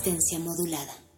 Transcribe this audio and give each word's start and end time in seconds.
Resistencia 0.00 0.38
modulada. 0.38 1.09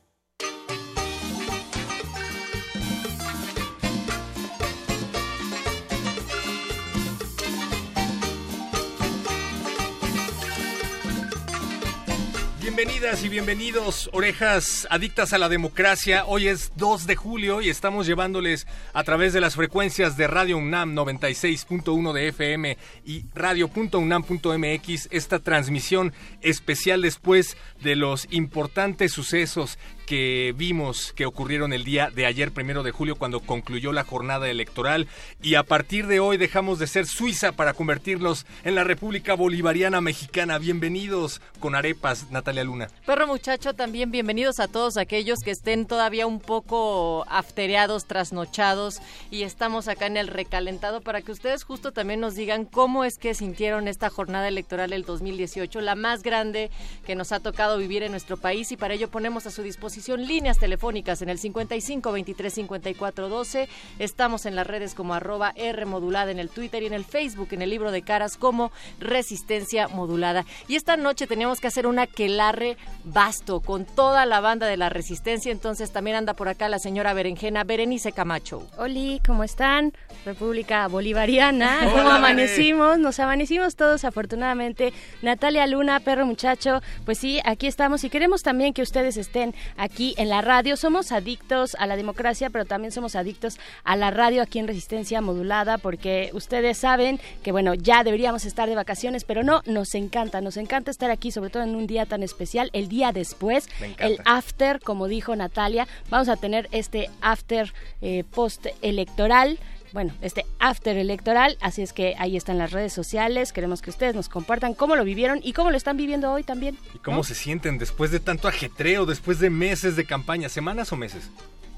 Bienvenidas 12.85 13.23
y 13.23 13.29
bienvenidos, 13.29 14.11
orejas 14.13 14.89
adictas 14.91 15.33
a 15.33 15.39
la 15.39 15.49
democracia. 15.49 16.25
Hoy 16.27 16.49
es 16.49 16.73
2 16.75 17.07
de 17.07 17.15
julio 17.15 17.61
y 17.61 17.69
estamos 17.69 18.09
llevándoles 18.09 18.67
a 18.93 19.05
través 19.05 19.33
de 19.33 19.41
las 19.41 19.55
frecuencias 19.55 20.17
de 20.17 20.27
Radio 20.27 20.59
UNAM 20.59 20.97
96.1 20.97 22.13
de 22.13 22.27
FM 22.27 22.77
y 23.05 23.25
radio.unam.mx 23.37 25.09
esta 25.13 25.39
transmisión 25.39 26.13
especial 26.41 27.03
después 27.03 27.57
de 27.81 27.95
los 27.95 28.27
importantes 28.33 29.13
sucesos 29.13 29.79
que 30.07 30.55
vimos 30.57 31.13
que 31.15 31.27
ocurrieron 31.27 31.73
el 31.73 31.85
día 31.85 32.11
de 32.11 32.27
ayer, 32.27 32.53
primero 32.53 32.83
de 32.83 32.91
julio, 32.91 33.17
cuando 33.17 33.41
concluyó 33.41 33.93
la 33.93 34.05
jornada 34.05 34.49
electoral. 34.49 35.09
Y 35.43 35.55
a 35.55 35.63
partir 35.63 36.07
de 36.07 36.21
hoy 36.21 36.37
dejamos 36.37 36.79
de 36.79 36.87
ser 36.87 37.07
Suiza 37.07 37.53
para 37.53 37.75
convertirnos 37.75 38.45
en 38.65 38.75
la 38.75 38.85
República 38.85 39.35
Bolivariana 39.35 40.01
Mexicana. 40.01 40.59
Bienvenidos 40.59 41.41
con 41.61 41.75
arepas, 41.75 42.31
Natalia 42.31 42.65
Luna. 42.65 42.89
Perro 43.07 43.27
muchacho, 43.27 43.75
también 43.75 44.11
bienvenidos 44.11 44.61
a 44.61 44.69
todos 44.69 44.97
aquellos 44.97 45.39
que 45.41 45.51
estén 45.51 45.87
todavía 45.87 46.27
un 46.27 46.41
poco 46.41 47.25
aftereados, 47.29 48.07
trasnochados 48.07 49.01
y 49.31 49.45
estamos 49.45 49.89
acá 49.89 50.07
en 50.07 50.17
el 50.17 50.29
recalentado 50.29 51.01
para 51.01 51.23
que 51.23 51.33
ustedes 51.33 51.65
justo 51.65 51.93
también 51.93 52.21
nos 52.21 52.35
digan 52.35 52.65
cómo 52.65 53.05
es 53.05 53.19
que 53.19 53.35
sintieron 53.35 53.89
esta 53.89 54.11
jornada 54.11 54.49
electoral 54.49 54.91
del 54.91 55.05
2018, 55.05 55.81
la 55.81 55.95
más 55.95 56.23
grande 56.23 56.71
que 57.07 57.15
nos 57.15 57.33
ha 57.33 57.41
tocado 57.41 57.79
vivir 57.79 58.03
en 58.03 58.11
nuestro 58.11 58.37
país 58.37 58.73
y 58.73 58.77
para 58.77 58.95
ello 58.95 59.09
ponemos 59.09 59.47
a 59.47 59.51
su 59.51 59.63
disposición 59.63 60.02
líneas 60.09 60.59
telefónicas 60.59 61.23
en 61.23 61.29
el 61.29 61.39
55 61.39 62.13
23 62.13 62.53
54 62.53 63.29
12. 63.29 63.69
Estamos 63.99 64.47
en 64.47 64.57
las 64.57 64.67
redes 64.67 64.95
como 64.95 65.15
arroba 65.15 65.53
R 65.57 65.87
modulada 65.87 66.31
en 66.31 66.39
el 66.39 66.49
Twitter 66.49 66.83
y 66.83 66.87
en 66.87 66.93
el 66.93 67.05
Facebook, 67.05 67.49
en 67.53 67.63
el 67.63 67.71
libro 67.71 67.91
de 67.93 68.03
caras 68.03 68.37
como 68.37 68.73
Resistencia 69.01 69.89
Modulada. 69.89 70.45
Y 70.69 70.77
esta 70.77 70.97
noche 70.97 71.27
teníamos 71.27 71.61
que 71.61 71.69
hacer 71.69 71.87
una 71.87 72.07
quelarre 72.07 72.77
vasto 73.05 73.61
con 73.61 73.85
toda 73.85 74.27
la 74.27 74.41
banda 74.41 74.67
de 74.67 74.77
la 74.77 74.89
Resistencia. 74.89 75.53
Entonces 75.53 75.93
también 75.93 76.17
anda 76.17 76.35
por 76.35 76.49
acá 76.49 76.69
la 76.69 76.79
señora 76.79 77.15
Berenjena 77.15 77.65
Berenice 77.65 78.13
Camacho. 78.13 78.67
Oli, 78.79 79.21
¿cómo 79.27 79.45
están? 79.45 79.93
República 80.25 80.89
Bolivariana. 80.89 81.91
¿Cómo 81.95 82.11
amanecimos? 82.11 82.99
Nos 82.99 83.19
amanecimos 83.21 83.77
todos 83.77 84.05
afortunadamente. 84.05 84.93
Natalia 85.23 85.67
Luna, 85.67 86.01
perro 86.01 86.27
muchacho, 86.27 86.83
pues 87.05 87.19
sí, 87.19 87.41
aquí 87.45 87.67
estamos 87.67 88.05
y 88.05 88.11
queremos 88.11 88.43
también 88.43 88.73
que 88.73 88.83
ustedes 88.83 89.17
estén 89.17 89.55
aquí 89.83 90.15
en 90.17 90.29
la 90.29 90.41
radio. 90.41 90.77
Somos 90.77 91.11
adictos 91.11 91.75
a 91.79 91.87
la 91.87 91.97
democracia, 91.97 92.51
pero 92.51 92.65
también 92.65 92.93
somos 92.93 93.17
adictos 93.17 93.59
a 93.83 93.97
la 93.97 94.13
radio 94.13 94.41
aquí 94.43 94.61
en 94.61 94.69
Resistencia 94.69 95.21
Modulada, 95.21 95.77
porque 95.77 96.31
ustedes 96.35 96.79
saben 96.79 97.21
que, 97.43 97.51
bueno, 97.51 97.75
ya 97.75 98.05
deberíamos 98.05 98.45
estar 98.45 98.69
de 98.69 98.77
vacaciones, 98.77 99.25
pero 99.25 99.43
no, 99.43 99.61
nos 99.67 99.95
encanta, 99.97 100.41
nos 100.41 100.57
encanta 100.57 100.93
estar 100.93 101.11
aquí, 101.11 101.33
sobre 101.33 101.51
todo 101.51 101.65
en 101.65 101.75
un 101.75 101.89
día 101.89 102.07
tan 102.07 102.23
especial, 102.23 102.71
el 102.73 102.89
día 102.89 103.11
después, 103.11 103.69
el 103.99 104.19
after, 104.25 104.81
como 104.81 105.09
dijo 105.09 105.35
Natalia. 105.35 105.89
Vamos 106.11 106.29
a 106.29 106.37
tener 106.37 106.69
este 106.71 107.11
after 107.21 107.73
eh, 108.01 108.23
post 108.33 108.67
electoral 108.83 109.59
bueno, 109.93 110.15
este 110.23 110.47
after 110.59 110.97
electoral, 110.97 111.59
así 111.61 111.83
es 111.83 111.93
que 111.93 112.15
ahí 112.19 112.37
están 112.37 112.59
las 112.59 112.73
redes 112.73 112.93
sociales, 112.93 113.53
queremos 113.53 113.83
que 113.83 113.91
ustedes 113.91 114.15
nos 114.15 114.29
compartan 114.29 114.75
cómo 114.75 114.97
lo 114.97 115.05
vivieron 115.05 115.41
y 115.43 115.53
cómo 115.53 115.71
lo 115.71 115.77
están 115.77 115.97
viviendo 115.97 116.33
hoy 116.33 116.43
también. 116.43 116.79
¿Y 116.95 116.99
cómo 116.99 117.25
se 117.25 117.35
sienten 117.35 117.79
después 117.79 118.11
de 118.11 118.21
tanto 118.21 118.49
ajetreo, 118.49 119.07
después 119.07 119.39
de 119.39 119.51
meses 119.51 119.97
de 119.97 120.05
campaña, 120.05 120.49
semanas 120.49 120.93
o 120.93 120.97
meses? 120.97 121.31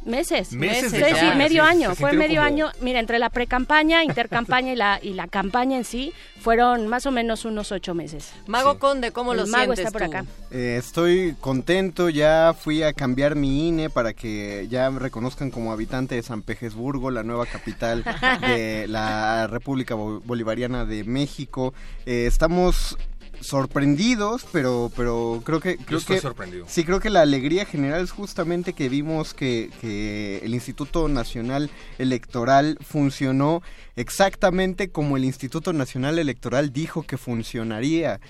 Meses, 0.04 0.52
meses, 0.52 0.90
sí, 0.92 0.98
sí, 0.98 1.26
medio 1.36 1.62
año, 1.64 1.94
fue 1.94 2.12
medio 2.12 2.42
año, 2.42 2.70
mira, 2.80 3.00
entre 3.00 3.18
la 3.18 3.30
pre-campaña, 3.30 4.04
intercampaña 4.04 4.72
y 4.72 4.76
la, 4.76 4.98
y 5.02 5.14
la 5.14 5.28
campaña 5.28 5.78
en 5.78 5.84
sí, 5.84 6.12
fueron 6.40 6.88
más 6.88 7.06
o 7.06 7.10
menos 7.10 7.44
unos 7.46 7.72
ocho 7.72 7.94
meses. 7.94 8.32
Mago 8.46 8.78
Conde, 8.78 9.12
¿cómo 9.12 9.32
El 9.32 9.38
lo 9.38 9.46
mago 9.46 9.74
sientes 9.74 9.86
está 9.86 9.90
por 9.98 10.02
tú? 10.02 10.16
acá. 10.16 10.24
Eh, 10.50 10.76
estoy 10.78 11.34
contento, 11.40 12.10
ya 12.10 12.54
fui 12.58 12.82
a 12.82 12.92
cambiar 12.92 13.34
mi 13.34 13.68
INE 13.68 13.88
para 13.88 14.12
que 14.12 14.66
ya 14.70 14.90
me 14.90 14.98
reconozcan 15.00 15.50
como 15.50 15.72
habitante 15.72 16.14
de 16.16 16.22
San 16.22 16.42
Petersburgo, 16.42 17.10
la 17.10 17.22
nueva 17.22 17.46
capital 17.46 18.04
de 18.46 18.86
la 18.88 19.46
República 19.46 19.94
Bo- 19.94 20.20
Bolivariana 20.20 20.84
de 20.84 21.04
México. 21.04 21.72
Eh, 22.04 22.26
estamos 22.26 22.98
sorprendidos, 23.44 24.46
pero 24.52 24.90
pero 24.96 25.42
creo 25.44 25.60
que 25.60 25.76
creo 25.76 25.98
estoy 25.98 26.16
que 26.16 26.22
sorprendido. 26.22 26.64
sí 26.68 26.84
creo 26.84 26.98
que 27.00 27.10
la 27.10 27.20
alegría 27.22 27.64
general 27.66 28.02
es 28.02 28.10
justamente 28.10 28.72
que 28.72 28.88
vimos 28.88 29.34
que, 29.34 29.70
que 29.80 30.40
el 30.42 30.54
Instituto 30.54 31.08
Nacional 31.08 31.70
Electoral 31.98 32.78
funcionó 32.80 33.62
exactamente 33.96 34.88
como 34.90 35.16
el 35.16 35.24
Instituto 35.24 35.72
Nacional 35.72 36.18
Electoral 36.18 36.72
dijo 36.72 37.02
que 37.02 37.16
funcionaría 37.18 38.20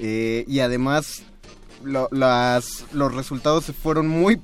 Eh, 0.00 0.44
y 0.46 0.60
además 0.60 1.24
lo- 1.82 2.08
las, 2.12 2.84
los 2.92 3.12
resultados 3.12 3.64
fueron 3.82 4.06
muy 4.06 4.40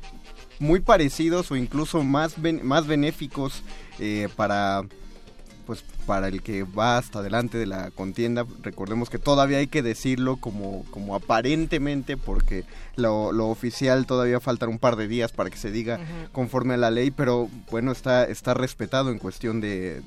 muy 0.59 0.81
parecidos 0.81 1.51
o 1.53 1.57
incluso 1.57 2.03
más 2.03 2.41
ben- 2.43 2.65
más 2.67 2.87
benéficos 2.89 3.63
eh, 4.01 4.29
para 4.35 4.83
pues 5.67 5.85
para 6.07 6.29
el 6.29 6.43
que 6.43 6.63
va 6.63 6.99
hasta 6.99 7.21
adelante 7.21 7.59
de 7.59 7.67
la 7.67 7.91
contienda 7.91 8.47
recordemos 8.63 9.11
que 9.11 9.19
todavía 9.19 9.59
hay 9.59 9.67
que 9.67 9.83
decirlo 9.83 10.37
como 10.37 10.85
como 10.91 11.15
aparentemente 11.15 12.17
porque 12.17 12.65
lo, 12.97 13.33
lo 13.33 13.49
oficial 13.49 14.07
todavía 14.07 14.41
faltan 14.41 14.69
un 14.69 14.79
par 14.79 14.97
de 14.97 15.09
días 15.09 15.33
para 15.33 15.51
que 15.51 15.57
se 15.57 15.71
diga 15.71 15.99
conforme 16.33 16.75
a 16.75 16.79
la 16.79 16.91
ley 16.91 17.11
pero 17.11 17.49
bueno 17.71 17.93
está 17.93 18.25
está 18.25 18.55
respetado 18.55 19.11
en 19.11 19.19
cuestión 19.19 19.61
de 19.61 20.03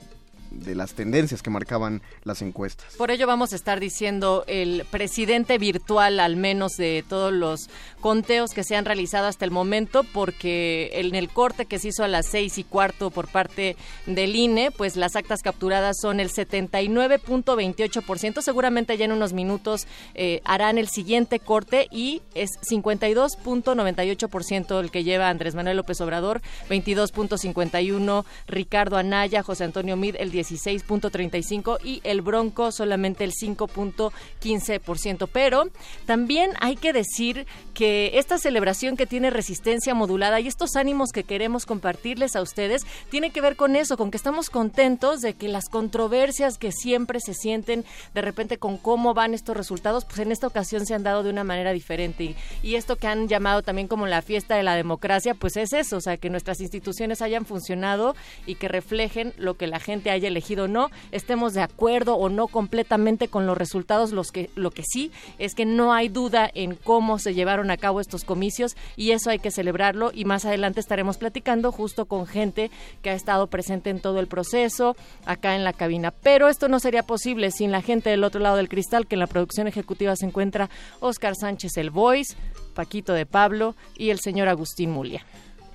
de 0.51 0.75
las 0.75 0.93
tendencias 0.93 1.41
que 1.41 1.49
marcaban 1.49 2.01
las 2.23 2.41
encuestas 2.41 2.95
Por 2.95 3.11
ello 3.11 3.27
vamos 3.27 3.53
a 3.53 3.55
estar 3.55 3.79
diciendo 3.79 4.44
el 4.47 4.85
presidente 4.89 5.57
virtual, 5.57 6.19
al 6.19 6.35
menos 6.35 6.73
de 6.77 7.03
todos 7.07 7.31
los 7.33 7.69
conteos 7.99 8.51
que 8.51 8.63
se 8.63 8.75
han 8.75 8.85
realizado 8.85 9.27
hasta 9.27 9.45
el 9.45 9.51
momento, 9.51 10.03
porque 10.13 10.89
en 10.94 11.13
el 11.15 11.29
corte 11.29 11.65
que 11.65 11.79
se 11.79 11.88
hizo 11.89 12.03
a 12.03 12.07
las 12.07 12.27
seis 12.27 12.57
y 12.57 12.63
cuarto 12.63 13.11
por 13.11 13.27
parte 13.27 13.75
del 14.05 14.35
INE, 14.35 14.71
pues 14.71 14.95
las 14.95 15.15
actas 15.15 15.41
capturadas 15.41 15.97
son 16.01 16.19
el 16.19 16.29
79.28%. 16.29 18.41
Seguramente 18.41 18.97
ya 18.97 19.05
en 19.05 19.11
unos 19.11 19.33
minutos 19.33 19.88
eh, 20.13 20.41
harán 20.43 20.77
el 20.77 20.88
siguiente 20.88 21.39
corte 21.39 21.88
y 21.91 22.21
es 22.35 22.59
52.98% 22.61 24.79
el 24.79 24.91
que 24.91 25.03
lleva 25.03 25.29
Andrés 25.29 25.55
Manuel 25.55 25.77
López 25.77 26.00
Obrador, 26.01 26.43
22.51 26.69 28.25
Ricardo 28.47 28.97
Anaya, 28.97 29.41
José 29.43 29.63
Antonio 29.63 29.95
Mid, 29.97 30.15
el 30.17 30.31
16.35 30.38 31.80
y 31.84 32.01
el 32.04 32.22
Bronco 32.22 32.72
solamente 32.72 33.24
el 33.24 33.34
5.15%. 33.34 35.30
Pero 35.31 35.69
también 36.06 36.51
hay 36.60 36.75
que 36.75 36.94
decir 36.94 37.45
que 37.74 38.12
esta 38.16 38.38
celebración 38.38 38.98
que 38.98 39.06
tiene 39.06 39.30
resistencia 39.30 39.94
modulada 39.94 40.39
y 40.39 40.48
estos 40.48 40.75
ánimos 40.75 41.12
que 41.12 41.24
queremos 41.24 41.66
compartirles 41.66 42.36
a 42.36 42.42
ustedes 42.42 42.86
tiene 43.10 43.31
que 43.31 43.42
ver 43.42 43.56
con 43.56 43.75
eso, 43.75 43.98
con 43.98 44.12
que 44.12 44.18
estamos 44.18 44.50
contentos 44.50 45.22
de 45.22 45.34
que 45.34 45.48
las 45.48 45.69
controversias 45.69 46.57
que 46.57 46.72
siempre 46.72 47.19
se 47.19 47.34
sienten 47.34 47.86
de 48.13 48.22
repente 48.22 48.57
con 48.57 48.78
cómo 48.78 49.13
van 49.13 49.34
estos 49.34 49.57
resultados, 49.57 50.06
pues 50.06 50.19
en 50.19 50.31
esta 50.31 50.48
ocasión 50.48 50.86
se 50.86 50.94
han 50.94 51.04
dado 51.04 51.24
de 51.24 51.30
una 51.30 51.44
manera 51.44 51.72
diferente. 51.74 52.24
Y, 52.24 52.36
y 52.63 52.75
esto 52.75 52.95
que 52.95 53.07
han 53.07 53.28
llamado 53.28 53.62
también 53.62 53.88
como 53.88 54.07
la 54.07 54.22
fiesta 54.22 54.56
de 54.56 54.63
la 54.63 54.75
democracia, 54.75 55.34
pues 55.34 55.57
es 55.57 55.74
eso, 55.74 55.98
o 55.98 56.01
sea, 56.01 56.18
que 56.18 56.30
nuestras 56.30 56.62
instituciones 56.62 57.22
hayan 57.22 57.45
funcionado 57.45 58.16
y 58.45 58.56
que 58.56 58.68
reflejen 58.68 59.34
lo 59.38 59.56
que 59.56 59.68
la 59.68 59.80
gente 59.80 60.12
haya 60.12 60.26
elegido 60.27 60.65
o 60.65 60.68
no, 60.68 60.89
estemos 61.12 61.53
de 61.53 61.62
acuerdo 61.62 62.15
o 62.15 62.29
no 62.29 62.47
completamente 62.47 63.27
con 63.27 63.45
los 63.45 63.57
resultados, 63.57 64.12
los 64.12 64.31
que, 64.31 64.50
lo 64.56 64.71
que 64.71 64.83
sí 64.83 65.12
es 65.39 65.56
que 65.56 65.65
no 65.65 65.94
hay 65.94 66.09
duda 66.09 66.50
en 66.53 66.75
cómo 66.75 67.19
se 67.19 67.33
llevaron 67.33 67.71
a 67.71 67.77
cabo 67.77 68.01
estos 68.01 68.24
comicios 68.24 68.75
y 68.95 69.12
eso 69.12 69.29
hay 69.29 69.39
que 69.39 69.51
celebrarlo 69.51 70.12
y 70.13 70.25
más 70.25 70.45
adelante 70.45 70.79
estaremos 70.79 71.18
platicando 71.18 71.71
justo 71.71 72.06
con 72.06 72.27
gente 72.27 72.71
que 73.01 73.09
ha 73.09 73.13
estado 73.13 73.47
presente 73.47 73.89
en 73.89 74.00
todo 74.00 74.19
el 74.19 74.27
proceso 74.27 74.95
acá 75.25 75.56
en 75.56 75.63
la 75.63 75.74
cabina. 75.74 76.12
Pero 76.12 76.47
esto 76.47 76.68
no 76.68 76.79
sería 76.79 77.03
posible 77.03 77.51
sin 77.51 77.71
la 77.71 77.81
gente 77.81 78.09
del 78.09 78.24
otro 78.24 78.41
lado 78.41 78.57
del 78.57 78.69
cristal, 78.69 79.07
que 79.07 79.15
en 79.15 79.19
la 79.19 79.27
producción 79.27 79.68
ejecutiva 79.68 80.15
se 80.15 80.25
encuentra 80.25 80.69
Oscar 81.00 81.35
Sánchez 81.35 81.77
el 81.77 81.89
Voice, 81.89 82.35
Paquito 82.74 83.13
de 83.13 83.25
Pablo 83.25 83.75
y 83.97 84.09
el 84.09 84.19
señor 84.19 84.47
Agustín 84.47 84.91
Mulia. 84.91 85.25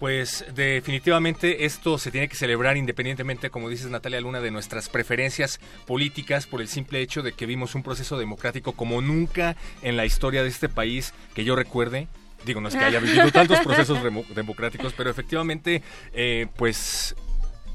Pues 0.02 0.44
definitivamente 0.52 1.64
esto 1.64 1.96
se 1.96 2.10
tiene 2.10 2.26
que 2.26 2.34
celebrar 2.34 2.76
independientemente, 2.76 3.50
como 3.50 3.69
dices 3.69 3.88
Natalia 3.88 4.20
Luna, 4.20 4.40
de 4.40 4.50
nuestras 4.50 4.88
preferencias 4.88 5.60
políticas 5.87 6.49
por 6.49 6.60
el 6.60 6.66
simple 6.66 7.00
hecho 7.00 7.22
de 7.22 7.34
que 7.34 7.46
vimos 7.46 7.76
un 7.76 7.84
proceso 7.84 8.19
democrático 8.19 8.72
como 8.72 9.00
nunca 9.00 9.54
en 9.81 9.96
la 9.96 10.04
historia 10.04 10.43
de 10.43 10.49
este 10.49 10.69
país 10.69 11.14
que 11.37 11.44
yo 11.44 11.54
recuerde. 11.54 12.08
Digo, 12.44 12.60
no 12.60 12.66
es 12.66 12.75
que 12.75 12.84
haya 12.84 12.99
vivido 12.99 13.31
tantos 13.31 13.60
procesos 13.64 14.00
democráticos, 14.34 14.93
pero 14.93 15.08
efectivamente, 15.08 15.84
eh, 16.12 16.49
pues 16.56 17.14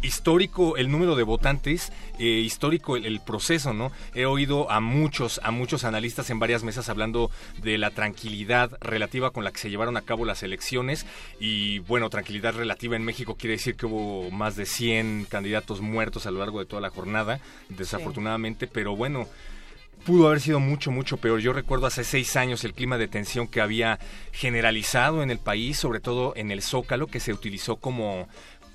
histórico 0.01 0.77
el 0.77 0.91
número 0.91 1.15
de 1.15 1.23
votantes, 1.23 1.91
eh, 2.19 2.23
histórico 2.25 2.95
el, 2.95 3.05
el, 3.05 3.19
proceso, 3.19 3.73
¿no? 3.73 3.91
He 4.13 4.25
oído 4.25 4.69
a 4.71 4.79
muchos, 4.79 5.39
a 5.43 5.51
muchos 5.51 5.83
analistas 5.83 6.29
en 6.29 6.39
varias 6.39 6.63
mesas 6.63 6.89
hablando 6.89 7.31
de 7.61 7.77
la 7.77 7.91
tranquilidad 7.91 8.77
relativa 8.81 9.31
con 9.31 9.43
la 9.43 9.51
que 9.51 9.59
se 9.59 9.69
llevaron 9.69 9.97
a 9.97 10.01
cabo 10.01 10.25
las 10.25 10.43
elecciones 10.43 11.05
y 11.39 11.79
bueno, 11.79 12.09
tranquilidad 12.09 12.55
relativa 12.55 12.95
en 12.95 13.03
México 13.03 13.35
quiere 13.35 13.55
decir 13.55 13.75
que 13.75 13.85
hubo 13.85 14.29
más 14.31 14.55
de 14.55 14.65
100 14.65 15.27
candidatos 15.29 15.81
muertos 15.81 16.25
a 16.25 16.31
lo 16.31 16.39
largo 16.39 16.59
de 16.59 16.65
toda 16.65 16.81
la 16.81 16.89
jornada, 16.89 17.39
desafortunadamente, 17.69 18.65
sí. 18.65 18.71
pero 18.73 18.95
bueno, 18.95 19.27
pudo 20.05 20.27
haber 20.27 20.39
sido 20.39 20.59
mucho, 20.59 20.91
mucho 20.91 21.17
peor. 21.17 21.39
Yo 21.39 21.53
recuerdo 21.53 21.85
hace 21.85 22.03
seis 22.03 22.35
años 22.35 22.63
el 22.63 22.73
clima 22.73 22.97
de 22.97 23.07
tensión 23.07 23.47
que 23.47 23.61
había 23.61 23.99
generalizado 24.31 25.21
en 25.21 25.31
el 25.31 25.39
país, 25.39 25.77
sobre 25.77 25.99
todo 25.99 26.33
en 26.35 26.51
el 26.51 26.61
Zócalo, 26.61 27.07
que 27.07 27.19
se 27.19 27.33
utilizó 27.33 27.75
como 27.75 28.27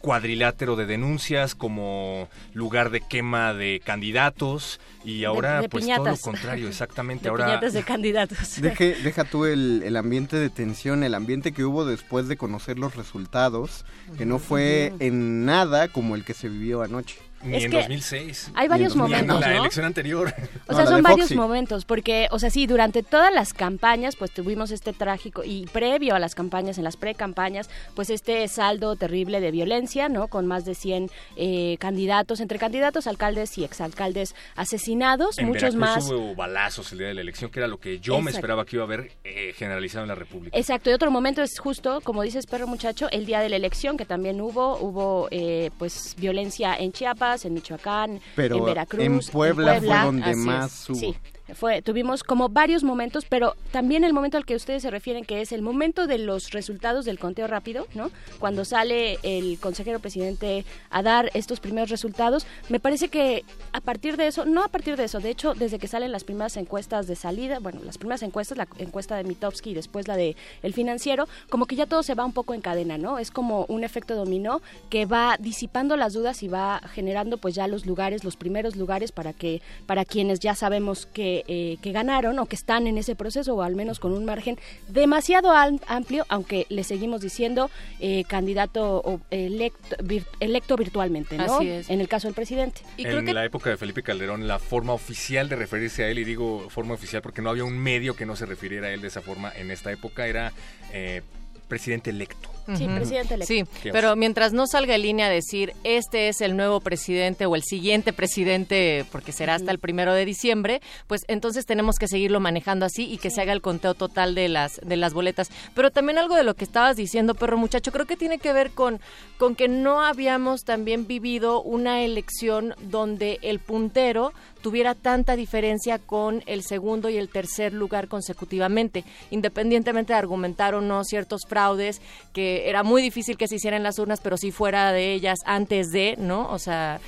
cuadrilátero 0.03 0.77
de 0.77 0.85
denuncias 0.85 1.55
como 1.55 2.29
lugar 2.53 2.91
de 2.91 3.01
quema 3.01 3.55
de 3.55 3.81
candidatos 3.83 4.81
y 5.05 5.25
ahora 5.25 5.57
de, 5.57 5.63
de 5.63 5.69
pues 5.69 5.85
piñatas. 5.85 6.05
todo 6.05 6.15
lo 6.15 6.21
contrario 6.21 6.69
exactamente 6.69 7.23
de 7.25 7.29
ahora 7.31 7.47
piñatas 7.47 7.73
de 7.73 7.83
candidatos. 7.83 8.39
Deje, 8.61 8.97
deja 9.03 9.25
tú 9.25 9.47
el, 9.47 9.83
el, 9.85 9.97
ambiente 9.97 10.37
de 10.37 10.51
tensión 10.51 11.05
el 11.05 11.15
ambiente 11.15 11.53
que 11.53 11.65
hubo 11.65 11.87
después 11.87 12.29
de 12.29 12.37
conocer 12.37 12.79
los 12.79 12.97
resultados 12.97 13.87
que 14.19 14.27
no 14.27 14.39
fue 14.39 14.93
en 14.99 15.47
nada 15.47 15.89
como 15.89 16.17
el 16.17 16.25
que 16.25 16.35
se 16.35 16.49
vivió 16.49 16.83
anoche 16.83 17.19
ni 17.43 17.57
es 17.57 17.65
en 17.65 17.71
que 17.71 17.77
2006. 17.79 18.53
Hay 18.55 18.69
varios 18.69 18.95
ni 18.95 19.03
momentos. 19.03 19.37
en 19.37 19.41
la 19.41 19.49
¿no? 19.49 19.61
elección 19.61 19.87
anterior. 19.87 20.35
O 20.69 20.75
sea, 20.75 20.85
no, 20.85 20.91
son 20.91 21.03
varios 21.03 21.33
momentos, 21.35 21.85
porque, 21.85 22.29
o 22.31 22.39
sea, 22.39 22.51
sí, 22.51 22.67
durante 22.67 23.03
todas 23.03 23.33
las 23.33 23.53
campañas, 23.53 24.17
pues 24.17 24.31
tuvimos 24.31 24.71
este 24.71 24.93
trágico, 24.93 25.43
y 25.45 25.67
previo 25.67 26.15
a 26.15 26.19
las 26.19 26.35
campañas, 26.35 26.79
en 26.79 26.85
las 26.85 26.97
pre-campañas, 26.97 27.69
pues 27.95 28.11
este 28.11 28.47
saldo 28.49 28.97
terrible 28.97 29.41
de 29.41 29.51
violencia, 29.51 30.09
¿no? 30.09 30.29
Con 30.29 30.47
más 30.47 30.65
de 30.65 30.75
100 30.75 31.11
eh, 31.37 31.77
candidatos, 31.79 32.41
entre 32.41 32.59
candidatos, 32.59 33.07
alcaldes 33.07 33.59
y 33.59 33.65
exalcaldes 33.65 34.35
asesinados, 34.57 35.39
en 35.39 35.47
muchos 35.47 35.75
Veracruz 35.75 36.05
más. 36.05 36.11
hubo 36.11 36.35
balazos 36.35 36.93
el 36.93 36.99
día 36.99 37.09
de 37.09 37.15
la 37.15 37.21
elección, 37.21 37.51
que 37.51 37.61
era 37.61 37.69
lo 37.69 37.79
que 37.79 37.99
yo 37.99 38.15
Exacto. 38.15 38.25
me 38.25 38.31
esperaba 38.31 38.65
que 38.65 38.77
iba 38.77 38.85
a 38.85 38.87
haber 38.87 39.13
eh, 39.25 39.53
generalizado 39.57 40.05
en 40.05 40.09
la 40.09 40.15
República. 40.15 40.57
Exacto, 40.57 40.91
y 40.91 40.93
otro 40.93 41.11
momento 41.11 41.43
es 41.43 41.59
justo, 41.59 42.01
como 42.03 42.23
dices, 42.23 42.47
perro 42.47 42.67
muchacho, 42.67 43.09
el 43.11 43.27
día 43.27 43.41
de 43.41 43.49
la 43.49 43.57
elección, 43.57 43.97
que 43.97 44.05
también 44.05 44.41
hubo, 44.41 44.79
hubo, 44.79 45.29
eh, 45.31 45.71
pues, 45.79 46.15
violencia 46.19 46.75
en 46.77 46.93
Chiapas, 46.93 47.32
en 47.45 47.55
Michoacán, 47.55 48.21
pero 48.37 48.57
en 48.57 48.65
Veracruz, 48.65 49.03
en 49.03 49.21
Puebla, 49.33 49.77
en 49.77 49.81
Puebla 49.81 49.97
fue 50.03 50.07
donde 50.07 50.37
más 50.37 50.91
hubo. 50.91 50.97
Sí 50.97 51.17
fue 51.55 51.83
tuvimos 51.83 52.23
como 52.23 52.49
varios 52.49 52.85
momentos 52.85 53.25
pero 53.29 53.55
también 53.71 54.05
el 54.05 54.13
momento 54.13 54.37
al 54.37 54.45
que 54.45 54.57
ustedes 54.57 54.83
se 54.83 54.91
refieren 54.91 55.25
que 55.25 55.41
es 55.41 55.53
el 55.53 55.63
momento 55.63 56.07
de 56.07 56.19
los 56.19 56.51
resultados 56.51 57.05
del 57.05 57.19
conteo 57.19 57.47
rápido 57.47 57.87
no 57.95 58.11
cuando 58.39 58.65
sale 58.65 59.19
el 59.23 59.59
consejero 59.59 60.01
presidente 60.01 60.65
a 60.91 61.03
dar 61.03 61.31
estos 61.35 61.61
primeros 61.61 61.91
resultados. 61.91 62.47
Me 62.69 62.81
parece 62.81 63.09
que 63.09 63.45
a 63.73 63.81
partir 63.81 64.17
de 64.17 64.27
eso 64.27 64.45
no 64.45 64.63
a 64.63 64.69
partir 64.69 64.97
de 64.97 65.05
eso 65.05 65.21
de 65.21 65.31
hecho 65.31 65.55
desde 65.55 65.79
que 65.79 65.89
salen 65.89 66.13
las 66.13 66.25
primeras 66.25 66.57
encuestas 66.57 67.07
de 67.07 67.17
salida 67.17 67.59
bueno 67.59 67.81
las 67.85 67.99
primeras 67.99 68.23
encuestas 68.23 68.59
la 68.59 68.69
encuesta 68.79 69.17
de 69.17 69.25
Mitowski 69.25 69.71
y 69.71 69.75
después 69.75 70.09
la 70.09 70.17
de 70.17 70.37
el 70.63 70.75
financiero 70.75 71.29
como 71.49 71.67
que 71.67 71.77
ya 71.77 71.87
todo 71.87 72.03
se 72.03 72.15
va 72.15 72.25
un 72.25 72.33
poco 72.33 72.55
en 72.55 72.61
cadena 72.61 72.99
no 72.99 73.19
es 73.19 73.31
como 73.31 73.65
un 73.69 73.85
efecto 73.85 74.15
dominó 74.15 74.61
que 74.91 75.07
va 75.07 75.37
disipando 75.39 75.97
las 75.97 76.13
dudas 76.13 76.43
y 76.43 76.49
va 76.49 76.81
generando 76.93 77.39
pues 77.39 77.55
ya 77.55 77.67
los 77.67 77.87
lugares 77.87 78.25
los 78.25 78.37
primeros 78.37 78.77
lugares 78.77 79.13
para 79.13 79.33
que 79.33 79.63
para 79.87 80.05
quienes 80.05 80.41
ya 80.41 80.55
sabemos 80.55 81.07
que 81.07 81.42
eh, 81.49 81.79
que 81.83 81.93
ganaron 81.93 82.39
o 82.39 82.47
que 82.47 82.57
están 82.57 82.87
en 82.87 82.99
ese 82.99 83.15
proceso 83.15 83.55
o 83.55 83.63
al 83.63 83.75
menos 83.75 84.01
con 84.01 84.13
un 84.13 84.25
margen 84.25 84.59
demasiado 84.89 85.53
amplio, 85.87 86.25
aunque 86.29 86.67
le 86.69 86.85
seguimos 86.85 87.21
diciendo 87.21 87.71
eh, 88.01 88.25
candidato 88.25 89.03
o 89.05 89.21
electo, 89.31 89.97
vir, 90.03 90.25
electo 90.41 90.77
virtualmente, 90.77 91.37
¿no? 91.37 91.57
Así 91.57 91.69
es. 91.69 91.91
En 91.91 92.01
el 92.01 92.09
caso 92.09 92.29
del 92.29 92.35
presidente. 92.35 92.83
Y 92.97 93.07
en 93.07 93.25
que... 93.25 93.35
la 93.35 93.45
época 93.45 93.71
de 93.71 93.77
Felipe 93.77 94.03
Calderón, 94.03 94.47
la 94.47 94.59
forma 94.59 94.93
oficial 94.93 95.49
de 95.49 95.57
referirse 95.57 96.05
a 96.05 96.09
él, 96.09 96.19
y 96.19 96.25
digo 96.25 96.69
forma 96.71 96.95
oficial 96.95 97.23
porque 97.23 97.43
no 97.43 97.51
había 97.51 97.65
un 97.65 97.79
medio 97.79 98.15
que 98.15 98.27
no 98.27 98.37
se 98.37 98.47
refiriera 98.47 98.89
a 98.89 98.91
él 98.91 99.01
de 99.01 99.09
esa 99.09 99.23
forma 99.23 99.53
en 99.55 99.71
esta 99.71 99.91
época, 99.93 100.27
era 100.27 100.53
eh, 100.93 101.23
presidente 101.69 102.11
electo. 102.11 102.52
Sí, 102.77 102.87
presidente 102.87 103.35
electo. 103.35 103.53
Sí, 103.53 103.65
pero 103.91 104.17
mientras 104.17 104.53
no 104.53 104.67
salga 104.67 104.95
en 104.95 105.03
línea 105.03 105.27
a 105.27 105.31
decir 105.31 105.75
este 105.85 106.29
es 106.29 106.41
el 106.41 106.57
nuevo 106.57 106.81
presidente 106.81 107.47
o 107.47 107.57
el 107.57 107.63
siguiente 107.63 108.13
presidente, 108.13 109.05
porque 109.11 109.33
será 109.33 109.55
hasta 109.55 109.71
el 109.71 109.79
primero 109.79 110.15
de 110.15 110.25
diciembre, 110.25 110.81
pues 111.07 111.23
entonces 111.29 111.67
tenemos 111.67 111.97
que 111.97 112.09
seguirlo 112.09 112.41
manejando 112.41 112.87
así 112.87 113.11
y 113.11 113.19
que 113.19 113.31
sí. 113.31 113.37
se 113.37 113.43
haga 113.43 113.53
el 113.53 113.63
conteo 113.63 113.95
total 113.95 114.35
de 114.35 114.49
las 114.49 114.81
de 114.83 114.97
las 114.97 115.13
boletas. 115.13 115.49
Pero 115.75 115.91
también 115.91 116.19
algo 116.19 116.35
de 116.37 116.45
lo 116.45 116.55
que 116.55 116.65
estabas 116.65 116.97
diciendo, 116.97 117.35
perro 117.35 117.57
muchacho, 117.57 117.93
creo 117.93 118.07
que 118.07 118.17
tiene 118.17 118.39
que 118.39 118.53
ver 118.53 118.71
con, 118.71 119.01
con 119.39 119.55
que 119.55 119.69
no 119.69 120.03
habíamos 120.03 120.65
también 120.65 121.07
vivido 121.07 121.63
una 121.63 122.03
elección 122.03 122.75
donde 122.81 123.39
el 123.43 123.59
puntero 123.59 124.33
tuviera 124.63 124.95
tanta 124.95 125.37
diferencia 125.37 125.99
con 125.99 126.43
el 126.47 126.63
segundo 126.63 127.11
y 127.11 127.17
el 127.17 127.29
tercer 127.29 127.73
lugar 127.73 128.09
consecutivamente, 128.09 129.05
independientemente 129.31 130.13
de 130.13 130.19
argumentar 130.19 130.75
o 130.75 130.81
no 130.81 131.05
ciertos 131.05 131.43
fraudes 131.47 132.01
que 132.33 132.52
era 132.69 132.83
muy 132.83 133.03
difícil 133.03 133.37
que 133.37 133.49
se 133.49 133.57
hicieran 133.57 133.83
las 133.83 133.99
urnas, 133.99 134.21
pero 134.21 134.37
si 134.37 134.51
fuera 134.51 134.93
de 134.93 135.13
ellas 135.13 135.39
antes 135.45 135.91
de, 135.91 136.17
¿no? 136.19 136.49
O 136.51 136.59
sea, 136.59 137.01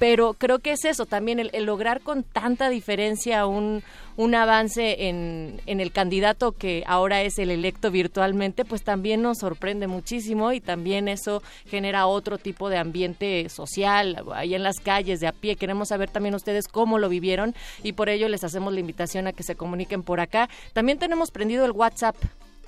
pero 0.00 0.32
creo 0.32 0.60
que 0.60 0.72
es 0.72 0.86
eso 0.86 1.04
también, 1.04 1.38
el, 1.38 1.50
el 1.52 1.66
lograr 1.66 2.00
con 2.00 2.22
tanta 2.22 2.70
diferencia 2.70 3.46
un, 3.46 3.82
un 4.16 4.34
avance 4.34 5.08
en, 5.08 5.60
en, 5.66 5.78
el 5.78 5.92
candidato 5.92 6.52
que 6.52 6.82
ahora 6.86 7.20
es 7.20 7.38
el 7.38 7.50
electo 7.50 7.90
virtualmente, 7.90 8.64
pues 8.64 8.82
también 8.82 9.20
nos 9.20 9.40
sorprende 9.40 9.88
muchísimo 9.88 10.52
y 10.52 10.60
también 10.62 11.06
eso 11.06 11.42
genera 11.66 12.06
otro 12.06 12.38
tipo 12.38 12.70
de 12.70 12.78
ambiente 12.78 13.46
social, 13.50 14.24
ahí 14.32 14.54
en 14.54 14.62
las 14.62 14.80
calles, 14.80 15.20
de 15.20 15.26
a 15.26 15.32
pie. 15.32 15.56
Queremos 15.56 15.88
saber 15.88 16.08
también 16.08 16.34
ustedes 16.34 16.66
cómo 16.66 16.98
lo 16.98 17.10
vivieron 17.10 17.54
y 17.82 17.92
por 17.92 18.08
ello 18.08 18.26
les 18.30 18.42
hacemos 18.42 18.72
la 18.72 18.80
invitación 18.80 19.26
a 19.26 19.34
que 19.34 19.42
se 19.42 19.54
comuniquen 19.54 20.02
por 20.02 20.20
acá. 20.20 20.48
También 20.72 20.98
tenemos 20.98 21.30
prendido 21.30 21.66
el 21.66 21.72
WhatsApp 21.72 22.16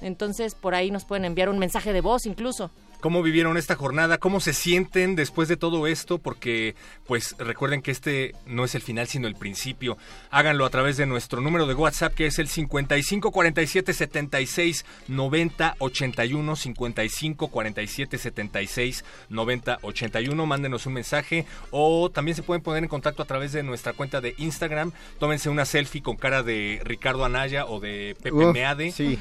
entonces, 0.02 0.54
por 0.54 0.74
ahí 0.74 0.90
nos 0.90 1.04
pueden 1.04 1.24
enviar 1.24 1.48
un 1.48 1.58
mensaje 1.58 1.92
de 1.92 2.00
voz 2.00 2.26
incluso. 2.26 2.70
¿Cómo 3.02 3.20
vivieron 3.24 3.56
esta 3.56 3.74
jornada? 3.74 4.18
¿Cómo 4.18 4.38
se 4.38 4.52
sienten 4.52 5.16
después 5.16 5.48
de 5.48 5.56
todo 5.56 5.88
esto? 5.88 6.18
Porque, 6.18 6.76
pues, 7.04 7.34
recuerden 7.36 7.82
que 7.82 7.90
este 7.90 8.32
no 8.46 8.64
es 8.64 8.76
el 8.76 8.80
final, 8.82 9.08
sino 9.08 9.26
el 9.26 9.34
principio. 9.34 9.98
Háganlo 10.30 10.64
a 10.64 10.70
través 10.70 10.96
de 10.98 11.04
nuestro 11.06 11.40
número 11.40 11.66
de 11.66 11.74
WhatsApp, 11.74 12.14
que 12.14 12.26
es 12.26 12.38
el 12.38 12.46
55 12.46 13.32
47 13.32 13.92
76 13.92 14.84
90 15.08 15.74
81. 15.80 16.54
55 16.54 17.48
47 17.48 18.18
76 18.18 19.04
90 19.30 19.78
81. 19.82 20.46
Mándenos 20.46 20.86
un 20.86 20.92
mensaje 20.92 21.44
o 21.72 22.08
también 22.08 22.36
se 22.36 22.44
pueden 22.44 22.62
poner 22.62 22.84
en 22.84 22.88
contacto 22.88 23.24
a 23.24 23.26
través 23.26 23.50
de 23.50 23.64
nuestra 23.64 23.94
cuenta 23.94 24.20
de 24.20 24.36
Instagram. 24.38 24.92
Tómense 25.18 25.48
una 25.48 25.64
selfie 25.64 26.02
con 26.02 26.16
cara 26.16 26.44
de 26.44 26.80
Ricardo 26.84 27.24
Anaya 27.24 27.66
o 27.66 27.80
de 27.80 28.16
Pepe 28.22 28.36
Uf, 28.36 28.54
Meade. 28.54 28.92
sí. 28.92 29.18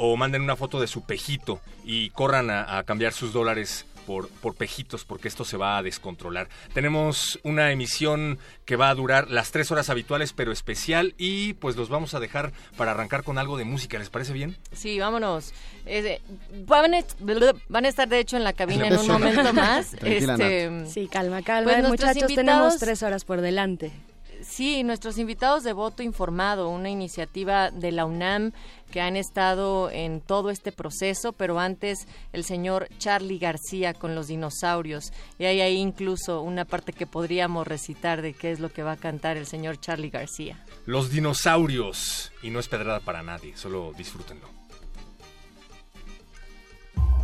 O 0.00 0.16
manden 0.16 0.42
una 0.42 0.56
foto 0.56 0.80
de 0.80 0.88
su 0.88 1.02
pejito 1.02 1.60
y 1.84 2.10
corran 2.10 2.50
a, 2.50 2.78
a 2.78 2.82
cambiar 2.82 3.12
sus 3.20 3.34
dólares 3.34 3.84
por, 4.06 4.28
por 4.28 4.54
pejitos 4.54 5.04
porque 5.04 5.28
esto 5.28 5.44
se 5.44 5.58
va 5.58 5.76
a 5.76 5.82
descontrolar. 5.82 6.48
Tenemos 6.72 7.38
una 7.42 7.70
emisión 7.70 8.38
que 8.64 8.76
va 8.76 8.88
a 8.88 8.94
durar 8.94 9.30
las 9.30 9.50
tres 9.50 9.70
horas 9.70 9.90
habituales 9.90 10.32
pero 10.32 10.52
especial 10.52 11.14
y 11.18 11.52
pues 11.54 11.76
los 11.76 11.90
vamos 11.90 12.14
a 12.14 12.20
dejar 12.20 12.52
para 12.78 12.92
arrancar 12.92 13.22
con 13.22 13.36
algo 13.36 13.58
de 13.58 13.64
música. 13.64 13.98
¿Les 13.98 14.08
parece 14.08 14.32
bien? 14.32 14.56
Sí, 14.72 14.98
vámonos. 14.98 15.52
Eh, 15.84 16.20
van, 16.66 16.94
a, 16.94 17.04
van, 17.68 17.84
a, 17.84 17.88
estar 17.88 18.08
de 18.08 18.20
hecho 18.20 18.38
en 18.38 18.44
la 18.44 18.54
cabina 18.54 18.88
en 18.88 18.98
un 18.98 19.06
momento 19.06 19.52
más. 19.52 19.94
este, 20.02 20.86
sí, 20.86 21.06
calma, 21.06 21.42
calma. 21.42 21.72
Pues 21.72 21.88
muchachos, 21.88 22.34
tenemos 22.34 22.78
tres 22.78 23.02
horas 23.02 23.26
por 23.26 23.42
delante. 23.42 23.92
Sí, 24.50 24.82
nuestros 24.82 25.16
invitados 25.16 25.62
de 25.62 25.72
voto 25.72 26.02
informado, 26.02 26.70
una 26.70 26.90
iniciativa 26.90 27.70
de 27.70 27.92
la 27.92 28.04
UNAM 28.04 28.50
que 28.90 29.00
han 29.00 29.16
estado 29.16 29.90
en 29.92 30.20
todo 30.20 30.50
este 30.50 30.72
proceso, 30.72 31.32
pero 31.32 31.60
antes 31.60 32.08
el 32.32 32.42
señor 32.42 32.88
Charlie 32.98 33.38
García 33.38 33.94
con 33.94 34.16
los 34.16 34.26
dinosaurios. 34.26 35.12
Y 35.38 35.44
hay 35.44 35.60
ahí 35.60 35.76
incluso 35.76 36.42
una 36.42 36.64
parte 36.64 36.92
que 36.92 37.06
podríamos 37.06 37.64
recitar 37.68 38.22
de 38.22 38.34
qué 38.34 38.50
es 38.50 38.58
lo 38.58 38.72
que 38.72 38.82
va 38.82 38.92
a 38.92 38.96
cantar 38.96 39.36
el 39.36 39.46
señor 39.46 39.78
Charlie 39.78 40.10
García. 40.10 40.64
Los 40.84 41.10
dinosaurios. 41.12 42.32
Y 42.42 42.50
no 42.50 42.58
es 42.58 42.66
pedrada 42.66 42.98
para 42.98 43.22
nadie, 43.22 43.56
solo 43.56 43.92
disfrútenlo. 43.96 44.48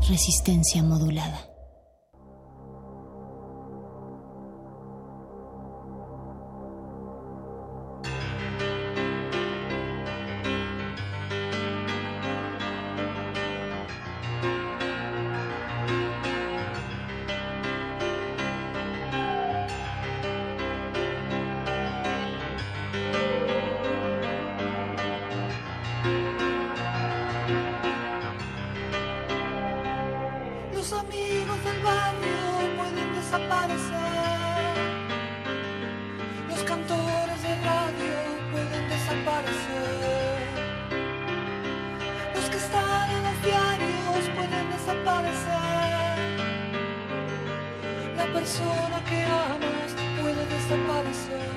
Resistencia 0.09 0.85
modulada. 0.85 1.56
persona 48.37 48.99
que 49.09 49.21
amas 49.25 49.91
puede 50.21 50.43
desaparecer. 50.55 51.51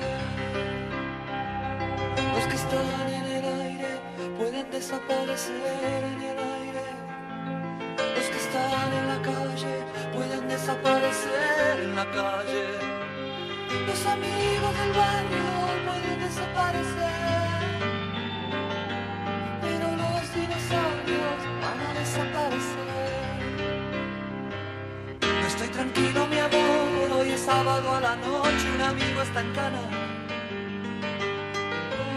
Los 2.34 2.44
que 2.50 2.56
están 2.62 3.06
en 3.18 3.26
el 3.36 3.44
aire 3.66 3.92
pueden 4.38 4.70
desaparecer 4.70 6.00
en 6.12 6.20
el 6.30 6.38
aire. 6.58 6.86
Los 8.16 8.26
que 8.32 8.38
están 8.46 8.88
en 8.98 9.06
la 9.12 9.18
calle 9.30 9.76
pueden 10.14 10.48
desaparecer 10.48 11.74
en 11.84 11.94
la 11.96 12.06
calle. 12.18 12.66
Los 13.88 14.00
amigos 14.14 14.72
del 14.80 14.92
barrio 15.00 15.48
pueden 15.86 16.18
desaparecer. 16.26 17.29
tranquilo 25.72 26.26
mi 26.26 26.38
amor, 26.38 27.10
hoy 27.18 27.30
es 27.30 27.40
sábado 27.40 27.94
a 27.94 28.00
la 28.00 28.16
noche, 28.16 28.70
un 28.74 28.80
amigo 28.80 29.22
está 29.22 29.40
en 29.40 29.52
cana. 29.52 29.80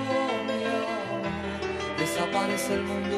Oh, 0.10 0.44
mi 0.48 0.64
amor, 0.66 1.98
desaparece 1.98 2.74
el 2.76 2.84
mundo. 2.84 3.18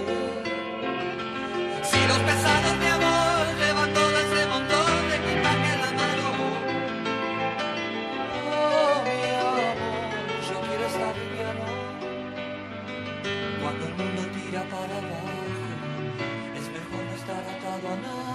Si 1.84 2.00
los 2.08 2.20
pesados 2.30 2.78
mi 2.78 2.88
amor 2.88 3.44
llevan 3.60 3.94
todo 3.94 4.18
ese 4.26 4.46
montón 4.48 5.10
de 5.10 5.16
equipaje 5.16 5.72
la 5.84 5.92
mano. 6.02 6.28
Oh, 8.52 9.04
mi 9.08 9.22
amor, 9.42 9.76
yo 10.48 10.58
quiero 10.68 10.86
estar 10.92 11.14
liviano. 11.18 11.66
Cuando 13.62 13.86
el 13.86 13.94
mundo 13.96 14.22
tira 14.36 14.62
para 14.64 14.98
abajo, 14.98 15.46
es 16.58 16.66
mejor 16.76 17.02
no 17.08 17.14
estar 17.16 17.44
atado 17.54 17.88
a 17.94 17.96
nada. 17.98 18.35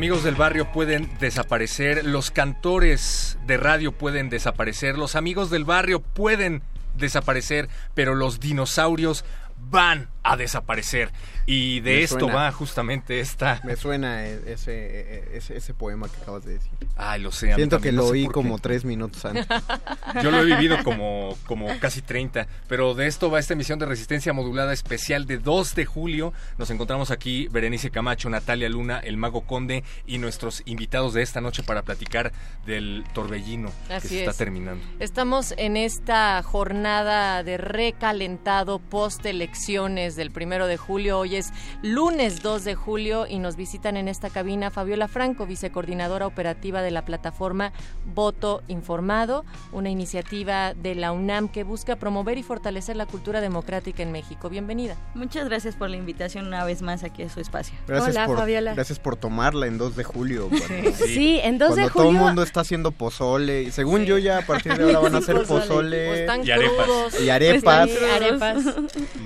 amigos 0.00 0.24
del 0.24 0.34
barrio 0.34 0.72
pueden 0.72 1.10
desaparecer, 1.20 2.06
los 2.06 2.30
cantores 2.30 3.36
de 3.46 3.58
radio 3.58 3.92
pueden 3.92 4.30
desaparecer, 4.30 4.96
los 4.96 5.14
amigos 5.14 5.50
del 5.50 5.66
barrio 5.66 6.00
pueden 6.00 6.62
desaparecer, 6.96 7.68
pero 7.92 8.14
los 8.14 8.40
dinosaurios 8.40 9.26
van 9.58 10.08
a 10.22 10.36
desaparecer. 10.36 11.10
Y 11.46 11.80
de 11.80 11.96
Me 11.96 12.02
esto 12.02 12.20
suena. 12.20 12.34
va 12.34 12.52
justamente 12.52 13.20
esta... 13.20 13.60
Me 13.64 13.76
suena 13.76 14.26
e- 14.26 14.52
ese, 14.52 14.72
e- 14.72 15.36
ese, 15.36 15.56
ese 15.56 15.74
poema 15.74 16.08
que 16.08 16.16
acabas 16.20 16.44
de 16.44 16.54
decir. 16.54 16.70
Ay, 16.96 17.20
lo 17.22 17.32
sé. 17.32 17.54
Siento 17.54 17.80
que 17.80 17.90
lo 17.92 18.06
oí 18.06 18.26
como 18.26 18.58
tres 18.58 18.84
minutos 18.84 19.24
antes. 19.24 19.46
Yo 20.22 20.30
lo 20.30 20.40
he 20.40 20.44
vivido 20.44 20.82
como, 20.84 21.36
como 21.46 21.66
casi 21.78 22.02
30, 22.02 22.46
pero 22.68 22.94
de 22.94 23.06
esto 23.06 23.30
va 23.30 23.38
esta 23.38 23.54
emisión 23.54 23.78
de 23.78 23.86
Resistencia 23.86 24.32
Modulada 24.32 24.72
especial 24.72 25.26
de 25.26 25.38
2 25.38 25.74
de 25.74 25.84
julio. 25.86 26.32
Nos 26.58 26.70
encontramos 26.70 27.10
aquí 27.10 27.48
Berenice 27.48 27.90
Camacho, 27.90 28.28
Natalia 28.30 28.68
Luna, 28.68 28.98
el 28.98 29.16
Mago 29.16 29.42
Conde 29.42 29.82
y 30.06 30.18
nuestros 30.18 30.62
invitados 30.66 31.14
de 31.14 31.22
esta 31.22 31.40
noche 31.40 31.62
para 31.62 31.82
platicar 31.82 32.32
del 32.66 33.04
torbellino 33.14 33.72
que 33.88 33.94
Así 33.94 34.08
se 34.08 34.18
está 34.20 34.30
es. 34.32 34.36
terminando. 34.36 34.84
Estamos 34.98 35.54
en 35.56 35.76
esta 35.76 36.42
jornada 36.42 37.42
de 37.42 37.56
recalentado 37.56 38.78
post 38.78 39.24
elecciones 39.26 40.09
del 40.16 40.30
primero 40.30 40.66
de 40.66 40.76
julio. 40.76 41.18
Hoy 41.18 41.36
es 41.36 41.50
lunes 41.82 42.42
2 42.42 42.64
de 42.64 42.74
julio 42.74 43.26
y 43.26 43.38
nos 43.38 43.56
visitan 43.56 43.96
en 43.96 44.08
esta 44.08 44.30
cabina 44.30 44.70
Fabiola 44.70 45.08
Franco, 45.08 45.46
vicecoordinadora 45.46 46.26
operativa 46.26 46.82
de 46.82 46.90
la 46.90 47.04
plataforma 47.04 47.72
Voto 48.14 48.62
Informado, 48.68 49.44
una 49.72 49.90
iniciativa 49.90 50.74
de 50.74 50.94
la 50.94 51.12
UNAM 51.12 51.48
que 51.48 51.64
busca 51.64 51.96
promover 51.96 52.38
y 52.38 52.42
fortalecer 52.42 52.96
la 52.96 53.06
cultura 53.06 53.40
democrática 53.40 54.02
en 54.02 54.12
México. 54.12 54.48
Bienvenida. 54.48 54.96
Muchas 55.14 55.48
gracias 55.48 55.76
por 55.76 55.90
la 55.90 55.96
invitación 55.96 56.46
una 56.46 56.64
vez 56.64 56.82
más 56.82 57.04
aquí 57.04 57.22
a 57.22 57.28
su 57.28 57.40
espacio. 57.40 57.74
Gracias, 57.86 58.16
Hola, 58.16 58.26
por, 58.26 58.38
Fabiola. 58.38 58.74
gracias 58.74 58.98
por 58.98 59.16
tomarla 59.16 59.66
en 59.66 59.78
2 59.78 59.96
de 59.96 60.04
julio. 60.04 60.48
cuando- 60.48 60.90
Sí, 61.06 61.40
en 61.42 61.58
2 61.58 61.70
de 61.70 61.82
Cuando 61.82 61.92
todo 61.92 62.02
el 62.02 62.08
julio. 62.08 62.20
mundo 62.26 62.42
está 62.42 62.60
haciendo 62.60 62.90
pozole. 62.92 63.62
Y 63.62 63.70
según 63.70 64.04
yo 64.04 64.18
ya 64.18 64.38
a 64.38 64.42
partir 64.42 64.76
de 64.76 64.84
ahora 64.84 64.98
van 65.00 65.14
a 65.14 65.18
hacer 65.18 65.36
Pozole. 65.46 66.20
están 66.20 66.46
Y 66.46 66.50
arepas. 66.50 67.20
Y 67.20 67.30
arepas. 67.30 68.58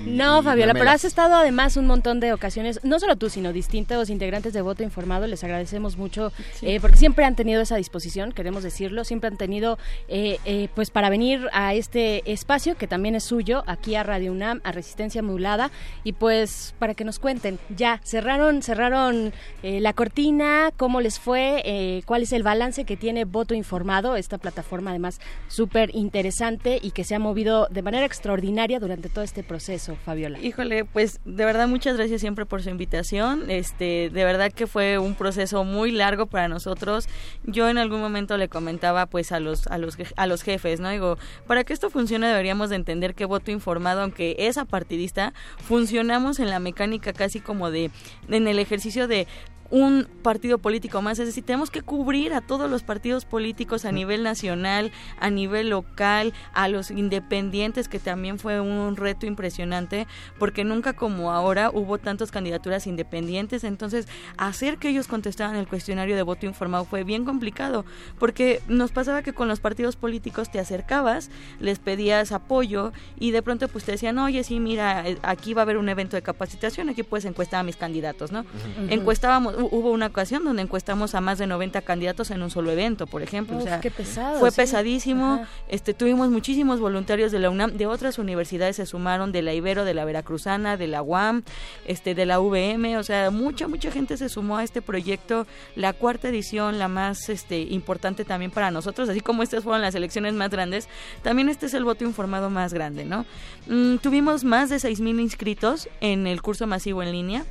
Y 0.05 0.09
No, 0.11 0.41
Fabiola, 0.43 0.73
pero 0.79 0.91
has 0.91 1.05
estado 1.05 1.35
además 1.35 1.77
un 1.77 1.87
montón 1.87 2.19
de 2.19 2.33
ocasiones, 2.33 2.79
no 2.83 2.99
solo 2.99 3.15
tú, 3.15 3.29
sino 3.29 3.53
distintos 3.53 4.09
integrantes 4.09 4.53
de 4.53 4.61
Voto 4.61 4.83
Informado. 4.83 5.27
Les 5.27 5.43
agradecemos 5.43 5.97
mucho 5.97 6.31
eh, 6.61 6.79
porque 6.79 6.97
siempre 6.97 7.25
han 7.25 7.35
tenido 7.35 7.61
esa 7.61 7.75
disposición, 7.75 8.31
queremos 8.31 8.63
decirlo, 8.63 9.03
siempre 9.03 9.29
han 9.29 9.37
tenido, 9.37 9.77
eh, 10.07 10.39
eh, 10.45 10.69
pues 10.75 10.91
para 10.91 11.09
venir 11.09 11.47
a 11.53 11.73
este 11.73 12.31
espacio 12.31 12.75
que 12.75 12.87
también 12.87 13.15
es 13.15 13.23
suyo, 13.23 13.63
aquí 13.67 13.95
a 13.95 14.03
Radio 14.03 14.31
UNAM, 14.31 14.61
a 14.63 14.71
Resistencia 14.71 15.21
Modulada, 15.21 15.71
y 16.03 16.13
pues 16.13 16.73
para 16.79 16.93
que 16.93 17.03
nos 17.03 17.19
cuenten, 17.19 17.59
ya 17.75 18.01
cerraron, 18.03 18.61
cerraron 18.61 19.33
eh, 19.63 19.79
la 19.79 19.93
cortina, 19.93 20.71
cómo 20.77 21.01
les 21.01 21.19
fue, 21.19 21.61
eh, 21.65 22.01
cuál 22.05 22.23
es 22.23 22.31
el 22.33 22.43
balance 22.43 22.85
que 22.85 22.97
tiene 22.97 23.25
Voto 23.25 23.53
Informado, 23.53 24.15
esta 24.15 24.37
plataforma 24.37 24.91
además 24.91 25.19
súper 25.47 25.91
interesante 25.93 26.79
y 26.81 26.91
que 26.91 27.03
se 27.03 27.15
ha 27.15 27.19
movido 27.19 27.67
de 27.69 27.81
manera 27.81 28.05
extraordinaria 28.05 28.79
durante 28.79 29.09
todo 29.09 29.23
este 29.23 29.43
proceso, 29.43 29.95
Fabiola. 30.05 30.39
Híjole, 30.39 30.64
pues 30.91 31.19
de 31.25 31.45
verdad 31.45 31.67
muchas 31.67 31.97
gracias 31.97 32.21
siempre 32.21 32.45
por 32.45 32.61
su 32.61 32.69
invitación. 32.69 33.49
Este, 33.49 34.09
de 34.09 34.23
verdad 34.23 34.51
que 34.51 34.67
fue 34.67 34.97
un 34.97 35.15
proceso 35.15 35.63
muy 35.63 35.91
largo 35.91 36.25
para 36.25 36.47
nosotros. 36.47 37.07
Yo 37.43 37.69
en 37.69 37.77
algún 37.77 37.99
momento 38.01 38.37
le 38.37 38.49
comentaba 38.49 39.05
pues 39.05 39.31
a 39.31 39.39
los 39.39 39.67
a 39.67 39.77
los 39.77 39.97
a 40.15 40.27
los 40.27 40.41
jefes, 40.41 40.79
¿no? 40.79 40.89
Digo, 40.89 41.17
para 41.47 41.63
que 41.63 41.73
esto 41.73 41.89
funcione 41.89 42.27
deberíamos 42.27 42.69
de 42.69 42.75
entender 42.75 43.15
que 43.15 43.25
voto 43.25 43.51
informado, 43.51 44.01
aunque 44.01 44.35
es 44.39 44.57
apartidista, 44.57 45.33
funcionamos 45.57 46.39
en 46.39 46.49
la 46.49 46.59
mecánica 46.59 47.13
casi 47.13 47.39
como 47.39 47.71
de 47.71 47.91
en 48.29 48.47
el 48.47 48.59
ejercicio 48.59 49.07
de 49.07 49.27
un 49.69 50.07
partido 50.21 50.57
político 50.57 51.01
más, 51.01 51.19
es 51.19 51.27
decir, 51.27 51.43
tenemos 51.43 51.71
que 51.71 51.81
cubrir 51.81 52.33
a 52.33 52.41
todos 52.41 52.69
los 52.69 52.83
partidos 52.83 53.25
políticos 53.25 53.85
a 53.85 53.91
nivel 53.91 54.23
nacional, 54.23 54.91
a 55.19 55.29
nivel 55.29 55.69
local, 55.69 56.33
a 56.53 56.67
los 56.67 56.91
independientes, 56.91 57.87
que 57.87 57.99
también 57.99 58.39
fue 58.39 58.59
un 58.59 58.95
reto 58.95 59.25
impresionante, 59.25 60.07
porque 60.39 60.63
nunca 60.63 60.93
como 60.93 61.31
ahora 61.31 61.71
hubo 61.73 61.97
tantas 61.97 62.31
candidaturas 62.31 62.87
independientes, 62.87 63.63
entonces 63.63 64.07
hacer 64.37 64.77
que 64.77 64.89
ellos 64.89 65.07
contestaran 65.07 65.55
el 65.55 65.67
cuestionario 65.67 66.15
de 66.15 66.21
voto 66.21 66.45
informado 66.45 66.85
fue 66.85 67.03
bien 67.03 67.25
complicado, 67.25 67.85
porque 68.19 68.61
nos 68.67 68.91
pasaba 68.91 69.21
que 69.21 69.33
con 69.33 69.47
los 69.47 69.59
partidos 69.59 69.95
políticos 69.95 70.51
te 70.51 70.59
acercabas, 70.59 71.29
les 71.59 71.79
pedías 71.79 72.31
apoyo 72.31 72.93
y 73.19 73.31
de 73.31 73.41
pronto 73.41 73.67
pues 73.67 73.83
te 73.83 73.93
decían, 73.93 74.17
oye, 74.19 74.43
sí, 74.43 74.59
mira, 74.59 75.03
aquí 75.23 75.53
va 75.53 75.61
a 75.61 75.63
haber 75.63 75.77
un 75.77 75.89
evento 75.89 76.15
de 76.15 76.21
capacitación, 76.21 76.89
aquí 76.89 77.03
puedes 77.03 77.25
encuestar 77.25 77.61
a 77.61 77.63
mis 77.63 77.75
candidatos, 77.75 78.31
¿no? 78.31 78.45
Encuestábamos, 78.89 79.54
hubo 79.57 79.91
una 79.91 80.07
ocasión 80.07 80.43
donde 80.43 80.61
encuestamos 80.61 81.15
a 81.15 81.21
más 81.21 81.37
de 81.37 81.47
90 81.47 81.81
candidatos 81.81 82.31
en 82.31 82.41
un 82.41 82.49
solo 82.49 82.71
evento, 82.71 83.07
por 83.07 83.21
ejemplo. 83.21 83.57
o 83.57 83.61
sea, 83.61 83.79
qué 83.79 83.91
pesado. 83.91 84.39
fue 84.39 84.51
sí. 84.51 84.57
pesadísimo. 84.57 85.33
Ajá. 85.41 85.49
Este, 85.67 85.93
tuvimos 85.93 86.29
muchísimos 86.29 86.79
voluntarios 86.79 87.31
de 87.31 87.39
la 87.39 87.49
UNAM, 87.49 87.71
de 87.71 87.87
otras 87.87 88.19
universidades 88.19 88.75
se 88.75 88.85
sumaron, 88.85 89.31
de 89.31 89.41
la 89.41 89.53
Ibero, 89.53 89.85
de 89.85 89.93
la 89.93 90.05
Veracruzana, 90.05 90.77
de 90.77 90.87
la 90.87 91.01
UAM, 91.01 91.43
este, 91.85 92.15
de 92.15 92.25
la 92.25 92.39
UVM, 92.39 92.97
o 92.97 93.03
sea, 93.03 93.31
mucha, 93.31 93.67
mucha 93.67 93.91
gente 93.91 94.17
se 94.17 94.29
sumó 94.29 94.57
a 94.57 94.63
este 94.63 94.81
proyecto, 94.81 95.47
la 95.75 95.93
cuarta 95.93 96.29
edición, 96.29 96.79
la 96.79 96.87
más 96.87 97.29
este, 97.29 97.61
importante 97.61 98.25
también 98.25 98.51
para 98.51 98.71
nosotros, 98.71 99.09
así 99.09 99.21
como 99.21 99.43
estas 99.43 99.63
fueron 99.63 99.81
las 99.81 99.95
elecciones 99.95 100.33
más 100.33 100.49
grandes, 100.49 100.87
también 101.23 101.49
este 101.49 101.65
es 101.65 101.73
el 101.73 101.83
voto 101.83 102.03
informado 102.03 102.49
más 102.49 102.73
grande, 102.73 103.05
¿no? 103.05 103.25
Mm, 103.67 103.97
tuvimos 103.97 104.43
más 104.43 104.69
de 104.69 104.77
6.000 104.77 105.21
inscritos 105.21 105.89
en 106.01 106.27
el 106.27 106.41
curso 106.41 106.67
masivo 106.67 107.01
en 107.03 107.11
línea 107.11 107.45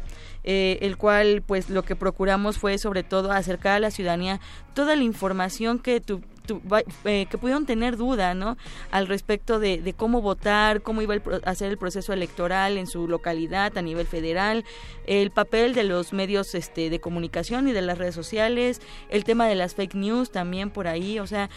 eh, 0.45 0.79
el 0.83 0.97
cual 0.97 1.43
pues 1.47 1.71
lo 1.71 1.83
que 1.83 1.97
procuramos 1.97 2.59
fue 2.59 2.79
sobre 2.79 3.03
todo 3.03 3.33
acercar 3.33 3.73
a 3.77 3.81
la 3.81 3.91
ciudadanía 3.91 4.41
toda 4.75 4.95
la 4.95 5.03
información 5.03 5.79
que 5.79 6.01
tu, 6.01 6.21
tu- 6.47 6.61
eh, 7.07 7.27
que 7.31 7.39
pudieron 7.39 7.65
tener 7.65 7.97
duda 7.97 8.35
no 8.35 8.57
al 8.91 9.07
respecto 9.07 9.59
de, 9.59 9.79
de 9.81 9.93
cómo 9.95 10.21
votar 10.21 10.83
cómo 10.83 11.01
iba 11.01 11.15
a 11.45 11.55
ser 11.55 11.71
el 11.71 11.79
proceso 11.79 12.13
electoral 12.13 12.77
en 12.77 12.87
su 12.87 13.09
localidad 13.09 13.77
a 13.79 13.83
nivel 13.83 14.07
federal 14.07 14.65
el 15.07 15.31
papel 15.31 15.75
de 15.75 15.85
los 15.85 16.13
medios 16.13 16.55
este 16.55 16.91
de 16.91 17.01
comunicación 17.01 17.67
y 17.69 17.73
de 17.73 17.81
las 17.83 17.97
redes 17.97 18.15
sociales 18.15 18.83
el 19.09 19.25
tema 19.25 19.47
de 19.47 19.55
las 19.55 19.75
fake 19.75 19.95
news 19.95 20.31
también 20.31 20.69
por 20.71 20.87
ahí 20.89 21.19
o 21.19 21.27
sea 21.27 21.49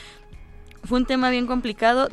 fue 0.84 1.00
un 1.00 1.06
tema 1.06 1.30
bien 1.30 1.48
complicado. 1.48 2.08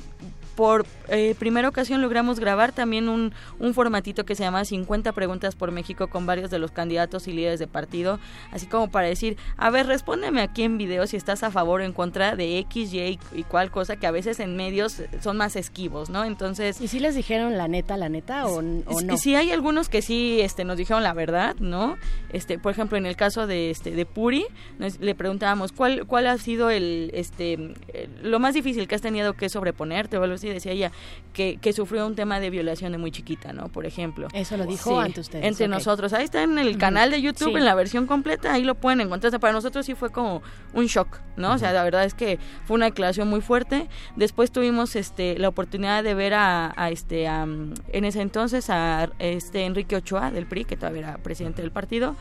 Por 0.57 0.87
eh, 1.09 1.35
primera 1.38 1.69
ocasión 1.69 2.01
logramos 2.01 2.38
grabar 2.38 2.73
también 2.73 3.09
un, 3.09 3.33
un 3.59 3.75
formatito 3.75 4.25
que 4.25 4.35
se 4.35 4.45
llama 4.45 4.64
50 4.64 5.12
preguntas 5.12 5.57
por 5.57 5.71
México 5.73 6.09
con 6.09 6.27
varios 6.27 6.51
de 6.51 6.59
los 6.59 6.71
candidatos 6.71 7.27
y 7.29 7.33
líderes 7.33 7.59
de 7.59 7.67
partido, 7.67 8.19
así 8.53 8.67
como 8.67 8.90
para 8.90 9.09
decir, 9.09 9.37
a 9.57 9.71
ver, 9.71 9.87
respóndeme 9.87 10.40
aquí 10.43 10.62
en 10.62 10.79
video 10.79 11.07
si 11.07 11.17
estás 11.17 11.43
a 11.43 11.51
favor 11.51 11.81
o 11.81 11.85
en 11.85 11.93
contra 11.93 12.37
de 12.37 12.59
X, 12.59 12.93
Y 12.93 13.19
y 13.35 13.43
cual 13.45 13.71
cosa 13.71 13.97
que 13.97 14.07
a 14.07 14.11
veces 14.11 14.38
en 14.40 14.57
medios 14.57 15.03
son 15.21 15.37
más 15.37 15.57
esquivos, 15.57 16.09
¿no? 16.11 16.25
Entonces... 16.25 16.81
¿Y 16.81 16.88
si 16.88 17.01
les 17.01 17.14
dijeron 17.14 17.57
la 17.59 17.69
neta, 17.69 17.97
la 17.97 18.09
neta 18.09 18.47
o, 18.47 18.59
o 18.59 18.62
no? 18.62 19.17
Sí 19.19 19.35
hay 19.35 19.51
algunos 19.51 19.88
que 19.88 20.03
sí 20.03 20.40
este, 20.40 20.64
nos 20.64 20.77
dijeron 20.77 21.03
la 21.03 21.12
verdad, 21.14 21.57
¿no? 21.59 21.97
Este, 22.33 22.59
por 22.59 22.73
ejemplo, 22.73 22.97
en 22.99 23.07
el 23.07 23.17
caso 23.17 23.47
de 23.47 23.71
este 23.71 23.90
de 23.90 24.07
Puri, 24.07 24.47
nos- 24.79 25.01
le 25.01 25.14
preguntábamos 25.14 25.73
cuál 25.73 26.07
cuál 26.07 26.27
ha 26.27 26.38
sido 26.38 26.71
el 26.71 27.11
este 27.14 27.75
lo 28.23 28.38
más 28.40 28.55
difícil 28.55 28.87
que 28.88 28.95
has 28.95 29.01
tenido 29.03 29.35
que 29.35 29.49
sobreponerte 29.49 30.17
o 30.19 30.23
algo 30.23 30.37
así, 30.45 30.53
decía 30.55 30.73
ella 30.73 30.93
que, 31.33 31.59
que 31.61 31.73
sufrió 31.73 32.07
un 32.07 32.15
tema 32.15 32.39
de 32.41 32.51
violación 32.51 32.93
de 32.93 32.99
muy 32.99 33.11
chiquita, 33.11 33.53
¿no? 33.53 33.69
Por 33.69 33.87
ejemplo. 33.87 34.29
Eso 34.33 34.57
lo 34.57 34.67
dijo 34.67 34.91
Sí, 35.01 35.07
ante 35.07 35.21
ustedes. 35.21 35.45
Entre 35.45 35.67
nosotros. 35.69 36.13
Ahí 36.13 36.25
está 36.25 36.43
en 36.43 36.59
el 36.59 36.79
canal 36.79 37.11
de 37.11 37.21
YouTube, 37.21 37.51
Sí. 37.51 37.57
en 37.57 37.65
la 37.65 37.75
versión 37.75 38.07
completa, 38.07 38.53
ahí 38.53 38.63
lo 38.63 38.75
pueden 38.77 39.01
encontrar. 39.01 39.29
O 39.29 39.33
sea, 39.33 39.39
para 39.41 39.53
nosotros 39.53 39.85
sí 39.87 39.95
fue 39.95 40.11
como 40.11 40.43
un 40.75 40.87
shock, 40.87 41.19
¿no? 41.37 41.53
O 41.55 41.59
sea, 41.59 41.73
la 41.73 41.83
verdad 41.83 42.05
es 42.05 42.15
que 42.15 42.39
fue 42.67 42.77
una 42.77 42.87
declaración 42.87 43.29
muy 43.29 43.41
fuerte. 43.41 43.89
Después 44.17 44.53
tuvimos 44.53 44.95
este 44.97 45.39
la 45.39 45.49
oportunidad 45.49 46.05
de 46.05 46.15
ver 46.15 46.35
a, 46.35 46.73
a 46.77 46.91
este 46.91 47.27
a, 47.27 47.43
en 47.43 48.05
ese 48.05 48.21
entonces 48.21 48.71
a 48.71 49.11
este 49.19 49.65
Enrique 49.65 49.97
Ochoa 49.97 50.31
del 50.31 50.47
PRI, 50.47 50.65
que 50.65 50.77
todavía 50.77 51.01
era 51.03 51.19
presidente 51.19 51.63
del 51.63 51.71
partido. 51.73 52.15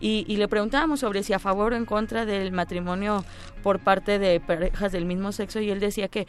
Y, 0.00 0.24
y 0.28 0.36
le 0.36 0.46
preguntábamos 0.46 1.00
sobre 1.00 1.24
si 1.24 1.32
a 1.32 1.40
favor 1.40 1.72
o 1.72 1.76
en 1.76 1.84
contra 1.84 2.24
del 2.24 2.52
matrimonio 2.52 3.24
por 3.64 3.80
parte 3.80 4.20
de 4.20 4.38
parejas 4.38 4.92
del 4.92 5.04
mismo 5.06 5.32
sexo 5.32 5.58
y 5.60 5.70
él 5.70 5.80
decía 5.80 6.06
que 6.06 6.28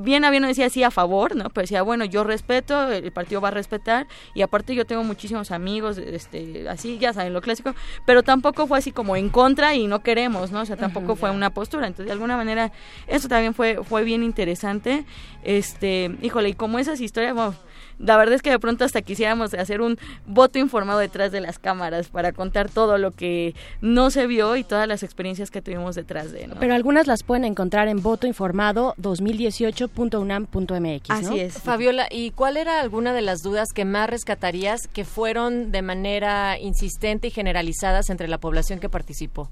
bien 0.00 0.24
a 0.24 0.30
bien 0.30 0.42
no 0.42 0.48
decía 0.48 0.68
sí 0.70 0.82
a 0.82 0.90
favor, 0.90 1.36
¿no? 1.36 1.50
Pero 1.50 1.62
decía, 1.62 1.82
bueno, 1.82 2.04
yo 2.04 2.24
respeto, 2.24 2.90
el 2.90 3.12
partido 3.12 3.40
va 3.40 3.48
a 3.48 3.50
respetar 3.50 4.06
y 4.34 4.42
aparte 4.42 4.74
yo 4.74 4.84
tengo 4.84 5.04
muchísimos 5.04 5.50
amigos, 5.50 5.98
este, 5.98 6.68
así, 6.68 6.98
ya 6.98 7.12
saben, 7.12 7.32
lo 7.32 7.40
clásico, 7.40 7.74
pero 8.06 8.22
tampoco 8.22 8.66
fue 8.66 8.78
así 8.78 8.92
como 8.92 9.16
en 9.16 9.28
contra 9.28 9.74
y 9.74 9.86
no 9.86 10.02
queremos, 10.02 10.50
¿no? 10.50 10.60
O 10.60 10.66
sea, 10.66 10.76
tampoco 10.76 11.16
fue 11.16 11.30
una 11.30 11.50
postura. 11.50 11.86
Entonces, 11.86 12.06
de 12.06 12.12
alguna 12.12 12.36
manera, 12.36 12.72
eso 13.06 13.28
también 13.28 13.54
fue, 13.54 13.82
fue 13.84 14.04
bien 14.04 14.22
interesante. 14.22 15.04
Este, 15.42 16.16
híjole, 16.22 16.50
y 16.50 16.54
como 16.54 16.78
esas 16.78 17.00
historias, 17.00 17.34
bueno, 17.34 17.54
la 17.98 18.16
verdad 18.16 18.34
es 18.34 18.42
que 18.42 18.50
de 18.50 18.58
pronto 18.58 18.84
hasta 18.84 19.02
quisiéramos 19.02 19.54
hacer 19.54 19.80
un 19.80 19.98
voto 20.26 20.58
informado 20.58 20.98
detrás 20.98 21.32
de 21.32 21.40
las 21.40 21.58
cámaras 21.58 22.08
para 22.08 22.32
contar 22.32 22.68
todo 22.68 22.98
lo 22.98 23.12
que 23.12 23.54
no 23.80 24.10
se 24.10 24.26
vio 24.26 24.56
y 24.56 24.64
todas 24.64 24.88
las 24.88 25.02
experiencias 25.02 25.50
que 25.50 25.62
tuvimos 25.62 25.94
detrás 25.94 26.32
de, 26.32 26.46
¿no? 26.46 26.56
Pero 26.58 26.74
algunas 26.74 27.06
las 27.06 27.22
pueden 27.22 27.44
encontrar 27.44 27.88
en 27.88 28.02
votoinformado 28.02 28.94
2018.unam.mx. 28.98 31.08
¿no? 31.08 31.14
Así 31.14 31.40
es. 31.40 31.54
Fabiola, 31.54 32.08
¿y 32.10 32.32
cuál 32.32 32.56
era 32.56 32.80
alguna 32.80 33.12
de 33.12 33.22
las 33.22 33.42
dudas 33.42 33.72
que 33.72 33.84
más 33.84 34.10
rescatarías 34.10 34.88
que 34.88 35.04
fueron 35.04 35.72
de 35.72 35.82
manera 35.82 36.58
insistente 36.58 37.28
y 37.28 37.30
generalizadas 37.30 38.10
entre 38.10 38.28
la 38.28 38.38
población 38.38 38.80
que 38.80 38.88
participó? 38.88 39.50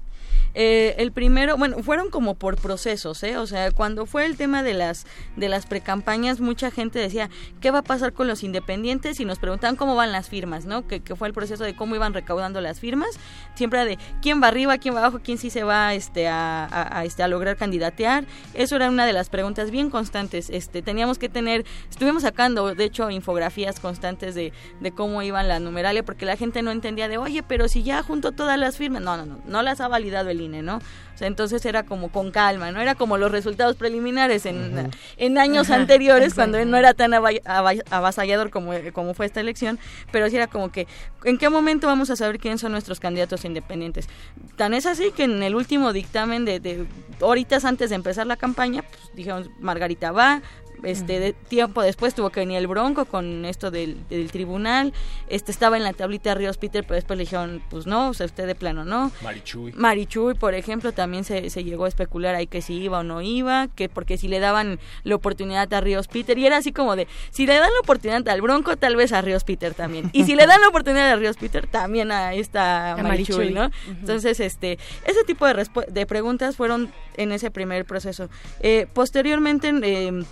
Eh, 0.55 0.95
el 0.99 1.11
primero, 1.11 1.57
bueno, 1.57 1.81
fueron 1.81 2.09
como 2.09 2.35
por 2.35 2.57
procesos, 2.57 3.23
¿eh? 3.23 3.37
O 3.37 3.47
sea, 3.47 3.71
cuando 3.71 4.05
fue 4.05 4.25
el 4.25 4.37
tema 4.37 4.61
de 4.61 4.73
las 4.73 5.05
de 5.35 5.49
las 5.49 5.65
precampañas, 5.65 6.41
mucha 6.41 6.69
gente 6.69 6.99
decía, 6.99 7.29
¿qué 7.59 7.71
va 7.71 7.79
a 7.79 7.83
pasar 7.83 8.13
con 8.13 8.27
los 8.27 8.32
independientes 8.41 9.19
y 9.19 9.25
nos 9.25 9.37
preguntaban 9.37 9.75
cómo 9.75 9.95
van 9.95 10.11
las 10.11 10.29
firmas, 10.29 10.65
¿no? 10.65 10.87
Que, 10.87 11.01
fue 11.15 11.27
el 11.27 11.33
proceso 11.33 11.63
de 11.63 11.75
cómo 11.75 11.95
iban 11.95 12.13
recaudando 12.13 12.61
las 12.61 12.79
firmas. 12.79 13.09
Siempre 13.53 13.85
de 13.85 13.99
quién 14.21 14.41
va 14.41 14.47
arriba, 14.47 14.77
quién 14.77 14.95
va 14.95 14.99
abajo, 14.99 15.19
quién 15.23 15.37
sí 15.37 15.49
se 15.49 15.63
va 15.63 15.93
este, 15.93 16.27
a, 16.27 17.03
este, 17.05 17.21
a 17.21 17.27
lograr 17.27 17.57
candidatear. 17.57 18.25
Eso 18.53 18.77
era 18.77 18.89
una 18.89 19.05
de 19.05 19.13
las 19.13 19.29
preguntas 19.29 19.69
bien 19.69 19.89
constantes. 19.89 20.49
Este, 20.49 20.81
teníamos 20.81 21.19
que 21.19 21.29
tener, 21.29 21.65
estuvimos 21.89 22.23
sacando, 22.23 22.73
de 22.73 22.83
hecho, 22.85 23.11
infografías 23.11 23.79
constantes 23.79 24.33
de, 24.33 24.53
de 24.79 24.91
cómo 24.91 25.21
iban 25.21 25.47
la 25.47 25.59
numeralia, 25.59 26.03
porque 26.03 26.25
la 26.25 26.37
gente 26.37 26.61
no 26.61 26.71
entendía 26.71 27.07
de, 27.07 27.17
oye, 27.17 27.43
pero 27.43 27.67
si 27.67 27.83
ya 27.83 28.01
junto 28.01 28.31
todas 28.31 28.57
las 28.57 28.77
firmas, 28.77 29.01
no, 29.01 29.17
no, 29.17 29.25
no, 29.25 29.39
no 29.45 29.61
las 29.61 29.81
ha 29.81 29.87
validado 29.87 30.29
el 30.29 30.41
INE, 30.41 30.61
¿no? 30.61 30.79
O 31.13 31.17
sea, 31.17 31.27
entonces 31.27 31.63
era 31.65 31.83
como 31.83 32.09
con 32.09 32.31
calma, 32.31 32.71
¿no? 32.71 32.81
Era 32.81 32.95
como 32.95 33.17
los 33.19 33.31
resultados 33.31 33.75
preliminares 33.75 34.47
en, 34.47 34.89
en 35.17 35.37
años 35.37 35.69
Ajá, 35.69 35.79
anteriores, 35.81 36.33
cuando 36.33 36.63
no 36.65 36.75
era 36.75 36.95
tan 36.95 37.11
ava- 37.13 37.39
ava- 37.45 37.83
avasallador 37.91 38.49
como, 38.49 38.71
como 38.93 39.13
fue 39.13 39.27
esta 39.27 39.39
elección, 39.39 39.77
pero 40.11 40.27
sí 40.29 40.37
era 40.37 40.47
como 40.47 40.71
que, 40.71 40.87
¿en 41.23 41.37
qué 41.37 41.49
momento 41.49 41.85
vamos 41.85 42.09
a 42.09 42.15
saber 42.15 42.39
quiénes 42.39 42.61
son 42.61 42.71
nuestros 42.71 42.99
candidatos 42.99 43.45
independientes? 43.45 44.07
Tan 44.55 44.73
es 44.73 44.87
así 44.87 45.11
que 45.11 45.25
en 45.25 45.43
el 45.43 45.55
último 45.55 45.93
dictamen 45.93 46.45
de, 46.45 46.59
de 46.59 46.85
horitas 47.19 47.63
antes 47.63 47.91
de 47.91 47.95
empezar 47.95 48.25
la 48.25 48.35
campaña, 48.35 48.81
pues 48.81 49.01
dijeron, 49.13 49.51
Margarita 49.59 50.11
va, 50.11 50.41
este 50.83 51.19
de 51.19 51.33
tiempo 51.33 51.81
después 51.81 52.13
tuvo 52.15 52.29
que 52.29 52.39
venir 52.41 52.57
el 52.57 52.67
Bronco 52.67 53.05
con 53.05 53.45
esto 53.45 53.71
del, 53.71 53.97
del 54.09 54.31
tribunal 54.31 54.93
este 55.27 55.51
estaba 55.51 55.77
en 55.77 55.83
la 55.83 55.93
tablita 55.93 56.35
Ríos 56.35 56.57
Peter 56.57 56.83
pero 56.83 56.95
después 56.95 57.17
le 57.17 57.23
dijeron 57.23 57.61
pues 57.69 57.87
no 57.87 58.09
o 58.09 58.13
sea 58.13 58.25
usted 58.25 58.47
de 58.47 58.55
plano 58.55 58.85
no 58.85 59.11
Marichuy. 59.21 59.73
Marichuy, 59.73 60.33
por 60.35 60.53
ejemplo, 60.53 60.91
también 60.91 61.23
se, 61.23 61.49
se 61.49 61.63
llegó 61.63 61.85
a 61.85 61.87
especular 61.87 62.35
ahí 62.35 62.47
que 62.47 62.61
si 62.61 62.75
iba 62.75 62.99
o 62.99 63.03
no 63.03 63.21
iba, 63.21 63.67
que 63.69 63.89
porque 63.89 64.17
si 64.17 64.27
le 64.27 64.39
daban 64.39 64.79
la 65.03 65.15
oportunidad 65.15 65.71
a 65.73 65.81
Ríos 65.81 66.07
Peter, 66.07 66.37
y 66.37 66.45
era 66.45 66.57
así 66.57 66.71
como 66.71 66.95
de, 66.95 67.07
si 67.31 67.45
le 67.45 67.55
dan 67.55 67.71
la 67.71 67.79
oportunidad 67.79 68.27
al 68.27 68.41
Bronco, 68.41 68.77
tal 68.77 68.95
vez 68.95 69.11
a 69.13 69.21
Ríos 69.21 69.43
Peter 69.43 69.73
también. 69.73 70.09
Y 70.13 70.23
si 70.25 70.35
le 70.35 70.45
dan 70.45 70.61
la 70.61 70.67
oportunidad 70.67 71.09
a 71.09 71.15
Ríos 71.15 71.37
Peter, 71.37 71.67
también 71.67 72.11
a 72.11 72.33
esta 72.33 72.93
A 72.93 72.97
Marichuy, 72.97 73.53
Marichuy. 73.53 73.53
¿no? 73.53 73.69
Entonces, 73.87 74.39
este, 74.39 74.77
ese 75.05 75.23
tipo 75.25 75.45
de, 75.47 75.67
de 75.89 76.05
preguntas 76.05 76.55
fueron 76.55 76.91
en 77.17 77.31
ese 77.31 77.51
primer 77.51 77.85
proceso. 77.85 78.29
Eh, 78.59 78.87
posteriormente, 78.93 79.71
eh, 79.83 80.23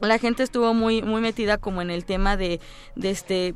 la 0.00 0.18
gente 0.18 0.42
estuvo 0.42 0.74
muy, 0.74 1.02
muy 1.02 1.20
metida 1.20 1.58
como 1.58 1.82
en 1.82 1.90
el 1.90 2.04
tema 2.04 2.36
de, 2.36 2.60
de 2.96 3.10
este 3.10 3.54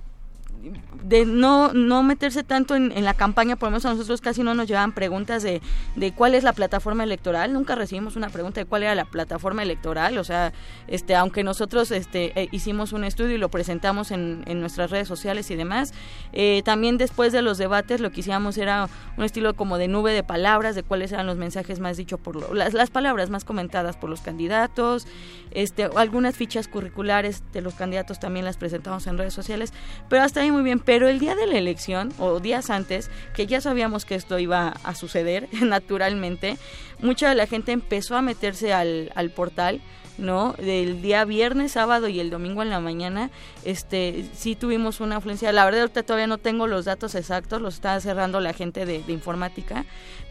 de 1.03 1.27
no, 1.27 1.73
no 1.75 2.03
meterse 2.03 2.43
tanto 2.45 2.75
en, 2.75 3.05
la 3.05 3.15
campaña, 3.15 3.57
por 3.57 3.67
lo 3.67 3.73
menos 3.73 3.85
a 3.85 3.91
nosotros 3.91 4.21
casi 4.21 4.43
no 4.43 4.55
nos 4.55 4.67
llevaban 4.67 4.93
preguntas 4.93 5.43
de, 5.43 5.61
de 5.97 6.13
cuál 6.13 6.35
es 6.35 6.43
la 6.45 6.53
plataforma 6.55 7.05
electoral, 7.05 7.53
nunca 7.53 7.75
recibimos 7.75 8.17
una 8.17 8.31
pregunta 8.31 8.61
de 8.61 8.65
cuál 8.65 8.85
era 8.85 8.95
la 8.95 9.05
plataforma 9.05 9.63
electoral, 9.63 10.17
o 10.17 10.25
sea, 10.25 10.53
este, 10.89 11.15
aunque 11.15 11.45
nosotros 11.45 11.91
este, 11.91 12.41
eh, 12.41 12.49
hicimos 12.53 12.93
un 12.93 13.05
estudio 13.05 13.35
y 13.35 13.39
lo 13.39 13.51
presentamos 13.51 14.11
en, 14.11 14.43
en 14.47 14.61
nuestras 14.61 14.91
redes 14.91 15.07
sociales 15.07 15.51
y 15.51 15.57
demás, 15.57 15.93
eh, 16.33 16.63
también 16.65 16.97
después 16.97 17.33
de 17.33 17.43
los 17.43 17.59
debates 17.59 18.01
lo 18.01 18.11
que 18.11 18.21
hicimos 18.21 18.57
era 18.57 18.89
un 19.19 19.25
estilo 19.25 19.55
como 19.55 19.77
de 19.77 19.89
nube 19.89 20.13
de 20.13 20.23
palabras, 20.23 20.75
de 20.75 20.83
cuáles 20.83 21.13
eran 21.13 21.27
los 21.27 21.37
mensajes 21.37 21.81
más 21.81 21.97
dichos 21.99 22.19
por 22.19 22.37
lo- 22.37 22.55
las, 22.55 22.73
las 22.73 22.91
palabras 22.91 23.29
más 23.29 23.45
comentadas 23.45 23.97
por 23.97 24.09
los 24.09 24.23
candidatos, 24.23 25.07
este, 25.51 25.89
algunas 25.97 26.37
fichas 26.37 26.69
curriculares 26.69 27.43
de 27.53 27.61
los 27.61 27.75
candidatos 27.75 28.19
también 28.21 28.45
las 28.47 28.57
presentamos 28.57 29.07
en 29.07 29.19
redes 29.19 29.35
sociales, 29.35 29.73
pero 30.09 30.23
hasta 30.23 30.41
ahí 30.41 30.54
muy 30.55 30.63
bien, 30.63 30.79
pero 30.79 31.09
el 31.09 31.19
día 31.19 31.35
de 31.35 31.47
la 31.47 31.59
elección 31.59 32.13
o 32.19 32.41
días 32.41 32.71
antes, 32.71 33.11
que 33.35 33.47
ya 33.47 33.61
sabíamos 33.61 34.05
que 34.05 34.15
esto 34.15 34.39
iba 34.39 34.69
a 34.83 34.95
suceder 34.95 35.49
naturalmente, 35.63 36.57
mucha 37.01 37.29
de 37.29 37.35
la 37.35 37.47
gente 37.47 37.73
empezó 37.73 38.17
a 38.17 38.23
meterse 38.23 38.73
al, 38.73 39.13
al 39.15 39.31
portal 39.31 39.81
¿no? 40.19 40.55
Del 40.59 41.03
día 41.03 41.25
viernes, 41.25 41.73
sábado 41.73 42.09
y 42.09 42.21
el 42.21 42.31
domingo 42.31 42.63
en 42.63 42.71
la 42.71 42.81
mañana, 42.81 43.31
este, 43.65 44.25
sí 44.35 44.55
tuvimos 44.55 45.01
una 45.01 45.17
afluencia. 45.17 45.51
La 45.53 45.65
verdad, 45.65 45.83
ahorita 45.83 46.03
todavía 46.03 46.27
no 46.27 46.39
tengo 46.39 46.67
los 46.67 46.85
datos 46.85 47.15
exactos, 47.15 47.61
los 47.61 47.75
está 47.75 47.99
cerrando 48.01 48.41
la 48.41 48.53
gente 48.53 48.87
de, 48.87 49.03
informática, 49.09 49.85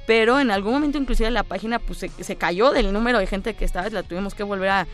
pero 0.07 0.39
en 0.39 0.51
algún 0.51 0.73
momento 0.73 0.97
inclusive 0.97 1.31
la 1.31 1.43
página 1.43 1.79
pues 1.79 1.99
se, 1.99 2.09
se 2.09 2.36
cayó 2.36 2.71
del 2.71 2.91
número 2.91 3.19
de 3.19 3.27
gente 3.27 3.53
que 3.53 3.65
estaba, 3.65 3.89
la 3.89 4.03
tuvimos 4.03 4.33
que 4.33 4.43
volver 4.43 4.69
a 4.69 4.88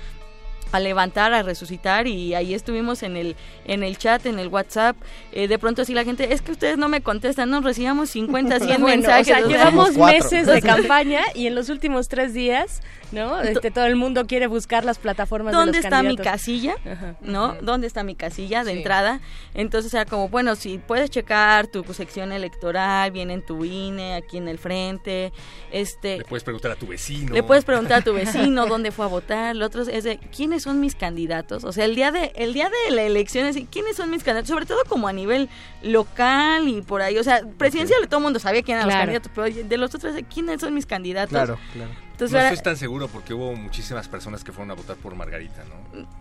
a 0.72 0.80
levantar, 0.80 1.34
a 1.34 1.44
resucitar 1.44 2.08
y 2.08 2.36
ahí 2.36 2.54
estuvimos 2.54 3.04
en 3.04 3.18
el 3.18 3.36
en 3.66 3.84
el 3.84 3.98
chat, 3.98 4.26
en 4.26 4.40
el 4.40 4.48
WhatsApp. 4.48 4.96
Eh, 5.32 5.48
de 5.48 5.60
pronto 5.60 5.82
así 5.82 5.94
la 5.94 6.04
gente, 6.04 6.34
es 6.34 6.42
que 6.42 6.52
ustedes 6.52 6.78
no 6.78 6.90
me 6.90 7.02
contestan, 7.02 7.50
nos 7.50 7.64
recibíamos 7.64 8.10
50, 8.12 8.60
100 8.60 8.82
Bueno, 8.82 8.88
mensajes. 8.88 9.28
O 9.28 9.38
sea, 9.38 9.48
llevamos 9.48 9.98
meses 9.98 10.48
de 10.48 10.62
campaña 10.64 11.22
y 11.34 11.48
en 11.48 11.56
los 11.56 11.70
últimos 11.70 12.08
tres 12.08 12.34
días, 12.34 12.82
¿no? 13.12 13.42
Este, 13.42 13.72
todo 13.72 13.86
el 13.86 13.96
mundo 13.96 14.26
quiere 14.28 14.48
buscar 14.48 14.86
las 14.86 15.00
plataformas 15.00 15.52
de 15.52 15.58
¿Dónde 15.58 15.78
los 15.78 15.86
está 15.86 16.04
mi 16.04 16.18
casilla? 16.18 16.76
¿No? 17.22 17.56
¿Dónde 17.62 17.88
está 17.88 18.04
mi 18.04 18.16
casilla 18.16 18.64
de 18.64 18.72
Sí. 18.72 18.78
entrada? 18.78 19.20
Entonces 19.54 19.94
era 19.94 20.06
como, 20.06 20.30
bueno, 20.30 20.56
si 20.56 20.78
puedes 20.78 21.10
checar 21.10 21.68
tu 21.68 21.84
sección 21.94 22.32
electoral, 22.32 23.12
viene 23.12 23.34
en 23.34 23.46
tu 23.46 23.64
INE, 23.66 24.16
aquí 24.16 24.38
en 24.38 24.48
el 24.48 24.58
frente, 24.58 25.32
este... 25.72 26.18
Le 26.20 26.26
puedes 26.26 26.44
preguntar 26.44 26.72
a 26.72 26.76
tu 26.76 26.88
vecino. 26.88 27.34
Le 27.34 27.44
puedes 27.44 27.66
preguntar 27.66 28.00
a 28.00 28.02
tu 28.04 28.14
vecino 28.14 28.66
dónde 28.68 28.92
fue 28.92 29.06
a 29.06 29.10
votar. 29.10 29.56
Lo 29.56 29.66
otro 29.66 29.82
es 29.84 30.04
de 30.04 30.18
quiénes 30.18 30.64
son 30.64 30.80
mis 30.80 30.96
candidatos. 30.96 31.64
O 31.64 31.72
sea, 31.72 31.86
el 31.86 31.96
día 31.96 32.12
de 32.12 32.32
el 32.36 32.54
día 32.54 32.70
de 32.70 32.96
la 32.96 33.04
elección 33.04 33.46
es 33.46 33.56
de, 33.56 33.66
quiénes 33.66 33.96
son 33.96 34.10
mis 34.10 34.24
candidatos, 34.24 34.50
sobre 34.50 34.66
todo 34.66 34.80
como 34.88 35.08
a 35.08 35.14
nivel 35.14 35.50
local 35.82 36.68
y 36.68 36.82
por 36.82 37.02
ahí. 37.02 37.18
O 37.18 37.24
sea, 37.24 37.42
presidencial 37.58 38.08
todo 38.08 38.20
el 38.20 38.24
mundo 38.24 38.40
sabía 38.40 38.62
quién 38.64 38.78
eran 38.78 38.88
Claro. 38.90 39.12
los 39.12 39.22
candidatos, 39.22 39.32
pero 39.36 39.68
de 39.68 39.78
los 39.78 39.94
otros, 39.96 40.14
de 40.14 40.24
quiénes 40.24 40.62
son 40.62 40.74
mis 40.74 40.86
candidatos. 40.86 41.30
Claro, 41.32 41.58
claro. 41.74 41.92
Entonces, 42.20 42.34
no 42.34 42.40
ahora- 42.40 42.54
estoy 42.54 42.64
tan 42.66 42.76
seguro 42.78 43.08
porque 43.08 43.34
hubo 43.34 43.56
muchísimas 43.56 44.10
personas 44.10 44.44
que 44.44 44.52
fueron 44.52 44.72
a 44.72 44.74
votar 44.74 44.98
por 44.98 45.16
Margarita, 45.16 45.64
¿no? 45.64 45.80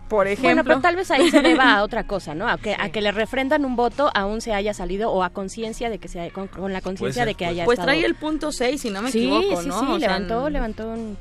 por 0.09 0.25
Bueno, 0.25 0.31
ejemplo. 0.31 0.63
pero 0.63 0.81
tal 0.81 0.95
vez 0.95 1.11
ahí 1.11 1.29
se 1.29 1.41
deba 1.41 1.75
a 1.75 1.83
otra 1.83 2.07
cosa, 2.07 2.33
¿no? 2.33 2.47
A 2.49 2.57
que, 2.57 2.73
a 2.79 2.89
que 2.89 3.01
le 3.01 3.11
refrendan 3.11 3.63
un 3.65 3.75
voto 3.75 4.09
aún 4.15 4.41
se 4.41 4.53
haya 4.53 4.73
salido 4.73 5.11
o 5.11 5.21
a 5.23 5.29
conciencia 5.29 5.89
de 5.91 5.99
que 5.99 6.07
se 6.07 6.19
haya- 6.21 6.33
con, 6.33 6.47
con 6.47 6.73
la 6.73 6.81
conciencia 6.81 7.25
de 7.25 7.35
que 7.35 7.45
pues- 7.45 7.49
haya 7.51 7.65
Pues 7.65 7.77
estado... 7.79 7.91
trae 7.95 8.05
el 8.05 8.15
punto 8.15 8.51
6, 8.51 8.81
si 8.81 8.89
no 8.89 9.01
me 9.03 9.11
Sí, 9.11 9.19
equivoco, 9.27 9.61
sí, 9.61 9.67
¿no? 9.67 9.79
sí, 9.79 9.85
O 9.85 9.99
sea, 9.99 10.07
levantó, 10.17 10.47
en- 10.47 10.53
levantó 10.53 10.87
un... 10.89 11.17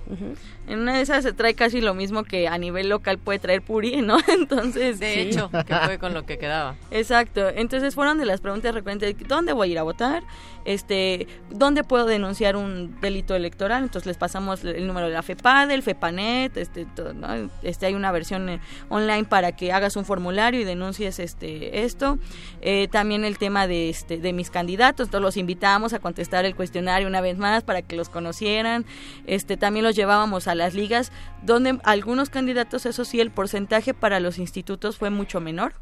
En 0.69 0.81
una 0.81 0.95
de 0.97 1.01
esas 1.03 1.23
se 1.25 1.33
trae 1.33 1.55
casi 1.55 1.81
lo 1.81 1.95
mismo 1.95 2.25
que 2.25 2.47
a 2.47 2.57
nivel 2.59 2.89
local 2.91 3.19
puede 3.19 3.39
traer 3.41 3.61
Puri, 3.63 4.01
¿no? 4.01 4.17
Entonces... 4.29 5.01
De 5.01 5.21
hecho, 5.23 5.51
que 5.51 5.75
fue 5.75 5.99
con 5.99 6.15
lo 6.15 6.25
que 6.25 6.39
quedaba. 6.39 6.77
Exacto. 6.91 7.49
Entonces 7.49 7.95
fueron 7.95 8.19
de 8.19 8.27
las 8.27 8.41
preguntas 8.41 8.75
recurrentes. 8.75 9.15
¿Dónde 9.27 9.53
voy 9.53 9.69
a 9.69 9.73
ir 9.73 9.79
a 9.79 9.83
votar? 9.83 10.23
Este, 10.65 11.27
¿Dónde 11.51 11.85
puedo 11.85 12.05
denunciar 12.07 12.57
un 12.57 12.99
delito 13.01 13.35
electoral? 13.35 13.83
Entonces 13.83 14.07
les 14.07 14.17
pasamos 14.19 14.63
el 14.77 14.87
número 14.87 15.09
de 15.09 15.15
la 15.15 15.23
FEPADE, 15.23 15.75
el 15.75 15.83
FEPANET, 15.83 16.57
este, 16.57 16.85
todo, 16.85 17.15
¿no? 17.15 17.51
este 17.63 17.87
hay 17.87 17.95
una 17.95 18.13
versión 18.13 18.49
eh, 18.49 18.61
online 18.89 19.25
para 19.25 19.53
que 19.53 19.73
hagas 19.73 19.97
un 19.97 20.05
formulario 20.05 20.61
y 20.61 20.65
denuncies 20.65 21.19
este 21.19 21.85
esto. 21.85 22.19
Eh, 22.61 22.89
también 22.91 23.25
el 23.25 23.39
tema 23.39 23.67
de 23.67 23.89
este 23.91 24.19
de 24.19 24.33
mis 24.33 24.51
candidatos, 24.51 25.09
entonces 25.09 25.23
los 25.23 25.37
invitamos 25.37 25.93
a 25.93 25.99
contestar 25.99 26.45
el 26.45 26.55
cuestionario 26.55 27.09
una 27.09 27.21
vez 27.21 27.39
más 27.39 27.65
para 27.65 27.83
que 27.83 27.97
los 27.97 28.09
conocieran. 28.09 28.85
Este 29.27 29.57
también 29.57 29.85
los 29.85 29.97
llevábamos 29.97 30.49
a 30.49 30.55
las 30.55 30.75
ligas 30.75 31.13
donde 31.43 31.79
algunos 31.85 32.31
candidatos, 32.31 32.87
eso 32.87 33.05
sí, 33.05 33.21
el 33.21 33.31
porcentaje 33.31 33.95
para 33.95 34.21
los 34.21 34.39
institutos 34.39 34.99
fue 34.99 35.11
mucho 35.11 35.41
menor 35.41 35.75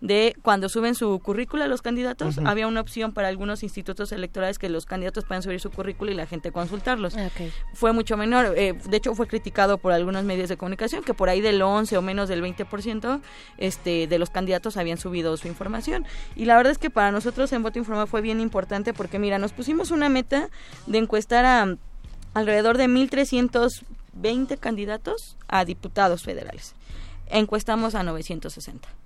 de 0.00 0.36
cuando 0.42 0.68
suben 0.68 0.94
su 0.94 1.18
currícula 1.20 1.66
los 1.68 1.82
candidatos, 1.82 2.38
había 2.44 2.66
una 2.66 2.80
opción 2.80 3.12
para 3.12 3.28
algunos 3.28 3.62
institutos 3.62 4.12
electorales 4.12 4.58
que 4.58 4.68
los 4.68 4.86
candidatos 4.86 5.24
puedan 5.24 5.42
subir 5.42 5.60
su 5.60 5.70
currícula 5.70 6.12
y 6.12 6.14
la 6.14 6.26
gente 6.26 6.52
consultarlos. 6.52 7.14
Fue 7.74 7.92
mucho 7.92 8.16
menor, 8.16 8.54
eh, 8.56 8.72
de 8.72 8.96
hecho 8.96 9.14
fue 9.14 9.26
criticado 9.26 9.78
por 9.78 9.92
algunos 9.92 10.24
medios 10.24 10.48
de 10.48 10.56
comunicación 10.56 11.02
que 11.02 11.14
por 11.14 11.28
ahí 11.28 11.40
del 11.40 11.60
11 11.60 11.96
o 11.96 12.02
menos 12.02 12.28
del 12.28 12.42
20% 12.42 13.20
este, 13.58 14.06
de 14.06 14.18
los 14.18 14.30
candidatos 14.30 14.76
habían 14.76 14.98
subido 14.98 15.36
su 15.36 15.48
información. 15.48 16.06
Y 16.36 16.44
la 16.44 16.56
verdad 16.56 16.72
es 16.72 16.78
que 16.78 16.90
para 16.90 17.12
nosotros 17.12 17.52
en 17.52 17.62
Voto 17.62 17.78
Informado 17.78 18.06
fue 18.06 18.20
bien 18.20 18.40
importante 18.40 18.92
porque 18.92 19.18
mira, 19.18 19.38
nos 19.38 19.52
pusimos 19.52 19.90
una 19.90 20.08
meta 20.08 20.48
de 20.86 20.98
encuestar 20.98 21.44
a 21.44 21.76
alrededor 22.34 22.78
de 22.78 22.86
1.320 22.86 24.58
candidatos 24.58 25.36
a 25.48 25.64
diputados 25.64 26.22
federales. 26.22 26.74
Encuestamos 27.30 27.94
a 27.94 28.02
960. 28.02 28.97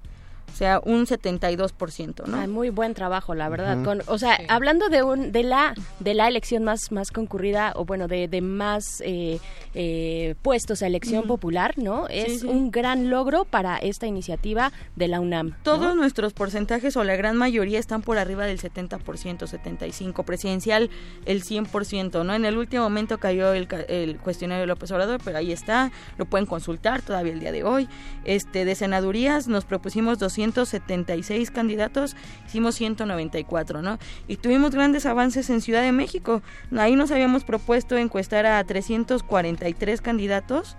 O 0.53 0.57
sea, 0.57 0.81
un 0.85 1.07
72%, 1.07 2.27
¿no? 2.27 2.37
Ay, 2.39 2.49
muy 2.49 2.69
buen 2.71 2.95
trabajo, 2.95 3.35
la 3.35 3.49
verdad. 3.49 3.83
Con, 3.85 4.03
o 4.07 4.19
sea, 4.19 4.39
hablando 4.49 4.89
de 4.89 5.03
un 5.03 5.33
de 5.33 5.43
la 5.43 5.75
de 6.01 6.15
la 6.15 6.29
elección 6.29 6.63
más 6.65 6.93
más 6.93 7.11
concurrida 7.11 7.73
o 7.77 7.85
bueno 7.85 8.07
de, 8.09 8.29
de 8.29 8.41
más 8.43 8.85
eh, 9.01 9.39
eh, 9.75 10.35
puestos 10.43 10.83
a 10.83 10.87
elección 10.87 11.27
popular, 11.27 11.75
¿no? 11.79 12.07
Es 12.09 12.41
sí. 12.41 12.47
un 12.47 12.71
gran 12.71 13.09
logro 13.11 13.45
para 13.45 13.79
esta 13.79 14.07
iniciativa 14.07 14.73
de 14.97 15.09
la 15.09 15.21
UNAM. 15.21 15.49
¿no? 15.51 15.57
Todos 15.63 15.97
nuestros 15.97 16.33
porcentajes 16.33 16.97
o 16.97 17.05
la 17.05 17.17
gran 17.17 17.37
mayoría 17.37 17.79
están 17.79 18.03
por 18.03 18.19
arriba 18.19 18.45
del 18.47 18.61
70%, 18.61 18.99
75%, 19.39 20.25
presidencial 20.25 20.91
el 21.27 21.43
100%, 21.43 22.25
¿no? 22.25 22.35
En 22.35 22.45
el 22.45 22.59
último 22.59 22.83
momento 22.85 23.19
cayó 23.19 23.53
el, 23.55 23.67
ca- 23.67 23.81
el 23.83 24.19
cuestionario 24.19 24.61
de 24.63 24.67
López 24.67 24.91
Obrador, 24.93 25.21
pero 25.25 25.39
ahí 25.39 25.53
está, 25.53 25.91
lo 26.19 26.27
pueden 26.27 26.47
consultar 26.47 27.03
todavía 27.03 27.33
el 27.33 27.41
día 27.41 27.53
de 27.53 27.65
hoy. 27.65 27.89
Este 28.25 28.65
de 28.65 28.75
senadurías 28.75 29.49
nos 29.49 29.65
propusimos 29.65 30.19
276 30.51 31.51
candidatos, 31.51 32.17
hicimos 32.47 32.75
194, 32.75 33.83
¿no? 33.83 33.99
Y 34.29 34.37
tuvimos 34.37 34.73
grandes 34.73 35.07
avances 35.07 35.51
en 35.51 35.61
Ciudad 35.61 35.83
de 35.83 35.93
México. 35.93 36.43
Ahí 36.77 36.97
nos 36.97 37.11
habíamos 37.11 37.45
propuesto 37.45 37.97
encuestar 37.97 38.47
a 38.47 38.63
343 38.65 40.01
candidatos 40.01 40.77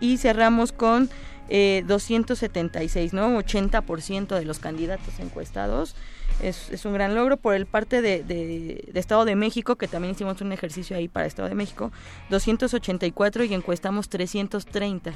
y 0.00 0.18
cerramos 0.18 0.72
con 0.72 1.10
eh, 1.48 1.82
276, 1.86 3.12
¿no? 3.12 3.36
80% 3.40 4.38
de 4.38 4.44
los 4.44 4.60
candidatos 4.60 5.18
encuestados. 5.18 5.96
Es, 6.40 6.84
un 6.86 6.94
gran 6.94 7.14
logro 7.14 7.36
por 7.36 7.54
el 7.54 7.66
parte 7.66 8.00
de, 8.00 8.90
Estado 8.94 9.24
de 9.24 9.34
México, 9.34 9.76
que 9.76 9.88
también 9.88 10.12
hicimos 10.12 10.40
un 10.40 10.52
ejercicio 10.52 10.96
ahí 10.96 11.08
para 11.08 11.26
Estado 11.26 11.48
de 11.48 11.54
México, 11.54 11.92
284 12.30 13.44
y 13.44 13.52
encuestamos 13.52 14.08
330. 14.08 15.12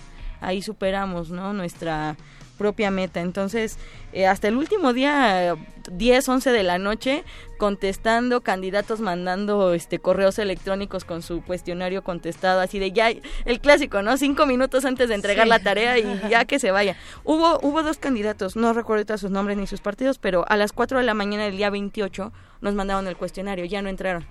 Ahí 0.46 0.62
superamos, 0.62 1.30
¿no? 1.30 1.52
Nuestra 1.52 2.16
propia 2.56 2.90
meta. 2.90 3.20
Entonces, 3.20 3.78
eh, 4.12 4.26
hasta 4.26 4.48
el 4.48 4.56
último 4.56 4.92
día, 4.92 5.56
10, 5.90 6.28
11 6.28 6.50
de 6.50 6.62
la 6.62 6.78
noche, 6.78 7.24
contestando, 7.58 8.40
candidatos 8.40 9.00
mandando 9.00 9.74
este 9.74 9.98
correos 9.98 10.38
electrónicos 10.38 11.04
con 11.04 11.22
su 11.22 11.42
cuestionario 11.42 12.02
contestado, 12.02 12.60
así 12.60 12.78
de 12.78 12.92
ya, 12.92 13.10
el 13.44 13.60
clásico, 13.60 14.02
¿no? 14.02 14.16
Cinco 14.16 14.46
minutos 14.46 14.84
antes 14.84 15.08
de 15.08 15.14
entregar 15.14 15.44
sí. 15.44 15.50
la 15.50 15.58
tarea 15.58 15.98
y 15.98 16.20
ya 16.30 16.44
que 16.44 16.58
se 16.58 16.70
vaya. 16.70 16.96
Hubo, 17.24 17.58
hubo 17.60 17.82
dos 17.82 17.98
candidatos, 17.98 18.56
no 18.56 18.72
recuerdo 18.72 19.18
sus 19.18 19.30
nombres 19.30 19.58
ni 19.58 19.66
sus 19.66 19.80
partidos, 19.80 20.18
pero 20.18 20.44
a 20.48 20.56
las 20.56 20.72
4 20.72 20.98
de 20.98 21.04
la 21.04 21.14
mañana 21.14 21.44
del 21.44 21.56
día 21.56 21.70
28 21.70 22.32
nos 22.60 22.74
mandaron 22.74 23.06
el 23.06 23.16
cuestionario, 23.16 23.64
ya 23.64 23.82
no 23.82 23.88
entraron. 23.88 24.24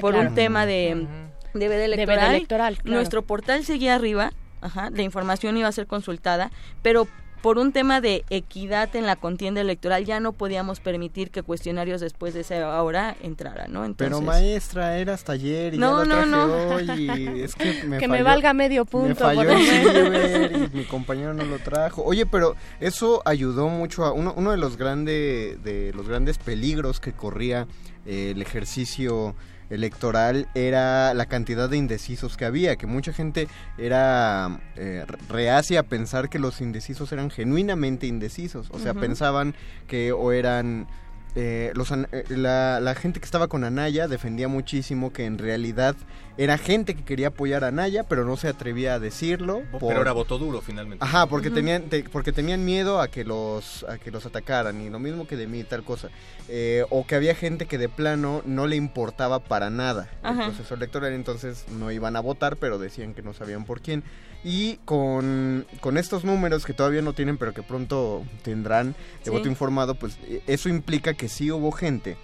Por 0.00 0.12
claro. 0.12 0.28
un 0.28 0.34
tema 0.34 0.66
de, 0.66 1.06
de 1.54 1.68
veda 1.68 1.84
electoral. 1.84 2.30
De 2.30 2.36
electoral 2.36 2.76
claro. 2.76 2.96
Nuestro 2.96 3.22
portal 3.22 3.64
seguía 3.64 3.94
arriba, 3.94 4.32
Ajá, 4.60 4.90
la 4.90 5.02
información 5.02 5.56
iba 5.56 5.68
a 5.68 5.72
ser 5.72 5.86
consultada, 5.86 6.50
pero 6.82 7.06
por 7.42 7.58
un 7.58 7.72
tema 7.72 8.00
de 8.00 8.24
equidad 8.30 8.94
en 8.96 9.06
la 9.06 9.16
contienda 9.16 9.60
electoral 9.60 10.04
ya 10.04 10.20
no 10.20 10.32
podíamos 10.32 10.80
permitir 10.80 11.30
que 11.30 11.42
cuestionarios 11.42 12.00
después 12.00 12.34
de 12.34 12.40
esa 12.40 12.82
hora 12.82 13.16
entraran, 13.22 13.72
¿no? 13.72 13.84
Entonces, 13.84 14.16
Pero 14.16 14.20
maestra, 14.20 14.98
era 14.98 15.14
hasta 15.14 15.32
ayer 15.32 15.74
y 15.74 15.78
no, 15.78 16.04
ya 16.04 16.16
lo 16.16 16.26
no, 16.26 16.46
no. 16.46 16.74
hoy 16.74 16.90
y 16.90 17.42
es 17.42 17.54
que 17.54 17.64
me 17.86 17.98
que 17.98 18.08
falló, 18.08 18.18
me 18.18 18.22
valga 18.22 18.52
medio 18.54 18.84
punto. 18.84 19.08
Me 19.08 19.14
falló 19.14 19.50
el 19.50 19.64
ciber 19.64 20.52
y 20.52 20.76
mi 20.76 20.84
compañero 20.84 21.34
no 21.34 21.44
lo 21.44 21.58
trajo. 21.58 22.02
Oye, 22.02 22.26
pero 22.26 22.56
eso 22.80 23.22
ayudó 23.24 23.68
mucho 23.68 24.04
a 24.04 24.12
uno, 24.12 24.34
uno 24.36 24.50
de 24.50 24.56
los 24.56 24.76
grandes 24.76 25.62
de 25.62 25.92
los 25.94 26.08
grandes 26.08 26.38
peligros 26.38 27.00
que 27.00 27.12
corría 27.12 27.66
eh, 28.04 28.32
el 28.34 28.42
ejercicio 28.42 29.36
electoral 29.70 30.48
era 30.54 31.14
la 31.14 31.26
cantidad 31.26 31.68
de 31.68 31.76
indecisos 31.76 32.36
que 32.36 32.44
había, 32.44 32.76
que 32.76 32.86
mucha 32.86 33.12
gente 33.12 33.48
era 33.76 34.60
eh, 34.76 35.04
reacia 35.28 35.80
a 35.80 35.82
pensar 35.82 36.28
que 36.28 36.38
los 36.38 36.60
indecisos 36.60 37.12
eran 37.12 37.30
genuinamente 37.30 38.06
indecisos, 38.06 38.68
o 38.70 38.78
sea, 38.78 38.92
uh 38.92 38.96
-huh. 38.96 39.00
pensaban 39.00 39.54
que 39.86 40.12
o 40.12 40.32
eran... 40.32 40.86
Eh, 41.34 41.72
los, 41.74 41.92
la, 42.30 42.80
la, 42.80 42.94
gente 42.94 43.20
que 43.20 43.26
estaba 43.26 43.48
con 43.48 43.62
Anaya 43.62 44.08
defendía 44.08 44.48
muchísimo 44.48 45.12
que 45.12 45.26
en 45.26 45.38
realidad 45.38 45.94
era 46.38 46.56
gente 46.56 46.94
que 46.94 47.02
quería 47.02 47.28
apoyar 47.28 47.64
a 47.64 47.68
Anaya, 47.68 48.04
pero 48.04 48.24
no 48.24 48.36
se 48.36 48.46
atrevía 48.46 48.94
a 48.94 48.98
decirlo. 49.00 49.64
Pero 49.72 50.00
era 50.00 50.12
voto 50.12 50.38
duro 50.38 50.60
finalmente. 50.60 51.04
Ajá, 51.04 51.26
porque, 51.26 51.48
uh 51.48 51.50
-huh. 51.50 51.54
tenían, 51.54 51.82
te, 51.90 52.04
porque 52.04 52.32
tenían 52.32 52.64
miedo 52.64 53.00
a 53.00 53.08
que, 53.08 53.24
los, 53.24 53.84
a 53.88 53.98
que 53.98 54.12
los 54.12 54.24
atacaran, 54.24 54.80
y 54.80 54.88
lo 54.88 55.00
mismo 55.00 55.26
que 55.26 55.36
de 55.36 55.48
mí, 55.48 55.64
tal 55.64 55.82
cosa. 55.82 56.10
Eh, 56.48 56.84
o 56.90 57.04
que 57.08 57.16
había 57.16 57.34
gente 57.34 57.66
que 57.66 57.76
de 57.76 57.88
plano 57.88 58.42
no 58.46 58.68
le 58.68 58.76
importaba 58.76 59.40
para 59.40 59.68
nada 59.68 60.08
Ajá. 60.22 60.44
el 60.44 60.52
proceso 60.52 60.74
electoral, 60.74 61.12
entonces 61.12 61.66
no 61.70 61.90
iban 61.90 62.14
a 62.14 62.20
votar, 62.20 62.56
pero 62.56 62.78
decían 62.78 63.14
que 63.14 63.22
no 63.22 63.34
sabían 63.34 63.64
por 63.64 63.80
quién. 63.80 64.04
Y 64.44 64.76
con, 64.84 65.66
con 65.80 65.98
estos 65.98 66.24
números 66.24 66.64
que 66.64 66.72
todavía 66.72 67.02
no 67.02 67.14
tienen, 67.14 67.36
pero 67.36 67.52
que 67.52 67.64
pronto 67.64 68.22
tendrán 68.44 68.92
de 68.92 69.24
sí. 69.24 69.30
voto 69.30 69.48
informado, 69.48 69.96
pues 69.96 70.16
eso 70.46 70.68
implica 70.68 71.14
que 71.14 71.28
sí 71.28 71.50
hubo 71.50 71.72
gente 71.72 72.16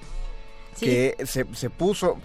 sí. 0.77 0.87
que 0.87 1.17
se, 1.27 1.47
se 1.53 1.69
puso 1.71 2.19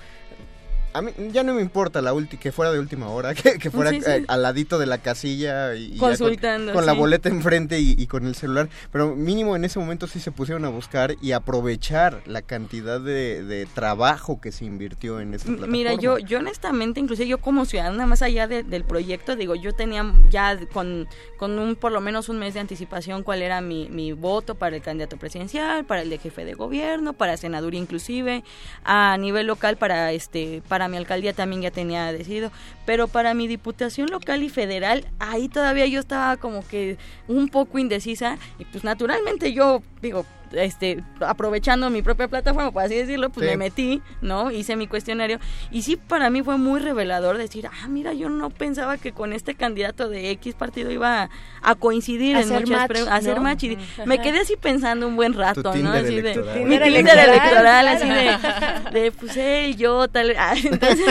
a 0.93 1.01
mí 1.01 1.11
ya 1.31 1.43
no 1.43 1.53
me 1.53 1.61
importa 1.61 2.01
la 2.01 2.13
que 2.39 2.51
fuera 2.51 2.71
de 2.71 2.79
última 2.79 3.09
hora, 3.09 3.33
que, 3.35 3.57
que 3.57 3.71
fuera 3.71 3.91
sí, 3.91 4.01
sí. 4.01 4.09
Eh, 4.09 4.25
al 4.27 4.41
ladito 4.41 4.79
de 4.79 4.85
la 4.85 4.97
casilla 4.97 5.75
y, 5.75 5.97
Consultando, 5.97 6.73
con, 6.73 6.75
con 6.75 6.83
sí. 6.83 6.87
la 6.87 6.93
boleta 6.93 7.29
enfrente 7.29 7.79
y, 7.79 7.95
y, 7.97 8.07
con 8.07 8.25
el 8.25 8.35
celular, 8.35 8.69
pero 8.91 9.15
mínimo 9.15 9.55
en 9.55 9.65
ese 9.65 9.79
momento 9.79 10.07
sí 10.07 10.19
se 10.19 10.31
pusieron 10.31 10.65
a 10.65 10.69
buscar 10.69 11.15
y 11.21 11.31
aprovechar 11.31 12.21
la 12.25 12.41
cantidad 12.41 12.99
de, 12.99 13.43
de 13.43 13.65
trabajo 13.67 14.41
que 14.41 14.51
se 14.51 14.65
invirtió 14.65 15.19
en 15.19 15.33
esta 15.33 15.47
plataforma. 15.47 15.71
Mira, 15.71 15.93
yo, 15.95 16.17
yo 16.17 16.39
honestamente, 16.39 16.99
inclusive 16.99 17.27
yo 17.27 17.37
como 17.37 17.65
ciudadana, 17.65 18.05
más 18.05 18.21
allá 18.21 18.47
de, 18.47 18.63
del 18.63 18.83
proyecto, 18.83 19.35
digo, 19.35 19.55
yo 19.55 19.73
tenía 19.73 20.11
ya 20.29 20.57
con, 20.73 21.07
con 21.37 21.59
un 21.59 21.75
por 21.75 21.91
lo 21.91 22.01
menos 22.01 22.29
un 22.29 22.39
mes 22.39 22.53
de 22.53 22.61
anticipación 22.61 23.23
cuál 23.23 23.41
era 23.41 23.61
mi, 23.61 23.89
mi 23.89 24.11
voto 24.13 24.55
para 24.55 24.75
el 24.75 24.81
candidato 24.81 25.17
presidencial, 25.17 25.85
para 25.85 26.01
el 26.01 26.09
de 26.09 26.17
jefe 26.17 26.45
de 26.45 26.53
gobierno, 26.53 27.13
para 27.13 27.37
senaduría 27.37 27.79
inclusive, 27.79 28.43
a 28.83 29.17
nivel 29.17 29.47
local 29.47 29.77
para 29.77 30.11
este 30.11 30.61
para 30.67 30.78
mi 30.87 30.97
alcaldía 30.97 31.33
también 31.33 31.61
ya 31.61 31.71
tenía 31.71 32.11
decidido, 32.11 32.51
pero 32.85 33.07
para 33.07 33.33
mi 33.33 33.47
diputación 33.47 34.09
local 34.09 34.43
y 34.43 34.49
federal, 34.49 35.05
ahí 35.19 35.49
todavía 35.49 35.85
yo 35.87 35.99
estaba 35.99 36.37
como 36.37 36.65
que 36.67 36.97
un 37.27 37.49
poco 37.49 37.79
indecisa 37.79 38.37
y 38.57 38.65
pues 38.65 38.83
naturalmente 38.83 39.53
yo 39.53 39.81
digo, 40.01 40.25
este 40.53 41.03
aprovechando 41.19 41.89
mi 41.89 42.01
propia 42.01 42.27
plataforma 42.27 42.71
por 42.71 42.83
así 42.83 42.95
decirlo 42.95 43.29
pues 43.29 43.45
sí. 43.45 43.51
me 43.51 43.57
metí 43.57 44.01
no 44.21 44.51
hice 44.51 44.75
mi 44.75 44.87
cuestionario. 44.87 45.39
Y 45.71 45.83
sí 45.83 45.95
para 45.95 46.29
mí 46.29 46.41
fue 46.41 46.57
muy 46.57 46.79
revelador 46.79 47.37
decir 47.37 47.67
ah 47.67 47.87
mira 47.87 48.13
yo 48.13 48.29
no 48.29 48.49
pensaba 48.49 48.97
que 48.97 49.11
con 49.11 49.33
este 49.33 49.55
candidato 49.55 50.09
de 50.09 50.31
X 50.31 50.55
partido 50.55 50.91
iba 50.91 51.29
a 51.61 51.75
coincidir 51.75 52.35
a 52.35 52.41
en 52.41 52.49
muchas 52.49 52.69
match, 52.69 52.99
¿no? 52.99 53.11
a 53.11 53.15
hacer 53.15 53.39
match 53.39 53.63
y 53.63 53.77
me 54.05 54.19
quedé 54.19 54.39
así 54.39 54.55
pensando 54.55 55.07
un 55.07 55.15
buen 55.15 55.33
rato 55.33 55.73
no 55.75 55.91
así 55.91 56.17
electoral. 56.17 56.53
de 56.53 56.65
mi 56.65 56.79
Tinder 56.79 57.17
electoral 57.17 57.87
así 57.87 58.09
de, 58.09 58.99
de 58.99 59.11
pues 59.11 59.37
él 59.37 59.75
yo 59.77 60.07
tal 60.07 60.35
ah, 60.37 60.53
entonces, 60.63 61.07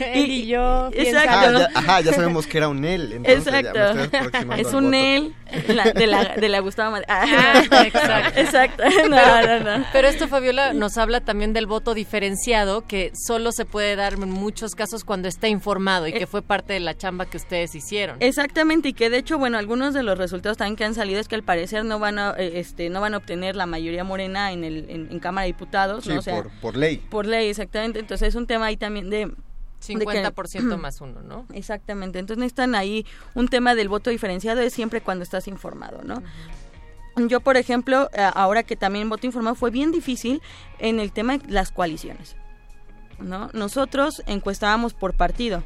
él 0.00 0.30
y 0.30 0.46
yo 0.46 0.90
exacto. 0.92 1.30
ah, 1.30 1.58
ya, 1.58 1.70
ajá 1.74 2.00
ya 2.00 2.12
sabemos 2.12 2.46
que 2.46 2.58
era 2.58 2.68
un 2.68 2.84
él 2.84 3.12
entonces 3.12 3.46
exacto. 3.46 4.54
es 4.56 4.72
un 4.72 4.94
él 4.94 5.34
la, 5.68 5.92
de 5.92 6.06
la 6.06 6.36
de 6.36 6.48
la 6.48 6.60
Gustavo 6.60 6.92
Madrid 6.92 7.06
ah, 7.08 7.62
exacto, 7.84 7.98
exacto. 8.40 8.63
No, 9.08 9.46
no, 9.46 9.78
no. 9.78 9.84
Pero 9.92 10.08
esto, 10.08 10.28
Fabiola, 10.28 10.72
nos 10.72 10.96
habla 10.98 11.20
también 11.20 11.52
del 11.52 11.66
voto 11.66 11.94
diferenciado, 11.94 12.82
que 12.86 13.12
solo 13.14 13.52
se 13.52 13.64
puede 13.64 13.96
dar 13.96 14.14
en 14.14 14.30
muchos 14.30 14.74
casos 14.74 15.04
cuando 15.04 15.28
está 15.28 15.48
informado 15.48 16.06
y 16.06 16.12
que 16.12 16.26
fue 16.26 16.42
parte 16.42 16.72
de 16.72 16.80
la 16.80 16.96
chamba 16.96 17.26
que 17.26 17.36
ustedes 17.36 17.74
hicieron. 17.74 18.16
Exactamente, 18.20 18.88
y 18.88 18.92
que 18.92 19.10
de 19.10 19.18
hecho, 19.18 19.38
bueno, 19.38 19.58
algunos 19.58 19.94
de 19.94 20.02
los 20.02 20.18
resultados 20.18 20.56
también 20.56 20.76
que 20.76 20.84
han 20.84 20.94
salido 20.94 21.20
es 21.20 21.28
que 21.28 21.34
al 21.34 21.42
parecer 21.42 21.84
no 21.84 21.98
van 21.98 22.18
a, 22.18 22.30
este, 22.32 22.90
no 22.90 23.00
van 23.00 23.14
a 23.14 23.18
obtener 23.18 23.56
la 23.56 23.66
mayoría 23.66 24.04
morena 24.04 24.52
en, 24.52 24.64
el, 24.64 24.88
en, 24.88 25.08
en 25.10 25.18
Cámara 25.20 25.42
de 25.46 25.52
Diputados. 25.52 26.04
Sí, 26.04 26.10
¿no? 26.10 26.18
o 26.20 26.22
sea, 26.22 26.34
por, 26.34 26.50
por 26.60 26.76
ley. 26.76 26.98
Por 26.98 27.26
ley, 27.26 27.48
exactamente. 27.48 28.00
Entonces 28.00 28.28
es 28.28 28.34
un 28.34 28.46
tema 28.46 28.66
ahí 28.66 28.76
también 28.76 29.10
de 29.10 29.30
50% 29.86 30.70
que, 30.70 30.76
más 30.76 31.00
uno, 31.00 31.20
¿no? 31.22 31.46
Exactamente. 31.52 32.18
Entonces 32.18 32.40
necesitan 32.40 32.74
ahí 32.74 33.06
un 33.34 33.48
tema 33.48 33.74
del 33.74 33.88
voto 33.88 34.10
diferenciado 34.10 34.60
es 34.60 34.72
siempre 34.72 35.00
cuando 35.00 35.22
estás 35.22 35.48
informado, 35.48 36.02
¿no? 36.02 36.16
Uh 36.16 36.20
-huh. 36.20 36.63
Yo, 37.16 37.40
por 37.40 37.56
ejemplo, 37.56 38.10
ahora 38.34 38.64
que 38.64 38.76
también 38.76 39.08
voto 39.08 39.26
informado, 39.26 39.54
fue 39.54 39.70
bien 39.70 39.92
difícil 39.92 40.42
en 40.78 40.98
el 40.98 41.12
tema 41.12 41.38
de 41.38 41.52
las 41.52 41.70
coaliciones, 41.70 42.36
¿no? 43.20 43.50
Nosotros 43.52 44.22
encuestábamos 44.26 44.94
por 44.94 45.14
partido 45.14 45.62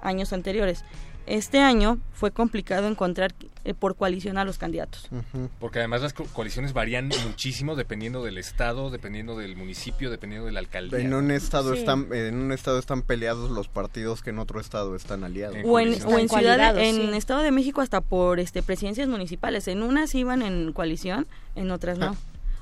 años 0.00 0.32
anteriores. 0.32 0.84
Este 1.28 1.60
año 1.60 1.98
fue 2.12 2.30
complicado 2.30 2.88
encontrar 2.88 3.34
eh, 3.64 3.74
por 3.74 3.96
coalición 3.96 4.38
a 4.38 4.44
los 4.44 4.56
candidatos. 4.56 5.08
Uh 5.10 5.16
-huh. 5.16 5.48
Porque 5.60 5.78
además 5.78 6.00
las 6.00 6.14
co 6.14 6.24
coaliciones 6.24 6.72
varían 6.72 7.10
muchísimo 7.26 7.76
dependiendo 7.76 8.24
del 8.24 8.38
estado, 8.38 8.90
dependiendo 8.90 9.36
del 9.36 9.54
municipio, 9.56 10.10
dependiendo 10.10 10.46
de 10.46 10.52
la 10.52 10.60
alcaldía. 10.60 11.00
En 11.00 11.12
un 11.12 11.30
estado 11.30 11.74
sí. 11.74 11.80
están 11.80 12.08
en 12.12 12.36
un 12.36 12.52
estado 12.52 12.78
están 12.78 13.02
peleados 13.02 13.50
los 13.50 13.68
partidos 13.68 14.22
que 14.22 14.30
en 14.30 14.38
otro 14.38 14.58
estado 14.58 14.96
están 14.96 15.22
aliados. 15.22 15.56
En 15.56 15.66
o 15.66 15.78
en, 15.78 16.02
o 16.06 16.18
en 16.18 16.28
ciudad 16.28 16.78
en 16.78 16.94
sí. 16.94 17.16
Estado 17.16 17.42
de 17.42 17.50
México 17.50 17.82
hasta 17.82 18.00
por 18.00 18.40
este 18.40 18.62
presidencias 18.62 19.08
municipales, 19.08 19.68
en 19.68 19.82
unas 19.82 20.14
iban 20.14 20.40
en 20.42 20.72
coalición, 20.72 21.26
en 21.56 21.70
otras 21.70 21.98
no. 21.98 22.16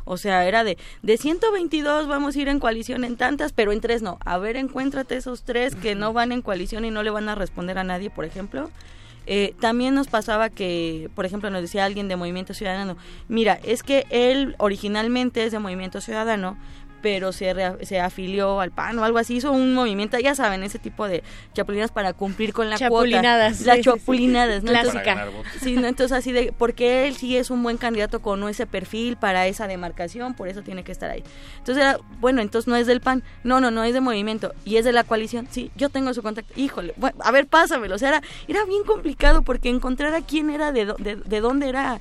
O 0.06 0.16
sea, 0.16 0.46
era 0.46 0.64
de, 0.64 0.78
de 1.02 1.16
122 1.18 2.06
vamos 2.06 2.36
a 2.36 2.38
ir 2.38 2.48
en 2.48 2.60
coalición 2.60 3.04
en 3.04 3.16
tantas, 3.16 3.52
pero 3.52 3.72
en 3.72 3.80
tres 3.80 4.02
no. 4.02 4.18
A 4.24 4.38
ver, 4.38 4.56
encuéntrate 4.56 5.16
esos 5.16 5.42
tres 5.42 5.74
que 5.74 5.94
no 5.94 6.12
van 6.12 6.32
en 6.32 6.42
coalición 6.42 6.84
y 6.84 6.90
no 6.90 7.02
le 7.02 7.10
van 7.10 7.28
a 7.28 7.34
responder 7.34 7.76
a 7.76 7.84
nadie, 7.84 8.08
por 8.08 8.24
ejemplo. 8.24 8.70
Eh, 9.26 9.54
también 9.60 9.94
nos 9.94 10.06
pasaba 10.06 10.48
que, 10.48 11.10
por 11.16 11.26
ejemplo, 11.26 11.50
nos 11.50 11.60
decía 11.60 11.84
alguien 11.84 12.06
de 12.06 12.14
Movimiento 12.14 12.54
Ciudadano, 12.54 12.96
mira, 13.26 13.58
es 13.64 13.82
que 13.82 14.06
él 14.10 14.54
originalmente 14.58 15.44
es 15.44 15.50
de 15.50 15.58
Movimiento 15.58 16.00
Ciudadano, 16.00 16.56
pero 17.02 17.32
se, 17.32 17.52
re, 17.52 17.84
se 17.84 18.00
afilió 18.00 18.60
al 18.60 18.70
PAN 18.70 18.98
o 18.98 19.04
algo 19.04 19.18
así, 19.18 19.36
hizo 19.36 19.52
un 19.52 19.74
movimiento, 19.74 20.18
ya 20.18 20.34
saben, 20.34 20.62
ese 20.62 20.78
tipo 20.78 21.06
de 21.06 21.22
chapulinadas 21.54 21.92
para 21.92 22.12
cumplir 22.12 22.52
con 22.52 22.70
la 22.70 22.76
chapulinadas, 22.76 23.58
cuota. 23.58 23.76
Las 23.76 23.84
chapulinadas, 23.84 24.62
¿no? 24.62 24.70
Clásica. 24.70 25.28
sí, 25.60 25.74
¿no? 25.74 25.86
entonces 25.86 26.16
así 26.16 26.32
de, 26.32 26.52
porque 26.56 27.06
él 27.06 27.16
sí 27.16 27.36
es 27.36 27.50
un 27.50 27.62
buen 27.62 27.76
candidato 27.76 28.20
con 28.20 28.46
ese 28.48 28.66
perfil 28.66 29.16
para 29.16 29.46
esa 29.46 29.66
demarcación, 29.66 30.34
por 30.34 30.48
eso 30.48 30.62
tiene 30.62 30.84
que 30.84 30.92
estar 30.92 31.10
ahí. 31.10 31.22
Entonces 31.58 31.82
era, 31.82 31.98
bueno, 32.20 32.42
entonces 32.42 32.68
no 32.68 32.76
es 32.76 32.86
del 32.86 33.00
PAN, 33.00 33.22
no, 33.44 33.60
no, 33.60 33.70
no 33.70 33.84
es 33.84 33.94
de 33.94 34.00
movimiento, 34.00 34.54
y 34.64 34.76
es 34.76 34.84
de 34.84 34.92
la 34.92 35.04
coalición, 35.04 35.48
sí, 35.50 35.70
yo 35.76 35.88
tengo 35.88 36.12
su 36.14 36.22
contacto, 36.22 36.52
híjole, 36.56 36.94
bueno, 36.96 37.16
a 37.20 37.30
ver, 37.30 37.46
pásamelo, 37.46 37.94
o 37.94 37.98
sea, 37.98 38.08
era, 38.08 38.22
era 38.48 38.64
bien 38.64 38.84
complicado 38.84 39.42
porque 39.42 39.68
encontrar 39.68 40.14
a 40.14 40.22
quién 40.22 40.50
era, 40.50 40.72
de, 40.72 40.86
de, 40.98 41.16
de 41.16 41.40
dónde 41.40 41.68
era 41.68 42.00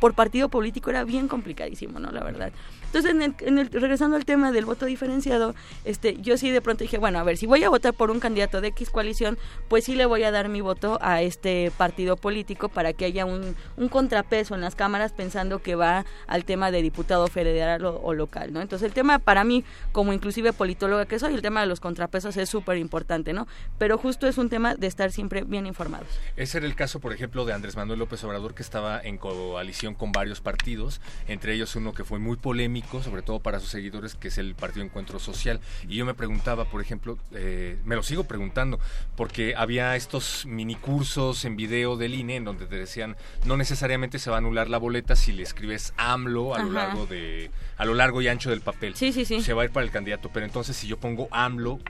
por 0.00 0.14
partido 0.14 0.48
político 0.48 0.90
era 0.90 1.04
bien 1.04 1.28
complicadísimo, 1.28 1.98
¿no? 1.98 2.10
La 2.10 2.22
verdad. 2.22 2.52
Entonces, 2.92 3.10
en 3.10 3.22
el, 3.22 3.34
en 3.40 3.58
el- 3.58 3.70
regresando 3.70 4.16
al 4.16 4.26
tema 4.26 4.52
del 4.52 4.66
voto 4.66 4.84
diferenciado, 4.84 5.54
este, 5.86 6.18
yo 6.20 6.36
sí 6.36 6.50
de 6.50 6.60
pronto 6.60 6.84
dije, 6.84 6.98
bueno, 6.98 7.18
a 7.18 7.22
ver, 7.22 7.38
si 7.38 7.46
voy 7.46 7.64
a 7.64 7.70
votar 7.70 7.94
por 7.94 8.10
un 8.10 8.20
candidato 8.20 8.60
de 8.60 8.68
X 8.68 8.90
coalición, 8.90 9.38
pues 9.68 9.84
sí 9.84 9.94
le 9.94 10.04
voy 10.04 10.24
a 10.24 10.30
dar 10.30 10.50
mi 10.50 10.60
voto 10.60 10.98
a 11.00 11.22
este 11.22 11.72
partido 11.78 12.18
político 12.18 12.68
para 12.68 12.92
que 12.92 13.06
haya 13.06 13.24
un, 13.24 13.56
contrapeso 13.88 14.54
en 14.54 14.60
las 14.60 14.74
cámaras 14.74 15.12
pensando 15.14 15.62
que 15.62 15.74
va 15.74 16.04
al 16.26 16.44
tema 16.44 16.70
de 16.70 16.82
diputado 16.82 17.28
federal 17.28 17.82
o, 17.86 17.98
o 18.02 18.12
local, 18.12 18.52
¿no? 18.52 18.60
Entonces 18.60 18.86
el 18.86 18.92
tema 18.92 19.18
para 19.18 19.42
mí, 19.42 19.64
como 19.92 20.12
inclusive 20.12 20.52
politóloga 20.52 21.06
que 21.06 21.18
soy, 21.18 21.32
el 21.32 21.40
tema 21.40 21.62
de 21.62 21.66
los 21.66 21.80
contrapesos 21.80 22.36
es 22.36 22.50
súper 22.50 22.76
importante, 22.76 23.32
¿no? 23.32 23.48
Pero 23.78 23.96
justo 23.96 24.26
es 24.26 24.36
un 24.36 24.50
tema 24.50 24.74
de 24.74 24.86
estar 24.86 25.12
siempre 25.12 25.44
bien 25.44 25.66
informados. 25.66 26.08
Ese 26.36 26.58
era 26.58 26.66
el 26.66 26.74
caso, 26.74 27.00
por 27.00 27.14
ejemplo, 27.14 27.46
de 27.46 27.54
Andrés 27.54 27.74
Manuel 27.74 27.98
López 27.98 28.22
Obrador, 28.24 28.54
que 28.54 28.62
estaba 28.62 29.00
en 29.00 29.16
coalición 29.16 29.94
con 29.94 30.12
varios 30.12 30.42
partidos, 30.42 31.00
entre 31.26 31.54
ellos 31.54 31.74
uno 31.74 31.94
que 31.94 32.04
fue 32.04 32.18
muy 32.18 32.36
polémico, 32.36 32.81
sobre 33.02 33.22
todo 33.22 33.40
para 33.40 33.60
sus 33.60 33.70
seguidores, 33.70 34.14
que 34.14 34.28
es 34.28 34.38
el 34.38 34.54
Partido 34.54 34.84
Encuentro 34.84 35.18
Social. 35.18 35.60
Y 35.88 35.96
yo 35.96 36.04
me 36.04 36.14
preguntaba, 36.14 36.64
por 36.66 36.80
ejemplo, 36.80 37.18
eh, 37.32 37.78
me 37.84 37.96
lo 37.96 38.02
sigo 38.02 38.24
preguntando, 38.24 38.78
porque 39.16 39.54
había 39.56 39.96
estos 39.96 40.46
mini 40.46 40.74
cursos 40.74 41.44
en 41.44 41.56
video 41.56 41.96
del 41.96 42.14
INE 42.14 42.36
en 42.36 42.44
donde 42.44 42.66
te 42.66 42.76
decían, 42.76 43.16
no 43.44 43.56
necesariamente 43.56 44.18
se 44.18 44.30
va 44.30 44.36
a 44.36 44.38
anular 44.38 44.68
la 44.68 44.78
boleta 44.78 45.16
si 45.16 45.32
le 45.32 45.42
escribes 45.42 45.94
AMLO 45.96 46.54
a 46.54 46.62
lo 46.62 46.72
largo 46.72 47.06
de 47.06 47.50
a 47.76 47.84
lo 47.84 47.94
largo 47.94 48.22
y 48.22 48.28
ancho 48.28 48.50
del 48.50 48.60
papel. 48.60 48.94
Sí, 48.94 49.12
sí, 49.12 49.24
sí. 49.24 49.42
Se 49.42 49.54
va 49.54 49.62
a 49.62 49.64
ir 49.64 49.70
para 49.70 49.84
el 49.84 49.92
candidato, 49.92 50.30
pero 50.32 50.46
entonces 50.46 50.76
si 50.76 50.86
yo 50.86 50.98
pongo 50.98 51.28
AMLO, 51.30 51.80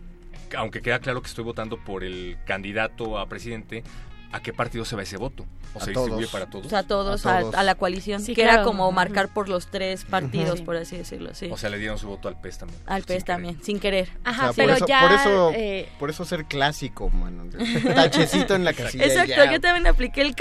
aunque 0.56 0.82
queda 0.82 1.00
claro 1.00 1.22
que 1.22 1.28
estoy 1.28 1.44
votando 1.44 1.78
por 1.78 2.04
el 2.04 2.38
candidato 2.46 3.18
a 3.18 3.28
presidente, 3.28 3.82
¿a 4.32 4.40
qué 4.40 4.52
partido 4.52 4.84
se 4.84 4.96
va 4.96 5.02
ese 5.02 5.16
voto? 5.16 5.44
¿O 5.74 5.78
A 5.78 5.84
se 5.84 5.90
distribuye 5.92 6.26
todos. 6.26 6.30
para 6.32 6.46
todos? 6.50 6.66
O 6.66 6.68
sea, 6.68 6.80
a 6.80 6.82
todos, 6.82 7.24
A 7.26 7.40
todos. 7.40 7.54
a 7.54 7.62
la 7.62 7.74
coalición, 7.76 8.20
Sí, 8.20 8.34
que 8.34 8.42
claro. 8.42 8.58
era 8.58 8.64
como 8.64 8.90
marcar 8.92 9.28
por 9.32 9.48
los 9.48 9.68
tres 9.68 10.04
partidos, 10.04 10.60
por 10.60 10.76
así 10.76 10.96
decirlo, 10.98 11.34
sí. 11.34 11.48
O 11.50 11.56
sea, 11.56 11.70
le 11.70 11.78
dieron 11.78 11.98
su 11.98 12.08
voto 12.08 12.28
al 12.28 12.38
PES 12.40 12.58
también. 12.58 12.80
Al 12.86 13.00
sin 13.02 13.06
PES 13.06 13.14
querer. 13.16 13.24
también, 13.24 13.62
sin 13.62 13.80
querer. 13.80 14.08
Ajá, 14.24 14.50
O 14.50 14.52
sea, 14.52 14.64
pero 14.64 14.68
por 14.68 14.76
eso, 14.76 14.86
ya... 14.86 15.00
por 15.00 15.12
eso, 15.12 15.50
eh, 15.54 15.88
por 15.98 16.10
eso 16.10 16.24
ser 16.26 16.44
clásico, 16.44 17.08
mano. 17.10 17.44
Tachecito 17.94 18.54
en 18.54 18.64
la 18.64 18.72
casilla. 18.72 19.04
Exacto, 19.06 19.44
ya. 19.44 19.52
yo 19.52 19.60
también 19.60 19.86
apliqué 19.86 20.22
el, 20.22 20.34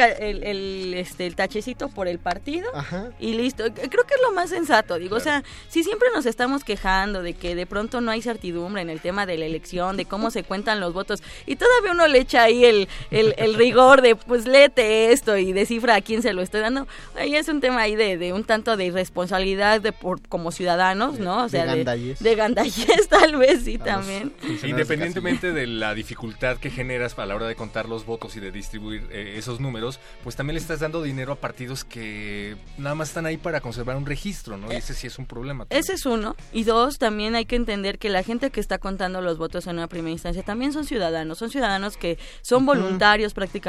el, 0.43 0.93
este, 0.95 1.25
el 1.27 1.35
tachecito 1.35 1.89
por 1.89 2.07
el 2.07 2.19
partido 2.19 2.69
Ajá. 2.75 3.09
y 3.19 3.33
listo. 3.33 3.63
Creo 3.73 4.03
que 4.05 4.15
es 4.15 4.21
lo 4.21 4.31
más 4.33 4.49
sensato, 4.49 4.99
digo, 4.99 5.15
o 5.15 5.19
sea, 5.21 5.43
si 5.69 5.83
siempre 5.83 6.09
nos 6.13 6.25
estamos 6.25 6.63
quejando 6.63 7.23
de 7.23 7.33
que 7.33 7.55
de 7.55 7.65
pronto 7.65 8.01
no 8.01 8.11
hay 8.11 8.21
certidumbre 8.21 8.81
en 8.81 8.89
el 8.89 8.99
tema 9.01 9.25
de 9.25 9.37
la 9.37 9.45
elección, 9.45 9.97
de 9.97 10.05
cómo 10.05 10.29
se 10.31 10.43
cuentan 10.43 10.79
los 10.79 10.93
votos, 10.93 11.23
y 11.45 11.55
todavía 11.55 11.91
uno 11.93 12.07
le 12.07 12.19
echa 12.19 12.43
ahí 12.43 12.65
el, 12.65 12.87
el, 13.11 13.33
el 13.37 13.55
rigor 13.55 13.80
de, 14.01 14.15
pues 14.15 14.45
léete 14.45 15.11
esto 15.11 15.37
y 15.37 15.53
descifra 15.53 15.95
a 15.95 16.01
quién 16.01 16.21
se 16.21 16.33
lo 16.33 16.41
estoy 16.41 16.61
dando, 16.61 16.87
ahí 17.15 17.35
es 17.35 17.47
un 17.47 17.61
tema 17.61 17.81
ahí 17.81 17.95
de, 17.95 18.17
de 18.17 18.33
un 18.33 18.43
tanto 18.43 18.77
de 18.77 18.85
irresponsabilidad 18.85 19.81
de 19.81 19.91
por, 19.91 20.21
como 20.27 20.51
ciudadanos, 20.51 21.19
¿no? 21.19 21.43
O 21.43 21.49
sea, 21.49 21.65
de, 21.65 21.77
gandallez. 21.77 22.19
de 22.19 22.35
gandallez 22.35 23.07
tal 23.09 23.35
vez, 23.37 23.63
sí, 23.63 23.77
también. 23.77 24.33
de 24.41 24.69
Independientemente 24.69 25.51
de 25.51 25.67
la 25.67 25.93
dificultad 25.93 26.57
que 26.57 26.69
generas 26.69 27.17
a 27.17 27.25
la 27.25 27.35
hora 27.35 27.47
de 27.47 27.55
contar 27.55 27.87
los 27.87 28.05
votos 28.05 28.35
y 28.35 28.39
de 28.39 28.51
distribuir 28.51 29.07
eh, 29.11 29.35
esos 29.37 29.59
números, 29.59 29.99
pues 30.23 30.35
también 30.35 30.55
le 30.55 30.61
estás 30.61 30.79
dando 30.79 31.01
dinero 31.01 31.33
a 31.33 31.35
partidos 31.35 31.83
que 31.83 32.55
nada 32.77 32.95
más 32.95 33.09
están 33.09 33.25
ahí 33.25 33.37
para 33.37 33.61
conservar 33.61 33.95
un 33.95 34.05
registro, 34.05 34.57
¿no? 34.57 34.71
Y 34.71 34.75
ese 34.75 34.93
sí 34.93 35.07
es 35.07 35.17
un 35.19 35.25
problema. 35.25 35.65
también. 35.65 35.79
Ese 35.79 35.93
es 35.93 36.05
uno. 36.05 36.35
Y 36.51 36.63
dos, 36.63 36.97
también 36.97 37.35
hay 37.35 37.45
que 37.45 37.55
entender 37.55 37.97
que 37.97 38.09
la 38.09 38.23
gente 38.23 38.49
que 38.49 38.59
está 38.59 38.77
contando 38.77 39.21
los 39.21 39.37
votos 39.37 39.67
en 39.67 39.77
una 39.77 39.87
primera 39.87 40.11
instancia 40.11 40.43
también 40.43 40.73
son 40.73 40.85
ciudadanos. 40.85 41.37
Son 41.37 41.49
ciudadanos 41.49 41.97
que 41.97 42.17
son 42.41 42.65
voluntarios 42.65 43.33
prácticamente, 43.33 43.61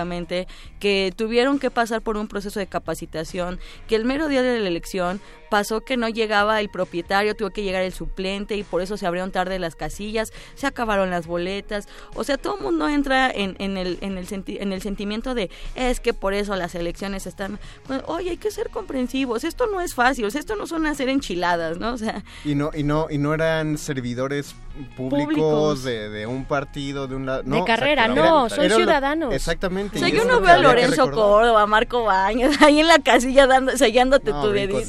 que 0.80 1.12
tuvieron 1.16 1.58
que 1.58 1.70
pasar 1.70 2.02
por 2.02 2.16
un 2.16 2.28
proceso 2.28 2.58
de 2.60 2.66
capacitación, 2.66 3.58
que 3.88 3.96
el 3.96 4.04
mero 4.04 4.28
día 4.28 4.42
de 4.42 4.60
la 4.60 4.68
elección 4.68 5.20
pasó 5.52 5.82
que 5.82 5.98
no 5.98 6.08
llegaba 6.08 6.58
el 6.62 6.70
propietario, 6.70 7.36
tuvo 7.36 7.50
que 7.50 7.62
llegar 7.62 7.82
el 7.82 7.92
suplente 7.92 8.56
y 8.56 8.62
por 8.62 8.80
eso 8.80 8.96
se 8.96 9.06
abrieron 9.06 9.30
tarde 9.32 9.58
las 9.58 9.76
casillas, 9.76 10.32
se 10.54 10.66
acabaron 10.66 11.10
las 11.10 11.26
boletas. 11.26 11.88
O 12.14 12.24
sea, 12.24 12.38
todo 12.38 12.56
el 12.56 12.62
mundo 12.62 12.88
entra 12.88 13.30
en, 13.30 13.54
en 13.58 13.76
el, 13.76 13.98
en, 14.00 14.16
el 14.16 14.26
senti- 14.26 14.56
en 14.58 14.72
el 14.72 14.80
sentimiento 14.80 15.34
de 15.34 15.50
es 15.74 16.00
que 16.00 16.14
por 16.14 16.32
eso 16.32 16.56
las 16.56 16.74
elecciones 16.74 17.26
están... 17.26 17.58
Bueno, 17.86 18.02
oye, 18.06 18.30
hay 18.30 18.36
que 18.38 18.50
ser 18.50 18.70
comprensivos, 18.70 19.44
esto 19.44 19.66
no 19.66 19.82
es 19.82 19.94
fácil, 19.94 20.24
o 20.24 20.30
sea, 20.30 20.38
esto 20.40 20.56
no 20.56 20.66
son 20.66 20.86
hacer 20.86 21.10
enchiladas, 21.10 21.76
¿no? 21.76 21.92
O 21.92 21.98
sea, 21.98 22.24
Y 22.46 22.54
no, 22.54 22.70
y 22.74 22.82
no, 22.82 23.08
y 23.10 23.18
no 23.18 23.34
eran 23.34 23.76
servidores 23.76 24.54
públicos, 24.96 25.26
Públicos. 25.34 25.84
De, 25.84 26.08
de 26.08 26.26
un 26.26 26.46
partido, 26.46 27.06
de 27.06 27.14
una 27.14 27.42
de 27.42 27.64
carrera, 27.64 28.08
no, 28.08 28.48
son 28.48 28.60
Era 28.60 28.68
lo- 28.70 28.76
ciudadanos. 28.76 29.34
Exactamente. 29.34 29.96
O 29.96 30.00
sea, 30.00 30.08
yo 30.08 30.24
no 30.24 30.40
veo 30.40 30.54
a 30.54 30.56
Lorenzo. 30.56 31.10
Córdoba, 31.10 31.60
a 31.60 31.66
Marco 31.66 32.04
Baños, 32.04 32.56
ahí 32.62 32.80
en 32.80 32.86
la 32.88 32.98
casilla 33.00 33.46
dando, 33.46 33.76
sellándote 33.76 34.30
No, 34.30 34.42
tu 34.42 34.48
dedito. 34.50 34.80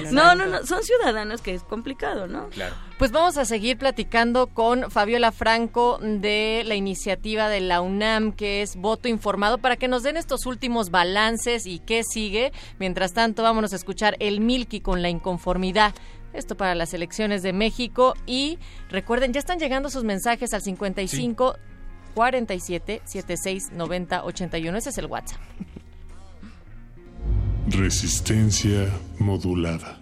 Sí, 0.00 0.14
¿no? 0.14 0.34
no, 0.34 0.34
No, 0.34 0.46
no, 0.46 0.46
no, 0.46 0.66
son 0.66 0.82
ciudadanos 0.82 1.40
que 1.40 1.54
es 1.54 1.62
complicado, 1.62 2.26
¿no? 2.26 2.48
Claro. 2.48 2.74
Pues 2.98 3.12
vamos 3.12 3.36
a 3.36 3.44
seguir 3.44 3.76
platicando 3.76 4.46
con 4.46 4.90
Fabiola 4.90 5.32
Franco 5.32 5.98
de 6.00 6.62
la 6.64 6.74
iniciativa 6.74 7.48
de 7.48 7.60
la 7.60 7.80
UNAM, 7.80 8.32
que 8.32 8.62
es 8.62 8.76
Voto 8.76 9.08
Informado, 9.08 9.58
para 9.58 9.76
que 9.76 9.88
nos 9.88 10.02
den 10.02 10.16
estos 10.16 10.46
últimos 10.46 10.90
balances 10.90 11.66
y 11.66 11.78
qué 11.80 12.02
sigue. 12.04 12.52
Mientras 12.78 13.12
tanto, 13.12 13.42
vámonos 13.42 13.72
a 13.72 13.76
escuchar 13.76 14.16
el 14.18 14.40
Milky 14.40 14.80
con 14.80 15.02
la 15.02 15.08
inconformidad. 15.08 15.94
Esto 16.32 16.56
para 16.56 16.74
las 16.74 16.94
elecciones 16.94 17.42
de 17.42 17.52
México. 17.52 18.14
Y 18.26 18.58
recuerden, 18.88 19.32
ya 19.32 19.40
están 19.40 19.58
llegando 19.58 19.90
sus 19.90 20.04
mensajes 20.04 20.54
al 20.54 20.62
55 20.62 21.56
47 22.14 23.02
76 23.04 23.72
90 23.72 24.24
81. 24.24 24.78
Ese 24.78 24.90
es 24.90 24.98
el 24.98 25.06
WhatsApp. 25.06 25.40
Resistencia 27.68 28.90
modulada. 29.18 29.98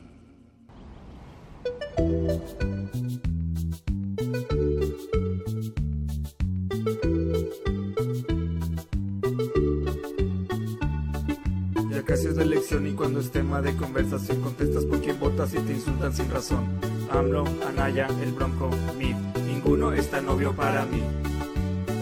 Ya 11.91 12.03
casi 12.05 12.27
es 12.27 12.37
la 12.37 12.43
elección 12.43 12.87
y 12.87 12.93
cuando 12.93 13.21
es 13.21 13.31
tema 13.31 13.63
de 13.63 13.75
conversación 13.77 14.41
contestas 14.43 14.85
por 14.85 15.01
quién 15.01 15.19
votas 15.19 15.55
y 15.55 15.59
te 15.59 15.73
insultan 15.73 16.13
sin 16.15 16.31
razón. 16.31 16.69
AMLO, 17.11 17.45
Anaya, 17.67 18.09
el 18.23 18.33
Bronco, 18.33 18.71
Mid, 18.99 19.17
ninguno 19.47 19.93
es 19.93 20.11
tan 20.11 20.29
obvio 20.29 20.53
para 20.55 20.85
mí. 20.85 21.03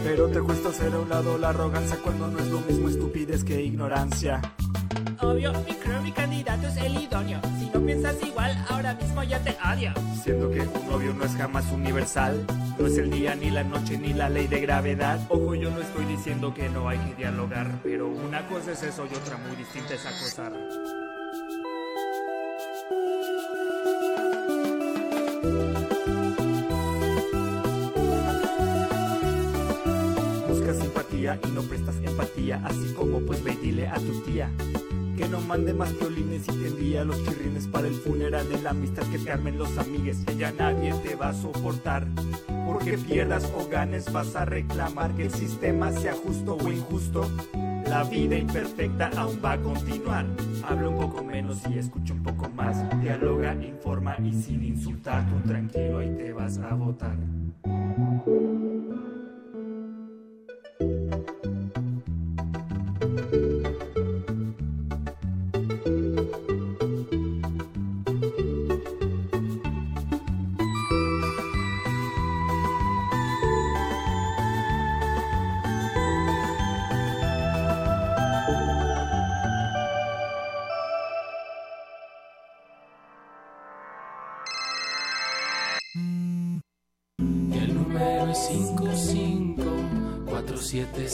Pero 0.04 0.28
te 0.28 0.40
cuesta 0.40 0.70
hacer 0.70 0.92
a 0.92 0.98
un 0.98 1.08
lado 1.08 1.38
la 1.38 1.50
arrogancia 1.50 1.96
cuando 2.02 2.28
no 2.28 2.38
es 2.38 2.48
lo 2.48 2.60
mismo 2.60 2.88
estupidez 2.88 3.44
que 3.44 3.62
ignorancia. 3.62 4.40
Obvio, 5.20 5.52
mi 5.52 5.74
creo 5.74 6.02
mi 6.02 6.10
candidato 6.12 6.66
es 6.66 6.76
el 6.78 6.96
idóneo. 7.00 7.40
Si 7.58 7.70
no 7.70 7.86
piensas 7.86 8.16
igual, 8.22 8.64
ahora 8.68 8.94
mismo 8.94 9.22
ya 9.22 9.38
te 9.38 9.56
odio. 9.72 9.92
Siendo 10.22 10.50
que 10.50 10.60
un 10.60 10.88
novio 10.88 11.14
no 11.14 11.24
es 11.24 11.32
jamás 11.36 11.70
universal, 11.70 12.44
no 12.78 12.86
es 12.86 12.98
el 12.98 13.10
día 13.10 13.34
ni 13.36 13.50
la 13.50 13.62
noche 13.62 13.96
ni 13.96 14.12
la 14.12 14.28
ley 14.28 14.48
de 14.48 14.60
gravedad. 14.60 15.20
Ojo, 15.28 15.54
yo 15.54 15.70
no 15.70 15.80
estoy 15.80 16.04
diciendo 16.06 16.52
que 16.52 16.68
no 16.68 16.88
hay 16.88 16.98
que 16.98 17.14
dialogar, 17.14 17.70
pero 17.82 18.08
una 18.08 18.46
cosa 18.48 18.72
es 18.72 18.82
eso 18.82 19.06
y 19.10 19.14
otra 19.14 19.36
muy 19.36 19.56
distinta 19.56 19.94
es 19.94 20.04
acosar. 20.04 20.52
Y 31.22 31.50
no 31.52 31.62
prestas 31.62 31.94
empatía, 32.02 32.60
así 32.64 32.92
como 32.96 33.20
pues 33.20 33.44
ve 33.44 33.52
y 33.52 33.66
dile 33.66 33.86
a 33.86 33.94
tu 33.94 34.20
tía 34.22 34.50
que 35.16 35.28
no 35.28 35.40
mande 35.42 35.72
más 35.72 35.96
violines 36.00 36.42
y 36.48 36.52
te 36.52 36.68
envía 36.68 37.04
los 37.04 37.22
chirrines 37.24 37.68
para 37.68 37.86
el 37.86 37.94
funeral 37.94 38.48
de 38.48 38.60
la 38.60 38.70
amistad 38.70 39.04
que 39.04 39.18
te 39.18 39.30
armen 39.30 39.56
los 39.56 39.76
amigues, 39.78 40.24
que 40.26 40.36
ya 40.36 40.50
nadie 40.52 40.92
te 40.94 41.14
va 41.14 41.28
a 41.28 41.34
soportar. 41.34 42.08
Porque 42.66 42.98
pierdas 42.98 43.44
o 43.56 43.68
ganes 43.68 44.10
vas 44.12 44.34
a 44.34 44.46
reclamar 44.46 45.12
que 45.14 45.26
el 45.26 45.30
sistema 45.30 45.92
sea 45.92 46.14
justo 46.14 46.56
o 46.56 46.72
injusto. 46.72 47.30
La 47.86 48.02
vida 48.04 48.36
imperfecta 48.36 49.10
aún 49.16 49.38
va 49.44 49.52
a 49.52 49.58
continuar. 49.58 50.26
Habla 50.68 50.88
un 50.88 50.98
poco 50.98 51.22
menos 51.22 51.58
y 51.70 51.78
escucha 51.78 52.14
un 52.14 52.22
poco 52.22 52.48
más. 52.48 52.82
Dialoga, 53.00 53.54
informa 53.54 54.16
y 54.18 54.32
sin 54.32 54.64
insultar. 54.64 55.24
Tú 55.28 55.48
tranquilo 55.48 56.02
y 56.02 56.08
te 56.16 56.32
vas 56.32 56.58
a 56.58 56.74
votar. 56.74 57.16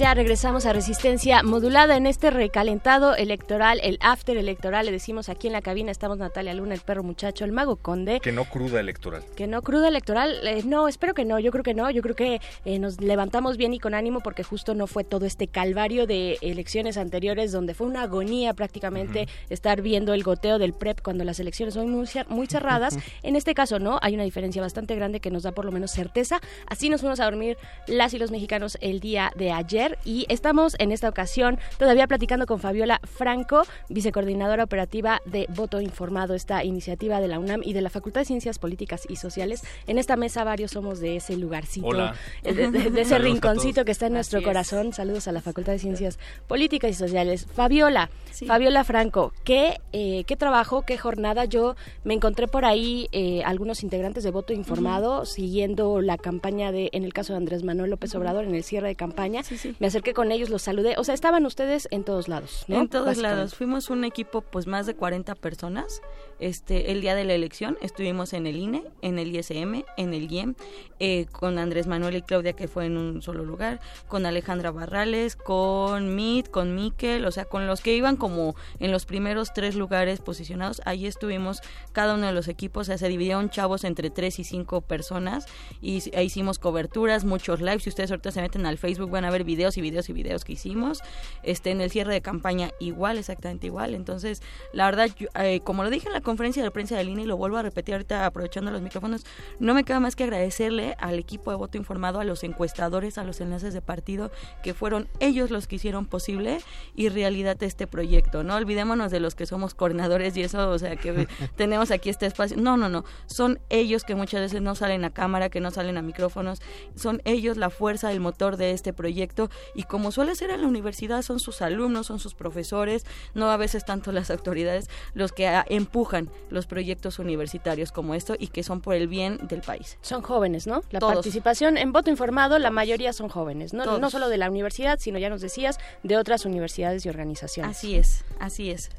Ya 0.09 0.15
regresamos 0.15 0.65
a 0.65 0.73
Resistencia 0.73 1.43
Modulada 1.43 1.95
en 1.95 2.07
este 2.07 2.31
recalentado 2.31 3.13
electoral, 3.13 3.79
el 3.83 3.99
after 4.01 4.37
electoral, 4.37 4.87
le 4.87 4.91
decimos 4.91 5.29
aquí 5.29 5.45
en 5.45 5.53
la 5.53 5.61
cabina, 5.61 5.91
estamos 5.91 6.17
Natalia 6.17 6.55
Luna, 6.55 6.73
el 6.73 6.79
perro 6.79 7.03
muchacho, 7.03 7.45
el 7.45 7.51
mago 7.51 7.75
conde. 7.75 8.19
Que 8.19 8.31
no 8.31 8.45
cruda 8.45 8.79
electoral. 8.79 9.23
Que 9.35 9.45
no 9.45 9.61
cruda 9.61 9.87
electoral, 9.87 10.47
eh, 10.47 10.63
no, 10.65 10.87
espero 10.87 11.13
que 11.13 11.25
no, 11.25 11.37
yo 11.37 11.51
creo 11.51 11.63
que 11.63 11.75
no, 11.75 11.91
yo 11.91 12.01
creo 12.01 12.15
que 12.15 12.41
eh, 12.65 12.79
nos 12.79 12.99
levantamos 12.99 13.55
bien 13.57 13.71
y 13.75 13.79
con 13.79 13.93
ánimo 13.93 14.21
porque 14.21 14.41
justo 14.41 14.73
no 14.73 14.87
fue 14.87 15.03
todo 15.03 15.27
este 15.27 15.45
calvario 15.45 16.07
de 16.07 16.39
elecciones 16.41 16.97
anteriores 16.97 17.51
donde 17.51 17.75
fue 17.75 17.85
una 17.85 18.01
agonía 18.01 18.55
prácticamente 18.55 19.27
estar 19.51 19.83
viendo 19.83 20.15
el 20.15 20.23
goteo 20.23 20.57
del 20.57 20.73
PREP 20.73 21.03
cuando 21.03 21.23
las 21.23 21.39
elecciones 21.39 21.75
son 21.75 21.87
muy 21.91 22.47
cerradas. 22.47 22.97
En 23.21 23.35
este 23.35 23.53
caso 23.53 23.77
no, 23.77 23.99
hay 24.01 24.15
una 24.15 24.23
diferencia 24.23 24.59
bastante 24.59 24.95
grande 24.95 25.19
que 25.19 25.29
nos 25.29 25.43
da 25.43 25.51
por 25.51 25.65
lo 25.65 25.71
menos 25.71 25.91
certeza. 25.91 26.41
Así 26.65 26.89
nos 26.89 27.01
fuimos 27.01 27.19
a 27.19 27.25
dormir 27.25 27.57
las 27.85 28.15
y 28.15 28.17
los 28.17 28.31
mexicanos 28.31 28.75
el 28.81 29.01
día 29.01 29.31
de 29.35 29.51
ayer 29.51 29.98
y 30.05 30.25
estamos 30.29 30.75
en 30.79 30.91
esta 30.91 31.09
ocasión 31.09 31.59
todavía 31.77 32.07
platicando 32.07 32.45
con 32.45 32.59
Fabiola 32.59 32.99
Franco, 33.03 33.63
vicecoordinadora 33.89 34.63
operativa 34.63 35.21
de 35.25 35.45
Voto 35.49 35.81
Informado, 35.81 36.35
esta 36.35 36.63
iniciativa 36.63 37.19
de 37.21 37.27
la 37.27 37.39
UNAM 37.39 37.61
y 37.63 37.73
de 37.73 37.81
la 37.81 37.89
Facultad 37.89 38.21
de 38.21 38.25
Ciencias 38.25 38.59
Políticas 38.59 39.03
y 39.09 39.15
Sociales. 39.17 39.63
En 39.87 39.97
esta 39.97 40.15
mesa 40.15 40.43
varios 40.43 40.71
somos 40.71 40.99
de 40.99 41.17
ese 41.17 41.35
lugarcito, 41.35 41.87
Hola. 41.87 42.15
eh, 42.43 42.53
de, 42.53 42.71
de- 42.71 42.89
de 42.91 43.01
ese 43.01 43.11
Saludos 43.11 43.33
rinconcito 43.33 43.85
que 43.85 43.91
está 43.91 44.07
en 44.07 44.13
nuestro 44.13 44.37
Así 44.39 44.43
es. 44.43 44.47
corazón. 44.47 44.93
Saludos 44.93 45.27
a 45.27 45.31
la 45.31 45.41
Facultad 45.41 45.73
de 45.73 45.79
Ciencias 45.79 46.19
Políticas 46.47 46.91
y 46.91 46.93
Sociales. 46.93 47.47
Fabiola, 47.53 48.09
Fabiola 48.47 48.83
Franco, 48.83 49.33
¿qué, 49.43 49.79
eh, 49.93 50.23
qué 50.25 50.35
trabajo, 50.35 50.83
qué 50.83 50.97
jornada? 50.97 51.45
Yo 51.45 51.75
me 52.03 52.13
encontré 52.13 52.47
por 52.47 52.65
ahí 52.65 53.07
eh, 53.11 53.41
algunos 53.43 53.83
integrantes 53.83 54.23
de 54.23 54.31
Voto 54.31 54.53
Informado 54.53 55.25
siguiendo 55.25 56.01
la 56.01 56.17
campaña 56.17 56.71
de, 56.71 56.89
en 56.93 57.03
el 57.03 57.13
caso 57.13 57.33
de 57.33 57.37
Andrés 57.37 57.63
Manuel 57.63 57.89
López 57.91 58.13
Obrador, 58.15 58.45
en 58.45 58.55
el 58.55 58.63
cierre 58.63 58.87
de 58.89 58.95
campaña. 58.95 59.41
Me 59.79 59.88
acerqué 59.89 60.13
con 60.13 60.31
ellos, 60.31 60.49
los 60.49 60.61
saludé. 60.61 60.95
O 60.97 61.03
sea, 61.03 61.13
estaban 61.13 61.45
ustedes 61.45 61.87
en 61.91 62.03
todos 62.03 62.27
lados, 62.27 62.65
¿no? 62.67 62.81
En 62.81 62.89
todos 62.89 63.17
lados. 63.17 63.55
Fuimos 63.55 63.89
un 63.89 64.05
equipo, 64.05 64.41
pues 64.41 64.67
más 64.67 64.85
de 64.85 64.95
40 64.95 65.35
personas. 65.35 66.01
Este, 66.39 66.91
el 66.91 67.01
día 67.01 67.15
de 67.15 67.25
la 67.25 67.33
elección 67.33 67.77
estuvimos 67.81 68.31
en 68.33 68.47
el 68.47 68.55
INE, 68.55 68.83
en 69.01 69.19
el 69.19 69.35
ISM, 69.35 69.83
en 69.97 70.13
el 70.13 70.31
IEM, 70.31 70.55
eh, 70.99 71.25
con 71.31 71.59
Andrés 71.59 71.87
Manuel 71.87 72.15
y 72.15 72.21
Claudia, 72.21 72.53
que 72.53 72.69
fue 72.69 72.85
en 72.85 72.97
un 72.97 73.21
solo 73.21 73.43
lugar, 73.43 73.81
con 74.07 74.25
Alejandra 74.25 74.71
Barrales, 74.71 75.35
con 75.35 76.15
Mit, 76.15 76.49
con 76.49 76.75
Miquel, 76.75 77.25
o 77.25 77.31
sea, 77.31 77.45
con 77.45 77.67
los 77.67 77.81
que 77.81 77.93
iban 77.93 78.15
como 78.15 78.55
en 78.79 78.91
los 78.91 79.05
primeros 79.05 79.53
tres 79.53 79.75
lugares 79.75 80.21
posicionados. 80.21 80.81
Ahí 80.85 81.07
estuvimos 81.07 81.61
cada 81.91 82.15
uno 82.15 82.27
de 82.27 82.33
los 82.33 82.47
equipos, 82.47 82.81
o 82.81 82.85
sea, 82.85 82.97
se 82.97 83.09
dividieron 83.09 83.49
chavos 83.49 83.83
entre 83.83 84.09
tres 84.09 84.39
y 84.39 84.45
cinco 84.45 84.81
personas 84.81 85.45
y 85.81 86.01
e 86.11 86.23
hicimos 86.23 86.59
coberturas, 86.59 87.25
muchos 87.25 87.59
lives. 87.59 87.83
Si 87.83 87.89
ustedes 87.89 88.11
ahorita 88.11 88.31
se 88.31 88.41
meten 88.41 88.65
al 88.65 88.77
Facebook 88.77 89.09
van 89.09 89.25
a 89.25 89.31
ver 89.31 89.43
videos 89.43 89.77
y 89.79 89.81
videos 89.81 90.09
y 90.09 90.13
videos 90.13 90.45
que 90.45 90.53
hicimos. 90.53 91.01
Este, 91.43 91.71
en 91.71 91.81
el 91.81 91.89
cierre 91.89 92.13
de 92.13 92.21
campaña 92.21 92.71
igual, 92.79 93.17
exactamente 93.17 93.67
igual. 93.67 93.95
Entonces, 93.95 94.41
la 94.73 94.85
verdad, 94.85 95.09
yo, 95.17 95.27
eh, 95.35 95.61
como 95.61 95.83
lo 95.83 95.89
dije 95.89 96.07
en 96.07 96.13
la 96.13 96.21
conferencia 96.21 96.61
de 96.63 96.71
prensa 96.71 96.95
de 96.95 97.03
línea 97.03 97.23
y 97.23 97.27
lo 97.27 97.37
vuelvo 97.37 97.57
a 97.57 97.61
repetir 97.61 97.95
ahorita 97.95 98.25
aprovechando 98.25 98.71
los 98.71 98.81
micrófonos, 98.81 99.25
no 99.59 99.73
me 99.73 99.83
queda 99.83 99.99
más 99.99 100.15
que 100.15 100.23
agradecerle 100.25 100.95
al 100.99 101.17
equipo 101.17 101.51
de 101.51 101.57
voto 101.57 101.77
informado, 101.77 102.19
a 102.19 102.23
los 102.23 102.43
encuestadores, 102.43 103.17
a 103.17 103.23
los 103.23 103.41
enlaces 103.41 103.73
de 103.73 103.81
partido, 103.81 104.31
que 104.63 104.73
fueron 104.73 105.07
ellos 105.19 105.51
los 105.51 105.67
que 105.67 105.77
hicieron 105.77 106.05
posible 106.05 106.59
y 106.95 107.09
realidad 107.09 107.61
este 107.63 107.87
proyecto. 107.87 108.43
No 108.43 108.55
olvidémonos 108.55 109.11
de 109.11 109.19
los 109.19 109.35
que 109.35 109.45
somos 109.45 109.73
coordinadores 109.73 110.35
y 110.37 110.41
eso, 110.41 110.69
o 110.69 110.79
sea, 110.79 110.95
que 110.95 111.27
tenemos 111.55 111.91
aquí 111.91 112.09
este 112.09 112.25
espacio. 112.25 112.57
No, 112.57 112.77
no, 112.77 112.89
no. 112.89 113.05
Son 113.25 113.59
ellos 113.69 114.03
que 114.03 114.15
muchas 114.15 114.41
veces 114.41 114.61
no 114.61 114.75
salen 114.75 115.05
a 115.05 115.09
cámara, 115.11 115.49
que 115.49 115.59
no 115.59 115.71
salen 115.71 115.97
a 115.97 116.01
micrófonos. 116.01 116.61
Son 116.95 117.21
ellos 117.25 117.57
la 117.57 117.69
fuerza, 117.69 118.11
el 118.11 118.19
motor 118.19 118.57
de 118.57 118.71
este 118.71 118.93
proyecto. 118.93 119.49
Y 119.73 119.83
como 119.83 120.11
suele 120.11 120.35
ser 120.35 120.51
en 120.51 120.61
la 120.61 120.67
universidad, 120.67 121.21
son 121.21 121.39
sus 121.39 121.61
alumnos, 121.61 122.07
son 122.07 122.19
sus 122.19 122.33
profesores, 122.33 123.05
no 123.33 123.51
a 123.51 123.57
veces 123.57 123.85
tanto 123.85 124.11
las 124.11 124.31
autoridades, 124.31 124.89
los 125.13 125.31
que 125.31 125.47
ah, 125.47 125.65
empujan 125.69 126.29
los 126.49 126.65
proyectos 126.65 127.19
universitarios 127.19 127.91
como 127.91 128.15
esto 128.15 128.35
y 128.37 128.47
que 128.47 128.63
son 128.63 128.81
por 128.81 128.95
el 128.95 129.07
bien 129.07 129.39
del 129.47 129.61
país. 129.61 129.97
Son 130.01 130.21
jóvenes, 130.21 130.67
¿no? 130.67 130.81
La 130.91 130.99
Todos. 130.99 131.13
participación 131.13 131.77
en 131.77 131.91
voto 131.91 132.09
informado, 132.09 132.59
la 132.59 132.71
mayoría 132.71 133.13
son 133.13 133.29
jóvenes, 133.29 133.73
¿no? 133.73 133.83
Todos. 133.83 133.99
No 133.99 134.09
solo 134.09 134.29
de 134.29 134.37
la 134.37 134.49
universidad, 134.49 134.99
sino 134.99 135.19
ya 135.19 135.29
nos 135.29 135.41
decías, 135.41 135.77
de 136.03 136.17
otras 136.17 136.45
universidades 136.45 137.05
y 137.05 137.09
organizaciones. 137.09 137.77
Así 137.77 137.95
es, 137.95 138.23
así 138.39 138.71
es. 138.71 138.89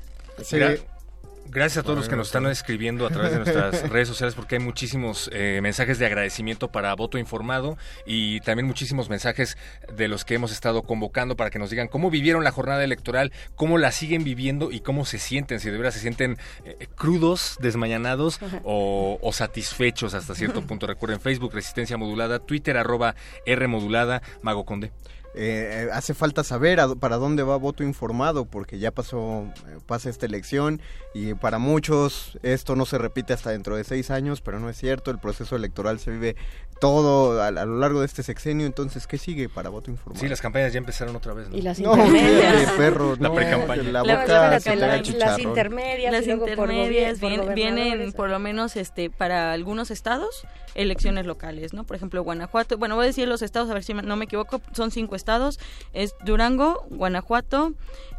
Gracias 1.52 1.78
a 1.78 1.82
todos 1.82 1.98
los 1.98 2.08
que 2.08 2.14
nos 2.14 2.28
están 2.28 2.46
escribiendo 2.46 3.04
a 3.04 3.10
través 3.10 3.32
de 3.32 3.38
nuestras 3.38 3.88
redes 3.90 4.06
sociales 4.06 4.36
porque 4.36 4.54
hay 4.54 4.60
muchísimos 4.60 5.28
eh, 5.32 5.58
mensajes 5.60 5.98
de 5.98 6.06
agradecimiento 6.06 6.70
para 6.70 6.94
Voto 6.94 7.18
Informado 7.18 7.76
y 8.06 8.38
también 8.40 8.68
muchísimos 8.68 9.10
mensajes 9.10 9.58
de 9.92 10.06
los 10.06 10.24
que 10.24 10.34
hemos 10.34 10.52
estado 10.52 10.82
convocando 10.82 11.34
para 11.34 11.50
que 11.50 11.58
nos 11.58 11.68
digan 11.68 11.88
cómo 11.88 12.08
vivieron 12.08 12.44
la 12.44 12.52
jornada 12.52 12.84
electoral, 12.84 13.32
cómo 13.56 13.78
la 13.78 13.90
siguen 13.90 14.22
viviendo 14.22 14.70
y 14.70 14.78
cómo 14.78 15.04
se 15.04 15.18
sienten, 15.18 15.58
si 15.58 15.70
de 15.70 15.76
veras 15.76 15.94
se 15.94 16.00
sienten 16.00 16.38
eh, 16.64 16.86
crudos, 16.94 17.58
desmañanados 17.60 18.38
o, 18.62 19.18
o 19.20 19.32
satisfechos 19.32 20.14
hasta 20.14 20.36
cierto 20.36 20.62
punto. 20.68 20.86
Recuerden 20.86 21.20
Facebook 21.20 21.52
Resistencia 21.52 21.96
Modulada, 21.96 22.38
Twitter 22.38 22.76
arroba 22.76 23.16
R 23.44 23.66
Modulada, 23.66 24.22
Mago 24.42 24.64
Conde. 24.64 24.92
Eh, 25.32 25.88
hace 25.92 26.12
falta 26.12 26.42
saber 26.42 26.80
para 26.98 27.16
dónde 27.16 27.44
va 27.44 27.56
voto 27.56 27.84
informado 27.84 28.46
porque 28.46 28.80
ya 28.80 28.90
pasó 28.90 29.44
eh, 29.68 29.78
pasa 29.86 30.10
esta 30.10 30.26
elección 30.26 30.80
y 31.14 31.34
para 31.34 31.60
muchos 31.60 32.36
esto 32.42 32.74
no 32.74 32.84
se 32.84 32.98
repite 32.98 33.32
hasta 33.32 33.50
dentro 33.50 33.76
de 33.76 33.84
seis 33.84 34.10
años 34.10 34.40
pero 34.40 34.58
no 34.58 34.68
es 34.68 34.76
cierto 34.76 35.12
el 35.12 35.20
proceso 35.20 35.54
electoral 35.54 36.00
se 36.00 36.10
vive 36.10 36.34
todo 36.80 37.40
a, 37.40 37.48
a 37.48 37.50
lo 37.50 37.78
largo 37.78 38.00
de 38.00 38.06
este 38.06 38.22
sexenio 38.22 38.66
entonces 38.66 39.06
qué 39.06 39.18
sigue 39.18 39.48
para 39.48 39.68
voto 39.68 39.90
informado 39.90 40.20
Sí, 40.20 40.28
las 40.28 40.40
campañas 40.40 40.72
ya 40.72 40.78
empezaron 40.78 41.14
otra 41.14 41.34
vez. 41.34 41.48
¿no? 41.48 41.56
Y 41.56 41.62
las 41.62 41.78
No, 41.78 41.92
intermedias. 41.94 42.72
perro, 42.78 43.16
La 43.20 43.32
precampaña. 43.32 43.82
la 43.84 44.60
se 44.60 44.74
la- 44.76 44.96
las 44.96 45.38
intermedias, 45.38 46.12
Las 46.12 46.22
por 46.24 46.30
intermedias 46.48 47.18
por 47.20 47.54
vienen 47.54 48.12
por 48.12 48.30
lo 48.30 48.38
menos 48.38 48.76
este 48.76 49.10
para 49.10 49.52
algunos 49.52 49.90
estados 49.90 50.44
elecciones 50.74 51.26
locales, 51.26 51.72
¿no? 51.74 51.84
Por 51.84 51.96
ejemplo, 51.96 52.22
Guanajuato, 52.22 52.78
bueno, 52.78 52.94
voy 52.94 53.04
a 53.04 53.06
decir 53.08 53.28
los 53.28 53.42
estados 53.42 53.68
a 53.70 53.74
ver 53.74 53.82
si 53.82 53.92
me- 53.92 54.02
no 54.02 54.16
me 54.16 54.24
equivoco, 54.24 54.62
son 54.72 54.90
cinco 54.90 55.16
estados, 55.16 55.58
es 55.92 56.14
Durango, 56.24 56.86
Guanajuato, 56.90 57.74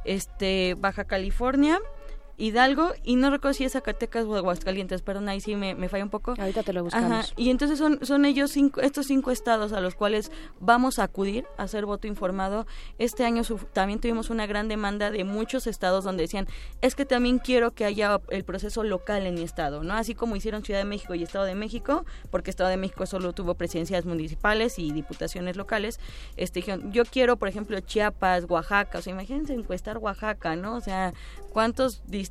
este 0.05 0.75
Baja 0.77 1.05
California, 1.05 1.79
Hidalgo 2.41 2.91
y 3.03 3.15
no 3.17 3.29
recuerdo 3.29 3.53
si 3.53 3.63
es 3.65 3.73
Zacatecas 3.73 4.25
o 4.25 4.35
Aguascalientes, 4.35 5.01
perdón, 5.01 5.29
ahí 5.29 5.39
sí 5.41 5.55
me, 5.55 5.75
me 5.75 5.89
falla 5.89 6.03
un 6.03 6.09
poco. 6.09 6.33
Ahorita 6.39 6.63
te 6.63 6.73
lo 6.73 6.83
buscamos. 6.83 7.11
Ajá, 7.11 7.33
y 7.37 7.49
entonces 7.51 7.77
son, 7.77 7.99
son 8.03 8.25
ellos 8.25 8.49
cinco, 8.51 8.81
estos 8.81 9.05
cinco 9.05 9.29
estados 9.31 9.73
a 9.73 9.79
los 9.81 9.93
cuales 9.93 10.31
vamos 10.59 10.97
a 10.97 11.03
acudir 11.03 11.45
a 11.57 11.63
hacer 11.63 11.85
voto 11.85 12.07
informado. 12.07 12.65
Este 12.97 13.25
año 13.25 13.43
su- 13.43 13.57
también 13.57 13.99
tuvimos 13.99 14.31
una 14.31 14.47
gran 14.47 14.67
demanda 14.67 15.11
de 15.11 15.23
muchos 15.23 15.67
estados 15.67 16.03
donde 16.03 16.23
decían, 16.23 16.47
es 16.81 16.95
que 16.95 17.05
también 17.05 17.37
quiero 17.37 17.71
que 17.75 17.85
haya 17.85 18.19
el 18.29 18.43
proceso 18.43 18.83
local 18.83 19.27
en 19.27 19.35
mi 19.35 19.43
estado, 19.43 19.83
¿no? 19.83 19.93
Así 19.93 20.15
como 20.15 20.35
hicieron 20.35 20.63
Ciudad 20.63 20.79
de 20.79 20.85
México 20.85 21.13
y 21.13 21.21
Estado 21.21 21.45
de 21.45 21.53
México, 21.53 22.05
porque 22.31 22.49
Estado 22.49 22.71
de 22.71 22.77
México 22.77 23.05
solo 23.05 23.33
tuvo 23.33 23.53
presidencias 23.53 24.05
municipales 24.05 24.79
y 24.79 24.91
diputaciones 24.91 25.57
locales, 25.57 25.99
este, 26.37 26.61
dijeron, 26.61 26.91
yo 26.91 27.05
quiero, 27.05 27.37
por 27.37 27.49
ejemplo, 27.49 27.79
Chiapas, 27.81 28.45
Oaxaca, 28.49 28.97
o 28.97 29.01
sea, 29.03 29.13
imagínense 29.13 29.53
encuestar 29.53 29.99
Oaxaca, 29.99 30.55
¿no? 30.55 30.75
O 30.75 30.81
sea, 30.81 31.13
¿cuántos 31.53 32.01
distritos 32.07 32.30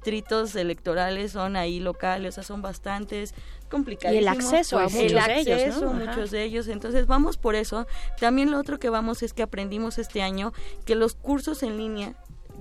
electorales 0.56 1.32
son 1.32 1.56
ahí 1.56 1.80
locales? 1.80 2.30
O 2.30 2.34
sea, 2.36 2.42
son 2.42 2.62
bastantes 2.62 3.34
complicados. 3.68 4.14
Y 4.14 4.18
el 4.18 4.28
acceso 4.28 4.78
a 4.78 4.84
muchos 4.84 5.00
el 5.00 5.14
de 5.14 5.40
ellos, 5.40 5.60
acceso 5.60 5.84
¿no? 5.84 5.90
a 5.90 5.96
Ajá. 5.96 6.06
muchos 6.06 6.30
de 6.30 6.42
ellos. 6.42 6.68
Entonces 6.68 7.06
vamos 7.06 7.36
por 7.36 7.54
eso. 7.54 7.86
También 8.18 8.50
lo 8.50 8.58
otro 8.58 8.78
que 8.78 8.90
vamos 8.90 9.22
es 9.22 9.32
que 9.32 9.42
aprendimos 9.42 9.98
este 9.98 10.22
año 10.22 10.52
que 10.84 10.94
los 10.94 11.14
cursos 11.14 11.62
en 11.62 11.76
línea 11.76 12.14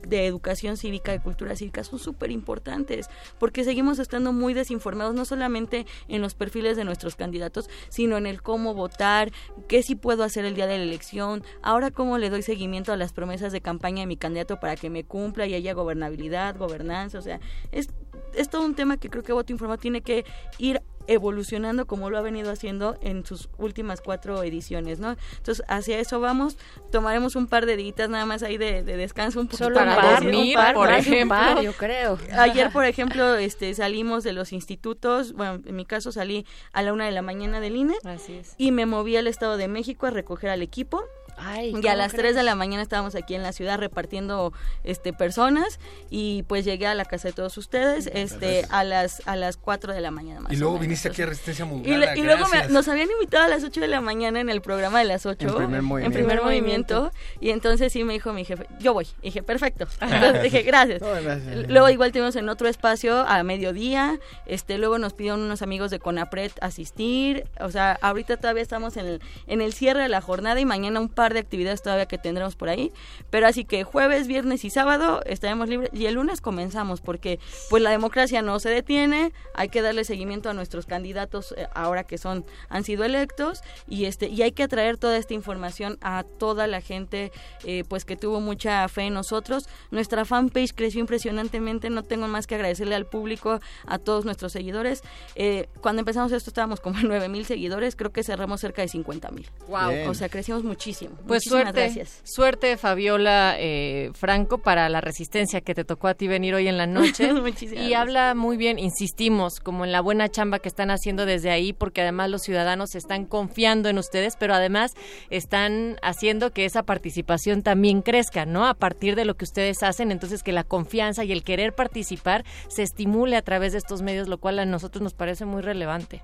de 0.08 0.26
educación 0.26 0.78
cívica, 0.78 1.12
de 1.12 1.22
cultura 1.22 1.56
cívica, 1.56 1.84
son 1.84 2.00
súper 2.00 2.32
importantes, 2.32 3.10
porque 3.40 3.64
seguimos 3.64 4.00
estando 4.00 4.34
muy 4.34 4.54
desinformados, 4.54 5.16
no 5.16 5.26
solamente 5.26 5.86
en 6.08 6.22
los 6.22 6.34
perfiles 6.34 6.78
de 6.78 6.86
nuestros 6.86 7.16
candidatos, 7.16 7.70
sino 7.90 8.18
en 8.18 8.26
el 8.26 8.42
cómo 8.42 8.74
votar, 8.74 9.32
qué 9.68 9.84
sí 9.84 9.96
puedo 9.96 10.24
hacer 10.24 10.46
el 10.46 10.56
día 10.56 10.68
de 10.68 10.78
la 10.78 10.84
elección, 10.84 11.44
ahora 11.62 11.92
cómo 11.92 12.18
le 12.18 12.30
doy 12.30 12.42
seguimiento 12.42 12.92
a 12.92 12.98
las 12.98 13.14
promesas 13.14 13.52
de 13.52 13.62
campaña 13.62 14.02
de 14.02 14.08
mi 14.08 14.18
candidato 14.18 14.60
para 14.60 14.76
que 14.76 14.90
me 14.90 15.04
cumpla 15.04 15.46
y 15.48 15.54
haya 15.54 15.74
gobernabilidad, 15.74 16.58
gobernanza, 16.58 17.18
o 17.18 17.22
sea, 17.22 17.40
es, 17.72 17.90
es 18.36 18.50
todo 18.50 18.64
un 18.66 18.76
tema 18.76 18.98
que 18.98 19.10
creo 19.10 19.24
que 19.24 19.34
Voto 19.34 19.52
Informado 19.52 19.80
tiene 19.80 20.02
que 20.02 20.26
ir 20.58 20.82
evolucionando 21.10 21.88
como 21.88 22.12
lo 22.12 22.20
ha 22.20 22.22
venido 22.22 22.52
haciendo 22.52 22.96
en 23.02 23.26
sus 23.26 23.50
últimas 23.58 24.00
cuatro 24.00 24.44
ediciones, 24.44 25.00
¿no? 25.00 25.16
Entonces, 25.38 25.66
hacia 25.68 25.98
eso 25.98 26.20
vamos, 26.20 26.56
tomaremos 26.92 27.36
un 27.36 27.48
par 27.48 27.66
de 27.66 27.76
días 27.78 28.10
nada 28.10 28.28
más 28.28 28.44
ahí 28.44 28.58
de, 28.60 28.84
de 28.84 28.96
descanso, 28.96 29.40
un 29.40 29.52
Solo 29.52 29.76
para 29.76 29.96
par, 29.96 30.24
dormir, 30.24 30.56
un 30.56 30.64
par, 30.64 30.76
por 30.76 30.88
más 30.88 31.04
de 31.04 31.10
un 31.10 31.16
ejemplo. 31.16 31.38
par, 31.38 31.62
yo 31.64 31.74
creo. 31.74 32.20
Ayer, 32.38 32.72
por 32.72 32.86
ejemplo, 32.94 33.36
este 33.36 33.74
salimos 33.74 34.24
de 34.24 34.34
los 34.34 34.54
institutos, 34.54 35.34
bueno, 35.34 35.64
en 35.66 35.76
mi 35.76 35.86
caso 35.86 36.12
salí 36.12 36.46
a 36.74 36.84
la 36.84 36.94
una 36.94 37.06
de 37.06 37.12
la 37.12 37.24
mañana 37.24 37.60
del 37.60 37.76
INE 37.76 37.96
Así 38.04 38.34
es. 38.34 38.54
y 38.60 38.72
me 38.72 38.86
moví 38.86 39.18
al 39.18 39.26
Estado 39.26 39.58
de 39.58 39.68
México 39.68 40.06
a 40.06 40.12
recoger 40.12 40.52
al 40.52 40.62
equipo 40.62 41.04
Ay, 41.40 41.68
y 41.70 41.88
a 41.88 41.92
¿cómo 41.92 41.96
las 41.96 42.12
3 42.12 42.22
crees? 42.22 42.36
de 42.36 42.44
la 42.44 42.56
mañana 42.56 42.84
estábamos 42.84 43.16
aquí 43.16 43.36
en 43.36 43.44
la 43.44 43.52
ciudad 43.54 43.78
repartiendo 43.80 44.54
este 44.84 45.14
personas 45.14 45.80
y 46.10 46.44
pues 46.44 46.66
llegué 46.66 46.88
a 46.88 46.96
la 46.96 47.06
casa 47.06 47.30
de 47.30 47.34
todos 47.34 47.58
ustedes 47.58 48.10
este 48.14 48.66
a 48.70 48.84
las 48.84 49.22
a 49.28 49.36
las 49.36 49.58
4 49.58 49.94
de 49.94 50.02
la 50.02 50.12
mañana 50.12 50.42
más 50.42 50.52
Y 50.52 50.56
o 50.56 50.60
luego 50.60 50.74
menos. 50.74 50.82
viniste 50.82 51.10
aquí 51.10 51.22
a 51.22 51.26
Resistencia 51.28 51.66
Y, 51.66 51.68
Modulada. 51.70 52.14
le- 52.16 52.20
y 52.20 52.24
luego 52.24 52.48
me- 52.48 52.68
nos 52.70 52.88
habían 52.88 53.10
invitado 53.12 53.46
a 53.46 53.48
las 53.48 53.64
8 53.64 53.82
de 53.82 53.88
la 53.88 54.02
mañana 54.02 54.40
en 54.40 54.50
el 54.50 54.62
programa 54.62 55.00
de 55.00 55.06
las 55.06 55.26
8. 55.26 55.48
En 55.48 55.56
primer 55.56 55.82
movimiento. 55.82 56.18
primer 56.18 56.42
movimiento. 56.44 57.12
Y 57.40 57.50
entonces 57.52 57.92
sí 57.94 58.04
me 58.04 58.14
dijo 58.14 58.34
mi 58.34 58.46
jefe, 58.46 58.68
yo 58.80 58.94
voy. 58.94 59.08
Y 59.22 59.26
dije, 59.28 59.44
perfecto. 59.44 59.88
Entonces 60.02 60.44
dije, 60.44 60.62
gracias. 60.64 61.02
No, 61.02 61.10
gracias. 61.12 61.68
Luego 61.70 61.90
igual 61.90 62.12
tuvimos 62.12 62.36
en 62.36 62.50
otro 62.50 62.68
espacio 62.68 63.20
a 63.28 63.42
mediodía. 63.44 64.20
Este, 64.46 64.78
luego 64.78 64.98
nos 64.98 65.14
pidieron 65.14 65.42
unos 65.42 65.62
amigos 65.62 65.92
de 65.92 66.00
Conapred 66.00 66.52
asistir. 66.62 67.46
O 67.60 67.70
sea, 67.72 67.98
ahorita 68.02 68.38
todavía 68.38 68.64
estamos 68.64 68.98
en 68.98 69.06
el, 69.06 69.22
en 69.48 69.62
el 69.62 69.74
cierre 69.74 70.02
de 70.04 70.10
la 70.10 70.22
jornada 70.22 70.60
y 70.60 70.66
mañana 70.66 71.00
un 71.00 71.10
par 71.10 71.29
de 71.34 71.40
actividades 71.40 71.82
todavía 71.82 72.06
que 72.08 72.18
tendremos 72.18 72.56
por 72.56 72.70
ahí. 72.70 72.92
Pero 73.30 73.48
así 73.48 73.66
que 73.66 73.84
jueves, 73.84 74.28
viernes 74.28 74.66
y 74.66 74.70
sábado 74.70 75.22
estaremos 75.26 75.70
libres. 75.70 75.90
Y 75.94 76.06
el 76.06 76.16
lunes 76.16 76.42
comenzamos 76.42 77.02
porque 77.02 77.40
pues 77.70 77.82
la 77.84 77.92
democracia 77.92 78.42
no 78.42 78.60
se 78.60 78.70
detiene. 78.70 79.32
Hay 79.54 79.70
que 79.70 79.82
darle 79.82 80.04
seguimiento 80.04 80.50
a 80.50 80.54
nuestros 80.54 80.86
candidatos 80.86 81.54
eh, 81.58 81.68
ahora 81.74 82.04
que 82.04 82.18
son 82.18 82.46
han 82.70 82.84
sido 82.84 83.04
electos 83.04 83.62
y 83.88 84.06
este 84.06 84.28
y 84.28 84.42
hay 84.42 84.52
que 84.52 84.64
atraer 84.64 84.98
toda 84.98 85.18
esta 85.18 85.34
información 85.34 85.98
a 86.02 86.24
toda 86.24 86.68
la 86.68 86.82
gente 86.82 87.32
eh, 87.64 87.84
pues 87.88 88.06
que 88.06 88.16
tuvo 88.16 88.40
mucha 88.40 88.88
fe 88.90 89.04
en 89.04 89.14
nosotros 89.14 89.68
nuestra 89.92 90.26
fanpage 90.26 90.74
creció 90.74 91.00
impresionantemente 91.00 91.90
no 91.90 92.04
tengo 92.04 92.28
más 92.28 92.48
que 92.48 92.56
agradecerle 92.56 92.96
al 92.96 93.06
público 93.06 93.60
a 93.86 93.98
todos 94.00 94.26
nuestros 94.26 94.52
seguidores 94.52 95.04
Eh, 95.36 95.68
cuando 95.82 96.00
empezamos 96.00 96.32
esto 96.32 96.50
estábamos 96.50 96.80
como 96.80 97.00
en 97.00 97.08
9 97.08 97.30
mil 97.30 97.46
seguidores 97.46 97.96
creo 97.96 98.12
que 98.12 98.24
cerramos 98.24 98.62
cerca 98.62 98.82
de 98.82 98.88
50 98.88 99.32
mil 99.32 99.48
Wow. 99.68 100.10
o 100.10 100.14
sea 100.14 100.30
crecimos 100.30 100.64
muchísimo 100.64 101.16
Pues 101.28 101.44
Muchísimas 101.46 101.64
suerte, 101.64 101.82
gracias 101.82 102.22
suerte 102.24 102.78
Fabiola 102.78 103.56
eh, 103.58 104.12
Franco 104.14 104.60
para 104.60 104.90
la 104.90 105.02
resistencia 105.02 105.62
que 105.62 105.76
te 105.76 105.84
tocó 105.84 106.08
a 106.08 106.14
ti 106.14 106.28
venir 106.28 106.56
hoy 106.56 106.68
en 106.68 106.78
la 106.78 106.88
noche. 106.88 107.34
Muchísimas 107.34 107.74
y 107.74 107.90
gracias. 107.90 108.02
habla 108.02 108.36
muy 108.36 108.58
bien, 108.58 108.80
insistimos, 108.80 109.60
como 109.60 109.86
en 109.86 109.92
la 109.92 110.02
buena 110.02 110.30
chamba 110.30 110.60
que 110.60 110.70
están 110.70 110.92
haciendo 110.92 111.26
desde 111.26 111.52
ahí, 111.52 111.74
porque 111.74 112.02
además 112.02 112.30
los 112.30 112.42
ciudadanos 112.42 112.96
están 112.96 113.26
confiando 113.26 113.90
en 113.90 113.98
ustedes, 113.98 114.36
pero 114.38 114.54
además 114.54 114.94
están 115.30 115.98
haciendo 116.02 116.52
que 116.52 116.66
esa 116.66 116.84
participación 116.84 117.64
también 117.64 118.02
crezca, 118.02 118.46
¿no? 118.46 118.66
A 118.66 118.74
partir 118.74 119.16
de 119.16 119.26
lo 119.26 119.36
que 119.36 119.46
ustedes 119.46 119.84
hacen, 119.84 120.12
entonces 120.12 120.44
que 120.44 120.52
la 120.52 120.64
confianza 120.64 121.24
y 121.24 121.32
el 121.32 121.44
querer 121.44 121.74
participar 121.74 122.46
se 122.68 122.84
estimule 122.84 123.36
a 123.36 123.42
través 123.42 123.74
de 123.74 123.80
estos 123.80 124.02
medios, 124.02 124.28
lo 124.28 124.38
cual 124.38 124.60
a 124.60 124.66
nosotros 124.66 125.02
nos 125.02 125.14
parece 125.14 125.46
muy 125.46 125.62
relevante. 125.62 126.22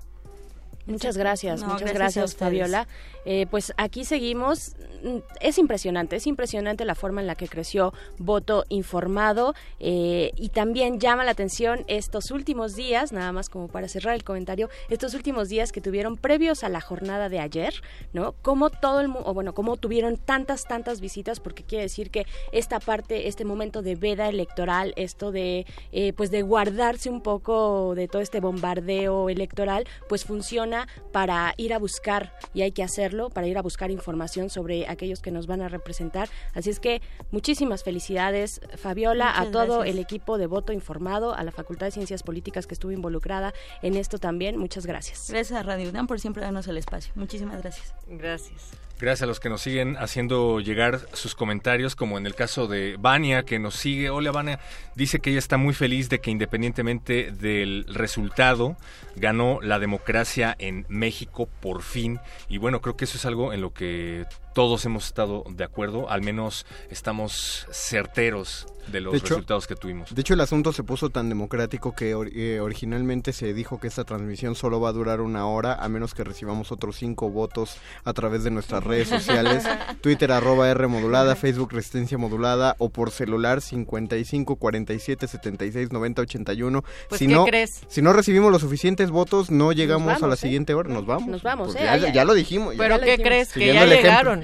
Muchas 0.86 1.16
gracias, 1.16 1.62
No, 1.62 1.68
muchas 1.68 1.92
gracias. 1.92 2.36
Fabiola. 2.36 2.86
Eh, 3.24 3.46
pues 3.50 3.72
aquí 3.76 4.04
seguimos. 4.04 4.76
Mm, 5.02 5.18
Es 5.40 5.58
impresionante, 5.58 6.16
es 6.16 6.26
impresionante 6.26 6.84
la 6.84 6.94
forma 6.94 7.20
en 7.20 7.26
la 7.26 7.34
que 7.34 7.48
creció 7.48 7.92
voto 8.18 8.64
informado 8.68 9.54
eh, 9.80 10.30
y 10.36 10.48
también 10.50 10.98
llama 11.00 11.24
la 11.24 11.32
atención 11.32 11.84
estos 11.88 12.30
últimos 12.30 12.74
días, 12.76 13.12
nada 13.12 13.32
más 13.32 13.48
como 13.48 13.68
para 13.68 13.88
cerrar 13.88 14.14
el 14.14 14.24
comentario, 14.24 14.70
estos 14.88 15.14
últimos 15.14 15.48
días 15.48 15.72
que 15.72 15.80
tuvieron 15.80 16.16
previos 16.16 16.64
a 16.64 16.68
la 16.68 16.80
jornada 16.80 17.28
de 17.28 17.40
ayer, 17.40 17.74
¿no? 18.12 18.32
Como 18.42 18.70
todo 18.70 19.00
el 19.00 19.08
mundo, 19.08 19.28
o 19.28 19.34
bueno, 19.34 19.54
como 19.54 19.76
tuvieron 19.76 20.16
tantas, 20.16 20.64
tantas 20.64 21.00
visitas, 21.00 21.40
porque 21.40 21.62
quiere 21.62 21.82
decir 21.84 22.10
que 22.10 22.26
esta 22.52 22.80
parte, 22.80 23.28
este 23.28 23.44
momento 23.44 23.82
de 23.82 23.96
veda 23.96 24.28
electoral, 24.28 24.92
esto 24.96 25.32
de, 25.32 25.66
eh, 25.92 26.12
pues 26.14 26.30
de 26.30 26.42
guardarse 26.42 27.10
un 27.10 27.22
poco 27.22 27.94
de 27.94 28.08
todo 28.08 28.22
este 28.22 28.40
bombardeo 28.40 29.28
electoral, 29.28 29.86
pues 30.08 30.24
funciona 30.24 30.75
para 31.12 31.54
ir 31.56 31.72
a 31.72 31.78
buscar, 31.78 32.32
y 32.52 32.62
hay 32.62 32.72
que 32.72 32.82
hacerlo, 32.82 33.30
para 33.30 33.46
ir 33.46 33.56
a 33.56 33.62
buscar 33.62 33.90
información 33.90 34.50
sobre 34.50 34.88
aquellos 34.88 35.20
que 35.20 35.30
nos 35.30 35.46
van 35.46 35.62
a 35.62 35.68
representar. 35.68 36.28
Así 36.54 36.70
es 36.70 36.80
que 36.80 37.00
muchísimas 37.30 37.84
felicidades, 37.84 38.60
Fabiola, 38.76 39.26
Muchas 39.26 39.48
a 39.48 39.50
todo 39.50 39.74
gracias. 39.78 39.94
el 39.94 40.00
equipo 40.00 40.38
de 40.38 40.46
voto 40.46 40.72
informado, 40.72 41.34
a 41.34 41.42
la 41.44 41.52
Facultad 41.52 41.86
de 41.86 41.92
Ciencias 41.92 42.22
Políticas 42.22 42.66
que 42.66 42.74
estuvo 42.74 42.92
involucrada 42.92 43.52
en 43.82 43.96
esto 43.96 44.18
también. 44.18 44.56
Muchas 44.58 44.86
gracias. 44.86 45.30
gracias 45.30 45.58
a 45.58 45.62
Radio 45.62 45.88
UNAM 45.88 46.06
por 46.06 46.20
siempre 46.20 46.42
darnos 46.42 46.66
el 46.68 46.76
espacio 46.76 47.12
muchísimas 47.14 47.60
gracias 47.62 47.94
Gracias. 48.08 48.85
Gracias 48.98 49.24
a 49.24 49.26
los 49.26 49.40
que 49.40 49.50
nos 49.50 49.60
siguen 49.60 49.98
haciendo 49.98 50.58
llegar 50.58 51.00
sus 51.12 51.34
comentarios, 51.34 51.94
como 51.94 52.16
en 52.16 52.24
el 52.24 52.34
caso 52.34 52.66
de 52.66 52.96
Vania, 52.98 53.42
que 53.42 53.58
nos 53.58 53.74
sigue. 53.74 54.08
Hola, 54.08 54.32
Vania. 54.32 54.58
Dice 54.94 55.20
que 55.20 55.28
ella 55.28 55.38
está 55.38 55.58
muy 55.58 55.74
feliz 55.74 56.08
de 56.08 56.20
que 56.20 56.30
independientemente 56.30 57.30
del 57.30 57.84
resultado, 57.88 58.78
ganó 59.14 59.58
la 59.60 59.78
democracia 59.78 60.56
en 60.58 60.86
México 60.88 61.46
por 61.60 61.82
fin. 61.82 62.20
Y 62.48 62.56
bueno, 62.56 62.80
creo 62.80 62.96
que 62.96 63.04
eso 63.04 63.18
es 63.18 63.26
algo 63.26 63.52
en 63.52 63.60
lo 63.60 63.74
que 63.74 64.24
todos 64.56 64.86
hemos 64.86 65.04
estado 65.04 65.44
de 65.50 65.64
acuerdo. 65.64 66.08
Al 66.08 66.22
menos 66.22 66.64
estamos 66.88 67.66
certeros 67.70 68.66
de 68.90 69.00
los 69.00 69.12
De 69.12 69.18
hecho- 69.18 69.34
resultados 69.34 69.66
que 69.66 69.74
tuvimos. 69.74 70.14
De 70.14 70.20
hecho, 70.20 70.32
el 70.34 70.40
asunto 70.40 70.72
se 70.72 70.82
puso 70.84 71.10
tan 71.10 71.28
democrático 71.28 71.92
que 71.94 72.14
or- 72.14 72.30
eh, 72.32 72.60
originalmente 72.60 73.32
se 73.34 73.52
dijo 73.52 73.80
que 73.80 73.88
esta 73.88 74.04
transmisión 74.04 74.54
solo 74.54 74.80
va 74.80 74.90
a 74.90 74.92
durar 74.92 75.20
una 75.20 75.44
hora, 75.46 75.74
a 75.74 75.88
menos 75.88 76.14
que 76.14 76.22
recibamos 76.24 76.70
otros 76.72 76.96
cinco 76.96 77.28
votos 77.28 77.76
a 78.04 78.12
través 78.12 78.44
de 78.44 78.50
nuestras 78.52 78.82
redes 78.84 79.08
sociales, 79.08 79.64
Twitter 80.02 80.30
arroba 80.32 80.70
R 80.70 80.86
modulada, 80.86 81.34
Facebook 81.34 81.72
Resistencia 81.72 82.16
modulada 82.16 82.76
o 82.78 82.88
por 82.88 83.10
celular 83.10 83.60
55 83.60 84.54
47 84.56 85.26
76 85.26 85.92
90 85.92 86.22
81. 86.22 86.84
Pues, 87.08 87.18
si 87.18 87.26
¿qué 87.26 87.34
no, 87.34 87.44
crees? 87.44 87.80
Si 87.88 88.00
no 88.02 88.12
recibimos 88.12 88.52
los 88.52 88.62
suficientes 88.62 89.10
votos, 89.10 89.50
no 89.50 89.72
llegamos 89.72 90.22
a 90.22 90.26
la 90.28 90.34
¿eh? 90.34 90.38
siguiente 90.38 90.74
hora, 90.74 90.88
nos 90.88 91.04
vamos. 91.04 91.28
Nos 91.28 91.42
vamos, 91.42 91.72
Pues 91.72 91.82
¿eh? 91.82 92.00
ya, 92.02 92.12
ya 92.12 92.24
lo 92.24 92.34
dijimos. 92.34 92.74
ya. 92.74 92.78
¿Pero 92.78 92.98
lo 92.98 93.00
qué 93.04 93.10
dijimos. 93.16 93.26
crees? 93.26 93.52
Que 93.52 93.74
ya 93.74 93.84
llegaron. 93.84 94.42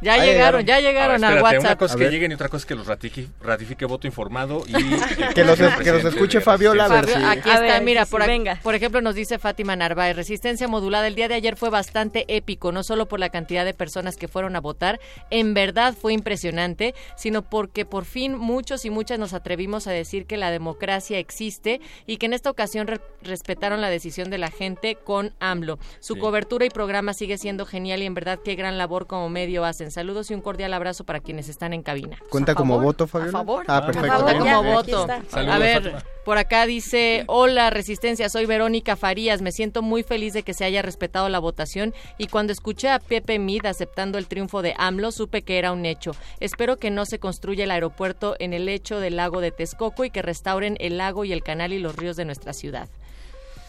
Ya 0.00 0.14
Ah, 0.14 0.16
llegaron, 0.24 0.64
llegaron. 0.64 0.66
ya 0.66 0.80
llegaron 0.80 1.24
al 1.24 1.34
espérate, 1.38 1.42
WhatsApp. 1.56 1.70
Una 1.70 1.76
cosa 1.78 1.94
A 1.94 1.96
es 1.96 2.02
que 2.04 2.10
lleguen 2.10 2.30
y 2.30 2.34
otra 2.34 2.48
cosa 2.48 2.62
es 2.62 2.66
que 2.66 2.74
los 2.76 2.86
ratifique, 2.86 3.28
ratifique 3.40 3.84
voto 3.84 4.06
informado 4.06 4.62
y... 4.66 4.72
Que 5.34 5.44
los- 5.44 5.58
que 5.58 5.92
los 5.92 6.04
escuche 6.04 6.40
Fabiola, 6.40 6.84
a 6.84 6.88
ver 6.88 7.04
aquí 7.04 7.48
A 7.50 7.54
está, 7.54 7.60
ver, 7.60 7.82
mira, 7.82 8.04
sí, 8.04 8.10
por, 8.12 8.22
sí, 8.22 8.28
venga. 8.28 8.60
por 8.62 8.74
ejemplo 8.74 9.00
nos 9.00 9.14
dice 9.14 9.38
Fátima 9.38 9.74
Narváez, 9.76 10.14
resistencia 10.16 10.68
modulada 10.68 11.06
el 11.08 11.14
día 11.14 11.28
de 11.28 11.34
ayer 11.34 11.56
fue 11.56 11.70
bastante 11.70 12.24
épico, 12.28 12.70
no 12.72 12.82
solo 12.82 13.06
por 13.08 13.18
la 13.20 13.28
cantidad 13.30 13.64
de 13.64 13.74
personas 13.74 14.16
que 14.16 14.28
fueron 14.28 14.54
a 14.56 14.60
votar, 14.60 15.00
en 15.30 15.54
verdad 15.54 15.94
fue 16.00 16.12
impresionante, 16.12 16.94
sino 17.16 17.42
porque 17.42 17.84
por 17.84 18.04
fin 18.04 18.36
muchos 18.36 18.84
y 18.84 18.90
muchas 18.90 19.18
nos 19.18 19.32
atrevimos 19.34 19.86
a 19.86 19.90
decir 19.92 20.26
que 20.26 20.36
la 20.36 20.50
democracia 20.50 21.18
existe 21.18 21.80
y 22.06 22.16
que 22.18 22.26
en 22.26 22.32
esta 22.34 22.50
ocasión 22.50 22.86
re- 22.86 23.00
respetaron 23.22 23.80
la 23.80 23.90
decisión 23.90 24.30
de 24.30 24.38
la 24.38 24.50
gente 24.50 24.96
con 24.96 25.34
AMLO. 25.40 25.78
Su 26.00 26.14
Sí. 26.14 26.20
cobertura 26.20 26.64
y 26.66 26.70
programa 26.70 27.14
sigue 27.14 27.36
siendo 27.38 27.66
genial 27.66 28.02
y 28.02 28.06
en 28.06 28.14
verdad 28.14 28.38
qué 28.44 28.54
gran 28.54 28.78
labor 28.78 29.06
como 29.06 29.28
medio 29.28 29.64
hacen. 29.64 29.87
Saludos 29.90 30.30
y 30.30 30.34
un 30.34 30.40
cordial 30.40 30.72
abrazo 30.74 31.04
para 31.04 31.20
quienes 31.20 31.48
están 31.48 31.72
en 31.72 31.82
cabina. 31.82 32.18
¿Cuenta 32.30 32.52
A 32.52 32.54
como 32.54 32.74
favor, 32.74 32.84
voto, 32.84 33.04
a 33.04 33.06
Fabiola? 33.06 33.32
favor. 33.32 33.64
Ah, 33.68 33.76
A 33.78 33.86
perfecto. 33.86 34.08
Cuenta 34.22 34.32
como 34.38 34.44
ya, 34.44 34.58
voto. 34.74 35.06
Saludos, 35.28 35.54
a 35.54 35.58
ver, 35.58 35.82
Fátima. 35.82 36.04
por 36.24 36.38
acá 36.38 36.66
dice, 36.66 37.24
hola 37.26 37.70
Resistencia, 37.70 38.28
soy 38.28 38.46
Verónica 38.46 38.96
Farías, 38.96 39.42
me 39.42 39.52
siento 39.52 39.82
muy 39.82 40.02
feliz 40.02 40.32
de 40.32 40.42
que 40.42 40.54
se 40.54 40.64
haya 40.64 40.82
respetado 40.82 41.28
la 41.28 41.38
votación 41.38 41.94
y 42.18 42.26
cuando 42.28 42.52
escuché 42.52 42.88
a 42.90 42.98
Pepe 42.98 43.38
Mid 43.38 43.64
aceptando 43.66 44.18
el 44.18 44.26
triunfo 44.28 44.62
de 44.62 44.74
AMLO, 44.78 45.12
supe 45.12 45.42
que 45.42 45.58
era 45.58 45.72
un 45.72 45.86
hecho. 45.86 46.12
Espero 46.40 46.76
que 46.76 46.90
no 46.90 47.06
se 47.06 47.18
construya 47.18 47.64
el 47.64 47.70
aeropuerto 47.70 48.36
en 48.38 48.52
el 48.52 48.66
lecho 48.66 49.00
del 49.00 49.16
lago 49.16 49.40
de 49.40 49.50
Texcoco 49.50 50.04
y 50.04 50.10
que 50.10 50.22
restauren 50.22 50.76
el 50.80 50.98
lago 50.98 51.24
y 51.24 51.32
el 51.32 51.42
canal 51.42 51.72
y 51.72 51.78
los 51.78 51.96
ríos 51.96 52.16
de 52.16 52.24
nuestra 52.24 52.52
ciudad. 52.52 52.88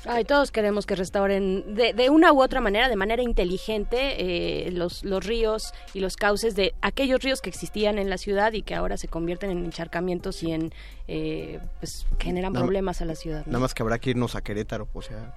Ay, 0.06 0.24
todos 0.24 0.52
queremos 0.52 0.86
que 0.86 0.96
restauren 0.96 1.76
de, 1.76 1.94
de 1.94 2.10
una 2.10 2.32
u 2.32 2.42
otra 2.42 2.62
manera, 2.62 2.88
de 2.88 2.96
manera 2.96 3.22
inteligente, 3.22 4.68
eh, 4.68 4.72
los, 4.72 5.04
los 5.04 5.26
ríos 5.26 5.74
y 5.94 6.00
los 6.00 6.16
cauces 6.16 6.56
de 6.56 6.74
aquellos 6.82 7.22
ríos 7.22 7.42
que 7.42 7.50
existían 7.50 8.00
en 8.00 8.10
la 8.10 8.18
ciudad 8.18 8.54
y 8.54 8.62
que 8.62 8.76
ahora 8.76 8.98
se 8.98 9.08
convierten 9.08 9.52
en 9.52 9.66
encharcamientos 9.66 10.42
y 10.44 10.54
en, 10.54 10.74
eh, 11.08 11.60
pues, 11.80 12.06
generan 12.18 12.54
problemas 12.54 13.02
a 13.02 13.06
la 13.06 13.16
ciudad. 13.16 13.46
¿no? 13.46 13.54
Nada 13.54 13.60
más 13.60 13.74
que 13.74 13.84
habrá 13.84 14.00
que 14.00 14.12
irnos 14.12 14.36
a 14.36 14.42
Querétaro, 14.42 14.88
o 14.94 15.02
sea... 15.02 15.36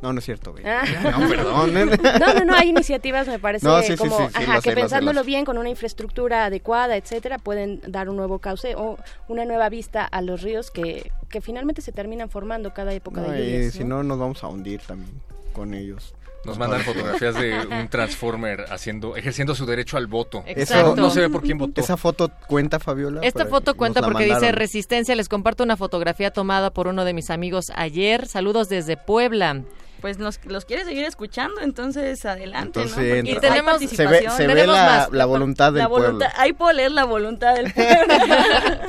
No, 0.00 0.12
no 0.12 0.18
es 0.20 0.24
cierto, 0.24 0.52
güey. 0.52 0.64
Ah. 0.66 0.84
No, 1.18 1.28
perdón. 1.28 1.74
No, 1.74 2.34
no, 2.34 2.44
no, 2.44 2.54
hay 2.54 2.68
iniciativas, 2.68 3.26
me 3.26 3.38
parece, 3.38 3.66
No, 3.66 3.80
sí, 3.82 3.92
sí, 3.92 3.96
como, 3.96 4.16
sí, 4.16 4.24
sí, 4.28 4.42
ajá, 4.42 4.54
que 4.60 4.70
sé, 4.70 4.76
pensándolo 4.76 5.24
bien, 5.24 5.44
con 5.44 5.58
una 5.58 5.68
infraestructura 5.68 6.44
adecuada, 6.46 6.96
etcétera, 6.96 7.38
pueden 7.38 7.80
dar 7.86 8.08
un 8.08 8.16
nuevo 8.16 8.38
cauce 8.38 8.74
o 8.76 8.96
una 9.26 9.44
nueva 9.44 9.68
vista 9.68 10.04
a 10.04 10.22
los 10.22 10.42
ríos 10.42 10.70
que, 10.70 11.10
que 11.28 11.40
finalmente 11.40 11.82
se 11.82 11.92
terminan 11.92 12.30
formando 12.30 12.72
cada 12.72 12.92
época 12.92 13.22
No, 13.22 13.30
de 13.32 13.40
y 13.40 13.52
lluvias. 13.52 13.74
si 13.74 13.84
no, 13.84 14.02
nos 14.02 14.18
vamos 14.18 14.44
a 14.44 14.48
hundir 14.48 14.80
también 14.80 15.10
con 15.52 15.74
ellos. 15.74 16.14
Nos 16.44 16.56
mandan 16.56 16.80
fotografías 16.82 17.34
de 17.34 17.66
un 17.66 17.88
Transformer 17.90 18.66
haciendo, 18.70 19.16
ejerciendo 19.16 19.54
su 19.56 19.66
derecho 19.66 19.96
al 19.96 20.06
voto. 20.06 20.44
Exacto. 20.46 20.94
No 20.94 21.10
se 21.10 21.20
ve 21.20 21.28
por 21.28 21.42
quién 21.42 21.58
votó. 21.58 21.80
¿Esa 21.80 21.96
foto 21.96 22.30
cuenta, 22.46 22.78
Fabiola? 22.78 23.20
Esta 23.22 23.46
foto 23.46 23.76
cuenta 23.76 24.00
porque 24.00 24.24
dice. 24.24 24.52
Resistencia. 24.52 25.16
Les 25.16 25.28
comparto 25.28 25.64
una 25.64 25.76
fotografía 25.76 26.30
tomada 26.30 26.70
por 26.70 26.86
uno 26.86 27.04
de 27.04 27.12
mis 27.12 27.30
amigos 27.30 27.72
ayer. 27.74 28.28
Saludos 28.28 28.68
desde 28.68 28.96
Puebla. 28.96 29.62
Pues 30.00 30.18
nos, 30.18 30.38
los 30.44 30.64
quiere 30.64 30.84
seguir 30.84 31.04
escuchando, 31.04 31.60
entonces 31.60 32.24
adelante, 32.24 32.80
Entonces, 32.82 33.24
¿no? 33.24 33.30
Y 33.30 33.34
tenemos- 33.40 33.80
hay 33.80 33.88
Se 33.88 34.06
ve, 34.06 34.30
se 34.30 34.46
ve 34.46 34.66
la, 34.66 34.72
más. 34.72 35.12
la 35.12 35.24
voluntad 35.26 35.72
del 35.72 35.80
la 35.82 35.88
voluntad, 35.88 36.26
pueblo. 36.28 36.42
ahí 36.42 36.52
puedo 36.52 36.72
leer 36.72 36.92
la 36.92 37.04
voluntad 37.04 37.54
del 37.56 37.72
pueblo. 37.74 38.14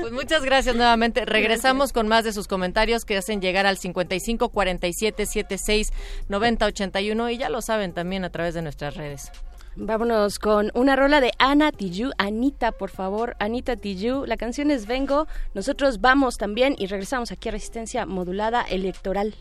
Pues 0.02 0.12
muchas 0.14 0.44
gracias 0.44 0.76
nuevamente. 0.76 1.26
Regresamos 1.26 1.94
con 1.94 2.08
más 2.08 2.24
de 2.24 2.32
sus 2.34 2.48
comentarios 2.48 3.06
que 3.06 3.18
hacen 3.18 3.42
llegar 3.42 3.66
al 3.66 3.78
55 3.78 4.50
47 4.50 5.26
76 5.26 5.92
90 6.28 6.66
81 6.68 7.30
y 7.32 7.38
ya 7.38 7.50
lo 7.50 7.62
saben 7.62 7.94
también 7.94 8.24
a 8.24 8.30
través 8.30 8.54
de 8.54 8.62
nuestras 8.62 8.96
redes. 8.96 9.32
Vámonos 9.76 10.40
con 10.40 10.72
una 10.74 10.96
rola 10.96 11.22
de 11.22 11.32
Ana 11.40 11.72
Tijoux. 11.72 12.12
Anita, 12.18 12.72
por 12.74 12.90
favor, 12.90 13.36
Anita 13.40 13.78
Tijoux. 13.78 14.28
La 14.28 14.36
canción 14.36 14.72
es 14.72 14.86
Vengo. 14.88 15.26
Nosotros 15.54 16.02
vamos 16.02 16.38
también 16.38 16.76
y 16.78 16.88
regresamos 16.88 17.32
aquí 17.32 17.50
a 17.50 17.54
Resistencia 17.54 18.06
Modulada 18.06 18.62
Electoral. 18.64 19.36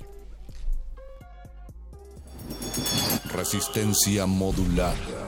Resistencia 3.33 4.27
modulada. 4.27 5.28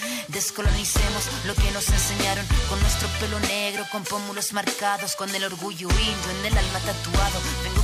Descolonicemos 0.41 1.29
lo 1.45 1.53
que 1.53 1.69
nos 1.69 1.87
enseñaron 1.89 2.43
con 2.67 2.79
nuestro 2.79 3.07
pelo 3.19 3.39
negro, 3.41 3.85
con 3.91 4.03
pómulos 4.03 4.53
marcados, 4.53 5.15
con 5.15 5.29
el 5.35 5.43
orgullo 5.43 5.87
indio 5.87 6.31
en 6.39 6.45
el 6.47 6.57
alma 6.57 6.79
tatuado. 6.79 7.39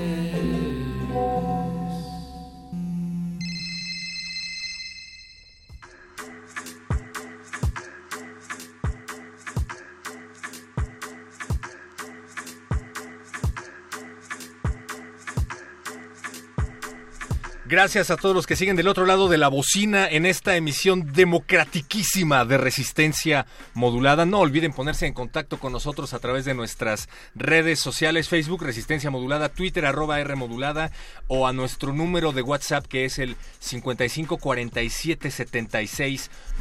Gracias 17.75 18.13
a 18.13 18.17
todos 18.17 18.37
los 18.37 18.47
que 18.47 18.55
siguen 18.55 18.77
del 18.77 18.87
otro 18.87 19.05
lado 19.05 19.29
de 19.29 19.37
la 19.37 19.49
bocina 19.49 20.07
en 20.07 20.27
esta 20.27 20.55
emisión 20.55 21.13
democratiquísima 21.13 22.45
de 22.45 22.57
resistencia 22.57 23.47
modulada. 23.73 24.25
No 24.25 24.39
olviden 24.39 24.73
ponerse 24.73 25.07
en 25.07 25.13
contacto 25.13 25.59
con 25.59 25.73
nosotros 25.73 26.15
a 26.15 26.21
través 26.21 26.45
de 26.45 26.55
nuestras 26.55 27.09
redes 27.35 27.81
sociales, 27.81 28.29
Facebook 28.29 28.63
Resistencia 28.63 29.11
Modulada, 29.11 29.49
Twitter 29.49 29.87
arroba 29.87 30.21
R 30.21 30.37
Modulada 30.37 30.93
o 31.27 31.49
a 31.49 31.53
nuestro 31.53 31.93
número 31.93 32.31
de 32.31 32.43
WhatsApp 32.43 32.87
que 32.87 33.07
es 33.07 33.19
el 33.19 33.35
55 33.59 34.39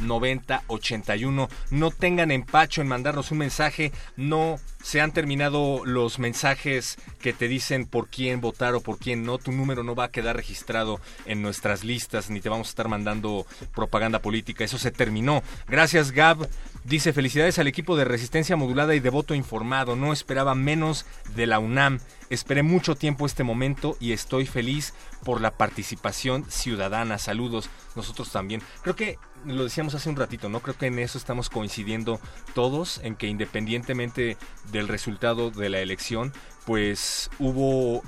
90 0.00 0.62
81. 0.66 1.48
No 1.70 1.90
tengan 1.90 2.30
empacho 2.30 2.80
en 2.80 2.88
mandarnos 2.88 3.30
un 3.30 3.38
mensaje, 3.38 3.92
no 4.16 4.58
se 4.82 5.00
han 5.00 5.12
terminado 5.12 5.84
los 5.86 6.18
mensajes 6.18 6.98
que 7.18 7.32
te 7.32 7.48
dicen 7.48 7.86
por 7.86 8.08
quién 8.08 8.42
votar 8.42 8.74
o 8.74 8.82
por 8.82 8.98
quién 8.98 9.24
no. 9.24 9.38
Tu 9.38 9.50
número 9.50 9.82
no 9.82 9.94
va 9.94 10.04
a 10.04 10.10
quedar 10.10 10.36
registrado 10.36 11.00
en 11.24 11.40
nuestras 11.40 11.84
listas 11.84 12.28
ni 12.28 12.40
te 12.40 12.50
vamos 12.50 12.68
a 12.68 12.70
estar 12.70 12.88
mandando 12.88 13.46
propaganda 13.74 14.18
política. 14.20 14.64
Eso 14.64 14.78
se 14.78 14.90
terminó. 14.90 15.42
Gracias, 15.68 16.12
Gab. 16.12 16.48
Dice 16.84 17.14
felicidades 17.14 17.58
al 17.58 17.66
equipo 17.66 17.96
de 17.96 18.04
resistencia 18.04 18.56
modulada 18.56 18.94
y 18.94 19.00
de 19.00 19.08
voto 19.08 19.34
informado. 19.34 19.96
No 19.96 20.12
esperaba 20.12 20.54
menos 20.54 21.06
de 21.34 21.46
la 21.46 21.58
UNAM. 21.58 22.00
Esperé 22.28 22.62
mucho 22.62 22.94
tiempo 22.94 23.24
este 23.24 23.42
momento 23.42 23.96
y 24.00 24.12
estoy 24.12 24.44
feliz 24.44 24.92
por 25.24 25.40
la 25.40 25.52
participación 25.52 26.44
ciudadana. 26.50 27.16
Saludos. 27.16 27.70
Nosotros 27.96 28.30
también. 28.30 28.60
Creo 28.82 28.96
que 28.96 29.18
lo 29.46 29.64
decíamos 29.64 29.94
hace 29.94 30.08
un 30.08 30.16
ratito, 30.16 30.48
¿no? 30.48 30.60
Creo 30.60 30.76
que 30.76 30.86
en 30.86 30.98
eso 30.98 31.18
estamos 31.18 31.50
coincidiendo 31.50 32.20
todos, 32.54 33.00
en 33.02 33.16
que 33.16 33.26
independientemente 33.26 34.36
del 34.72 34.88
resultado 34.88 35.50
de 35.50 35.68
la 35.68 35.80
elección, 35.80 36.32
pues 36.66 37.30
hubo 37.38 38.02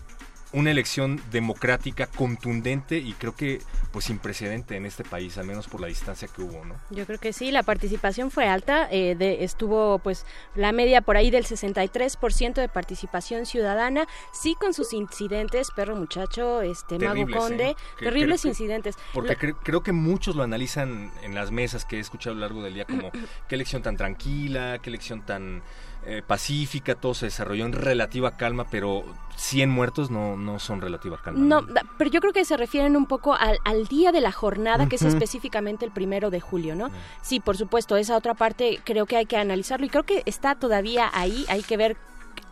una 0.52 0.70
elección 0.70 1.20
democrática 1.30 2.06
contundente 2.06 2.98
y 2.98 3.12
creo 3.14 3.34
que 3.34 3.60
pues 3.92 4.04
sin 4.06 4.18
precedente 4.18 4.76
en 4.76 4.86
este 4.86 5.04
país, 5.04 5.38
al 5.38 5.46
menos 5.46 5.66
por 5.68 5.80
la 5.80 5.86
distancia 5.88 6.28
que 6.28 6.42
hubo, 6.42 6.64
¿no? 6.64 6.74
Yo 6.90 7.04
creo 7.06 7.18
que 7.18 7.32
sí, 7.32 7.50
la 7.50 7.62
participación 7.62 8.30
fue 8.30 8.46
alta, 8.46 8.88
eh, 8.90 9.14
de, 9.16 9.42
estuvo 9.44 9.98
pues 9.98 10.24
la 10.54 10.72
media 10.72 11.00
por 11.00 11.16
ahí 11.16 11.30
del 11.30 11.44
63% 11.44 12.54
de 12.54 12.68
participación 12.68 13.46
ciudadana, 13.46 14.06
sí 14.32 14.54
con 14.58 14.72
sus 14.74 14.92
incidentes, 14.92 15.70
perro 15.74 15.96
muchacho, 15.96 16.62
este 16.62 16.98
Mago 16.98 17.14
Terribles, 17.14 17.36
Conde, 17.36 17.68
¿eh? 17.70 17.76
Que- 17.98 18.04
terribles 18.04 18.42
que- 18.42 18.48
incidentes. 18.48 18.96
Porque 19.14 19.36
cre- 19.38 19.56
creo 19.62 19.82
que 19.82 19.92
muchos 19.92 20.36
lo 20.36 20.42
analizan 20.42 21.10
en 21.22 21.34
las 21.34 21.50
mesas 21.50 21.84
que 21.84 21.96
he 21.96 22.00
escuchado 22.00 22.32
a 22.32 22.34
lo 22.36 22.40
largo 22.42 22.62
del 22.62 22.74
día 22.74 22.84
como 22.84 23.10
qué 23.48 23.54
elección 23.54 23.82
tan 23.82 23.96
tranquila, 23.96 24.78
qué 24.82 24.90
elección 24.90 25.22
tan 25.24 25.62
eh, 26.06 26.22
pacífica, 26.26 26.94
todo 26.94 27.14
se 27.14 27.26
desarrolló 27.26 27.66
en 27.66 27.72
relativa 27.72 28.36
calma, 28.36 28.66
pero 28.70 29.04
100 29.36 29.68
muertos 29.68 30.10
no, 30.10 30.36
no 30.36 30.58
son 30.58 30.80
relativa 30.80 31.20
calma. 31.22 31.40
No, 31.40 31.66
pero 31.98 32.10
yo 32.10 32.20
creo 32.20 32.32
que 32.32 32.44
se 32.44 32.56
refieren 32.56 32.96
un 32.96 33.06
poco 33.06 33.34
al, 33.34 33.58
al 33.64 33.86
día 33.86 34.12
de 34.12 34.20
la 34.20 34.30
jornada, 34.32 34.88
que 34.88 34.96
es 34.96 35.02
específicamente 35.02 35.84
el 35.84 35.90
primero 35.90 36.30
de 36.30 36.40
julio, 36.40 36.76
¿no? 36.76 36.90
Sí, 37.22 37.40
por 37.40 37.56
supuesto, 37.56 37.96
esa 37.96 38.16
otra 38.16 38.34
parte 38.34 38.80
creo 38.84 39.06
que 39.06 39.16
hay 39.16 39.26
que 39.26 39.36
analizarlo 39.36 39.86
y 39.86 39.88
creo 39.88 40.04
que 40.04 40.22
está 40.26 40.54
todavía 40.54 41.10
ahí, 41.12 41.44
hay 41.48 41.62
que 41.62 41.76
ver 41.76 41.96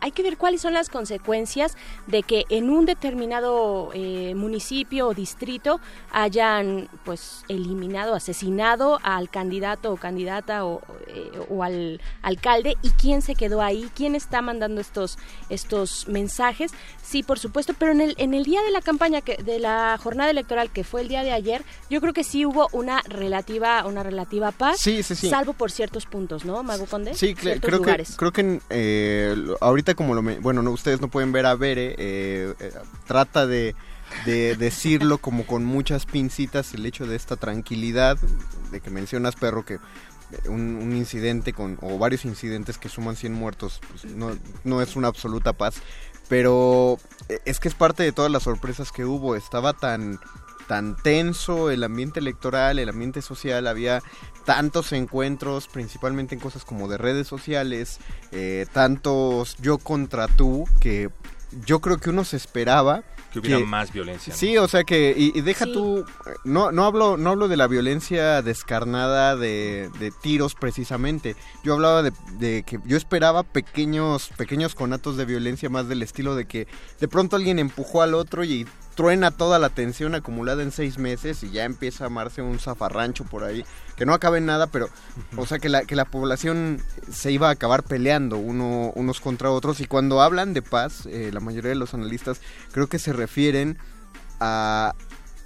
hay 0.05 0.11
que 0.11 0.21
ver 0.21 0.37
cuáles 0.37 0.61
son 0.61 0.73
las 0.75 0.89
consecuencias 0.89 1.75
de 2.05 2.21
que 2.21 2.45
en 2.49 2.69
un 2.69 2.85
determinado 2.85 3.89
eh, 3.95 4.33
municipio 4.35 5.07
o 5.07 5.13
distrito 5.15 5.79
hayan 6.11 6.89
pues 7.03 7.43
eliminado, 7.47 8.13
asesinado 8.13 8.99
al 9.01 9.31
candidato 9.31 9.91
o 9.91 9.97
candidata 9.97 10.63
o, 10.63 10.81
eh, 11.07 11.31
o 11.49 11.63
al 11.63 11.99
alcalde 12.21 12.77
y 12.83 12.91
quién 12.91 13.23
se 13.23 13.33
quedó 13.33 13.63
ahí, 13.63 13.89
quién 13.95 14.13
está 14.13 14.43
mandando 14.43 14.79
estos 14.79 15.17
estos 15.49 16.07
mensajes. 16.07 16.71
Sí, 17.01 17.23
por 17.23 17.39
supuesto, 17.39 17.73
pero 17.77 17.91
en 17.91 18.01
el 18.01 18.13
en 18.19 18.35
el 18.35 18.43
día 18.43 18.61
de 18.61 18.69
la 18.71 18.81
campaña 18.81 19.21
que 19.21 19.37
de 19.37 19.57
la 19.59 19.97
jornada 20.01 20.29
electoral 20.29 20.69
que 20.71 20.83
fue 20.83 21.01
el 21.01 21.07
día 21.07 21.23
de 21.23 21.31
ayer, 21.31 21.63
yo 21.89 21.99
creo 21.99 22.13
que 22.13 22.23
sí 22.23 22.45
hubo 22.45 22.67
una 22.73 23.01
relativa 23.07 23.83
una 23.85 24.03
relativa 24.03 24.51
paz, 24.51 24.79
Sí, 24.79 25.01
sí, 25.01 25.15
sí. 25.15 25.29
salvo 25.31 25.53
por 25.53 25.71
ciertos 25.71 26.05
puntos, 26.05 26.45
¿no, 26.45 26.61
Mago 26.61 26.85
Conde? 26.85 27.15
Sí, 27.15 27.33
creo 27.33 27.59
que, 27.59 27.71
lugares. 27.71 28.15
creo 28.17 28.31
que 28.31 28.59
eh, 28.69 29.33
lo- 29.35 29.57
como 29.95 30.13
lo... 30.13 30.21
me- 30.21 30.39
bueno, 30.39 30.61
no, 30.61 30.71
ustedes 30.71 31.01
no 31.01 31.09
pueden 31.09 31.31
ver 31.31 31.45
a 31.45 31.55
Bere, 31.55 31.95
eh, 31.97 32.53
eh, 32.59 32.71
trata 33.07 33.47
de, 33.47 33.75
de 34.25 34.55
decirlo 34.55 35.17
como 35.17 35.45
con 35.45 35.65
muchas 35.65 36.05
pincitas 36.05 36.73
el 36.73 36.85
hecho 36.85 37.05
de 37.07 37.15
esta 37.15 37.35
tranquilidad, 37.35 38.17
de 38.71 38.81
que 38.81 38.89
mencionas, 38.89 39.35
perro, 39.35 39.65
que 39.65 39.79
un, 40.47 40.75
un 40.75 40.95
incidente 40.95 41.53
con, 41.53 41.77
o 41.81 41.97
varios 41.97 42.25
incidentes 42.25 42.77
que 42.77 42.89
suman 42.89 43.15
100 43.15 43.33
muertos, 43.33 43.79
pues, 43.89 44.05
no, 44.13 44.37
no 44.63 44.81
es 44.81 44.95
una 44.95 45.07
absoluta 45.07 45.53
paz, 45.53 45.75
pero 46.27 46.97
eh, 47.29 47.39
es 47.45 47.59
que 47.59 47.67
es 47.67 47.75
parte 47.75 48.03
de 48.03 48.11
todas 48.11 48.31
las 48.31 48.43
sorpresas 48.43 48.91
que 48.91 49.05
hubo, 49.05 49.35
estaba 49.35 49.73
tan 49.73 50.19
tan 50.67 50.95
tenso 50.95 51.69
el 51.71 51.83
ambiente 51.83 52.19
electoral, 52.19 52.79
el 52.79 52.89
ambiente 52.89 53.21
social, 53.21 53.67
había 53.67 54.01
tantos 54.45 54.91
encuentros, 54.91 55.67
principalmente 55.67 56.35
en 56.35 56.41
cosas 56.41 56.65
como 56.65 56.87
de 56.87 56.97
redes 56.97 57.27
sociales, 57.27 57.99
eh, 58.31 58.65
tantos 58.73 59.55
yo 59.57 59.77
contra 59.77 60.27
tú, 60.27 60.65
que 60.79 61.09
yo 61.65 61.79
creo 61.79 61.97
que 61.97 62.09
uno 62.09 62.23
se 62.25 62.35
esperaba 62.37 63.03
Que 63.31 63.39
hubiera 63.39 63.59
más 63.59 63.91
violencia. 63.93 64.33
¿no? 64.33 64.37
Sí, 64.39 64.57
o 64.57 64.67
sea 64.67 64.83
que, 64.83 65.13
y, 65.17 65.37
y 65.37 65.41
deja 65.41 65.65
Sí. 65.65 65.73
tú, 65.73 65.99
eh, 65.99 66.31
no, 66.43 66.71
no 66.71 66.85
hablo, 66.85 67.17
no 67.17 67.31
hablo 67.31 67.47
de 67.47 67.57
la 67.57 67.67
violencia 67.67 68.41
descarnada 68.41 69.35
de, 69.35 69.89
de 69.99 70.11
tiros 70.11 70.53
precisamente. 70.55 71.35
Yo 71.63 71.73
hablaba 71.73 72.03
de, 72.03 72.11
de 72.39 72.63
que 72.63 72.79
yo 72.85 72.97
esperaba 72.97 73.43
pequeños, 73.43 74.29
pequeños 74.37 74.75
conatos 74.75 75.17
de 75.17 75.25
violencia 75.25 75.69
más 75.69 75.87
del 75.87 76.01
estilo 76.03 76.35
de 76.35 76.45
que 76.45 76.67
de 76.99 77.07
pronto 77.07 77.35
alguien 77.35 77.57
empujó 77.59 78.01
al 78.01 78.13
otro 78.13 78.43
y 78.43 78.67
truena 78.95 79.31
toda 79.31 79.59
la 79.59 79.69
tensión 79.69 80.15
acumulada 80.15 80.63
en 80.63 80.71
seis 80.71 80.97
meses 80.97 81.43
y 81.43 81.51
ya 81.51 81.65
empieza 81.65 82.05
a 82.05 82.07
amarse 82.07 82.41
un 82.41 82.59
zafarrancho 82.59 83.25
por 83.25 83.43
ahí, 83.43 83.65
que 83.97 84.05
no 84.05 84.13
acabe 84.13 84.37
en 84.37 84.45
nada, 84.45 84.67
pero, 84.67 84.89
o 85.35 85.45
sea, 85.45 85.59
que 85.59 85.67
la, 85.69 85.83
que 85.83 85.95
la 85.95 86.05
población 86.05 86.81
se 87.11 87.31
iba 87.31 87.49
a 87.49 87.51
acabar 87.51 87.83
peleando 87.83 88.37
uno, 88.37 88.91
unos 88.95 89.19
contra 89.19 89.51
otros 89.51 89.81
y 89.81 89.85
cuando 89.85 90.21
hablan 90.21 90.53
de 90.53 90.61
paz, 90.61 91.05
eh, 91.07 91.29
la 91.33 91.39
mayoría 91.41 91.69
de 91.69 91.75
los 91.75 91.93
analistas 91.93 92.39
creo 92.71 92.87
que 92.87 92.97
se 92.99 93.11
refieren 93.13 93.77
a, 94.39 94.93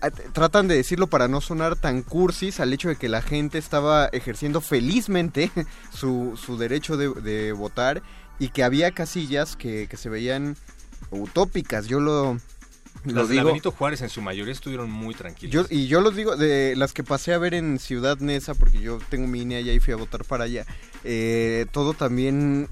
a- 0.02 0.12
tratan 0.12 0.68
de 0.68 0.76
decirlo 0.76 1.08
para 1.08 1.28
no 1.28 1.42
sonar 1.42 1.76
tan 1.76 2.04
cursis 2.04 2.60
al 2.60 2.72
hecho 2.74 2.90
de 2.90 2.96
que 2.98 3.10
la 3.10 3.22
gente 3.22 3.58
estaba 3.58 4.08
ejerciendo 4.14 4.62
felizmente 4.62 5.52
su, 5.94 6.38
su 6.44 6.58
derecho 6.58 6.98
de, 6.98 7.10
de 7.10 7.52
votar 7.52 8.04
y 8.38 8.50
que 8.50 8.64
había 8.64 8.92
casillas 8.92 9.56
que, 9.56 9.88
que 9.90 9.98
se 9.98 10.10
veían 10.10 10.56
utópicas. 11.12 11.88
Yo 11.88 12.00
lo, 12.00 12.38
lo 13.06 13.14
Las 13.14 13.30
de 13.30 13.36
la 13.36 13.42
digo. 13.42 13.48
Benito 13.50 13.72
Juárez 13.72 14.02
en 14.02 14.10
su 14.10 14.22
mayoría 14.22 14.52
estuvieron 14.52 14.92
muy 14.92 15.16
tranquilas. 15.16 15.54
Yo, 15.54 15.66
y 15.70 15.88
yo 15.88 16.02
los 16.02 16.16
digo, 16.16 16.36
de 16.36 16.76
las 16.76 16.94
que 16.94 17.04
pasé 17.04 17.34
a 17.34 17.38
ver 17.38 17.54
en 17.54 17.80
Ciudad 17.80 18.18
Neza, 18.20 18.54
porque 18.54 18.80
yo 18.80 19.00
tengo 19.10 19.28
mi 19.28 19.42
INE 19.42 19.58
allá 19.58 19.74
y 19.74 19.80
fui 19.80 19.94
a 19.94 19.98
votar 19.98 20.26
para 20.26 20.46
allá, 20.46 20.66
eh, 21.04 21.66
todo 21.72 21.94
también 21.94 22.68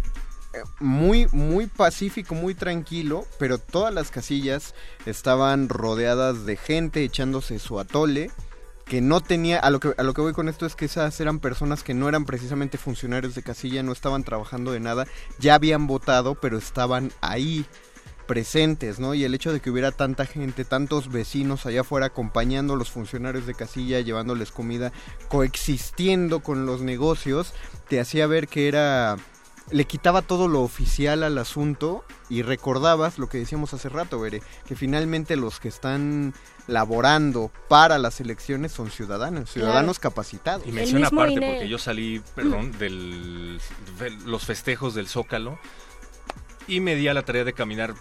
eh, 0.53 0.59
muy, 0.79 1.27
muy 1.31 1.67
pacífico, 1.67 2.35
muy 2.35 2.55
tranquilo, 2.55 3.25
pero 3.39 3.57
todas 3.57 3.93
las 3.93 4.11
casillas 4.11 4.75
estaban 5.05 5.69
rodeadas 5.69 6.45
de 6.45 6.57
gente 6.57 7.03
echándose 7.03 7.59
su 7.59 7.79
atole 7.79 8.31
que 8.87 9.01
no 9.01 9.21
tenía, 9.21 9.59
a 9.59 9.69
lo 9.69 9.79
que, 9.79 9.93
a 9.97 10.03
lo 10.03 10.13
que 10.13 10.21
voy 10.21 10.33
con 10.33 10.47
esto 10.47 10.65
es 10.65 10.75
que 10.75 10.85
esas 10.85 11.19
eran 11.19 11.39
personas 11.39 11.83
que 11.83 11.93
no 11.93 12.07
eran 12.07 12.25
precisamente 12.25 12.77
funcionarios 12.77 13.35
de 13.35 13.43
casilla, 13.43 13.83
no 13.83 13.91
estaban 13.91 14.23
trabajando 14.23 14.71
de 14.71 14.79
nada, 14.79 15.05
ya 15.39 15.55
habían 15.55 15.87
votado, 15.87 16.35
pero 16.35 16.57
estaban 16.57 17.11
ahí 17.21 17.65
presentes, 18.27 18.99
¿no? 18.99 19.13
Y 19.13 19.23
el 19.23 19.33
hecho 19.33 19.51
de 19.51 19.59
que 19.59 19.71
hubiera 19.71 19.91
tanta 19.91 20.25
gente, 20.25 20.65
tantos 20.65 21.11
vecinos 21.11 21.65
allá 21.65 21.81
afuera 21.81 22.07
acompañando 22.07 22.73
a 22.73 22.77
los 22.77 22.91
funcionarios 22.91 23.47
de 23.47 23.55
casilla, 23.55 24.01
llevándoles 24.01 24.51
comida, 24.51 24.91
coexistiendo 25.29 26.41
con 26.41 26.65
los 26.65 26.81
negocios, 26.81 27.53
te 27.87 27.99
hacía 27.99 28.27
ver 28.27 28.47
que 28.47 28.67
era 28.67 29.17
le 29.69 29.85
quitaba 29.85 30.21
todo 30.21 30.47
lo 30.47 30.61
oficial 30.61 31.23
al 31.23 31.37
asunto 31.37 32.05
y 32.29 32.41
recordabas 32.41 33.17
lo 33.17 33.27
que 33.27 33.37
decíamos 33.37 33.73
hace 33.73 33.89
rato, 33.89 34.19
Bere, 34.19 34.41
que 34.65 34.75
finalmente 34.75 35.35
los 35.35 35.59
que 35.59 35.67
están 35.67 36.33
laborando 36.67 37.51
para 37.67 37.97
las 37.97 38.21
elecciones 38.21 38.71
son 38.71 38.91
ciudadanos, 38.91 39.51
ciudadanos 39.51 39.99
capacitados. 39.99 40.65
Y 40.65 40.71
mención 40.71 41.03
aparte, 41.03 41.41
porque 41.41 41.67
yo 41.67 41.77
salí, 41.77 42.21
perdón, 42.35 42.71
del, 42.77 43.59
de 43.99 44.11
los 44.25 44.45
festejos 44.45 44.93
del 44.93 45.07
Zócalo 45.07 45.59
y 46.67 46.79
me 46.79 46.95
di 46.95 47.07
a 47.07 47.13
la 47.13 47.23
tarea 47.23 47.43
de 47.43 47.53
caminar 47.53 47.93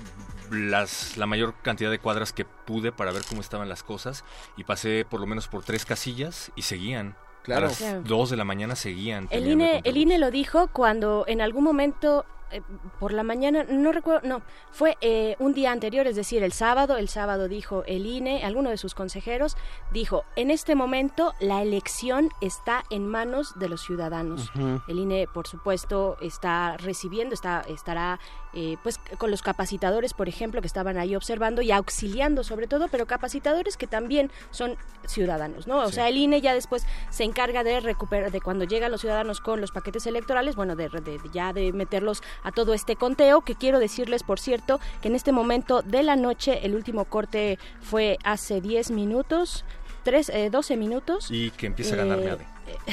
las, 0.51 1.17
la 1.17 1.27
mayor 1.27 1.55
cantidad 1.63 1.91
de 1.91 1.99
cuadras 1.99 2.33
que 2.33 2.45
pude 2.45 2.93
para 2.93 3.13
ver 3.13 3.23
cómo 3.29 3.41
estaban 3.41 3.69
las 3.69 3.83
cosas 3.83 4.25
y 4.57 4.65
pasé 4.65 5.05
por 5.09 5.21
lo 5.21 5.27
menos 5.27 5.49
por 5.49 5.65
tres 5.65 5.85
casillas 5.85 6.53
y 6.57 6.63
seguían. 6.63 7.17
Claro. 7.43 7.67
A 7.67 7.69
las 7.69 7.79
Claro. 7.79 8.03
dos 8.03 8.31
de 8.31 8.37
la 8.37 8.45
mañana 8.45 8.75
seguían. 8.75 9.29
El 9.31 9.47
INE, 9.49 9.81
el 9.85 9.97
INE 9.97 10.19
lo 10.19 10.31
dijo 10.33 10.69
cuando 10.73 11.25
en 11.29 11.41
algún 11.41 11.63
momento 11.63 12.25
eh, 12.51 12.63
por 13.01 13.13
la 13.13 13.23
mañana, 13.23 13.65
no 13.69 13.93
recuerdo, 13.93 14.27
no, 14.27 14.43
fue 14.71 14.97
eh, 15.01 15.37
un 15.39 15.53
día 15.55 15.73
anterior, 15.73 16.07
es 16.07 16.17
decir, 16.17 16.43
el 16.43 16.53
sábado, 16.53 16.97
el 16.97 17.09
sábado 17.09 17.49
dijo 17.49 17.83
el 17.87 18.07
INE, 18.07 18.45
alguno 18.45 18.71
de 18.71 18.77
sus 18.77 18.95
consejeros, 18.95 19.57
dijo, 19.93 20.25
en 20.37 20.51
este 20.51 20.75
momento 20.75 21.35
la 21.41 21.63
elección 21.63 22.31
está 22.41 22.85
en 22.91 23.07
manos 23.07 23.59
de 23.59 23.69
los 23.69 23.83
ciudadanos. 23.83 24.51
Ujú. 24.55 24.81
El 24.89 24.99
INE, 24.99 25.27
por 25.33 25.47
supuesto, 25.47 26.17
está 26.21 26.77
recibiendo, 26.77 27.35
está, 27.35 27.65
estará 27.69 28.19
eh, 28.55 28.77
pues 28.83 28.99
con 29.19 29.31
los 29.31 29.43
capacitadores, 29.43 30.15
por 30.15 30.29
ejemplo, 30.29 30.61
que 30.61 30.67
estaban 30.67 30.97
ahí 30.97 31.15
observando 31.15 31.61
y 31.63 31.73
auxiliando 31.73 32.43
sobre 32.45 32.67
todo, 32.67 32.89
pero 32.89 33.05
capacitadores 33.07 33.77
que 33.77 33.87
también 33.87 34.31
son 34.51 34.77
ciudadanos, 35.07 35.67
¿no? 35.67 35.79
O 35.83 35.89
Sí. 35.89 35.95
sea, 35.97 36.09
el 36.09 36.17
INE 36.17 36.41
ya 36.41 36.55
después 36.55 36.87
se 37.11 37.25
encarga 37.25 37.63
de 37.65 37.81
recuperar, 37.81 38.31
de 38.31 38.41
cuando 38.41 38.65
llegan 38.65 38.91
los 38.91 39.01
ciudadanos 39.03 39.41
con 39.41 39.61
los 39.61 39.73
paquetes 39.73 40.07
electorales, 40.07 40.57
bueno, 40.57 40.75
de, 40.75 40.89
de- 40.89 41.01
de- 41.01 41.21
ya 41.33 41.53
de 41.53 41.73
meterlos 41.73 42.23
a 42.43 42.53
todo 42.53 42.75
este 42.75 42.97
conteo, 42.97 43.41
que 43.43 43.55
quiero 43.55 43.79
decirles, 43.79 44.23
por 44.23 44.39
cierto, 44.41 44.81
que 45.01 45.09
en 45.09 45.15
este 45.15 45.33
momento 45.33 45.83
de 45.83 46.03
la 46.03 46.17
noche, 46.17 46.65
el 46.65 46.75
último 46.75 47.05
corte 47.05 47.59
fue 47.81 48.19
hace 48.25 48.61
10 48.61 48.91
minutos, 48.91 49.65
tres, 50.03 50.29
eh, 50.29 50.51
12 50.51 50.77
minutos. 50.77 51.29
Y 51.31 51.51
que 51.51 51.67
empiece 51.67 51.95
a 51.95 52.05
ganar 52.05 52.19
Eh, 52.19 52.39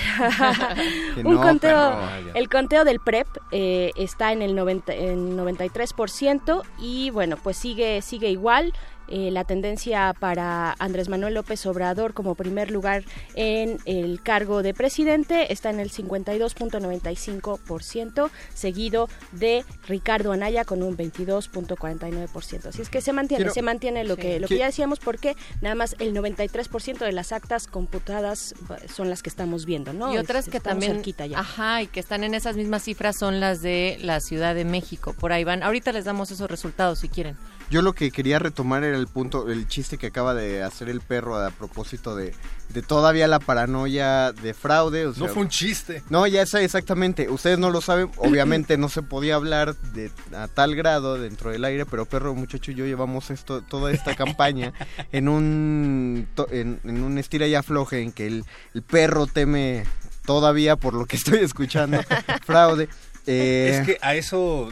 un 1.23 1.35
no, 1.35 1.41
conteo, 1.41 1.99
el 2.35 2.47
conteo 2.47 2.83
del 2.85 2.99
PREP 2.99 3.27
eh, 3.51 3.91
está 3.95 4.31
en 4.31 4.41
el 4.41 4.55
90, 4.55 4.93
en 4.93 5.37
93% 5.37 6.61
y 6.79 7.09
bueno, 7.09 7.37
pues 7.41 7.57
sigue, 7.57 8.01
sigue 8.01 8.29
igual. 8.29 8.73
Eh, 9.15 9.29
la 9.29 9.43
tendencia 9.43 10.15
para 10.19 10.75
Andrés 10.79 11.07
Manuel 11.07 11.35
López 11.35 11.63
Obrador 11.67 12.15
como 12.15 12.33
primer 12.33 12.71
lugar 12.71 13.03
en 13.35 13.77
el 13.85 14.23
cargo 14.23 14.63
de 14.63 14.73
presidente 14.73 15.53
está 15.53 15.69
en 15.69 15.79
el 15.79 15.91
52.95%, 15.91 18.31
seguido 18.55 19.09
de 19.31 19.63
Ricardo 19.87 20.31
Anaya 20.31 20.65
con 20.65 20.81
un 20.81 20.97
22.49%. 20.97 22.69
Así 22.69 22.81
es 22.81 22.89
que 22.89 23.01
se 23.01 23.13
mantiene, 23.13 23.43
Quiero- 23.43 23.53
se 23.53 23.61
mantiene 23.61 24.03
lo 24.03 24.17
que 24.17 24.39
lo 24.39 24.47
que 24.47 24.57
ya 24.57 24.65
decíamos 24.65 24.97
porque 24.99 25.35
nada 25.61 25.75
más 25.75 25.95
el 25.99 26.15
93% 26.15 27.05
de 27.05 27.11
las 27.11 27.31
actas 27.31 27.67
computadas 27.67 28.55
son 28.91 29.11
las 29.11 29.21
que 29.21 29.29
estamos 29.29 29.65
viendo, 29.65 29.93
¿no? 29.93 30.11
Y 30.11 30.17
otras 30.17 30.39
Este, 30.45 30.51
que 30.51 30.57
estamos 30.57 30.79
también, 30.79 30.93
cerquita 30.95 31.27
ya. 31.27 31.39
ajá, 31.39 31.83
y 31.83 31.87
que 31.87 31.99
están 31.99 32.23
en 32.23 32.33
esas 32.33 32.55
mismas 32.55 32.81
cifras 32.83 33.15
son 33.17 33.39
las 33.39 33.61
de 33.61 33.99
la 34.01 34.19
Ciudad 34.21 34.55
de 34.55 34.65
México. 34.65 35.13
Por 35.13 35.33
ahí 35.33 35.43
van. 35.43 35.61
Ahorita 35.61 35.91
les 35.91 36.05
damos 36.05 36.31
esos 36.31 36.49
resultados 36.49 36.97
si 36.99 37.09
quieren. 37.09 37.37
Yo 37.73 37.81
lo 37.81 37.93
que 37.93 38.11
quería 38.11 38.37
retomar 38.37 38.83
era 38.83 38.95
el 38.95 39.07
punto, 39.07 39.49
el 39.49 39.67
chiste 39.67 39.97
que 39.97 40.05
acaba 40.05 40.35
de 40.35 40.61
hacer 40.61 40.89
el 40.89 41.01
perro 41.01 41.35
a 41.43 41.49
propósito 41.49 42.15
de, 42.15 42.35
de 42.69 42.83
todavía 42.83 43.27
la 43.27 43.39
paranoia 43.39 44.31
de 44.31 44.53
fraude. 44.53 45.07
o 45.07 45.13
sea, 45.15 45.25
No 45.25 45.33
fue 45.33 45.41
un 45.41 45.49
chiste. 45.49 46.03
No, 46.11 46.27
ya 46.27 46.45
sé 46.45 46.63
exactamente. 46.63 47.31
Ustedes 47.31 47.57
no 47.57 47.71
lo 47.71 47.81
saben. 47.81 48.11
Obviamente 48.17 48.77
no 48.77 48.89
se 48.89 49.01
podía 49.01 49.33
hablar 49.33 49.75
de 49.75 50.11
a 50.35 50.47
tal 50.47 50.75
grado 50.75 51.17
dentro 51.17 51.49
del 51.49 51.65
aire, 51.65 51.87
pero 51.87 52.05
perro, 52.05 52.35
muchacho 52.35 52.69
y 52.69 52.75
yo 52.75 52.85
llevamos 52.85 53.31
esto, 53.31 53.63
toda 53.63 53.91
esta 53.91 54.15
campaña 54.23 54.71
en 55.11 55.27
un 55.27 56.27
en, 56.51 56.79
en 56.83 57.03
un 57.03 57.17
estira 57.17 57.47
y 57.47 57.55
afloje 57.55 58.03
en 58.03 58.11
que 58.11 58.27
el, 58.27 58.45
el 58.75 58.83
perro 58.83 59.25
teme 59.25 59.83
todavía 60.27 60.75
por 60.75 60.93
lo 60.93 61.07
que 61.07 61.15
estoy 61.15 61.39
escuchando 61.39 62.01
fraude. 62.45 62.87
Eh, 63.25 63.77
Es 63.79 63.85
que 63.85 63.97
a 64.01 64.15
eso, 64.15 64.69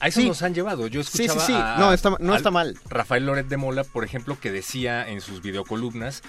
a 0.00 0.08
eso 0.08 0.20
sí. 0.20 0.28
nos 0.28 0.42
han 0.42 0.54
llevado. 0.54 0.86
Yo 0.86 1.02
Sí, 1.02 1.10
sí, 1.18 1.24
escuchaba 1.24 1.46
sí. 1.46 1.52
a- 1.54 1.76
No, 1.78 1.92
está- 1.92 2.16
no 2.18 2.34
está 2.34 2.50
mal. 2.50 2.78
Rafael 2.88 3.26
Loret 3.26 3.46
de 3.48 3.56
Mola, 3.56 3.84
por 3.84 4.04
ejemplo, 4.04 4.38
que 4.40 4.50
decía 4.50 5.06
en 5.08 5.20
sus 5.20 5.42
videocolumnas, 5.42 6.22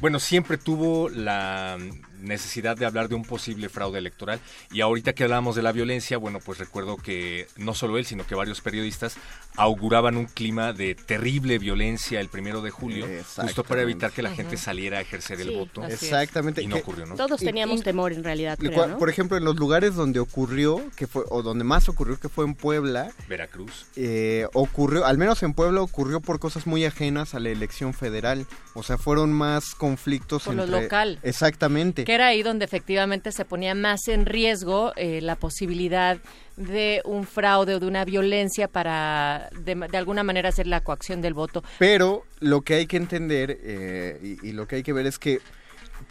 bueno, 0.00 0.18
siempre 0.20 0.58
tuvo 0.58 1.08
la 1.08 1.78
necesidad 2.24 2.76
de 2.76 2.86
hablar 2.86 3.08
de 3.08 3.14
un 3.14 3.24
posible 3.24 3.68
fraude 3.68 3.98
electoral 3.98 4.40
y 4.72 4.80
ahorita 4.80 5.12
que 5.12 5.24
hablábamos 5.24 5.56
de 5.56 5.62
la 5.62 5.72
violencia, 5.72 6.18
bueno, 6.18 6.40
pues 6.44 6.58
recuerdo 6.58 6.96
que 6.96 7.46
no 7.56 7.74
solo 7.74 7.98
él, 7.98 8.06
sino 8.06 8.26
que 8.26 8.34
varios 8.34 8.60
periodistas 8.60 9.16
auguraban 9.56 10.16
un 10.16 10.26
clima 10.26 10.72
de 10.72 10.94
terrible 10.94 11.58
violencia 11.58 12.20
el 12.20 12.28
primero 12.28 12.60
de 12.60 12.70
julio, 12.70 13.06
justo 13.36 13.62
para 13.64 13.82
evitar 13.82 14.10
que 14.10 14.22
la 14.22 14.30
gente 14.34 14.56
saliera 14.56 14.98
a 14.98 15.00
ejercer 15.00 15.40
el 15.40 15.50
voto. 15.52 15.84
Exactamente. 15.84 16.62
Y 16.62 16.66
no 16.66 16.76
ocurrió, 16.76 17.06
¿no? 17.06 17.14
Todos 17.14 17.40
teníamos 17.40 17.80
y- 17.80 17.84
temor 17.84 18.12
en 18.12 18.24
realidad. 18.24 18.58
Por 18.98 19.08
ejemplo, 19.10 19.36
en 19.36 19.44
los 19.44 19.56
lugares 19.56 19.94
donde 19.94 20.20
ocurrió, 20.20 20.82
que 20.96 21.06
fue, 21.06 21.22
o 21.28 21.42
donde 21.42 21.64
más 21.64 21.88
ocurrió, 21.88 22.18
que 22.18 22.28
fue 22.28 22.44
en 22.44 22.54
Puebla, 22.54 23.10
Veracruz. 23.28 23.86
eh, 23.96 24.46
ocurrió, 24.54 25.04
al 25.04 25.18
menos 25.18 25.42
en 25.42 25.54
Puebla 25.54 25.82
ocurrió 25.82 26.20
por 26.20 26.38
cosas 26.38 26.66
muy 26.66 26.84
ajenas 26.84 27.34
a 27.34 27.40
la 27.40 27.50
elección 27.50 27.94
federal. 27.94 28.46
O 28.74 28.82
sea, 28.82 28.98
fueron 28.98 29.32
más 29.32 29.74
conflictos 29.74 30.44
Por 30.44 30.54
lo 30.54 30.66
local. 30.66 31.20
Exactamente. 31.22 32.04
Era 32.14 32.28
ahí 32.28 32.44
donde 32.44 32.64
efectivamente 32.64 33.32
se 33.32 33.44
ponía 33.44 33.74
más 33.74 34.06
en 34.06 34.24
riesgo 34.24 34.92
eh, 34.94 35.20
la 35.20 35.34
posibilidad 35.34 36.18
de 36.56 37.02
un 37.04 37.26
fraude 37.26 37.74
o 37.74 37.80
de 37.80 37.86
una 37.86 38.04
violencia 38.04 38.68
para 38.68 39.50
de, 39.58 39.74
alguna 39.96 40.22
manera 40.22 40.50
hacer 40.50 40.68
la 40.68 40.80
coacción 40.80 41.20
del 41.20 41.34
voto. 41.34 41.64
Pero 41.80 42.24
lo 42.38 42.62
que 42.62 42.74
hay 42.74 42.86
que 42.86 42.98
entender 42.98 43.58
eh, 43.62 44.20
y, 44.22 44.48
y 44.48 44.52
lo 44.52 44.68
que 44.68 44.76
hay 44.76 44.82
que 44.84 44.92
ver 44.92 45.06
es 45.06 45.18
que 45.18 45.40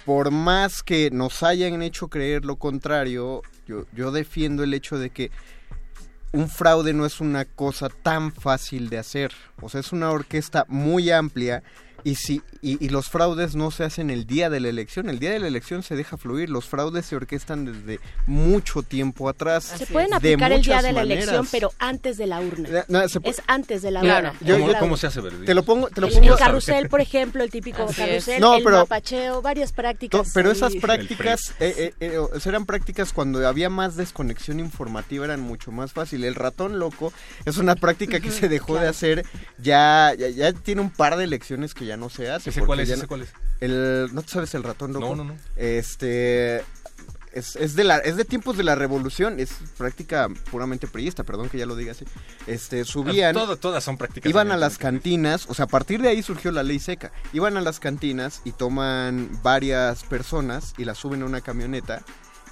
por 0.06 0.32
más 0.32 0.84
que 0.84 1.10
nos 1.10 1.41
hayan 1.41 1.82
hecho 1.82 2.10
creer 2.10 2.43
lo 2.43 2.58
contrario, 2.58 3.41
yo, 3.66 3.86
yo 3.93 4.12
defiendo 4.12 4.64
el 4.64 4.74
hecho 4.74 4.97
de 4.97 5.10
que 5.10 5.32
un 6.34 6.49
fraude 6.49 6.93
no 6.93 7.06
es 7.06 7.22
una 7.22 7.45
cosa 7.45 7.88
tan 7.88 8.34
fácil 8.34 8.89
de 8.89 8.97
hacer. 8.97 9.32
O 9.62 9.70
sea, 9.70 9.80
es 9.80 9.93
una 9.93 10.12
orquesta 10.12 10.66
muy 10.68 11.12
amplia 11.12 11.64
y, 12.04 12.16
si, 12.16 12.41
y, 12.62 12.84
y 12.84 12.89
los 12.89 13.10
fraudes 13.10 13.56
no 13.56 13.72
se 13.72 13.84
hacen 13.84 14.10
el 14.10 14.26
día 14.26 14.49
de 14.49 14.60
la 14.60 14.70
elección. 14.70 15.10
El 15.10 15.20
día 15.20 15.32
de 15.32 15.39
la 15.39 15.47
elección 15.47 15.84
se 15.84 15.95
deja 15.95 16.18
fluir. 16.18 16.49
Los 16.49 16.66
fraudes 16.66 17.06
se 17.06 17.16
orquestan 17.16 17.66
desde 17.66 17.99
mucho 18.28 18.82
tiempo 18.84 19.30
atrás. 19.30 19.64
Se 19.78 19.86
pueden 19.86 20.10
de 20.10 20.16
aplicar 20.16 20.51
el 20.51 20.62
día 20.62 20.82
de 20.82 20.91
la 20.93 21.01
maneras. 21.01 21.24
elección, 21.24 21.47
pero 21.51 21.72
antes 21.80 22.18
de 22.18 22.28
la 22.28 22.41
urna. 22.41 22.86
No, 22.88 23.08
se 23.08 23.20
pu- 23.20 23.30
es 23.30 23.41
antes 23.47 23.82
de 23.82 23.91
la 23.91 24.01
Claro. 24.01 24.30
urna. 24.30 24.39
Yo- 24.41 24.80
¿Cómo 24.80 24.97
se 24.97 25.08
hace, 25.08 25.22
Verdi? 25.22 25.45
Te 25.45 25.54
lo 25.54 25.64
pongo, 25.64 25.89
te 25.89 26.01
lo 26.01 26.08
El, 26.08 26.14
pongo 26.14 26.34
el 26.34 26.38
carrusel, 26.39 26.89
por 26.89 27.01
ejemplo, 27.01 27.43
el 27.43 27.49
típico 27.51 27.84
Así 27.84 27.95
carrusel. 27.95 28.41
No, 28.41 28.56
el 28.56 28.64
pero- 28.64 28.78
mapacheo, 28.78 29.41
varias 29.41 29.72
prácticas. 29.72 30.22
To- 30.28 30.32
pero 30.34 30.51
esas 30.51 30.76
prácticas 30.76 31.54
eh, 31.60 31.93
eh, 31.99 32.12
eh, 32.14 32.20
eran 32.45 32.66
prácticas 32.66 33.14
cuando 33.14 33.47
había 33.47 33.70
más 33.70 33.95
desconexión 33.95 34.60
informativa, 34.60 35.26
eran 35.26 35.39
mucho 35.41 35.72
más 35.72 35.93
fácil. 35.93 36.24
El 36.24 36.36
ratón 36.36 36.80
loco 36.80 37.14
es 37.45 37.58
una 37.58 37.76
práctica 37.76 38.20
que 38.20 38.32
se 38.32 38.49
dejó 38.49 38.78
de 38.80 38.88
hacer, 38.88 39.26
ya, 39.58 40.14
ya, 40.18 40.30
ya 40.30 40.54
tiene 40.54 40.82
un 40.82 40.89
par 40.89 41.16
de 41.18 41.24
elecciones 41.24 41.74
que 41.74 41.86
ya 41.86 41.93
no 41.98 42.10
se 42.10 42.30
hace. 42.30 42.50
¿Ese 42.50 42.62
cuál 42.62 42.80
es? 42.82 42.88
ya 42.89 42.96
¿Ese 42.96 43.04
no- 43.04 43.08
cuál 43.08 43.22
es? 43.22 43.30
El, 43.60 44.10
¿No 44.14 44.22
te 44.22 44.30
sabes 44.30 44.54
el 44.56 44.64
ratón 44.64 44.94
loco? 44.94 45.16
No, 45.16 45.24
no, 45.24 45.34
no. 45.34 45.39
Este... 45.56 46.64
Es, 47.32 47.56
es 47.56 47.76
de 47.76 47.84
la, 47.84 47.98
es 47.98 48.16
de 48.16 48.26
tiempos 48.26 48.58
de 48.58 48.64
la 48.64 48.76
revolución, 48.76 49.39
es 49.39 49.54
práctica 49.76 50.28
puramente 50.52 50.86
priista, 50.88 51.24
perdón 51.24 51.50
que 51.50 51.58
ya 51.58 51.66
lo 51.66 51.76
diga 51.76 51.94
así. 51.94 52.06
Este, 52.46 52.86
subían... 52.86 53.34
Todo- 53.34 53.58
todas 53.58 53.84
son 53.84 53.98
prácticas. 53.98 54.30
Iban 54.30 54.52
a 54.52 54.58
las 54.58 54.78
cantinas, 54.78 55.48
o 55.50 55.56
sea, 55.56 55.66
a 55.66 55.68
partir 55.68 56.00
de 56.04 56.10
ahí 56.10 56.22
surgió 56.22 56.52
la 56.52 56.62
ley 56.62 56.78
seca. 56.78 57.12
Iban 57.34 57.58
a 57.58 57.62
las 57.62 57.80
cantinas 57.80 58.41
y 58.46 58.52
toman 58.52 59.32
varias 59.41 60.04
personas 60.04 60.76
y 60.78 60.86
las 60.86 61.00
suben 61.00 61.24
a 61.24 61.26
una 61.26 61.41
camioneta 61.41 62.04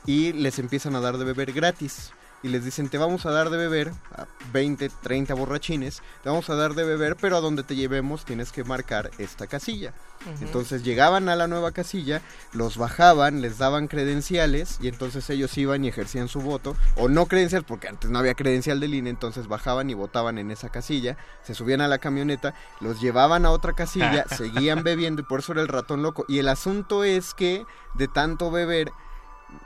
y 0.07 0.33
les 0.33 0.57
empiezan 0.57 0.95
a 0.95 0.99
dar 0.99 1.19
de 1.19 1.25
beber 1.25 1.53
gratis. 1.53 2.09
Y 2.43 2.49
les 2.49 2.65
dicen, 2.65 2.89
te 2.89 2.97
vamos 2.97 3.25
a 3.25 3.31
dar 3.31 3.49
de 3.49 3.57
beber 3.57 3.91
a 4.15 4.25
20, 4.51 4.89
30 4.89 5.33
borrachines, 5.33 6.01
te 6.23 6.29
vamos 6.29 6.49
a 6.49 6.55
dar 6.55 6.73
de 6.73 6.83
beber, 6.83 7.15
pero 7.15 7.37
a 7.37 7.41
donde 7.41 7.63
te 7.63 7.75
llevemos 7.75 8.25
tienes 8.25 8.51
que 8.51 8.63
marcar 8.63 9.11
esta 9.17 9.47
casilla. 9.47 9.93
Entonces 10.41 10.83
llegaban 10.83 11.29
a 11.29 11.35
la 11.35 11.47
nueva 11.47 11.71
casilla, 11.71 12.21
los 12.53 12.77
bajaban, 12.77 13.41
les 13.41 13.57
daban 13.57 13.87
credenciales 13.87 14.77
y 14.81 14.87
entonces 14.87 15.29
ellos 15.29 15.57
iban 15.57 15.83
y 15.83 15.87
ejercían 15.87 16.27
su 16.27 16.41
voto, 16.41 16.75
o 16.95 17.09
no 17.09 17.25
credencial, 17.25 17.63
porque 17.63 17.87
antes 17.87 18.09
no 18.09 18.19
había 18.19 18.35
credencial 18.35 18.79
del 18.79 18.93
INE, 18.93 19.09
entonces 19.09 19.47
bajaban 19.47 19.89
y 19.89 19.93
votaban 19.93 20.37
en 20.37 20.51
esa 20.51 20.69
casilla, 20.69 21.17
se 21.43 21.55
subían 21.55 21.81
a 21.81 21.87
la 21.87 21.97
camioneta, 21.97 22.53
los 22.79 23.01
llevaban 23.01 23.45
a 23.45 23.51
otra 23.51 23.73
casilla, 23.73 24.25
seguían 24.37 24.83
bebiendo 24.83 25.21
y 25.21 25.25
por 25.25 25.39
eso 25.39 25.53
era 25.53 25.61
el 25.61 25.67
ratón 25.67 26.03
loco. 26.03 26.25
Y 26.27 26.39
el 26.39 26.49
asunto 26.49 27.03
es 27.03 27.33
que 27.33 27.65
de 27.95 28.07
tanto 28.07 28.51
beber, 28.51 28.91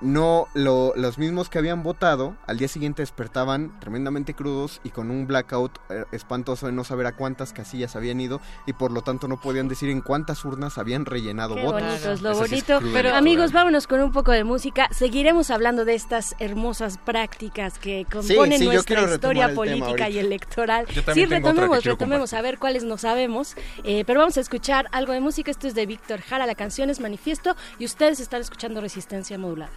no 0.02 0.48
lo- 0.54 0.94
los 0.96 1.18
mismos 1.18 1.50
que 1.50 1.58
habían 1.58 1.84
votado 1.84 2.36
al 2.48 2.58
día 2.58 2.68
siguiente 2.68 3.02
despertaban 3.02 3.80
tremendamente 3.80 4.34
crudos 4.34 4.82
y 4.84 4.90
con 4.90 5.10
un 5.12 5.28
blackout 5.28 5.78
eh, 5.90 6.04
espantoso 6.12 6.66
de 6.66 6.72
no 6.72 6.84
saber 6.84 7.06
a 7.08 7.16
cuántas 7.16 7.54
casillas 7.54 7.96
habían 7.96 8.20
ido 8.20 8.42
y 8.66 8.74
por 8.74 8.92
lo 8.92 9.02
tanto 9.02 9.28
no 9.28 9.40
podían 9.40 9.68
decir 9.68 9.90
en 9.90 10.02
cuántas 10.02 10.44
urnas 10.46 10.78
habían 10.78 11.06
rellenado 11.06 11.56
Qué 11.56 11.64
votos. 11.64 11.82
bonito, 11.82 12.12
es 12.12 12.22
lo 12.22 12.32
Ese 12.32 12.48
sí 12.48 12.56
es 12.56 12.68
bonito. 12.68 12.80
cruel 12.80 12.94
Pero 12.94 13.16
amigos, 13.16 13.52
vámonos 13.52 13.88
con 13.88 14.02
un 14.02 14.12
poco 14.12 14.32
de 14.32 14.44
música. 14.44 14.88
Seguiremos 14.92 15.50
hablando 15.52 15.86
de 15.86 15.96
estas 15.96 16.36
hermosas 16.40 16.98
prácticas 16.98 17.80
que 17.80 18.06
componen 18.12 18.60
sí, 18.60 18.66
nuestra 18.66 19.02
historia 19.14 19.54
política 19.54 20.10
y 20.10 20.20
electoral. 20.20 20.86
Sí, 21.14 21.26
retomemos, 21.26 21.84
retomemos 21.84 22.34
a 22.34 22.42
ver 22.42 22.60
cuáles 22.60 22.84
no 22.84 22.98
sabemos. 22.98 23.56
Eh, 23.84 24.04
pero 24.06 24.20
vamos 24.20 24.38
a 24.38 24.42
escuchar 24.42 24.88
algo 24.92 25.14
de 25.14 25.22
música. 25.22 25.52
Esto 25.52 25.68
es 25.68 25.76
de 25.76 25.86
Víctor 25.86 26.22
Jara, 26.22 26.46
la 26.46 26.56
canción 26.56 26.90
es 26.90 27.00
Manifiesto 27.00 27.56
y 27.80 27.86
ustedes 27.86 28.20
están 28.20 28.42
escuchando 28.42 28.82
Resistencia 28.82 29.38
Modulada. 29.38 29.72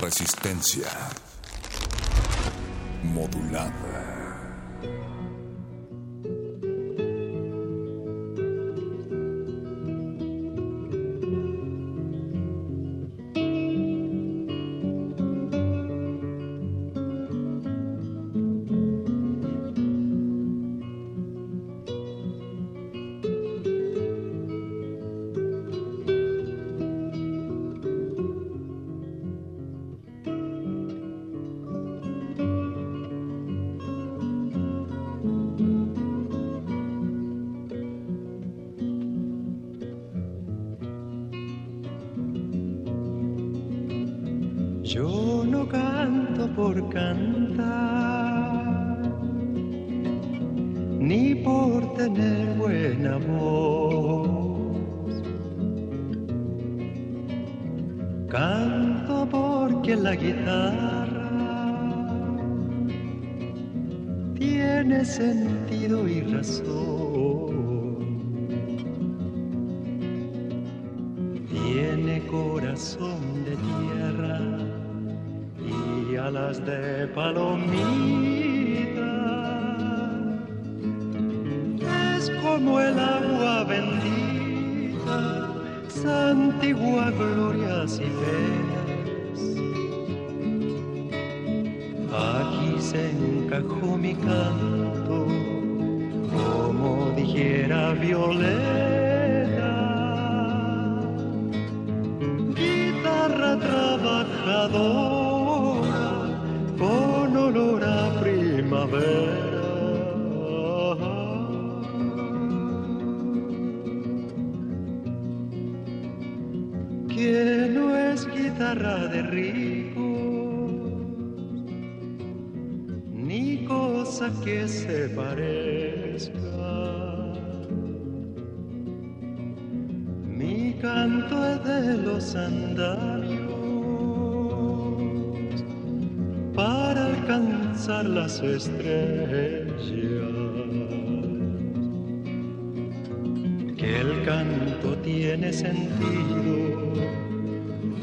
Resistencia 0.00 0.88
modulada. 3.02 4.11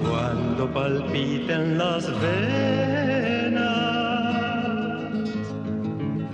Cuando 0.02 0.74
palpiten 0.74 1.78
las 1.78 2.08
venas 2.22 3.70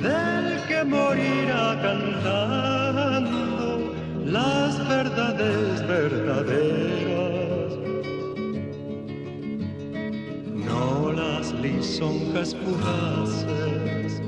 del 0.01 0.61
que 0.67 0.83
morirá 0.83 1.79
cantando 1.81 3.65
las 4.25 4.87
verdades 4.87 5.87
verdaderas. 5.87 7.73
No 10.67 11.11
las 11.11 11.51
lisonjas 11.53 12.55
fugaces, 12.55 14.21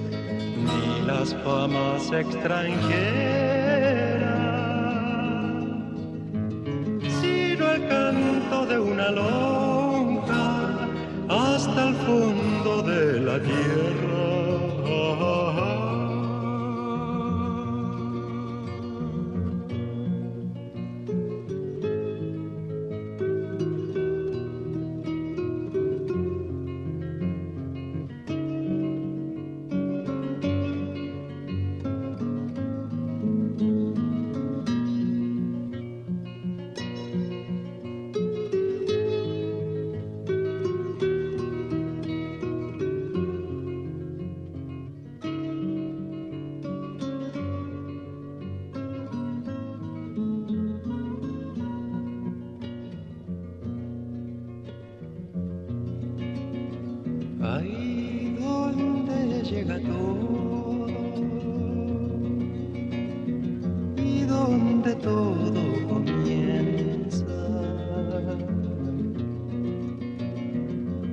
ni 0.66 1.06
las 1.06 1.36
famas 1.44 2.12
extranjeras, 2.12 3.17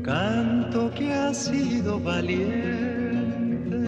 Canto 0.04 0.90
que 0.90 1.12
ha 1.12 1.32
sido 1.32 1.98
valiente, 1.98 3.78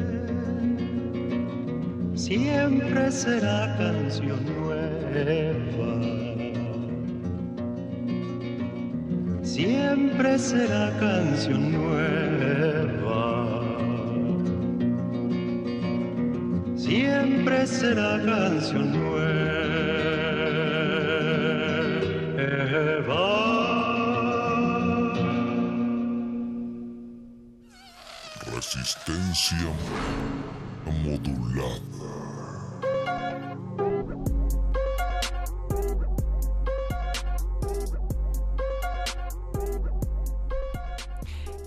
siempre 2.15 3.13
será 3.13 3.77
canción 3.77 4.39
nueva. 4.47 6.27
siempre 9.57 10.39
será 10.39 10.91
canción 10.99 11.73
nueva. 11.73 13.23
Siempre 16.77 17.67
será 17.67 18.23
canción 18.25 18.93
nueva. 18.93 19.16
Resistencia 29.07 29.73
modulada. 31.05 32.06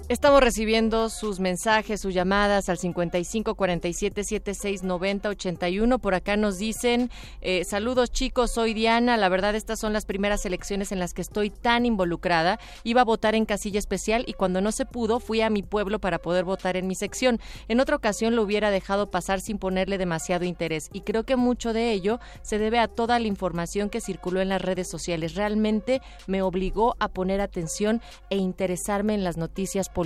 Estamos 0.09 0.41
recibiendo 0.41 1.07
sus 1.09 1.39
mensajes, 1.39 2.01
sus 2.01 2.15
llamadas 2.15 2.67
al 2.67 2.79
55 2.79 3.53
47 3.53 4.23
76 4.23 4.81
90 4.81 5.29
81. 5.29 5.99
Por 5.99 6.15
acá 6.15 6.35
nos 6.35 6.57
dicen, 6.57 7.11
eh, 7.41 7.63
saludos 7.63 8.11
chicos, 8.11 8.51
soy 8.51 8.73
Diana. 8.73 9.17
La 9.17 9.29
verdad, 9.29 9.53
estas 9.53 9.79
son 9.79 9.93
las 9.93 10.07
primeras 10.07 10.43
elecciones 10.47 10.91
en 10.91 10.97
las 10.97 11.13
que 11.13 11.21
estoy 11.21 11.51
tan 11.51 11.85
involucrada. 11.85 12.59
Iba 12.83 13.01
a 13.01 13.05
votar 13.05 13.35
en 13.35 13.45
casilla 13.45 13.77
especial 13.77 14.23
y 14.25 14.33
cuando 14.33 14.61
no 14.61 14.71
se 14.71 14.87
pudo, 14.87 15.19
fui 15.19 15.41
a 15.41 15.51
mi 15.51 15.61
pueblo 15.61 15.99
para 15.99 16.17
poder 16.17 16.43
votar 16.43 16.75
en 16.75 16.87
mi 16.87 16.95
sección. 16.95 17.39
En 17.67 17.79
otra 17.79 17.95
ocasión 17.95 18.35
lo 18.35 18.41
hubiera 18.41 18.71
dejado 18.71 19.11
pasar 19.11 19.41
sin 19.41 19.59
ponerle 19.59 19.99
demasiado 19.99 20.43
interés 20.43 20.89
y 20.91 21.01
creo 21.01 21.23
que 21.23 21.35
mucho 21.35 21.71
de 21.71 21.91
ello 21.91 22.19
se 22.41 22.57
debe 22.57 22.79
a 22.79 22.87
toda 22.87 23.19
la 23.19 23.27
información 23.27 23.91
que 23.91 24.01
circuló 24.01 24.41
en 24.41 24.49
las 24.49 24.63
redes 24.63 24.89
sociales. 24.89 25.35
Realmente 25.35 26.01
me 26.25 26.41
obligó 26.41 26.95
a 26.97 27.09
poner 27.09 27.41
atención 27.41 28.01
e 28.31 28.37
interesarme 28.37 29.13
en 29.13 29.23
las 29.23 29.37
noticias 29.37 29.87
políticas. 29.87 29.98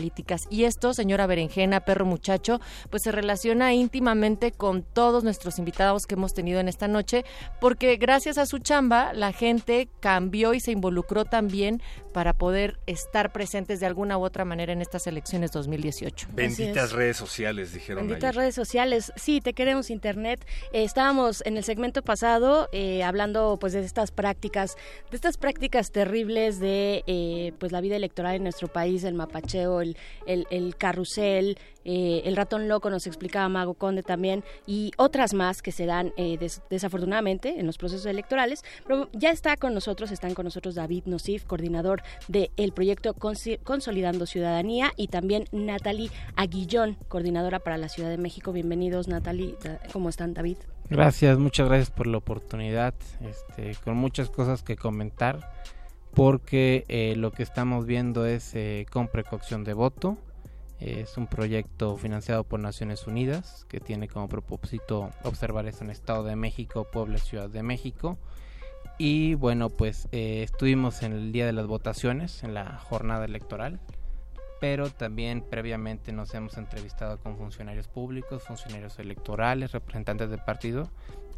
Y 0.49 0.63
esto, 0.63 0.93
señora 0.93 1.27
Berenjena, 1.27 1.81
perro 1.81 2.05
muchacho, 2.05 2.59
pues 2.89 3.03
se 3.03 3.11
relaciona 3.11 3.73
íntimamente 3.73 4.51
con 4.51 4.83
todos 4.83 5.23
nuestros 5.23 5.59
invitados 5.59 6.05
que 6.05 6.15
hemos 6.15 6.33
tenido 6.33 6.59
en 6.59 6.67
esta 6.67 6.87
noche, 6.87 7.25
porque 7.59 7.95
gracias 7.97 8.37
a 8.37 8.45
su 8.45 8.59
chamba 8.59 9.13
la 9.13 9.31
gente 9.31 9.87
cambió 9.99 10.53
y 10.53 10.59
se 10.59 10.71
involucró 10.71 11.25
también 11.25 11.81
para 12.13 12.33
poder 12.33 12.79
estar 12.85 13.31
presentes 13.31 13.79
de 13.79 13.87
alguna 13.87 14.17
u 14.17 14.23
otra 14.23 14.45
manera 14.45 14.71
en 14.71 14.81
estas 14.81 15.07
elecciones 15.07 15.51
2018. 15.51 16.27
Benditas 16.33 16.91
redes 16.91 17.17
sociales, 17.17 17.73
dijeron 17.73 18.07
Benditas 18.07 18.29
ayer. 18.29 18.35
redes 18.35 18.55
sociales. 18.55 19.11
Sí, 19.15 19.41
te 19.41 19.53
queremos 19.53 19.89
Internet. 19.89 20.45
Eh, 20.71 20.83
estábamos 20.83 21.43
en 21.45 21.57
el 21.57 21.63
segmento 21.63 22.01
pasado 22.01 22.69
eh, 22.71 23.03
hablando 23.03 23.57
pues 23.59 23.73
de 23.73 23.83
estas 23.83 24.11
prácticas, 24.11 24.75
de 25.09 25.15
estas 25.15 25.37
prácticas 25.37 25.91
terribles 25.91 26.59
de 26.59 27.03
eh, 27.07 27.53
pues 27.59 27.71
la 27.71 27.81
vida 27.81 27.95
electoral 27.95 28.35
en 28.35 28.43
nuestro 28.43 28.67
país, 28.67 29.03
el 29.03 29.15
mapacheo, 29.15 29.82
el, 29.83 29.95
el, 30.25 30.47
el 30.49 30.75
carrusel, 30.75 31.57
eh, 31.85 32.21
el 32.25 32.35
ratón 32.35 32.67
loco 32.69 32.89
nos 32.89 33.05
explicaba 33.07 33.49
Mago 33.49 33.73
Conde 33.73 34.03
también 34.03 34.43
y 34.65 34.91
otras 34.97 35.33
más 35.33 35.61
que 35.61 35.71
se 35.73 35.85
dan 35.85 36.13
eh, 36.17 36.37
des- 36.37 36.61
desafortunadamente 36.69 37.59
en 37.59 37.65
los 37.67 37.77
procesos 37.77 38.05
electorales. 38.05 38.63
Pero 38.87 39.09
ya 39.13 39.29
está 39.31 39.57
con 39.57 39.73
nosotros, 39.73 40.11
están 40.11 40.33
con 40.33 40.45
nosotros 40.45 40.75
David 40.75 41.03
Nosif, 41.05 41.43
coordinador 41.45 42.01
del 42.27 42.71
proyecto 42.73 43.13
Consi- 43.13 43.59
Consolidando 43.63 44.25
Ciudadanía 44.25 44.93
y 44.95 45.07
también 45.07 45.45
Natalie 45.51 46.09
Aguillón, 46.35 46.97
coordinadora 47.09 47.59
para 47.59 47.77
la 47.77 47.89
Ciudad 47.89 48.09
de 48.09 48.17
México. 48.17 48.53
Bienvenidos 48.53 49.07
Natalie, 49.09 49.55
¿cómo 49.91 50.07
están 50.09 50.33
David? 50.33 50.57
Gracias, 50.89 51.37
muchas 51.37 51.67
gracias 51.67 51.91
por 51.91 52.07
la 52.07 52.17
oportunidad, 52.17 52.93
este, 53.21 53.75
con 53.83 53.95
muchas 53.97 54.29
cosas 54.29 54.63
que 54.63 54.75
comentar, 54.75 55.49
porque 56.13 56.85
eh, 56.87 57.15
lo 57.15 57.31
que 57.31 57.43
estamos 57.43 57.85
viendo 57.85 58.25
es 58.25 58.53
eh, 58.55 58.85
con 58.91 59.07
precaución 59.07 59.63
de 59.63 59.73
voto, 59.73 60.17
es 60.79 61.17
un 61.17 61.27
proyecto 61.27 61.95
financiado 61.95 62.43
por 62.43 62.59
Naciones 62.59 63.07
Unidas 63.07 63.65
que 63.69 63.79
tiene 63.79 64.09
como 64.09 64.27
propósito 64.27 65.11
observar 65.23 65.65
eso 65.65 65.85
en 65.85 65.89
Estado 65.89 66.23
de 66.25 66.35
México, 66.35 66.87
Puebla, 66.91 67.19
Ciudad 67.19 67.49
de 67.49 67.63
México. 67.63 68.17
Y 68.97 69.35
bueno, 69.35 69.69
pues 69.69 70.09
eh, 70.11 70.43
estuvimos 70.43 71.01
en 71.01 71.13
el 71.13 71.31
día 71.31 71.45
de 71.45 71.53
las 71.53 71.67
votaciones, 71.67 72.43
en 72.43 72.53
la 72.53 72.77
jornada 72.79 73.23
electoral, 73.23 73.79
pero 74.59 74.89
también 74.89 75.41
previamente 75.41 76.11
nos 76.11 76.33
hemos 76.33 76.57
entrevistado 76.57 77.17
con 77.17 77.37
funcionarios 77.37 77.87
públicos, 77.87 78.43
funcionarios 78.43 78.99
electorales, 78.99 79.71
representantes 79.71 80.29
de 80.29 80.37
partido. 80.37 80.89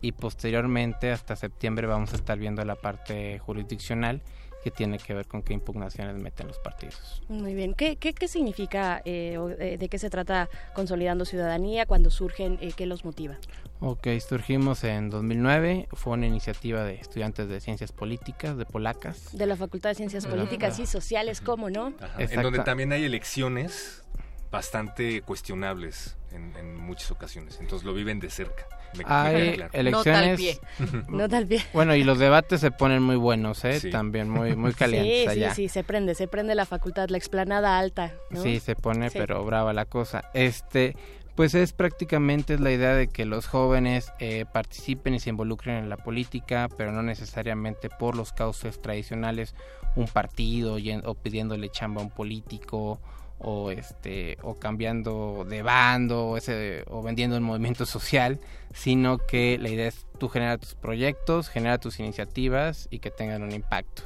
Y 0.01 0.11
posteriormente 0.11 1.11
hasta 1.11 1.35
septiembre 1.35 1.87
vamos 1.87 2.13
a 2.13 2.17
estar 2.17 2.37
viendo 2.37 2.65
la 2.65 2.75
parte 2.75 3.39
jurisdiccional 3.39 4.21
que 4.65 4.71
tiene 4.71 4.97
que 4.97 5.13
ver 5.13 5.27
con 5.27 5.43
qué 5.43 5.53
impugnaciones 5.53 6.15
meten 6.15 6.47
los 6.47 6.57
partidos. 6.57 7.21
Muy 7.27 7.53
bien. 7.53 7.75
¿Qué, 7.75 7.97
qué, 7.97 8.15
qué 8.15 8.27
significa, 8.27 8.99
eh, 9.05 9.37
o, 9.37 9.51
eh, 9.51 9.77
de 9.77 9.89
qué 9.89 9.99
se 9.99 10.09
trata 10.09 10.49
Consolidando 10.73 11.23
Ciudadanía, 11.23 11.85
cuando 11.85 12.09
surgen, 12.09 12.57
eh, 12.61 12.71
qué 12.75 12.87
los 12.87 13.05
motiva? 13.05 13.37
Ok, 13.79 14.07
surgimos 14.27 14.83
en 14.83 15.11
2009, 15.11 15.87
fue 15.91 16.13
una 16.13 16.25
iniciativa 16.25 16.83
de 16.83 16.95
estudiantes 16.95 17.47
de 17.47 17.61
ciencias 17.61 17.91
políticas, 17.91 18.57
de 18.57 18.65
polacas. 18.65 19.37
De 19.37 19.45
la 19.45 19.55
Facultad 19.55 19.89
de 19.89 19.95
Ciencias 19.97 20.25
Políticas 20.25 20.79
y 20.79 20.87
Sociales, 20.87 21.41
¿cómo 21.41 21.69
no? 21.69 21.93
Ajá, 22.01 22.23
En 22.23 22.41
donde 22.41 22.63
también 22.63 22.91
hay 22.91 23.03
elecciones 23.03 24.03
bastante 24.49 25.21
cuestionables 25.21 26.17
en, 26.31 26.55
en 26.55 26.75
muchas 26.75 27.11
ocasiones, 27.11 27.59
entonces 27.59 27.85
lo 27.85 27.93
viven 27.93 28.19
de 28.19 28.31
cerca. 28.31 28.65
Hay 29.05 29.53
claro. 29.55 29.71
elecciones. 29.73 30.61
No 31.09 31.27
tal 31.29 31.47
pie. 31.47 31.61
Bueno, 31.73 31.95
y 31.95 32.03
los 32.03 32.19
debates 32.19 32.61
se 32.61 32.71
ponen 32.71 33.01
muy 33.01 33.15
buenos, 33.15 33.63
¿eh? 33.65 33.79
Sí. 33.79 33.89
También 33.89 34.29
muy, 34.29 34.55
muy 34.55 34.73
calientes 34.75 35.23
Sí, 35.23 35.27
allá. 35.39 35.53
sí, 35.53 35.63
sí, 35.63 35.69
se 35.69 35.83
prende, 35.83 36.15
se 36.15 36.27
prende 36.27 36.55
la 36.55 36.65
facultad, 36.65 37.09
la 37.09 37.17
explanada 37.17 37.77
alta. 37.77 38.13
¿no? 38.29 38.41
Sí, 38.41 38.59
se 38.59 38.75
pone, 38.75 39.09
Sí. 39.09 39.17
pero 39.17 39.43
brava 39.43 39.73
la 39.73 39.85
cosa. 39.85 40.29
Este, 40.33 40.95
pues 41.35 41.53
es 41.55 41.73
prácticamente 41.73 42.53
es 42.53 42.59
la 42.61 42.71
idea 42.71 42.93
de 42.95 43.07
que 43.07 43.25
los 43.25 43.47
jóvenes 43.47 44.11
eh, 44.19 44.45
participen 44.51 45.13
y 45.15 45.19
se 45.19 45.29
involucren 45.29 45.75
en 45.77 45.89
la 45.89 45.97
política, 45.97 46.69
pero 46.77 46.91
no 46.91 47.03
necesariamente 47.03 47.89
por 47.89 48.15
los 48.15 48.31
cauces 48.33 48.81
tradicionales, 48.81 49.53
un 49.95 50.07
partido 50.07 50.77
o 51.05 51.13
pidiéndole 51.15 51.69
chamba 51.69 52.01
a 52.01 52.05
un 52.05 52.11
político 52.11 52.99
o 53.39 53.71
este 53.71 54.37
o 54.41 54.55
cambiando 54.55 55.45
de 55.47 55.61
bando 55.61 56.27
o 56.27 56.37
ese 56.37 56.83
o 56.87 57.01
vendiendo 57.01 57.37
un 57.37 57.43
movimiento 57.43 57.85
social, 57.85 58.39
sino 58.73 59.17
que 59.17 59.57
la 59.57 59.69
idea 59.69 59.87
es 59.87 60.05
tú 60.19 60.29
generar 60.29 60.59
tus 60.59 60.75
proyectos, 60.75 61.49
generar 61.49 61.79
tus 61.79 61.99
iniciativas 61.99 62.87
y 62.91 62.99
que 62.99 63.11
tengan 63.11 63.43
un 63.43 63.51
impacto 63.51 64.03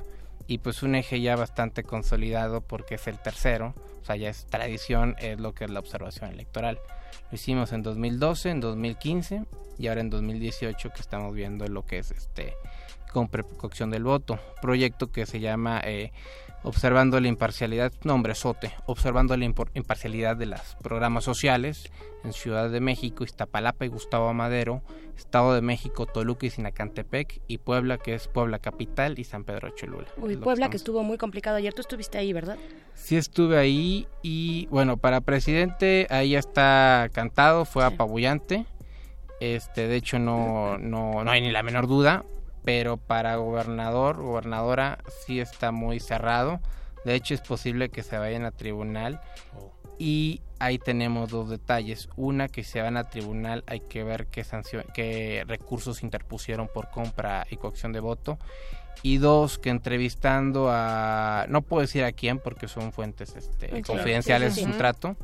y 0.49 0.57
pues 0.57 0.81
un 0.81 0.95
eje 0.95 1.21
ya 1.21 1.35
bastante 1.35 1.83
consolidado 1.83 2.61
porque 2.61 2.95
es 2.95 3.07
el 3.07 3.19
tercero, 3.19 3.75
o 4.01 4.05
sea, 4.05 4.15
ya 4.15 4.29
es 4.29 4.47
tradición, 4.47 5.15
es 5.19 5.39
lo 5.39 5.53
que 5.53 5.65
es 5.65 5.69
la 5.69 5.79
observación 5.79 6.31
electoral. 6.31 6.79
Lo 7.29 7.35
hicimos 7.35 7.71
en 7.71 7.83
2012, 7.83 8.49
en 8.49 8.59
2015 8.59 9.43
y 9.77 9.87
ahora 9.87 10.01
en 10.01 10.09
2018 10.09 10.89
que 10.89 11.01
estamos 11.01 11.35
viendo 11.35 11.67
lo 11.67 11.85
que 11.85 11.99
es 11.99 12.09
este 12.09 12.55
con 13.13 13.27
precaución 13.27 13.91
del 13.91 14.03
voto, 14.03 14.39
proyecto 14.59 15.11
que 15.11 15.27
se 15.27 15.39
llama 15.39 15.81
eh, 15.83 16.11
Observando 16.63 17.19
la 17.21 17.27
imparcialidad, 17.29 17.93
nombre 18.03 18.35
sote, 18.35 18.73
observando 18.85 19.37
la 19.37 19.45
imparcialidad 19.45 20.35
de 20.35 20.47
los 20.47 20.59
programas 20.81 21.23
sociales 21.23 21.89
en 22.23 22.33
Ciudad 22.33 22.69
de 22.69 22.81
México, 22.81 23.23
Iztapalapa 23.23 23.85
y 23.85 23.87
Gustavo 23.87 24.33
Madero, 24.33 24.83
Estado 25.17 25.53
de 25.53 25.61
México, 25.61 26.05
Toluca 26.05 26.45
y 26.45 26.49
Sinacantepec 26.49 27.41
y 27.47 27.59
Puebla, 27.59 27.97
que 27.97 28.13
es 28.13 28.27
Puebla 28.27 28.59
Capital 28.59 29.19
y 29.19 29.23
San 29.23 29.45
Pedro 29.45 29.69
Cholula. 29.69 30.07
Uy, 30.17 30.35
Puebla 30.35 30.69
que 30.69 30.77
estuvo 30.77 31.01
muy 31.03 31.17
complicado 31.17 31.57
ayer, 31.57 31.73
tú 31.73 31.81
estuviste 31.81 32.17
ahí, 32.17 32.33
¿verdad? 32.33 32.57
Sí 32.93 33.15
estuve 33.15 33.57
ahí 33.57 34.07
y 34.21 34.67
bueno, 34.67 34.97
para 34.97 35.21
presidente 35.21 36.07
ahí 36.09 36.31
ya 36.31 36.39
está 36.39 37.09
cantado, 37.13 37.63
fue 37.63 37.85
apabullante. 37.85 38.65
Este, 39.39 39.87
de 39.87 39.95
hecho 39.95 40.19
no, 40.19 40.77
no, 40.77 41.23
no 41.23 41.31
hay 41.31 41.39
ni 41.39 41.51
la 41.51 41.63
menor 41.63 41.87
duda, 41.87 42.25
pero 42.63 42.97
para 42.97 43.35
gobernador, 43.37 44.17
gobernadora 44.17 44.99
sí 45.25 45.39
está 45.39 45.71
muy 45.71 45.99
cerrado. 45.99 46.59
De 47.05 47.15
hecho 47.15 47.33
es 47.33 47.41
posible 47.41 47.89
que 47.89 48.03
se 48.03 48.17
vayan 48.17 48.45
a 48.45 48.51
tribunal 48.51 49.21
y 49.97 50.41
ahí 50.59 50.77
tenemos 50.79 51.29
dos 51.29 51.49
detalles. 51.49 52.09
Una 52.15 52.47
que 52.47 52.63
si 52.63 52.71
se 52.71 52.81
van 52.81 52.97
a 52.97 53.09
tribunal 53.09 53.63
hay 53.67 53.79
que 53.81 54.03
ver 54.03 54.27
qué 54.27 54.43
sanción, 54.43 54.83
qué 54.93 55.43
recursos 55.47 56.03
interpusieron 56.03 56.67
por 56.73 56.89
compra 56.89 57.45
y 57.49 57.57
coacción 57.57 57.93
de 57.93 57.99
voto. 57.99 58.37
Y 59.01 59.17
dos, 59.17 59.57
que 59.59 59.69
entrevistando 59.69 60.67
a... 60.69 61.45
No 61.47 61.61
puedo 61.61 61.81
decir 61.81 62.03
a 62.03 62.11
quién 62.11 62.37
porque 62.39 62.67
son 62.67 62.91
fuentes 62.91 63.33
este, 63.37 63.81
confidenciales, 63.81 64.53
sí, 64.55 64.59
sí, 64.59 64.65
es 64.65 64.71
un 64.73 64.77
trato. 64.77 65.15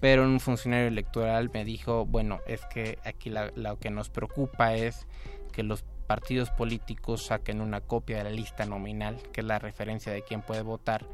Pero 0.00 0.22
un 0.24 0.40
funcionario 0.40 0.86
electoral 0.86 1.50
me 1.52 1.64
dijo, 1.64 2.06
bueno, 2.06 2.40
es 2.46 2.62
que 2.72 2.98
aquí 3.04 3.28
la- 3.28 3.50
lo 3.54 3.78
que 3.78 3.90
nos 3.90 4.08
preocupa 4.08 4.74
es 4.74 5.06
que 5.52 5.62
los 5.62 5.84
partidos 6.08 6.50
políticos 6.50 7.26
saquen 7.26 7.60
una 7.60 7.80
copia 7.80 8.18
de 8.18 8.24
la 8.24 8.30
lista 8.30 8.64
nominal, 8.66 9.18
que 9.32 9.42
es 9.42 9.46
la 9.46 9.60
referencia 9.60 10.12
de 10.12 10.22
quién 10.22 10.42
puede 10.42 10.62
votar, 10.62 11.06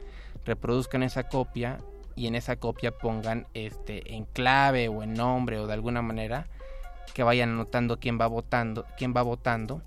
reproduzcan 0.47 1.03
esa 1.03 1.25
copia 1.25 1.81
y 2.17 2.29
en 2.29 2.37
esa 2.37 2.57
copia 2.57 2.93
pongan 2.93 3.47
este 3.55 4.15
en 4.15 4.25
clave 4.25 4.89
o 4.89 5.03
en 5.03 5.15
nombre 5.15 5.59
o 5.59 5.67
de 5.67 5.75
alguna 5.75 6.01
manera 6.01 6.47
que 7.13 7.25
vayan 7.25 7.51
anotando 7.51 7.99
quién 7.99 8.19
va 8.19 8.29
votando, 8.29 8.87
quién 8.97 9.13
va 9.15 9.23
votando 9.23 9.83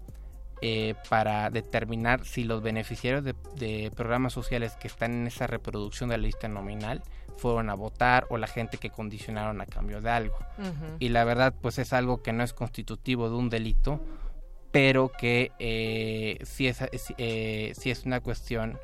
eh, 0.62 0.96
para 1.10 1.50
determinar 1.50 2.26
si 2.26 2.44
los 2.44 2.62
beneficiarios 2.62 3.24
de, 3.24 3.34
de 3.56 3.92
programas 3.96 4.34
sociales 4.34 4.76
que 4.76 4.88
están 4.88 5.14
en 5.14 5.28
esa 5.28 5.48
reproducción 5.48 6.10
de 6.10 6.18
la 6.18 6.24
lista 6.24 6.48
nominal 6.48 7.02
fueron 7.38 7.70
a 7.70 7.76
votar 7.76 8.26
o 8.30 8.38
la 8.38 8.48
gente 8.48 8.78
que 8.78 8.90
condicionaron 8.90 9.62
a 9.62 9.66
cambio 9.66 10.02
de 10.02 10.10
algo. 10.10 10.38
Y 11.00 11.10
la 11.10 11.24
verdad, 11.24 11.54
pues 11.62 11.78
es 11.78 11.94
algo 11.94 12.22
que 12.22 12.34
no 12.34 12.44
es 12.44 12.54
constitutivo 12.54 13.30
de 13.30 13.36
un 13.36 13.50
delito, 13.50 14.02
pero 14.72 15.12
que 15.12 15.52
eh, 15.60 16.40
sí, 16.44 16.68
es, 16.68 16.78
eh, 17.18 17.74
sí 17.78 17.92
es 17.92 18.06
una 18.06 18.20
cuestión 18.22 18.78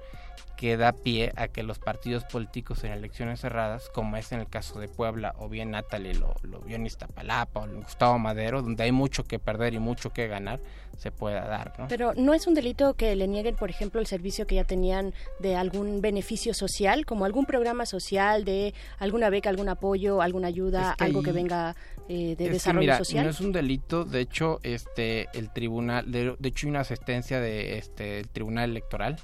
que 0.55 0.77
da 0.77 0.93
pie 0.93 1.33
a 1.35 1.47
que 1.47 1.63
los 1.63 1.79
partidos 1.79 2.23
políticos 2.23 2.83
en 2.83 2.91
elecciones 2.91 3.41
cerradas, 3.41 3.89
como 3.89 4.15
es 4.17 4.31
en 4.31 4.39
el 4.39 4.47
caso 4.47 4.79
de 4.79 4.87
Puebla, 4.87 5.35
o 5.37 5.49
bien 5.49 5.71
Natalie 5.71 6.13
lo, 6.13 6.35
lo 6.43 6.61
vio 6.61 6.77
en 6.77 6.85
Iztapalapa, 6.85 7.61
o 7.61 7.65
en 7.65 7.81
Gustavo 7.81 8.17
Madero, 8.19 8.61
donde 8.61 8.83
hay 8.83 8.91
mucho 8.91 9.23
que 9.23 9.39
perder 9.39 9.73
y 9.73 9.79
mucho 9.79 10.13
que 10.13 10.27
ganar, 10.27 10.61
se 10.97 11.11
pueda 11.11 11.45
dar, 11.47 11.73
¿no? 11.77 11.87
Pero 11.89 12.13
no 12.15 12.33
es 12.33 12.47
un 12.47 12.53
delito 12.53 12.93
que 12.93 13.15
le 13.15 13.27
nieguen, 13.27 13.55
por 13.55 13.69
ejemplo, 13.69 13.99
el 13.99 14.07
servicio 14.07 14.47
que 14.47 14.55
ya 14.55 14.63
tenían 14.63 15.13
de 15.39 15.55
algún 15.55 16.01
beneficio 16.01 16.53
social, 16.53 17.05
como 17.05 17.25
algún 17.25 17.45
programa 17.45 17.85
social, 17.85 18.45
de 18.45 18.73
alguna 18.99 19.29
beca, 19.29 19.49
algún 19.49 19.69
apoyo, 19.69 20.21
alguna 20.21 20.47
ayuda, 20.47 20.91
Es 20.91 20.97
que 20.97 21.03
algo 21.03 21.23
que 21.23 21.31
venga 21.31 21.75
eh, 22.07 22.35
de 22.37 22.49
desarrollo 22.49 22.81
mira, 22.81 22.97
social. 22.99 23.25
No 23.25 23.31
es 23.31 23.41
un 23.41 23.51
delito, 23.51 24.05
de 24.05 24.21
hecho, 24.21 24.59
este, 24.63 25.27
el 25.33 25.51
tribunal, 25.51 26.11
de, 26.11 26.35
de 26.37 26.49
hecho 26.49 26.67
hay 26.67 26.69
una 26.69 26.81
asistencia 26.81 27.41
de 27.41 27.77
este 27.77 28.19
el 28.19 28.29
tribunal 28.29 28.69
electoral 28.69 29.17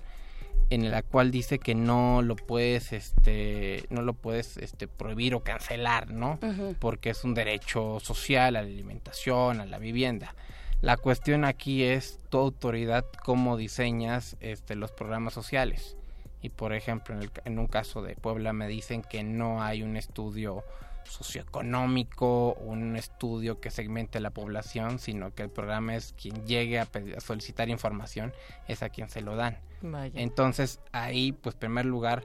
en 0.69 0.91
la 0.91 1.01
cual 1.01 1.31
dice 1.31 1.59
que 1.59 1.73
no 1.73 2.21
lo 2.21 2.35
puedes, 2.35 2.93
este, 2.93 3.85
no 3.89 4.01
lo 4.01 4.13
puedes, 4.13 4.57
este, 4.57 4.87
prohibir 4.87 5.33
o 5.33 5.41
cancelar, 5.41 6.11
¿no? 6.11 6.39
Porque 6.79 7.09
es 7.09 7.23
un 7.23 7.33
derecho 7.33 7.99
social 7.99 8.55
a 8.55 8.61
la 8.61 8.67
alimentación, 8.67 9.61
a 9.61 9.65
la 9.65 9.79
vivienda. 9.79 10.35
La 10.81 10.95
cuestión 10.95 11.43
aquí 11.43 11.83
es 11.83 12.19
tu 12.29 12.37
autoridad 12.37 13.05
cómo 13.23 13.57
diseñas, 13.57 14.37
este, 14.39 14.75
los 14.75 14.91
programas 14.91 15.33
sociales. 15.33 15.97
Y 16.41 16.49
por 16.49 16.73
ejemplo, 16.73 17.15
en, 17.15 17.23
el 17.23 17.31
en 17.45 17.59
un 17.59 17.67
caso 17.67 18.01
de 18.01 18.15
Puebla 18.15 18.53
me 18.53 18.67
dicen 18.67 19.01
que 19.01 19.23
no 19.23 19.61
hay 19.61 19.81
un 19.83 19.97
estudio 19.97 20.63
socioeconómico, 21.03 22.53
un 22.55 22.95
estudio 22.95 23.59
que 23.59 23.71
segmente 23.71 24.19
la 24.19 24.31
población, 24.31 24.99
sino 24.99 25.33
que 25.33 25.43
el 25.43 25.49
programa 25.49 25.95
es 25.95 26.13
quien 26.13 26.45
llegue 26.45 26.79
a, 26.79 26.85
pedir- 26.85 27.17
a 27.17 27.19
solicitar 27.19 27.69
información, 27.69 28.33
es 28.67 28.83
a 28.83 28.89
quien 28.89 29.09
se 29.09 29.21
lo 29.21 29.35
dan. 29.35 29.57
Vaya. 29.81 30.19
Entonces 30.19 30.79
ahí, 30.91 31.31
pues 31.31 31.55
en 31.55 31.59
primer 31.59 31.85
lugar, 31.85 32.23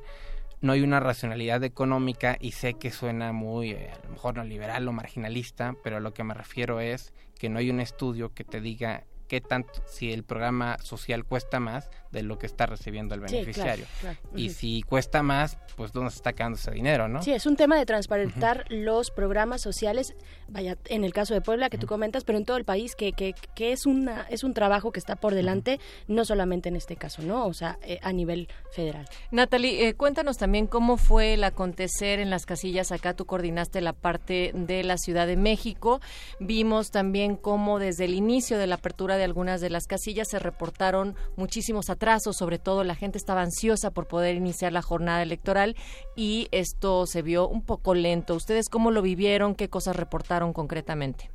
no 0.60 0.72
hay 0.72 0.80
una 0.82 0.98
racionalidad 1.00 1.62
económica 1.62 2.36
y 2.40 2.52
sé 2.52 2.74
que 2.74 2.90
suena 2.90 3.32
muy, 3.32 3.72
eh, 3.72 3.90
a 3.92 4.06
lo 4.06 4.12
mejor 4.12 4.36
no 4.36 4.44
liberal 4.44 4.88
o 4.88 4.92
marginalista, 4.92 5.74
pero 5.82 5.98
a 5.98 6.00
lo 6.00 6.14
que 6.14 6.24
me 6.24 6.34
refiero 6.34 6.80
es 6.80 7.12
que 7.38 7.48
no 7.48 7.58
hay 7.58 7.70
un 7.70 7.80
estudio 7.80 8.32
que 8.32 8.44
te 8.44 8.60
diga 8.60 9.04
qué 9.28 9.40
tanto, 9.40 9.82
si 9.86 10.12
el 10.12 10.22
programa 10.22 10.78
social 10.80 11.24
cuesta 11.24 11.60
más 11.60 11.90
de 12.14 12.22
lo 12.22 12.38
que 12.38 12.46
está 12.46 12.64
recibiendo 12.64 13.14
el 13.14 13.20
Sí, 13.20 13.26
claro, 13.26 13.40
beneficiario. 13.42 13.86
claro. 14.00 14.18
Y 14.34 14.48
si 14.50 14.80
cuesta 14.82 15.22
más, 15.22 15.58
pues 15.76 15.92
dónde 15.92 16.10
se 16.10 16.16
está 16.16 16.32
quedando 16.32 16.56
ese 16.56 16.70
dinero, 16.70 17.08
¿no? 17.08 17.22
Sí, 17.22 17.32
es 17.32 17.44
un 17.44 17.56
tema 17.56 17.76
de 17.76 17.84
transparentar 17.84 18.64
los 18.70 19.10
programas 19.10 19.60
sociales, 19.60 20.14
vaya, 20.48 20.78
en 20.86 21.04
el 21.04 21.12
caso 21.12 21.34
de 21.34 21.40
Puebla 21.42 21.68
que 21.68 21.76
tú 21.76 21.86
comentas, 21.86 22.24
pero 22.24 22.38
en 22.38 22.44
todo 22.46 22.56
el 22.56 22.64
país, 22.64 22.94
que, 22.96 23.12
que, 23.12 23.34
que 23.54 23.72
es, 23.72 23.84
una, 23.84 24.22
es 24.30 24.44
un 24.44 24.54
trabajo 24.54 24.92
que 24.92 24.98
está 25.00 25.16
por 25.16 25.34
delante, 25.34 25.78
no 26.08 26.24
solamente 26.24 26.68
en 26.70 26.76
este 26.76 26.96
caso, 26.96 27.20
¿no? 27.22 27.46
O 27.46 27.52
sea, 27.52 27.78
eh, 27.82 27.98
a 28.02 28.12
nivel 28.12 28.48
federal. 28.72 29.06
Natalie, 29.30 29.88
eh, 29.88 29.94
cuéntanos 29.94 30.38
también 30.38 30.66
cómo 30.66 30.96
fue 30.96 31.34
el 31.34 31.44
acontecer 31.44 32.20
en 32.20 32.30
las 32.30 32.46
casillas. 32.46 32.92
Acá 32.92 33.14
tú 33.14 33.26
coordinaste 33.26 33.80
la 33.80 33.92
parte 33.92 34.52
de 34.54 34.84
la 34.84 34.96
Ciudad 34.96 35.26
de 35.26 35.36
México. 35.36 36.00
Vimos 36.38 36.90
también 36.90 37.36
cómo 37.36 37.78
desde 37.78 38.04
el 38.04 38.14
inicio 38.14 38.58
de 38.58 38.66
la 38.66 38.76
apertura 38.76 39.16
de 39.16 39.24
algunas 39.24 39.60
de 39.60 39.70
las 39.70 39.86
casillas 39.86 40.28
se 40.28 40.38
reportaron 40.38 41.16
muchísimos 41.36 41.90
sobre 42.32 42.59
todo 42.59 42.85
la 42.85 42.94
gente 42.94 43.18
estaba 43.18 43.43
ansiosa 43.43 43.90
por 43.90 44.06
poder 44.06 44.36
iniciar 44.36 44.72
la 44.72 44.82
jornada 44.82 45.22
electoral 45.22 45.76
y 46.16 46.48
esto 46.52 47.06
se 47.06 47.22
vio 47.22 47.48
un 47.48 47.62
poco 47.62 47.94
lento. 47.94 48.35
¿Ustedes 48.35 48.68
cómo 48.68 48.90
lo 48.90 49.02
vivieron? 49.02 49.55
¿Qué 49.55 49.68
cosas 49.68 49.97
reportaron 49.97 50.52
concretamente? 50.52 51.31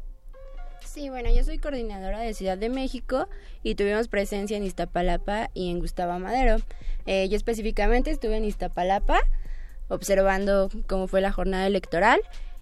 Sí, 0.85 1.09
bueno, 1.09 1.29
yo 1.33 1.43
soy 1.43 1.57
coordinadora 1.59 2.19
de 2.19 2.33
Ciudad 2.33 2.57
de 2.57 2.69
México 2.69 3.27
y 3.63 3.75
tuvimos 3.75 4.07
presencia 4.07 4.57
en 4.57 4.63
Iztapalapa 4.63 5.49
y 5.53 5.69
en 5.69 5.79
Gustavo 5.79 6.17
Madero. 6.19 6.57
Eh, 7.05 7.27
yo 7.29 7.35
específicamente 7.37 8.11
estuve 8.11 8.37
en 8.37 8.45
Iztapalapa 8.45 9.19
observando 9.89 10.69
cómo 10.87 11.07
fue 11.07 11.21
la 11.21 11.31
jornada 11.31 11.67
electoral 11.67 12.21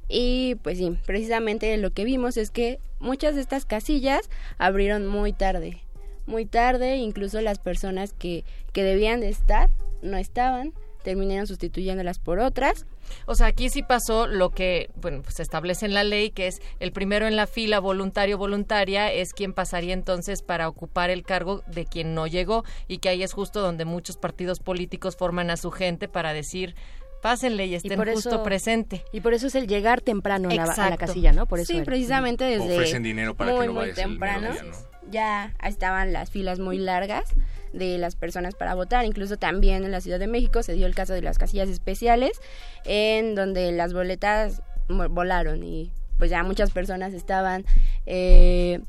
Y 0.09 0.55
pues 0.63 0.77
sí, 0.77 0.97
precisamente 1.05 1.75
lo 1.77 1.91
que 1.91 2.05
vimos 2.05 2.37
es 2.37 2.49
que 2.49 2.79
muchas 2.99 3.35
de 3.35 3.41
estas 3.41 3.65
casillas 3.65 4.29
abrieron 4.57 5.05
muy 5.05 5.33
tarde, 5.33 5.83
muy 6.27 6.45
tarde, 6.45 6.97
incluso 6.97 7.41
las 7.41 7.59
personas 7.59 8.13
que, 8.13 8.43
que 8.73 8.83
debían 8.83 9.19
de 9.21 9.29
estar 9.29 9.69
no 10.01 10.17
estaban, 10.17 10.73
terminaron 11.03 11.47
sustituyéndolas 11.47 12.19
por 12.19 12.39
otras. 12.39 12.85
O 13.25 13.35
sea, 13.35 13.47
aquí 13.47 13.69
sí 13.69 13.81
pasó 13.83 14.27
lo 14.27 14.49
que, 14.49 14.89
bueno, 14.95 15.21
pues 15.23 15.35
se 15.35 15.41
establece 15.43 15.85
en 15.85 15.93
la 15.93 16.03
ley, 16.03 16.29
que 16.31 16.47
es 16.47 16.61
el 16.81 16.91
primero 16.91 17.25
en 17.27 17.37
la 17.37 17.47
fila, 17.47 17.79
voluntario 17.79 18.37
voluntaria, 18.37 19.11
es 19.11 19.33
quien 19.33 19.53
pasaría 19.53 19.93
entonces 19.93 20.41
para 20.41 20.67
ocupar 20.67 21.09
el 21.09 21.23
cargo 21.23 21.63
de 21.67 21.85
quien 21.85 22.13
no 22.13 22.27
llegó 22.27 22.65
y 22.89 22.97
que 22.97 23.07
ahí 23.07 23.23
es 23.23 23.31
justo 23.31 23.61
donde 23.61 23.85
muchos 23.85 24.17
partidos 24.17 24.59
políticos 24.59 25.15
forman 25.15 25.49
a 25.49 25.55
su 25.55 25.71
gente 25.71 26.09
para 26.09 26.33
decir 26.33 26.75
pásenle 27.21 27.65
y 27.65 27.75
estén 27.75 27.97
por 27.97 28.09
justo 28.11 28.29
eso- 28.29 28.43
presente. 28.43 29.03
Y 29.13 29.21
por 29.21 29.33
eso 29.33 29.47
es 29.47 29.55
el 29.55 29.67
llegar 29.67 30.01
temprano 30.01 30.49
a 30.49 30.53
la, 30.53 30.63
a 30.63 30.65
la 30.65 30.71
Exacto. 30.73 30.97
casilla, 30.97 31.31
¿no? 31.31 31.45
Por 31.45 31.59
eso 31.59 31.67
sí, 31.71 31.77
era. 31.77 31.85
precisamente 31.85 32.43
desde 32.43 32.73
Ofrecen 32.75 33.03
dinero 33.03 33.33
para 33.35 33.51
que 33.51 33.57
muy, 33.57 33.67
no 33.67 33.73
muy 33.73 33.81
vayas 33.83 33.97
el 33.99 34.03
temprano. 34.03 34.51
día, 34.51 34.63
¿no? 34.63 34.96
Ya 35.09 35.53
estaban 35.63 36.13
las 36.13 36.29
filas 36.29 36.59
muy 36.59 36.77
largas 36.77 37.33
de 37.73 37.97
las 37.97 38.15
personas 38.15 38.55
para 38.55 38.75
votar. 38.75 39.05
Incluso 39.05 39.37
también 39.37 39.83
en 39.83 39.91
la 39.91 40.01
Ciudad 40.01 40.19
de 40.19 40.27
México 40.27 40.63
se 40.63 40.73
dio 40.73 40.87
el 40.87 40.95
caso 40.95 41.13
de 41.13 41.21
las 41.21 41.37
casillas 41.37 41.69
especiales, 41.69 42.39
en 42.85 43.35
donde 43.35 43.71
las 43.71 43.93
boletas 43.93 44.61
volaron 44.89 45.63
y 45.63 45.91
pues 46.17 46.31
ya 46.31 46.43
muchas 46.43 46.71
personas 46.71 47.13
estaban 47.13 47.65
eh, 48.05 48.79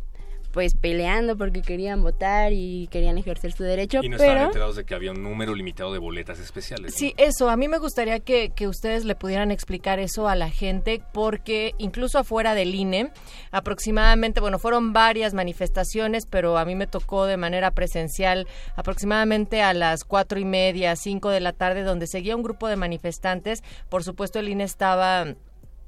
pues 0.58 0.74
peleando 0.74 1.36
porque 1.36 1.62
querían 1.62 2.02
votar 2.02 2.52
y 2.52 2.88
querían 2.90 3.16
ejercer 3.16 3.52
su 3.52 3.62
derecho, 3.62 4.00
Y 4.02 4.08
no 4.08 4.16
estaban 4.16 4.46
enterados 4.46 4.74
de 4.74 4.84
que 4.84 4.92
había 4.92 5.12
un 5.12 5.22
número 5.22 5.54
limitado 5.54 5.92
de 5.92 6.00
boletas 6.00 6.40
especiales. 6.40 6.94
¿no? 6.94 6.98
Sí, 6.98 7.14
eso. 7.16 7.48
A 7.48 7.56
mí 7.56 7.68
me 7.68 7.78
gustaría 7.78 8.18
que, 8.18 8.50
que 8.50 8.66
ustedes 8.66 9.04
le 9.04 9.14
pudieran 9.14 9.52
explicar 9.52 10.00
eso 10.00 10.26
a 10.26 10.34
la 10.34 10.50
gente, 10.50 11.00
porque 11.12 11.76
incluso 11.78 12.18
afuera 12.18 12.56
del 12.56 12.74
INE, 12.74 13.12
aproximadamente, 13.52 14.40
bueno, 14.40 14.58
fueron 14.58 14.92
varias 14.92 15.32
manifestaciones, 15.32 16.26
pero 16.26 16.58
a 16.58 16.64
mí 16.64 16.74
me 16.74 16.88
tocó 16.88 17.26
de 17.26 17.36
manera 17.36 17.70
presencial 17.70 18.48
aproximadamente 18.74 19.62
a 19.62 19.72
las 19.74 20.02
cuatro 20.02 20.40
y 20.40 20.44
media, 20.44 20.96
cinco 20.96 21.30
de 21.30 21.38
la 21.38 21.52
tarde, 21.52 21.84
donde 21.84 22.08
seguía 22.08 22.34
un 22.34 22.42
grupo 22.42 22.66
de 22.66 22.74
manifestantes. 22.74 23.62
Por 23.88 24.02
supuesto, 24.02 24.40
el 24.40 24.48
INE 24.48 24.64
estaba 24.64 25.36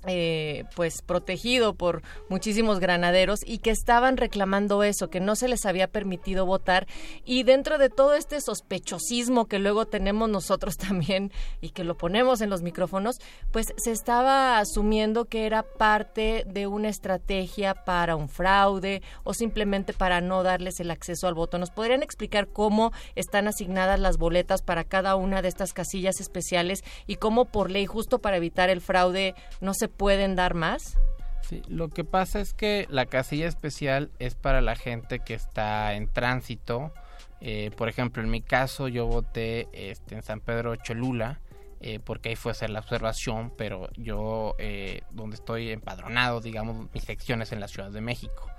eh, 0.06 0.64
pues 0.74 1.02
protegido 1.02 1.74
por 1.74 2.02
muchísimos 2.28 2.81
granaderos 2.81 3.40
y 3.44 3.59
que 3.59 3.70
estaban 3.70 4.16
reclamando 4.16 4.82
eso, 4.82 5.10
que 5.10 5.20
no 5.20 5.36
se 5.36 5.48
les 5.48 5.66
había 5.66 5.89
permitido 5.89 6.47
votar 6.47 6.86
y 7.24 7.43
dentro 7.43 7.77
de 7.77 7.90
todo 7.90 8.14
este 8.14 8.40
sospechosismo 8.40 9.47
que 9.47 9.59
luego 9.59 9.86
tenemos 9.86 10.28
nosotros 10.28 10.77
también 10.78 11.32
y 11.60 11.70
que 11.70 11.85
lo 11.85 11.97
ponemos 11.97 12.40
en 12.40 12.48
los 12.51 12.62
micrófonos, 12.62 13.16
pues 13.52 13.66
se 13.77 13.93
estaba 13.93 14.59
asumiendo 14.59 15.27
que 15.27 15.47
era 15.47 15.62
parte 15.62 16.44
de 16.47 16.66
una 16.66 16.89
estrategia 16.89 17.74
para 17.74 18.16
un 18.16 18.28
fraude 18.28 19.02
o 19.24 19.35
simplemente 19.35 19.93
para 19.93 20.20
no 20.20 20.43
darles 20.43 20.81
el 20.81 20.90
acceso 20.90 21.28
al 21.28 21.35
voto. 21.35 21.59
¿Nos 21.59 21.70
podrían 21.70 22.02
explicar 22.02 22.48
cómo 22.48 22.93
están 23.16 23.48
asignadas 23.48 24.01
las 24.01 24.16
boletas 24.16 24.62
para 24.62 24.85
cada 24.85 25.16
una 25.16 25.43
de 25.43 25.48
estas 25.48 25.72
casillas 25.72 26.20
especiales 26.20 26.85
y 27.06 27.16
cómo 27.16 27.44
por 27.44 27.70
ley 27.70 27.86
justo 27.86 28.20
para 28.20 28.39
evitar 28.39 28.70
el 28.70 28.81
fraude 28.81 29.35
no 29.60 29.74
se 29.74 29.90
pueden 29.91 30.37
dar 30.37 30.55
más? 30.55 30.99
Sí, 31.43 31.62
lo 31.69 31.89
que 31.89 32.05
pasa 32.05 32.41
es 32.41 32.55
que 32.55 32.87
la 32.91 33.07
casilla 33.07 33.47
especial 33.47 34.11
es 34.19 34.35
para 34.35 34.61
la 34.61 34.77
gente 34.77 35.21
que 35.21 35.35
está 35.35 35.95
en 35.95 36.09
tránsito. 36.09 36.93
Eh, 37.41 37.71
por 37.77 37.89
ejemplo, 37.89 38.23
en 38.23 38.31
mi 38.31 38.43
caso 38.43 38.89
yo 38.89 39.07
voté 39.07 39.69
este, 39.73 40.15
en 40.15 40.23
San 40.23 40.41
Pedro 40.41 40.77
Cholula 40.77 41.41
eh, 41.83 41.99
porque 41.99 42.29
ahí 42.29 42.37
fue 42.37 42.53
hacer 42.53 42.69
la 42.69 42.81
observación, 42.81 43.55
pero 43.57 43.89
yo 43.97 44.55
eh, 44.59 45.01
donde 45.11 45.37
estoy 45.37 45.71
empadronado, 45.71 46.43
digamos, 46.43 46.89
mi 46.93 47.01
sección 47.01 47.41
es 47.41 47.53
en 47.53 47.61
la 47.61 47.69
Ciudad 47.69 47.91
de 47.91 48.03
México. 48.03 48.51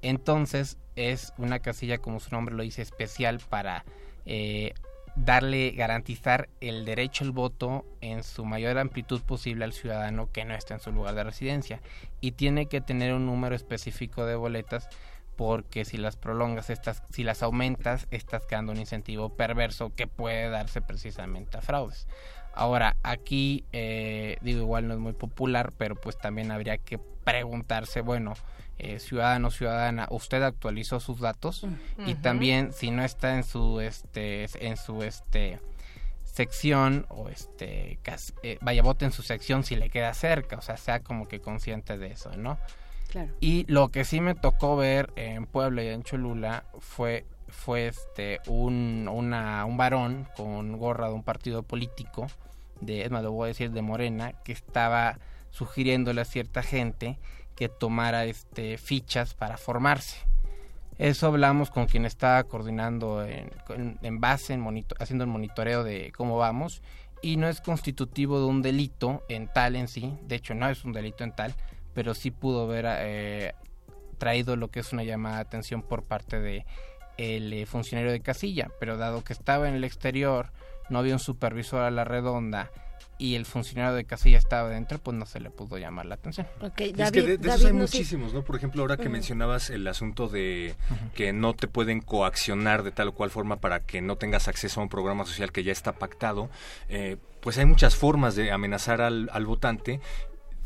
Entonces 0.00 0.78
es 0.96 1.34
una 1.36 1.58
casilla, 1.58 1.98
como 1.98 2.20
su 2.20 2.30
nombre 2.30 2.54
lo 2.54 2.62
dice, 2.62 2.80
especial 2.80 3.38
para 3.50 3.84
eh, 4.24 4.72
darle, 5.16 5.70
garantizar 5.72 6.48
el 6.60 6.84
derecho 6.84 7.24
al 7.24 7.30
voto 7.30 7.84
en 8.00 8.22
su 8.22 8.44
mayor 8.44 8.78
amplitud 8.78 9.22
posible 9.22 9.64
al 9.64 9.72
ciudadano 9.72 10.30
que 10.32 10.44
no 10.44 10.54
está 10.54 10.74
en 10.74 10.80
su 10.80 10.92
lugar 10.92 11.14
de 11.14 11.24
residencia. 11.24 11.80
Y 12.20 12.32
tiene 12.32 12.66
que 12.66 12.80
tener 12.80 13.14
un 13.14 13.26
número 13.26 13.54
específico 13.54 14.26
de 14.26 14.34
boletas 14.34 14.88
porque 15.36 15.84
si 15.84 15.96
las 15.96 16.16
prolongas, 16.16 16.70
estas, 16.70 17.02
si 17.10 17.24
las 17.24 17.42
aumentas, 17.42 18.06
estás 18.10 18.44
creando 18.46 18.72
un 18.72 18.78
incentivo 18.78 19.30
perverso 19.30 19.92
que 19.94 20.06
puede 20.06 20.48
darse 20.48 20.80
precisamente 20.80 21.58
a 21.58 21.60
fraudes. 21.60 22.06
Ahora, 22.54 22.96
aquí, 23.02 23.64
eh, 23.72 24.36
digo, 24.40 24.60
igual 24.60 24.86
no 24.86 24.94
es 24.94 25.00
muy 25.00 25.12
popular, 25.12 25.72
pero 25.76 25.96
pues 25.96 26.16
también 26.16 26.52
habría 26.52 26.78
que 26.78 26.98
preguntarse, 26.98 28.00
bueno, 28.00 28.34
eh, 28.78 28.98
ciudadano, 28.98 29.50
ciudadana, 29.50 30.06
¿usted 30.10 30.42
actualizó 30.42 31.00
sus 31.00 31.20
datos? 31.20 31.66
Y 32.06 32.12
Ujú. 32.12 32.22
también, 32.22 32.72
si 32.72 32.90
no 32.90 33.04
está 33.04 33.34
en 33.36 33.44
su, 33.44 33.80
este, 33.80 34.46
en 34.66 34.76
su, 34.76 35.02
este, 35.02 35.60
sección 36.24 37.06
o 37.10 37.28
este 37.28 37.98
cas- 38.02 38.34
eh, 38.42 38.58
vaya 38.60 38.82
vote 38.82 39.04
en 39.04 39.12
su 39.12 39.22
sección 39.22 39.62
si 39.64 39.76
le 39.76 39.88
queda 39.90 40.12
cerca 40.14 40.56
o 40.56 40.62
sea 40.62 40.76
sea 40.76 40.98
como 41.00 41.28
que 41.28 41.40
consciente 41.40 41.96
de 41.98 42.08
eso 42.08 42.36
no 42.36 42.58
Claro. 43.08 43.30
y 43.38 43.64
lo 43.70 43.90
que 43.90 44.04
sí 44.04 44.20
me 44.20 44.34
tocó 44.34 44.74
ver 44.76 45.12
en 45.14 45.46
Puebla 45.46 45.84
y 45.84 45.88
en 45.88 46.02
Cholula 46.02 46.64
fue 46.80 47.24
fue 47.46 47.86
este 47.86 48.40
un 48.48 49.08
una, 49.08 49.64
un 49.64 49.76
varón 49.76 50.26
con 50.36 50.76
gorra 50.78 51.06
de 51.08 51.14
un 51.14 51.22
partido 51.22 51.62
político 51.62 52.26
de 52.80 53.02
es 53.04 53.10
más 53.12 53.22
lo 53.22 53.30
voy 53.30 53.44
a 53.44 53.48
decir 53.48 53.70
de 53.70 53.82
Morena 53.82 54.32
que 54.42 54.50
estaba 54.50 55.18
sugiriéndole 55.50 56.20
a 56.22 56.24
cierta 56.24 56.64
gente 56.64 57.16
que 57.54 57.68
tomara 57.68 58.24
este 58.24 58.78
fichas 58.78 59.34
para 59.34 59.56
formarse. 59.56 60.18
Eso 60.98 61.26
hablamos 61.26 61.70
con 61.70 61.86
quien 61.86 62.04
estaba 62.04 62.44
coordinando 62.44 63.24
en, 63.24 64.20
base, 64.20 64.52
en 64.54 64.60
monito- 64.60 64.94
haciendo 65.00 65.24
el 65.24 65.30
monitoreo 65.30 65.82
de 65.82 66.12
cómo 66.16 66.36
vamos, 66.36 66.82
y 67.20 67.36
no 67.36 67.48
es 67.48 67.60
constitutivo 67.60 68.38
de 68.38 68.46
un 68.46 68.62
delito 68.62 69.24
en 69.28 69.48
tal 69.48 69.76
en 69.76 69.88
sí, 69.88 70.16
de 70.22 70.36
hecho 70.36 70.54
no 70.54 70.68
es 70.68 70.84
un 70.84 70.92
delito 70.92 71.24
en 71.24 71.32
tal, 71.32 71.54
pero 71.94 72.14
sí 72.14 72.30
pudo 72.30 72.64
haber 72.64 72.86
eh, 72.88 73.54
traído 74.18 74.56
lo 74.56 74.68
que 74.68 74.80
es 74.80 74.92
una 74.92 75.04
llamada 75.04 75.36
de 75.36 75.42
atención 75.42 75.82
por 75.82 76.04
parte 76.04 76.38
de 76.38 76.64
el 77.16 77.52
eh, 77.52 77.66
funcionario 77.66 78.12
de 78.12 78.20
casilla, 78.20 78.70
pero 78.78 78.96
dado 78.96 79.24
que 79.24 79.32
estaba 79.32 79.68
en 79.68 79.74
el 79.74 79.84
exterior, 79.84 80.50
no 80.90 80.98
había 80.98 81.14
un 81.14 81.20
supervisor 81.20 81.82
a 81.82 81.90
la 81.90 82.04
redonda 82.04 82.70
y 83.24 83.36
el 83.36 83.46
funcionario 83.46 83.96
de 83.96 84.04
casilla 84.04 84.36
estaba 84.36 84.68
dentro, 84.68 84.98
pues 84.98 85.16
no 85.16 85.24
se 85.24 85.40
le 85.40 85.48
pudo 85.48 85.78
llamar 85.78 86.04
la 86.04 86.16
atención. 86.16 86.46
Es 86.60 86.72
que 86.74 86.92
de, 86.92 87.38
de 87.38 87.38
David, 87.38 87.46
esos 87.46 87.64
hay 87.64 87.72
no 87.72 87.78
muchísimos, 87.78 88.34
¿no? 88.34 88.44
Por 88.44 88.56
ejemplo, 88.56 88.82
ahora 88.82 88.98
que 88.98 89.08
mencionabas 89.08 89.70
el 89.70 89.88
asunto 89.88 90.28
de 90.28 90.74
que 91.14 91.32
no 91.32 91.54
te 91.54 91.66
pueden 91.66 92.02
coaccionar 92.02 92.82
de 92.82 92.90
tal 92.90 93.08
o 93.08 93.12
cual 93.14 93.30
forma 93.30 93.56
para 93.56 93.80
que 93.80 94.02
no 94.02 94.16
tengas 94.16 94.46
acceso 94.46 94.80
a 94.80 94.82
un 94.82 94.90
programa 94.90 95.24
social 95.24 95.52
que 95.52 95.64
ya 95.64 95.72
está 95.72 95.92
pactado, 95.92 96.50
eh, 96.90 97.16
pues 97.40 97.56
hay 97.56 97.64
muchas 97.64 97.96
formas 97.96 98.36
de 98.36 98.52
amenazar 98.52 99.00
al, 99.00 99.30
al 99.32 99.46
votante 99.46 100.00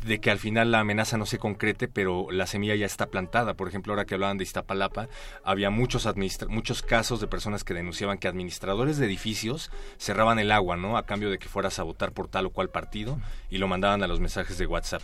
de 0.05 0.19
que 0.19 0.31
al 0.31 0.39
final 0.39 0.71
la 0.71 0.79
amenaza 0.79 1.17
no 1.17 1.25
se 1.25 1.37
concrete, 1.37 1.87
pero 1.87 2.31
la 2.31 2.47
semilla 2.47 2.75
ya 2.75 2.85
está 2.85 3.07
plantada. 3.07 3.55
Por 3.55 3.67
ejemplo, 3.67 3.93
ahora 3.93 4.05
que 4.05 4.13
hablaban 4.13 4.37
de 4.37 4.43
Iztapalapa, 4.43 5.09
había 5.43 5.69
muchos, 5.69 6.07
muchos 6.47 6.81
casos 6.81 7.19
de 7.19 7.27
personas 7.27 7.63
que 7.63 7.73
denunciaban 7.73 8.17
que 8.17 8.27
administradores 8.27 8.97
de 8.97 9.05
edificios 9.05 9.71
cerraban 9.97 10.39
el 10.39 10.51
agua, 10.51 10.77
¿no? 10.77 10.97
A 10.97 11.05
cambio 11.05 11.29
de 11.29 11.37
que 11.37 11.49
fueras 11.49 11.79
a 11.79 11.83
votar 11.83 12.11
por 12.11 12.27
tal 12.27 12.45
o 12.45 12.49
cual 12.51 12.69
partido 12.69 13.19
y 13.49 13.57
lo 13.57 13.67
mandaban 13.67 14.03
a 14.03 14.07
los 14.07 14.19
mensajes 14.19 14.57
de 14.57 14.65
WhatsApp. 14.65 15.01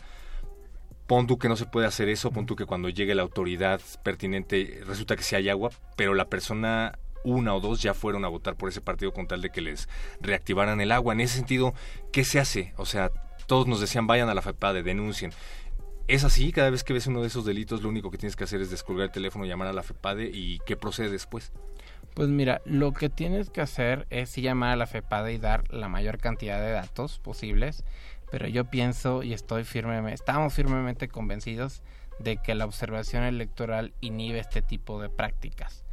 Pon 1.07 1.27
tú 1.27 1.38
que 1.38 1.49
no 1.49 1.55
se 1.55 1.65
puede 1.65 1.85
hacer 1.85 2.09
eso, 2.09 2.31
pon 2.31 2.45
tú 2.45 2.55
que 2.55 2.65
cuando 2.65 2.89
llegue 2.89 3.13
la 3.13 3.22
autoridad 3.22 3.80
pertinente 4.03 4.81
resulta 4.88 5.15
que 5.15 5.23
sí 5.23 5.35
hay 5.35 5.49
agua, 5.49 5.69
pero 5.95 6.15
la 6.15 6.30
persona 6.30 6.97
una 7.23 7.53
o 7.53 7.59
dos 7.59 7.81
ya 7.81 7.93
fueron 7.93 8.23
a 8.23 8.27
votar 8.27 8.55
por 8.55 8.69
ese 8.69 8.81
partido 8.81 9.11
con 9.11 9.27
tal 9.27 9.41
de 9.41 9.49
que 9.49 9.61
les 9.61 9.89
reactivaran 10.22 10.80
el 10.80 10.91
agua. 10.91 11.13
En 11.13 11.22
ese 11.22 11.38
sentido, 11.38 11.73
¿qué 12.11 12.23
se 12.23 12.39
hace? 12.39 12.73
O 12.77 12.85
sea, 12.85 13.11
todos 13.47 13.67
nos 13.67 13.80
decían 13.80 14.07
vayan 14.07 14.30
a 14.30 14.34
la 14.34 14.41
FEPADE, 14.41 14.84
denuncien. 14.84 15.31
Es 16.07 16.23
así, 16.23 16.51
cada 16.51 16.69
vez 16.69 16.84
que 16.84 16.93
ves 16.93 17.07
uno 17.07 17.22
de 17.22 17.27
esos 17.27 17.45
delitos, 17.45 17.81
lo 17.81 17.89
único 17.89 18.11
que 18.11 18.17
tienes 18.17 18.35
que 18.35 18.43
hacer 18.43 18.61
es 18.61 18.69
descolgar 18.69 19.05
el 19.05 19.11
teléfono, 19.11 19.45
llamar 19.45 19.67
a 19.67 19.73
la 19.73 19.81
FEPADE 19.81 20.30
y 20.31 20.59
qué 20.65 20.76
procede 20.76 21.09
después. 21.09 21.51
Pues 22.13 22.30
mira, 22.30 22.61
lo 22.65 22.93
que 22.93 23.09
tienes 23.09 23.49
que 23.49 23.61
hacer 23.61 24.05
es 24.09 24.35
llamar 24.35 24.72
a 24.72 24.76
la 24.76 24.88
FEPADE 24.88 25.34
y 25.34 25.38
dar 25.38 25.72
la 25.73 25.89
mayor 25.89 26.19
cantidad 26.19 26.59
de 26.61 26.72
datos 26.72 27.19
posibles, 27.19 27.84
pero 28.31 28.47
yo 28.47 28.65
pienso 28.65 29.23
y 29.23 29.34
estoy 29.34 29.63
firmemente, 29.63 30.13
estamos 30.13 30.53
firmemente 30.53 31.07
convencidos 31.07 31.81
de 32.19 32.38
que 32.38 32.55
la 32.55 32.65
observación 32.65 33.23
electoral 33.23 33.93
inhibe 34.01 34.39
este 34.39 34.61
tipo 34.61 35.01
de 35.01 35.09
prácticas. 35.09 35.84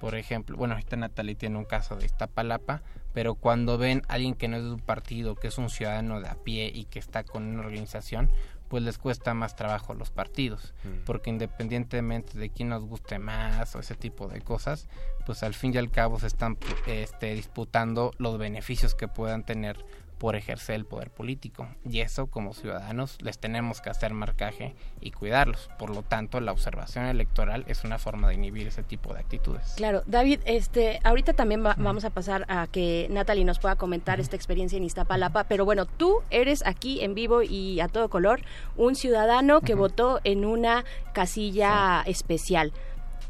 Por 0.00 0.14
ejemplo, 0.14 0.56
bueno, 0.56 0.74
ahorita 0.74 0.96
Natalie 0.96 1.34
tiene 1.34 1.58
un 1.58 1.64
caso 1.66 1.94
de 1.94 2.06
Iztapalapa, 2.06 2.82
pero 3.12 3.34
cuando 3.34 3.76
ven 3.78 4.02
a 4.08 4.14
alguien 4.14 4.34
que 4.34 4.48
no 4.48 4.56
es 4.56 4.62
de 4.64 4.70
un 4.72 4.80
partido, 4.80 5.34
que 5.36 5.48
es 5.48 5.58
un 5.58 5.68
ciudadano 5.68 6.20
de 6.20 6.28
a 6.28 6.34
pie 6.36 6.72
y 6.74 6.84
que 6.86 6.98
está 6.98 7.22
con 7.22 7.44
una 7.44 7.60
organización, 7.60 8.30
pues 8.68 8.82
les 8.84 8.98
cuesta 8.98 9.34
más 9.34 9.56
trabajo 9.56 9.92
a 9.92 9.96
los 9.96 10.10
partidos, 10.10 10.74
Mm. 10.84 11.04
porque 11.04 11.28
independientemente 11.30 12.38
de 12.38 12.50
quién 12.50 12.68
nos 12.68 12.84
guste 12.84 13.18
más 13.18 13.74
o 13.74 13.80
ese 13.80 13.94
tipo 13.96 14.28
de 14.28 14.40
cosas, 14.40 14.88
pues 15.26 15.42
al 15.42 15.54
fin 15.54 15.74
y 15.74 15.78
al 15.78 15.90
cabo 15.90 16.18
se 16.20 16.28
están 16.28 16.56
este, 16.86 17.34
disputando 17.34 18.12
los 18.18 18.38
beneficios 18.38 18.94
que 18.94 19.08
puedan 19.08 19.44
tener 19.44 19.84
por 20.20 20.36
ejercer 20.36 20.76
el 20.76 20.84
poder 20.84 21.10
político. 21.10 21.66
Y 21.84 22.00
eso 22.00 22.26
como 22.28 22.52
ciudadanos 22.52 23.16
les 23.22 23.38
tenemos 23.40 23.80
que 23.80 23.88
hacer 23.90 24.12
marcaje 24.12 24.74
y 25.00 25.10
cuidarlos. 25.12 25.70
Por 25.78 25.88
lo 25.90 26.02
tanto, 26.02 26.40
la 26.40 26.52
observación 26.52 27.06
electoral 27.06 27.64
es 27.66 27.84
una 27.84 27.98
forma 27.98 28.28
de 28.28 28.34
inhibir 28.34 28.68
ese 28.68 28.82
tipo 28.82 29.14
de 29.14 29.20
actitudes. 29.20 29.72
Claro, 29.78 30.02
David, 30.06 30.40
este, 30.44 31.00
ahorita 31.04 31.32
también 31.32 31.64
va- 31.64 31.74
vamos 31.78 32.04
a 32.04 32.10
pasar 32.10 32.44
a 32.48 32.66
que 32.66 33.06
Natalie 33.10 33.44
nos 33.46 33.58
pueda 33.58 33.76
comentar 33.76 34.20
esta 34.20 34.36
experiencia 34.36 34.76
en 34.76 34.84
Iztapalapa, 34.84 35.44
pero 35.44 35.64
bueno, 35.64 35.86
tú 35.86 36.18
eres 36.28 36.62
aquí 36.66 37.00
en 37.02 37.14
vivo 37.14 37.42
y 37.42 37.80
a 37.80 37.88
todo 37.88 38.10
color 38.10 38.42
un 38.76 38.94
ciudadano 38.96 39.62
que 39.62 39.74
votó 39.74 40.20
en 40.24 40.44
una 40.44 40.84
casilla 41.14 42.02
especial. 42.06 42.72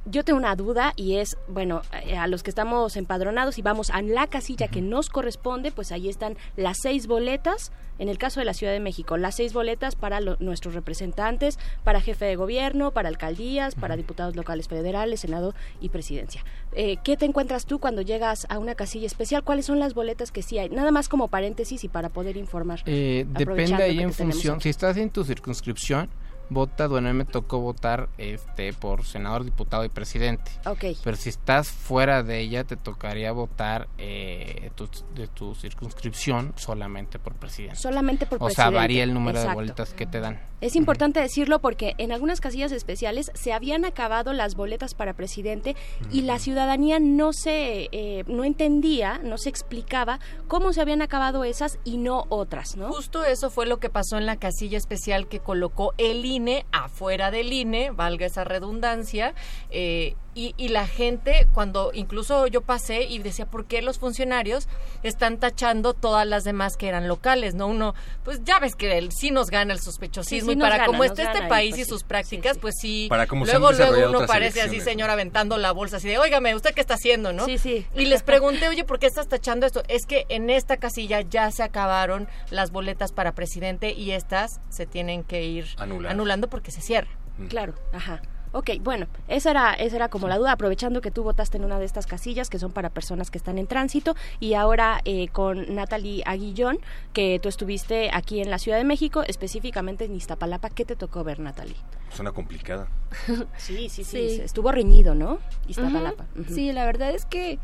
Yo 0.06 0.24
tengo 0.24 0.38
una 0.38 0.56
duda 0.56 0.92
y 0.96 1.16
es, 1.16 1.36
bueno, 1.46 1.82
eh, 2.06 2.16
a 2.16 2.26
los 2.26 2.42
que 2.42 2.50
estamos 2.50 2.96
empadronados 2.96 3.58
y 3.58 3.62
vamos 3.62 3.90
a 3.90 4.00
la 4.00 4.26
casilla 4.26 4.66
que 4.68 4.80
nos 4.80 5.10
corresponde, 5.10 5.72
pues 5.72 5.92
ahí 5.92 6.08
están 6.08 6.36
las 6.56 6.78
seis 6.82 7.06
boletas, 7.06 7.70
en 7.98 8.08
el 8.08 8.16
caso 8.16 8.40
de 8.40 8.46
la 8.46 8.54
Ciudad 8.54 8.72
de 8.72 8.80
México, 8.80 9.18
las 9.18 9.36
seis 9.36 9.52
boletas 9.52 9.96
para 9.96 10.20
lo- 10.20 10.38
nuestros 10.40 10.74
representantes, 10.74 11.58
para 11.84 12.00
jefe 12.00 12.24
de 12.24 12.36
gobierno, 12.36 12.92
para 12.92 13.08
alcaldías, 13.10 13.74
para 13.74 13.94
diputados 13.94 14.36
locales 14.36 14.68
federales, 14.68 15.20
Senado 15.20 15.54
y 15.82 15.90
presidencia. 15.90 16.44
Eh, 16.72 16.96
¿Qué 17.04 17.18
te 17.18 17.26
encuentras 17.26 17.66
tú 17.66 17.78
cuando 17.78 18.00
llegas 18.00 18.46
a 18.48 18.58
una 18.58 18.74
casilla 18.74 19.06
especial? 19.06 19.44
¿Cuáles 19.44 19.66
son 19.66 19.78
las 19.80 19.92
boletas 19.92 20.32
que 20.32 20.40
sí 20.42 20.58
hay? 20.58 20.70
Nada 20.70 20.92
más 20.92 21.10
como 21.10 21.28
paréntesis 21.28 21.84
y 21.84 21.88
para 21.88 22.08
poder 22.08 22.38
informar. 22.38 22.80
Eh, 22.86 23.26
depende 23.28 23.74
ahí 23.82 24.00
en 24.00 24.14
función, 24.14 24.60
si 24.62 24.70
estás 24.70 24.96
en 24.96 25.10
tu 25.10 25.24
circunscripción, 25.24 26.08
vota, 26.50 26.86
bueno, 26.88 27.08
a 27.08 27.12
mí 27.12 27.18
me 27.18 27.24
tocó 27.24 27.60
votar 27.60 28.08
este 28.18 28.72
por 28.72 29.04
senador, 29.04 29.44
diputado 29.44 29.84
y 29.84 29.88
presidente. 29.88 30.50
Ok. 30.66 30.84
Pero 31.02 31.16
si 31.16 31.28
estás 31.30 31.70
fuera 31.70 32.22
de 32.22 32.40
ella, 32.40 32.64
te 32.64 32.76
tocaría 32.76 33.32
votar 33.32 33.88
eh, 33.98 34.70
tu- 34.74 34.88
de 35.14 35.26
tu 35.28 35.54
circunscripción 35.54 36.52
solamente 36.56 37.18
por 37.18 37.34
presidente. 37.34 37.76
Solamente 37.76 38.26
por 38.26 38.36
O 38.42 38.46
sea, 38.50 38.66
presidente. 38.66 38.76
varía 38.76 39.02
el 39.04 39.14
número 39.14 39.40
de 39.40 39.52
vueltas 39.54 39.94
que 39.94 40.06
te 40.06 40.20
dan. 40.20 40.40
Es 40.60 40.76
importante 40.76 41.20
decirlo 41.20 41.60
porque 41.60 41.94
en 41.96 42.12
algunas 42.12 42.40
casillas 42.42 42.70
especiales 42.72 43.30
se 43.34 43.54
habían 43.54 43.86
acabado 43.86 44.34
las 44.34 44.56
boletas 44.56 44.92
para 44.94 45.14
presidente 45.14 45.74
y 46.12 46.20
la 46.22 46.38
ciudadanía 46.38 46.98
no 47.00 47.32
se 47.32 47.88
eh, 47.92 48.24
no 48.26 48.44
entendía, 48.44 49.18
no 49.24 49.38
se 49.38 49.48
explicaba 49.48 50.20
cómo 50.48 50.74
se 50.74 50.82
habían 50.82 51.00
acabado 51.00 51.44
esas 51.44 51.78
y 51.84 51.96
no 51.96 52.26
otras, 52.28 52.76
¿no? 52.76 52.92
Justo 52.92 53.24
eso 53.24 53.48
fue 53.48 53.64
lo 53.64 53.78
que 53.80 53.88
pasó 53.88 54.18
en 54.18 54.26
la 54.26 54.36
casilla 54.36 54.76
especial 54.76 55.28
que 55.28 55.40
colocó 55.40 55.94
el 55.96 56.24
INE 56.26 56.39
afuera 56.72 57.30
del 57.30 57.52
INE, 57.52 57.90
valga 57.90 58.26
esa 58.26 58.44
redundancia, 58.44 59.34
eh, 59.70 60.16
y, 60.34 60.54
y 60.56 60.68
la 60.68 60.86
gente, 60.86 61.46
cuando 61.52 61.90
incluso 61.92 62.46
yo 62.46 62.60
pasé 62.60 63.02
y 63.02 63.18
decía, 63.18 63.46
¿por 63.46 63.66
qué 63.66 63.82
los 63.82 63.98
funcionarios 63.98 64.68
están 65.02 65.38
tachando 65.38 65.94
todas 65.94 66.26
las 66.26 66.44
demás 66.44 66.76
que 66.76 66.88
eran 66.88 67.08
locales? 67.08 67.54
¿No? 67.54 67.66
Uno, 67.66 67.94
pues 68.24 68.42
ya 68.44 68.58
ves 68.58 68.76
que 68.76 68.96
el, 68.96 69.12
sí 69.12 69.30
nos 69.30 69.50
gana 69.50 69.72
el 69.72 69.80
sospechosismo 69.80 70.50
Sí, 70.50 70.54
sí 70.54 70.58
y 70.58 70.60
para 70.60 70.76
gana, 70.76 70.86
como 70.86 71.04
está 71.04 71.24
este 71.32 71.44
y 71.44 71.48
país 71.48 71.74
pues 71.74 71.86
y 71.86 71.90
sus 71.90 72.04
prácticas, 72.04 72.58
pues 72.58 72.74
sí. 72.80 73.06
Para 73.08 73.26
cómo 73.26 73.44
se 73.44 73.52
han 73.52 73.60
luego, 73.60 73.72
luego 73.76 74.18
uno 74.18 74.26
parece 74.26 74.62
así, 74.62 74.80
señor, 74.80 75.10
aventando 75.10 75.58
la 75.58 75.72
bolsa, 75.72 75.96
así 75.96 76.08
de, 76.08 76.18
óigame, 76.18 76.54
¿usted 76.54 76.74
qué 76.74 76.80
está 76.80 76.94
haciendo, 76.94 77.32
no? 77.32 77.44
Sí, 77.46 77.58
sí. 77.58 77.86
Y 77.94 78.04
les 78.06 78.22
pregunté, 78.22 78.68
oye, 78.68 78.84
¿por 78.84 78.98
qué 78.98 79.06
estás 79.06 79.28
tachando 79.28 79.66
esto? 79.66 79.82
Es 79.88 80.06
que 80.06 80.26
en 80.28 80.50
esta 80.50 80.76
casilla 80.76 81.20
ya 81.22 81.50
se 81.50 81.62
acabaron 81.62 82.28
las 82.50 82.70
boletas 82.70 83.12
para 83.12 83.32
presidente 83.34 83.92
y 83.92 84.12
estas 84.12 84.60
se 84.68 84.86
tienen 84.86 85.24
que 85.24 85.42
ir 85.44 85.66
Anular. 85.76 86.12
anulando 86.12 86.48
porque 86.48 86.70
se 86.70 86.80
cierra. 86.80 87.10
Claro, 87.48 87.74
ajá. 87.92 88.20
Ok, 88.52 88.70
bueno, 88.80 89.06
esa 89.28 89.50
era, 89.52 89.72
esa 89.74 89.96
era 89.96 90.08
como 90.08 90.26
la 90.28 90.36
duda, 90.38 90.52
aprovechando 90.52 91.00
que 91.00 91.10
tú 91.10 91.22
votaste 91.22 91.56
en 91.56 91.64
una 91.64 91.78
de 91.78 91.84
estas 91.84 92.06
casillas 92.06 92.50
que 92.50 92.58
son 92.58 92.72
para 92.72 92.90
personas 92.90 93.30
que 93.30 93.38
están 93.38 93.58
en 93.58 93.66
tránsito 93.66 94.16
y 94.40 94.54
ahora 94.54 95.00
eh, 95.04 95.28
con 95.28 95.74
Natalie 95.74 96.22
Aguillón, 96.26 96.78
que 97.12 97.38
tú 97.42 97.48
estuviste 97.48 98.10
aquí 98.12 98.40
en 98.40 98.50
la 98.50 98.58
Ciudad 98.58 98.78
de 98.78 98.84
México, 98.84 99.22
específicamente 99.26 100.04
en 100.04 100.14
Iztapalapa, 100.16 100.70
¿qué 100.70 100.84
te 100.84 100.96
tocó 100.96 101.22
ver, 101.22 101.38
Natalie? 101.40 101.76
Suena 102.12 102.32
complicada. 102.32 102.88
Sí, 103.56 103.88
sí, 103.88 104.04
sí, 104.04 104.30
Sí. 104.30 104.40
estuvo 104.42 104.72
reñido, 104.72 105.14
¿no? 105.14 105.38
Iztapalapa. 105.68 106.26
Sí, 106.48 106.72
la 106.72 106.84
verdad 106.86 107.10
es 107.12 107.26
que, 107.26 107.58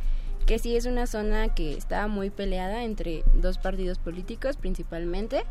que 0.46 0.58
sí 0.60 0.76
es 0.76 0.86
una 0.86 1.06
zona 1.08 1.48
que 1.54 1.74
está 1.76 2.06
muy 2.06 2.30
peleada 2.30 2.84
entre 2.84 3.24
dos 3.34 3.58
partidos 3.58 3.98
políticos 3.98 4.56
principalmente 4.56 5.44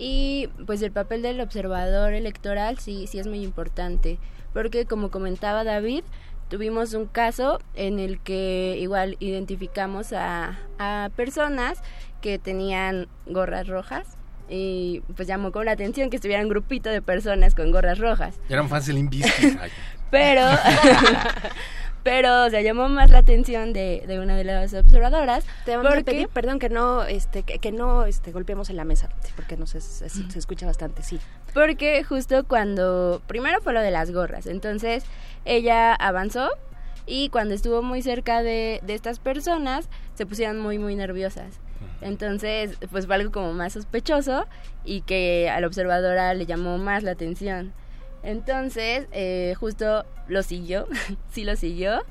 y 0.00 0.48
pues 0.66 0.80
el 0.80 0.92
papel 0.92 1.20
del 1.20 1.40
observador 1.40 2.14
electoral 2.14 2.78
sí, 2.78 3.06
sí 3.06 3.18
es 3.18 3.26
muy 3.26 3.42
importante 3.42 4.18
porque 4.54 4.86
como 4.86 5.10
comentaba 5.10 5.62
David, 5.62 6.02
tuvimos 6.48 6.94
un 6.94 7.06
caso 7.06 7.60
en 7.74 7.98
el 7.98 8.18
que 8.18 8.76
igual 8.80 9.16
identificamos 9.20 10.12
a, 10.12 10.58
a 10.78 11.10
personas 11.14 11.82
que 12.22 12.38
tenían 12.38 13.08
gorras 13.26 13.68
rojas 13.68 14.16
y 14.48 15.02
pues 15.14 15.28
llamó 15.28 15.52
con 15.52 15.66
la 15.66 15.72
atención 15.72 16.10
que 16.10 16.16
estuviera 16.16 16.42
un 16.42 16.48
grupito 16.48 16.90
de 16.90 17.02
personas 17.02 17.54
con 17.54 17.70
gorras 17.70 17.98
rojas. 17.98 18.40
Eran 18.48 18.68
fans 18.68 18.86
del. 18.86 19.08
Pero, 20.10 20.42
pero, 22.02 22.44
o 22.46 22.50
sea, 22.50 22.60
llamó 22.62 22.88
más 22.88 23.10
la 23.10 23.18
atención 23.18 23.72
de, 23.72 24.04
de 24.06 24.18
una 24.20 24.36
de 24.36 24.44
las 24.44 24.72
observadoras. 24.74 25.44
Te 25.64 25.76
vamos 25.76 25.92
a 25.92 25.94
porque- 25.96 26.04
pedir, 26.12 26.28
perdón, 26.28 26.58
que 26.58 26.68
no, 26.68 27.04
este, 27.04 27.42
que, 27.42 27.58
que 27.58 27.72
no 27.72 28.04
este, 28.06 28.32
golpeemos 28.32 28.70
en 28.70 28.76
la 28.76 28.84
mesa, 28.84 29.08
porque 29.36 29.56
no 29.56 29.66
se, 29.66 29.80
se, 29.80 30.08
se 30.08 30.38
escucha 30.38 30.66
bastante, 30.66 31.02
sí. 31.02 31.18
Porque 31.54 32.02
justo 32.04 32.44
cuando, 32.46 33.20
primero 33.26 33.60
fue 33.60 33.72
lo 33.72 33.80
de 33.80 33.90
las 33.90 34.10
gorras, 34.12 34.46
entonces 34.46 35.04
ella 35.44 35.94
avanzó 35.94 36.48
y 37.06 37.28
cuando 37.30 37.54
estuvo 37.54 37.82
muy 37.82 38.02
cerca 38.02 38.42
de, 38.42 38.80
de 38.82 38.94
estas 38.94 39.18
personas 39.18 39.88
se 40.14 40.26
pusieron 40.26 40.60
muy, 40.60 40.78
muy 40.78 40.94
nerviosas. 40.96 41.58
Entonces, 42.02 42.76
pues 42.90 43.06
fue 43.06 43.14
algo 43.16 43.30
como 43.30 43.52
más 43.52 43.74
sospechoso 43.74 44.46
y 44.84 45.02
que 45.02 45.50
a 45.50 45.60
la 45.60 45.66
observadora 45.66 46.32
le 46.34 46.46
llamó 46.46 46.78
más 46.78 47.02
la 47.02 47.10
atención. 47.12 47.72
Entonces, 48.22 49.06
eh, 49.12 49.54
justo 49.58 50.04
lo 50.28 50.42
siguió, 50.42 50.86
sí 51.30 51.44
lo 51.44 51.56
siguió 51.56 52.02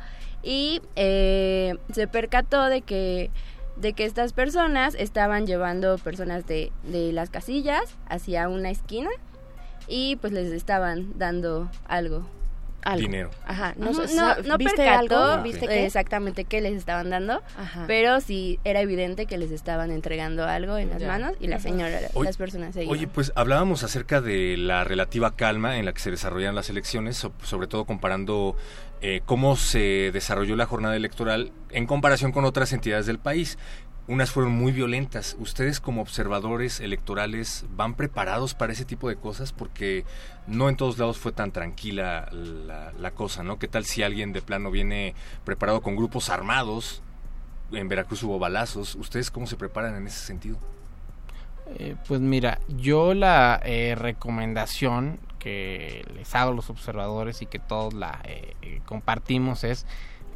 y 0.41 0.81
eh, 0.95 1.77
se 1.93 2.07
percató 2.07 2.65
de 2.65 2.81
que 2.81 3.29
de 3.75 3.93
que 3.93 4.03
estas 4.03 4.33
personas 4.33 4.93
estaban 4.95 5.47
llevando 5.47 5.97
personas 5.97 6.45
de, 6.45 6.73
de 6.83 7.13
las 7.13 7.29
casillas 7.29 7.95
hacia 8.09 8.49
una 8.49 8.71
esquina 8.71 9.09
y 9.87 10.17
pues 10.17 10.33
les 10.33 10.51
estaban 10.51 11.17
dando 11.17 11.69
algo. 11.87 12.25
Algo. 12.83 13.01
Dinero. 13.01 13.29
Ajá, 13.45 13.73
no, 13.77 13.91
No, 13.91 14.05
no, 14.05 14.35
no 14.43 14.57
¿viste 14.57 14.75
percató 14.77 15.17
algo? 15.23 15.43
¿Viste 15.43 15.67
qué? 15.67 15.85
exactamente 15.85 16.45
qué 16.45 16.61
les 16.61 16.73
estaban 16.73 17.09
dando, 17.09 17.41
Ajá. 17.57 17.83
pero 17.87 18.21
sí 18.21 18.59
era 18.63 18.79
evidente 18.81 19.25
que 19.25 19.37
les 19.37 19.51
estaban 19.51 19.91
entregando 19.91 20.45
algo 20.45 20.77
en 20.77 20.89
las 20.89 21.01
Ya. 21.01 21.07
manos 21.07 21.33
y 21.39 21.47
la 21.47 21.59
señora, 21.59 21.99
Oye- 22.13 22.25
las 22.25 22.37
personas 22.37 22.73
seguían. 22.73 22.91
Oye, 22.91 23.07
pues 23.07 23.31
hablábamos 23.35 23.83
acerca 23.83 24.21
de 24.21 24.55
la 24.57 24.83
relativa 24.83 25.35
calma 25.35 25.77
en 25.77 25.85
la 25.85 25.93
que 25.93 25.99
se 25.99 26.11
desarrollan 26.11 26.55
las 26.55 26.69
elecciones, 26.69 27.17
so- 27.17 27.33
sobre 27.43 27.67
todo 27.67 27.85
comparando 27.85 28.55
eh, 29.01 29.21
cómo 29.25 29.55
se 29.55 30.11
desarrolló 30.11 30.57
la 30.57 30.65
jornada 30.65 30.93
electoral 30.97 31.53
en 31.71 31.85
comparación 31.87 32.33
con 32.33 32.43
otras 32.43 32.73
entidades 32.73 33.05
del 33.05 33.17
país. 33.17 33.57
Unas 34.09 34.31
fueron 34.31 34.53
muy 34.53 34.71
violentas. 34.71 35.35
¿Ustedes 35.37 35.79
como 35.79 36.01
observadores 36.01 36.79
electorales 36.79 37.65
van 37.75 37.93
preparados 37.93 38.55
para 38.55 38.73
ese 38.73 38.83
tipo 38.83 39.07
de 39.07 39.17
cosas? 39.17 39.53
Porque 39.53 40.03
no 40.47 40.67
en 40.67 40.77
todos 40.77 40.97
lados 40.97 41.19
fue 41.19 41.31
tan 41.31 41.51
tranquila 41.51 42.27
la, 42.31 43.11
cosa, 43.11 43.43
¿no? 43.43 43.59
¿Qué 43.59 43.67
tal 43.67 43.85
si 43.85 44.01
alguien 44.01 44.33
de 44.33 44.41
plano 44.41 44.71
viene 44.71 45.13
preparado 45.43 45.81
con 45.81 45.95
grupos 45.95 46.31
armados? 46.31 47.03
En 47.71 47.87
Veracruz 47.87 48.23
hubo 48.23 48.39
balazos. 48.39 48.95
¿Ustedes 48.95 49.29
cómo 49.29 49.45
se 49.45 49.57
preparan 49.57 49.95
en 49.95 50.07
ese 50.07 50.25
sentido? 50.25 50.57
Eh, 51.77 51.95
pues 52.07 52.19
mira, 52.19 52.59
yo 52.67 53.13
la 53.13 53.61
eh, 53.63 53.93
recomendación 53.95 55.19
que 55.37 56.03
les 56.15 56.33
hago 56.33 56.51
a 56.51 56.55
los 56.55 56.71
observadores 56.71 57.43
y 57.43 57.45
que 57.45 57.59
todos 57.59 57.93
la 57.93 58.19
eh, 58.23 58.55
eh, 58.63 58.81
compartimos 58.85 59.63
es 59.63 59.85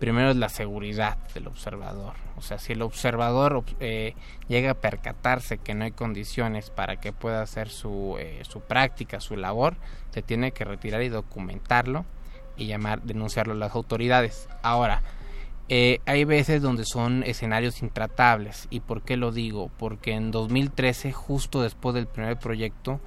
primero 0.03 0.31
es 0.31 0.35
la 0.35 0.49
seguridad 0.49 1.17
del 1.33 1.47
observador. 1.47 2.15
O 2.35 2.41
sea, 2.41 2.57
si 2.59 2.73
el 2.73 2.81
observador 2.81 3.53
ob- 3.53 3.75
eh, 3.79 4.15
llega 4.49 4.71
a 4.71 4.73
percatarse 4.73 5.59
que 5.59 5.73
no 5.75 5.85
hay 5.85 5.91
condiciones 5.91 6.69
para 6.71 6.97
que 6.97 7.13
pueda 7.13 7.41
hacer 7.41 7.69
su, 7.69 8.17
eh, 8.19 8.41
su 8.43 8.59
práctica, 8.59 9.21
su 9.21 9.37
labor, 9.37 9.77
se 10.11 10.21
tiene 10.21 10.51
que 10.51 10.65
retirar 10.65 11.03
y 11.03 11.07
documentarlo 11.07 12.03
y 12.57 12.67
llamar, 12.67 13.01
denunciarlo 13.03 13.53
a 13.53 13.55
las 13.55 13.75
autoridades. 13.75 14.49
Ahora, 14.61 15.03
eh, 15.69 16.01
hay 16.05 16.25
veces 16.25 16.61
donde 16.61 16.83
son 16.83 17.23
escenarios 17.23 17.81
intratables. 17.81 18.67
¿Y 18.69 18.81
por 18.81 19.03
qué 19.03 19.15
lo 19.15 19.31
digo? 19.31 19.71
Porque 19.79 20.11
en 20.11 20.31
2013, 20.31 21.13
justo 21.13 21.61
después 21.61 21.95
del 21.95 22.07
primer 22.07 22.37
proyecto, 22.37 22.99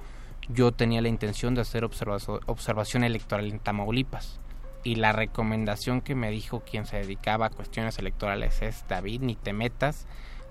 yo 0.49 0.71
tenía 0.71 1.03
la 1.03 1.09
intención 1.09 1.53
de 1.53 1.61
hacer 1.61 1.83
observación 1.83 3.03
electoral 3.03 3.51
en 3.51 3.59
Tamaulipas. 3.59 4.39
Y 4.87 4.95
la 4.95 5.11
recomendación 5.11 5.99
que 5.99 6.15
me 6.15 6.31
dijo 6.31 6.61
quien 6.61 6.85
se 6.85 6.95
dedicaba 6.95 7.47
a 7.47 7.49
cuestiones 7.49 7.99
electorales 7.99 8.61
es, 8.61 8.85
David, 8.87 9.19
ni 9.21 9.35
te 9.35 9.51
metas, 9.51 10.05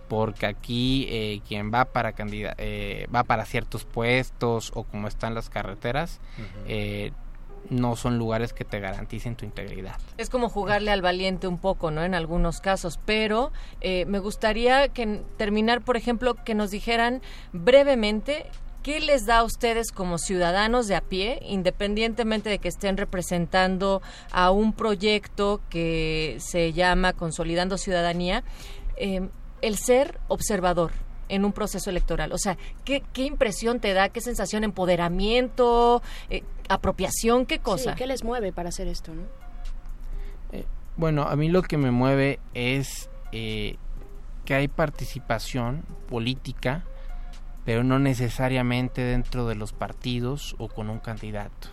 porque 0.08 0.44
aquí 0.44 1.06
eh, 1.08 1.40
quien 1.48 1.72
va 1.72 1.86
para 1.86 2.12
candida- 2.12 2.54
eh, 2.58 3.06
va 3.14 3.24
para 3.24 3.46
ciertos 3.46 3.86
puestos 3.86 4.72
o 4.74 4.84
como 4.84 5.08
están 5.08 5.34
las 5.34 5.48
carreteras, 5.48 6.20
eh, 6.68 7.12
no 7.70 7.96
son 7.96 8.18
lugares 8.18 8.52
que 8.52 8.66
te 8.66 8.78
garanticen 8.78 9.36
tu 9.36 9.46
integridad. 9.46 9.96
Es 10.18 10.28
como 10.28 10.50
jugarle 10.50 10.90
al 10.92 11.00
valiente 11.00 11.48
un 11.48 11.56
poco, 11.58 11.90
¿no? 11.90 12.04
En 12.04 12.14
algunos 12.14 12.60
casos, 12.60 13.00
pero 13.06 13.52
eh, 13.80 14.04
me 14.04 14.18
gustaría 14.18 14.88
que 14.88 15.22
terminar, 15.38 15.80
por 15.80 15.96
ejemplo, 15.96 16.34
que 16.44 16.54
nos 16.54 16.70
dijeran 16.70 17.22
brevemente 17.54 18.44
¿Qué 18.86 19.00
les 19.00 19.26
da 19.26 19.38
a 19.38 19.42
ustedes 19.42 19.90
como 19.90 20.16
ciudadanos 20.16 20.86
de 20.86 20.94
a 20.94 21.00
pie, 21.00 21.40
independientemente 21.42 22.48
de 22.48 22.60
que 22.60 22.68
estén 22.68 22.96
representando 22.96 24.00
a 24.30 24.52
un 24.52 24.72
proyecto 24.72 25.60
que 25.68 26.36
se 26.38 26.72
llama 26.72 27.12
Consolidando 27.12 27.78
Ciudadanía, 27.78 28.44
eh, 28.96 29.28
el 29.60 29.76
ser 29.76 30.20
observador? 30.28 30.92
en 31.28 31.44
un 31.44 31.52
proceso 31.52 31.90
electoral? 31.90 32.32
O 32.32 32.38
sea, 32.38 32.56
¿qué, 32.84 33.02
qué 33.12 33.24
impresión 33.24 33.80
te 33.80 33.92
da? 33.92 34.10
¿Qué 34.10 34.20
sensación? 34.20 34.62
¿Empoderamiento? 34.62 36.00
Eh, 36.30 36.44
¿Apropiación? 36.68 37.44
¿Qué 37.46 37.58
cosa? 37.58 37.90
Sí, 37.90 37.96
¿Qué 37.96 38.06
les 38.06 38.22
mueve 38.22 38.52
para 38.52 38.68
hacer 38.68 38.86
esto? 38.86 39.12
¿no? 39.12 39.22
Eh, 40.52 40.64
bueno, 40.96 41.24
a 41.24 41.34
mí 41.34 41.48
lo 41.48 41.62
que 41.62 41.76
me 41.76 41.90
mueve 41.90 42.38
es 42.54 43.10
eh, 43.32 43.78
que 44.44 44.54
hay 44.54 44.68
participación 44.68 45.82
política, 46.08 46.84
pero 47.66 47.84
no 47.84 47.98
necesariamente 47.98 49.02
dentro 49.02 49.46
de 49.46 49.56
los 49.56 49.74
partidos 49.74 50.56
o 50.58 50.68
con 50.68 50.88
un 50.88 51.00
candidato. 51.00 51.68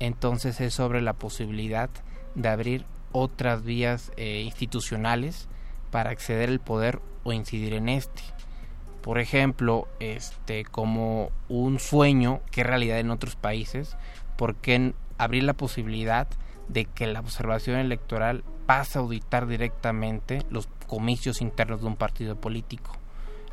Entonces 0.00 0.60
es 0.60 0.74
sobre 0.74 1.00
la 1.00 1.12
posibilidad 1.12 1.90
de 2.34 2.48
abrir 2.48 2.84
otras 3.12 3.62
vías 3.62 4.10
eh, 4.16 4.42
institucionales 4.44 5.48
para 5.92 6.10
acceder 6.10 6.48
al 6.48 6.60
poder 6.60 7.00
o 7.22 7.32
incidir 7.32 7.74
en 7.74 7.88
este 7.88 8.22
por 9.08 9.18
ejemplo, 9.18 9.88
este 10.00 10.64
como 10.64 11.30
un 11.48 11.78
sueño 11.78 12.40
que 12.50 12.60
es 12.60 12.66
realidad 12.66 12.98
en 12.98 13.10
otros 13.10 13.36
países, 13.36 13.96
porque 14.36 14.92
abrir 15.16 15.44
la 15.44 15.54
posibilidad 15.54 16.28
de 16.68 16.84
que 16.84 17.06
la 17.06 17.20
observación 17.20 17.78
electoral 17.78 18.44
pase 18.66 18.98
a 18.98 19.00
auditar 19.00 19.46
directamente 19.46 20.42
los 20.50 20.68
comicios 20.86 21.40
internos 21.40 21.80
de 21.80 21.86
un 21.86 21.96
partido 21.96 22.36
político. 22.36 22.98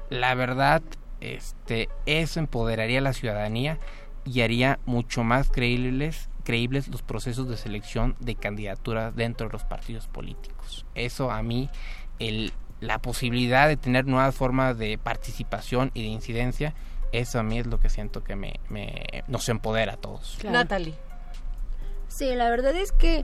La 0.09 0.35
verdad, 0.35 0.81
este, 1.21 1.89
eso 2.05 2.39
empoderaría 2.39 2.99
a 2.99 3.01
la 3.01 3.13
ciudadanía 3.13 3.79
y 4.25 4.41
haría 4.41 4.79
mucho 4.85 5.23
más 5.23 5.49
creíbles, 5.49 6.29
creíbles 6.43 6.87
los 6.87 7.01
procesos 7.01 7.47
de 7.47 7.57
selección 7.57 8.15
de 8.19 8.35
candidaturas 8.35 9.15
dentro 9.15 9.47
de 9.47 9.53
los 9.53 9.63
partidos 9.63 10.07
políticos. 10.07 10.85
Eso 10.95 11.31
a 11.31 11.43
mí, 11.43 11.69
el, 12.19 12.51
la 12.79 12.99
posibilidad 12.99 13.67
de 13.67 13.77
tener 13.77 14.05
nuevas 14.05 14.35
formas 14.35 14.77
de 14.77 14.97
participación 14.97 15.91
y 15.93 16.01
de 16.01 16.07
incidencia, 16.07 16.73
eso 17.11 17.39
a 17.39 17.43
mí 17.43 17.59
es 17.59 17.67
lo 17.67 17.79
que 17.79 17.89
siento 17.89 18.23
que 18.23 18.35
me, 18.35 18.59
nos 19.27 19.47
empodera 19.49 19.93
a 19.93 19.97
todos. 19.97 20.37
Natalie. 20.43 20.95
Sí, 22.07 22.33
la 22.35 22.49
verdad 22.49 22.75
es 22.75 22.91
que 22.91 23.23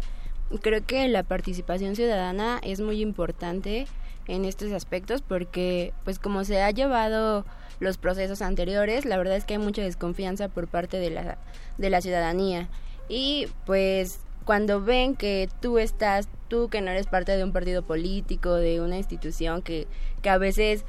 creo 0.62 0.86
que 0.86 1.08
la 1.08 1.24
participación 1.24 1.96
ciudadana 1.96 2.60
es 2.64 2.82
muy 2.82 3.02
importante 3.02 3.88
en 4.28 4.46
estos 4.46 4.72
aspectos 4.72 5.22
porque 5.22 5.94
pues 6.04 6.20
como 6.20 6.44
se 6.44 6.62
ha 6.62 6.72
llevado 6.72 7.46
los 7.82 7.98
procesos 7.98 8.42
anteriores, 8.42 9.04
la 9.04 9.18
verdad 9.18 9.36
es 9.36 9.44
que 9.44 9.56
hay 9.56 9.60
mucha 9.60 9.82
desconfianza 9.82 10.48
por 10.48 10.68
parte 10.68 10.98
de 10.98 11.10
la, 11.10 11.38
de 11.78 11.90
la 11.90 12.00
ciudadanía 12.00 12.70
y 13.10 13.48
pues 13.66 14.22
cuando 14.46 14.82
ven 14.82 15.16
que 15.16 15.50
tú 15.62 15.80
estás, 15.80 16.30
tú 16.48 16.70
que 16.70 16.80
no 16.82 16.92
eres 16.92 17.08
parte 17.08 17.36
de 17.36 17.44
un 17.44 17.52
partido 17.52 17.82
político, 17.82 18.54
de 18.54 18.82
una 18.82 18.98
institución 18.98 19.62
que, 19.62 19.88
que 20.22 20.30
a 20.30 20.38
veces 20.38 20.86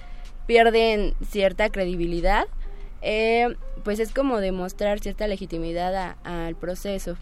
pierden 0.46 1.14
cierta 1.28 1.70
credibilidad, 1.70 2.44
eh, 3.00 3.56
pues 3.84 3.98
es 3.98 4.12
como 4.12 4.40
demostrar 4.40 5.00
cierta 5.00 5.26
legitimidad 5.26 6.16
al 6.24 6.56
proceso. 6.56 7.16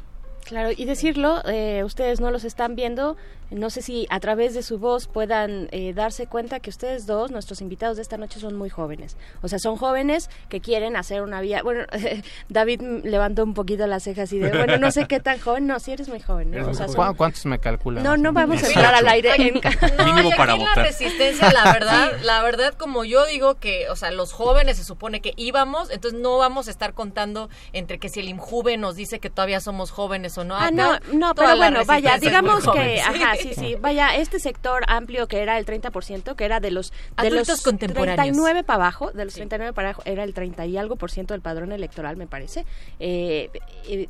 Claro, 0.44 0.70
y 0.76 0.84
decirlo, 0.84 1.42
eh, 1.46 1.84
ustedes 1.84 2.20
no 2.20 2.30
los 2.30 2.44
están 2.44 2.74
viendo, 2.74 3.16
no 3.50 3.70
sé 3.70 3.82
si 3.82 4.06
a 4.10 4.20
través 4.20 4.54
de 4.54 4.62
su 4.62 4.78
voz 4.78 5.06
puedan 5.06 5.68
eh, 5.72 5.92
darse 5.92 6.26
cuenta 6.26 6.60
que 6.60 6.70
ustedes 6.70 7.06
dos, 7.06 7.30
nuestros 7.30 7.60
invitados 7.60 7.96
de 7.96 8.02
esta 8.02 8.16
noche, 8.16 8.40
son 8.40 8.56
muy 8.56 8.70
jóvenes. 8.70 9.16
O 9.42 9.48
sea, 9.48 9.58
son 9.58 9.76
jóvenes 9.76 10.30
que 10.48 10.60
quieren 10.60 10.96
hacer 10.96 11.22
una 11.22 11.40
vía. 11.40 11.62
Bueno, 11.62 11.84
David 12.48 12.80
levantó 13.04 13.42
un 13.44 13.54
poquito 13.54 13.86
las 13.86 14.04
cejas 14.04 14.32
y 14.32 14.38
de, 14.38 14.50
bueno, 14.50 14.78
no 14.78 14.90
sé 14.90 15.06
qué 15.06 15.20
tan 15.20 15.38
joven. 15.38 15.66
No, 15.66 15.80
si 15.80 15.92
eres 15.92 16.08
muy 16.08 16.20
joven. 16.20 16.50
¿no? 16.50 16.68
O 16.68 16.74
sea, 16.74 16.88
son... 16.88 17.14
¿Cuántos 17.14 17.44
me 17.46 17.58
calculan? 17.58 18.02
No, 18.04 18.16
no 18.16 18.32
vamos 18.32 18.62
a 18.62 18.66
entrar 18.66 18.94
al 18.94 19.08
aire. 19.08 19.30
En... 19.36 19.54
Mínimo 20.04 20.30
para 20.36 20.54
votar. 20.54 20.78
La 20.78 20.84
resistencia, 20.84 21.52
la 21.52 21.72
verdad, 21.72 22.12
la 22.22 22.42
verdad, 22.42 22.74
como 22.74 23.04
yo 23.04 23.26
digo 23.26 23.56
que, 23.56 23.88
o 23.90 23.96
sea, 23.96 24.10
los 24.10 24.32
jóvenes 24.32 24.76
se 24.76 24.84
supone 24.84 25.20
que 25.20 25.34
íbamos, 25.36 25.90
entonces 25.90 26.20
no 26.20 26.38
vamos 26.38 26.68
a 26.68 26.70
estar 26.70 26.94
contando 26.94 27.48
entre 27.72 27.98
que 27.98 28.08
si 28.08 28.20
el 28.20 28.28
INJUVE 28.28 28.76
nos 28.76 28.96
dice 28.96 29.18
que 29.18 29.30
todavía 29.30 29.60
somos 29.60 29.90
jóvenes 29.90 30.36
o 30.38 30.44
no. 30.44 30.56
Ah, 30.56 30.70
no, 30.70 30.98
no, 31.12 31.34
pero 31.34 31.56
bueno, 31.56 31.84
vaya, 31.84 32.18
digamos 32.18 32.64
que, 32.72 33.00
ajá, 33.00 33.36
sí, 33.42 33.54
sí, 33.54 33.74
vaya, 33.80 34.16
este 34.16 34.38
sector 34.38 34.82
amplio 34.88 35.26
que 35.28 35.40
era 35.40 35.58
el 35.58 35.66
30%, 35.66 36.34
que 36.34 36.44
era 36.44 36.60
de 36.60 36.70
los 36.70 36.92
de 37.20 37.30
los 37.30 37.62
contemporáneos. 37.62 38.16
39 38.16 38.64
para 38.64 38.84
abajo, 38.84 39.10
de 39.12 39.24
los 39.24 39.34
39 39.34 39.72
para 39.72 39.90
abajo, 39.90 40.02
era 40.04 40.24
el 40.24 40.34
30 40.34 40.66
y 40.66 40.76
algo 40.76 40.96
por 40.96 41.10
ciento 41.10 41.34
del 41.34 41.40
padrón 41.40 41.72
electoral, 41.72 42.16
me 42.16 42.26
parece. 42.26 42.64
Eh, 42.98 43.50
eh, 43.88 44.08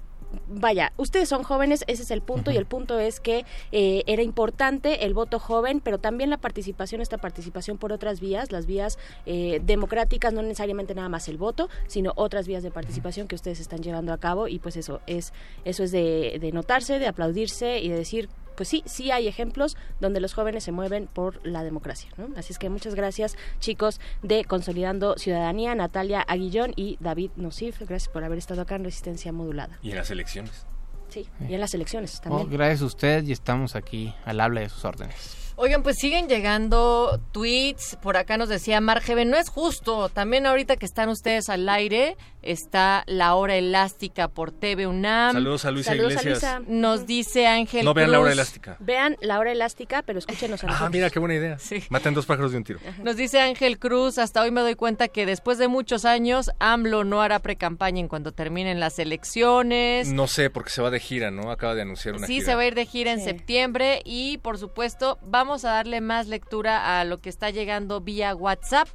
vaya, 0.48 0.92
ustedes 0.96 1.28
son 1.28 1.42
jóvenes, 1.42 1.84
ese 1.86 2.02
es 2.02 2.10
el 2.10 2.22
punto, 2.22 2.50
y 2.50 2.56
el 2.56 2.66
punto 2.66 2.98
es 2.98 3.20
que 3.20 3.44
eh, 3.72 4.02
era 4.06 4.22
importante 4.22 5.04
el 5.04 5.14
voto 5.14 5.38
joven, 5.38 5.80
pero 5.80 5.98
también 5.98 6.30
la 6.30 6.38
participación, 6.38 7.00
esta 7.00 7.18
participación 7.18 7.78
por 7.78 7.92
otras 7.92 8.20
vías, 8.20 8.52
las 8.52 8.66
vías 8.66 8.98
eh, 9.26 9.60
democráticas, 9.64 10.32
no 10.32 10.42
necesariamente 10.42 10.94
nada 10.94 11.08
más 11.08 11.28
el 11.28 11.36
voto, 11.36 11.68
sino 11.86 12.12
otras 12.16 12.46
vías 12.46 12.62
de 12.62 12.70
participación 12.70 13.28
que 13.28 13.34
ustedes 13.34 13.60
están 13.60 13.80
llevando 13.80 14.12
a 14.12 14.18
cabo, 14.18 14.48
y 14.48 14.58
pues 14.58 14.76
eso 14.76 15.00
es, 15.06 15.32
eso 15.64 15.82
es 15.82 15.92
de, 15.92 16.38
de 16.40 16.52
notarse, 16.52 16.98
de 16.98 17.06
aplaudirse 17.06 17.80
y 17.80 17.88
de 17.88 17.96
decir 17.96 18.28
pues 18.56 18.68
sí, 18.68 18.82
sí 18.86 19.10
hay 19.10 19.28
ejemplos 19.28 19.76
donde 20.00 20.20
los 20.20 20.34
jóvenes 20.34 20.64
se 20.64 20.72
mueven 20.72 21.06
por 21.06 21.44
la 21.46 21.62
democracia. 21.62 22.10
¿no? 22.16 22.28
Así 22.36 22.52
es 22.52 22.58
que 22.58 22.68
muchas 22.68 22.94
gracias, 22.94 23.36
chicos, 23.58 24.00
de 24.22 24.44
Consolidando 24.44 25.16
Ciudadanía, 25.16 25.74
Natalia 25.74 26.20
Aguillón 26.20 26.72
y 26.76 26.96
David 27.00 27.30
Nosif. 27.36 27.80
Gracias 27.80 28.08
por 28.08 28.24
haber 28.24 28.38
estado 28.38 28.62
acá 28.62 28.76
en 28.76 28.84
Resistencia 28.84 29.32
Modulada. 29.32 29.78
Y 29.82 29.90
en 29.90 29.96
las 29.96 30.10
elecciones. 30.10 30.66
Sí, 31.08 31.28
y 31.48 31.54
en 31.54 31.60
las 31.60 31.74
elecciones 31.74 32.20
también. 32.20 32.46
Oh, 32.46 32.48
gracias 32.48 32.82
a 32.82 32.84
usted 32.84 33.24
y 33.24 33.32
estamos 33.32 33.74
aquí 33.74 34.14
al 34.24 34.40
habla 34.40 34.60
de 34.60 34.68
sus 34.68 34.84
órdenes. 34.84 35.39
Oigan, 35.62 35.82
pues 35.82 35.96
siguen 35.98 36.26
llegando 36.26 37.20
tweets. 37.32 37.96
Por 38.00 38.16
acá 38.16 38.38
nos 38.38 38.48
decía 38.48 38.80
Margeven, 38.80 39.28
no 39.28 39.36
es 39.36 39.50
justo. 39.50 40.08
También 40.08 40.46
ahorita 40.46 40.76
que 40.76 40.86
están 40.86 41.10
ustedes 41.10 41.50
al 41.50 41.68
aire, 41.68 42.16
está 42.40 43.04
la 43.06 43.34
hora 43.34 43.56
elástica 43.56 44.28
por 44.28 44.52
TV 44.52 44.86
UNAM. 44.86 45.34
Saludos 45.34 45.66
a 45.66 45.70
Luisa 45.70 45.90
Saludos 45.90 46.16
a 46.16 46.20
Iglesias. 46.22 46.42
Luisa. 46.60 46.62
Nos 46.66 47.06
dice 47.06 47.46
Ángel 47.46 47.84
No 47.84 47.92
vean 47.92 48.10
la 48.10 48.20
hora 48.20 48.32
elástica. 48.32 48.78
Vean 48.80 49.18
la 49.20 49.38
hora 49.38 49.52
elástica, 49.52 50.00
pero 50.00 50.18
escúchenos 50.18 50.64
a 50.64 50.66
Ah, 50.66 50.70
nosotros. 50.70 50.92
mira 50.92 51.10
qué 51.10 51.18
buena 51.18 51.34
idea. 51.34 51.58
Maten 51.90 52.14
dos 52.14 52.24
pájaros 52.24 52.52
de 52.52 52.56
un 52.56 52.64
tiro. 52.64 52.78
Nos 53.04 53.16
dice 53.16 53.40
Ángel 53.40 53.78
Cruz, 53.78 54.16
hasta 54.16 54.40
hoy 54.40 54.50
me 54.50 54.62
doy 54.62 54.76
cuenta 54.76 55.08
que 55.08 55.26
después 55.26 55.58
de 55.58 55.68
muchos 55.68 56.06
años, 56.06 56.50
AMLO 56.58 57.04
no 57.04 57.20
hará 57.20 57.38
precampaña 57.40 58.00
en 58.00 58.08
cuando 58.08 58.32
terminen 58.32 58.80
las 58.80 58.98
elecciones. 58.98 60.10
No 60.10 60.26
sé, 60.26 60.48
porque 60.48 60.70
se 60.70 60.80
va 60.80 60.88
de 60.90 61.00
gira, 61.00 61.30
¿no? 61.30 61.50
Acaba 61.50 61.74
de 61.74 61.82
anunciar 61.82 62.14
una 62.14 62.26
Sí, 62.26 62.36
gira. 62.36 62.46
se 62.46 62.54
va 62.54 62.62
a 62.62 62.66
ir 62.66 62.74
de 62.74 62.86
gira 62.86 63.12
en 63.12 63.20
septiembre 63.20 64.00
y 64.06 64.38
por 64.38 64.56
supuesto 64.56 65.18
vamos 65.22 65.49
a 65.50 65.70
darle 65.70 66.00
más 66.00 66.28
lectura 66.28 67.00
a 67.00 67.04
lo 67.04 67.18
que 67.18 67.28
está 67.28 67.50
llegando 67.50 68.00
vía 68.00 68.34
WhatsApp. 68.34 68.88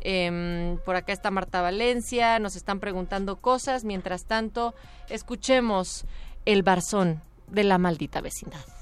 Em, 0.00 0.78
por 0.84 0.94
acá 0.94 1.12
está 1.12 1.30
Marta 1.30 1.62
Valencia, 1.62 2.38
nos 2.38 2.54
están 2.54 2.78
preguntando 2.78 3.36
cosas. 3.36 3.84
Mientras 3.84 4.26
tanto, 4.26 4.74
escuchemos 5.08 6.04
el 6.44 6.62
barzón 6.62 7.22
de 7.48 7.64
la 7.64 7.78
maldita 7.78 8.20
vecindad. 8.20 8.75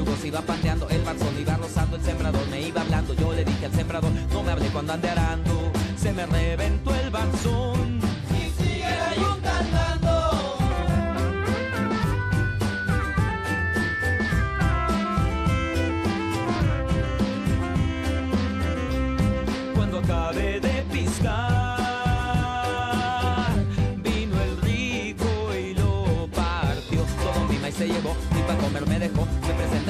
Zafó. 0.00 0.06
El 0.06 0.06
yugo 0.06 0.16
se 0.16 0.28
iba 0.28 0.40
pandeando, 0.40 0.88
el 0.88 1.02
barzón 1.02 1.40
iba 1.40 1.56
rozando, 1.56 1.96
el 1.96 2.02
sembrador 2.02 2.48
me 2.48 2.62
iba 2.62 2.80
hablando. 2.80 3.14
Yo 3.14 3.32
le 3.32 3.44
dije 3.44 3.66
al 3.66 3.72
sembrador, 3.72 4.10
no 4.32 4.42
me 4.42 4.52
hable 4.52 4.68
cuando 4.68 4.92
ande 4.92 5.10
arando. 5.10 5.72
Se 5.96 6.12
me 6.12 6.26
reventó 6.26 6.94
el 6.94 7.10
barzón. 7.10 7.99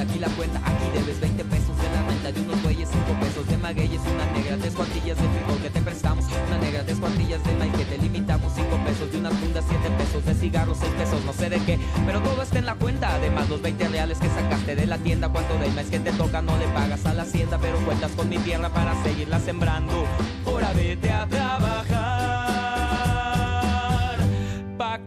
Aquí 0.01 0.17
la 0.17 0.29
cuenta, 0.29 0.57
aquí 0.65 0.85
debes 0.95 1.19
20 1.21 1.43
pesos 1.45 1.77
de 1.77 1.83
la 1.93 2.01
renta 2.01 2.31
de 2.31 2.41
unos 2.41 2.63
bueyes, 2.63 2.89
5 2.89 3.19
pesos 3.19 3.47
de 3.47 3.55
magueyes, 3.57 4.01
una 4.01 4.25
negra, 4.31 4.57
tres 4.57 4.73
cuartillas 4.73 5.15
de 5.15 5.29
frijol 5.29 5.61
que 5.61 5.69
te 5.69 5.79
prestamos, 5.79 6.25
una 6.47 6.57
negra, 6.57 6.83
tres 6.83 6.97
cuartillas 6.97 7.43
de 7.43 7.53
maíz 7.53 7.73
que 7.73 7.85
te 7.85 7.97
limitamos, 7.99 8.51
5 8.55 8.83
pesos 8.83 9.11
de 9.11 9.19
unas 9.19 9.33
fundas, 9.35 9.63
7 9.69 9.89
pesos 9.99 10.25
de 10.25 10.33
cigarros, 10.33 10.79
6 10.79 10.91
pesos 10.93 11.23
no 11.23 11.33
sé 11.33 11.51
de 11.51 11.59
qué, 11.59 11.79
pero 12.07 12.19
todo 12.21 12.41
está 12.41 12.57
en 12.57 12.65
la 12.65 12.73
cuenta. 12.73 13.13
Además, 13.13 13.47
los 13.47 13.61
20 13.61 13.89
reales 13.89 14.17
que 14.17 14.27
sacaste 14.27 14.75
de 14.75 14.87
la 14.87 14.97
tienda, 14.97 15.29
cuánto 15.29 15.55
del 15.59 15.71
mes 15.73 15.91
que 15.91 15.99
te 15.99 16.11
toca 16.13 16.41
no 16.41 16.57
le 16.57 16.65
pagas 16.69 17.05
a 17.05 17.13
la 17.13 17.21
hacienda, 17.21 17.59
pero 17.61 17.77
cuentas 17.85 18.11
con 18.13 18.27
mi 18.27 18.39
tierra 18.39 18.69
para 18.69 18.99
seguirla 19.03 19.39
sembrando. 19.39 20.03
Ahora 20.47 20.73
vete 20.73 21.11
a 21.11 21.27
trabajar 21.27 22.00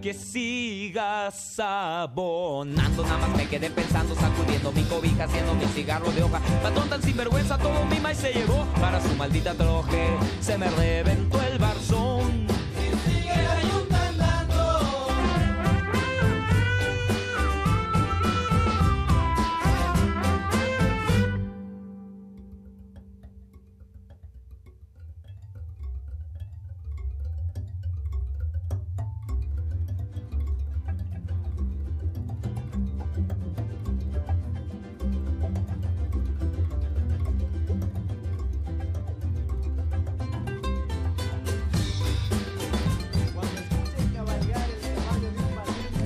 que 0.05 0.13
sigas 0.13 1.59
abonando. 1.59 3.05
Nada 3.05 3.27
más 3.27 3.37
me 3.39 3.49
quedé 3.49 3.71
pensando, 3.71 4.15
sacudiendo 4.15 4.71
mi 4.71 4.83
cobija, 4.83 5.25
haciendo 5.25 5.55
mi 5.55 5.65
cigarro 5.65 6.13
de 6.13 6.23
hoja. 6.23 6.43
Patrón 6.63 6.91
tan 6.91 7.03
sinvergüenza, 7.03 7.57
todo 7.57 7.87
mi 7.87 7.99
maíz 8.01 8.19
se 8.19 8.31
llevó 8.31 8.67
para 8.83 9.01
su 9.01 9.15
maldita 9.15 9.55
troje. 9.55 10.07
Se 10.43 10.59
me 10.59 10.69
reventó 10.69 11.41
el 11.41 11.59
barzón. 11.59 11.74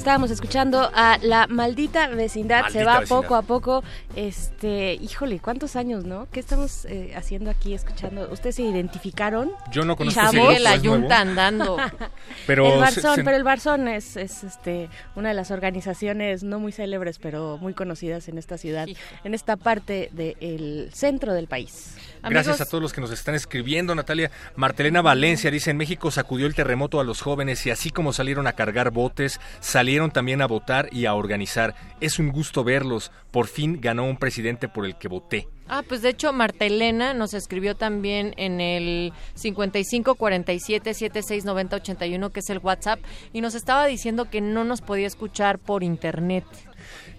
Estábamos 0.09 0.31
escuchando 0.31 0.91
a 0.95 1.19
la 1.21 1.47
maldita 1.49 2.07
vecindad, 2.09 2.69
se 2.69 2.83
va 2.83 3.01
vecindad. 3.01 3.21
poco 3.23 3.35
a 3.35 3.43
poco. 3.43 3.85
Este, 4.17 4.95
híjole, 4.95 5.39
¿cuántos 5.39 5.77
años, 5.77 6.05
no? 6.05 6.27
¿Qué 6.33 6.41
estamos 6.41 6.87
eh, 6.87 7.13
haciendo 7.15 7.51
aquí 7.51 7.75
escuchando? 7.75 8.27
¿Ustedes 8.33 8.55
se 8.57 8.63
identificaron? 8.63 9.51
Yo 9.71 9.85
no 9.85 9.97
conozco 9.97 10.19
Chavos. 10.19 10.35
ese 10.35 10.45
grupo, 10.47 10.63
la 10.63 10.77
yunta 10.77 11.21
andando. 11.21 11.77
Pero 12.47 12.73
el 12.73 12.81
Barzón, 12.81 13.17
se- 13.17 13.23
pero 13.23 13.37
el 13.37 13.45
Barzón 13.45 13.87
es, 13.87 14.17
es 14.17 14.45
este 14.45 14.89
una 15.15 15.29
de 15.29 15.35
las 15.35 15.51
organizaciones 15.51 16.43
no 16.43 16.59
muy 16.59 16.73
célebres, 16.73 17.19
pero 17.19 17.59
muy 17.59 17.75
conocidas 17.75 18.29
en 18.29 18.39
esta 18.39 18.57
ciudad, 18.57 18.89
en 19.25 19.35
esta 19.35 19.57
parte 19.59 20.09
del 20.13 20.89
centro 20.95 21.35
del 21.35 21.49
país. 21.49 21.98
Gracias 22.23 22.61
a 22.61 22.67
todos 22.67 22.83
los 22.83 22.93
que 22.93 23.01
nos 23.01 23.11
están 23.11 23.35
escribiendo, 23.35 23.95
Natalia. 23.95 24.31
Martelena 24.57 25.03
Valencia 25.03 25.51
dice, 25.51 25.71
en 25.71 25.77
México 25.77 26.11
sacudió 26.11 26.47
el 26.47 26.55
terremoto 26.55 27.01
a 27.01 27.05
los 27.05 27.21
jóvenes 27.21 27.65
y 27.67 27.71
así 27.71 27.91
como 27.91 28.13
salieron 28.13 28.47
a 28.47 28.53
cargar 28.53 28.91
botes, 28.91 29.41
salieron 29.61 30.11
también 30.11 30.43
a 30.43 30.47
votar 30.47 30.89
y 30.93 31.07
a 31.07 31.15
organizar. 31.15 31.75
Es 32.01 32.19
un 32.19 32.31
gusto 32.31 32.65
verlos. 32.65 33.11
Por 33.31 33.47
fin 33.47 33.81
ganó 33.81 34.05
un 34.05 34.17
presidente 34.17 34.69
por 34.69 34.87
el 34.87 34.97
que 34.97 35.09
voté. 35.09 35.49
Ah, 35.69 35.83
pues 35.87 36.01
de 36.01 36.09
hecho 36.09 36.33
Marta 36.33 36.65
Elena 36.65 37.13
nos 37.13 37.35
escribió 37.35 37.75
también 37.77 38.33
en 38.39 38.61
el 38.61 39.13
55 39.35 40.15
47 40.15 40.95
76 40.95 41.45
90 41.45 41.77
81 41.77 42.31
que 42.31 42.41
es 42.41 42.49
el 42.49 42.59
WhatsApp 42.59 43.01
y 43.35 43.43
nos 43.43 43.55
estaba 43.55 43.85
diciendo 43.85 44.31
que 44.31 44.41
no 44.41 44.65
nos 44.65 44.81
podía 44.81 45.07
escuchar 45.07 45.59
por 45.59 45.83
internet. 45.83 46.45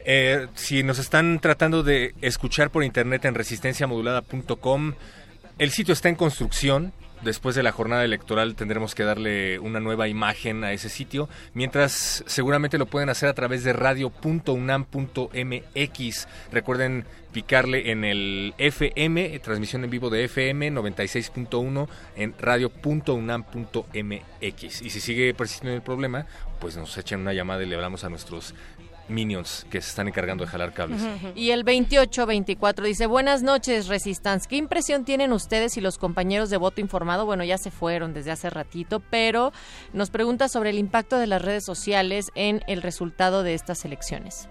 Eh, 0.05 0.47
si 0.55 0.83
nos 0.83 0.99
están 0.99 1.39
tratando 1.39 1.83
de 1.83 2.13
escuchar 2.21 2.69
por 2.69 2.83
internet 2.83 3.25
en 3.25 3.35
resistenciamodulada.com, 3.35 4.93
el 5.57 5.71
sitio 5.71 5.93
está 5.93 6.09
en 6.09 6.15
construcción. 6.15 6.93
Después 7.21 7.53
de 7.53 7.63
la 7.63 7.73
jornada 7.73 8.05
electoral 8.05 8.55
tendremos 8.55 8.95
que 8.95 9.03
darle 9.03 9.59
una 9.59 9.81
nueva 9.81 10.07
imagen 10.07 10.63
a 10.63 10.71
ese 10.71 10.87
sitio, 10.87 11.27
mientras 11.53 12.23
seguramente 12.27 12.77
lo 12.77 12.85
pueden 12.85 13.09
hacer 13.09 13.27
a 13.27 13.33
través 13.33 13.65
de 13.65 13.73
radio.unam.mx. 13.73 16.27
Recuerden 16.49 17.03
picarle 17.33 17.91
en 17.91 18.05
el 18.05 18.53
FM, 18.57 19.37
transmisión 19.39 19.83
en 19.83 19.89
vivo 19.89 20.09
de 20.09 20.23
FM 20.23 20.71
96.1 20.71 21.89
en 22.15 22.33
radio.unam.mx. 22.39 24.81
Y 24.81 24.89
si 24.89 25.01
sigue 25.01 25.33
persistiendo 25.33 25.75
el 25.75 25.81
problema, 25.81 26.25
pues 26.61 26.77
nos 26.77 26.97
echan 26.97 27.19
una 27.19 27.33
llamada 27.33 27.63
y 27.63 27.65
le 27.65 27.75
hablamos 27.75 28.05
a 28.05 28.09
nuestros 28.09 28.55
minions 29.09 29.65
que 29.69 29.81
se 29.81 29.89
están 29.89 30.07
encargando 30.07 30.45
de 30.45 30.49
jalar 30.51 30.73
cables. 30.73 31.01
Y 31.35 31.51
el 31.51 31.63
2824 31.63 32.85
dice, 32.85 33.05
buenas 33.07 33.41
noches, 33.43 33.87
Resistance. 33.87 34.47
¿Qué 34.47 34.55
impresión 34.57 35.05
tienen 35.05 35.33
ustedes 35.33 35.75
y 35.77 35.81
los 35.81 35.97
compañeros 35.97 36.49
de 36.49 36.57
voto 36.57 36.81
informado? 36.81 37.25
Bueno, 37.25 37.43
ya 37.43 37.57
se 37.57 37.71
fueron 37.71 38.13
desde 38.13 38.31
hace 38.31 38.49
ratito, 38.49 39.01
pero 39.09 39.51
nos 39.93 40.09
pregunta 40.09 40.47
sobre 40.47 40.69
el 40.69 40.77
impacto 40.77 41.17
de 41.17 41.27
las 41.27 41.41
redes 41.41 41.65
sociales 41.65 42.31
en 42.35 42.61
el 42.67 42.81
resultado 42.81 43.43
de 43.43 43.53
estas 43.55 43.83
elecciones. 43.85 44.47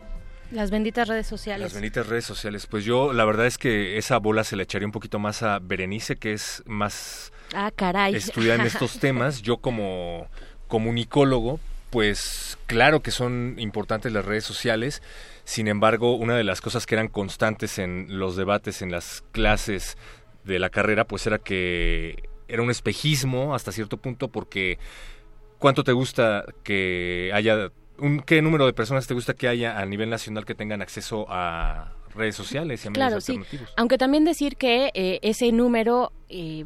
Las 0.50 0.70
benditas 0.70 1.06
redes 1.08 1.26
sociales. 1.26 1.62
Las 1.62 1.74
benditas 1.74 2.06
redes 2.06 2.24
sociales. 2.24 2.66
Pues 2.66 2.82
yo 2.84 3.12
la 3.12 3.26
verdad 3.26 3.46
es 3.46 3.58
que 3.58 3.98
esa 3.98 4.16
bola 4.18 4.44
se 4.44 4.56
la 4.56 4.62
echaría 4.62 4.86
un 4.86 4.92
poquito 4.92 5.18
más 5.18 5.42
a 5.42 5.58
Berenice, 5.58 6.16
que 6.16 6.32
es 6.32 6.62
más 6.66 7.32
Ah, 7.54 7.70
caray. 7.74 8.14
estudiar 8.14 8.58
en 8.60 8.66
estos 8.66 8.98
temas. 8.98 9.42
Yo 9.42 9.58
como 9.58 10.26
comunicólogo, 10.66 11.60
pues 11.90 12.58
claro 12.66 13.00
que 13.00 13.10
son 13.10 13.56
importantes 13.58 14.12
las 14.12 14.24
redes 14.24 14.44
sociales. 14.44 15.02
Sin 15.44 15.68
embargo, 15.68 16.14
una 16.14 16.36
de 16.36 16.44
las 16.44 16.60
cosas 16.60 16.86
que 16.86 16.94
eran 16.94 17.08
constantes 17.08 17.78
en 17.78 18.18
los 18.18 18.36
debates, 18.36 18.82
en 18.82 18.90
las 18.90 19.24
clases 19.32 19.96
de 20.44 20.58
la 20.58 20.70
carrera, 20.70 21.04
pues 21.04 21.26
era 21.26 21.38
que 21.38 22.28
era 22.48 22.62
un 22.62 22.70
espejismo 22.70 23.54
hasta 23.54 23.72
cierto 23.72 23.98
punto 23.98 24.28
porque 24.28 24.78
¿cuánto 25.58 25.84
te 25.84 25.92
gusta 25.92 26.44
que 26.62 27.30
haya, 27.34 27.70
un, 27.98 28.20
qué 28.20 28.40
número 28.42 28.66
de 28.66 28.72
personas 28.72 29.06
te 29.06 29.14
gusta 29.14 29.34
que 29.34 29.48
haya 29.48 29.78
a 29.78 29.84
nivel 29.84 30.08
nacional 30.08 30.44
que 30.44 30.54
tengan 30.54 30.80
acceso 30.80 31.26
a 31.28 31.92
redes 32.14 32.36
sociales 32.36 32.84
y 32.84 32.88
a 32.88 32.92
Claro, 32.92 33.10
medios 33.10 33.24
sí. 33.24 33.32
alternativos? 33.32 33.74
Aunque 33.76 33.98
también 33.98 34.24
decir 34.24 34.56
que 34.56 34.90
eh, 34.94 35.18
ese 35.22 35.52
número 35.52 36.12
eh, 36.28 36.64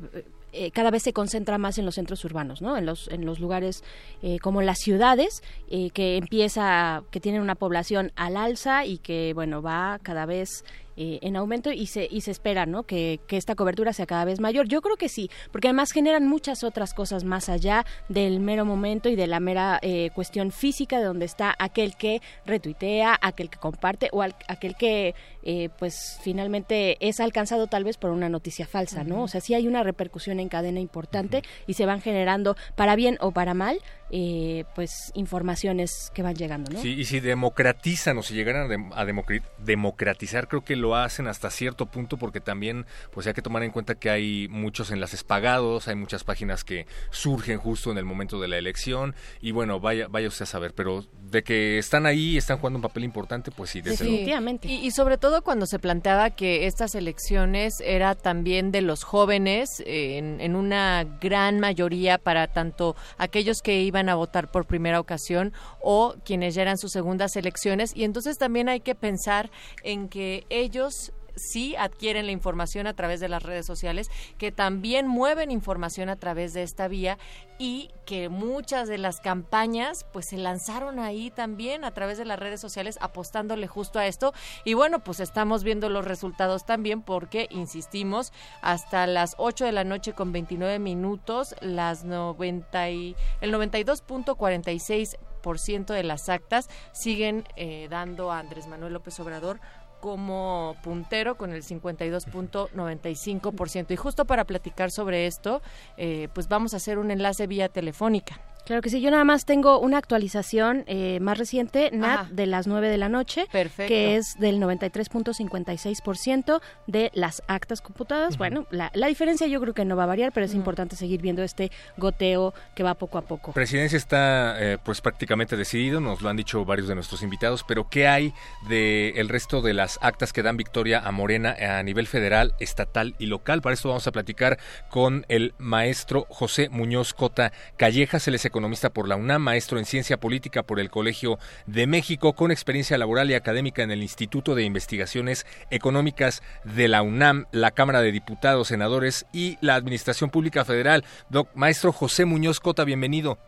eh, 0.53 0.71
cada 0.71 0.91
vez 0.91 1.03
se 1.03 1.13
concentra 1.13 1.59
más 1.59 1.79
en 1.79 1.87
los 1.87 1.95
centros 1.95 2.25
urbanos, 2.25 2.61
¿no? 2.61 2.77
En 2.77 2.87
los 2.87 3.09
en 3.09 3.25
los 3.25 3.41
lugares 3.41 3.83
eh, 4.23 4.39
como 4.39 4.61
las 4.63 4.79
ciudades 4.79 5.43
eh, 5.71 5.91
que 5.91 6.17
empieza 6.17 7.03
que 7.11 7.21
tienen 7.21 7.41
una 7.41 7.55
población 7.55 8.13
al 8.17 8.37
alza 8.37 8.85
y 8.85 8.99
que 8.99 9.33
bueno 9.35 9.63
va 9.63 9.99
cada 10.03 10.27
vez 10.27 10.65
eh, 10.97 11.19
en 11.23 11.37
aumento 11.37 11.73
y 11.73 11.87
se 11.87 12.07
y 12.11 12.21
se 12.23 12.31
espera, 12.31 12.67
¿no? 12.67 12.83
Que, 12.85 13.21
que 13.27 13.37
esta 13.37 13.55
cobertura 13.55 13.93
sea 13.93 14.07
cada 14.07 14.25
vez 14.25 14.41
mayor. 14.41 14.67
Yo 14.69 14.81
creo 14.83 14.97
que 14.97 15.09
sí, 15.09 15.31
porque 15.51 15.69
además 15.69 15.93
generan 15.93 16.27
muchas 16.29 16.65
otras 16.65 16.95
cosas 16.95 17.25
más 17.25 17.49
allá 17.49 17.85
del 18.09 18.41
mero 18.41 18.65
momento 18.65 19.09
y 19.09 19.17
de 19.17 19.27
la 19.27 19.41
mera 19.41 19.79
eh, 19.83 20.11
cuestión 20.15 20.51
física 20.53 20.99
de 20.99 21.05
donde 21.05 21.25
está 21.27 21.55
aquel 21.59 21.97
que 21.97 22.21
retuitea, 22.47 23.19
aquel 23.21 23.51
que 23.51 23.59
comparte 23.59 24.09
o 24.13 24.23
al- 24.23 24.37
aquel 24.49 24.77
que 24.77 25.15
eh, 25.45 25.69
pues 25.79 26.19
finalmente 26.23 26.97
es 27.07 27.21
alcanzado 27.21 27.67
tal 27.67 27.85
vez 27.85 27.97
por 27.97 28.11
una 28.11 28.29
noticia 28.29 28.67
falsa, 28.67 29.05
¿no? 29.05 29.23
O 29.25 29.29
sea, 29.29 29.41
sí 29.41 29.55
hay 29.55 29.67
una 29.67 29.83
repercusión 29.83 30.39
en 30.41 30.49
cadena 30.49 30.81
importante 30.81 31.43
y 31.67 31.75
se 31.75 31.87
van 31.87 32.01
generando 32.01 32.57
para 32.77 32.97
bien 32.97 33.17
o 33.21 33.33
para 33.33 33.55
mal 33.55 33.79
eh, 34.13 34.65
pues 34.75 35.11
informaciones 35.15 36.11
que 36.15 36.23
van 36.23 36.35
llegando, 36.37 36.71
¿no? 36.71 36.81
Sí, 36.81 36.91
y 36.93 37.05
si 37.07 37.19
democratizan 37.21 38.19
o 38.19 38.23
si 38.23 38.35
llegaran 38.35 38.71
a, 38.71 38.75
dem- 38.75 38.93
a 38.95 39.05
democri- 39.05 39.43
democratizar, 39.59 40.49
creo 40.49 40.63
que 40.63 40.77
lo 40.77 40.95
hacen 40.97 41.27
hasta 41.27 41.51
cierto 41.51 41.87
punto 41.87 42.19
porque 42.19 42.41
también 42.41 42.85
pues 43.11 43.27
hay 43.27 43.33
que 43.33 43.43
tomar 43.43 43.63
en 43.63 43.71
cuenta 43.71 43.95
que 43.95 44.11
hay 44.11 44.49
muchos 44.49 44.91
enlaces 44.91 45.25
pagados, 45.25 45.89
hay 45.89 45.95
muchas 45.97 46.25
páginas 46.25 46.63
que 46.63 46.87
surgen 47.11 47.59
justo 47.59 47.91
en 47.91 47.99
el 47.99 48.05
momento 48.05 48.39
de 48.41 48.49
la 48.49 48.59
elección 48.59 49.15
y 49.41 49.51
bueno, 49.53 49.81
vaya 49.81 50.09
vaya 50.09 50.29
usted 50.29 50.43
a 50.43 50.47
saber, 50.47 50.75
pero 50.75 51.05
de 51.23 51.43
que 51.43 51.79
están 51.79 52.05
ahí, 52.05 52.37
están 52.37 52.59
jugando 52.59 52.77
un 52.79 52.83
papel 52.83 53.05
importante, 53.05 53.51
pues 53.51 53.71
sí, 53.71 53.81
desde. 53.81 54.05
Definitivamente. 54.05 54.69
Y, 54.69 54.87
y 54.87 54.91
sobre 54.91 55.17
todo 55.17 55.43
cuando 55.43 55.65
se 55.67 55.79
planteaba 55.79 56.31
que 56.31 56.67
estas 56.67 56.95
elecciones 56.95 57.81
era 57.81 58.15
también 58.15 58.71
de 58.73 58.83
los 58.83 59.03
jóvenes 59.05 59.81
eh, 59.87 60.19
en, 60.19 60.41
en 60.43 60.55
una 60.55 61.05
gran 61.21 61.59
mayoría 61.61 62.19
para 62.19 62.49
tanto 62.49 62.95
aquellos 63.17 63.63
que 63.63 63.81
iban 63.81 64.02
a 64.09 64.15
votar 64.15 64.51
por 64.51 64.67
primera 64.67 65.01
ocasión 65.01 65.53
o 65.81 66.15
quienes 66.25 66.55
ya 66.55 66.63
eran 66.63 66.79
sus 66.79 66.93
segundas 66.93 67.37
elecciones. 67.37 67.97
Y 67.97 68.05
entonces 68.05 68.39
también 68.39 68.69
hay 68.69 68.81
que 68.81 68.95
pensar 68.95 69.51
en 69.83 70.09
que 70.09 70.47
ellos 70.51 71.13
sí 71.37 71.75
adquieren 71.77 72.27
la 72.27 72.33
información 72.33 72.87
a 72.87 72.95
través 72.95 73.21
de 73.21 73.29
las 73.29 73.43
redes 73.43 73.67
sociales, 73.67 74.11
que 74.39 74.53
también 74.53 75.07
mueven 75.07 75.51
información 75.51 76.09
a 76.09 76.17
través 76.17 76.53
de 76.53 76.63
esta 76.63 76.89
vía 76.89 77.19
y 77.59 77.91
que 78.07 78.29
muchas 78.29 78.89
de 78.89 78.99
las 78.99 79.21
campañas 79.21 80.05
pues 80.13 80.27
se 80.27 80.37
lanzaron 80.37 80.99
ahí 80.99 81.31
también 81.31 81.85
a 81.85 81.93
través 81.93 82.19
de 82.19 82.25
las 82.25 82.39
redes 82.39 82.61
sociales 82.61 82.99
apostándole 83.01 83.67
justo 83.67 83.99
a 83.99 84.07
esto. 84.07 84.33
Y 84.65 84.75
bueno 84.75 85.05
pues 85.05 85.21
estamos 85.21 85.63
viendo 85.63 85.89
los 85.89 86.05
resultados 86.05 86.67
también 86.67 87.03
porque 87.03 87.47
insistimos 87.51 88.33
hasta 88.63 89.07
las 89.07 89.35
8 89.39 89.65
de 89.65 89.73
la 89.73 89.85
noche 89.85 90.13
con 90.13 90.33
29 90.33 90.79
minutos 90.79 91.55
las 91.61 92.05
90 92.05 92.91
y, 92.91 93.17
el 93.41 93.53
92.46 93.53 95.19
por 95.43 95.59
ciento 95.59 95.93
de 95.93 96.05
las 96.05 96.29
actas 96.29 96.69
siguen 96.93 97.45
eh, 97.57 97.89
dando 97.91 98.31
a 98.31 98.39
Andrés 98.39 98.67
Manuel 98.67 98.93
López 98.95 99.19
Obrador 99.21 99.61
como 100.03 100.77
puntero 100.83 101.37
con 101.37 101.53
el 101.53 101.63
52.95%. 101.63 103.93
Y 103.93 103.97
justo 103.97 104.25
para 104.25 104.45
platicar 104.45 104.91
sobre 104.91 105.29
esto, 105.29 105.63
eh, 105.97 106.27
pues 106.35 106.49
vamos 106.49 106.75
a 106.75 106.79
hacer 106.79 106.99
un 106.99 107.13
enlace 107.13 107.47
vía 107.47 107.69
telefónica. 107.69 108.41
Claro 108.65 108.81
que 108.81 108.91
sí, 108.91 109.01
yo 109.01 109.11
nada 109.11 109.25
más 109.25 109.45
tengo 109.45 109.81
una 109.81 109.99
actualización 109.99 110.85
eh, 110.87 111.19
más 111.21 111.37
reciente, 111.37 111.91
Nat, 111.93 112.29
de 112.29 112.47
las 112.47 112.69
9 112.69 112.89
de 112.89 112.97
la 112.97 113.09
noche, 113.09 113.47
Perfecto. 113.51 113.89
que 113.89 114.17
es 114.17 114.39
del 114.39 114.61
93.56% 114.61 116.61
de 116.87 117.11
las 117.13 117.43
actas 117.49 117.81
computadas. 117.81 118.39
Bueno, 118.39 118.67
la, 118.71 118.93
la 118.95 119.09
diferencia 119.09 119.49
yo 119.49 119.61
creo 119.61 119.75
que 119.75 119.85
no 119.85 119.97
va 119.97 120.05
a 120.05 120.07
variar, 120.07 120.31
pero 120.33 120.47
es 120.47 120.55
importante 120.55 120.95
seguir 120.95 121.21
viendo 121.21 121.43
este 121.43 121.73
goteo 121.97 122.55
que 122.77 122.85
va 122.85 122.95
poco 122.95 123.19
a 123.19 123.23
poco. 123.23 123.53
Presidencia 123.53 123.97
está 123.97 124.55
eh, 124.59 124.79
pues 124.83 125.01
prácticamente 125.01 125.57
decidido, 125.57 126.01
nos 126.01 126.23
lo 126.23 126.29
han 126.29 126.37
dicho 126.37 126.65
varios 126.65 126.87
de 126.87 126.95
nuestros 126.95 127.23
invitados, 127.23 127.65
pero 127.67 127.89
¿qué 127.89 128.07
hay 128.07 128.33
de 128.69 129.11
el 129.17 129.29
resto 129.29 129.61
de 129.61 129.75
las 129.75 129.99
actas 130.03 130.33
que 130.33 130.43
dan 130.43 130.57
victoria 130.57 131.01
a 131.01 131.11
Morena 131.11 131.57
a 131.59 131.83
nivel 131.83 132.07
federal, 132.07 132.55
estatal 132.61 133.17
y 133.19 133.27
local? 133.27 133.61
Para 133.61 133.75
esto 133.75 133.89
vamos 133.89 134.07
a 134.07 134.13
platicar 134.13 134.59
con 134.89 135.27
el 135.29 135.55
maestro 135.59 136.27
José 136.29 136.69
Muñoz 136.69 137.13
Cota 137.13 137.53
Callejas, 137.77 138.29
él 138.29 138.37
es 138.37 138.52
economista 138.53 138.91
por 138.91 139.09
la 139.09 139.17
UNAM, 139.17 139.41
maestro 139.41 139.79
en 139.79 139.87
ciencia 139.87 140.19
política 140.19 140.63
por 140.63 140.79
el 140.79 140.91
Colegio 140.91 141.39
de 141.67 141.87
México, 141.87 142.35
con 142.35 142.51
experiencia 142.51 142.99
laboral 142.99 143.31
y 143.31 143.35
académica 143.35 143.83
en 143.83 143.91
el 143.91 144.03
Instituto 144.03 144.55
de 144.55 144.65
Investigaciones 144.65 145.47
Económicas 145.71 146.43
de 146.63 146.87
la 146.87 147.01
UNAM, 147.01 147.47
la 147.51 147.71
Cámara 147.71 148.03
de 148.03 148.13
Diputados, 148.13 148.69
Senadores 148.69 149.25
y 149.33 149.57
la 149.63 149.75
Administración 149.75 150.29
Pública 150.29 150.67
Federal. 150.67 151.03
Doc, 151.31 151.49
maestro 151.55 151.93
José 151.93 152.27
Muñoz 152.27 152.61
Cota, 152.61 152.85
bienvenido. 152.85 153.39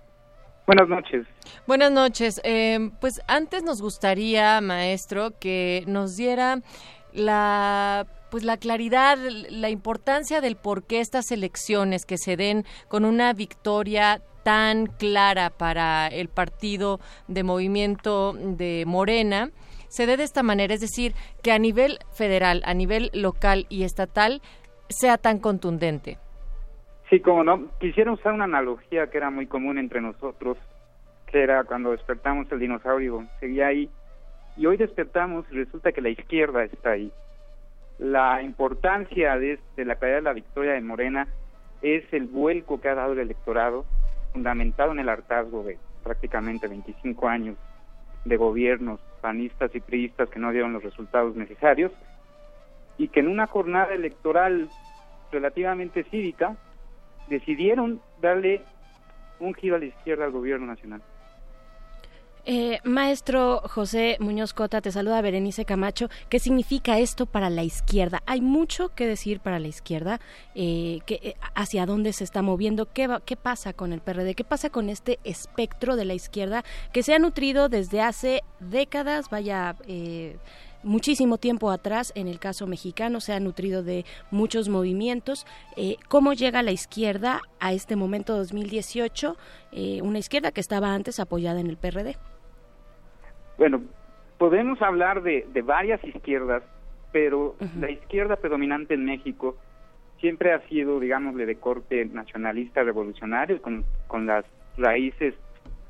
Buenas 0.67 0.89
noches. 0.89 1.27
Buenas 1.67 1.93
noches. 1.93 2.41
Eh, 2.43 2.91
pues 2.99 3.21
antes 3.29 3.63
nos 3.63 3.83
gustaría, 3.83 4.63
maestro, 4.63 5.39
que 5.39 5.85
nos 5.87 6.17
diera 6.17 6.61
la 7.13 8.07
pues 8.31 8.43
la 8.43 8.57
claridad, 8.57 9.17
la 9.49 9.71
importancia 9.71 10.41
del 10.41 10.57
por 10.57 10.83
qué 10.83 10.99
estas 10.99 11.31
elecciones 11.31 12.05
que 12.05 12.19
se 12.19 12.37
den 12.37 12.65
con 12.89 13.05
una 13.05 13.33
victoria 13.33 14.23
tan 14.45 14.87
clara 14.87 15.51
para 15.51 16.07
el 16.07 16.29
partido 16.29 17.01
de 17.27 17.43
movimiento 17.43 18.35
de 18.35 18.85
Morena 18.87 19.51
se 19.89 20.07
dé 20.07 20.17
de 20.17 20.25
esta 20.25 20.43
manera, 20.43 20.75
es 20.75 20.81
decir, 20.81 21.13
que 21.43 21.53
a 21.53 21.59
nivel 21.61 21.99
federal, 22.13 22.63
a 22.65 22.75
nivel 22.75 23.11
local 23.15 23.67
y 23.69 23.85
estatal 23.85 24.43
sea 24.89 25.19
tan 25.19 25.39
contundente. 25.39 26.19
Sí, 27.09 27.21
como 27.21 27.45
no, 27.45 27.69
quisiera 27.79 28.11
usar 28.11 28.33
una 28.33 28.45
analogía 28.45 29.09
que 29.09 29.19
era 29.19 29.31
muy 29.31 29.47
común 29.47 29.79
entre 29.79 30.01
nosotros, 30.01 30.59
que 31.31 31.43
era 31.43 31.63
cuando 31.63 31.93
despertamos 31.93 32.51
el 32.51 32.59
dinosaurio, 32.59 33.25
seguía 33.39 33.69
ahí, 33.69 33.89
y 34.57 34.67
hoy 34.67 34.77
despertamos 34.77 35.47
y 35.53 35.55
resulta 35.55 35.93
que 35.93 36.01
la 36.01 36.09
izquierda 36.09 36.65
está 36.65 36.91
ahí. 36.91 37.13
La 37.99 38.43
importancia 38.43 39.39
de, 39.39 39.61
de 39.77 39.85
la 39.85 39.95
caída 39.95 40.17
de 40.17 40.23
la 40.23 40.33
victoria 40.33 40.73
de 40.73 40.81
Morena 40.81 41.29
es 41.83 42.03
el 42.13 42.27
vuelco 42.27 42.81
que 42.81 42.89
ha 42.89 42.97
dado 42.97 43.13
el 43.13 43.21
electorado, 43.21 43.85
fundamentado 44.35 44.91
en 44.93 44.99
el 44.99 45.09
hartazgo 45.09 45.63
de 45.63 45.79
prácticamente 46.03 46.67
25 46.67 47.29
años 47.29 47.57
de 48.25 48.37
gobiernos 48.37 49.01
panistas 49.21 49.71
y 49.75 49.81
priistas 49.81 50.29
que 50.29 50.41
no 50.41 50.51
dieron 50.51 50.73
los 50.73 50.83
resultados 50.83 51.37
necesarios 51.37 51.93
y 52.99 53.09
que 53.09 53.21
en 53.21 53.29
una 53.29 53.47
jornada 53.47 53.95
electoral 53.95 54.69
relativamente 55.31 56.03
cívica 56.11 56.57
decidieron 57.29 58.01
darle 58.21 58.63
un 59.39 59.55
giro 59.55 59.77
a 59.77 59.79
la 59.79 59.87
izquierda 59.87 60.25
al 60.25 60.33
gobierno 60.33 60.67
nacional. 60.67 61.01
Eh, 62.47 62.79
maestro 62.85 63.63
José 63.65 64.19
Muñoz 64.21 64.53
Cota, 64.53 64.83
te 64.83 64.93
saluda 64.93 65.23
Berenice 65.23 65.65
Camacho. 65.65 66.11
¿Qué 66.29 66.39
significa 66.39 66.99
esto 66.99 67.25
para 67.25 67.49
la 67.49 67.65
izquierda? 67.65 68.23
Hay 68.27 68.43
mucho 68.43 68.91
que 68.95 69.07
decir 69.07 69.41
para 69.41 69.59
la 69.59 69.69
izquierda, 69.69 70.21
eh, 70.55 71.01
que, 71.07 71.21
eh, 71.23 71.37
hacia 71.55 71.87
dónde 71.87 72.13
se 72.13 72.25
está 72.25 72.43
moviendo, 72.43 72.87
¿Qué, 72.93 73.37
pasa 73.37 73.73
con 73.73 73.93
el 73.93 74.01
PRD, 74.01 74.35
qué 74.35 74.45
pasa 74.45 74.69
con 74.69 74.91
este 74.91 75.19
espectro 75.25 75.97
de 75.97 76.05
la 76.05 76.15
izquierda 76.15 76.65
que 76.93 77.03
se 77.03 77.15
ha 77.15 77.19
nutrido 77.19 77.69
desde 77.69 78.01
hace 78.01 78.43
décadas, 78.61 79.31
vaya... 79.31 79.77
Eh, 79.87 80.37
muchísimo 80.85 81.39
tiempo 81.39 81.71
atrás, 81.71 82.13
en 82.15 82.29
el 82.29 82.39
caso 82.39 82.67
mexicano, 82.67 83.21
se 83.21 83.33
ha 83.33 83.41
nutrido 83.41 83.83
de 83.83 84.05
muchos 84.31 84.69
movimientos. 84.69 85.47
Eh, 85.77 85.97
¿Cómo 86.09 86.33
llega 86.33 86.63
la 86.63 86.73
izquierda 86.73 87.41
a 87.59 87.73
este 87.73 87.97
momento 87.97 88.37
2018? 88.37 89.37
Eh, 89.73 90.01
una 90.03 90.19
izquierda 90.19 90.53
que 90.53 90.61
estaba 90.61 90.95
antes 90.95 91.19
apoyada 91.19 91.61
en 91.61 91.69
el 91.69 91.77
PRD. 91.77 92.17
Bueno, 93.59 93.83
podemos 94.39 94.81
hablar 94.83 95.23
de, 95.23 95.47
de 95.53 95.63
varias 95.63 96.03
izquierdas, 96.05 96.63
pero 97.13 97.55
la 97.79 97.91
izquierda 97.91 98.37
predominante 98.37 98.95
en 98.95 99.05
México 99.05 99.57
siempre 100.21 100.53
ha 100.53 100.61
sido, 100.69 101.01
digámosle, 101.01 101.47
de 101.47 101.57
corte 101.57 102.05
nacionalista 102.07 102.83
revolucionario, 102.83 103.61
con, 103.63 103.85
con 104.07 104.27
las 104.27 104.45
raíces 104.77 105.35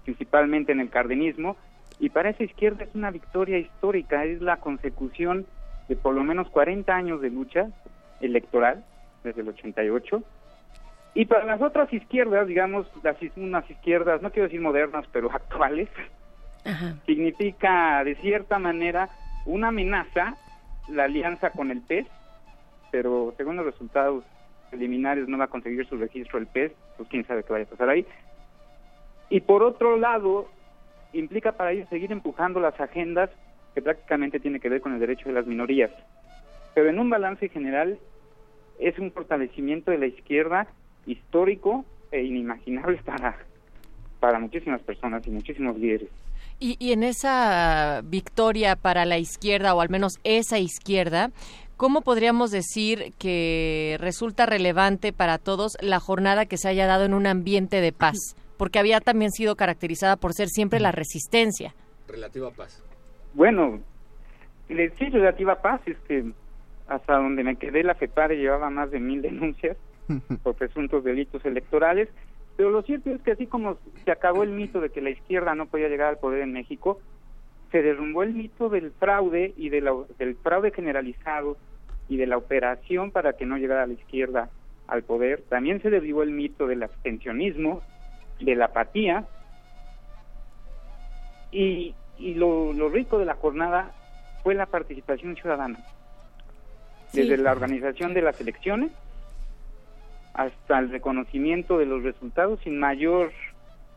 principalmente 0.04 0.72
en 0.72 0.80
el 0.80 0.90
cardenismo, 0.90 1.56
y 1.98 2.10
para 2.10 2.30
esa 2.30 2.44
izquierda 2.44 2.84
es 2.84 2.94
una 2.94 3.10
victoria 3.10 3.58
histórica, 3.58 4.24
es 4.24 4.42
la 4.42 4.58
consecución 4.58 5.46
de 5.88 5.96
por 5.96 6.14
lo 6.14 6.24
menos 6.24 6.48
40 6.50 6.94
años 6.94 7.20
de 7.20 7.30
lucha 7.30 7.68
electoral, 8.20 8.84
desde 9.22 9.40
el 9.40 9.48
88, 9.48 10.22
y 11.14 11.26
para 11.26 11.44
las 11.44 11.62
otras 11.62 11.92
izquierdas, 11.92 12.46
digamos, 12.46 12.86
las 13.02 13.16
unas 13.36 13.70
izquierdas, 13.70 14.20
no 14.20 14.30
quiero 14.30 14.48
decir 14.48 14.60
modernas, 14.60 15.06
pero 15.12 15.30
actuales, 15.32 15.88
significa 17.06 18.02
de 18.04 18.14
cierta 18.16 18.58
manera 18.58 19.08
una 19.46 19.68
amenaza 19.68 20.36
la 20.88 21.04
alianza 21.04 21.50
con 21.50 21.70
el 21.70 21.80
PES, 21.80 22.06
pero 22.90 23.34
según 23.36 23.56
los 23.56 23.66
resultados 23.66 24.24
preliminares 24.70 25.28
no 25.28 25.38
va 25.38 25.44
a 25.44 25.48
conseguir 25.48 25.86
su 25.86 25.96
registro 25.96 26.38
el 26.38 26.46
PES, 26.46 26.72
pues 26.96 27.08
quién 27.08 27.26
sabe 27.26 27.42
qué 27.42 27.52
vaya 27.52 27.64
a 27.64 27.68
pasar 27.68 27.88
ahí. 27.88 28.06
Y 29.30 29.40
por 29.40 29.62
otro 29.62 29.96
lado, 29.96 30.48
implica 31.12 31.52
para 31.52 31.72
ellos 31.72 31.88
seguir 31.88 32.12
empujando 32.12 32.60
las 32.60 32.78
agendas 32.80 33.30
que 33.74 33.82
prácticamente 33.82 34.40
tiene 34.40 34.60
que 34.60 34.68
ver 34.68 34.80
con 34.80 34.92
el 34.92 35.00
derecho 35.00 35.28
de 35.28 35.34
las 35.34 35.46
minorías. 35.46 35.90
Pero 36.74 36.90
en 36.90 36.98
un 36.98 37.10
balance 37.10 37.48
general 37.48 37.98
es 38.78 38.98
un 38.98 39.12
fortalecimiento 39.12 39.90
de 39.90 39.98
la 39.98 40.06
izquierda 40.06 40.66
histórico 41.06 41.84
e 42.10 42.22
inimaginable 42.22 42.98
para, 43.04 43.36
para 44.20 44.38
muchísimas 44.38 44.82
personas 44.82 45.26
y 45.26 45.30
muchísimos 45.30 45.78
líderes. 45.78 46.08
Y, 46.60 46.76
y 46.78 46.92
en 46.92 47.02
esa 47.02 48.00
victoria 48.04 48.76
para 48.76 49.04
la 49.04 49.18
izquierda, 49.18 49.74
o 49.74 49.80
al 49.80 49.90
menos 49.90 50.18
esa 50.24 50.58
izquierda, 50.58 51.30
¿cómo 51.76 52.02
podríamos 52.02 52.50
decir 52.50 53.12
que 53.18 53.96
resulta 54.00 54.46
relevante 54.46 55.12
para 55.12 55.38
todos 55.38 55.76
la 55.80 56.00
jornada 56.00 56.46
que 56.46 56.56
se 56.56 56.68
haya 56.68 56.86
dado 56.86 57.04
en 57.04 57.14
un 57.14 57.26
ambiente 57.26 57.80
de 57.80 57.92
paz? 57.92 58.36
Porque 58.56 58.78
había 58.78 59.00
también 59.00 59.32
sido 59.32 59.56
caracterizada 59.56 60.16
por 60.16 60.32
ser 60.32 60.48
siempre 60.48 60.80
la 60.80 60.92
resistencia. 60.92 61.74
Relativa 62.06 62.50
paz. 62.50 62.82
Bueno, 63.34 63.80
sí, 64.68 65.10
relativa 65.10 65.60
paz, 65.60 65.80
es 65.86 65.98
que 66.06 66.32
hasta 66.86 67.16
donde 67.16 67.42
me 67.42 67.56
quedé 67.56 67.82
la 67.82 67.94
FEPARE 67.94 68.36
llevaba 68.36 68.70
más 68.70 68.90
de 68.90 69.00
mil 69.00 69.22
denuncias 69.22 69.76
por 70.42 70.54
presuntos 70.54 71.02
delitos 71.02 71.44
electorales, 71.44 72.08
pero 72.56 72.70
lo 72.70 72.82
cierto 72.82 73.10
es 73.10 73.20
que 73.22 73.32
así 73.32 73.46
como 73.46 73.78
se 74.04 74.10
acabó 74.12 74.42
el 74.42 74.50
mito 74.50 74.80
de 74.80 74.90
que 74.90 75.00
la 75.00 75.10
izquierda 75.10 75.54
no 75.54 75.66
podía 75.66 75.88
llegar 75.88 76.08
al 76.08 76.18
poder 76.18 76.42
en 76.42 76.52
México, 76.52 77.00
se 77.72 77.82
derrumbó 77.82 78.22
el 78.22 78.34
mito 78.34 78.68
del 78.68 78.92
fraude 78.92 79.52
y 79.56 79.68
de 79.68 79.80
la- 79.80 79.94
del 80.18 80.36
fraude 80.36 80.70
generalizado 80.70 81.56
y 82.08 82.16
de 82.16 82.26
la 82.26 82.36
operación 82.36 83.10
para 83.10 83.32
que 83.32 83.46
no 83.46 83.56
llegara 83.56 83.86
la 83.86 83.94
izquierda 83.94 84.50
al 84.86 85.02
poder. 85.02 85.42
También 85.48 85.80
se 85.82 85.90
derribó 85.90 86.22
el 86.22 86.30
mito 86.30 86.66
del 86.66 86.82
abstencionismo, 86.84 87.82
de 88.40 88.54
la 88.54 88.66
apatía. 88.66 89.24
Y, 91.50 91.94
y 92.18 92.34
lo, 92.34 92.72
lo 92.72 92.88
rico 92.88 93.18
de 93.18 93.24
la 93.24 93.34
jornada 93.34 93.92
fue 94.42 94.54
la 94.54 94.66
participación 94.66 95.34
ciudadana. 95.36 95.78
Sí. 97.08 97.22
Desde 97.22 97.38
la 97.38 97.52
organización 97.52 98.12
de 98.14 98.22
las 98.22 98.40
elecciones 98.40 98.92
hasta 100.34 100.78
el 100.78 100.90
reconocimiento 100.90 101.78
de 101.78 101.86
los 101.86 102.02
resultados 102.02 102.60
sin 102.64 102.78
mayor 102.78 103.32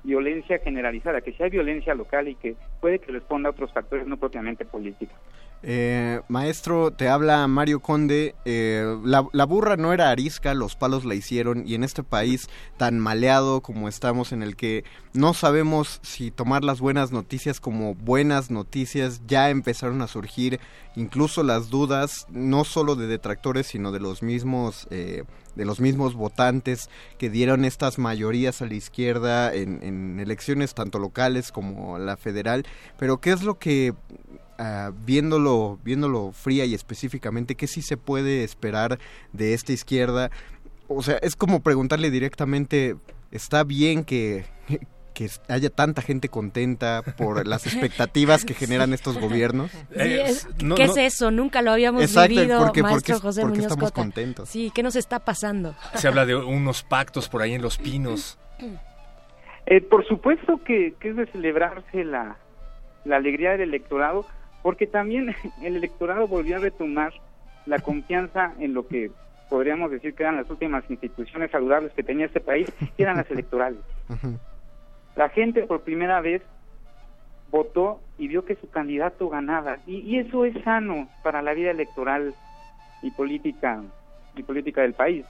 violencia 0.04 0.60
generalizada, 0.60 1.22
que 1.22 1.34
sea 1.34 1.50
violencia 1.50 1.94
local 1.94 2.28
y 2.28 2.36
que 2.36 2.56
puede 2.80 3.00
que 3.00 3.12
responda 3.12 3.50
a 3.50 3.52
otros 3.52 3.74
factores 3.74 4.08
no 4.08 4.18
propiamente 4.18 4.64
políticos. 4.64 5.18
Eh, 5.64 6.22
maestro, 6.28 6.92
te 6.92 7.10
habla 7.10 7.48
Mario 7.48 7.80
Conde. 7.80 8.36
Eh, 8.46 8.98
la, 9.04 9.22
burra 9.46 9.76
no 9.76 9.92
era 9.92 10.12
arisca, 10.12 10.54
los 10.54 10.76
palos 10.76 11.04
la 11.04 11.16
hicieron 11.16 11.68
y 11.68 11.74
en 11.74 11.84
este 11.84 12.04
país 12.04 12.48
tan 12.78 13.00
maleado 13.00 13.62
como 13.62 13.88
estamos, 13.88 14.32
en 14.32 14.44
el 14.44 14.56
que 14.56 14.84
no 15.14 15.34
sabemos 15.34 16.00
si 16.04 16.30
tomar 16.30 16.64
las 16.64 16.80
buenas 16.80 17.12
noticias 17.12 17.60
como 17.60 17.96
buenas 17.96 18.52
noticias, 18.52 19.22
ya 19.28 19.50
empezaron 19.50 20.02
a 20.02 20.08
surgir 20.08 20.60
incluso 20.96 21.44
las 21.44 21.70
dudas, 21.70 22.28
no 22.30 22.64
solo 22.64 22.96
de 22.96 23.08
detractores, 23.08 23.68
sino 23.68 23.92
de 23.92 24.00
los 24.00 24.22
mismos... 24.24 24.88
Eh, 24.92 25.24
de 25.56 25.66
los 25.66 25.80
mismos 25.80 26.14
votantes 26.14 26.88
que 27.18 27.32
dieron 27.32 27.66
estas 27.66 27.98
mayorías 27.98 28.62
a 28.62 28.68
la 28.68 28.76
izquierda 28.76 29.52
en, 29.52 29.82
en 29.82 30.20
elecciones 30.20 30.76
tanto 30.76 31.00
locales 31.00 31.52
como 31.52 31.98
la 31.98 32.16
federal. 32.16 32.64
Pero 33.00 33.20
¿qué 33.22 33.32
es 33.32 33.42
lo 33.42 33.58
que 33.58 33.96
ah, 34.58 34.92
viéndolo, 35.06 35.80
viéndolo 35.84 36.32
fría 36.32 36.66
y 36.66 36.74
específicamente, 36.74 37.56
¿qué 37.56 37.68
sí 37.68 37.82
se 37.82 37.98
puede 37.98 38.44
esperar 38.44 39.00
de 39.34 39.54
esta 39.54 39.74
izquierda? 39.74 40.32
O 40.88 41.02
sea, 41.04 41.18
es 41.18 41.36
como 41.36 41.62
preguntarle 41.62 42.10
directamente, 42.12 42.96
¿está 43.32 43.64
bien 43.64 44.04
que, 44.06 44.46
que 45.14 45.30
haya 45.50 45.70
tanta 45.70 46.02
gente 46.02 46.30
contenta 46.30 47.02
por 47.18 47.46
las 47.46 47.66
expectativas 47.68 48.46
que 48.46 48.54
generan 48.54 48.94
estos 48.94 49.18
gobiernos? 49.20 49.72
Sí, 49.72 49.78
es- 49.98 50.48
¿Qué 50.76 50.84
es 50.84 50.98
eso? 50.98 51.30
Nunca 51.32 51.62
lo 51.62 51.72
habíamos 51.72 52.04
Exacto, 52.04 52.36
vivido, 52.36 52.60
porque- 52.64 52.84
maestro 52.84 53.16
porque- 53.16 53.28
José 53.28 53.42
porque 53.42 53.58
Muñoz 53.58 53.72
estamos 53.72 53.92
Cota. 53.92 54.02
contentos. 54.02 54.50
Sí, 54.50 54.72
¿qué 54.74 54.82
nos 54.84 54.96
está 54.96 55.20
pasando? 55.20 55.76
Se 55.96 56.08
habla 56.08 56.26
de 56.26 56.36
unos 56.36 56.84
pactos 56.84 57.28
por 57.30 57.42
ahí 57.42 57.54
en 57.54 57.62
los 57.62 57.78
pinos. 57.78 58.38
Eh, 59.66 59.82
por 59.82 60.08
supuesto 60.08 60.62
que, 60.64 60.94
que 61.00 61.10
es 61.10 61.16
de 61.18 61.26
celebrarse 61.28 62.06
la, 62.06 62.38
la 63.04 63.18
alegría 63.18 63.52
del 63.52 63.62
electorado, 63.64 64.26
porque 64.68 64.86
también 64.86 65.34
el 65.64 65.78
electorado 65.78 66.28
volvió 66.28 66.58
a 66.58 66.60
retomar 66.60 67.14
la 67.66 67.80
confianza 67.80 68.54
en 68.60 68.74
lo 68.74 68.86
que 68.86 69.12
podríamos 69.50 69.90
decir 69.90 70.14
que 70.14 70.24
eran 70.24 70.36
las 70.36 70.50
últimas 70.50 70.84
instituciones 70.90 71.52
saludables 71.52 71.94
que 71.94 72.04
tenía 72.04 72.26
este 72.26 72.42
país, 72.42 72.70
que 72.98 73.04
eran 73.04 73.16
las 73.16 73.32
electorales. 73.32 73.80
La 75.16 75.30
gente 75.30 75.64
por 75.64 75.84
primera 75.84 76.20
vez 76.20 76.42
votó 77.50 78.02
y 78.18 78.28
vio 78.28 78.44
que 78.44 78.56
su 78.56 78.70
candidato 78.70 79.30
ganaba, 79.30 79.78
y, 79.88 80.00
y 80.00 80.20
eso 80.20 80.44
es 80.44 80.62
sano 80.66 81.08
para 81.24 81.42
la 81.42 81.54
vida 81.54 81.72
electoral 81.72 82.36
y 83.02 83.12
política 83.12 83.82
y 84.36 84.44
política 84.44 84.82
del 84.82 84.94
país. 84.94 85.26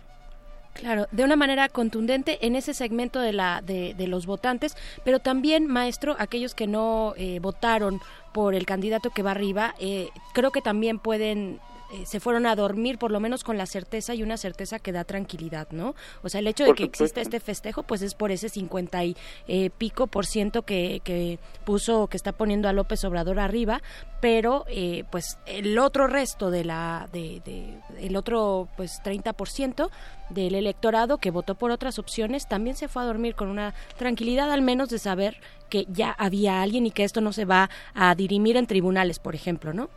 Claro, 0.80 1.08
de 1.12 1.24
una 1.24 1.36
manera 1.36 1.70
contundente 1.70 2.46
en 2.46 2.56
ese 2.56 2.74
segmento 2.74 3.20
de 3.20 3.34
la 3.34 3.62
de, 3.66 3.96
de 3.96 4.08
los 4.08 4.26
votantes, 4.26 4.76
pero 5.04 5.20
también, 5.20 5.66
maestro, 5.68 6.16
aquellos 6.20 6.54
que 6.54 6.68
no 6.68 7.14
eh, 7.18 7.40
votaron 7.40 8.00
por 8.32 8.54
el 8.54 8.66
candidato 8.66 9.10
que 9.10 9.24
va 9.24 9.32
arriba, 9.32 9.74
eh, 9.80 10.10
creo 10.34 10.52
que 10.52 10.62
también 10.62 11.00
pueden 11.00 11.60
eh, 11.94 12.06
se 12.06 12.20
fueron 12.20 12.46
a 12.46 12.56
dormir 12.56 12.98
por 12.98 13.12
lo 13.12 13.20
menos 13.20 13.44
con 13.44 13.58
la 13.58 13.66
certeza 13.66 14.14
y 14.14 14.24
una 14.24 14.38
certeza 14.38 14.80
que 14.80 14.92
da 14.92 15.04
tranquilidad, 15.04 15.68
¿no? 15.72 15.96
O 16.24 16.30
sea, 16.30 16.40
el 16.40 16.48
hecho 16.48 16.64
de 16.64 16.74
que 16.74 16.84
exista 16.84 17.22
este 17.22 17.40
festejo, 17.40 17.84
pues 17.84 18.02
es 18.02 18.14
por 18.14 18.32
ese 18.32 18.50
50 18.50 19.04
y 19.06 19.16
eh, 19.48 19.70
pico 19.78 20.08
por 20.08 20.26
ciento 20.26 20.64
que, 20.64 21.02
que 21.04 21.40
puso, 21.66 22.08
que 22.08 22.18
está 22.18 22.32
poniendo 22.34 22.68
a 22.68 22.74
López 22.74 23.04
Obrador 23.06 23.40
arriba, 23.40 23.82
pero 24.22 24.66
eh, 24.68 25.04
pues 25.12 25.38
el 25.46 25.78
otro 25.80 26.08
resto 26.08 26.50
de 26.52 26.66
la, 26.66 27.08
de, 27.14 27.42
de- 27.46 27.78
el 28.06 28.16
otro 28.16 28.68
pues 28.76 29.02
30 29.04 29.34
por 29.34 29.48
ciento 29.50 29.90
del 30.30 30.56
electorado 30.56 31.20
que 31.20 31.32
votó 31.32 31.56
por 31.56 31.72
otras 31.72 32.00
opciones 32.00 32.48
también 32.48 32.76
se 32.76 32.88
fue 32.88 33.02
a 33.04 33.06
dormir 33.06 33.36
con 33.36 33.48
una 33.48 33.74
tranquilidad 33.98 34.52
al 34.52 34.62
menos 34.62 34.90
de 34.90 35.00
saber 35.00 35.38
que 35.70 35.86
ya 35.90 36.12
había 36.12 36.62
alguien 36.62 36.86
y 36.86 36.92
que 36.92 37.04
esto 37.04 37.22
no 37.22 37.32
se 37.32 37.46
va 37.46 37.70
a 37.94 38.14
dirimir 38.16 38.58
en 38.58 38.68
tribunales, 38.68 39.20
por 39.20 39.36
ejemplo, 39.36 39.74
¿no? 39.74 39.90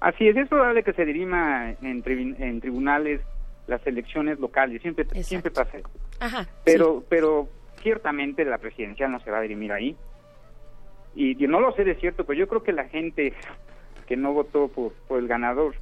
Así 0.00 0.28
es, 0.28 0.36
es 0.36 0.48
probable 0.48 0.82
que 0.82 0.92
se 0.92 1.04
dirima 1.04 1.70
en, 1.82 2.02
tribu- 2.04 2.36
en 2.38 2.60
tribunales 2.60 3.20
las 3.66 3.84
elecciones 3.86 4.38
locales, 4.38 4.80
siempre, 4.80 5.04
siempre 5.22 5.50
pasa 5.50 5.78
eso. 5.78 5.90
Ajá. 6.20 6.46
Pero, 6.64 7.04
pero 7.08 7.48
ciertamente 7.82 8.44
la 8.44 8.58
presidencial 8.58 9.10
no 9.12 9.20
se 9.20 9.30
va 9.30 9.38
a 9.38 9.42
dirimir 9.42 9.72
ahí. 9.72 9.96
Y, 11.14 11.42
y 11.42 11.48
no 11.48 11.60
lo 11.60 11.72
sé 11.72 11.84
de 11.84 11.96
cierto, 11.96 12.24
pero 12.24 12.38
yo 12.38 12.48
creo 12.48 12.62
que 12.62 12.72
la 12.72 12.84
gente 12.84 13.32
que 14.06 14.16
no 14.16 14.32
votó 14.32 14.68
por, 14.68 14.92
por 15.08 15.18
el 15.18 15.26
ganador 15.28 15.74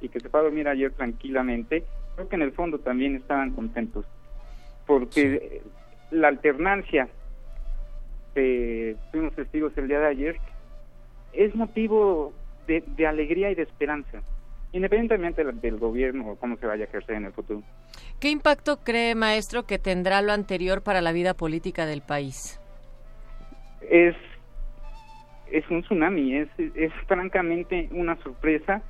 y 0.00 0.08
que 0.08 0.18
se 0.20 0.28
fue 0.28 0.40
a 0.40 0.44
dormir 0.44 0.66
ayer 0.66 0.92
tranquilamente, 0.92 1.84
creo 2.16 2.28
que 2.28 2.36
en 2.36 2.42
el 2.42 2.52
fondo 2.52 2.78
también 2.78 3.16
estaban 3.16 3.50
contentos. 3.52 4.04
Porque 4.86 5.60
la 6.10 6.28
alternancia 6.28 7.08
que 8.34 8.96
fuimos 9.10 9.34
testigos 9.34 9.76
el 9.76 9.88
día 9.88 10.00
de 10.00 10.06
ayer 10.06 10.36
es 11.32 11.54
motivo 11.54 12.32
de, 12.68 12.84
de 12.86 13.06
alegría 13.08 13.50
y 13.50 13.56
de 13.56 13.62
esperanza, 13.64 14.22
independientemente 14.70 15.42
del, 15.42 15.60
del 15.60 15.78
gobierno 15.78 16.30
o 16.30 16.36
cómo 16.36 16.56
se 16.58 16.66
vaya 16.66 16.84
a 16.84 16.86
ejercer 16.86 17.16
en 17.16 17.24
el 17.24 17.32
futuro. 17.32 17.62
¿Qué 18.20 18.30
impacto 18.30 18.78
cree, 18.84 19.16
maestro, 19.16 19.66
que 19.66 19.80
tendrá 19.80 20.22
lo 20.22 20.32
anterior 20.32 20.82
para 20.82 21.00
la 21.00 21.10
vida 21.10 21.34
política 21.34 21.84
del 21.84 22.02
país? 22.02 22.60
es 23.88 24.14
es 25.50 25.68
un 25.70 25.80
tsunami, 25.80 26.36
es, 26.36 26.48
es 26.58 26.92
francamente 27.06 27.88
una 27.92 28.16
sorpresa. 28.16 28.82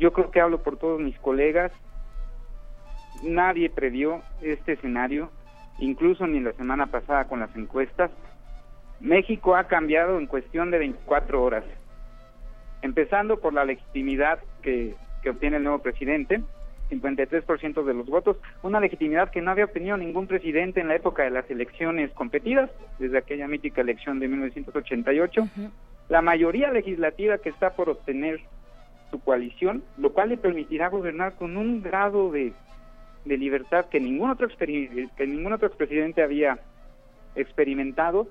Yo 0.00 0.12
creo 0.12 0.32
que 0.32 0.40
hablo 0.40 0.64
por 0.64 0.78
todos 0.78 1.00
mis 1.00 1.16
colegas. 1.20 1.70
Nadie 3.22 3.70
previó 3.70 4.20
este 4.40 4.72
escenario, 4.72 5.30
incluso 5.78 6.26
ni 6.26 6.40
la 6.40 6.52
semana 6.54 6.86
pasada 6.86 7.28
con 7.28 7.38
las 7.38 7.54
encuestas. 7.54 8.10
México 8.98 9.54
ha 9.54 9.68
cambiado 9.68 10.18
en 10.18 10.26
cuestión 10.26 10.72
de 10.72 10.78
24 10.78 11.40
horas, 11.40 11.64
empezando 12.82 13.40
por 13.40 13.54
la 13.54 13.64
legitimidad 13.64 14.40
que, 14.60 14.94
que 15.22 15.30
obtiene 15.30 15.56
el 15.56 15.62
nuevo 15.62 15.78
presidente, 15.78 16.42
53% 16.90 17.84
de 17.84 17.94
los 17.94 18.06
votos, 18.06 18.36
una 18.62 18.80
legitimidad 18.80 19.30
que 19.30 19.40
no 19.40 19.50
había 19.50 19.64
obtenido 19.64 19.96
ningún 19.96 20.26
presidente 20.26 20.80
en 20.80 20.88
la 20.88 20.96
época 20.96 21.22
de 21.22 21.30
las 21.30 21.50
elecciones 21.50 22.10
competidas, 22.12 22.70
desde 22.98 23.18
aquella 23.18 23.48
mítica 23.48 23.80
elección 23.80 24.18
de 24.18 24.28
1988, 24.28 25.48
la 26.08 26.22
mayoría 26.22 26.70
legislativa 26.70 27.38
que 27.38 27.48
está 27.48 27.70
por 27.70 27.88
obtener 27.88 28.40
su 29.10 29.20
coalición, 29.20 29.82
lo 29.96 30.12
cual 30.12 30.30
le 30.30 30.36
permitirá 30.36 30.88
gobernar 30.88 31.34
con 31.34 31.56
un 31.56 31.82
grado 31.82 32.30
de, 32.30 32.52
de 33.24 33.38
libertad 33.38 33.86
que 33.86 34.00
ningún 34.00 34.30
otro 34.30 34.48
que 34.58 35.26
ningún 35.26 35.52
otro 35.52 35.68
expresidente 35.68 36.22
había 36.22 36.58
experimentado 37.34 38.28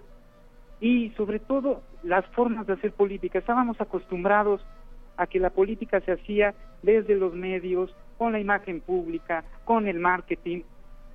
y 0.81 1.11
sobre 1.11 1.39
todo 1.39 1.81
las 2.03 2.25
formas 2.27 2.67
de 2.67 2.73
hacer 2.73 2.91
política. 2.91 3.39
Estábamos 3.39 3.79
acostumbrados 3.79 4.65
a 5.15 5.27
que 5.27 5.39
la 5.39 5.51
política 5.51 6.01
se 6.01 6.11
hacía 6.11 6.53
desde 6.81 7.15
los 7.15 7.33
medios, 7.33 7.95
con 8.17 8.33
la 8.33 8.39
imagen 8.39 8.81
pública, 8.81 9.43
con 9.63 9.87
el 9.87 9.99
marketing, 9.99 10.63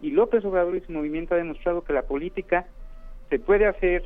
y 0.00 0.10
López 0.12 0.44
Obrador 0.44 0.76
y 0.76 0.80
su 0.82 0.92
movimiento 0.92 1.34
ha 1.34 1.38
demostrado 1.38 1.82
que 1.82 1.92
la 1.92 2.02
política 2.02 2.66
se 3.28 3.38
puede 3.38 3.66
hacer 3.66 4.04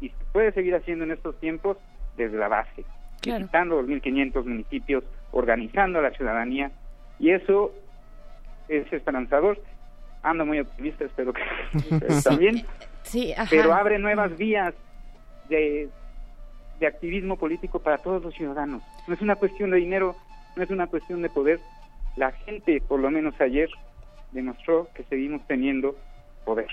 y 0.00 0.08
se 0.08 0.24
puede 0.32 0.52
seguir 0.52 0.74
haciendo 0.74 1.04
en 1.04 1.10
estos 1.12 1.38
tiempos 1.40 1.76
desde 2.16 2.36
la 2.38 2.48
base, 2.48 2.84
Claro. 3.20 3.40
visitando 3.40 3.80
los 3.82 3.90
1.500 3.90 4.44
municipios, 4.44 5.04
organizando 5.32 5.98
a 5.98 6.02
la 6.02 6.10
ciudadanía, 6.12 6.72
y 7.18 7.30
eso 7.30 7.72
es 8.68 8.90
esperanzador. 8.92 9.58
Ando 10.22 10.46
muy 10.46 10.60
optimista, 10.60 11.04
espero 11.04 11.32
que 11.32 11.42
también 12.24 12.64
Sí, 13.02 13.32
ajá. 13.32 13.46
pero 13.50 13.74
abre 13.74 13.98
nuevas 13.98 14.36
vías 14.36 14.72
de, 15.48 15.88
de 16.80 16.86
activismo 16.86 17.36
político 17.36 17.78
para 17.78 17.98
todos 17.98 18.22
los 18.22 18.34
ciudadanos. 18.34 18.82
No 19.06 19.14
es 19.14 19.20
una 19.20 19.36
cuestión 19.36 19.70
de 19.70 19.78
dinero, 19.78 20.16
no 20.56 20.62
es 20.62 20.70
una 20.70 20.86
cuestión 20.86 21.22
de 21.22 21.28
poder. 21.28 21.60
La 22.16 22.32
gente, 22.32 22.80
por 22.80 23.00
lo 23.00 23.10
menos 23.10 23.34
ayer, 23.40 23.70
demostró 24.32 24.88
que 24.94 25.04
seguimos 25.04 25.46
teniendo 25.46 25.96
poder. 26.44 26.68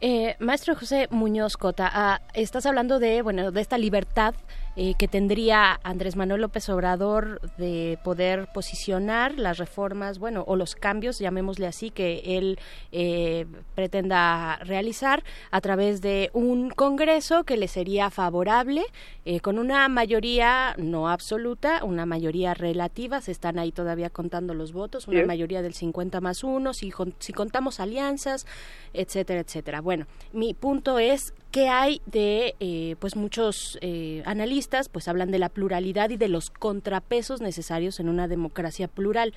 Eh, 0.00 0.34
maestro 0.40 0.74
José 0.74 1.06
Muñoz 1.10 1.56
Cota, 1.56 1.88
ah, 1.92 2.20
estás 2.34 2.66
hablando 2.66 2.98
de 2.98 3.22
bueno 3.22 3.52
de 3.52 3.60
esta 3.60 3.78
libertad 3.78 4.34
eh, 4.76 4.94
que 4.98 5.08
tendría 5.08 5.78
Andrés 5.82 6.16
Manuel 6.16 6.40
López 6.40 6.68
Obrador 6.70 7.40
de 7.58 7.98
poder 8.02 8.48
posicionar 8.54 9.38
las 9.38 9.58
reformas, 9.58 10.18
bueno, 10.18 10.44
o 10.46 10.56
los 10.56 10.74
cambios, 10.74 11.18
llamémosle 11.18 11.66
así, 11.66 11.90
que 11.90 12.22
él 12.38 12.58
eh, 12.90 13.46
pretenda 13.74 14.56
realizar 14.64 15.22
a 15.50 15.60
través 15.60 16.00
de 16.00 16.30
un 16.32 16.70
Congreso 16.70 17.44
que 17.44 17.56
le 17.56 17.68
sería 17.68 18.10
favorable, 18.10 18.84
eh, 19.24 19.40
con 19.40 19.58
una 19.58 19.88
mayoría 19.88 20.74
no 20.78 21.08
absoluta, 21.08 21.84
una 21.84 22.06
mayoría 22.06 22.54
relativa, 22.54 23.20
se 23.20 23.32
están 23.32 23.58
ahí 23.58 23.72
todavía 23.72 24.10
contando 24.10 24.54
los 24.54 24.72
votos, 24.72 25.06
una 25.08 25.24
mayoría 25.26 25.62
del 25.62 25.74
50 25.74 26.20
más 26.20 26.42
uno, 26.44 26.72
si, 26.74 26.90
con- 26.90 27.14
si 27.18 27.32
contamos 27.32 27.78
alianzas, 27.80 28.46
etcétera, 28.94 29.40
etcétera. 29.40 29.80
Bueno, 29.80 30.06
mi 30.32 30.54
punto 30.54 30.98
es 30.98 31.34
que 31.52 31.68
hay 31.68 32.00
de, 32.06 32.54
eh, 32.60 32.96
pues 32.98 33.14
muchos 33.14 33.78
eh, 33.82 34.22
analistas, 34.24 34.88
pues 34.88 35.06
hablan 35.06 35.30
de 35.30 35.38
la 35.38 35.50
pluralidad 35.50 36.10
y 36.10 36.16
de 36.16 36.28
los 36.28 36.50
contrapesos 36.50 37.40
necesarios 37.42 38.00
en 38.00 38.08
una 38.08 38.26
democracia 38.26 38.88
plural. 38.88 39.34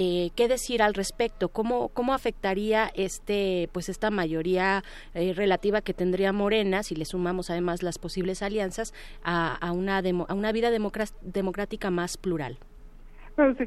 Eh, 0.00 0.30
¿Qué 0.36 0.46
decir 0.46 0.80
al 0.80 0.94
respecto? 0.94 1.48
¿Cómo, 1.48 1.88
cómo 1.88 2.14
afectaría 2.14 2.88
este, 2.94 3.68
pues 3.72 3.88
esta 3.88 4.10
mayoría 4.10 4.84
eh, 5.14 5.32
relativa 5.34 5.80
que 5.80 5.92
tendría 5.92 6.32
Morena, 6.32 6.84
si 6.84 6.94
le 6.94 7.04
sumamos 7.04 7.50
además 7.50 7.82
las 7.82 7.98
posibles 7.98 8.40
alianzas, 8.42 8.94
a, 9.24 9.56
a 9.56 9.72
una, 9.72 10.00
demo- 10.00 10.26
a 10.28 10.34
una 10.34 10.52
vida 10.52 10.70
democrática 10.70 11.90
más 11.90 12.16
plural? 12.16 12.58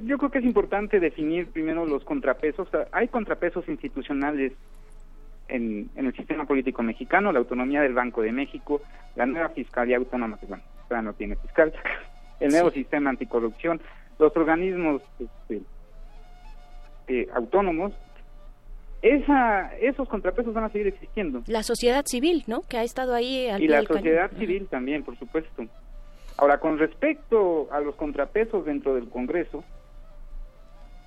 Yo 0.04 0.18
creo 0.18 0.32
que 0.32 0.40
es 0.40 0.46
importante 0.46 1.00
definir 1.00 1.48
primero 1.48 1.86
los 1.86 2.04
contrapesos. 2.04 2.68
Hay 2.92 3.08
contrapesos 3.10 3.68
institucionales 3.70 4.54
en, 5.52 5.90
en 5.96 6.06
el 6.08 6.16
sistema 6.16 6.46
político 6.46 6.82
mexicano, 6.82 7.32
la 7.32 7.40
autonomía 7.40 7.82
del 7.82 7.94
Banco 7.94 8.22
de 8.22 8.32
México, 8.32 8.82
la 9.16 9.26
nueva 9.26 9.50
Fiscalía 9.50 9.98
Autónoma, 9.98 10.40
que 10.40 10.46
bueno, 10.46 10.64
todavía 10.88 11.12
no 11.12 11.14
tiene 11.16 11.36
fiscal, 11.36 11.74
el 12.40 12.52
nuevo 12.52 12.72
sistema 12.72 13.10
anticorrupción, 13.10 13.82
los 14.18 14.36
organismos 14.36 15.02
este, 15.20 15.62
eh, 17.08 17.28
autónomos. 17.34 17.94
Esa, 19.02 19.76
esos 19.78 20.08
contrapesos 20.08 20.54
van 20.54 20.66
a 20.66 20.70
seguir 20.70 20.88
existiendo. 20.88 21.42
La 21.48 21.64
sociedad 21.64 22.06
civil, 22.06 22.44
¿no? 22.46 22.62
Que 22.62 22.78
ha 22.78 22.84
estado 22.84 23.16
ahí 23.16 23.48
al 23.50 23.62
y 23.62 23.66
pie 23.66 23.76
la 23.76 23.84
cañón. 23.84 23.98
sociedad 23.98 24.32
civil 24.38 24.68
también, 24.68 25.04
por 25.04 25.18
supuesto. 25.18 25.66
Ahora, 26.38 26.60
con 26.60 26.78
respecto 26.78 27.68
a 27.72 27.80
los 27.80 27.96
contrapesos 27.96 28.64
dentro 28.64 28.94
del 28.94 29.10
Congreso, 29.10 29.64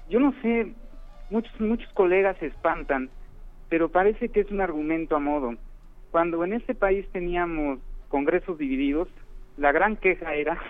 yo 0.09 0.19
no 0.19 0.35
sé, 0.43 0.73
muchos 1.31 1.61
muchos 1.61 1.91
colegas 1.93 2.37
se 2.39 2.47
espantan, 2.47 3.11
pero 3.75 3.89
parece 3.89 4.29
que 4.29 4.39
es 4.39 4.53
un 4.53 4.61
argumento 4.61 5.17
a 5.17 5.19
modo. 5.19 5.53
Cuando 6.13 6.45
en 6.45 6.53
este 6.53 6.77
país 6.77 7.09
teníamos 7.11 7.81
congresos 8.07 8.57
divididos, 8.57 9.09
la 9.57 9.73
gran 9.73 9.97
queja 9.97 10.33
era 10.33 10.63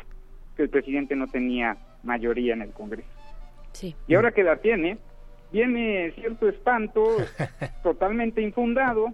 que 0.56 0.62
el 0.62 0.70
presidente 0.70 1.14
no 1.14 1.26
tenía 1.26 1.76
mayoría 2.02 2.54
en 2.54 2.62
el 2.62 2.70
Congreso. 2.70 3.06
Sí. 3.72 3.94
Y 4.08 4.14
ahora 4.14 4.32
que 4.32 4.42
la 4.42 4.56
tiene, 4.56 4.96
viene 5.52 6.12
cierto 6.12 6.48
espanto 6.48 7.04
totalmente 7.82 8.40
infundado 8.40 9.12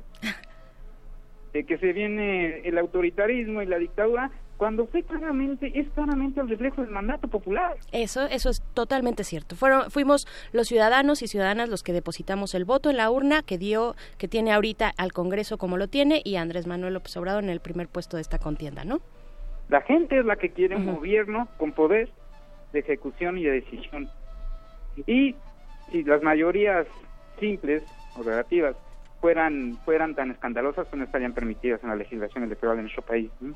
de 1.53 1.65
que 1.65 1.77
se 1.79 1.93
viene 1.93 2.61
el 2.61 2.79
autoritarismo 2.79 3.61
y 3.61 3.67
la 3.67 3.79
dictadura 3.79 4.31
cuando 4.61 4.87
fue 4.89 5.03
claramente 5.03 5.73
es 5.75 5.89
claramente 5.95 6.39
el 6.39 6.47
reflejo 6.47 6.83
del 6.83 6.91
mandato 6.91 7.29
popular. 7.29 7.79
Eso, 7.93 8.27
eso 8.27 8.51
es 8.51 8.61
totalmente 8.75 9.25
cierto. 9.25 9.57
Fueron, 9.57 9.91
fuimos 9.91 10.29
los 10.53 10.69
ciudadanos 10.69 11.23
y 11.23 11.29
ciudadanas 11.29 11.71
los 11.71 11.83
que 11.83 11.95
depositamos 11.95 12.55
el 12.55 12.67
voto 12.67 12.91
en 12.91 12.99
la 12.99 13.11
urna 13.11 13.41
que 13.41 13.57
dio, 13.57 13.95
que 14.19 14.29
tiene 14.29 14.53
ahorita 14.53 14.93
al 14.99 15.15
Congreso 15.15 15.57
como 15.57 15.79
lo 15.79 15.89
tiene 15.89 16.21
y 16.27 16.37
a 16.37 16.43
Andrés 16.43 16.67
Manuel 16.67 16.93
López 16.93 17.17
Obrador 17.17 17.43
en 17.43 17.49
el 17.49 17.61
primer 17.61 17.89
puesto 17.89 18.19
de 18.19 18.21
esta 18.21 18.39
contienda, 18.39 18.85
¿no? 18.85 19.01
La 19.71 19.81
gente 19.81 20.19
es 20.19 20.27
la 20.27 20.37
que 20.37 20.51
quiere 20.51 20.77
un 20.77 20.95
gobierno 20.95 21.49
con 21.57 21.73
poder 21.73 22.11
de 22.75 22.81
ejecución 22.81 23.39
y 23.39 23.45
de 23.45 23.53
decisión. 23.63 24.11
Y 25.07 25.37
si 25.91 26.05
las 26.05 26.23
mayorías 26.23 26.87
simples 27.39 27.83
o 28.15 28.23
relativas 28.23 28.77
fueran 29.23 29.79
fueran 29.87 30.15
tan 30.15 30.33
escandalosas, 30.33 30.87
pues 30.87 30.99
no 30.99 31.05
estarían 31.05 31.33
permitidas 31.33 31.83
en 31.83 31.89
la 31.89 31.97
legislación 31.97 32.45
electoral 32.45 32.77
de 32.77 32.83
nuestro 32.83 33.01
país. 33.01 33.31
¿no? 33.41 33.55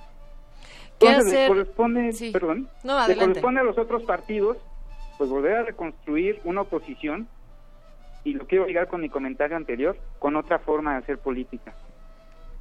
¿Qué 0.98 1.08
Entonces, 1.08 1.32
le 1.40 1.48
corresponde, 1.48 2.12
perdón, 2.32 2.68
No, 2.82 2.98
le 3.06 3.14
corresponde 3.26 3.60
a 3.60 3.64
los 3.64 3.78
otros 3.78 4.02
partidos 4.04 4.56
pues 5.18 5.30
volver 5.30 5.56
a 5.56 5.62
reconstruir 5.62 6.40
una 6.44 6.62
oposición 6.62 7.28
y 8.24 8.34
lo 8.34 8.46
quiero 8.46 8.66
ligar 8.66 8.88
con 8.88 9.00
mi 9.00 9.08
comentario 9.08 9.56
anterior 9.56 9.96
con 10.18 10.34
otra 10.36 10.58
forma 10.58 10.92
de 10.92 10.98
hacer 10.98 11.18
política. 11.18 11.74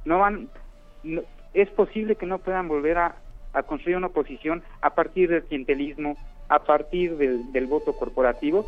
No 0.04 0.18
van 0.18 0.48
no- 1.02 1.22
es 1.52 1.70
posible 1.70 2.16
que 2.16 2.26
no 2.26 2.38
puedan 2.38 2.68
volver 2.68 2.98
a, 2.98 3.16
a 3.52 3.62
construir 3.62 3.96
una 3.96 4.08
oposición 4.08 4.62
a 4.82 4.90
partir 4.90 5.30
del 5.30 5.44
clientelismo, 5.44 6.16
a 6.48 6.58
partir 6.64 7.16
del, 7.16 7.50
del 7.52 7.66
voto 7.66 7.94
corporativo, 7.96 8.66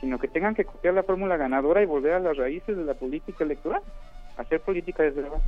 sino 0.00 0.18
que 0.18 0.28
tengan 0.28 0.54
que 0.54 0.64
copiar 0.64 0.94
la 0.94 1.02
fórmula 1.04 1.36
ganadora 1.36 1.82
y 1.82 1.86
volver 1.86 2.12
a 2.14 2.18
las 2.20 2.36
raíces 2.36 2.76
de 2.76 2.84
la 2.84 2.94
política 2.94 3.44
electoral, 3.44 3.82
hacer 4.36 4.60
política 4.60 5.02
desde 5.04 5.22
la 5.22 5.28
base. 5.30 5.44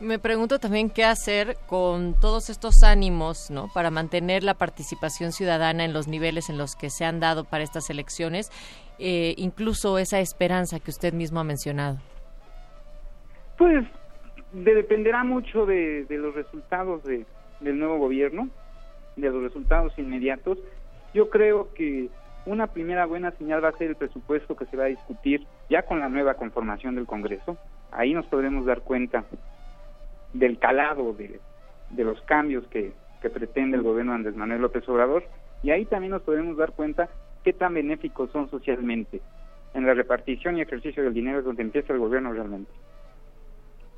Me 0.00 0.18
pregunto 0.18 0.58
también 0.58 0.88
qué 0.88 1.04
hacer 1.04 1.58
con 1.66 2.14
todos 2.18 2.48
estos 2.48 2.82
ánimos, 2.82 3.50
¿no? 3.50 3.68
Para 3.74 3.90
mantener 3.90 4.42
la 4.42 4.54
participación 4.54 5.30
ciudadana 5.32 5.84
en 5.84 5.92
los 5.92 6.08
niveles 6.08 6.48
en 6.48 6.56
los 6.56 6.74
que 6.74 6.88
se 6.88 7.04
han 7.04 7.20
dado 7.20 7.44
para 7.44 7.64
estas 7.64 7.90
elecciones, 7.90 8.50
eh, 8.98 9.34
incluso 9.36 9.98
esa 9.98 10.18
esperanza 10.20 10.80
que 10.80 10.90
usted 10.90 11.12
mismo 11.12 11.38
ha 11.40 11.44
mencionado. 11.44 11.98
Pues 13.58 13.84
de- 14.52 14.74
dependerá 14.74 15.22
mucho 15.22 15.66
de, 15.66 16.06
los 16.08 16.34
resultados 16.34 17.04
de, 17.04 17.26
del 17.60 17.78
nuevo 17.78 17.98
gobierno, 17.98 18.48
de 19.16 19.28
los 19.28 19.42
resultados 19.42 19.92
inmediatos. 19.98 20.56
Yo 21.12 21.28
creo 21.28 21.74
que 21.74 22.08
una 22.46 22.68
primera 22.68 23.04
buena 23.04 23.32
señal 23.32 23.62
va 23.62 23.68
a 23.68 23.76
ser 23.76 23.88
el 23.88 23.96
presupuesto 23.96 24.56
que 24.56 24.64
se 24.64 24.78
va 24.78 24.84
a 24.84 24.88
discutir 24.88 25.46
ya 25.68 25.82
con 25.82 26.00
la 26.00 26.08
nueva 26.08 26.34
conformación 26.34 26.94
del 26.94 27.04
Congreso. 27.04 27.58
Ahí 27.92 28.14
nos 28.14 28.24
podremos 28.26 28.64
dar 28.64 28.80
cuenta 28.80 29.24
del 30.32 30.58
calado 30.58 31.12
de, 31.12 31.40
de 31.90 32.04
los 32.04 32.20
cambios 32.22 32.66
que, 32.68 32.92
que 33.20 33.30
pretende 33.30 33.76
el 33.76 33.82
gobierno 33.82 34.12
de 34.12 34.16
Andrés 34.16 34.36
Manuel 34.36 34.62
López 34.62 34.88
Obrador 34.88 35.24
y 35.62 35.70
ahí 35.70 35.84
también 35.84 36.12
nos 36.12 36.22
podremos 36.22 36.56
dar 36.56 36.72
cuenta 36.72 37.08
qué 37.44 37.52
tan 37.52 37.74
benéficos 37.74 38.30
son 38.30 38.50
socialmente. 38.50 39.20
En 39.74 39.86
la 39.86 39.94
repartición 39.94 40.56
y 40.56 40.62
ejercicio 40.62 41.02
del 41.02 41.14
dinero 41.14 41.38
es 41.38 41.44
donde 41.44 41.62
empieza 41.62 41.92
el 41.92 41.98
gobierno 41.98 42.32
realmente. 42.32 42.70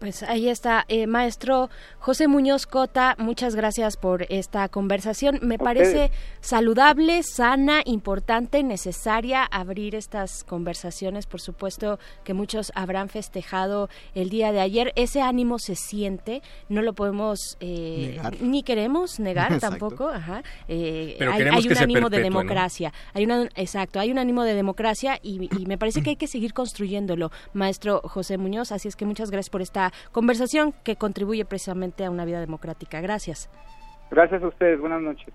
Pues 0.03 0.25
ahí 0.25 0.49
está, 0.49 0.85
eh, 0.89 1.07
maestro 1.07 1.71
José 2.01 2.27
Muñoz 2.27 2.67
Cota, 2.67 3.15
muchas 3.19 3.55
gracias 3.55 3.97
por 3.97 4.27
esta 4.31 4.69
conversación. 4.69 5.39
Me 5.43 5.59
parece 5.59 6.11
saludable, 6.41 7.23
sana, 7.23 7.83
importante, 7.85 8.65
necesaria 8.65 9.45
abrir 9.45 9.95
estas 9.95 10.43
conversaciones. 10.43 11.27
Por 11.27 11.41
supuesto 11.41 12.01
que 12.25 12.35
muchos 12.35 12.73
habrán 12.75 13.11
festejado 13.11 13.89
el 14.17 14.29
día 14.29 14.51
de 14.51 14.61
ayer. 14.61 14.93
Ese 14.97 15.21
ánimo 15.21 15.61
se 15.61 15.77
siente, 15.77 16.43
no 16.69 16.83
lo 16.83 16.95
podemos 16.95 17.57
eh, 17.61 18.17
Negar. 18.17 18.43
ni 18.43 18.65
queremos 18.65 19.21
negar 19.21 19.53
Exacto. 19.53 19.79
tampoco. 19.79 20.09
Ajá. 20.09 20.43
Eh, 20.67 21.15
Pero 21.17 21.31
hay, 21.31 21.39
queremos 21.39 21.63
hay 21.63 21.69
que 21.69 21.75
un 21.75 21.79
ánimo 21.81 22.11
de 22.11 22.19
democracia. 22.19 22.93
Hay 23.15 23.23
una, 23.23 23.45
exacto, 23.55 24.01
hay 24.01 24.11
un 24.11 24.19
ánimo 24.19 24.43
de 24.43 24.55
democracia 24.55 25.21
y, 25.23 25.49
y 25.57 25.67
me 25.67 25.79
parece 25.79 26.03
que 26.03 26.11
hay 26.11 26.17
que 26.17 26.27
seguir 26.27 26.55
construyéndolo, 26.55 27.31
maestro 27.53 28.01
José 28.03 28.37
Muñoz. 28.37 28.73
Así 28.73 28.89
es 28.89 28.97
que 28.97 29.05
muchas 29.05 29.31
gracias 29.31 29.49
por 29.49 29.63
esta 29.63 29.92
conversación 30.13 30.73
que 30.85 30.97
contribuye 30.97 31.45
precisamente 31.45 32.05
a 32.05 32.11
una 32.11 32.25
vida 32.25 32.41
democrática. 32.41 33.01
Gracias. 33.01 33.51
Gracias 34.11 34.43
a 34.43 34.49
ustedes, 34.49 34.79
buenas 34.79 35.01
noches. 35.01 35.33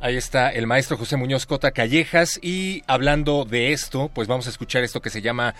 Ahí 0.00 0.16
está 0.16 0.50
el 0.50 0.68
maestro 0.68 0.96
José 0.96 1.16
Muñoz 1.16 1.44
Cota 1.44 1.72
Callejas 1.72 2.38
y 2.40 2.84
hablando 2.86 3.44
de 3.44 3.72
esto, 3.72 4.10
pues 4.14 4.28
vamos 4.28 4.46
a 4.46 4.50
escuchar 4.50 4.84
esto 4.84 5.00
que 5.00 5.10
se 5.10 5.22
llama 5.22 5.54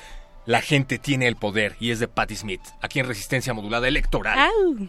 La 0.46 0.60
gente 0.60 0.98
tiene 0.98 1.26
el 1.26 1.34
poder 1.34 1.74
y 1.80 1.90
es 1.90 1.98
de 1.98 2.06
Patti 2.06 2.36
Smith, 2.36 2.62
aquí 2.80 3.00
en 3.00 3.06
Resistencia 3.06 3.52
Modulada 3.52 3.88
Electoral. 3.88 4.38
¡Au! 4.38 4.88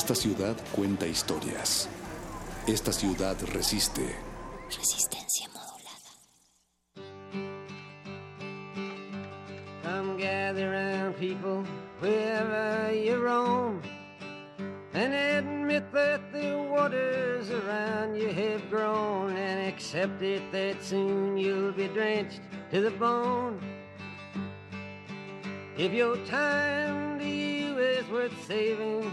Esta 0.00 0.14
ciudad 0.14 0.56
cuenta 0.74 1.06
historias. 1.06 1.86
Esta 2.66 2.90
ciudad 2.90 3.36
resiste. 3.52 4.16
Resistencia 4.64 5.46
modulada. 5.50 6.10
Come 9.82 10.16
gather 10.16 10.70
round 10.70 11.16
people 11.16 11.64
wherever 12.00 12.90
you 12.94 13.22
roam 13.22 13.82
and 14.94 15.12
admit 15.12 15.84
that 15.92 16.32
the 16.32 16.56
waters 16.56 17.50
around 17.50 18.16
you 18.16 18.32
have 18.32 18.70
grown 18.70 19.36
and 19.36 19.68
accept 19.68 20.22
it 20.22 20.50
that 20.50 20.82
soon 20.82 21.36
you'll 21.36 21.72
be 21.72 21.88
drenched 21.88 22.40
to 22.70 22.80
the 22.80 22.90
bone. 22.92 23.60
If 25.76 25.92
your 25.92 26.16
time 26.24 27.18
to 27.18 27.26
you 27.26 27.76
is 27.78 28.08
worth 28.08 28.32
saving, 28.46 29.12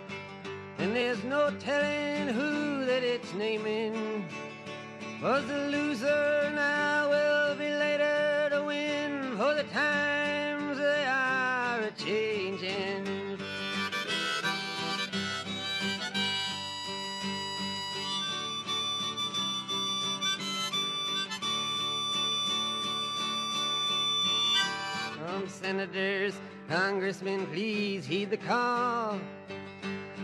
And 0.81 0.95
there's 0.95 1.23
no 1.23 1.51
telling 1.59 2.29
who 2.29 2.85
that 2.87 3.03
it's 3.03 3.31
naming. 3.35 4.25
Was 5.21 5.45
the 5.45 5.67
loser 5.67 6.51
now 6.55 7.07
will 7.07 7.55
be 7.55 7.69
later 7.69 8.49
to 8.49 8.63
win, 8.63 9.37
for 9.37 9.53
the 9.53 9.63
times 9.65 10.79
they 10.79 11.05
are 11.05 11.81
a 11.81 11.91
changing. 11.91 13.37
From 25.13 25.47
senators, 25.47 26.41
congressmen, 26.67 27.45
please 27.45 28.07
heed 28.07 28.31
the 28.31 28.37
call. 28.37 29.19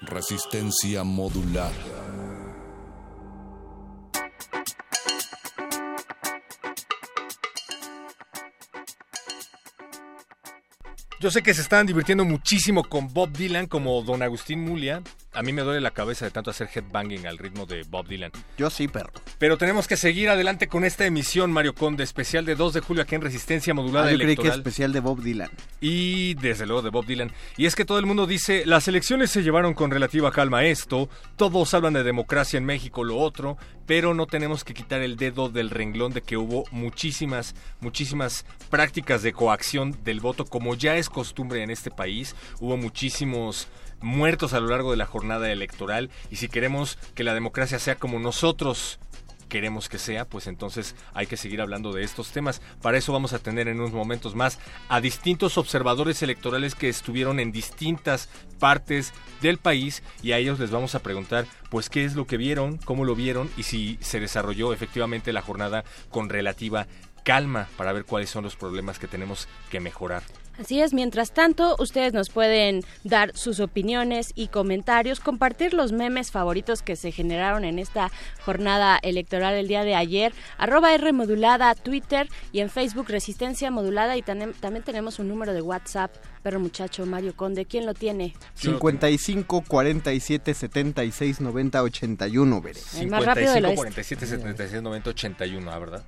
Resistencia 0.00 1.04
modulada. 1.04 1.72
Yo 11.20 11.30
sé 11.30 11.42
que 11.42 11.54
se 11.54 11.62
están 11.62 11.86
divirtiendo 11.86 12.24
muchísimo 12.24 12.82
con 12.82 13.12
Bob 13.12 13.30
Dylan 13.30 13.66
como 13.66 14.02
Don 14.02 14.22
Agustín 14.22 14.64
Mulia. 14.64 15.02
A 15.34 15.42
mí 15.42 15.54
me 15.54 15.62
duele 15.62 15.80
la 15.80 15.92
cabeza 15.92 16.26
de 16.26 16.30
tanto 16.30 16.50
hacer 16.50 16.68
headbanging 16.74 17.26
al 17.26 17.38
ritmo 17.38 17.64
de 17.64 17.84
Bob 17.84 18.06
Dylan. 18.06 18.30
Yo 18.58 18.68
sí, 18.68 18.86
perro. 18.86 19.12
Pero 19.38 19.56
tenemos 19.56 19.88
que 19.88 19.96
seguir 19.96 20.28
adelante 20.28 20.68
con 20.68 20.84
esta 20.84 21.06
emisión, 21.06 21.50
Mario 21.50 21.74
Conde, 21.74 22.04
especial 22.04 22.44
de 22.44 22.54
2 22.54 22.74
de 22.74 22.80
julio 22.80 23.02
aquí 23.02 23.14
en 23.14 23.22
Resistencia 23.22 23.72
Modulada 23.72 24.08
Ah, 24.08 24.12
yo 24.12 24.18
creí 24.18 24.36
que 24.36 24.48
especial 24.48 24.92
de 24.92 25.00
Bob 25.00 25.22
Dylan. 25.22 25.50
Y 25.80 26.34
desde 26.34 26.66
luego 26.66 26.82
de 26.82 26.90
Bob 26.90 27.06
Dylan. 27.06 27.32
Y 27.56 27.64
es 27.64 27.74
que 27.74 27.86
todo 27.86 27.98
el 27.98 28.04
mundo 28.04 28.26
dice, 28.26 28.64
las 28.66 28.88
elecciones 28.88 29.30
se 29.30 29.42
llevaron 29.42 29.72
con 29.72 29.90
relativa 29.90 30.30
calma 30.32 30.66
esto, 30.66 31.08
todos 31.36 31.72
hablan 31.72 31.94
de 31.94 32.02
democracia 32.02 32.58
en 32.58 32.66
México, 32.66 33.02
lo 33.02 33.16
otro, 33.16 33.56
pero 33.86 34.12
no 34.12 34.26
tenemos 34.26 34.64
que 34.64 34.74
quitar 34.74 35.00
el 35.00 35.16
dedo 35.16 35.48
del 35.48 35.70
renglón 35.70 36.12
de 36.12 36.20
que 36.20 36.36
hubo 36.36 36.64
muchísimas, 36.70 37.54
muchísimas 37.80 38.44
prácticas 38.68 39.22
de 39.22 39.32
coacción 39.32 39.96
del 40.04 40.20
voto, 40.20 40.44
como 40.44 40.74
ya 40.74 40.96
es 40.96 41.08
costumbre 41.08 41.62
en 41.62 41.70
este 41.70 41.90
país. 41.90 42.36
Hubo 42.60 42.76
muchísimos 42.76 43.68
muertos 44.02 44.52
a 44.52 44.60
lo 44.60 44.68
largo 44.68 44.90
de 44.90 44.96
la 44.96 45.06
jornada 45.06 45.50
electoral 45.50 46.10
y 46.30 46.36
si 46.36 46.48
queremos 46.48 46.98
que 47.14 47.24
la 47.24 47.34
democracia 47.34 47.78
sea 47.78 47.96
como 47.96 48.18
nosotros 48.18 48.98
queremos 49.52 49.90
que 49.90 49.98
sea, 49.98 50.24
pues 50.24 50.46
entonces 50.46 50.96
hay 51.12 51.26
que 51.26 51.36
seguir 51.36 51.60
hablando 51.60 51.92
de 51.92 52.04
estos 52.04 52.32
temas. 52.32 52.62
Para 52.80 52.96
eso 52.96 53.12
vamos 53.12 53.34
a 53.34 53.38
tener 53.38 53.68
en 53.68 53.80
unos 53.80 53.92
momentos 53.92 54.34
más 54.34 54.58
a 54.88 55.02
distintos 55.02 55.58
observadores 55.58 56.22
electorales 56.22 56.74
que 56.74 56.88
estuvieron 56.88 57.38
en 57.38 57.52
distintas 57.52 58.30
partes 58.58 59.12
del 59.42 59.58
país 59.58 60.02
y 60.22 60.32
a 60.32 60.38
ellos 60.38 60.58
les 60.58 60.70
vamos 60.70 60.94
a 60.94 61.02
preguntar 61.02 61.44
pues 61.68 61.90
qué 61.90 62.06
es 62.06 62.14
lo 62.14 62.26
que 62.26 62.38
vieron, 62.38 62.78
cómo 62.78 63.04
lo 63.04 63.14
vieron 63.14 63.50
y 63.58 63.64
si 63.64 63.98
se 64.00 64.20
desarrolló 64.20 64.72
efectivamente 64.72 65.34
la 65.34 65.42
jornada 65.42 65.84
con 66.08 66.30
relativa 66.30 66.86
calma 67.22 67.68
para 67.76 67.92
ver 67.92 68.06
cuáles 68.06 68.30
son 68.30 68.44
los 68.44 68.56
problemas 68.56 68.98
que 68.98 69.06
tenemos 69.06 69.48
que 69.70 69.80
mejorar. 69.80 70.22
Así 70.58 70.80
es, 70.80 70.92
mientras 70.92 71.32
tanto, 71.32 71.76
ustedes 71.78 72.12
nos 72.12 72.28
pueden 72.28 72.82
dar 73.04 73.36
sus 73.36 73.58
opiniones 73.60 74.32
y 74.34 74.48
comentarios, 74.48 75.20
compartir 75.20 75.72
los 75.72 75.92
memes 75.92 76.30
favoritos 76.30 76.82
que 76.82 76.96
se 76.96 77.10
generaron 77.10 77.64
en 77.64 77.78
esta 77.78 78.10
jornada 78.44 78.98
electoral 79.02 79.54
el 79.54 79.66
día 79.66 79.82
de 79.82 79.94
ayer, 79.94 80.32
arroba 80.58 80.94
R 80.94 81.12
modulada, 81.12 81.74
Twitter 81.74 82.28
y 82.52 82.60
en 82.60 82.68
Facebook 82.68 83.08
Resistencia 83.08 83.70
Modulada 83.70 84.16
y 84.16 84.22
también 84.22 84.82
tenemos 84.84 85.18
un 85.18 85.28
número 85.28 85.54
de 85.54 85.62
WhatsApp, 85.62 86.14
perro 86.42 86.60
muchacho 86.60 87.06
Mario 87.06 87.34
Conde, 87.34 87.64
¿quién 87.64 87.86
lo 87.86 87.94
tiene? 87.94 88.34
55 88.54 89.64
47 89.66 90.54
76 90.54 91.40
90 91.40 91.82
81, 91.82 92.60
veré. 92.60 92.80
El 92.98 93.08
más 93.08 93.24
rápido 93.24 93.52
del 93.54 93.64
55 93.64 93.68
oeste. 93.68 94.02
47 94.04 94.26
76 94.26 94.82
90 94.82 95.10
81, 95.10 95.70
¿ah, 95.70 95.78
¿verdad? 95.78 96.04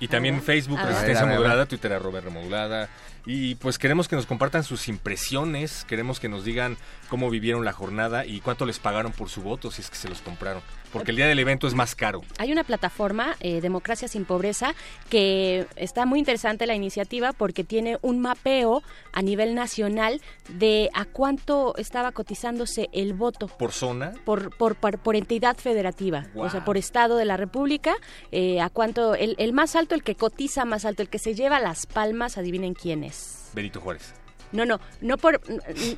Y 0.00 0.08
también 0.08 0.36
ver. 0.36 0.44
Facebook. 0.44 0.78
Resistencia. 0.78 1.26
Modulada, 1.26 1.66
Twitter 1.66 1.92
arroba 1.92 2.18
R 2.18 2.30
modulada 2.30 2.88
Y 3.30 3.56
pues 3.56 3.76
queremos 3.76 4.08
que 4.08 4.16
nos 4.16 4.24
compartan 4.24 4.64
sus 4.64 4.88
impresiones, 4.88 5.84
queremos 5.86 6.18
que 6.18 6.30
nos 6.30 6.46
digan 6.46 6.78
cómo 7.10 7.28
vivieron 7.28 7.62
la 7.62 7.74
jornada 7.74 8.24
y 8.24 8.40
cuánto 8.40 8.64
les 8.64 8.78
pagaron 8.78 9.12
por 9.12 9.28
su 9.28 9.42
voto 9.42 9.70
si 9.70 9.82
es 9.82 9.90
que 9.90 9.96
se 9.96 10.08
los 10.08 10.22
compraron. 10.22 10.62
Porque 10.92 11.10
el 11.10 11.16
día 11.16 11.26
del 11.26 11.38
evento 11.38 11.66
es 11.66 11.74
más 11.74 11.94
caro. 11.94 12.22
Hay 12.38 12.52
una 12.52 12.64
plataforma, 12.64 13.36
eh, 13.40 13.60
Democracia 13.60 14.08
sin 14.08 14.24
Pobreza, 14.24 14.74
que 15.08 15.66
está 15.76 16.06
muy 16.06 16.18
interesante 16.18 16.66
la 16.66 16.74
iniciativa 16.74 17.32
porque 17.32 17.64
tiene 17.64 17.98
un 18.02 18.20
mapeo 18.20 18.82
a 19.12 19.22
nivel 19.22 19.54
nacional 19.54 20.20
de 20.48 20.90
a 20.94 21.04
cuánto 21.04 21.76
estaba 21.76 22.12
cotizándose 22.12 22.88
el 22.92 23.12
voto. 23.12 23.48
¿Por 23.48 23.72
zona? 23.72 24.12
Por, 24.24 24.56
por, 24.56 24.76
por, 24.76 24.98
por 24.98 25.16
entidad 25.16 25.56
federativa, 25.56 26.26
o 26.34 26.48
sea, 26.48 26.64
por 26.64 26.76
estado 26.76 27.16
de 27.16 27.24
la 27.24 27.36
República, 27.36 27.94
eh, 28.32 28.60
a 28.60 28.70
cuánto, 28.70 29.14
el, 29.14 29.34
el 29.38 29.52
más 29.52 29.76
alto, 29.76 29.94
el 29.94 30.02
que 30.02 30.14
cotiza 30.14 30.64
más 30.64 30.84
alto, 30.84 31.02
el 31.02 31.08
que 31.08 31.18
se 31.18 31.34
lleva 31.34 31.60
las 31.60 31.86
palmas, 31.86 32.38
adivinen 32.38 32.74
quién 32.74 33.04
es. 33.04 33.50
Benito 33.54 33.80
Juárez. 33.80 34.14
No, 34.52 34.64
no, 34.64 34.80
no 35.00 35.18
por, 35.18 35.40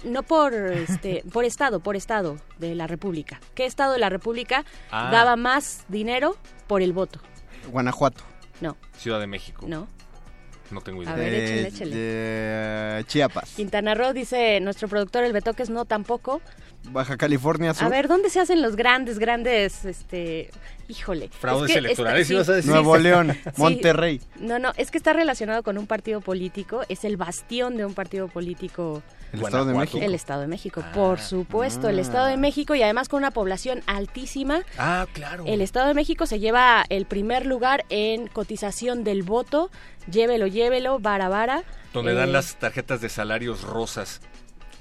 no 0.05 0.23
por, 0.23 0.55
este, 0.55 1.23
por 1.33 1.45
estado, 1.45 1.81
por 1.81 1.95
estado 1.97 2.37
de 2.59 2.75
la 2.75 2.87
República. 2.87 3.41
¿Qué 3.55 3.65
estado 3.67 3.93
de 3.93 3.99
la 4.01 4.09
República 4.09 4.65
Ah. 4.91 5.11
daba 5.13 5.37
más 5.37 5.85
dinero 5.89 6.37
por 6.67 6.83
el 6.83 6.93
voto? 6.93 7.21
Guanajuato. 7.71 8.23
No, 8.61 8.77
Ciudad 8.97 9.21
de 9.21 9.27
México. 9.27 9.67
no. 9.69 9.89
No 10.71 10.81
tengo 10.83 11.03
idea. 11.03 11.15
A 11.15 11.17
ver, 11.17 11.35
échale, 11.35 11.63
Eh, 11.63 11.67
échale. 11.67 11.91
eh, 11.97 13.05
Chiapas. 13.09 13.55
Quintana 13.57 13.95
Roo 13.97 14.13
dice 14.13 14.61
nuestro 14.61 14.87
productor 14.87 15.25
el 15.25 15.33
Betoques 15.33 15.69
no 15.69 15.85
tampoco. 15.85 16.41
Baja 16.85 17.17
California 17.17 17.75
Sur. 17.75 17.87
A 17.87 17.89
ver, 17.91 18.09
¿dónde 18.09 18.31
se 18.31 18.41
hacen 18.41 18.63
los 18.63 18.75
grandes, 18.75 19.19
grandes, 19.19 19.85
este, 19.85 20.51
híjole? 20.89 21.29
Fraudes 21.29 21.71
Es 21.71 21.75
que 21.75 21.79
electorales, 21.79 22.23
está- 22.23 22.35
ibas 22.35 22.49
a 22.49 22.53
decir. 22.55 22.71
Nuevo 22.71 22.97
León, 22.97 23.37
Sí. 23.45 23.51
Monterrey. 23.57 24.21
No, 24.41 24.59
no, 24.59 24.73
es 24.77 24.91
que 24.91 24.99
está 24.99 25.13
relacionado 25.13 25.63
con 25.63 25.79
un 25.79 25.87
partido 25.87 26.21
político, 26.21 26.83
es 26.89 27.05
el 27.05 27.17
bastión 27.17 27.77
de 27.77 27.85
un 27.85 27.95
partido 27.95 28.29
político. 28.29 29.03
El 29.33 29.43
Estado 29.43 29.67
de 29.67 29.75
México. 29.75 29.99
El 30.05 30.15
Estado 30.15 30.41
de 30.41 30.47
México, 30.49 30.83
por 30.93 31.21
supuesto, 31.21 31.89
el 31.89 32.01
Estado 32.01 32.27
de 32.27 32.37
México 32.37 32.75
y 32.75 32.83
además 32.83 33.09
con 33.09 33.19
una 33.19 33.31
población 33.31 33.83
altísima. 33.87 34.63
Ah, 34.77 35.07
claro. 35.13 35.45
El 35.47 35.61
Estado 35.61 35.87
de 35.87 35.95
México 35.95 36.27
se 36.27 36.41
lleva 36.41 36.85
el 36.89 37.07
primer 37.07 37.47
lugar 37.47 37.85
en 37.91 38.27
cotización 38.27 39.05
del 39.05 39.23
voto. 39.23 39.71
Llévelo, 40.11 40.49
llévelo, 40.49 40.99
vara, 40.99 41.29
vara. 41.29 41.63
Donde 41.93 42.11
Eh, 42.13 42.15
dan 42.17 42.33
las 42.33 42.57
tarjetas 42.57 43.01
de 43.01 43.09
salarios 43.09 43.63
rosas. 43.63 44.21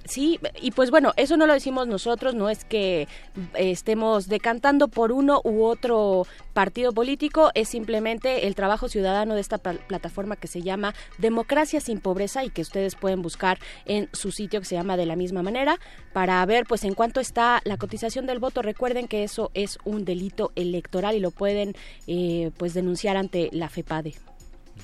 Sí, 0.09 0.39
y 0.59 0.71
pues 0.71 0.89
bueno, 0.89 1.13
eso 1.17 1.37
no 1.37 1.45
lo 1.45 1.53
decimos 1.53 1.87
nosotros, 1.87 2.33
no 2.33 2.49
es 2.49 2.65
que 2.65 3.07
estemos 3.53 4.27
decantando 4.27 4.87
por 4.87 5.11
uno 5.11 5.39
u 5.43 5.63
otro 5.65 6.25
partido 6.53 6.93
político, 6.93 7.51
es 7.53 7.69
simplemente 7.69 8.47
el 8.47 8.55
trabajo 8.55 8.89
ciudadano 8.89 9.35
de 9.35 9.41
esta 9.41 9.59
pla- 9.59 9.77
plataforma 9.87 10.35
que 10.35 10.47
se 10.47 10.63
llama 10.63 10.95
Democracia 11.19 11.79
sin 11.79 11.99
Pobreza 11.99 12.43
y 12.43 12.49
que 12.49 12.63
ustedes 12.63 12.95
pueden 12.95 13.21
buscar 13.21 13.59
en 13.85 14.09
su 14.11 14.31
sitio 14.31 14.59
que 14.61 14.65
se 14.65 14.73
llama 14.73 14.97
de 14.97 15.05
la 15.05 15.15
misma 15.15 15.43
manera 15.43 15.77
para 16.11 16.43
ver 16.47 16.65
pues 16.67 16.83
en 16.85 16.95
cuánto 16.95 17.19
está 17.19 17.61
la 17.63 17.77
cotización 17.77 18.25
del 18.25 18.39
voto. 18.39 18.63
Recuerden 18.63 19.07
que 19.07 19.23
eso 19.23 19.51
es 19.53 19.77
un 19.85 20.05
delito 20.05 20.51
electoral 20.55 21.15
y 21.15 21.19
lo 21.19 21.29
pueden 21.29 21.75
eh, 22.07 22.49
pues 22.57 22.73
denunciar 22.73 23.15
ante 23.15 23.49
la 23.51 23.69
FEPADE. 23.69 24.15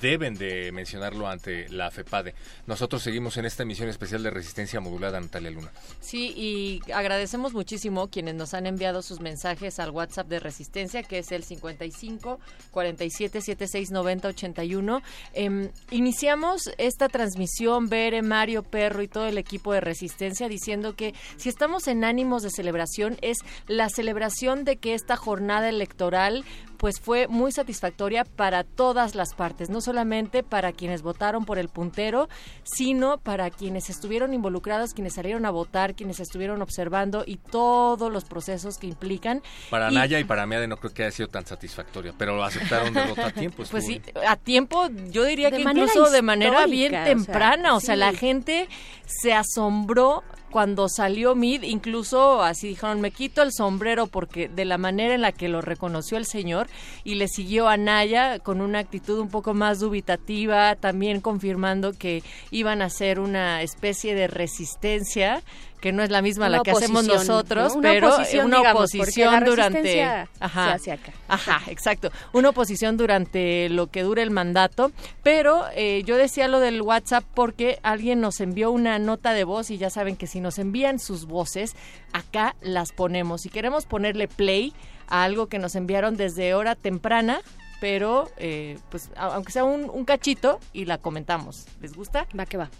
Deben 0.00 0.34
de 0.34 0.70
mencionarlo 0.72 1.28
ante 1.28 1.68
la 1.68 1.90
FEPADE. 1.90 2.34
Nosotros 2.66 3.02
seguimos 3.02 3.36
en 3.36 3.46
esta 3.46 3.62
emisión 3.62 3.88
especial 3.88 4.22
de 4.22 4.30
Resistencia 4.30 4.80
Modulada, 4.80 5.20
Natalia 5.20 5.50
Luna. 5.50 5.70
Sí, 6.00 6.32
y 6.36 6.92
agradecemos 6.92 7.54
muchísimo 7.54 8.08
quienes 8.08 8.34
nos 8.34 8.54
han 8.54 8.66
enviado 8.66 9.02
sus 9.02 9.20
mensajes 9.20 9.78
al 9.78 9.90
WhatsApp 9.90 10.28
de 10.28 10.40
Resistencia, 10.40 11.02
que 11.02 11.18
es 11.18 11.32
el 11.32 11.44
55 11.44 12.38
47 12.70 13.40
76 13.40 13.90
90 13.90 14.28
81. 14.28 15.02
Em, 15.32 15.70
iniciamos 15.90 16.70
esta 16.78 17.08
transmisión, 17.08 17.88
Bere, 17.88 18.22
Mario, 18.22 18.62
Perro 18.62 19.02
y 19.02 19.08
todo 19.08 19.26
el 19.26 19.38
equipo 19.38 19.72
de 19.72 19.80
Resistencia, 19.80 20.48
diciendo 20.48 20.94
que 20.94 21.14
si 21.36 21.48
estamos 21.48 21.88
en 21.88 22.04
ánimos 22.04 22.42
de 22.42 22.50
celebración, 22.50 23.16
es 23.22 23.38
la 23.66 23.88
celebración 23.88 24.64
de 24.64 24.76
que 24.76 24.94
esta 24.94 25.16
jornada 25.16 25.68
electoral 25.68 26.44
pues 26.76 27.00
fue 27.00 27.28
muy 27.28 27.52
satisfactoria 27.52 28.24
para 28.24 28.64
todas 28.64 29.14
las 29.14 29.34
partes, 29.34 29.70
no 29.70 29.80
solamente 29.80 30.42
para 30.42 30.72
quienes 30.72 31.02
votaron 31.02 31.44
por 31.44 31.58
el 31.58 31.68
puntero, 31.68 32.28
sino 32.64 33.18
para 33.18 33.50
quienes 33.50 33.90
estuvieron 33.90 34.34
involucrados, 34.34 34.94
quienes 34.94 35.14
salieron 35.14 35.46
a 35.46 35.50
votar, 35.50 35.94
quienes 35.94 36.20
estuvieron 36.20 36.62
observando 36.62 37.24
y 37.26 37.36
todos 37.36 38.12
los 38.12 38.24
procesos 38.24 38.78
que 38.78 38.86
implican. 38.86 39.42
Para 39.70 39.90
Y- 39.90 39.94
Naya 39.94 40.18
y 40.20 40.24
para 40.24 40.46
Meade 40.46 40.66
no 40.68 40.76
creo 40.76 40.92
que 40.92 41.02
haya 41.04 41.12
sido 41.12 41.28
tan 41.28 41.46
satisfactoria, 41.46 42.12
pero 42.16 42.42
aceptaron 42.42 42.92
derrota 42.94 43.26
a 43.26 43.30
tiempo. 43.32 43.62
Pues 43.70 43.84
sí, 43.84 44.00
bien. 44.04 44.26
a 44.26 44.36
tiempo, 44.36 44.88
yo 45.10 45.24
diría 45.24 45.50
De 45.50 45.56
que 45.56 45.62
incluso 45.62 46.10
de 46.10 46.22
manera 46.22 46.66
bien 46.66 46.92
histórica, 46.94 47.02
o 47.02 47.04
sea, 47.04 47.14
temprana, 47.14 47.74
o 47.74 47.80
sea, 47.80 47.96
la 47.96 48.12
gente 48.12 48.68
se 49.06 49.32
asombró 49.32 50.22
cuando 50.56 50.88
salió 50.88 51.34
Mid, 51.34 51.64
incluso 51.64 52.42
así 52.42 52.68
dijeron, 52.68 53.02
me 53.02 53.10
quito 53.10 53.42
el 53.42 53.52
sombrero 53.52 54.06
porque 54.06 54.48
de 54.48 54.64
la 54.64 54.78
manera 54.78 55.14
en 55.14 55.20
la 55.20 55.30
que 55.30 55.50
lo 55.50 55.60
reconoció 55.60 56.16
el 56.16 56.24
señor 56.24 56.66
y 57.04 57.16
le 57.16 57.28
siguió 57.28 57.68
a 57.68 57.76
Naya 57.76 58.38
con 58.38 58.62
una 58.62 58.78
actitud 58.78 59.18
un 59.18 59.28
poco 59.28 59.52
más 59.52 59.80
dubitativa, 59.80 60.74
también 60.74 61.20
confirmando 61.20 61.92
que 61.92 62.22
iban 62.50 62.80
a 62.80 62.86
hacer 62.86 63.20
una 63.20 63.60
especie 63.60 64.14
de 64.14 64.28
resistencia 64.28 65.42
que 65.86 65.92
no 65.92 66.02
es 66.02 66.10
la 66.10 66.20
misma 66.20 66.48
la 66.48 66.62
que 66.62 66.72
hacemos 66.72 67.06
nosotros, 67.06 67.74
¿no? 67.74 67.78
Una 67.78 67.90
pero 67.90 68.08
oposición, 68.08 68.46
una 68.46 68.56
digamos, 68.56 68.92
oposición 68.92 69.44
durante 69.44 70.02
Ajá. 70.02 70.74
acá. 70.74 71.12
Ajá, 71.28 71.62
exacto. 71.68 72.10
Una 72.32 72.48
oposición 72.48 72.96
durante 72.96 73.68
lo 73.68 73.86
que 73.86 74.02
dure 74.02 74.22
el 74.22 74.32
mandato. 74.32 74.90
Pero 75.22 75.64
eh, 75.76 76.02
yo 76.04 76.16
decía 76.16 76.48
lo 76.48 76.58
del 76.58 76.82
WhatsApp 76.82 77.22
porque 77.34 77.78
alguien 77.84 78.20
nos 78.20 78.40
envió 78.40 78.72
una 78.72 78.98
nota 78.98 79.32
de 79.32 79.44
voz 79.44 79.70
y 79.70 79.78
ya 79.78 79.88
saben 79.88 80.16
que 80.16 80.26
si 80.26 80.40
nos 80.40 80.58
envían 80.58 80.98
sus 80.98 81.26
voces, 81.26 81.76
acá 82.12 82.56
las 82.60 82.90
ponemos. 82.90 83.42
Si 83.42 83.48
queremos 83.48 83.86
ponerle 83.86 84.26
play 84.26 84.72
a 85.06 85.22
algo 85.22 85.46
que 85.46 85.60
nos 85.60 85.76
enviaron 85.76 86.16
desde 86.16 86.52
hora 86.54 86.74
temprana, 86.74 87.42
pero 87.80 88.28
eh, 88.38 88.76
pues 88.90 89.08
aunque 89.14 89.52
sea 89.52 89.62
un, 89.62 89.88
un 89.88 90.04
cachito 90.04 90.58
y 90.72 90.86
la 90.86 90.98
comentamos. 90.98 91.68
¿Les 91.80 91.92
gusta? 91.92 92.26
Va 92.36 92.44
que 92.44 92.56
va. 92.56 92.70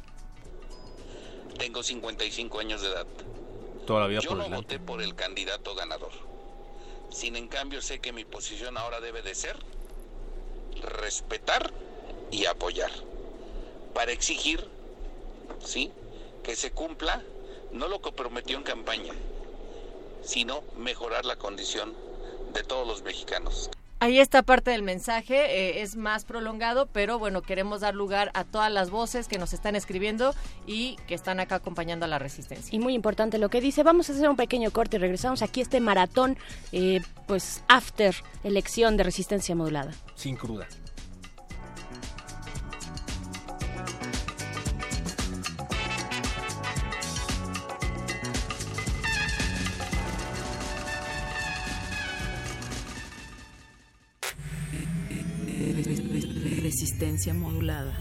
Tengo 1.58 1.82
55 1.82 2.58
años 2.58 2.82
de 2.82 2.88
edad. 2.88 3.06
Toda 3.86 4.00
la 4.00 4.06
vida 4.06 4.20
Yo 4.20 4.30
por 4.30 4.38
no 4.38 4.50
voté 4.50 4.78
por 4.78 5.02
el 5.02 5.14
candidato 5.14 5.74
ganador. 5.74 6.12
Sin 7.10 7.36
en 7.36 7.48
cambio 7.48 7.80
sé 7.80 8.00
que 8.00 8.12
mi 8.12 8.24
posición 8.24 8.76
ahora 8.76 9.00
debe 9.00 9.22
de 9.22 9.34
ser 9.34 9.56
respetar 11.00 11.72
y 12.30 12.46
apoyar. 12.46 12.90
Para 13.94 14.12
exigir, 14.12 14.68
¿sí? 15.64 15.92
Que 16.42 16.56
se 16.56 16.72
cumpla 16.72 17.22
no 17.72 17.88
lo 17.88 18.00
que 18.00 18.12
prometió 18.12 18.56
en 18.56 18.62
campaña, 18.62 19.12
sino 20.22 20.62
mejorar 20.76 21.24
la 21.24 21.36
condición 21.36 21.94
de 22.52 22.62
todos 22.62 22.86
los 22.86 23.02
mexicanos. 23.02 23.70
Ahí 23.98 24.18
está 24.18 24.42
parte 24.42 24.70
del 24.70 24.82
mensaje, 24.82 25.34
eh, 25.34 25.82
es 25.82 25.96
más 25.96 26.26
prolongado, 26.26 26.86
pero 26.86 27.18
bueno, 27.18 27.40
queremos 27.40 27.80
dar 27.80 27.94
lugar 27.94 28.30
a 28.34 28.44
todas 28.44 28.70
las 28.70 28.90
voces 28.90 29.26
que 29.26 29.38
nos 29.38 29.54
están 29.54 29.74
escribiendo 29.74 30.34
y 30.66 30.96
que 31.06 31.14
están 31.14 31.40
acá 31.40 31.56
acompañando 31.56 32.04
a 32.04 32.08
la 32.08 32.18
resistencia. 32.18 32.74
Y 32.76 32.78
muy 32.78 32.92
importante 32.92 33.38
lo 33.38 33.48
que 33.48 33.62
dice. 33.62 33.82
Vamos 33.82 34.10
a 34.10 34.12
hacer 34.12 34.28
un 34.28 34.36
pequeño 34.36 34.70
corte 34.70 34.98
y 34.98 35.00
regresamos 35.00 35.40
aquí 35.40 35.60
a 35.60 35.62
este 35.62 35.80
maratón, 35.80 36.36
eh, 36.72 37.00
pues 37.26 37.62
after 37.68 38.14
elección 38.44 38.98
de 38.98 39.04
resistencia 39.04 39.54
modulada. 39.54 39.92
Sin 40.14 40.36
cruda. 40.36 40.68
Resistencia 55.76 57.34
modulada. 57.34 57.92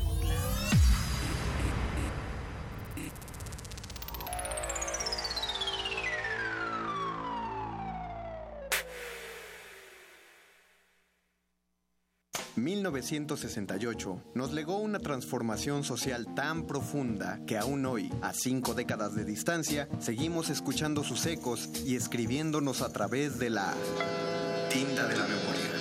...1968 12.58 14.22
nos 14.34 14.54
legó 14.54 14.78
una 14.78 15.00
transformación 15.00 15.84
social 15.84 16.34
tan 16.34 16.66
profunda 16.66 17.42
que 17.46 17.58
aún 17.58 17.86
hoy, 17.86 18.10
a 18.22 18.32
cinco 18.32 18.74
décadas 18.74 19.14
de 19.16 19.26
distancia, 19.26 19.90
seguimos 20.00 20.50
escuchando 20.50 21.04
sus 21.04 21.26
ecos 21.26 21.70
y 21.86 21.98
escribiéndonos 21.98 22.82
a 22.82 22.94
través 22.94 23.38
de 23.38 23.50
la 23.50 23.74
tinta 24.72 25.08
de 25.08 25.18
la 25.18 25.28
memoria. 25.28 25.75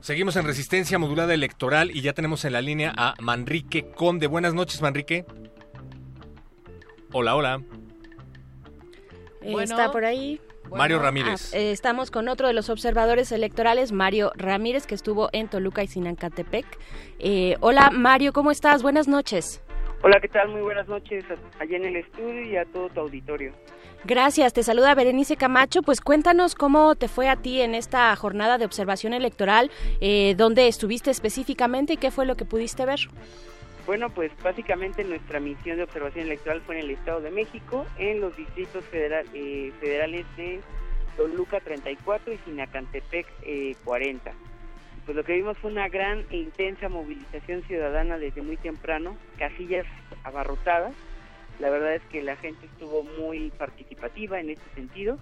Seguimos 0.00 0.36
en 0.36 0.44
resistencia 0.44 0.98
modulada 0.98 1.34
electoral 1.34 1.90
y 1.92 2.00
ya 2.00 2.12
tenemos 2.14 2.44
en 2.44 2.52
la 2.52 2.60
línea 2.60 2.92
a 2.96 3.14
Manrique 3.20 3.90
Conde. 3.92 4.26
Buenas 4.26 4.54
noches, 4.54 4.82
Manrique. 4.82 5.24
Hola, 7.12 7.36
hola. 7.36 7.62
Bueno. 9.40 9.60
Está 9.60 9.92
por 9.92 10.04
ahí. 10.04 10.40
Mario 10.70 10.98
Ramírez. 10.98 11.52
Ah, 11.54 11.58
eh, 11.58 11.70
estamos 11.70 12.10
con 12.10 12.28
otro 12.28 12.48
de 12.48 12.52
los 12.52 12.70
observadores 12.70 13.30
electorales, 13.30 13.92
Mario 13.92 14.32
Ramírez, 14.34 14.86
que 14.86 14.94
estuvo 14.94 15.28
en 15.32 15.48
Toluca 15.48 15.82
y 15.82 15.86
Sinancatepec. 15.86 16.66
Eh, 17.18 17.56
hola, 17.60 17.90
Mario, 17.92 18.32
¿cómo 18.32 18.50
estás? 18.50 18.82
Buenas 18.82 19.06
noches. 19.06 19.62
Hola, 20.02 20.18
¿qué 20.20 20.28
tal? 20.28 20.48
Muy 20.48 20.60
buenas 20.60 20.88
noches 20.88 21.24
allá 21.58 21.76
en 21.76 21.84
el 21.84 21.96
estudio 21.96 22.42
y 22.42 22.56
a 22.56 22.64
todo 22.66 22.88
tu 22.90 23.00
auditorio. 23.00 23.52
Gracias, 24.04 24.52
te 24.52 24.62
saluda 24.62 24.94
Berenice 24.94 25.36
Camacho. 25.36 25.82
Pues 25.82 26.00
cuéntanos 26.00 26.54
cómo 26.54 26.94
te 26.94 27.08
fue 27.08 27.28
a 27.28 27.36
ti 27.36 27.60
en 27.60 27.74
esta 27.74 28.14
jornada 28.14 28.58
de 28.58 28.64
observación 28.64 29.14
electoral, 29.14 29.70
eh, 30.00 30.34
dónde 30.36 30.68
estuviste 30.68 31.10
específicamente 31.10 31.94
y 31.94 31.96
qué 31.96 32.10
fue 32.10 32.26
lo 32.26 32.36
que 32.36 32.44
pudiste 32.44 32.84
ver. 32.84 33.00
Bueno, 33.86 34.10
pues 34.10 34.32
básicamente 34.42 35.04
nuestra 35.04 35.38
misión 35.38 35.76
de 35.76 35.84
observación 35.84 36.26
electoral 36.26 36.60
fue 36.62 36.76
en 36.80 36.86
el 36.86 36.90
Estado 36.90 37.20
de 37.20 37.30
México, 37.30 37.86
en 37.98 38.20
los 38.20 38.34
distritos 38.36 38.84
federal- 38.86 39.26
eh, 39.32 39.72
federales 39.78 40.26
de 40.36 40.60
Toluca 41.16 41.60
34 41.60 42.32
y 42.34 42.38
Sinacantepec 42.38 43.26
eh, 43.42 43.76
40. 43.84 44.32
Pues 45.04 45.16
lo 45.16 45.22
que 45.22 45.34
vimos 45.34 45.56
fue 45.58 45.70
una 45.70 45.88
gran 45.88 46.24
e 46.30 46.36
intensa 46.38 46.88
movilización 46.88 47.62
ciudadana 47.62 48.18
desde 48.18 48.42
muy 48.42 48.56
temprano, 48.56 49.16
casillas 49.38 49.86
abarrotadas. 50.24 50.92
La 51.60 51.70
verdad 51.70 51.94
es 51.94 52.02
que 52.06 52.22
la 52.22 52.34
gente 52.36 52.66
estuvo 52.66 53.04
muy 53.04 53.50
participativa 53.50 54.40
en 54.40 54.50
este 54.50 54.68
sentido. 54.74 55.16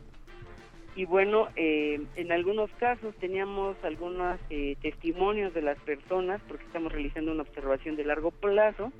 Y 0.96 1.06
bueno, 1.06 1.48
eh, 1.56 2.00
en 2.14 2.30
algunos 2.32 2.70
casos 2.78 3.14
teníamos 3.16 3.76
algunos 3.82 4.38
eh, 4.50 4.76
testimonios 4.80 5.52
de 5.52 5.62
las 5.62 5.76
personas, 5.80 6.40
porque 6.46 6.64
estamos 6.64 6.92
realizando 6.92 7.32
una 7.32 7.42
observación 7.42 7.96
de 7.96 8.04
largo 8.04 8.30
plazo, 8.30 8.92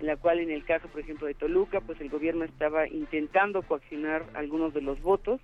en 0.00 0.06
la 0.06 0.16
cual 0.16 0.40
en 0.40 0.50
el 0.50 0.64
caso, 0.64 0.88
por 0.88 1.00
ejemplo, 1.00 1.26
de 1.26 1.34
Toluca, 1.34 1.80
pues 1.82 2.00
el 2.00 2.08
gobierno 2.08 2.44
estaba 2.44 2.88
intentando 2.88 3.62
coaccionar 3.62 4.24
algunos 4.34 4.72
de 4.72 4.80
los 4.80 5.00
votos. 5.02 5.40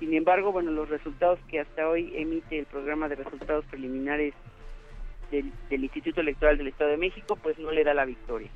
Sin 0.00 0.12
embargo, 0.14 0.50
bueno, 0.52 0.70
los 0.72 0.88
resultados 0.88 1.38
que 1.48 1.60
hasta 1.60 1.88
hoy 1.88 2.12
emite 2.16 2.58
el 2.58 2.66
programa 2.66 3.08
de 3.08 3.14
resultados 3.16 3.64
preliminares 3.66 4.34
del, 5.30 5.52
del 5.70 5.84
Instituto 5.84 6.20
Electoral 6.20 6.58
del 6.58 6.68
Estado 6.68 6.90
de 6.90 6.96
México, 6.96 7.36
pues 7.36 7.58
no 7.58 7.70
le 7.70 7.84
da 7.84 7.94
la 7.94 8.04
victoria. 8.04 8.48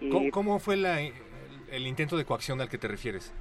Eh, 0.00 0.08
¿Cómo, 0.10 0.30
cómo 0.30 0.58
fue 0.58 0.76
la- 0.76 1.00
el, 1.00 1.12
el 1.70 1.86
intento 1.86 2.16
de 2.18 2.24
coacción 2.26 2.60
al 2.60 2.68
que 2.68 2.76
te 2.78 2.86
refieres? 2.88 3.32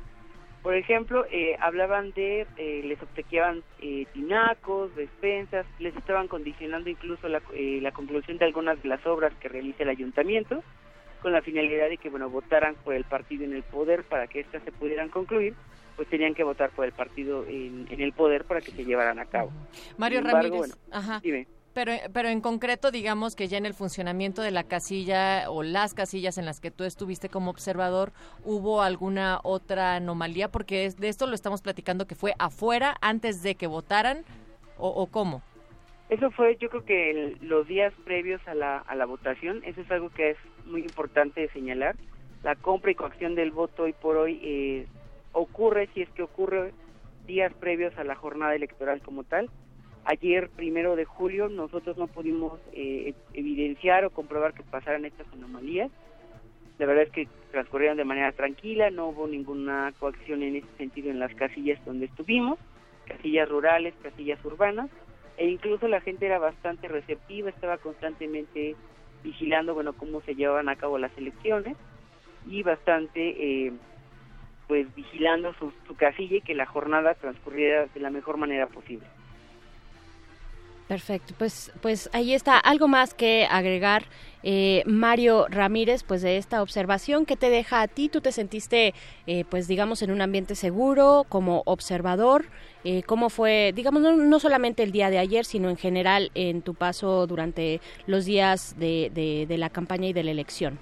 Por 0.66 0.74
ejemplo, 0.74 1.28
eh, 1.30 1.56
hablaban 1.60 2.12
de, 2.14 2.48
eh, 2.58 2.82
les 2.84 3.00
obsequiaban 3.00 3.62
eh, 3.84 4.08
tinacos, 4.14 4.96
despensas, 4.96 5.64
les 5.78 5.96
estaban 5.96 6.28
condicionando 6.28 6.90
incluso 6.90 7.28
la, 7.28 7.40
eh, 7.54 7.78
la 7.84 7.92
conclusión 7.92 8.40
de 8.40 8.46
algunas 8.46 8.82
de 8.82 8.90
las 8.90 9.06
obras 9.06 9.32
que 9.36 9.48
realiza 9.48 9.84
el 9.84 9.90
ayuntamiento, 9.90 10.64
con 11.22 11.34
la 11.34 11.44
finalidad 11.44 11.88
de 11.88 12.00
que, 12.00 12.10
bueno, 12.10 12.32
votaran 12.32 12.74
por 12.84 12.96
el 12.96 13.04
partido 13.04 13.44
en 13.44 13.54
el 13.54 13.62
poder 13.62 14.06
para 14.06 14.26
que 14.26 14.40
éstas 14.40 14.64
se 14.64 14.72
pudieran 14.72 15.10
concluir, 15.10 15.54
pues 15.98 16.08
tenían 16.08 16.34
que 16.34 16.44
votar 16.44 16.72
por 16.72 16.86
el 16.86 16.94
partido 16.94 17.46
en, 17.46 17.86
en 17.92 18.02
el 18.02 18.14
poder 18.14 18.46
para 18.46 18.60
que 18.60 18.72
se 18.72 18.86
llevaran 18.86 19.20
a 19.20 19.26
cabo. 19.28 19.52
Mario 19.98 20.18
embargo, 20.18 20.40
Ramírez, 20.40 20.58
bueno, 20.58 20.76
ajá. 20.90 21.20
dime. 21.22 21.46
Pero, 21.76 21.92
pero 22.14 22.30
en 22.30 22.40
concreto, 22.40 22.90
digamos 22.90 23.36
que 23.36 23.50
ya 23.50 23.58
en 23.58 23.66
el 23.66 23.74
funcionamiento 23.74 24.42
de 24.42 24.52
la 24.52 24.64
casilla 24.64 25.52
o 25.52 25.62
las 25.62 25.94
casillas 25.94 26.38
en 26.38 26.46
las 26.46 26.62
que 26.62 26.72
tú 26.72 26.86
estuviste 26.86 27.28
como 27.28 27.52
observador, 27.52 28.14
¿hubo 28.46 28.82
alguna 28.82 29.42
otra 29.44 29.96
anomalía? 29.98 30.48
Porque 30.48 30.86
es- 30.86 30.96
de 30.96 31.10
esto 31.10 31.28
lo 31.28 31.36
estamos 31.36 31.62
platicando 31.62 32.08
que 32.08 32.16
fue 32.16 32.34
afuera 32.40 32.96
antes 33.02 33.44
de 33.44 33.56
que 33.56 33.68
votaran 33.68 34.24
o, 34.78 34.88
o 34.88 35.08
cómo. 35.08 35.42
Eso 36.08 36.32
fue, 36.32 36.56
yo 36.62 36.70
creo 36.70 36.86
que 36.86 37.12
el- 37.12 37.38
los 37.42 37.68
días 37.68 37.94
previos 38.06 38.40
a 38.48 38.54
la, 38.56 38.78
a 38.78 38.96
la 38.96 39.06
votación, 39.06 39.62
eso 39.66 39.82
es 39.82 39.92
algo 39.92 40.10
que 40.12 40.30
es 40.30 40.38
muy 40.66 40.80
importante 40.82 41.50
señalar. 41.50 41.98
La 42.44 42.56
compra 42.56 42.92
y 42.92 42.96
coacción 42.96 43.36
del 43.36 43.52
voto 43.52 43.84
hoy 43.84 43.92
por 43.92 44.16
hoy 44.16 44.40
eh, 44.42 44.88
ocurre, 45.34 45.90
si 45.94 46.04
es 46.04 46.10
que 46.12 46.24
ocurre, 46.24 46.74
días 47.28 47.52
previos 47.60 47.98
a 47.98 48.06
la 48.06 48.16
jornada 48.16 48.56
electoral 48.56 49.02
como 49.02 49.26
tal. 49.26 49.50
Ayer, 50.06 50.50
primero 50.50 50.96
de 50.96 51.06
julio, 51.06 51.50
nosotros 51.50 51.98
no 51.98 52.06
pudimos 52.06 52.60
eh, 52.74 53.16
evidenciar 53.34 54.06
o 54.06 54.12
comprobar 54.12 54.54
que 54.54 54.62
pasaran 54.62 55.04
estas 55.04 55.26
anomalías. 55.34 55.90
La 56.78 56.86
verdad 56.86 57.06
es 57.06 57.12
que 57.12 57.28
transcurrieron 57.52 57.98
de 57.98 58.06
manera 58.06 58.32
tranquila, 58.32 58.92
no 58.92 59.08
hubo 59.08 59.28
ninguna 59.28 59.94
coacción 60.00 60.44
en 60.44 60.58
ese 60.58 60.68
sentido 60.78 61.10
en 61.10 61.20
las 61.20 61.34
casillas 61.34 61.84
donde 61.86 62.06
estuvimos, 62.06 62.60
casillas 63.08 63.50
rurales, 63.50 63.96
casillas 64.04 64.44
urbanas 64.46 64.92
e 65.38 65.48
incluso 65.48 65.88
la 65.88 66.02
gente 66.02 66.28
era 66.28 66.38
bastante 66.38 66.88
receptiva, 66.88 67.50
estaba 67.50 67.78
constantemente 67.80 68.76
vigilando, 69.24 69.74
bueno, 69.74 69.94
cómo 69.94 70.22
se 70.22 70.36
llevaban 70.36 70.70
a 70.70 70.76
cabo 70.76 71.00
las 71.00 71.18
elecciones 71.18 71.76
y 72.46 72.62
bastante, 72.62 73.66
eh, 73.68 73.74
pues, 74.68 74.94
vigilando 74.94 75.54
su, 75.56 75.74
su 75.88 75.96
casilla 75.96 76.38
y 76.38 76.42
que 76.42 76.54
la 76.54 76.68
jornada 76.68 77.16
transcurriera 77.16 77.88
de 77.88 78.00
la 78.00 78.12
mejor 78.12 78.38
manera 78.38 78.68
posible. 78.68 79.08
Perfecto, 80.88 81.34
pues, 81.40 81.72
pues 81.82 82.12
ahí 82.14 82.36
está. 82.36 82.60
Algo 82.60 82.88
más 82.88 83.16
que 83.16 83.48
agregar, 83.50 84.04
eh, 84.44 84.84
Mario 84.86 85.48
Ramírez, 85.50 86.04
pues 86.04 86.22
de 86.22 86.38
esta 86.38 86.62
observación 86.62 87.26
que 87.26 87.36
te 87.36 87.50
deja 87.50 87.82
a 87.82 87.88
ti. 87.88 88.08
Tú 88.08 88.22
te 88.22 88.32
sentiste, 88.32 88.94
eh, 89.26 89.46
pues 89.50 89.68
digamos, 89.68 90.04
en 90.04 90.12
un 90.12 90.22
ambiente 90.22 90.54
seguro 90.54 91.26
como 91.28 91.64
observador. 91.66 92.46
Eh, 92.84 93.02
¿Cómo 93.02 93.32
fue, 93.32 93.72
digamos, 93.76 94.04
no, 94.04 94.16
no 94.16 94.40
solamente 94.40 94.84
el 94.84 94.92
día 94.92 95.10
de 95.10 95.18
ayer, 95.18 95.44
sino 95.46 95.72
en 95.72 95.78
general 95.78 96.30
en 96.36 96.62
tu 96.62 96.76
paso 96.76 97.26
durante 97.26 97.82
los 98.06 98.26
días 98.26 98.76
de, 98.78 99.10
de- 99.14 99.58
la 99.58 99.72
campaña 99.72 100.08
y 100.10 100.14
de 100.14 100.24
la 100.24 100.32
elección? 100.32 100.78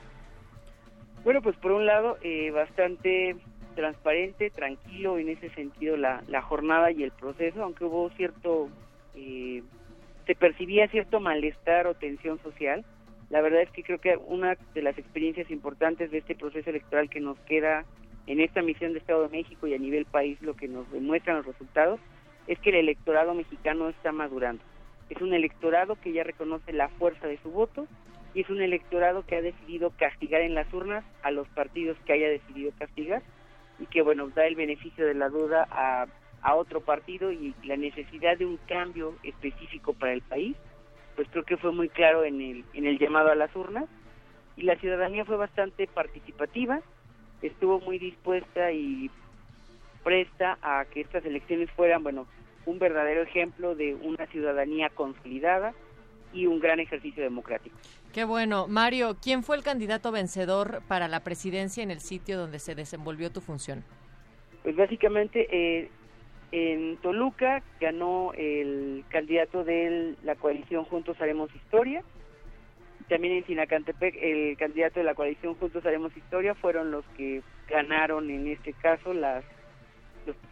Bueno, 1.24 1.42
pues 1.42 1.56
por 1.58 1.72
un 1.72 1.86
lado, 1.86 2.18
eh, 2.24 2.52
bastante 2.52 3.38
transparente, 3.76 4.50
tranquilo 4.50 5.18
en 5.18 5.30
ese 5.30 5.50
sentido 5.52 5.96
la, 5.96 6.22
la 6.28 6.42
jornada 6.42 6.92
y 6.92 7.04
el 7.04 7.12
proceso, 7.12 7.64
aunque 7.64 7.86
hubo 7.86 8.10
cierto, 8.18 8.68
eh, 9.16 9.64
se 10.26 10.36
percibía 10.36 10.88
cierto 10.88 11.20
malestar 11.20 11.88
o 11.88 11.96
tensión 11.96 12.42
social. 12.42 12.86
La 13.30 13.42
verdad 13.42 13.62
es 13.62 13.72
que 13.72 13.84
creo 13.84 14.00
que 14.00 14.18
una 14.18 14.58
de 14.74 14.82
las 14.82 14.98
experiencias 14.98 15.50
importantes 15.52 16.12
de 16.12 16.20
este 16.20 16.36
proceso 16.36 16.70
electoral 16.70 17.10
que 17.10 17.20
nos 17.20 17.38
queda 17.42 17.86
en 18.28 18.40
esta 18.40 18.62
misión 18.62 18.94
de 18.94 19.00
Estado 19.00 19.24
de 19.24 19.38
México 19.38 19.68
y 19.68 19.74
a 19.74 19.80
nivel 19.80 20.06
país, 20.06 20.42
lo 20.42 20.56
que 20.56 20.68
nos 20.68 20.90
demuestran 20.92 21.38
los 21.38 21.46
resultados, 21.46 22.00
es 22.48 22.60
que 22.60 22.70
el 22.70 22.76
electorado 22.76 23.34
mexicano 23.34 23.90
está 23.90 24.12
madurando. 24.12 24.64
Es 25.10 25.22
un 25.22 25.34
electorado 25.34 25.98
que 26.00 26.14
ya 26.14 26.24
reconoce 26.24 26.72
la 26.74 26.90
fuerza 26.90 27.28
de 27.28 27.38
su 27.38 27.52
voto 27.52 27.88
y 28.34 28.42
es 28.42 28.50
un 28.50 28.62
electorado 28.62 29.26
que 29.26 29.36
ha 29.36 29.42
decidido 29.42 29.92
castigar 29.98 30.42
en 30.42 30.56
las 30.56 30.72
urnas 30.74 31.04
a 31.22 31.32
los 31.32 31.48
partidos 31.50 31.98
que 32.06 32.14
haya 32.14 32.30
decidido 32.30 32.72
castigar 32.78 33.22
y 33.80 33.86
que 33.86 34.02
bueno 34.02 34.30
da 34.30 34.46
el 34.46 34.56
beneficio 34.56 35.06
de 35.06 35.14
la 35.14 35.30
duda 35.30 35.68
a, 35.70 36.08
a 36.44 36.56
otro 36.56 36.82
partido 36.82 37.32
y 37.32 37.56
la 37.64 37.78
necesidad 37.78 38.38
de 38.38 38.46
un 38.46 38.58
cambio 38.68 39.16
específico 39.24 39.94
para 39.94 40.14
el 40.14 40.22
país 40.22 40.56
pues 41.16 41.28
creo 41.32 41.44
que 41.44 41.58
fue 41.58 41.72
muy 41.72 41.90
claro 41.90 42.24
en 42.24 42.42
el 42.42 42.66
en 42.74 42.86
el 42.86 43.00
llamado 43.00 43.32
a 43.32 43.36
las 43.36 43.56
urnas 43.56 43.86
y 44.56 44.64
la 44.64 44.76
ciudadanía 44.76 45.26
fue 45.26 45.38
bastante 45.38 45.88
participativa 45.88 46.82
estuvo 47.42 47.80
muy 47.80 47.98
dispuesta 47.98 48.72
y 48.72 49.10
presta 50.04 50.58
a 50.62 50.86
que 50.86 51.02
estas 51.02 51.26
elecciones 51.26 51.72
fueran 51.72 52.04
bueno 52.04 52.28
un 52.66 52.80
verdadero 52.80 53.24
ejemplo 53.24 53.76
de 53.76 53.96
una 53.96 54.26
ciudadanía 54.28 54.90
consolidada 54.90 55.74
y 56.34 56.48
un 56.48 56.60
gran 56.60 56.80
ejercicio 56.80 57.24
democrático. 57.24 57.76
Qué 58.12 58.26
bueno. 58.26 58.68
Mario, 58.68 59.18
¿quién 59.22 59.44
fue 59.44 59.56
el 59.56 59.64
candidato 59.64 60.12
vencedor 60.12 60.82
para 60.88 61.08
la 61.08 61.24
presidencia 61.24 61.84
en 61.84 61.92
el 61.92 62.00
sitio 62.00 62.38
donde 62.38 62.60
se 62.60 62.76
desenvolvió 62.76 63.32
tu 63.32 63.42
función? 63.42 63.84
Pues 64.64 64.76
básicamente 64.76 65.48
eh, 65.52 65.90
en 66.56 66.98
Toluca 66.98 67.64
ganó 67.82 68.32
el 68.38 69.04
candidato 69.10 69.64
de 69.64 70.14
la 70.24 70.36
coalición 70.36 70.86
Juntos 70.86 71.20
Haremos 71.20 71.54
Historia. 71.56 72.04
También 73.10 73.38
en 73.38 73.46
Sinacantepec 73.48 74.16
el 74.22 74.56
candidato 74.56 75.00
de 75.00 75.04
la 75.04 75.16
coalición 75.16 75.56
Juntos 75.56 75.84
Haremos 75.84 76.16
Historia 76.16 76.54
fueron 76.54 76.92
los 76.92 77.04
que 77.18 77.42
ganaron 77.68 78.30
en 78.30 78.46
este 78.48 78.74
caso 78.74 79.16
las 79.16 79.44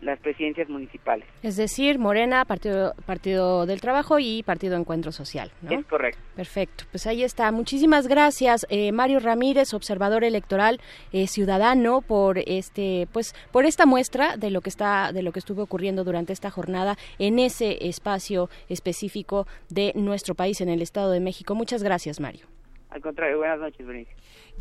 las 0.02 0.20
presidencias 0.20 0.70
municipales. 0.70 1.28
Es 1.44 1.56
decir, 1.58 2.00
Morena, 2.00 2.46
Partido, 2.46 2.94
Partido 3.06 3.66
del 3.66 3.82
Trabajo 3.82 4.20
y 4.20 4.44
Partido 4.44 4.76
Encuentro 4.76 5.12
Social, 5.12 5.52
¿no? 5.62 5.72
Es 5.72 5.86
correcto. 5.86 6.22
Perfecto, 6.36 6.86
pues 6.92 7.08
ahí 7.08 7.24
está. 7.24 7.52
Muchísimas 7.52 8.08
gracias, 8.08 8.66
eh, 8.70 8.92
Mario 8.92 9.20
Ramírez, 9.20 9.74
observador 9.74 10.24
electoral 10.24 10.80
eh, 11.12 11.28
ciudadano, 11.28 12.02
por 12.02 12.40
este, 12.40 13.08
pues, 13.12 13.34
por 13.52 13.66
esta 13.66 13.86
muestra 13.86 14.38
de 14.38 14.52
lo 14.52 14.62
que 14.62 14.70
está, 14.70 15.12
de 15.12 15.24
lo 15.24 15.32
que 15.32 15.40
estuvo 15.40 15.64
ocurriendo 15.64 16.04
durante 16.04 16.34
esta 16.34 16.50
jornada 16.50 16.98
en 17.20 17.40
ese 17.40 17.88
espacio 17.88 18.50
específico 18.70 19.48
de 19.70 19.92
nuestro 19.96 20.36
país, 20.36 20.62
en 20.62 20.70
el 20.70 20.82
Estado 20.82 21.12
de 21.12 21.20
México. 21.20 21.56
Muchas 21.56 21.84
gracias, 21.84 22.20
Mario. 22.20 22.48
Al 22.90 23.02
contrario, 23.02 23.38
buenas 23.38 23.60
noches, 23.60 23.86
Berenice. 23.86 24.12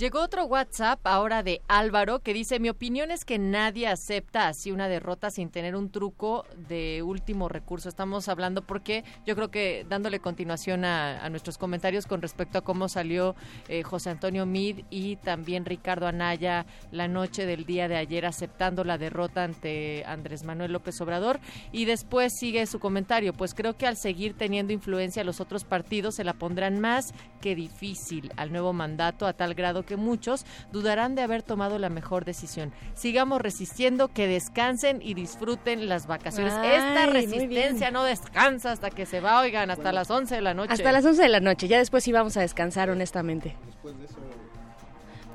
Llegó 0.00 0.22
otro 0.22 0.46
WhatsApp 0.46 1.06
ahora 1.06 1.42
de 1.42 1.60
Álvaro 1.68 2.20
que 2.20 2.32
dice, 2.32 2.58
mi 2.58 2.70
opinión 2.70 3.10
es 3.10 3.26
que 3.26 3.38
nadie 3.38 3.86
acepta 3.86 4.48
así 4.48 4.72
una 4.72 4.88
derrota 4.88 5.30
sin 5.30 5.50
tener 5.50 5.76
un 5.76 5.90
truco 5.90 6.46
de 6.56 7.02
último 7.02 7.50
recurso. 7.50 7.90
Estamos 7.90 8.26
hablando 8.30 8.66
porque 8.66 9.04
yo 9.26 9.36
creo 9.36 9.50
que 9.50 9.84
dándole 9.90 10.20
continuación 10.20 10.86
a, 10.86 11.28
nuestros 11.28 11.58
comentarios 11.58 12.06
con 12.06 12.22
respecto 12.22 12.56
a 12.56 12.62
cómo 12.62 12.88
salió 12.88 13.34
eh, 13.68 13.82
José 13.82 14.08
Antonio 14.08 14.46
Mid 14.46 14.86
y 14.88 15.16
también 15.16 15.66
Ricardo 15.66 16.06
Anaya 16.06 16.64
la 16.92 17.06
noche 17.06 17.44
del 17.44 17.66
día 17.66 17.86
de 17.86 17.96
ayer 17.96 18.24
aceptando 18.24 18.84
la 18.84 18.96
derrota 18.96 19.44
ante 19.44 20.02
Andrés 20.06 20.44
Manuel 20.44 20.72
López 20.72 20.98
Obrador. 21.02 21.40
Y 21.72 21.84
después 21.84 22.32
sigue 22.38 22.64
su 22.64 22.80
comentario, 22.80 23.34
pues 23.34 23.52
creo 23.52 23.76
que 23.76 23.86
al 23.86 23.98
seguir 23.98 24.32
teniendo 24.32 24.72
influencia 24.72 25.24
los 25.24 25.42
otros 25.42 25.64
partidos 25.64 26.14
se 26.14 26.24
la 26.24 26.32
pondrán 26.32 26.80
más 26.80 27.12
que 27.42 27.54
difícil 27.54 28.32
al 28.38 28.50
nuevo 28.50 28.72
mandato 28.72 29.26
a 29.26 29.34
tal 29.34 29.52
grado 29.52 29.84
que 29.89 29.89
muchos 29.96 30.44
dudarán 30.72 31.14
de 31.14 31.22
haber 31.22 31.42
tomado 31.42 31.78
la 31.78 31.88
mejor 31.88 32.24
decisión. 32.24 32.72
Sigamos 32.94 33.40
resistiendo, 33.40 34.08
que 34.08 34.26
descansen 34.26 35.00
y 35.02 35.14
disfruten 35.14 35.88
las 35.88 36.06
vacaciones. 36.06 36.52
Ay, 36.54 36.70
Esta 36.72 37.06
resistencia 37.06 37.90
no 37.90 38.04
descansa 38.04 38.72
hasta 38.72 38.90
que 38.90 39.06
se 39.06 39.20
va, 39.20 39.40
oigan, 39.40 39.70
hasta 39.70 39.92
las 39.92 40.10
11 40.10 40.34
de 40.34 40.40
la 40.40 40.54
noche. 40.54 40.72
Hasta 40.72 40.92
las 40.92 41.04
11 41.04 41.22
de 41.22 41.28
la 41.28 41.40
noche, 41.40 41.68
ya 41.68 41.78
después 41.78 42.06
íbamos 42.08 42.36
a 42.36 42.40
descansar, 42.40 42.90
honestamente. 42.90 43.56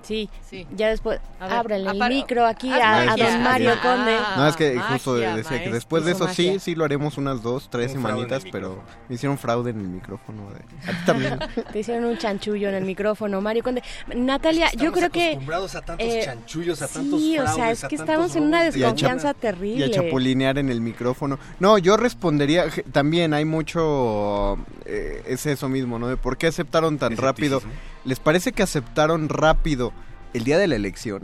Sí, 0.06 0.30
ya 0.76 0.90
después, 0.90 1.20
ábrele 1.40 1.90
el 1.90 2.10
micro 2.10 2.46
aquí 2.46 2.70
a, 2.70 3.14
a 3.14 3.18
don 3.18 3.42
Mario 3.42 3.72
haz 3.72 3.80
Conde. 3.80 4.18
No, 4.38 4.48
es 4.48 4.56
que 4.56 4.74
magia, 4.74 4.94
justo 4.94 5.16
decía 5.16 5.64
que 5.64 5.72
después 5.72 6.06
de 6.06 6.12
eso 6.12 6.28
sí, 6.28 6.46
magia. 6.46 6.60
sí 6.60 6.76
lo 6.76 6.86
haremos 6.86 7.18
unas 7.18 7.42
dos, 7.42 7.70
tres 7.72 7.88
Un 7.88 8.04
semanitas, 8.04 8.44
pero 8.52 8.84
me 9.10 9.16
hicieron 9.16 9.40
fraude 9.40 9.72
en 9.72 9.80
el 9.80 9.88
micrófono. 9.88 10.52
De... 10.52 10.92
A 10.92 10.92
ti 10.92 11.06
también. 11.08 11.40
Te 11.74 11.80
hicieron 11.80 12.06
un 12.06 12.18
chanchullo 12.20 12.70
en 12.70 12.76
el 12.76 12.86
micrófono, 12.86 13.42
Mario 13.42 13.64
Conde. 13.64 13.82
Natalia, 14.16 14.72
yo 14.74 14.92
creo 14.92 15.10
que... 15.10 15.30
acostumbrados 15.32 15.76
a 15.76 15.82
tantos 15.82 16.08
eh, 16.08 16.22
chanchullos, 16.24 16.82
a 16.84 16.88
tantos 16.88 17.20
Sí, 17.20 17.40
o 17.40 17.48
sea, 17.48 17.72
es 17.72 17.84
que 17.86 17.96
estamos 17.96 18.36
en 18.36 18.44
una 18.44 18.64
desconfianza 18.64 19.34
terrible. 19.34 19.88
Y 19.88 19.90
a 19.90 19.92
chapulinear 19.92 20.60
en 20.60 20.70
el 20.70 20.82
micrófono. 20.82 21.40
No, 21.60 21.80
yo 21.80 21.98
respondería, 21.98 22.66
también 22.92 23.34
hay 23.34 23.46
mucho, 23.46 24.60
eh, 24.86 25.24
es 25.26 25.48
eso 25.48 25.68
mismo, 25.68 25.98
¿no? 25.98 26.10
De 26.10 26.18
por 26.18 26.38
qué 26.38 26.48
aceptaron 26.48 27.00
tan 27.00 27.18
rápido. 27.18 27.64
¿Les 28.04 28.20
parece 28.20 28.52
que 28.52 28.62
aceptaron 28.62 29.30
rápido 29.30 29.92
el 30.34 30.44
día 30.44 30.58
de 30.58 30.68
la 30.68 30.76
elección? 30.76 31.24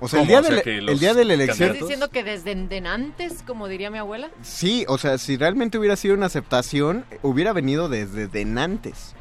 O 0.00 0.08
sea, 0.08 0.22
el 0.22 0.28
día, 0.28 0.38
O 0.38 0.42
de 0.42 0.50
la, 0.52 0.60
el 0.92 0.98
día 0.98 1.12
de 1.14 1.24
la 1.24 1.34
elección... 1.34 1.70
¿Estás 1.70 1.80
diciendo 1.80 2.08
que 2.08 2.22
desde 2.22 2.54
de 2.54 2.78
antes, 2.86 3.42
como 3.44 3.66
diría 3.66 3.90
mi 3.90 3.98
abuela? 3.98 4.30
Sí, 4.42 4.84
o 4.88 4.96
sea, 4.96 5.18
si 5.18 5.36
realmente 5.36 5.76
hubiera 5.78 5.96
sido 5.96 6.14
una 6.14 6.26
aceptación, 6.26 7.04
hubiera 7.22 7.52
venido 7.52 7.88
desde 7.88 8.28
denantes. 8.28 9.14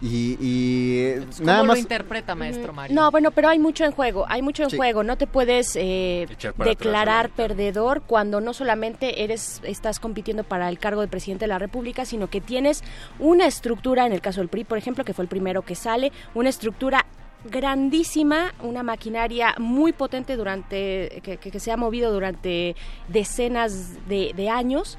Y, 0.00 0.36
y 0.40 1.14
¿Cómo 1.36 1.46
nada 1.46 1.58
lo 1.58 1.64
más... 1.66 1.78
interpreta, 1.78 2.34
maestro 2.34 2.72
Mario? 2.72 2.94
No, 2.94 3.08
bueno, 3.12 3.30
pero 3.30 3.48
hay 3.48 3.60
mucho 3.60 3.84
en 3.84 3.92
juego, 3.92 4.24
hay 4.28 4.42
mucho 4.42 4.64
en 4.64 4.70
Sí. 4.70 4.76
juego. 4.76 5.04
No 5.04 5.16
te 5.16 5.28
puedes 5.28 5.76
eh, 5.76 6.26
declarar 6.64 7.26
atrás 7.26 7.36
perdedor 7.36 8.02
cuando 8.02 8.40
no 8.40 8.52
solamente 8.52 9.22
eres 9.22 9.60
estás 9.64 10.00
compitiendo 10.00 10.42
para 10.42 10.68
el 10.68 10.80
cargo 10.80 11.02
de 11.02 11.08
presidente 11.08 11.44
de 11.44 11.48
la 11.50 11.60
República, 11.60 12.04
sino 12.04 12.28
que 12.28 12.40
tienes 12.40 12.82
una 13.20 13.46
estructura, 13.46 14.04
en 14.04 14.12
el 14.12 14.20
caso 14.20 14.40
del 14.40 14.48
PRI, 14.48 14.64
por 14.64 14.76
ejemplo, 14.78 15.04
que 15.04 15.14
fue 15.14 15.22
el 15.24 15.28
primero 15.28 15.62
que 15.62 15.76
sale, 15.76 16.10
una 16.34 16.48
estructura 16.48 17.06
grandísima, 17.44 18.54
una 18.62 18.82
maquinaria 18.82 19.54
muy 19.58 19.92
potente 19.92 20.36
durante 20.36 21.20
que, 21.22 21.36
que- 21.38 21.50
que 21.50 21.60
se 21.60 21.72
ha 21.72 21.76
movido 21.76 22.12
durante 22.12 22.76
decenas 23.08 24.06
de, 24.08 24.32
de 24.34 24.48
años 24.50 24.98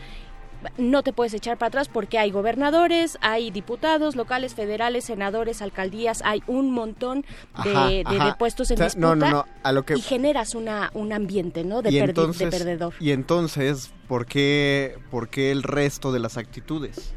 no 0.77 1.03
te 1.03 1.11
puedes 1.11 1.33
echar 1.33 1.57
para 1.57 1.67
atrás 1.67 1.89
porque 1.89 2.17
hay 2.17 2.31
gobernadores, 2.31 3.17
hay 3.19 3.51
diputados 3.51 4.15
locales, 4.15 4.55
federales, 4.55 5.03
senadores, 5.03 5.61
alcaldías, 5.61 6.21
hay 6.23 6.41
un 6.47 6.71
montón 6.71 7.25
de, 7.65 8.03
Ajá, 8.05 8.25
de- 8.25 8.33
puestos 8.39 8.71
en 8.71 8.75
O 8.75 8.77
sea, 8.77 8.85
disputa 8.85 9.07
no, 9.07 9.15
no, 9.17 9.29
no, 9.29 9.45
a 9.61 9.71
lo 9.73 9.83
que- 9.83 9.95
y 9.95 10.01
generas 10.01 10.55
una, 10.55 10.89
un 10.93 11.11
ambiente 11.11 11.65
¿no? 11.65 11.81
de, 11.81 11.91
y 11.91 11.99
entonces, 11.99 12.49
de 12.49 12.57
perdedor. 12.57 12.93
Y 13.01 13.11
entonces, 13.11 13.91
¿por 14.07 14.25
qué, 14.25 14.97
por 15.11 15.27
qué 15.27 15.51
el 15.51 15.63
resto 15.63 16.13
de 16.13 16.19
las 16.19 16.37
actitudes? 16.37 17.13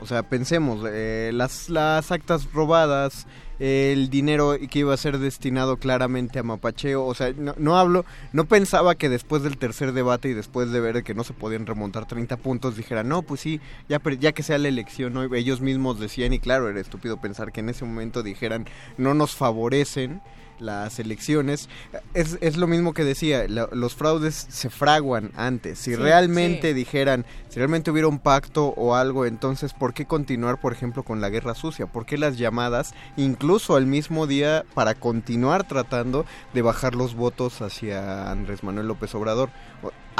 O 0.00 0.06
sea, 0.06 0.22
pensemos, 0.22 0.82
eh, 0.90 1.32
las, 1.34 1.68
las 1.68 2.10
actas 2.12 2.50
robadas, 2.54 3.26
el 3.58 4.10
dinero 4.10 4.56
que 4.70 4.78
iba 4.80 4.94
a 4.94 4.96
ser 4.96 5.18
destinado 5.18 5.76
claramente 5.78 6.38
a 6.38 6.42
mapacheo, 6.42 7.04
o 7.04 7.14
sea, 7.14 7.32
no, 7.36 7.54
no 7.58 7.76
hablo, 7.76 8.04
no 8.32 8.44
pensaba 8.44 8.94
que 8.94 9.08
después 9.08 9.42
del 9.42 9.58
tercer 9.58 9.92
debate 9.92 10.28
y 10.28 10.34
después 10.34 10.70
de 10.70 10.80
ver 10.80 11.02
que 11.02 11.14
no 11.14 11.24
se 11.24 11.32
podían 11.32 11.66
remontar 11.66 12.06
30 12.06 12.36
puntos, 12.36 12.76
dijeran, 12.76 13.08
no, 13.08 13.22
pues 13.22 13.40
sí, 13.40 13.60
ya, 13.88 14.00
ya 14.18 14.32
que 14.32 14.42
sea 14.42 14.58
la 14.58 14.68
elección, 14.68 15.16
ellos 15.34 15.60
mismos 15.60 15.98
decían, 15.98 16.32
y 16.32 16.38
claro, 16.38 16.68
era 16.68 16.80
estúpido 16.80 17.20
pensar 17.20 17.52
que 17.52 17.60
en 17.60 17.68
ese 17.68 17.84
momento 17.84 18.22
dijeran, 18.22 18.66
no 18.96 19.14
nos 19.14 19.34
favorecen 19.34 20.20
las 20.58 20.98
elecciones, 20.98 21.68
es, 22.14 22.38
es 22.40 22.56
lo 22.56 22.66
mismo 22.66 22.94
que 22.94 23.04
decía, 23.04 23.46
la- 23.48 23.68
los 23.72 23.94
fraudes 23.94 24.46
se 24.48 24.70
fraguan 24.70 25.30
antes. 25.36 25.78
Si 25.78 25.90
Sí, 25.90 25.96
realmente 25.96 26.68
sí. 26.68 26.74
dijeran, 26.74 27.24
si 27.48 27.56
realmente 27.58 27.90
hubiera 27.90 28.08
un 28.08 28.18
pacto 28.18 28.68
o 28.76 28.94
algo, 28.94 29.24
entonces, 29.26 29.72
¿por 29.72 29.94
qué 29.94 30.04
continuar, 30.06 30.60
por 30.60 30.72
ejemplo, 30.72 31.02
con 31.02 31.20
la 31.20 31.28
guerra 31.30 31.54
sucia? 31.54 31.86
¿Por 31.86 32.06
qué 32.06 32.18
las 32.18 32.38
llamadas, 32.38 32.92
incluso 33.16 33.76
al 33.76 33.86
mismo 33.86 34.26
día, 34.26 34.64
para 34.74 34.94
continuar 34.94 35.66
tratando 35.66 36.26
de 36.54 36.62
bajar 36.62 36.94
los 36.94 37.14
votos 37.14 37.60
hacia 37.62 38.30
Andrés 38.30 38.62
Manuel 38.62 38.88
López 38.88 39.14
Obrador? 39.14 39.50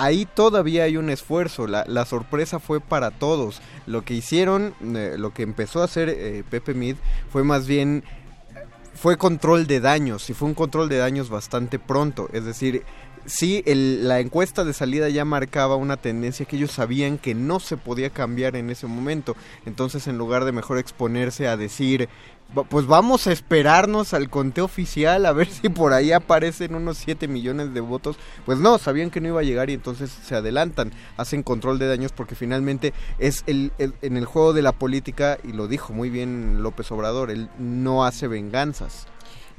Ahí 0.01 0.29
todavía 0.33 0.85
hay 0.85 0.97
un 0.97 1.11
esfuerzo, 1.11 1.67
la, 1.67 1.85
la 1.89 2.05
sorpresa 2.05 2.61
fue 2.61 2.81
para 2.81 3.11
todos. 3.11 3.61
Lo 3.85 4.05
que 4.05 4.15
hicieron, 4.15 4.73
eh, 4.95 5.17
lo 5.19 5.35
que 5.35 5.43
empezó 5.43 5.81
a 5.83 5.87
hacer 5.87 6.09
eh, 6.09 6.45
Pepe 6.49 6.73
Mid 6.73 6.95
fue 7.33 7.43
más 7.43 7.67
bien 7.67 8.05
fue 9.01 9.17
control 9.17 9.67
de 9.67 9.81
daños 9.81 10.29
y 10.31 10.35
fue 10.35 10.49
un 10.49 10.55
control 10.55 10.89
de 10.89 10.97
daños 10.99 11.31
bastante 11.31 11.79
pronto. 11.79 12.29
Es 12.33 12.45
decir, 12.45 12.83
sí, 13.27 13.63
el- 13.67 14.09
la 14.09 14.21
encuesta 14.21 14.65
de 14.65 14.73
salida 14.73 15.09
ya 15.09 15.25
marcaba 15.25 15.77
una 15.77 15.97
tendencia 15.97 16.47
que 16.47 16.57
ellos 16.57 16.73
sabían 16.73 17.19
que 17.19 17.35
no 17.35 17.61
se 17.61 17.77
podía 17.77 18.11
cambiar 18.11 18.57
en 18.57 18.71
ese 18.71 18.87
momento. 18.87 19.37
Entonces, 19.67 20.07
en 20.09 20.19
lugar 20.19 20.45
de 20.45 20.53
mejor 20.53 20.79
exponerse 20.79 21.47
a 21.47 21.57
decir, 21.57 22.09
"Va- 22.09 22.38
pues 22.71 22.87
vamos 22.87 23.27
a 23.27 23.33
esperarnos 23.33 24.15
al 24.15 24.31
conteo 24.31 24.65
oficial 24.65 25.27
a 25.27 25.33
ver 25.33 25.49
si 25.51 25.69
por 25.69 25.93
ahí 25.93 26.13
aparecen 26.13 26.75
unos 26.75 26.97
7 26.99 27.29
millones 27.29 27.75
de 27.75 27.81
votos, 27.81 28.17
pues 28.47 28.59
no, 28.59 28.79
sabían 28.79 29.11
que 29.11 29.21
no 29.21 29.29
iba 29.29 29.41
a 29.41 29.45
llegar 29.45 29.71
y 29.71 29.75
entonces 29.75 30.11
se 30.11 30.35
adelantan, 30.35 30.93
hacen 31.17 31.43
control 31.43 31.79
de 31.79 31.89
daños 31.89 32.13
porque 32.13 32.35
finalmente 32.35 32.95
es 33.19 33.45
el, 33.47 33.73
el- 33.79 33.95
en 34.03 34.17
el 34.17 34.25
juego 34.25 34.53
de 34.53 34.63
la 34.63 34.73
política, 34.73 35.39
y 35.45 35.53
lo 35.53 35.69
dijo 35.69 35.93
muy 35.93 36.11
bien 36.11 36.63
López 36.63 36.91
Obrador, 36.91 37.31
él 37.31 37.49
no 37.59 38.05
hace 38.05 38.29
venganzas. 38.29 39.07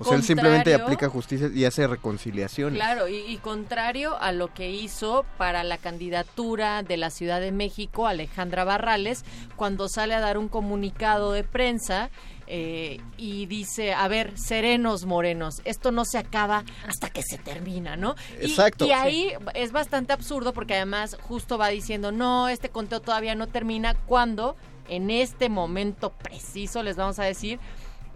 O 0.02 0.06
sea, 0.06 0.16
él 0.16 0.24
simplemente 0.24 0.74
aplica 0.74 1.10
justicia 1.10 1.50
y 1.54 1.66
hace 1.66 1.86
reconciliaciones. 1.86 2.80
Claro, 2.80 3.10
y, 3.10 3.18
y 3.18 3.36
contrario 3.40 4.18
a 4.22 4.32
lo 4.32 4.54
que 4.54 4.72
hizo 4.72 5.26
para 5.38 5.66
la 5.66 5.78
candidatura 5.78 6.84
de 6.84 6.96
la 6.96 7.10
Ciudad 7.10 7.42
de 7.42 7.52
México, 7.52 8.08
Alejandra 8.08 8.64
Barrales, 8.64 9.26
cuando 9.58 9.90
sale 9.90 10.14
a 10.16 10.22
dar 10.22 10.38
un 10.38 10.48
comunicado 10.48 11.34
de 11.34 11.44
prensa 11.44 12.10
eh, 12.52 13.00
y 13.16 13.46
dice, 13.46 13.94
a 13.94 14.08
ver, 14.08 14.34
serenos 14.36 15.06
morenos, 15.06 15.62
esto 15.66 15.92
no 15.92 16.04
se 16.04 16.18
acaba 16.18 16.64
hasta 16.88 17.12
que 17.12 17.22
se 17.22 17.38
termina, 17.38 17.96
¿no? 17.96 18.16
Y- 18.42 18.46
Exacto. 18.46 18.88
Y, 18.88 18.92
ahí 18.92 19.32
es 19.54 19.72
bastante 19.72 20.14
absurdo 20.14 20.52
porque 20.52 20.74
además 20.74 21.16
justo 21.22 21.60
va 21.60 21.68
diciendo, 21.70 22.12
no, 22.12 22.50
este 22.50 22.70
conteo 22.70 23.02
todavía 23.02 23.36
no 23.36 23.46
termina, 23.48 23.94
cuando 23.94 24.56
en 24.88 25.12
este 25.12 25.48
momento 25.48 26.10
preciso 26.12 26.82
les 26.82 26.96
vamos 26.96 27.20
a 27.20 27.24
decir 27.24 27.60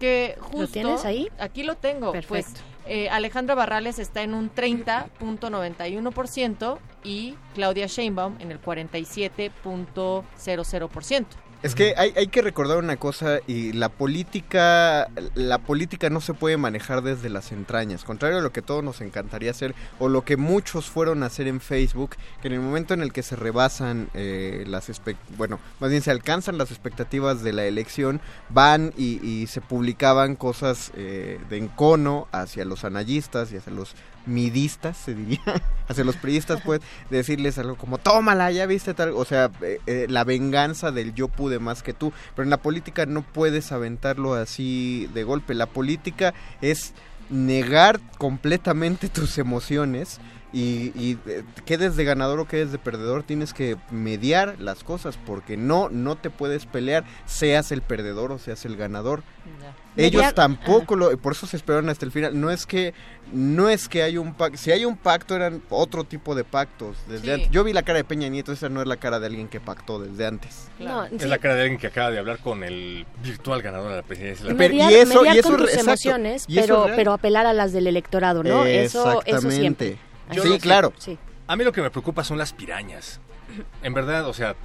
que 0.00 0.36
justo... 0.40 0.72
tienes 0.72 1.04
ahí? 1.04 1.28
Aquí 1.38 1.62
lo 1.62 1.76
tengo. 1.76 2.10
Pues 2.10 2.26
Perfecto. 2.26 2.60
eh, 2.86 3.08
Alejandra 3.10 3.54
Barrales 3.54 4.00
está 4.00 4.22
en 4.22 4.34
un 4.34 4.52
30.91% 4.52 6.78
y 7.04 7.36
Claudia 7.54 7.86
Sheinbaum 7.86 8.34
en 8.40 8.50
el 8.50 8.60
47.00%. 8.60 11.26
Es 11.64 11.74
que 11.74 11.94
hay, 11.96 12.12
hay 12.14 12.26
que 12.26 12.42
recordar 12.42 12.76
una 12.76 12.98
cosa 12.98 13.38
y 13.46 13.72
la 13.72 13.88
política 13.88 15.08
la 15.34 15.58
política 15.58 16.10
no 16.10 16.20
se 16.20 16.34
puede 16.34 16.58
manejar 16.58 17.02
desde 17.02 17.30
las 17.30 17.52
entrañas, 17.52 18.04
contrario 18.04 18.38
a 18.38 18.42
lo 18.42 18.52
que 18.52 18.60
todos 18.60 18.84
nos 18.84 19.00
encantaría 19.00 19.50
hacer 19.50 19.74
o 19.98 20.10
lo 20.10 20.26
que 20.26 20.36
muchos 20.36 20.90
fueron 20.90 21.22
a 21.22 21.26
hacer 21.26 21.48
en 21.48 21.60
Facebook, 21.60 22.16
que 22.42 22.48
en 22.48 22.54
el 22.54 22.60
momento 22.60 22.92
en 22.92 23.00
el 23.00 23.14
que 23.14 23.22
se 23.22 23.34
rebasan 23.34 24.10
eh, 24.12 24.64
las 24.66 24.90
bueno, 25.38 25.58
más 25.80 25.88
bien 25.88 26.02
se 26.02 26.10
alcanzan 26.10 26.58
las 26.58 26.70
expectativas 26.70 27.42
de 27.42 27.54
la 27.54 27.64
elección, 27.64 28.20
van 28.50 28.92
y, 28.98 29.26
y 29.26 29.46
se 29.46 29.62
publicaban 29.62 30.36
cosas 30.36 30.92
eh, 30.96 31.40
de 31.48 31.56
encono 31.56 32.28
hacia 32.30 32.66
los 32.66 32.84
analistas 32.84 33.52
y 33.52 33.56
hacia 33.56 33.72
los 33.72 33.94
midistas, 34.26 34.96
se 34.96 35.14
diría, 35.14 35.40
hacia 35.88 36.04
los 36.04 36.16
priistas, 36.16 36.60
pues, 36.64 36.80
de 37.10 37.18
decirles 37.18 37.58
algo 37.58 37.76
como, 37.76 37.98
tómala, 37.98 38.50
ya 38.50 38.66
viste 38.66 38.94
tal, 38.94 39.10
o 39.14 39.24
sea, 39.24 39.50
eh, 39.62 39.80
eh, 39.86 40.06
la 40.08 40.24
venganza 40.24 40.90
del 40.90 41.14
yo 41.14 41.28
pude 41.28 41.58
más 41.58 41.82
que 41.82 41.92
tú, 41.92 42.12
pero 42.34 42.44
en 42.44 42.50
la 42.50 42.58
política 42.58 43.06
no 43.06 43.22
puedes 43.22 43.72
aventarlo 43.72 44.34
así 44.34 45.08
de 45.14 45.24
golpe, 45.24 45.54
la 45.54 45.66
política 45.66 46.34
es 46.60 46.94
negar 47.30 48.00
completamente 48.18 49.08
tus 49.12 49.38
emociones 49.38 50.20
y, 50.54 50.92
y 50.94 51.18
eh, 51.26 51.42
quedes 51.66 51.96
de 51.96 52.04
ganador 52.04 52.38
o 52.38 52.46
quedes 52.46 52.70
de 52.72 52.78
perdedor, 52.78 53.24
tienes 53.24 53.52
que 53.52 53.76
mediar 53.90 54.54
las 54.60 54.84
cosas 54.84 55.18
porque 55.26 55.56
no, 55.56 55.88
no 55.90 56.14
te 56.16 56.30
puedes 56.30 56.64
pelear, 56.64 57.04
seas 57.26 57.72
el 57.72 57.82
perdedor 57.82 58.30
o 58.32 58.38
seas 58.38 58.64
el 58.64 58.76
ganador. 58.76 59.22
Ellos 59.96 60.22
Mediar- 60.22 60.32
tampoco 60.34 60.96
lo, 60.96 61.16
por 61.18 61.32
eso 61.34 61.46
se 61.46 61.56
esperaron 61.56 61.88
hasta 61.88 62.04
el 62.04 62.10
final. 62.10 62.40
No 62.40 62.50
es 62.50 62.66
que, 62.66 62.94
no 63.32 63.68
es 63.68 63.88
que 63.88 64.02
hay 64.02 64.16
un 64.16 64.34
pacto, 64.34 64.58
si 64.58 64.72
hay 64.72 64.84
un 64.84 64.96
pacto 64.96 65.36
eran 65.36 65.62
otro 65.70 66.02
tipo 66.04 66.34
de 66.34 66.42
pactos 66.44 66.96
desde 67.08 67.24
Sí. 67.26 67.30
antes. 67.32 67.50
Yo 67.50 67.62
vi 67.62 67.72
la 67.72 67.82
cara 67.82 67.98
de 67.98 68.04
Peña 68.04 68.28
Nieto, 68.28 68.50
esa 68.52 68.68
no 68.68 68.80
es 68.80 68.88
la 68.88 68.96
cara 68.96 69.20
de 69.20 69.26
alguien 69.26 69.46
que 69.48 69.60
pactó 69.60 70.00
desde 70.00 70.26
antes. 70.26 70.68
No, 70.80 71.04
Es 71.04 71.22
sí. 71.22 71.28
la 71.28 71.38
cara 71.38 71.54
de 71.54 71.62
alguien 71.62 71.78
que 71.80 71.86
acaba 71.88 72.10
de 72.10 72.18
hablar 72.18 72.38
con 72.38 72.64
el 72.64 73.06
virtual 73.22 73.62
ganador 73.62 73.90
de 73.90 73.96
la 73.96 74.02
presidencia. 74.02 74.46
de 74.46 74.52
la 74.52 74.58
Pero- 74.58 74.74
mediar, 74.74 74.90
y 74.90 74.94
eso- 74.96 75.20
mediar 75.20 75.36
y 75.36 75.38
eso 75.38 75.48
con 75.50 75.58
re- 75.58 75.64
tus 75.66 75.70
exacto. 75.74 75.90
emociones, 75.92 76.46
pero, 76.52 76.86
pero 76.96 77.12
apelar 77.12 77.46
a 77.46 77.52
las 77.52 77.72
del 77.72 77.86
electorado, 77.86 78.42
¿no? 78.42 78.64
Eso, 78.64 79.22
eso 79.26 79.50
siempre. 79.50 79.96
Sí, 80.30 80.58
claro. 80.58 80.92
Sí. 80.98 81.18
A 81.46 81.56
mí 81.56 81.64
lo 81.64 81.72
que 81.72 81.82
me 81.82 81.90
preocupa 81.90 82.24
son 82.24 82.38
las 82.38 82.52
pirañas. 82.52 83.20
En 83.82 83.94
verdad, 83.94 84.26
o 84.26 84.32
sea, 84.34 84.56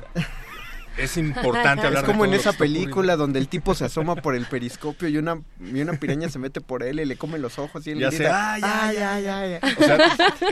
es 0.99 1.17
importante 1.17 1.85
hablar 1.87 2.03
Es 2.03 2.09
como 2.09 2.23
de 2.23 2.29
en 2.29 2.35
esa 2.35 2.53
película 2.53 3.15
donde 3.15 3.39
el 3.39 3.47
tipo 3.47 3.73
se 3.75 3.85
asoma 3.85 4.15
por 4.15 4.35
el 4.35 4.45
periscopio 4.45 5.07
y 5.07 5.17
una, 5.17 5.41
y 5.59 5.81
una 5.81 5.93
piraña 5.93 6.29
se 6.29 6.39
mete 6.39 6.61
por 6.61 6.83
él 6.83 6.99
y 6.99 7.05
le 7.05 7.15
come 7.17 7.39
los 7.39 7.57
ojos 7.59 7.85
y 7.87 7.91
él 7.91 7.99
Ya 7.99 8.11
sé, 8.11 8.17
grita, 8.17 8.53
"Ay, 8.53 8.61
ay, 8.65 8.97
"Ay, 8.97 9.25
ay, 9.27 9.59
ay". 9.61 9.75
O 9.79 9.83
sea, 9.83 9.97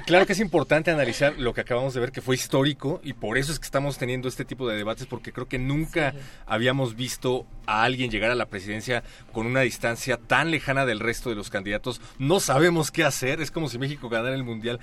claro 0.06 0.26
que 0.26 0.34
es 0.34 0.40
importante 0.40 0.92
analizar 0.92 1.34
lo 1.38 1.54
que 1.54 1.62
acabamos 1.62 1.94
de 1.94 2.00
ver, 2.00 2.12
que 2.12 2.22
fue 2.22 2.36
histórico, 2.36 3.02
y 3.04 3.14
por 3.14 3.38
eso 3.38 3.52
es 3.52 3.60
que 3.60 3.66
estamos 3.66 3.98
teniendo 3.98 4.28
este 4.28 4.46
tipo 4.46 4.68
de 4.68 4.78
debates, 4.78 5.06
porque 5.06 5.32
creo 5.32 5.48
que 5.48 5.60
nunca 5.60 6.14
habíamos 6.46 6.96
visto 6.96 7.46
a 7.66 7.84
alguien 7.84 8.10
llegar 8.10 8.32
a 8.32 8.36
la 8.36 8.46
presidencia 8.46 9.04
con 9.34 9.46
una 9.46 9.62
distancia 9.62 10.18
tan 10.18 10.52
lejana 10.52 10.86
del 10.86 11.00
resto 11.00 11.30
de 11.30 11.36
los 11.36 11.50
candidatos. 11.50 12.02
No 12.18 12.40
sabemos 12.40 12.92
qué 12.92 13.04
hacer, 13.04 13.42
es 13.42 13.52
como 13.52 13.70
si 13.70 13.78
México 13.78 14.10
ganara 14.10 14.36
el 14.36 14.44
Mundial. 14.44 14.80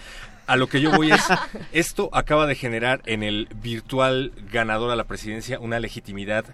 A 0.47 0.57
lo 0.57 0.69
que 0.69 0.81
yo 0.81 0.91
voy 0.91 1.11
es, 1.11 1.23
esto 1.73 2.11
acaba 2.13 2.47
de 2.47 2.55
generar 2.55 3.01
en 3.07 3.23
el 3.23 3.49
virtual 3.63 4.33
ganador 4.53 4.91
a 4.91 4.97
la 4.97 5.05
presidencia 5.05 5.59
una 5.59 5.81
legitimidad 5.81 6.45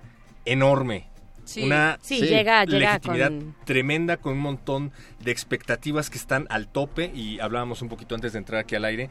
enorme. 0.45 1.09
Sí. 1.45 1.65
una 1.65 1.99
Sí, 2.01 2.21
llega- 2.21 2.65
llega 2.65 2.93
legitimidad 2.93 3.29
con- 3.31 3.57
tremenda 3.65 4.17
con 4.19 4.35
un 4.35 4.39
montón 4.41 4.93
de 5.21 5.33
expectativas 5.33 6.09
que 6.09 6.19
están 6.19 6.47
al 6.49 6.69
tope 6.69 7.11
y 7.12 7.41
hablábamos 7.41 7.83
un 7.83 7.89
poquito 7.89 8.15
antes 8.15 8.33
de 8.35 8.39
entrar 8.39 8.61
aquí 8.61 8.77
al 8.77 8.85
aire. 8.85 9.11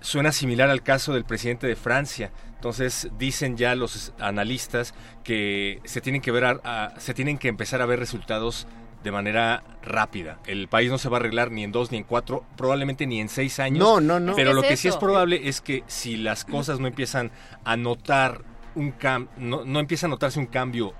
Suena 0.00 0.32
similar 0.32 0.70
al 0.70 0.82
caso 0.82 1.14
del 1.14 1.24
presidente 1.24 1.66
de 1.68 1.76
Francia. 1.76 2.32
Entonces 2.56 3.08
dicen 3.18 3.56
ya 3.56 3.74
los 3.76 4.12
analistas 4.18 4.92
que 5.22 5.80
se 5.84 6.00
tienen 6.00 6.20
que 6.20 6.32
ver 6.32 6.44
a- 6.44 6.60
a- 6.64 7.00
se 7.00 7.14
tienen 7.14 7.38
que 7.38 7.46
empezar 7.48 7.80
a 7.80 7.86
ver 7.86 7.98
resultados 8.00 8.66
de 9.06 9.12
manera 9.12 9.62
rápida. 9.84 10.40
El 10.46 10.66
país 10.66 10.90
no 10.90 10.98
se 10.98 11.08
va 11.08 11.18
a 11.18 11.20
arreglar 11.20 11.52
ni 11.52 11.62
en 11.62 11.70
dos 11.70 11.92
ni 11.92 11.98
en 11.98 12.02
cuatro, 12.02 12.44
probablemente 12.56 13.06
ni 13.06 13.20
en 13.20 13.28
seis 13.28 13.60
años. 13.60 13.78
No, 13.78 14.00
no, 14.00 14.18
no. 14.18 14.34
Pero 14.34 14.52
lo 14.52 14.62
que 14.62 14.76
sí 14.76 14.88
es 14.88 14.96
probable 14.96 15.48
es 15.48 15.60
que 15.60 15.84
si 15.86 16.16
las 16.16 16.44
cosas 16.44 16.80
no 16.80 16.88
empiezan 16.88 17.30
a 17.64 17.76
notar 17.76 18.42
un 18.74 18.90
cambio, 18.90 19.30
no, 19.38 19.64
no 19.64 19.78
empieza 19.78 20.06
a 20.06 20.08
notarse 20.08 20.40
un 20.40 20.46
cambio 20.46 20.92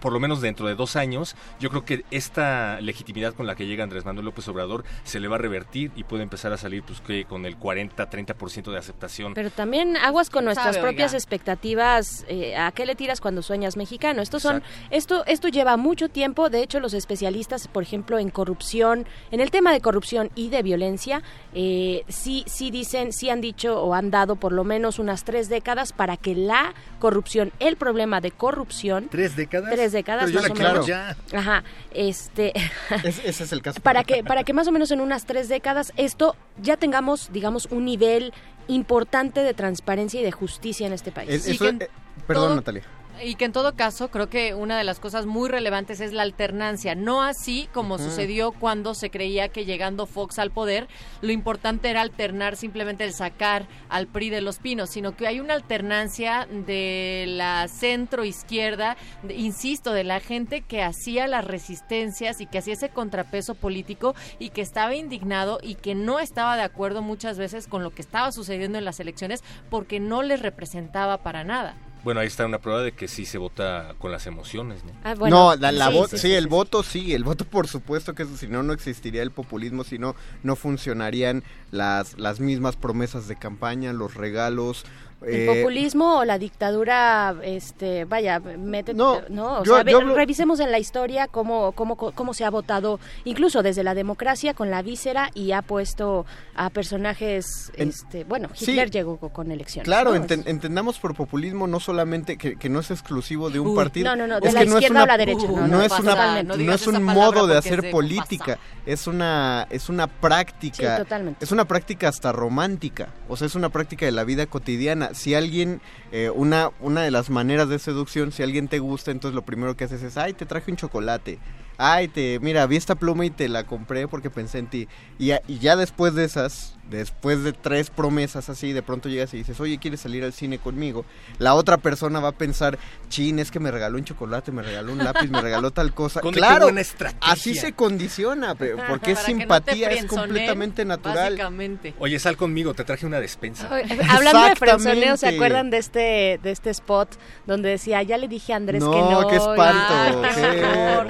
por 0.00 0.12
lo 0.12 0.20
menos 0.20 0.40
dentro 0.40 0.66
de 0.66 0.74
dos 0.74 0.96
años, 0.96 1.36
yo 1.58 1.70
creo 1.70 1.84
que 1.84 2.04
esta 2.10 2.80
legitimidad 2.80 3.34
con 3.34 3.46
la 3.46 3.54
que 3.54 3.66
llega 3.66 3.84
Andrés 3.84 4.04
Manuel 4.04 4.26
López 4.26 4.46
Obrador 4.48 4.84
se 5.04 5.20
le 5.20 5.28
va 5.28 5.36
a 5.36 5.38
revertir 5.38 5.90
y 5.96 6.04
puede 6.04 6.22
empezar 6.22 6.52
a 6.52 6.56
salir 6.56 6.82
pues 6.82 7.00
que 7.00 7.24
con 7.24 7.46
el 7.46 7.58
40-30% 7.58 8.70
de 8.70 8.78
aceptación. 8.78 9.34
Pero 9.34 9.50
también 9.50 9.96
aguas 9.96 10.30
con 10.30 10.44
nuestras 10.44 10.76
sabe, 10.76 10.88
propias 10.88 11.10
oiga? 11.12 11.18
expectativas. 11.18 12.24
eh, 12.28 12.56
¿A 12.56 12.72
qué 12.72 12.86
le 12.86 12.94
tiras 12.94 13.20
cuando 13.20 13.42
sueñas 13.42 13.76
mexicano? 13.76 14.22
Estos 14.22 14.42
son, 14.42 14.62
esto, 14.90 15.24
esto 15.26 15.48
lleva 15.48 15.76
mucho 15.76 16.08
tiempo. 16.08 16.48
De 16.50 16.62
hecho, 16.62 16.80
los 16.80 16.94
especialistas, 16.94 17.68
por 17.68 17.82
ejemplo, 17.82 18.18
en 18.18 18.30
corrupción, 18.30 19.06
en 19.30 19.40
el 19.40 19.50
tema 19.50 19.72
de 19.72 19.80
corrupción 19.80 20.30
y 20.34 20.48
de 20.50 20.62
violencia, 20.62 21.22
eh, 21.54 22.04
sí, 22.08 22.44
sí 22.46 22.70
dicen, 22.70 23.12
sí 23.12 23.30
han 23.30 23.40
dicho 23.40 23.80
o 23.82 23.94
han 23.94 24.10
dado 24.10 24.36
por 24.36 24.52
lo 24.52 24.64
menos 24.64 24.98
unas 24.98 25.24
tres 25.24 25.48
décadas 25.48 25.92
para 25.92 26.16
que 26.16 26.34
la 26.34 26.74
corrupción, 26.98 27.52
el 27.58 27.76
problema 27.76 28.20
de 28.20 28.30
corrupción, 28.30 29.08
¿Tres 29.10 29.36
décadas? 29.36 29.70
tres 29.70 29.89
décadas 29.92 30.26
Pero 30.26 30.42
yo 30.42 30.48
más 30.48 30.58
la 30.58 30.68
o 30.68 30.72
menos, 30.72 30.86
ya. 30.86 31.16
ajá, 31.32 31.64
este, 31.92 32.52
Es- 33.04 33.20
ese 33.24 33.44
es 33.44 33.52
el 33.52 33.62
caso. 33.62 33.80
para 33.80 34.04
que 34.04 34.22
para 34.24 34.44
que 34.44 34.52
más 34.52 34.66
o 34.68 34.72
menos 34.72 34.90
en 34.90 35.00
unas 35.00 35.24
tres 35.26 35.48
décadas 35.48 35.92
esto 35.96 36.36
ya 36.62 36.76
tengamos 36.76 37.30
digamos 37.32 37.66
un 37.70 37.84
nivel 37.84 38.32
importante 38.68 39.40
de 39.42 39.54
transparencia 39.54 40.20
y 40.20 40.24
de 40.24 40.32
justicia 40.32 40.86
en 40.86 40.92
este 40.92 41.10
país 41.12 41.30
Es- 41.30 41.48
Y 41.48 41.52
eso- 41.52 41.64
que 41.64 41.70
en 41.70 41.82
eh, 41.82 41.88
perdón, 42.26 42.46
todo- 42.48 42.56
Natalia. 42.56 42.82
Y 43.22 43.34
que 43.34 43.44
en 43.44 43.52
todo 43.52 43.74
caso 43.74 44.10
creo 44.10 44.30
que 44.30 44.54
una 44.54 44.78
de 44.78 44.84
las 44.84 44.98
cosas 44.98 45.26
muy 45.26 45.48
relevantes 45.50 46.00
es 46.00 46.12
la 46.12 46.22
alternancia, 46.22 46.94
no 46.94 47.22
así 47.22 47.68
como 47.74 47.98
sucedió 47.98 48.52
cuando 48.52 48.94
se 48.94 49.10
creía 49.10 49.48
que 49.50 49.66
llegando 49.66 50.06
Fox 50.06 50.38
al 50.38 50.50
poder 50.50 50.88
lo 51.20 51.30
importante 51.30 51.90
era 51.90 52.00
alternar 52.00 52.56
simplemente 52.56 53.04
el 53.04 53.12
sacar 53.12 53.66
al 53.90 54.06
PRI 54.06 54.30
de 54.30 54.40
los 54.40 54.58
pinos, 54.58 54.88
sino 54.90 55.14
que 55.16 55.26
hay 55.26 55.38
una 55.38 55.52
alternancia 55.54 56.48
de 56.50 57.26
la 57.28 57.68
centro 57.68 58.24
izquierda, 58.24 58.96
de- 59.22 59.34
insisto, 59.34 59.92
de 59.92 60.04
la 60.04 60.20
gente 60.20 60.62
que 60.62 60.82
hacía 60.82 61.26
las 61.26 61.44
resistencias 61.44 62.40
y 62.40 62.46
que 62.46 62.58
hacía 62.58 62.72
ese 62.74 62.88
contrapeso 62.88 63.54
político 63.54 64.14
y 64.38 64.48
que 64.48 64.62
estaba 64.62 64.94
indignado 64.94 65.58
y 65.62 65.74
que 65.74 65.94
no 65.94 66.20
estaba 66.20 66.56
de 66.56 66.62
acuerdo 66.62 67.02
muchas 67.02 67.36
veces 67.36 67.66
con 67.66 67.82
lo 67.82 67.90
que 67.90 68.00
estaba 68.02 68.32
sucediendo 68.32 68.78
en 68.78 68.84
las 68.86 68.98
elecciones 68.98 69.44
porque 69.68 70.00
no 70.00 70.22
les 70.22 70.40
representaba 70.40 71.18
para 71.18 71.44
nada. 71.44 71.76
Bueno, 72.02 72.20
ahí 72.20 72.26
está 72.28 72.46
una 72.46 72.58
prueba 72.58 72.82
de 72.82 72.92
que 72.92 73.08
sí 73.08 73.26
se 73.26 73.36
vota 73.36 73.94
con 73.98 74.10
las 74.10 74.26
emociones, 74.26 74.82
¿no? 74.84 74.92
Ah, 75.04 75.14
no, 75.14 75.54
la, 75.56 75.70
la 75.70 75.88
sí, 75.90 75.94
vo- 75.96 76.08
sí, 76.08 76.16
sí, 76.16 76.28
sí, 76.28 76.32
el 76.34 76.44
sí, 76.44 76.48
voto 76.48 76.82
sí, 76.82 77.12
el 77.14 77.24
voto 77.24 77.44
por 77.44 77.68
supuesto 77.68 78.14
que 78.14 78.22
eso, 78.22 78.36
si 78.38 78.46
no, 78.48 78.62
no 78.62 78.72
existiría 78.72 79.22
el 79.22 79.30
populismo, 79.30 79.84
si 79.84 79.98
no, 79.98 80.16
no 80.42 80.56
funcionarían 80.56 81.42
las, 81.70 82.18
las 82.18 82.40
mismas 82.40 82.76
promesas 82.76 83.28
de 83.28 83.36
campaña, 83.36 83.92
los 83.92 84.14
regalos, 84.14 84.84
¿El 85.26 85.34
Eh, 85.34 85.46
populismo 85.60 86.18
o 86.18 86.24
la 86.24 86.38
dictadura, 86.38 87.34
este, 87.42 88.06
vaya, 88.06 88.40
mete, 88.40 88.94
No, 88.94 89.20
no, 89.28 89.58
o 89.60 89.64
yo- 89.64 89.74
sea, 89.74 89.82
ve- 89.84 89.92
yo 89.92 89.98
hablo- 89.98 90.14
revisemos 90.14 90.60
en 90.60 90.70
la 90.72 90.78
historia 90.78 91.28
cómo, 91.28 91.72
cómo, 91.72 91.96
cómo 91.96 92.32
se 92.32 92.44
ha 92.44 92.50
votado, 92.50 92.98
incluso 93.24 93.62
desde 93.62 93.84
la 93.84 93.94
democracia 93.94 94.54
con 94.54 94.70
la 94.70 94.80
víscera 94.82 95.30
y 95.34 95.52
ha 95.52 95.60
puesto 95.62 96.24
a 96.54 96.70
personajes, 96.70 97.70
En- 97.76 97.88
este, 97.90 98.24
bueno, 98.24 98.48
Sí. 98.54 98.70
Hitler 98.70 98.90
llegó 98.90 99.16
co- 99.18 99.28
con 99.30 99.50
elecciones. 99.50 99.84
Claro, 99.84 100.14
¿no? 100.14 100.16
enten- 100.24 100.44
entendamos 100.46 100.98
por 100.98 101.14
populismo 101.14 101.66
no 101.66 101.80
solamente 101.80 102.36
que, 102.36 102.56
que 102.56 102.68
no 102.68 102.80
es 102.80 102.90
exclusivo 102.90 103.50
de 103.50 103.60
un 103.60 103.74
partido. 103.74 104.10
no, 104.10 104.16
no, 104.16 104.26
no, 104.26 104.40
de 104.40 104.48
es 104.48 104.54
la 104.54 104.60
que 104.60 104.66
no 104.66 104.72
es 104.78 104.82
izquierda 104.84 104.94
una, 104.94 105.04
o 105.04 105.06
la 105.06 105.16
derecha, 105.18 105.46
no, 105.46 105.56
no, 105.60 105.66
no 105.68 105.82
es 105.82 105.92
una, 105.98 106.14
nada, 106.14 106.42
no 106.42 106.72
es 106.74 106.86
un 106.86 107.02
modo 107.02 107.46
de 107.46 107.56
hacer 107.58 107.82
de 107.82 107.90
política, 107.90 108.58
es 108.86 109.06
una 109.06 109.66
es 109.70 109.88
una 109.88 110.06
práctica, 110.06 110.96
Sí, 110.96 111.02
totalmente. 111.02 111.44
es 111.44 111.52
una 111.52 111.64
práctica 111.66 112.08
hasta 112.08 112.32
romántica, 112.32 113.08
o 113.28 113.36
sea, 113.36 113.46
es 113.46 113.54
una 113.54 113.68
práctica 113.68 114.06
de 114.06 114.12
la 114.12 114.24
vida 114.24 114.46
cotidiana. 114.46 115.09
Si 115.14 115.34
alguien 115.34 115.80
eh, 116.12 116.30
una 116.34 116.70
una 116.80 117.02
de 117.02 117.10
las 117.10 117.30
maneras 117.30 117.68
de 117.68 117.78
seducción, 117.78 118.32
si 118.32 118.42
alguien 118.42 118.68
te 118.68 118.78
gusta, 118.78 119.10
entonces 119.10 119.34
lo 119.34 119.42
primero 119.42 119.76
que 119.76 119.84
haces 119.84 120.02
es, 120.02 120.16
"Ay, 120.16 120.32
te 120.32 120.46
traje 120.46 120.70
un 120.70 120.76
chocolate." 120.76 121.38
Ay, 121.82 122.08
te, 122.08 122.38
mira, 122.40 122.66
vi 122.66 122.76
esta 122.76 122.94
pluma 122.94 123.24
y 123.24 123.30
te 123.30 123.48
la 123.48 123.64
compré 123.64 124.06
porque 124.06 124.28
pensé 124.28 124.58
en 124.58 124.66
ti. 124.66 124.86
Y 125.18 125.28
ya, 125.28 125.40
y 125.48 125.58
ya 125.60 125.76
después 125.76 126.14
de 126.14 126.24
esas, 126.24 126.76
después 126.90 127.42
de 127.42 127.54
tres 127.54 127.88
promesas 127.88 128.50
así, 128.50 128.74
de 128.74 128.82
pronto 128.82 129.08
llegas 129.08 129.32
y 129.32 129.38
dices, 129.38 129.58
oye, 129.60 129.78
¿quieres 129.78 130.00
salir 130.00 130.22
al 130.24 130.34
cine 130.34 130.58
conmigo? 130.58 131.06
La 131.38 131.54
otra 131.54 131.78
persona 131.78 132.20
va 132.20 132.28
a 132.28 132.32
pensar, 132.32 132.78
chin, 133.08 133.38
es 133.38 133.50
que 133.50 133.60
me 133.60 133.70
regaló 133.70 133.96
un 133.96 134.04
chocolate, 134.04 134.52
me 134.52 134.60
regaló 134.62 134.92
un 134.92 134.98
lápiz, 134.98 135.30
me 135.30 135.40
regaló 135.40 135.70
tal 135.70 135.94
cosa. 135.94 136.20
Claro, 136.30 136.66
buena 136.66 136.80
estrategia. 136.82 137.32
así 137.32 137.54
se 137.54 137.72
condiciona, 137.72 138.54
porque 138.88 139.12
es 139.12 139.18
no 139.20 139.24
simpatía, 139.24 139.90
es 139.90 140.04
completamente 140.04 140.84
natural. 140.84 141.32
Básicamente. 141.32 141.94
Oye, 141.98 142.18
sal 142.18 142.36
conmigo, 142.36 142.74
te 142.74 142.84
traje 142.84 143.06
una 143.06 143.20
despensa. 143.20 143.68
Oye, 143.72 143.98
Hablando 144.08 144.44
de 144.44 144.56
frenzoneo, 144.56 145.16
¿se 145.16 145.28
acuerdan 145.28 145.70
de 145.70 145.78
este 145.78 146.40
de 146.42 146.50
este 146.50 146.70
spot 146.70 147.16
donde 147.46 147.70
decía, 147.70 148.02
ya 148.02 148.16
le 148.18 148.28
dije 148.28 148.52
a 148.52 148.56
Andrés 148.56 148.82
No, 148.82 148.90
que 148.90 148.98
no? 148.98 149.28
qué 149.28 149.36
espanto, 149.36 149.94
Ay, 149.94 150.34
qué 150.34 150.64
horror. 150.64 151.08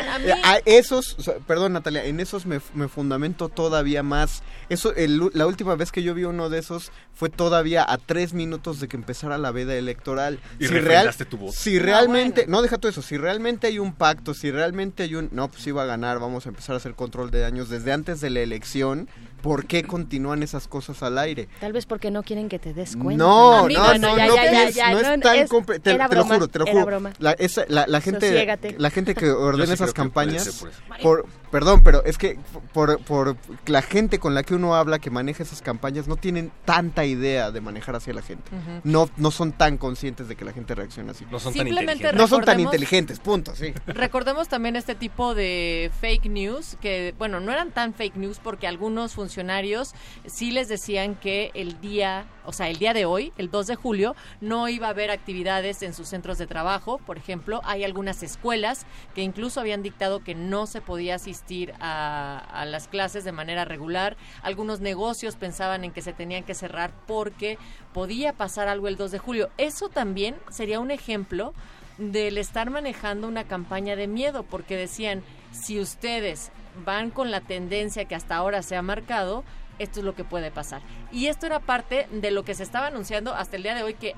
Oigan, 0.00 0.08
a 0.08 0.18
mí... 0.18 0.26
A 0.44 0.58
esos, 0.64 1.16
o 1.18 1.22
sea, 1.22 1.34
perdón 1.46 1.72
Natalia, 1.74 2.04
en 2.04 2.20
esos 2.20 2.46
me, 2.46 2.60
me 2.74 2.88
fundamento 2.88 3.48
todavía 3.48 4.02
más. 4.02 4.42
Eso, 4.68 4.94
el- 4.94 5.30
la 5.34 5.46
última 5.46 5.74
vez 5.74 5.92
que 5.92 6.02
yo 6.02 6.14
vi 6.14 6.24
uno 6.24 6.48
de 6.48 6.58
esos 6.58 6.92
fue 7.14 7.28
todavía 7.28 7.84
a 7.88 7.98
tres 7.98 8.32
minutos 8.32 8.80
de 8.80 8.88
que 8.88 8.96
empezara 8.96 9.38
la 9.38 9.50
veda 9.50 9.74
electoral. 9.74 10.38
Y 10.58 10.66
real- 10.66 10.84
refrendaste 10.84 11.24
tu 11.24 11.36
voto. 11.38 11.52
Si 11.52 11.78
realmente, 11.78 12.46
no 12.46 12.62
deja 12.62 12.78
todo 12.78 12.90
eso, 12.90 13.02
si 13.02 13.16
realmente 13.16 13.66
hay 13.66 13.78
un 13.78 13.94
pacto, 13.94 14.34
si 14.34 14.50
realmente 14.50 15.02
hay 15.04 15.14
un, 15.14 15.28
no, 15.32 15.48
pues 15.48 15.66
iba 15.66 15.82
a 15.82 15.86
ganar, 15.86 16.18
vamos 16.18 16.46
a 16.46 16.50
empezar 16.50 16.74
a 16.74 16.78
hacer 16.78 16.94
control 16.94 17.30
de 17.30 17.40
daños 17.40 17.68
desde 17.68 17.92
antes 17.92 18.20
de 18.20 18.30
la 18.30 18.40
elección. 18.40 19.08
¿Por 19.42 19.66
qué 19.66 19.84
continúan 19.84 20.42
esas 20.42 20.66
cosas 20.66 21.02
al 21.02 21.16
aire? 21.18 21.48
Tal 21.60 21.72
vez 21.72 21.86
porque 21.86 22.10
no 22.10 22.22
quieren 22.22 22.48
que 22.48 22.58
te 22.58 22.74
des 22.74 22.96
cuenta. 22.96 23.22
No, 23.22 23.54
Amigo, 23.64 23.80
no, 23.80 23.98
no, 23.98 24.16
ya, 24.16 24.26
no, 24.26 24.34
ya, 24.34 24.44
ya, 24.44 24.50
pienses, 24.50 24.74
ya, 24.74 24.90
no 24.90 24.98
es 24.98 25.20
tan 25.20 25.46
compre- 25.46 25.80
te, 25.80 25.92
era 25.92 26.08
te 26.08 26.16
lo 26.16 26.24
juro, 26.24 26.48
te 26.48 26.58
lo 26.58 26.64
era 26.66 26.72
juro. 26.72 26.86
broma. 26.86 27.12
La, 27.20 27.32
esa- 27.32 27.64
la, 27.68 27.86
la 27.86 28.00
gente, 28.00 28.26
Sosiégate. 28.28 28.74
la 28.78 28.90
gente 28.90 29.14
que 29.14 29.30
ordena 29.30 29.66
sí 29.66 29.72
esas 29.74 29.90
que 29.90 29.94
campañas, 29.96 30.64
por, 31.02 31.26
perdón, 31.50 31.82
pero 31.84 32.04
es 32.04 32.18
que 32.18 32.38
por, 32.72 32.98
por 33.04 33.36
la 33.66 33.82
gente 33.82 34.18
con 34.18 34.34
la 34.34 34.42
que 34.42 34.54
uno 34.54 34.74
habla 34.74 34.98
que 34.98 35.10
maneja 35.10 35.42
esas 35.42 35.62
campañas 35.62 36.06
no 36.08 36.16
tienen 36.16 36.50
tanta 36.64 37.04
idea 37.04 37.50
de 37.50 37.60
manejar 37.60 37.96
hacia 37.96 38.12
la 38.14 38.22
gente. 38.22 38.50
No, 38.84 39.08
no 39.16 39.30
son 39.30 39.52
tan 39.52 39.78
conscientes 39.78 40.28
de 40.28 40.36
que 40.36 40.44
la 40.44 40.52
gente 40.52 40.74
reacciona 40.74 41.12
así. 41.12 41.24
No 41.30 41.38
son 41.40 41.54
tan 41.54 41.68
inteligentes. 41.68 42.14
No 42.14 42.28
son 42.28 42.44
tan 42.44 42.56
recordemos- 42.58 42.64
inteligentes, 42.74 43.20
punto, 43.20 43.54
sí. 43.56 43.72
Recordemos 43.86 44.48
también 44.48 44.76
este 44.76 44.94
tipo 44.94 45.34
de 45.34 45.90
fake 46.00 46.26
news, 46.26 46.76
que 46.80 47.14
bueno, 47.18 47.40
no 47.40 47.52
eran 47.52 47.70
tan 47.70 47.94
fake 47.94 48.16
news 48.16 48.38
porque 48.42 48.66
algunos 48.66 49.14
funcionarios 49.14 49.94
sí 50.26 50.50
les 50.50 50.68
decían 50.68 51.14
que 51.14 51.50
el 51.54 51.80
día, 51.80 52.26
o 52.44 52.52
sea, 52.52 52.68
el 52.68 52.78
día 52.78 52.92
de 52.94 53.04
hoy, 53.04 53.32
el 53.38 53.50
2 53.50 53.66
de 53.68 53.74
julio, 53.76 54.14
no 54.40 54.68
iba 54.68 54.86
a 54.86 54.90
haber 54.90 55.10
actividades 55.10 55.82
en 55.82 55.94
sus 55.94 56.08
centros 56.08 56.38
de 56.38 56.46
trabajo. 56.46 56.98
Por 56.98 57.16
ejemplo, 57.18 57.60
hay 57.64 57.84
algunas 57.84 58.22
escuelas 58.22 58.86
que 59.14 59.22
incluso 59.22 59.60
habían 59.60 59.82
dictado 59.82 60.22
que 60.22 60.34
no 60.34 60.66
se 60.66 60.80
podía 60.80 61.14
asistir 61.16 61.37
a, 61.80 62.38
a 62.38 62.64
las 62.64 62.88
clases 62.88 63.24
de 63.24 63.32
manera 63.32 63.64
regular. 63.64 64.16
Algunos 64.42 64.80
negocios 64.80 65.36
pensaban 65.36 65.84
en 65.84 65.92
que 65.92 66.02
se 66.02 66.12
tenían 66.12 66.44
que 66.44 66.54
cerrar 66.54 66.92
porque 67.06 67.58
podía 67.92 68.32
pasar 68.32 68.68
algo 68.68 68.88
el 68.88 68.96
2 68.96 69.10
de 69.10 69.18
julio. 69.18 69.50
Eso 69.58 69.88
también 69.88 70.36
sería 70.50 70.80
un 70.80 70.90
ejemplo 70.90 71.54
del 71.98 72.38
estar 72.38 72.70
manejando 72.70 73.26
una 73.26 73.44
campaña 73.44 73.96
de 73.96 74.06
miedo, 74.06 74.44
porque 74.44 74.76
decían, 74.76 75.22
si 75.50 75.80
ustedes 75.80 76.50
van 76.84 77.10
con 77.10 77.30
la 77.30 77.40
tendencia 77.40 78.04
que 78.04 78.14
hasta 78.14 78.36
ahora 78.36 78.62
se 78.62 78.76
ha 78.76 78.82
marcado, 78.82 79.44
esto 79.78 80.00
es 80.00 80.06
lo 80.06 80.14
que 80.14 80.24
puede 80.24 80.50
pasar. 80.50 80.80
Y 81.12 81.26
esto 81.26 81.46
era 81.46 81.60
parte 81.60 82.06
de 82.10 82.30
lo 82.30 82.44
que 82.44 82.54
se 82.54 82.62
estaba 82.62 82.86
anunciando 82.86 83.34
hasta 83.34 83.56
el 83.56 83.62
día 83.62 83.74
de 83.74 83.82
hoy 83.82 83.94
que 83.94 84.14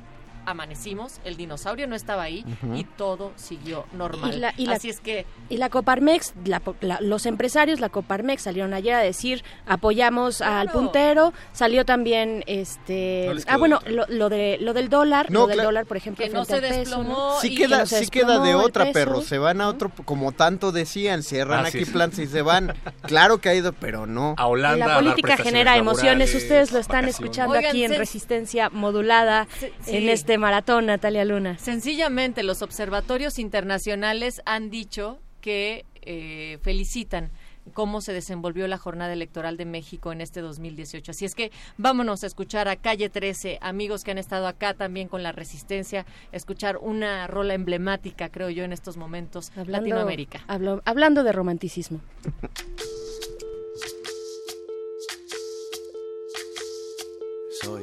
amanecimos, 0.46 1.20
el 1.24 1.36
dinosaurio 1.36 1.86
no 1.86 1.94
estaba 1.96 2.22
ahí 2.22 2.44
y 2.74 2.84
todo 2.84 3.32
siguió 3.36 3.86
normal. 3.92 4.34
Y 4.34 4.38
la- 4.38 4.54
y 4.56 4.66
la- 4.66 4.76
Así 4.76 4.88
es 4.90 5.00
que 5.00 5.26
Y 5.48 5.56
la 5.56 5.68
Coparmex, 5.68 6.34
la- 6.44 6.62
la- 6.80 7.00
los 7.00 7.26
empresarios, 7.26 7.80
la 7.80 7.88
Coparmex 7.88 8.42
salieron 8.42 8.72
ayer 8.74 8.94
a 8.94 9.00
decir 9.00 9.42
apoyamos 9.66 10.40
al 10.42 10.70
puntero. 10.70 11.32
Salió 11.52 11.84
también 11.84 12.44
este, 12.46 13.30
No 13.34 13.40
ah 13.46 13.56
bueno, 13.56 13.80
lo, 13.86 14.06
lo 14.08 14.28
de 14.28 14.58
lo 14.60 14.72
del 14.72 14.88
dólar, 14.88 15.30
No, 15.30 15.40
lo 15.40 15.46
del 15.48 15.62
dólar, 15.62 15.86
por 15.86 15.96
ejemplo, 15.96 16.24
Que 16.24 16.30
no 16.32 16.44
se 16.44 16.54
al 16.54 16.60
peso, 16.60 16.74
¿no? 16.74 16.78
desplomó 16.78 17.40
Sí 17.40 17.48
Y 17.48 17.56
que 17.56 17.66
queda, 17.66 17.78
no 17.80 17.86
se 17.86 18.04
sí 18.04 18.10
queda 18.10 18.38
de 18.40 18.54
otra, 18.54 18.84
peso. 18.86 18.92
perro. 18.94 19.20
Se 19.22 19.38
van 19.38 19.60
a 19.60 19.68
otro, 19.68 19.90
como 20.04 20.32
tanto 20.32 20.72
decían, 20.72 21.22
cierran 21.22 21.66
Así 21.66 21.78
aquí 21.82 21.90
plantas 21.90 22.18
y 22.20 22.26
se 22.26 22.42
van. 22.42 22.74
Claro 23.02 23.38
que 23.38 23.48
ha 23.48 23.54
ido, 23.54 23.72
pero 23.72 24.06
no. 24.06 24.34
A 24.38 24.46
Holanda 24.46 24.86
la 24.86 24.94
política 24.98 25.36
genera 25.36 25.76
emociones. 25.76 26.34
Ustedes 26.34 26.72
lo 26.72 26.78
están 26.78 27.02
vacaciones. 27.02 27.14
escuchando 27.20 27.52
Oigan, 27.54 27.70
aquí 27.70 27.84
en 27.84 27.94
Resistencia 27.96 28.70
Modulada 28.70 29.46
sí. 29.58 29.70
en 29.96 30.08
este 30.08 30.38
maratón, 30.40 30.86
Natalia 30.86 31.24
Luna. 31.24 31.56
Sencillamente, 31.58 32.42
los 32.42 32.62
observatorios 32.62 33.38
internacionales 33.38 34.42
han 34.46 34.70
dicho 34.70 35.18
que 35.40 35.84
eh, 36.02 36.58
felicitan 36.62 37.30
cómo 37.74 38.00
se 38.00 38.12
desenvolvió 38.12 38.66
la 38.66 38.78
jornada 38.78 39.12
electoral 39.12 39.56
de 39.56 39.64
México 39.66 40.10
en 40.12 40.20
este 40.22 40.40
2018. 40.40 41.12
Así 41.12 41.24
es 41.24 41.34
que 41.34 41.52
vámonos 41.76 42.24
a 42.24 42.26
escuchar 42.26 42.66
a 42.68 42.74
Calle 42.76 43.08
13, 43.10 43.58
amigos 43.60 44.02
que 44.02 44.10
han 44.10 44.18
estado 44.18 44.48
acá 44.48 44.74
también 44.74 45.06
con 45.08 45.22
la 45.22 45.30
resistencia, 45.30 46.04
escuchar 46.32 46.78
una 46.78 47.26
rola 47.28 47.54
emblemática, 47.54 48.28
creo 48.30 48.50
yo, 48.50 48.64
en 48.64 48.72
estos 48.72 48.96
momentos, 48.96 49.50
Hablando, 49.50 49.72
Latinoamérica. 49.88 50.40
hablo- 50.48 50.82
hablando 50.84 51.22
de 51.22 51.32
romanticismo. 51.32 52.00
Soy, 57.62 57.82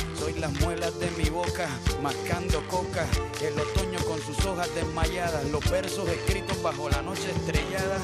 Soy 0.21 0.33
las 0.33 0.53
muelas 0.61 0.99
de 0.99 1.09
mi 1.17 1.31
boca, 1.31 1.67
mascando 2.03 2.61
coca. 2.67 3.07
El 3.41 3.59
otoño 3.59 3.97
con 4.05 4.21
sus 4.21 4.45
hojas 4.45 4.69
desmayadas, 4.75 5.49
los 5.49 5.67
versos 5.71 6.07
escritos 6.09 6.61
bajo 6.61 6.87
la 6.91 7.01
noche 7.01 7.31
estrellada. 7.31 7.97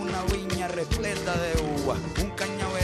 Una 0.00 0.22
viña 0.32 0.68
repleta 0.68 1.34
de 1.36 1.82
uva, 1.82 1.96
un 2.22 2.30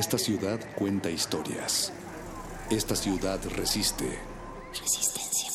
Esta 0.00 0.16
ciudad 0.16 0.58
cuenta 0.76 1.10
historias. 1.10 1.92
Esta 2.70 2.96
ciudad 2.96 3.38
resiste. 3.54 4.06
Resistencia 4.70 5.50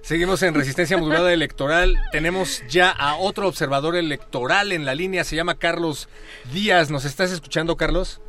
Seguimos 0.00 0.42
en 0.42 0.54
resistencia 0.54 0.96
modulada 0.96 1.30
electoral. 1.34 1.98
Tenemos 2.12 2.62
ya 2.70 2.88
a 2.88 3.16
otro 3.16 3.46
observador 3.46 3.94
electoral 3.94 4.72
en 4.72 4.86
la 4.86 4.94
línea. 4.94 5.24
Se 5.24 5.36
llama 5.36 5.58
Carlos 5.58 6.08
Díaz. 6.50 6.90
¿Nos 6.90 7.04
estás 7.04 7.30
escuchando, 7.30 7.76
Carlos? 7.76 8.22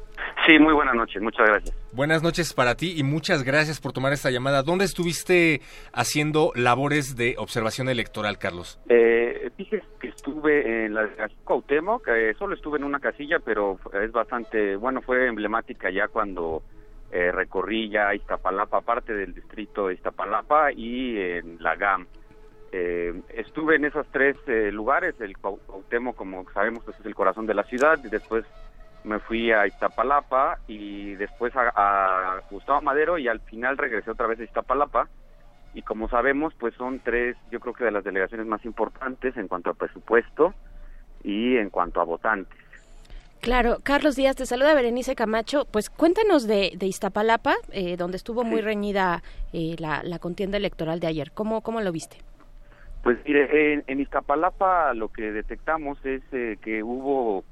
Sí, 0.45 0.59
muy 0.59 0.73
buenas 0.73 0.95
noches, 0.95 1.21
muchas 1.21 1.47
gracias. 1.47 1.75
Buenas 1.93 2.21
noches 2.21 2.53
para 2.53 2.75
ti 2.75 2.95
y 2.97 3.03
muchas 3.03 3.43
gracias 3.43 3.79
por 3.79 3.93
tomar 3.93 4.11
esta 4.11 4.29
llamada. 4.29 4.61
¿Dónde 4.63 4.83
estuviste 4.85 5.61
haciendo 5.93 6.51
labores 6.55 7.15
de 7.15 7.35
observación 7.37 7.87
electoral, 7.87 8.37
Carlos? 8.37 8.79
Eh, 8.89 9.51
dije 9.57 9.81
que 10.01 10.09
estuve 10.09 10.85
en 10.85 10.95
la 10.95 11.07
Cuauhtémoc, 11.45 12.03
que 12.05 12.33
solo 12.33 12.55
estuve 12.55 12.77
en 12.77 12.83
una 12.83 12.99
casilla, 12.99 13.37
pero 13.39 13.79
es 14.01 14.11
bastante, 14.11 14.75
bueno, 14.75 15.01
fue 15.01 15.27
emblemática 15.27 15.89
ya 15.89 16.07
cuando 16.09 16.63
eh, 17.11 17.31
recorrí 17.31 17.89
ya 17.89 18.13
Iztapalapa, 18.13 18.81
parte 18.81 19.13
del 19.13 19.33
distrito 19.33 19.87
de 19.87 19.93
Iztapalapa 19.93 20.73
y 20.73 21.17
en 21.19 21.57
la 21.61 21.75
GAM. 21.75 22.07
Eh, 22.71 23.13
estuve 23.35 23.75
en 23.75 23.85
esos 23.85 24.07
tres 24.11 24.35
eh, 24.47 24.71
lugares, 24.71 25.13
el 25.21 25.37
Cuau- 25.37 25.59
Cuauhtémoc, 25.67 26.15
como 26.15 26.43
sabemos, 26.51 26.83
pues, 26.83 26.99
es 26.99 27.05
el 27.05 27.13
corazón 27.15 27.45
de 27.45 27.53
la 27.53 27.63
ciudad, 27.65 27.99
y 28.03 28.09
después 28.09 28.43
me 29.03 29.19
fui 29.19 29.51
a 29.51 29.67
Iztapalapa 29.67 30.59
y 30.67 31.15
después 31.15 31.53
a, 31.55 31.71
a 31.75 32.41
Gustavo 32.49 32.81
Madero 32.81 33.17
y 33.17 33.27
al 33.27 33.39
final 33.41 33.77
regresé 33.77 34.11
otra 34.11 34.27
vez 34.27 34.39
a 34.39 34.43
Iztapalapa 34.43 35.07
y 35.73 35.81
como 35.81 36.07
sabemos 36.09 36.53
pues 36.55 36.73
son 36.75 36.99
tres 36.99 37.35
yo 37.51 37.59
creo 37.59 37.73
que 37.73 37.83
de 37.83 37.91
las 37.91 38.03
delegaciones 38.03 38.47
más 38.47 38.63
importantes 38.65 39.35
en 39.37 39.47
cuanto 39.47 39.71
a 39.71 39.73
presupuesto 39.73 40.53
y 41.23 41.57
en 41.57 41.69
cuanto 41.69 42.01
a 42.01 42.05
votantes. 42.05 42.57
Claro, 43.41 43.79
Carlos 43.83 44.15
Díaz, 44.15 44.37
te 44.37 44.45
saluda 44.45 44.73
Berenice 44.73 45.15
Camacho. 45.15 45.65
Pues 45.69 45.89
cuéntanos 45.89 46.47
de, 46.47 46.71
de 46.77 46.85
Iztapalapa, 46.85 47.55
eh, 47.73 47.97
donde 47.97 48.15
estuvo 48.15 48.45
muy 48.45 48.61
reñida 48.61 49.21
eh, 49.51 49.75
la, 49.79 50.01
la 50.03 50.17
contienda 50.19 50.55
electoral 50.55 51.01
de 51.01 51.07
ayer. 51.07 51.31
¿Cómo, 51.33 51.59
cómo 51.59 51.81
lo 51.81 51.91
viste? 51.91 52.19
Pues 53.03 53.17
mire, 53.25 53.73
en, 53.73 53.83
en 53.87 53.99
Iztapalapa 53.99 54.93
lo 54.93 55.09
que 55.09 55.33
detectamos 55.33 55.97
es 56.05 56.21
eh, 56.31 56.57
que 56.61 56.83
hubo 56.83 57.43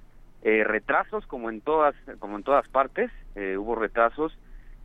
eh, 0.43 0.63
retrasos 0.63 1.25
como 1.27 1.49
en 1.49 1.61
todas 1.61 1.95
como 2.19 2.37
en 2.37 2.43
todas 2.43 2.67
partes, 2.69 3.11
eh, 3.35 3.57
hubo 3.57 3.75
retrasos 3.75 4.37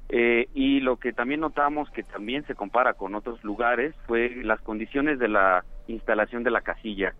eh, 0.08 0.48
y 0.54 0.80
lo 0.80 0.96
que 0.98 1.12
también 1.12 1.40
notamos 1.40 1.90
que 1.90 2.04
también 2.04 2.46
se 2.46 2.54
compara 2.54 2.94
con 2.94 3.14
otros 3.14 3.42
lugares 3.42 3.94
fue 4.06 4.30
las 4.44 4.60
condiciones 4.60 5.18
de 5.18 5.28
la 5.28 5.64
instalación 5.88 6.44
de 6.44 6.50
la 6.50 6.60
casilla. 6.60 7.14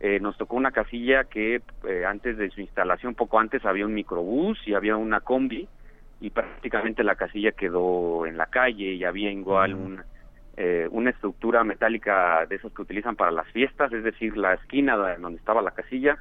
Eh, 0.00 0.18
nos 0.18 0.36
tocó 0.36 0.56
una 0.56 0.72
casilla 0.72 1.24
que 1.24 1.62
eh, 1.88 2.04
antes 2.04 2.36
de 2.36 2.50
su 2.50 2.60
instalación, 2.60 3.14
poco 3.14 3.38
antes, 3.38 3.64
había 3.64 3.86
un 3.86 3.94
microbús 3.94 4.58
y 4.66 4.74
había 4.74 4.96
una 4.96 5.20
combi 5.20 5.68
y 6.20 6.30
prácticamente 6.30 7.04
la 7.04 7.14
casilla 7.14 7.52
quedó 7.52 8.26
en 8.26 8.36
la 8.36 8.46
calle 8.46 8.94
y 8.94 9.04
había 9.04 9.30
igual 9.30 9.74
un, 9.74 10.02
eh, 10.56 10.86
una 10.90 11.10
estructura 11.10 11.64
metálica 11.64 12.44
de 12.46 12.56
esas 12.56 12.72
que 12.72 12.82
utilizan 12.82 13.16
para 13.16 13.30
las 13.30 13.46
fiestas, 13.48 13.92
es 13.92 14.04
decir, 14.04 14.36
la 14.36 14.54
esquina 14.54 14.96
de 14.98 15.16
donde 15.16 15.38
estaba 15.38 15.62
la 15.62 15.70
casilla 15.70 16.18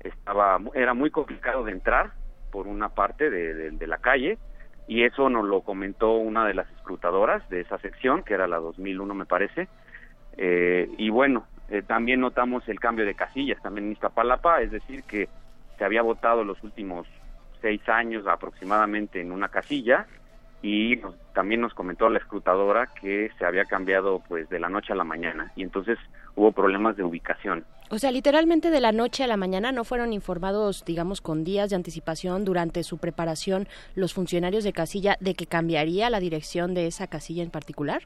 estaba 0.00 0.58
era 0.74 0.94
muy 0.94 1.10
complicado 1.10 1.64
de 1.64 1.72
entrar 1.72 2.12
por 2.50 2.66
una 2.66 2.90
parte 2.90 3.30
de, 3.30 3.54
de- 3.54 3.70
de 3.72 3.86
la 3.86 3.98
calle 3.98 4.38
y 4.86 5.04
eso 5.04 5.28
nos 5.30 5.44
lo 5.44 5.62
comentó 5.62 6.12
una 6.14 6.44
de 6.46 6.54
las 6.54 6.70
escrutadoras 6.72 7.48
de 7.48 7.60
esa 7.60 7.78
sección, 7.78 8.22
que 8.24 8.34
era 8.34 8.46
la 8.46 8.58
2001 8.58 9.14
me 9.14 9.26
parece. 9.26 9.68
Eh, 10.36 10.88
y 10.98 11.10
bueno, 11.10 11.46
eh, 11.68 11.82
también 11.82 12.20
notamos 12.20 12.66
el 12.68 12.80
cambio 12.80 13.04
de 13.04 13.14
casillas 13.14 13.60
también 13.62 13.86
en 13.86 13.92
Iztapalapa, 13.92 14.60
es 14.62 14.70
decir, 14.70 15.04
que 15.04 15.28
se 15.78 15.84
había 15.84 16.02
votado 16.02 16.44
los 16.44 16.62
últimos 16.62 17.06
seis 17.60 17.86
años 17.88 18.26
aproximadamente 18.26 19.20
en 19.20 19.30
una 19.32 19.48
casilla 19.48 20.06
y 20.62 20.96
nos- 20.96 21.14
también 21.34 21.60
nos 21.60 21.74
comentó 21.74 22.08
la 22.08 22.18
escrutadora 22.18 22.88
que 23.00 23.30
se 23.38 23.44
había 23.44 23.64
cambiado 23.64 24.22
pues 24.28 24.48
de 24.48 24.60
la 24.60 24.68
noche 24.68 24.92
a 24.92 24.96
la 24.96 25.04
mañana 25.04 25.50
y 25.56 25.62
entonces 25.62 25.98
hubo 26.36 26.52
problemas 26.52 26.96
de 26.96 27.02
ubicación. 27.02 27.64
O 27.90 27.98
sea, 27.98 28.10
literalmente 28.10 28.70
de 28.70 28.80
la 28.80 28.92
noche 28.92 29.24
a 29.24 29.26
la 29.26 29.36
mañana 29.36 29.70
no 29.72 29.84
fueron 29.84 30.12
informados, 30.14 30.82
digamos, 30.86 31.20
con 31.20 31.44
días 31.44 31.68
de 31.70 31.76
anticipación 31.76 32.44
durante 32.44 32.82
su 32.84 32.96
preparación 32.98 33.68
los 33.94 34.14
funcionarios 34.14 34.64
de 34.64 34.72
casilla 34.72 35.16
de 35.20 35.34
que 35.34 35.46
cambiaría 35.46 36.08
la 36.08 36.20
dirección 36.20 36.72
de 36.74 36.86
esa 36.86 37.06
casilla 37.06 37.42
en 37.42 37.50
particular. 37.50 38.00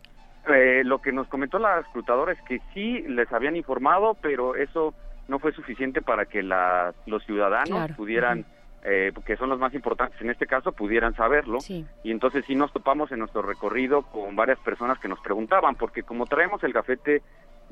Eh, 0.48 0.82
lo 0.84 1.00
que 1.02 1.12
nos 1.12 1.28
comentó 1.28 1.58
la 1.58 1.80
escrutadora 1.80 2.32
es 2.32 2.40
que 2.48 2.60
sí 2.74 3.02
les 3.08 3.30
habían 3.32 3.54
informado, 3.56 4.14
pero 4.20 4.56
eso 4.56 4.94
no 5.28 5.38
fue 5.40 5.52
suficiente 5.52 6.02
para 6.02 6.24
que 6.26 6.42
la- 6.42 6.94
los 7.06 7.24
ciudadanos 7.24 7.68
Claro. 7.68 7.94
pudieran, 7.96 8.44
eh, 8.88 9.12
que 9.24 9.36
son 9.36 9.48
los 9.50 9.58
más 9.58 9.74
importantes 9.74 10.20
en 10.20 10.30
este 10.30 10.46
caso, 10.46 10.70
pudieran 10.72 11.14
saberlo. 11.16 11.58
Y 12.04 12.12
entonces 12.12 12.44
sí 12.46 12.54
nos 12.54 12.72
topamos 12.72 13.10
en 13.10 13.18
nuestro 13.18 13.42
recorrido 13.42 14.02
con 14.02 14.36
varias 14.36 14.58
personas 14.60 14.98
que 15.00 15.08
nos 15.08 15.18
preguntaban, 15.20 15.74
porque 15.74 16.02
como 16.04 16.24
traemos 16.26 16.62
el 16.62 16.72
gafete 16.72 17.20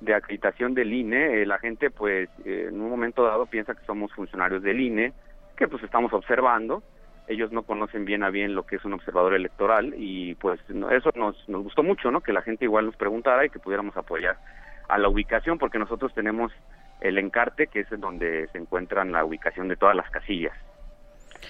de 0.01 0.15
acreditación 0.15 0.75
del 0.75 0.93
INE, 0.93 1.43
eh, 1.43 1.47
la 1.47 1.59
gente 1.59 1.91
pues 1.91 2.29
eh, 2.45 2.67
en 2.69 2.81
un 2.81 2.91
momento 2.91 3.23
dado 3.23 3.47
piensa 3.47 3.75
que 3.75 3.85
somos 3.87 4.13
funcionarios 4.13 4.63
del 4.63 4.81
INE, 4.81 5.13
que 5.57 5.69
pues 5.69 5.83
estamos 5.85 6.13
observando, 6.13 6.83
ellos 7.29 7.53
no 7.53 7.63
conocen 7.63 8.05
bien 8.05 8.23
a 8.25 8.31
bien 8.31 8.55
lo 8.57 8.67
que 8.67 8.77
es 8.77 8.85
un 8.85 8.93
observador 8.93 9.35
electoral 9.35 9.95
y 9.97 10.35
pues 10.35 10.61
no- 10.69 10.91
eso 10.91 11.11
nos, 11.15 11.49
nos 11.49 11.63
gustó 11.63 11.83
mucho, 11.85 12.11
¿no? 12.11 12.21
Que 12.23 12.33
la 12.33 12.43
gente 12.43 12.65
igual 12.65 12.87
nos 12.87 12.97
preguntara 12.97 13.47
y 13.47 13.51
que 13.51 13.61
pudiéramos 13.61 13.97
apoyar 13.97 14.37
a 14.89 14.99
la 14.99 15.09
ubicación 15.09 15.59
porque 15.59 15.79
nosotros 15.79 16.13
tenemos 16.13 16.53
el 17.01 17.17
encarte 17.19 17.69
que 17.69 17.81
es 17.81 17.89
donde 18.01 18.49
se 18.49 18.59
encuentran 18.59 19.13
la 19.13 19.25
ubicación 19.25 19.69
de 19.69 19.77
todas 19.77 19.95
las 19.97 20.11
casillas. 20.11 20.53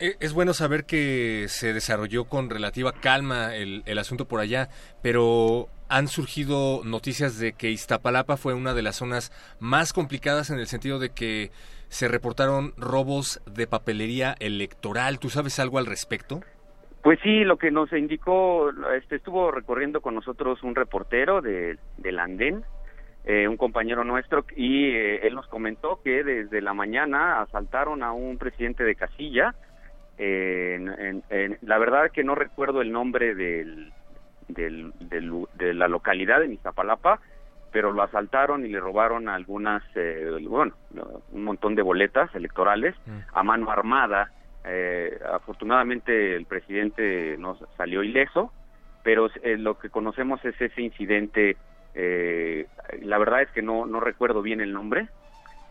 Eh, 0.01 0.17
Es 0.21 0.33
bueno 0.33 0.55
saber 0.55 0.85
que 0.85 1.47
se 1.49 1.73
desarrolló 1.73 2.25
con 2.25 2.51
relativa 2.51 2.93
calma 2.93 3.55
el, 3.55 3.83
el 3.87 3.99
asunto 3.99 4.27
por 4.27 4.41
allá, 4.41 4.69
pero 5.03 5.69
han 5.89 6.09
surgido 6.09 6.83
noticias 6.85 7.39
de 7.39 7.53
que 7.53 7.71
Iztapalapa 7.71 8.37
fue 8.37 8.55
una 8.55 8.75
de 8.75 8.83
las 8.83 8.97
zonas 8.97 9.31
más 9.61 9.93
complicadas 9.93 10.51
en 10.51 10.59
el 10.59 10.67
sentido 10.67 10.99
de 10.99 11.11
que 11.11 11.51
se 11.89 12.09
reportaron 12.09 12.73
robos 12.77 13.41
de 13.47 13.67
papelería 13.67 14.35
electoral. 14.41 15.19
¿Tú 15.19 15.31
sabes 15.31 15.61
algo 15.61 15.79
al 15.79 15.87
respecto? 15.87 16.41
Pues 17.03 17.21
sí, 17.23 17.45
lo 17.45 17.59
que 17.59 17.71
nos 17.71 17.93
indicó, 17.93 18.71
este, 18.97 19.17
estuvo 19.17 19.51
recorriendo 19.51 20.01
con 20.01 20.15
nosotros 20.15 20.63
un 20.63 20.75
reportero 20.75 21.43
de, 21.43 21.79
del 21.99 22.19
Andén, 22.19 22.65
eh, 23.27 23.47
un 23.47 23.59
compañero 23.59 24.05
nuestro, 24.05 24.45
y 24.57 24.87
eh, 24.87 25.27
él 25.27 25.35
nos 25.35 25.47
comentó 25.49 26.01
que 26.03 26.25
desde 26.25 26.63
la 26.63 26.73
mañana 26.73 27.43
asaltaron 27.43 28.03
a 28.03 28.13
un 28.13 28.39
presidente 28.39 28.85
de 28.85 28.95
casilla. 28.97 29.55
Eh, 30.19 30.75
en- 30.77 31.23
en- 31.29 31.59
la 31.63 31.79
verdad 31.79 32.11
que 32.13 32.25
no 32.25 32.35
recuerdo 32.35 32.81
el 32.83 32.93
nombre 32.93 33.35
del, 33.35 33.93
del- 34.49 34.93
de 35.55 35.75
la 35.75 35.89
localidad 35.89 36.41
de 36.41 36.53
Iztapalapa, 36.55 37.21
pero 37.71 37.93
lo 37.93 38.03
asaltaron 38.03 38.65
y 38.65 38.69
le 38.69 38.79
robaron 38.79 39.29
algunas, 39.29 39.83
eh, 39.97 40.31
bueno, 40.49 40.75
un 41.33 41.45
montón 41.45 41.75
de 41.75 41.83
boletas 41.83 42.33
electorales 42.35 42.95
a 43.33 43.43
mano 43.43 43.71
armada. 43.71 44.31
Eh, 44.65 45.19
afortunadamente 45.33 46.37
el 46.37 46.47
presidente 46.47 47.37
no 47.39 47.59
salió 47.77 48.03
ileso, 48.03 48.53
pero 49.03 49.29
eh, 49.43 49.57
lo 49.59 49.77
que 49.79 49.91
conocemos 49.91 50.43
es 50.45 50.59
ese 50.61 50.81
incidente. 50.83 51.57
eh, 51.97 52.67
la 53.03 53.19
verdad 53.19 53.43
es 53.43 53.51
que 53.51 53.63
no, 53.63 53.87
no 53.87 54.01
recuerdo 54.01 54.43
bien 54.43 54.61
el 54.61 54.73
nombre, 54.73 55.09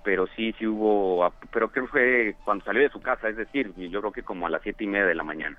pero 0.04 0.28
sí, 0.36 0.54
sí 0.58 0.68
hubo, 0.68 1.32
pero 1.52 1.70
creo 1.70 1.86
que 1.86 1.92
fue 1.92 2.36
cuando 2.44 2.66
salió 2.66 2.82
de 2.82 2.90
su 2.90 3.02
casa, 3.02 3.30
es 3.30 3.38
decir, 3.38 3.74
yo 3.76 4.00
creo 4.00 4.12
que 4.12 4.24
como 4.24 4.48
a 4.48 4.50
las 4.50 4.62
siete 4.62 4.84
y 4.84 4.88
media 4.88 5.06
de 5.06 5.16
la 5.16 5.24
mañana. 5.24 5.58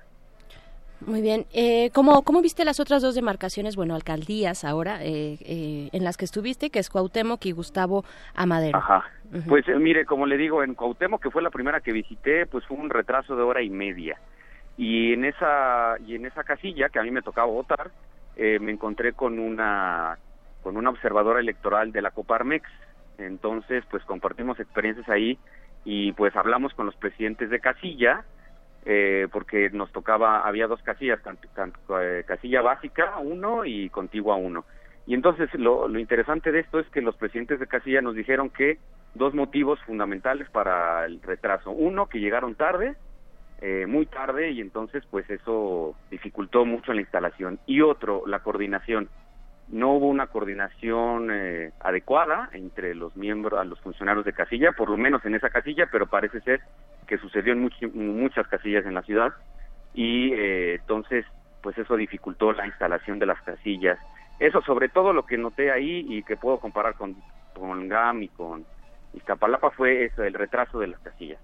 Muy 1.01 1.21
bien. 1.21 1.45
Eh, 1.53 1.91
¿cómo, 1.93 2.23
¿Cómo 2.23 2.41
viste 2.41 2.63
las 2.63 2.79
otras 2.79 3.01
dos 3.01 3.15
demarcaciones, 3.15 3.75
bueno, 3.75 3.95
alcaldías 3.95 4.63
ahora, 4.63 5.03
eh, 5.03 5.37
eh, 5.41 5.89
en 5.91 6.03
las 6.03 6.17
que 6.17 6.25
estuviste, 6.25 6.69
que 6.69 6.79
es 6.79 6.89
Cuauhtémoc 6.89 7.45
y 7.45 7.51
Gustavo 7.51 8.05
Amadero? 8.33 8.77
Ajá. 8.77 9.03
Pues 9.47 9.67
eh, 9.67 9.75
mire, 9.75 10.05
como 10.05 10.25
le 10.25 10.37
digo, 10.37 10.63
en 10.63 10.73
Cuauhtémoc, 10.73 11.21
que 11.21 11.31
fue 11.31 11.41
la 11.41 11.49
primera 11.49 11.81
que 11.81 11.91
visité, 11.91 12.45
pues 12.45 12.65
fue 12.65 12.77
un 12.77 12.89
retraso 12.89 13.35
de 13.35 13.43
hora 13.43 13.61
y 13.61 13.69
media. 13.69 14.17
Y 14.77 15.13
en 15.13 15.25
esa 15.25 15.95
y 16.05 16.15
en 16.15 16.25
esa 16.25 16.43
casilla 16.43 16.89
que 16.89 16.99
a 16.99 17.03
mí 17.03 17.11
me 17.11 17.21
tocaba 17.21 17.47
votar, 17.47 17.91
eh, 18.35 18.59
me 18.59 18.71
encontré 18.71 19.13
con 19.13 19.39
una 19.39 20.17
con 20.63 20.77
una 20.77 20.89
observadora 20.89 21.39
electoral 21.39 21.91
de 21.91 22.01
la 22.01 22.11
Coparmex. 22.11 22.67
Entonces, 23.17 23.83
pues 23.89 24.03
compartimos 24.03 24.59
experiencias 24.59 25.07
ahí 25.09 25.37
y 25.83 26.11
pues 26.13 26.35
hablamos 26.35 26.73
con 26.73 26.85
los 26.85 26.95
presidentes 26.95 27.49
de 27.49 27.59
casilla 27.59 28.25
eh, 28.85 29.27
porque 29.31 29.69
nos 29.71 29.91
tocaba, 29.91 30.41
había 30.41 30.67
dos 30.67 30.81
casillas, 30.83 31.19
eh, 32.01 32.23
casilla 32.27 32.61
básica 32.61 33.17
uno 33.17 33.65
y 33.65 33.89
contigua 33.89 34.35
uno. 34.35 34.65
Y 35.07 35.15
entonces 35.15 35.49
lo, 35.55 35.87
lo 35.87 35.99
interesante 35.99 36.51
de 36.51 36.59
esto 36.59 36.79
es 36.79 36.87
que 36.89 37.01
los 37.01 37.15
presidentes 37.15 37.59
de 37.59 37.67
casilla 37.67 38.01
nos 38.01 38.15
dijeron 38.15 38.49
que 38.49 38.77
dos 39.15 39.33
motivos 39.33 39.79
fundamentales 39.81 40.49
para 40.51 41.05
el 41.05 41.21
retraso. 41.21 41.71
Uno, 41.71 42.07
que 42.07 42.19
llegaron 42.19 42.53
tarde, 42.53 42.95
eh, 43.61 43.85
muy 43.87 44.05
tarde, 44.05 44.51
y 44.51 44.61
entonces 44.61 45.03
pues 45.09 45.27
eso 45.29 45.95
dificultó 46.11 46.65
mucho 46.65 46.93
la 46.93 47.01
instalación. 47.01 47.59
Y 47.65 47.81
otro, 47.81 48.23
la 48.27 48.39
coordinación. 48.39 49.09
No 49.67 49.93
hubo 49.93 50.07
una 50.07 50.27
coordinación 50.27 51.29
eh, 51.31 51.71
adecuada 51.79 52.49
entre 52.53 52.93
los 52.93 53.15
miembros, 53.15 53.59
a 53.59 53.63
los 53.63 53.79
funcionarios 53.81 54.23
de 54.25 54.33
casilla, 54.33 54.71
por 54.73 54.89
lo 54.89 54.97
menos 54.97 55.25
en 55.25 55.35
esa 55.35 55.49
casilla, 55.49 55.87
pero 55.91 56.05
parece 56.07 56.39
ser 56.41 56.61
que 57.07 57.17
sucedió 57.17 57.53
en 57.53 57.63
much- 57.67 57.91
muchas 57.93 58.47
casillas 58.47 58.85
en 58.85 58.93
la 58.93 59.01
ciudad 59.03 59.33
y 59.93 60.33
eh, 60.33 60.75
entonces 60.75 61.25
pues 61.61 61.77
eso 61.79 61.95
dificultó 61.95 62.51
la 62.53 62.67
instalación 62.67 63.17
de 63.17 63.25
las 63.25 63.41
casillas. 63.41 63.97
Eso 64.39 64.61
sobre 64.61 64.89
todo 64.89 65.13
lo 65.13 65.25
que 65.25 65.37
noté 65.37 65.71
ahí 65.71 66.05
y 66.07 66.21
que 66.23 66.37
puedo 66.37 66.59
comparar 66.59 66.93
con, 66.93 67.15
con 67.55 67.87
GAM 67.87 68.21
y 68.21 68.27
con 68.29 68.65
Iztapalapa 69.13 69.71
fue 69.71 70.05
eso, 70.05 70.23
el 70.23 70.33
retraso 70.35 70.77
de 70.79 70.87
las 70.87 70.99
casillas. 70.99 71.39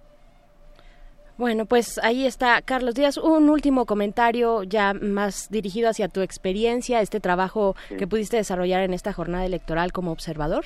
Bueno, 1.38 1.66
pues 1.66 2.00
ahí 2.04 2.26
está, 2.26 2.62
Carlos 2.62 2.94
Díaz. 2.96 3.18
Un 3.18 3.50
último 3.50 3.86
comentario 3.86 4.64
ya 4.64 4.94
más 4.94 5.50
dirigido 5.50 5.90
hacia 5.90 6.08
tu 6.08 6.22
experiencia, 6.22 7.02
este 7.02 7.20
trabajo 7.20 7.76
Sí. 7.88 7.98
que 7.98 8.08
pudiste 8.08 8.38
desarrollar 8.38 8.84
en 8.84 8.94
esta 8.94 9.12
jornada 9.14 9.46
electoral 9.46 9.92
como 9.92 10.12
observador. 10.12 10.64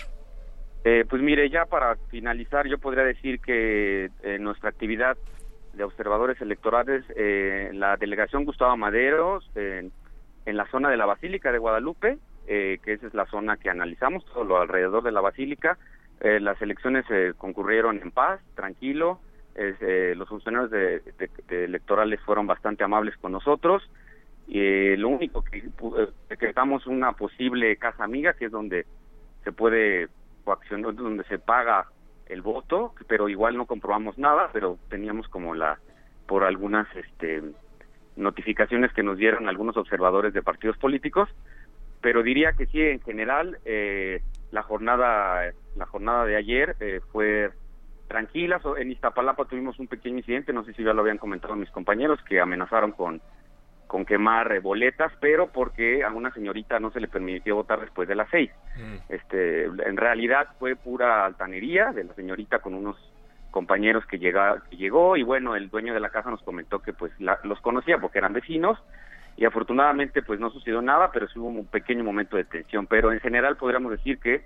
Eh, 0.84 1.03
pues 1.10 1.22
mire, 1.22 1.50
ya 1.50 1.66
para 1.66 1.95
finalizar, 2.10 2.68
yo 2.68 2.77
podría 2.77 3.03
decir 3.03 3.40
que 3.40 4.10
eh, 4.24 4.38
nuestra 4.40 4.69
actividad 4.69 5.18
de 5.74 5.84
observadores 5.84 6.40
electorales, 6.42 7.03
eh, 7.16 7.72
la 7.74 7.98
delegación 7.98 8.45
Gustavo 8.45 8.76
Maderos, 8.77 9.50
en, 9.56 9.92
en 10.45 10.58
la 10.58 10.68
zona 10.69 10.90
de 10.90 10.98
la 10.98 11.06
Basílica 11.06 11.52
de 11.52 11.58
Guadalupe, 11.58 12.18
eh, 12.48 12.80
que 12.84 12.94
esa 12.94 13.08
es 13.08 13.14
la 13.14 13.26
zona 13.26 13.58
que 13.58 13.69
analizamos, 13.69 14.24
todo 14.26 14.44
lo 14.44 14.61
alrededor 14.61 15.03
de 15.03 15.11
la 15.11 15.22
Basílica, 15.22 15.77
eh, 16.22 16.40
las 16.40 16.61
elecciones 16.61 17.03
eh, 17.10 17.34
concurrieron 17.38 18.00
en 18.02 18.11
paz, 18.11 18.40
tranquilo, 18.56 19.19
es, 19.56 19.75
eh, 19.82 20.14
los 20.16 20.27
funcionarios 20.30 20.72
de, 20.72 21.01
electorales 21.50 22.19
fueron 22.22 22.48
bastante 22.48 22.84
amables 22.84 23.16
con 23.17 23.32
nosotros, 23.32 23.90
y 24.48 24.95
lo 24.98 25.09
único 25.09 25.43
que 25.43 25.58
eh, 25.58 26.08
decretamos 26.30 26.85
una 26.85 27.14
posible 27.14 27.75
casa 27.77 28.03
amiga, 28.03 28.34
que 28.34 28.45
es 28.45 28.51
donde 28.51 28.85
se 29.43 29.51
puede 29.51 30.08
coaccionar, 30.43 30.93
donde 30.93 31.24
se 31.24 31.40
paga 31.40 31.88
el 32.27 32.42
voto, 32.42 32.93
pero 33.08 33.30
igual 33.30 33.58
no 33.58 33.66
comprobamos 33.66 34.17
nada, 34.17 34.50
pero 34.51 34.77
teníamos 34.90 35.27
como 35.27 35.56
la, 35.56 35.80
por 36.27 36.43
algunas 36.43 36.88
este, 36.95 37.42
notificaciones 38.16 38.93
que 38.93 39.03
nos 39.03 39.17
dieron 39.17 39.48
algunos 39.48 39.77
observadores 39.77 40.34
de 40.34 40.42
partidos 40.42 40.77
políticos, 40.77 41.30
pero 42.01 42.24
diría 42.24 42.53
que 42.53 42.66
sí, 42.67 42.82
en 42.82 43.01
general, 43.01 43.58
eh, 43.66 44.22
la 44.51 44.64
jornada, 44.64 45.51
la 45.75 45.85
jornada 45.85 46.25
de 46.25 46.35
ayer 46.35 46.75
eh, 46.80 47.01
fue 47.11 47.51
tranquila. 48.08 48.59
So- 48.59 48.77
En 48.77 48.92
Iztapalapa 48.92 49.45
tuvimos 49.45 49.80
un 49.80 49.88
pequeño 49.88 50.17
incidente, 50.17 50.53
no 50.53 50.64
sé 50.64 50.74
si 50.74 50.84
ya 50.84 50.93
lo 50.93 51.01
habían 51.01 51.17
comentado 51.17 51.56
mis 51.56 51.69
compañeros, 51.72 52.19
que 52.27 52.40
amenazaron 52.40 52.92
con 52.92 53.22
con 53.88 54.03
quemar 54.03 54.59
boletas, 54.61 55.14
pero 55.19 55.45
porque 55.51 56.03
a 56.03 56.11
una 56.11 56.32
señorita 56.34 56.80
no 56.80 56.90
se 56.90 57.00
le 57.00 57.08
permitió 57.08 57.53
votar 57.53 57.80
después 57.80 58.08
de 58.08 58.16
las 58.16 58.27
seis. 58.32 58.50
Este, 59.09 59.66
en 59.66 59.95
realidad 59.95 60.48
fue 60.58 60.75
pura 60.75 61.24
altanería 61.24 61.92
de 61.92 62.03
la 62.03 62.16
señorita 62.16 62.59
con 62.59 62.74
unos 62.74 62.98
compañeros 63.51 64.03
que, 64.08 64.17
llega, 64.17 64.64
que 64.72 64.77
llegó 64.77 65.16
y 65.17 65.22
bueno, 65.24 65.56
el 65.56 65.69
dueño 65.69 65.93
de 65.93 66.00
la 66.00 66.09
casa 66.09 66.32
nos 66.32 66.42
comentó 66.42 66.80
que 66.80 66.93
pues 66.93 67.11
la- 67.19 67.40
los 67.43 67.61
conocía 67.61 68.00
porque 68.00 68.17
eran 68.17 68.34
vecinos 68.34 68.80
y 69.38 69.45
afortunadamente 69.45 70.24
pues 70.24 70.40
no 70.40 70.50
sucedió 70.50 70.82
nada, 70.82 71.11
pero 71.14 71.27
sí 71.27 71.38
hubo 71.38 71.50
un 71.50 71.67
pequeño 71.67 72.03
momento 72.03 72.38
de 72.38 72.43
tensión, 72.45 72.88
pero 72.88 73.11
en 73.14 73.19
general 73.19 73.56
podríamos 73.56 73.92
decir 73.92 74.19
que 74.19 74.45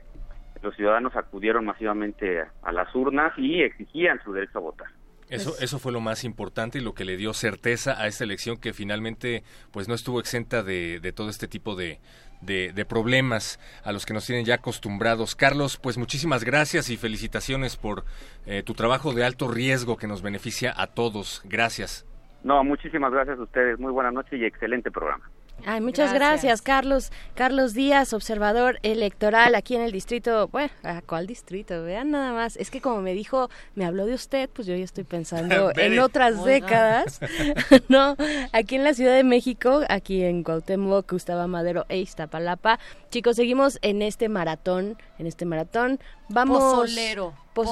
los 0.61 0.75
ciudadanos 0.75 1.15
acudieron 1.15 1.65
masivamente 1.65 2.41
a 2.61 2.71
las 2.71 2.93
urnas 2.95 3.33
y 3.37 3.61
exigían 3.61 4.19
su 4.23 4.33
derecho 4.33 4.57
a 4.57 4.61
votar. 4.61 4.87
Eso, 5.29 5.51
Pues- 5.51 5.61
eso 5.61 5.77
fue 5.79 5.91
lo 5.91 5.99
más 6.01 6.23
importante 6.23 6.79
y 6.79 6.81
lo 6.81 6.93
que 6.93 7.05
le 7.05 7.15
dio 7.15 7.33
certeza 7.33 8.01
a 8.01 8.07
esta 8.07 8.23
elección 8.23 8.57
que 8.57 8.73
finalmente 8.73 9.43
pues 9.71 9.87
no 9.87 9.93
estuvo 9.93 10.19
exenta 10.19 10.63
de, 10.63 10.99
de 10.99 11.11
todo 11.13 11.29
este 11.29 11.47
tipo 11.47 11.75
de, 11.75 11.99
de, 12.41 12.73
de 12.73 12.85
problemas 12.85 13.59
a 13.83 13.91
los 13.91 14.07
que 14.07 14.13
nos 14.15 14.25
tienen 14.25 14.43
ya 14.45 14.55
acostumbrados. 14.55 15.35
Carlos, 15.35 15.77
pues 15.77 15.99
muchísimas 15.99 16.43
gracias 16.43 16.89
y 16.89 16.97
felicitaciones 16.97 17.77
por 17.77 18.05
eh, 18.47 18.63
tu 18.63 18.73
trabajo 18.73 19.13
de 19.13 19.23
alto 19.23 19.47
riesgo 19.47 19.97
que 19.97 20.07
nos 20.07 20.23
beneficia 20.23 20.73
a 20.75 20.87
todos. 20.87 21.43
Gracias. 21.45 22.07
No, 22.43 22.63
muchísimas 22.63 23.11
gracias 23.11 23.37
a 23.37 23.43
ustedes. 23.43 23.77
Muy 23.79 23.91
buena 23.91 24.09
noche 24.11 24.35
y 24.35 24.45
excelente 24.45 24.89
programa. 24.89 25.29
Ay, 25.65 25.81
muchas 25.81 26.13
gracias. 26.13 26.61
Carlos. 26.61 27.11
Carlos 27.35 27.73
Díaz, 27.73 28.13
observador 28.13 28.79
electoral 28.83 29.55
aquí 29.55 29.75
en 29.75 29.81
el 29.81 29.91
distrito. 29.91 30.47
Bueno, 30.47 30.69
¿a 30.83 31.01
cuál 31.01 31.27
distrito? 31.27 31.83
Vean 31.83 32.11
nada 32.11 32.33
más. 32.33 32.57
Es 32.57 32.71
que 32.71 32.81
como 32.81 33.01
me 33.01 33.13
dijo, 33.13 33.49
me 33.75 33.85
habló 33.85 34.05
de 34.05 34.13
usted, 34.13 34.49
pues 34.49 34.67
yo 34.67 34.75
ya 34.75 34.83
estoy 34.83 35.03
pensando 35.03 35.71
en 35.75 35.99
otras 35.99 36.33
Oiga. 36.37 36.45
décadas. 36.45 37.19
no, 37.87 38.15
aquí 38.51 38.75
en 38.75 38.83
la 38.83 38.93
Ciudad 38.93 39.15
de 39.15 39.23
México, 39.23 39.81
aquí 39.89 40.23
en 40.23 40.43
Cuauhtémoc, 40.43 41.11
Gustavo 41.11 41.47
Madero 41.47 41.85
e 41.89 41.97
Iztapalapa. 41.97 42.79
Chicos, 43.09 43.35
seguimos 43.35 43.79
en 43.81 44.01
este 44.01 44.29
maratón, 44.29 44.97
en 45.17 45.27
este 45.27 45.45
maratón. 45.45 45.99
Vamos. 46.29 46.59
Pozolero, 46.59 47.33
Po- 47.53 47.63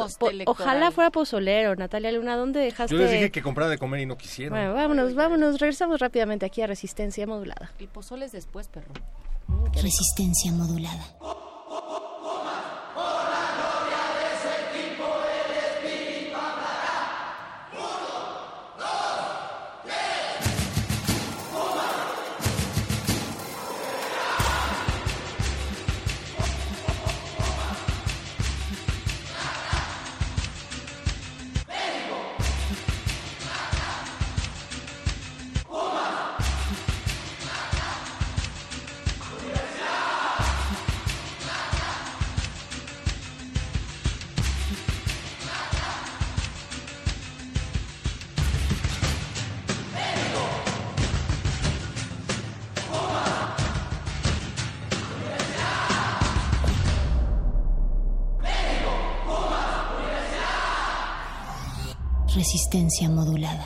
ojalá 0.45 0.91
fuera 0.91 1.11
pozolero. 1.11 1.75
Natalia 1.75 2.11
Luna, 2.11 2.35
¿dónde 2.35 2.59
dejaste? 2.59 2.95
Yo 2.95 3.01
les 3.01 3.11
dije 3.11 3.31
que 3.31 3.41
comprara 3.41 3.69
de 3.69 3.77
comer 3.77 4.01
y 4.01 4.05
no 4.05 4.17
quisieron. 4.17 4.57
Bueno, 4.57 4.73
vámonos, 4.73 5.13
vámonos. 5.15 5.59
Regresamos 5.59 5.99
rápidamente 5.99 6.45
aquí 6.45 6.61
a 6.61 6.67
Resistencia 6.67 7.25
Modulada. 7.27 7.71
El 7.79 7.87
pozole 7.87 8.25
es 8.25 8.31
después, 8.31 8.67
perro. 8.67 8.91
Resistencia 9.81 10.51
modulada. 10.51 11.05
Resistencia 62.37 63.09
modulada. 63.09 63.65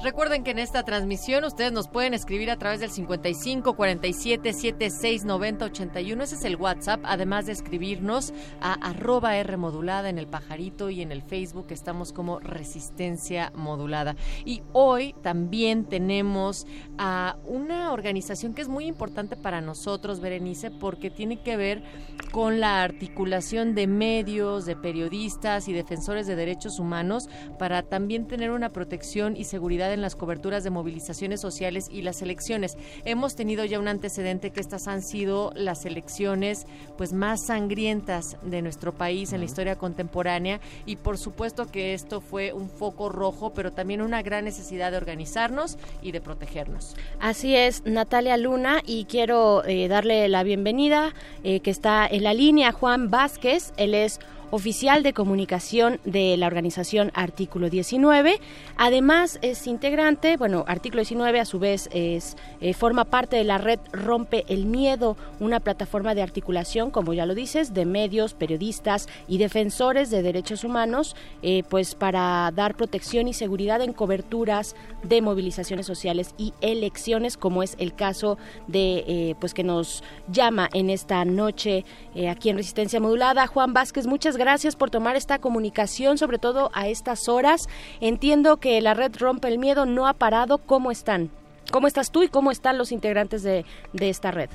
Recuerden 0.00 0.44
que 0.44 0.52
en 0.52 0.60
esta 0.60 0.84
transmisión 0.84 1.42
ustedes 1.42 1.72
nos 1.72 1.88
pueden 1.88 2.14
escribir 2.14 2.52
a 2.52 2.56
través 2.56 2.78
del 2.78 2.90
55 2.90 3.74
47 3.74 4.52
76 4.52 5.24
90 5.24 5.64
81. 5.64 6.22
Ese 6.22 6.36
es 6.36 6.44
el 6.44 6.54
WhatsApp, 6.54 7.00
además 7.02 7.46
de 7.46 7.52
escribirnos 7.52 8.32
a 8.60 8.74
arroba 8.74 9.36
R 9.36 9.56
modulada 9.56 10.08
en 10.08 10.18
el 10.18 10.28
pajarito 10.28 10.88
y 10.88 11.02
en 11.02 11.10
el 11.10 11.22
Facebook 11.22 11.66
estamos 11.70 12.12
como 12.12 12.38
Resistencia 12.38 13.50
Modulada. 13.56 14.14
Y 14.44 14.62
hoy 14.72 15.16
también 15.20 15.84
tenemos 15.84 16.68
a 16.96 17.36
una 17.44 17.90
organización 17.92 18.54
que 18.54 18.62
es 18.62 18.68
muy 18.68 18.86
importante 18.86 19.34
para 19.34 19.60
nosotros, 19.60 20.20
Berenice, 20.20 20.70
porque 20.70 21.10
tiene 21.10 21.42
que 21.42 21.56
ver 21.56 21.82
con 22.30 22.60
la 22.60 22.84
articulación 22.84 23.74
de 23.74 23.88
medios, 23.88 24.64
de 24.64 24.76
periodistas 24.76 25.66
y 25.66 25.72
defensores 25.72 26.28
de 26.28 26.36
derechos 26.36 26.78
humanos 26.78 27.28
para 27.58 27.82
también 27.82 28.28
tener 28.28 28.52
una 28.52 28.68
protección 28.68 29.36
y 29.36 29.42
seguridad 29.42 29.87
en 29.92 30.00
las 30.00 30.16
coberturas 30.16 30.64
de 30.64 30.70
movilizaciones 30.70 31.40
sociales 31.40 31.88
y 31.90 32.02
las 32.02 32.22
elecciones. 32.22 32.76
Hemos 33.04 33.34
tenido 33.34 33.64
ya 33.64 33.78
un 33.78 33.88
antecedente 33.88 34.50
que 34.50 34.60
estas 34.60 34.88
han 34.88 35.02
sido 35.02 35.52
las 35.54 35.84
elecciones 35.84 36.66
pues 36.96 37.12
más 37.12 37.46
sangrientas 37.46 38.36
de 38.42 38.62
nuestro 38.62 38.92
país 38.92 39.32
en 39.32 39.40
la 39.40 39.46
historia 39.46 39.76
contemporánea 39.76 40.60
y 40.86 40.96
por 40.96 41.18
supuesto 41.18 41.66
que 41.66 41.94
esto 41.94 42.20
fue 42.20 42.52
un 42.52 42.68
foco 42.68 43.08
rojo, 43.08 43.52
pero 43.52 43.72
también 43.72 44.02
una 44.02 44.22
gran 44.22 44.44
necesidad 44.44 44.90
de 44.90 44.96
organizarnos 44.96 45.78
y 46.02 46.12
de 46.12 46.20
protegernos. 46.20 46.96
Así 47.20 47.54
es, 47.54 47.82
Natalia 47.84 48.36
Luna, 48.36 48.82
y 48.84 49.04
quiero 49.04 49.64
eh, 49.64 49.88
darle 49.88 50.28
la 50.28 50.42
bienvenida, 50.42 51.14
eh, 51.42 51.60
que 51.60 51.70
está 51.70 52.06
en 52.06 52.22
la 52.24 52.34
línea, 52.34 52.72
Juan 52.72 53.10
Vázquez, 53.10 53.72
él 53.76 53.94
es 53.94 54.20
oficial 54.50 55.02
de 55.02 55.12
comunicación 55.12 56.00
de 56.04 56.36
la 56.36 56.46
organización 56.46 57.10
Artículo 57.14 57.70
19. 57.70 58.40
Además 58.76 59.38
es 59.42 59.66
integrante, 59.66 60.36
bueno, 60.36 60.64
Artículo 60.66 61.02
19 61.02 61.40
a 61.40 61.44
su 61.44 61.58
vez 61.58 61.88
es 61.92 62.36
eh, 62.60 62.74
forma 62.74 63.04
parte 63.04 63.36
de 63.36 63.44
la 63.44 63.58
red 63.58 63.78
Rompe 63.92 64.44
el 64.48 64.66
Miedo, 64.66 65.16
una 65.40 65.60
plataforma 65.60 66.14
de 66.14 66.22
articulación, 66.22 66.90
como 66.90 67.12
ya 67.12 67.26
lo 67.26 67.34
dices, 67.34 67.74
de 67.74 67.84
medios, 67.84 68.34
periodistas 68.34 69.08
y 69.26 69.38
defensores 69.38 70.10
de 70.10 70.22
derechos 70.22 70.64
humanos, 70.64 71.14
eh, 71.42 71.62
pues 71.68 71.94
para 71.94 72.50
dar 72.54 72.74
protección 72.74 73.28
y 73.28 73.34
seguridad 73.34 73.82
en 73.82 73.92
coberturas 73.92 74.74
de 75.02 75.20
movilizaciones 75.20 75.86
sociales 75.86 76.34
y 76.38 76.54
elecciones, 76.60 77.36
como 77.36 77.62
es 77.62 77.76
el 77.78 77.94
caso 77.94 78.38
de, 78.66 79.04
eh, 79.06 79.34
pues 79.40 79.54
que 79.54 79.64
nos 79.64 80.02
llama 80.30 80.68
en 80.72 80.90
esta 80.90 81.24
noche 81.24 81.84
aquí 82.28 82.48
en 82.48 82.56
Resistencia 82.56 83.00
Modulada. 83.00 83.46
Juan 83.46 83.72
Vázquez, 83.72 84.06
muchas 84.06 84.37
gracias 84.38 84.76
por 84.76 84.90
tomar 84.90 85.16
esta 85.16 85.38
comunicación, 85.38 86.16
sobre 86.16 86.38
todo 86.38 86.70
a 86.72 86.88
estas 86.88 87.28
horas. 87.28 87.68
Entiendo 88.00 88.56
que 88.56 88.80
la 88.80 88.94
red 88.94 89.14
Rompe 89.18 89.48
el 89.48 89.58
Miedo 89.58 89.84
no 89.84 90.06
ha 90.06 90.14
parado. 90.14 90.58
¿Cómo 90.58 90.90
están? 90.90 91.30
¿Cómo 91.70 91.86
estás 91.86 92.10
tú 92.10 92.22
y 92.22 92.28
cómo 92.28 92.50
están 92.50 92.78
los 92.78 92.92
integrantes 92.92 93.42
de, 93.42 93.66
de 93.92 94.08
esta 94.08 94.30
red? 94.30 94.48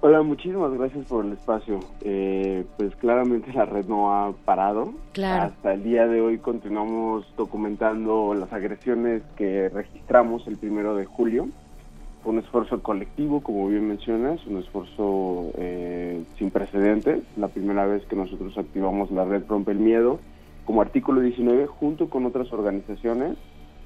Hola, 0.00 0.22
muchísimas 0.22 0.72
gracias 0.74 1.06
por 1.06 1.24
el 1.24 1.32
espacio. 1.32 1.80
Eh, 2.02 2.64
pues 2.76 2.94
claramente 2.96 3.52
la 3.52 3.64
red 3.64 3.86
no 3.86 4.14
ha 4.14 4.32
parado. 4.44 4.92
Claro. 5.12 5.46
Hasta 5.46 5.72
el 5.72 5.82
día 5.82 6.06
de 6.06 6.20
hoy 6.20 6.38
continuamos 6.38 7.26
documentando 7.36 8.32
las 8.34 8.52
agresiones 8.52 9.22
que 9.36 9.68
registramos 9.68 10.46
el 10.46 10.56
primero 10.56 10.94
de 10.94 11.04
julio. 11.04 11.48
Un 12.24 12.38
esfuerzo 12.38 12.82
colectivo, 12.82 13.40
como 13.42 13.68
bien 13.68 13.88
mencionas, 13.88 14.44
un 14.46 14.58
esfuerzo 14.58 15.50
eh, 15.56 16.22
sin 16.36 16.50
precedentes. 16.50 17.22
La 17.36 17.48
primera 17.48 17.86
vez 17.86 18.04
que 18.06 18.16
nosotros 18.16 18.56
activamos 18.58 19.10
la 19.10 19.24
red 19.24 19.44
Rompe 19.48 19.72
el 19.72 19.78
Miedo 19.78 20.18
como 20.64 20.82
artículo 20.82 21.22
19 21.22 21.66
junto 21.66 22.10
con 22.10 22.26
otras 22.26 22.52
organizaciones 22.52 23.38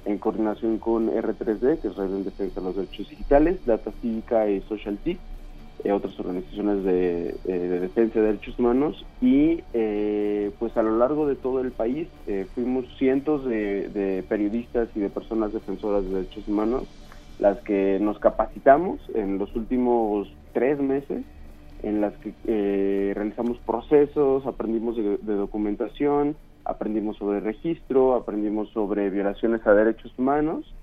en 0.05 0.17
coordinación 0.17 0.79
con 0.79 1.09
R3D, 1.09 1.79
que 1.79 1.87
es 1.87 1.95
Red 1.95 2.13
en 2.13 2.25
Defensa 2.25 2.59
de 2.59 2.65
los 2.65 2.75
Derechos 2.75 3.09
Digitales, 3.09 3.65
Data 3.65 3.91
Cívica 4.01 4.49
y 4.49 4.59
Social 4.61 4.97
TIC, 5.01 5.17
eh, 5.83 5.91
otras 5.91 6.17
organizaciones 6.19 6.83
de, 6.83 7.35
eh, 7.45 7.53
de 7.53 7.79
defensa 7.79 8.19
de 8.19 8.27
derechos 8.27 8.57
humanos 8.57 9.05
y 9.21 9.61
eh, 9.73 10.51
pues 10.59 10.75
a 10.77 10.83
lo 10.83 10.97
largo 10.97 11.27
de 11.27 11.35
todo 11.35 11.59
el 11.61 11.71
país 11.71 12.07
eh, 12.27 12.45
fuimos 12.53 12.85
cientos 12.97 13.43
de, 13.45 13.89
de 13.89 14.23
periodistas 14.23 14.87
y 14.95 14.99
de 14.99 15.09
personas 15.09 15.51
defensoras 15.51 16.03
de 16.05 16.09
derechos 16.09 16.47
humanos 16.47 16.83
las 17.39 17.57
que 17.59 17.99
nos 17.99 18.19
capacitamos 18.19 18.99
en 19.13 19.37
los 19.37 19.55
últimos 19.55 20.31
tres 20.53 20.79
meses 20.79 21.23
en 21.83 21.99
las 21.99 22.13
que 22.15 22.33
eh, 22.45 23.11
realizamos 23.13 23.57
procesos, 23.59 24.45
aprendimos 24.47 24.95
de, 24.95 25.17
documentación, 25.17 26.35
aprendimos 26.63 27.17
sobre 27.17 27.41
registro, 27.41 28.15
aprendimos 28.15 28.69
sobre 28.69 29.09
violaciones 29.09 29.65
a 29.67 29.73
derechos 29.73 30.13
humanos 30.17 30.73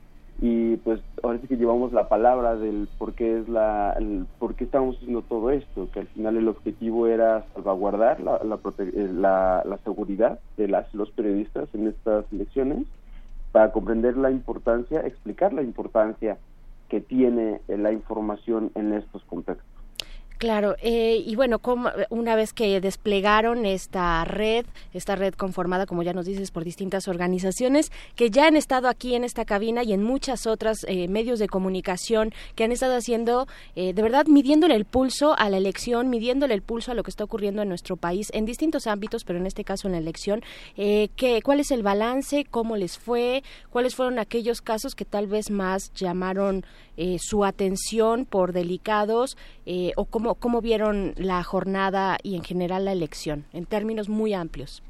y 0.43 0.77
pues 0.77 1.01
ahora 1.23 1.39
sí 1.41 1.49
que 1.49 1.57
llevamos 1.57 1.93
la 1.93 2.09
palabra 2.09 2.57
del 2.57 2.89
por 2.99 3.15
qué 3.15 3.41
es 3.41 3.49
la 3.49 3.95
el 3.99 4.27
por 4.39 4.55
qué 4.55 4.65
estamos 4.65 4.97
haciendo 4.97 5.21
todo 5.21 5.51
esto 5.51 5.91
que 5.93 6.01
al 6.01 6.07
final 6.07 6.37
el 6.39 6.49
objetivo 6.49 7.07
era 7.07 7.45
salvaguardar 7.53 8.21
la 8.21 8.41
la, 8.43 8.59
eh, 8.79 9.11
la, 9.13 9.63
la 9.67 9.77
seguridad 9.79 10.39
de 10.57 10.69
las 10.69 10.95
los 10.95 11.11
periodistas 11.11 11.69
en 11.75 11.89
estas 11.89 12.25
elecciones 12.33 12.87
para 13.53 13.73
comprender 13.73 14.17
la 14.17 14.31
importancia 14.31 15.01
explicar 15.01 15.53
la 15.53 15.63
importancia 15.63 16.39
que 16.89 17.01
tiene 17.01 17.61
la 17.69 17.93
información 17.93 18.73
en 18.75 18.93
estos 18.93 19.25
contextos 19.25 19.70
Claro, 20.41 20.75
eh, 20.81 21.23
y 21.27 21.37
bueno, 21.37 21.59
como, 21.59 21.91
una 22.09 22.35
vez 22.35 22.55
que 22.55 22.81
desplegaron 22.81 23.67
esta 23.67 24.25
red, 24.25 24.65
esta 24.95 25.15
red 25.15 25.35
conformada, 25.35 25.85
como 25.85 26.03
ya 26.03 26.15
nos 26.15 26.25
dices, 26.25 26.51
por 26.51 26.65
distintas 26.65 27.09
organizaciones 27.09 27.93
que 28.17 28.31
ya 28.31 28.47
han 28.47 28.57
estado 28.57 28.89
aquí 28.89 29.15
en 29.15 29.23
esta 29.23 29.45
cabina 29.45 29.83
y 29.83 29.93
en 29.93 30.03
muchas 30.03 30.47
otras 30.47 30.87
eh, 30.89 31.09
medios 31.09 31.41
de 31.41 31.47
comunicación 31.47 32.33
que 32.55 32.65
han 32.65 32.73
estado 32.73 32.97
haciendo, 32.97 33.49
eh, 33.77 33.93
de 33.93 34.01
verdad, 34.01 34.25
midiéndole 34.29 34.77
el 34.77 34.87
pulso 34.87 35.39
a 35.39 35.51
la 35.51 35.59
elección, 35.59 36.09
midiéndole 36.09 36.55
el 36.55 36.63
pulso 36.63 36.93
a 36.93 36.95
lo 36.95 37.03
que 37.03 37.11
está 37.11 37.25
ocurriendo 37.25 37.61
en 37.61 37.69
nuestro 37.69 37.99
país 37.99 38.31
en 38.33 38.47
distintos 38.47 38.87
ámbitos, 38.87 39.25
pero 39.25 39.39
en 39.39 39.47
este 39.47 39.63
caso 39.63 39.89
en 39.89 39.93
la 39.93 39.99
elección. 39.99 40.41
Eh, 40.79 41.11
¿qué, 41.17 41.43
¿Cuál 41.43 41.61
es 41.61 41.71
el 41.71 41.83
balance? 41.83 42.47
¿Cómo 42.51 42.79
les 42.79 42.97
fue? 42.97 43.43
¿Cuáles 43.69 43.95
fueron 43.95 44.19
aquellos 44.19 44.63
casos 44.63 44.95
que 44.95 45.05
tal 45.05 45.27
vez 45.27 45.51
más 45.51 45.93
llamaron 45.93 46.65
eh, 46.97 47.19
su 47.21 47.45
atención 47.45 48.25
por 48.25 48.53
delicados? 48.53 49.37
Eh, 49.67 49.93
¿O 49.97 50.05
cómo, 50.05 50.30
cómo 50.35 50.61
vieron 50.61 51.13
la 51.17 51.43
jornada 51.43 52.19
y 52.23 52.37
en 52.37 52.43
general 52.43 52.85
la 52.85 52.93
elección, 52.93 53.45
en 53.53 53.67
términos 53.67 54.09
muy 54.09 54.35
amplios? 54.35 54.83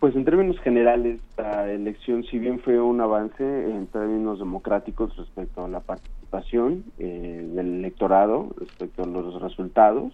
Pues 0.00 0.14
en 0.14 0.24
términos 0.24 0.58
generales, 0.60 1.20
la 1.36 1.70
elección, 1.70 2.24
si 2.24 2.38
bien 2.38 2.60
fue 2.60 2.80
un 2.80 3.00
avance 3.00 3.42
en 3.42 3.86
términos 3.88 4.38
democráticos 4.38 5.16
respecto 5.16 5.64
a 5.64 5.68
la 5.68 5.80
participación 5.80 6.84
eh, 6.98 7.48
del 7.54 7.78
electorado, 7.78 8.48
respecto 8.58 9.02
a 9.02 9.06
los 9.06 9.42
resultados, 9.42 10.12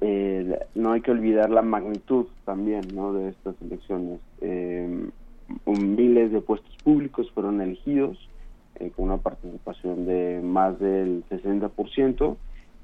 eh, 0.00 0.58
no 0.74 0.92
hay 0.92 1.00
que 1.00 1.10
olvidar 1.10 1.50
la 1.50 1.62
magnitud 1.62 2.26
también 2.44 2.82
¿no? 2.94 3.12
de 3.12 3.30
estas 3.30 3.54
elecciones. 3.60 4.20
Eh, 4.40 5.10
miles 5.66 6.32
de 6.32 6.40
puestos 6.40 6.74
públicos 6.82 7.30
fueron 7.32 7.60
elegidos 7.60 8.16
eh, 8.76 8.90
con 8.94 9.06
una 9.06 9.18
participación 9.18 10.06
de 10.06 10.40
más 10.42 10.78
del 10.78 11.24
60%. 11.28 12.36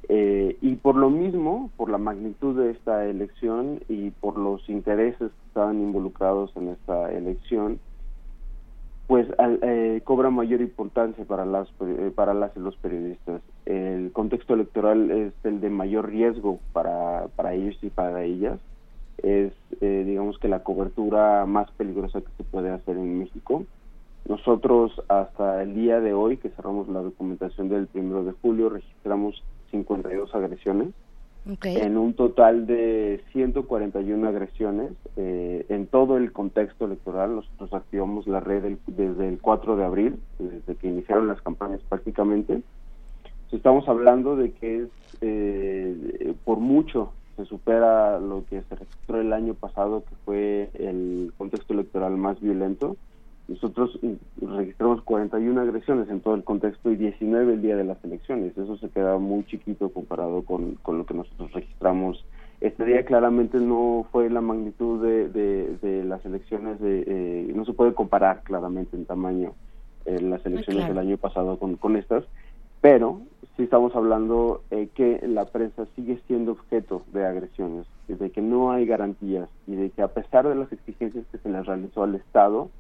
Eh, 0.08 0.56
y 0.60 0.76
por 0.76 0.94
lo 0.96 1.10
mismo, 1.10 1.70
por 1.76 1.90
la 1.90 1.98
magnitud 1.98 2.56
de 2.56 2.70
esta 2.72 3.06
elección 3.06 3.80
y 3.88 4.10
por 4.12 4.38
los 4.38 4.68
intereses 4.68 5.32
que 5.32 5.46
estaban 5.48 5.80
involucrados 5.80 6.52
en 6.56 6.68
esta 6.68 7.12
elección, 7.12 7.80
pues 9.08 9.26
al- 9.38 9.60
eh, 9.62 10.00
cobra 10.04 10.30
mayor 10.30 10.60
importancia 10.60 11.24
para 11.24 11.44
las 11.44 11.68
eh, 11.80 12.12
para 12.14 12.34
las 12.34 12.56
y 12.56 12.60
los 12.60 12.76
periodistas. 12.78 13.42
El 13.64 14.12
contexto 14.12 14.54
electoral 14.54 15.10
es 15.10 15.32
el 15.44 15.60
de 15.60 15.70
mayor 15.70 16.08
riesgo 16.08 16.60
para, 16.72 17.28
para 17.36 17.54
ellos 17.54 17.76
y 17.82 17.90
para 17.90 18.24
ellas. 18.24 18.58
Es, 19.18 19.52
eh, 19.80 20.04
digamos 20.06 20.38
que 20.38 20.48
la 20.48 20.62
cobertura 20.62 21.46
más 21.46 21.70
peligrosa 21.72 22.20
que 22.20 22.32
se 22.36 22.44
puede 22.44 22.70
hacer 22.70 22.96
en 22.96 23.18
México. 23.18 23.64
Nosotros 24.28 24.92
hasta 25.08 25.62
el 25.62 25.74
día 25.74 26.00
de 26.00 26.12
hoy, 26.12 26.36
que 26.38 26.50
cerramos 26.50 26.88
la 26.88 27.00
documentación 27.00 27.68
del 27.68 27.86
primero 27.86 28.24
de 28.24 28.32
julio, 28.32 28.68
registramos 28.70 29.44
52 29.70 30.34
agresiones 30.34 30.88
en 31.76 31.96
un 31.96 32.14
total 32.14 32.66
de 32.66 33.22
141 33.32 34.26
agresiones 34.28 34.90
eh, 35.16 35.64
en 35.68 35.86
todo 35.86 36.16
el 36.16 36.32
contexto 36.32 36.86
electoral. 36.86 37.36
Nosotros 37.36 37.72
activamos 37.72 38.26
la 38.26 38.40
red 38.40 38.64
el- 38.64 38.78
desde 38.88 39.28
el 39.28 39.38
4 39.40 39.76
de 39.76 39.84
abril, 39.84 40.16
desde 40.38 40.74
que 40.74 40.88
iniciaron 40.88 41.28
las 41.28 41.40
campañas 41.42 41.80
prácticamente. 41.88 42.62
Estamos 43.52 43.88
hablando 43.88 44.34
de 44.36 44.52
que 44.52 44.82
es 44.82 44.88
eh, 45.20 46.34
por 46.44 46.58
mucho 46.58 47.12
se 47.36 47.44
supera 47.44 48.18
lo 48.18 48.44
que 48.46 48.62
se 48.62 48.74
registró 48.74 49.20
el 49.20 49.32
año 49.32 49.54
pasado, 49.54 50.02
que 50.08 50.16
fue 50.24 50.70
el 50.74 51.32
contexto 51.36 51.74
electoral 51.74 52.16
más 52.16 52.40
violento. 52.40 52.96
Nosotros 53.48 53.98
mm, 54.02 54.56
registramos 54.56 55.02
41 55.02 55.60
agresiones 55.60 56.08
en 56.08 56.20
todo 56.20 56.34
el 56.34 56.44
contexto 56.44 56.90
y 56.90 56.96
19 56.96 57.54
el 57.54 57.62
día 57.62 57.76
de 57.76 57.84
las 57.84 58.02
elecciones. 58.04 58.56
Eso 58.56 58.76
se 58.78 58.88
queda 58.88 59.18
muy 59.18 59.44
chiquito 59.44 59.88
comparado 59.90 60.42
con, 60.42 60.74
con 60.76 60.98
lo 60.98 61.06
que 61.06 61.14
nosotros 61.14 61.52
registramos. 61.52 62.24
Este 62.60 62.84
día 62.84 63.04
claramente 63.04 63.58
no 63.58 64.06
fue 64.10 64.30
la 64.30 64.40
magnitud 64.40 65.02
de, 65.02 65.28
de, 65.28 65.76
de 65.82 66.04
las 66.04 66.24
elecciones, 66.24 66.80
de, 66.80 67.04
eh, 67.06 67.52
no 67.54 67.64
se 67.66 67.74
puede 67.74 67.92
comparar 67.92 68.42
claramente 68.44 68.96
en 68.96 69.04
tamaño 69.04 69.52
eh, 70.06 70.20
las 70.20 70.44
elecciones 70.46 70.84
claro. 70.84 70.94
del 70.94 71.06
año 71.06 71.16
pasado 71.18 71.58
con, 71.58 71.76
con 71.76 71.96
estas, 71.96 72.24
pero 72.80 73.20
sí 73.56 73.64
estamos 73.64 73.94
hablando 73.94 74.62
eh, 74.70 74.88
que 74.94 75.20
la 75.26 75.44
prensa 75.46 75.86
sigue 75.96 76.18
siendo 76.26 76.52
objeto 76.52 77.02
de 77.12 77.26
agresiones, 77.26 77.86
de 78.08 78.30
que 78.30 78.40
no 78.40 78.70
hay 78.70 78.86
garantías 78.86 79.48
y 79.66 79.74
de 79.74 79.90
que 79.90 80.02
a 80.02 80.08
pesar 80.08 80.48
de 80.48 80.54
las 80.54 80.72
exigencias 80.72 81.26
que 81.30 81.38
se 81.38 81.48
les 81.50 81.66
realizó 81.66 82.04
al 82.04 82.14
Estado, 82.14 82.70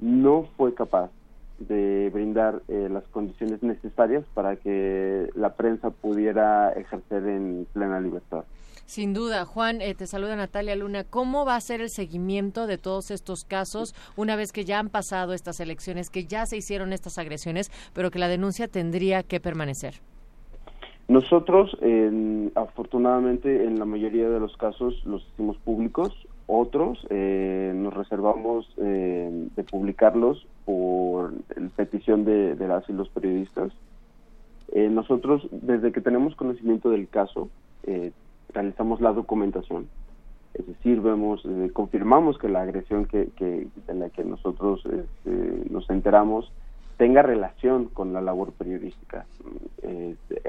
no 0.00 0.48
fue 0.56 0.74
capaz 0.74 1.10
de 1.58 2.10
brindar 2.12 2.62
eh, 2.68 2.88
las 2.90 3.04
condiciones 3.08 3.62
necesarias 3.62 4.24
para 4.34 4.56
que 4.56 5.28
la 5.34 5.54
prensa 5.54 5.90
pudiera 5.90 6.72
ejercer 6.72 7.26
en 7.26 7.66
plena 7.72 8.00
libertad. 8.00 8.44
Sin 8.86 9.12
duda, 9.14 9.44
Juan, 9.44 9.82
eh, 9.82 9.94
te 9.94 10.06
saluda 10.06 10.34
Natalia 10.34 10.74
Luna. 10.74 11.04
¿Cómo 11.04 11.44
va 11.44 11.54
a 11.54 11.60
ser 11.60 11.80
el 11.80 11.90
seguimiento 11.90 12.66
de 12.66 12.76
todos 12.78 13.10
estos 13.12 13.44
casos 13.44 13.94
una 14.16 14.34
vez 14.36 14.52
que 14.52 14.64
ya 14.64 14.78
han 14.80 14.88
pasado 14.88 15.32
estas 15.32 15.60
elecciones, 15.60 16.10
que 16.10 16.24
ya 16.24 16.44
se 16.46 16.56
hicieron 16.56 16.92
estas 16.92 17.18
agresiones, 17.18 17.70
pero 17.92 18.10
que 18.10 18.18
la 18.18 18.26
denuncia 18.26 18.66
tendría 18.66 19.22
que 19.22 19.38
permanecer? 19.38 20.00
Nosotros, 21.08 21.76
en- 21.82 22.52
afortunadamente, 22.54 23.64
en 23.64 23.78
la 23.78 23.84
mayoría 23.84 24.28
de 24.28 24.40
los 24.40 24.56
casos 24.56 24.94
los 25.04 25.22
hicimos 25.34 25.56
públicos. 25.58 26.12
Otros 26.52 27.06
eh, 27.10 27.72
nos 27.76 27.94
reservamos 27.94 28.68
eh, 28.78 29.30
de 29.54 29.62
publicarlos 29.62 30.48
por 30.64 31.32
petición 31.76 32.24
de, 32.24 32.56
las 32.56 32.88
y 32.90 32.92
los 32.92 33.08
periodistas. 33.08 33.72
Eh, 34.72 34.88
nosotros, 34.88 35.46
desde 35.52 35.92
que 35.92 36.00
tenemos 36.00 36.34
conocimiento 36.34 36.90
del 36.90 37.06
caso, 37.06 37.50
eh, 37.84 38.10
realizamos 38.52 39.00
la 39.00 39.12
documentación. 39.12 39.86
Es 40.54 40.66
decir, 40.66 41.00
vemos, 41.00 41.40
eh, 41.44 41.70
confirmamos 41.72 42.36
que 42.36 42.48
la 42.48 42.62
agresión 42.62 43.04
que, 43.06 43.28
que- 43.36 43.68
de 43.86 43.94
la 43.94 44.10
que 44.10 44.24
nosotros 44.24 44.84
este, 44.86 45.70
nos 45.70 45.88
enteramos 45.88 46.50
tenga 46.96 47.22
relación 47.22 47.84
con 47.94 48.12
la 48.12 48.20
labor 48.20 48.50
periodística. 48.58 49.24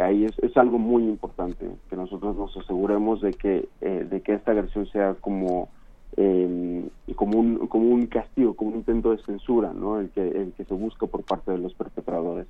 Ahí 0.01 0.25
es, 0.25 0.37
es 0.39 0.57
algo 0.57 0.79
muy 0.79 1.03
importante 1.03 1.69
que 1.91 1.95
nosotros 1.95 2.35
nos 2.35 2.57
aseguremos 2.57 3.21
de 3.21 3.33
que 3.33 3.69
de 3.81 4.21
que 4.21 4.33
esta 4.33 4.51
agresión 4.51 4.85
sea 4.87 5.13
como 5.21 5.69
eh, 6.17 6.87
como 7.15 7.39
un 7.39 7.67
como 7.67 7.89
un 7.89 8.07
castigo, 8.07 8.53
como 8.55 8.71
un 8.71 8.77
intento 8.77 9.11
de 9.11 9.23
censura, 9.23 9.73
¿no? 9.73 9.99
El 9.99 10.09
que 10.09 10.21
el 10.27 10.53
que 10.53 10.65
se 10.65 10.73
busca 10.73 11.07
por 11.07 11.23
parte 11.23 11.51
de 11.51 11.57
los 11.57 11.73
perpetradores. 11.73 12.47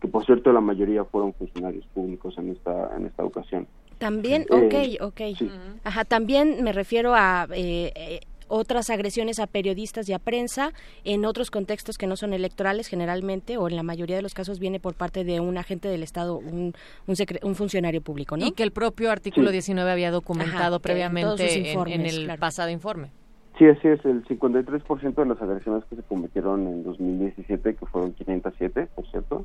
Que 0.00 0.08
por 0.08 0.24
cierto 0.24 0.52
la 0.52 0.60
mayoría 0.60 1.04
fueron 1.04 1.32
funcionarios 1.34 1.86
públicos 1.88 2.36
en 2.38 2.50
esta 2.50 2.96
en 2.96 3.06
esta 3.06 3.24
ocasión. 3.24 3.66
También, 3.98 4.46
Eh, 4.50 4.96
ok, 4.98 5.12
ok. 5.12 5.50
Ajá, 5.84 6.06
también 6.06 6.64
me 6.64 6.72
refiero 6.72 7.14
a 7.14 7.46
eh, 7.54 7.92
eh, 7.94 8.20
otras 8.50 8.90
agresiones 8.90 9.38
a 9.38 9.46
periodistas 9.46 10.08
y 10.08 10.12
a 10.12 10.18
prensa 10.18 10.72
en 11.04 11.24
otros 11.24 11.50
contextos 11.50 11.96
que 11.96 12.06
no 12.06 12.16
son 12.16 12.34
electorales 12.34 12.88
generalmente 12.88 13.56
o 13.56 13.68
en 13.68 13.76
la 13.76 13.82
mayoría 13.82 14.16
de 14.16 14.22
los 14.22 14.34
casos 14.34 14.58
viene 14.58 14.80
por 14.80 14.94
parte 14.94 15.24
de 15.24 15.40
un 15.40 15.56
agente 15.56 15.88
del 15.88 16.02
Estado, 16.02 16.36
un, 16.36 16.74
un, 17.06 17.14
secre- 17.14 17.38
un 17.42 17.54
funcionario 17.54 18.02
público, 18.02 18.36
¿no? 18.36 18.46
Y 18.46 18.52
que 18.52 18.62
el 18.62 18.72
propio 18.72 19.10
artículo 19.10 19.48
Sí. 19.48 19.52
19 19.54 19.90
había 19.90 20.10
documentado 20.10 20.60
Ajá, 20.66 20.76
en 20.76 20.82
previamente 20.82 21.72
en- 21.94 22.00
el 22.06 22.24
claro. 22.24 22.40
pasado 22.40 22.70
informe. 22.70 23.10
Sí, 23.58 23.66
así 23.66 23.88
es, 23.88 24.04
el 24.04 24.24
53% 24.24 25.14
de 25.22 25.26
las 25.26 25.40
agresiones 25.42 25.84
que 25.84 25.96
se 25.96 26.02
cometieron 26.02 26.66
en 26.66 26.82
2017, 26.82 27.74
que 27.76 27.86
fueron 27.86 28.12
507, 28.14 28.88
por 28.94 29.06
cierto, 29.10 29.44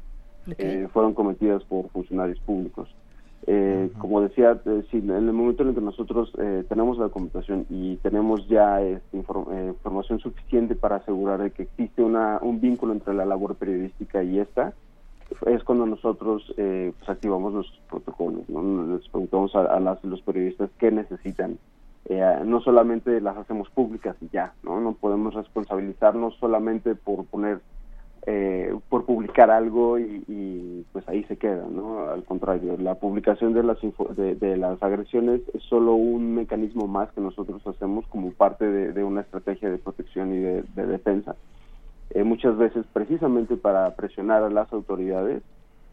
eh, 0.58 0.88
fueron 0.94 1.14
cometidas 1.14 1.64
por 1.66 1.90
funcionarios 1.90 2.40
públicos. 2.40 2.88
Eh, 3.48 3.92
Como 4.00 4.22
decía, 4.22 4.60
eh, 4.66 4.84
sí, 4.90 4.98
en 4.98 5.12
el 5.12 5.32
momento 5.34 5.62
en 5.64 5.70
el 5.70 5.76
que 5.76 5.82
nosotros 5.82 6.32
eh, 6.40 6.64
tenemos 6.68 6.98
la 6.98 7.06
documentación 7.06 7.66
y 7.70 7.98
tenemos 7.98 8.48
ya 8.48 8.82
este, 8.82 9.18
infor- 9.20 9.48
eh, 9.52 9.68
información 9.68 10.20
suficiente 10.20 10.76
para 10.76 10.96
asegurar 10.96 11.42
de 11.42 11.52
que 11.52 11.64
existe 11.64 12.02
una, 12.02 12.40
un 12.42 12.60
vínculo 12.60 12.94
entre 12.94 13.14
la 13.14 13.26
labor 13.26 13.56
periodística 13.56 14.24
y 14.24 14.40
esta, 14.40 14.74
es 15.46 15.64
cuando 15.64 15.86
nosotros 15.86 16.44
pues 16.56 17.10
activamos 17.10 17.54
nuestros 17.54 17.82
protocolos, 17.90 18.48
¿no? 18.48 18.96
les 18.96 19.08
preguntamos 19.10 19.56
a, 19.56 19.62
a 19.62 19.80
las 19.80 20.04
los 20.04 20.22
periodistas 20.22 20.70
qué 20.80 20.92
necesitan. 20.92 21.58
No 22.46 22.62
solamente 22.62 23.20
las 23.20 23.36
hacemos 23.36 23.70
públicas 23.72 24.16
y 24.22 24.30
ya, 24.30 24.54
¿no? 24.62 24.80
No 24.80 24.94
podemos 24.94 25.34
responsabilizarnos 25.34 26.36
solamente 26.38 26.94
por 26.94 27.26
poner, 27.26 27.62
eh, 28.28 28.76
por 28.90 29.06
publicar 29.06 29.52
algo 29.52 30.00
y, 30.00 30.86
pues 30.92 31.08
ahí 31.08 31.24
se 31.26 31.38
queda, 31.38 31.68
¿no? 31.70 32.10
Al 32.10 32.24
contrario, 32.24 32.76
la 32.78 32.96
publicación 32.96 33.54
de 33.54 33.64
las 33.64 33.82
info- 33.84 34.10
de, 34.16 34.58
las 34.58 34.82
agresiones 34.82 35.42
es 35.54 35.62
solo 35.64 35.94
un 35.94 36.34
mecanismo 36.36 36.88
más 36.88 37.12
que 37.14 37.22
nosotros 37.22 37.66
hacemos 37.68 38.06
como 38.08 38.32
parte 38.32 38.66
de, 38.66 39.04
una 39.04 39.22
estrategia 39.22 39.70
de 39.70 39.78
protección 39.78 40.34
y 40.34 40.40
de, 40.40 40.64
de 40.76 40.86
defensa 40.88 41.36
eh, 42.12 42.24
muchas 42.24 42.58
veces 42.58 42.86
precisamente 42.94 43.58
para 43.58 43.96
presionar 43.96 44.44
a 44.44 44.50
las 44.50 44.72
autoridades, 44.74 45.44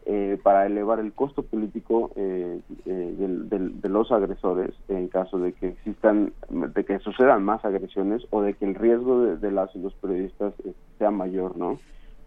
eh, 0.05 0.37
para 0.43 0.65
elevar 0.65 0.99
el 0.99 1.13
costo 1.13 1.43
político 1.43 2.11
eh, 2.15 2.59
eh, 2.85 3.15
del- 3.17 3.49
del- 3.49 3.79
de 3.81 3.89
los 3.89 4.11
agresores 4.11 4.71
en 4.87 5.07
caso 5.07 5.37
de 5.39 5.53
que 5.53 5.69
existan, 5.69 6.33
de 6.49 6.83
que 6.85 6.99
sucedan 6.99 7.43
más 7.43 7.63
agresiones 7.63 8.25
o 8.31 8.41
de 8.41 8.53
que 8.55 8.65
el 8.65 8.75
riesgo 8.75 9.21
de, 9.23 9.51
las 9.51 9.73
y 9.75 9.79
los 9.79 9.93
periodistas 9.95 10.53
sea 10.97 11.11
mayor, 11.11 11.57
¿no? 11.57 11.79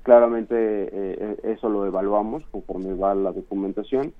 Claramente 0.06 0.54
eh, 0.54 0.88
eh, 0.92 1.36
eso 1.42 1.68
lo 1.68 1.84
evaluamos 1.84 2.44
conforme 2.52 2.94
va 2.94 3.12
la 3.16 3.32
documentación 3.32 4.12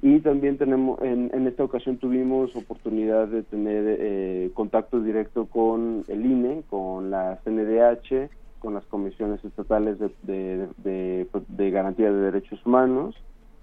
Y 0.00 0.20
también 0.20 0.56
tenemos, 0.56 0.98
en, 1.02 1.46
esta 1.46 1.62
ocasión 1.62 1.98
tuvimos 1.98 2.56
oportunidad 2.56 3.28
de 3.28 3.42
tener 3.42 3.84
eh, 4.00 4.50
contacto 4.54 5.00
directo 5.00 5.44
con 5.44 6.02
el 6.08 6.24
INE, 6.24 6.62
con 6.70 7.10
la 7.10 7.40
CNDH, 7.44 8.30
con 8.58 8.72
las 8.72 8.86
comisiones 8.86 9.44
estatales 9.44 9.98
de 10.22 11.70
garantía 11.70 12.10
de 12.10 12.20
derechos 12.22 12.64
humanos, 12.64 13.14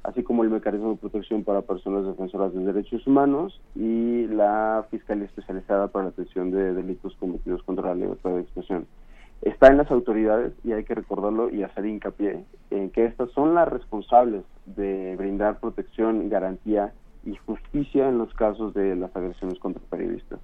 así 0.04 0.22
como 0.22 0.44
el 0.44 0.52
mecanismo 0.52 0.92
de 0.92 0.98
protección 0.98 1.44
para 1.44 1.64
personas 1.64 2.06
defensoras 2.06 2.54
de 2.54 2.64
derechos 2.64 3.08
humanos 3.08 3.60
y 3.74 4.28
la 4.28 4.86
Fiscalía 4.92 5.26
Especializada 5.26 5.88
para 5.88 6.06
la 6.06 6.12
Atención 6.12 6.52
de 6.52 6.76
Delitos 6.76 7.16
Cometidos 7.16 7.64
contra 7.64 7.88
la 7.88 7.96
Libertad 7.96 8.36
de 8.36 8.42
Expresión. 8.42 8.86
Está 9.42 9.68
en 9.68 9.78
las 9.78 9.90
autoridades 9.90 10.54
y 10.64 10.72
hay 10.72 10.84
que 10.84 10.94
recordarlo 10.94 11.50
y 11.50 11.64
hacer 11.64 11.86
hincapié 11.86 12.44
en 12.70 12.90
que 12.92 13.06
estas 13.06 13.32
son 13.32 13.56
las 13.56 13.68
responsables 13.68 14.44
de 14.66 15.16
brindar 15.18 15.60
protección, 15.60 16.30
garantía 16.30 16.94
y 17.26 17.36
justicia 17.36 18.08
en 18.08 18.20
los 18.20 18.34
casos 18.34 18.74
de 18.74 18.96
las 18.96 19.16
agresiones 19.16 19.58
contra 19.60 19.82
periodistas. 19.90 20.40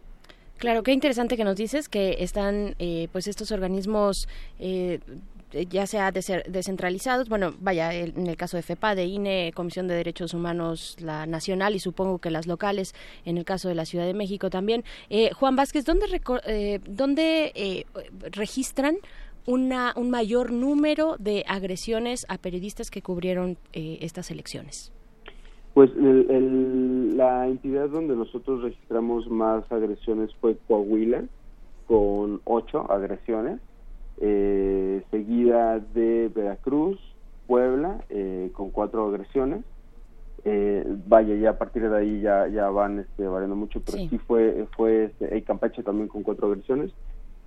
Claro, 0.57 0.81
qué 0.81 0.91
interesante 0.91 1.37
que 1.37 1.43
nos 1.43 1.55
dices 1.55 1.87
que 1.87 2.17
están 2.19 2.75
eh, 2.79 3.07
pues 3.11 3.27
estos 3.27 3.51
organismos 3.51 4.27
eh, 4.57 4.99
ya 5.69 5.87
sea 5.87 6.11
descentralizados, 6.11 7.29
bueno, 7.29 7.53
vaya, 7.59 7.93
en 7.93 8.27
el 8.27 8.35
caso 8.37 8.57
de 8.57 8.63
FEPA, 8.63 8.95
de 8.95 9.05
INE, 9.05 9.51
Comisión 9.55 9.87
de 9.87 9.95
Derechos 9.95 10.33
Humanos, 10.33 10.97
la 10.99 11.25
nacional 11.25 11.75
y 11.75 11.79
supongo 11.79 12.19
que 12.19 12.31
las 12.31 12.47
locales, 12.47 12.93
en 13.25 13.37
el 13.37 13.45
caso 13.45 13.69
de 13.69 13.75
la 13.75 13.85
Ciudad 13.85 14.05
de 14.05 14.13
México 14.13 14.49
también. 14.49 14.83
Eh, 15.09 15.31
Juan 15.33 15.55
Vázquez, 15.55 15.85
¿dónde, 15.85 16.05
eh, 16.47 16.79
dónde 16.87 17.51
eh, 17.55 17.85
registran 18.31 18.97
una, 19.45 19.93
un 19.95 20.09
mayor 20.09 20.51
número 20.51 21.15
de 21.19 21.45
agresiones 21.47 22.25
a 22.27 22.37
periodistas 22.37 22.91
que 22.91 23.01
cubrieron 23.01 23.57
eh, 23.73 23.99
estas 24.01 24.29
elecciones? 24.31 24.91
Pues 25.73 25.91
el- 25.95 27.15
la 27.15 27.47
entidad 27.47 27.87
donde 27.89 28.15
nosotros 28.15 28.63
registramos 28.63 29.27
más 29.29 29.63
agresiones 29.71 30.31
fue 30.41 30.57
Coahuila, 30.67 31.23
con 31.87 32.41
ocho 32.43 32.91
agresiones, 32.91 33.59
eh, 34.19 35.03
seguida 35.11 35.79
de 35.79 36.31
Veracruz, 36.33 36.99
Puebla, 37.47 38.03
eh, 38.09 38.49
con 38.53 38.71
cuatro 38.71 39.07
agresiones. 39.07 39.63
Eh, 40.45 40.85
vaya, 41.07 41.35
ya 41.35 41.49
a 41.51 41.57
partir 41.57 41.89
de 41.89 41.97
ahí 41.97 42.21
ya, 42.21 42.47
ya 42.47 42.69
van 42.69 42.99
este, 42.99 43.27
variando 43.27 43.55
mucho, 43.55 43.81
pero 43.85 43.97
sí, 43.97 44.17
fue, 44.17 44.65
fue 44.77 45.05
este, 45.05 45.41
Campeche 45.43 45.83
también 45.83 46.07
con 46.07 46.23
cuatro 46.23 46.47
agresiones. 46.47 46.91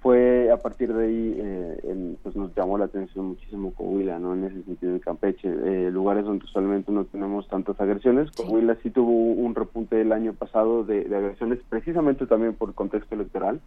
Fue 0.01 0.51
a 0.51 0.57
partir 0.57 0.93
de 0.95 1.05
ahí, 1.05 1.35
eh, 1.37 2.17
pues 2.23 2.35
nos 2.35 2.55
llamó 2.55 2.79
la 2.79 2.87
atención 2.87 3.27
muchísimo 3.27 3.75
Coahuila, 3.75 4.19
¿no? 4.19 4.35
En 4.35 4.45
ese 4.45 4.63
sentido 4.63 4.95
de 4.95 5.01
Campeche, 5.01 5.49
eh, 5.49 5.91
lugares 5.91 6.25
donde 6.25 6.45
usualmente 6.47 6.91
no 6.91 7.05
tenemos 7.05 7.47
tantas 7.49 7.79
agresiones. 7.81 8.31
Coahuila 8.33 8.77
sí 8.83 8.91
tuvo 8.91 9.11
un 9.11 9.55
repunte 9.55 10.01
el 10.01 10.13
año 10.13 10.33
pasado 10.33 10.85
de, 10.85 11.05
de 11.05 11.17
agresiones, 11.17 11.59
precisamente 11.69 12.27
también 12.27 12.55
por 12.55 12.71
el 12.71 12.75
contexto 12.75 13.15
electoral. 13.15 13.61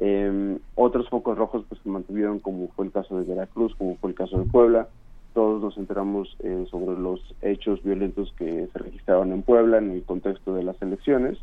Eh, 0.00 0.58
otros 0.74 1.08
focos 1.08 1.36
rojos 1.36 1.64
pues 1.68 1.80
se 1.82 1.88
mantuvieron, 1.88 2.38
como 2.38 2.68
fue 2.68 2.86
el 2.86 2.92
caso 2.92 3.18
de 3.18 3.24
Veracruz, 3.24 3.74
como 3.76 3.96
fue 3.96 4.10
el 4.10 4.16
caso 4.16 4.38
de 4.38 4.46
Puebla. 4.46 4.88
Todos 5.34 5.62
nos 5.62 5.76
enteramos 5.76 6.36
eh, 6.40 6.64
sobre 6.70 6.98
los 6.98 7.20
hechos 7.42 7.82
violentos 7.82 8.32
que 8.36 8.66
se 8.66 8.78
registraron 8.78 9.32
en 9.32 9.42
Puebla 9.42 9.78
en 9.78 9.90
el 9.90 10.02
contexto 10.02 10.54
de 10.54 10.64
las 10.64 10.80
elecciones. 10.82 11.38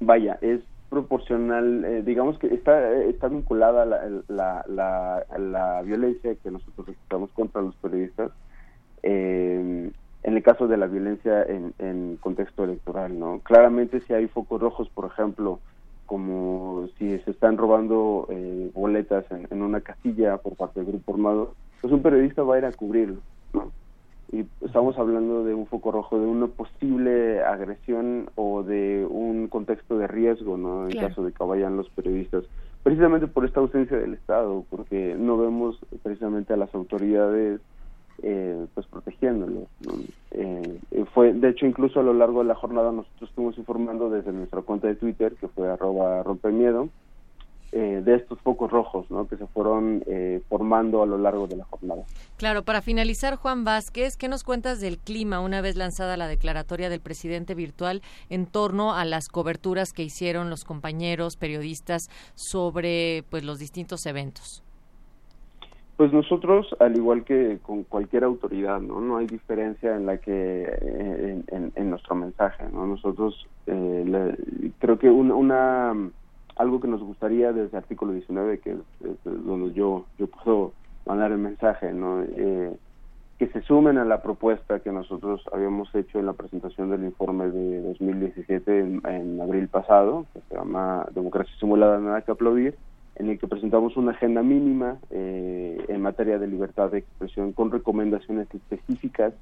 Vaya, 0.00 0.38
es 0.40 0.60
proporcional, 0.88 1.84
eh, 1.84 2.02
digamos 2.02 2.38
que 2.38 2.48
está, 2.48 2.92
eh, 2.92 3.10
está 3.10 3.28
vinculada 3.28 3.84
la, 3.84 4.64
la, 4.66 5.24
la, 5.38 5.82
violencia 5.82 6.34
que 6.36 6.50
nosotros 6.50 6.86
registramos 6.86 7.30
contra 7.30 7.62
los 7.62 7.74
periodistas. 7.76 8.32
eh, 9.02 9.90
en 10.24 10.36
el 10.36 10.42
caso 10.42 10.66
de 10.66 10.78
la 10.78 10.86
violencia 10.86 11.42
en, 11.42 11.74
en 11.78 12.16
contexto 12.16 12.64
electoral, 12.64 13.18
¿no? 13.18 13.40
Claramente 13.40 14.00
si 14.00 14.14
hay 14.14 14.26
focos 14.26 14.60
rojos, 14.60 14.88
por 14.88 15.04
ejemplo, 15.04 15.60
como 16.06 16.88
si 16.98 17.18
se 17.20 17.30
están 17.30 17.56
robando 17.56 18.26
eh, 18.30 18.70
boletas 18.74 19.24
en, 19.30 19.46
en 19.50 19.62
una 19.62 19.80
casilla 19.80 20.36
por 20.38 20.54
parte 20.56 20.80
del 20.80 20.90
grupo 20.90 21.14
armado, 21.14 21.54
pues 21.80 21.92
un 21.92 22.02
periodista 22.02 22.42
va 22.42 22.56
a 22.56 22.58
ir 22.58 22.64
a 22.64 22.72
cubrirlo, 22.72 23.20
¿no? 23.52 23.70
Y 24.32 24.46
estamos 24.64 24.98
hablando 24.98 25.44
de 25.44 25.54
un 25.54 25.66
foco 25.66 25.92
rojo, 25.92 26.18
de 26.18 26.26
una 26.26 26.46
posible 26.48 27.42
agresión 27.42 28.30
o 28.34 28.62
de 28.62 29.06
un 29.08 29.48
contexto 29.48 29.96
de 29.98 30.06
riesgo, 30.08 30.56
¿no? 30.56 30.84
En 30.84 30.90
Claro. 30.90 31.08
caso 31.08 31.24
de 31.24 31.32
que 31.32 31.44
vayan 31.44 31.76
los 31.76 31.88
periodistas, 31.90 32.44
precisamente 32.82 33.26
por 33.28 33.44
esta 33.44 33.60
ausencia 33.60 33.96
del 33.96 34.14
Estado, 34.14 34.64
porque 34.70 35.14
no 35.18 35.36
vemos 35.38 35.78
precisamente 36.02 36.52
a 36.52 36.56
las 36.56 36.74
autoridades 36.74 37.60
eh, 38.22 38.66
pues 38.74 38.86
protegiéndolos. 38.86 39.68
Eh, 40.30 40.80
eh, 40.90 41.04
fue, 41.12 41.32
de 41.32 41.48
hecho, 41.48 41.66
incluso 41.66 42.00
a 42.00 42.02
lo 42.02 42.14
largo 42.14 42.42
de 42.42 42.48
la 42.48 42.54
jornada 42.54 42.92
nosotros 42.92 43.30
estuvimos 43.30 43.58
informando 43.58 44.10
desde 44.10 44.32
nuestra 44.32 44.62
cuenta 44.62 44.88
de 44.88 44.96
Twitter, 44.96 45.34
que 45.34 45.48
fue 45.48 45.70
arroba 45.70 46.22
rompemiedo, 46.22 46.88
eh, 47.76 48.02
de 48.04 48.14
estos 48.14 48.38
focos 48.40 48.70
rojos 48.70 49.10
¿no? 49.10 49.26
que 49.26 49.36
se 49.36 49.48
fueron 49.48 50.04
eh, 50.06 50.40
formando 50.48 51.02
a 51.02 51.06
lo 51.06 51.18
largo 51.18 51.48
de 51.48 51.56
la 51.56 51.64
jornada. 51.64 52.04
Claro, 52.36 52.62
para 52.62 52.82
finalizar, 52.82 53.34
Juan 53.34 53.64
Vázquez, 53.64 54.16
¿qué 54.16 54.28
nos 54.28 54.44
cuentas 54.44 54.80
del 54.80 54.96
clima 54.96 55.40
una 55.40 55.60
vez 55.60 55.74
lanzada 55.74 56.16
la 56.16 56.28
declaratoria 56.28 56.88
del 56.88 57.00
presidente 57.00 57.56
virtual 57.56 58.00
en 58.30 58.46
torno 58.46 58.94
a 58.94 59.04
las 59.04 59.26
coberturas 59.26 59.92
que 59.92 60.04
hicieron 60.04 60.50
los 60.50 60.62
compañeros 60.62 61.36
periodistas 61.36 62.02
sobre 62.36 63.24
pues 63.28 63.42
los 63.42 63.58
distintos 63.58 64.06
eventos? 64.06 64.63
Pues 65.96 66.12
nosotros, 66.12 66.66
al 66.80 66.96
igual 66.96 67.24
que 67.24 67.60
con 67.62 67.84
cualquier 67.84 68.24
autoridad, 68.24 68.80
no, 68.80 69.00
no 69.00 69.16
hay 69.18 69.28
diferencia 69.28 69.94
en 69.94 70.06
la 70.06 70.18
que 70.18 70.64
en, 70.82 71.44
en- 71.48 71.72
nuestro 71.90 72.16
mensaje, 72.16 72.64
no. 72.72 72.84
Nosotros 72.86 73.46
eh, 73.66 74.04
le- 74.06 74.72
creo 74.78 74.98
que 74.98 75.08
una, 75.08 75.34
una 75.36 76.10
algo 76.56 76.80
que 76.80 76.88
nos 76.88 77.02
gustaría 77.02 77.52
desde 77.52 77.76
artículo 77.78 78.12
19, 78.12 78.58
que 78.60 78.72
es, 78.72 78.78
es 79.00 79.18
donde 79.24 79.72
yo 79.74 80.06
yo 80.18 80.26
puedo 80.28 80.74
mandar 81.06 81.30
el 81.32 81.38
mensaje, 81.38 81.92
no, 81.92 82.22
Eh, 82.24 82.76
que 83.38 83.48
se 83.48 83.62
sumen 83.62 83.98
a 83.98 84.04
la 84.04 84.22
propuesta 84.22 84.80
que 84.80 84.92
nosotros 84.92 85.42
habíamos 85.52 85.94
hecho 85.94 86.18
en 86.20 86.26
la 86.26 86.34
presentación 86.34 86.90
del 86.90 87.04
informe 87.04 87.50
de 87.50 87.82
2017 87.82 88.78
en, 88.80 89.02
en 89.06 89.40
abril 89.40 89.68
pasado, 89.68 90.26
que 90.32 90.40
se 90.48 90.54
llama 90.56 91.06
Democracia 91.12 91.52
Simulada, 91.58 91.98
nada 91.98 92.22
que 92.22 92.32
aplaudir, 92.32 92.78
en 93.16 93.28
el 93.30 93.38
que 93.38 93.46
presentamos 93.46 93.96
una 93.96 94.12
agenda 94.12 94.42
mínima 94.42 94.98
eh, 95.10 95.84
en 95.88 96.00
materia 96.02 96.38
de 96.38 96.46
libertad 96.48 96.90
de 96.90 96.98
expresión 96.98 97.52
con 97.52 97.70
recomendaciones 97.70 98.48
específicas, 98.54 99.32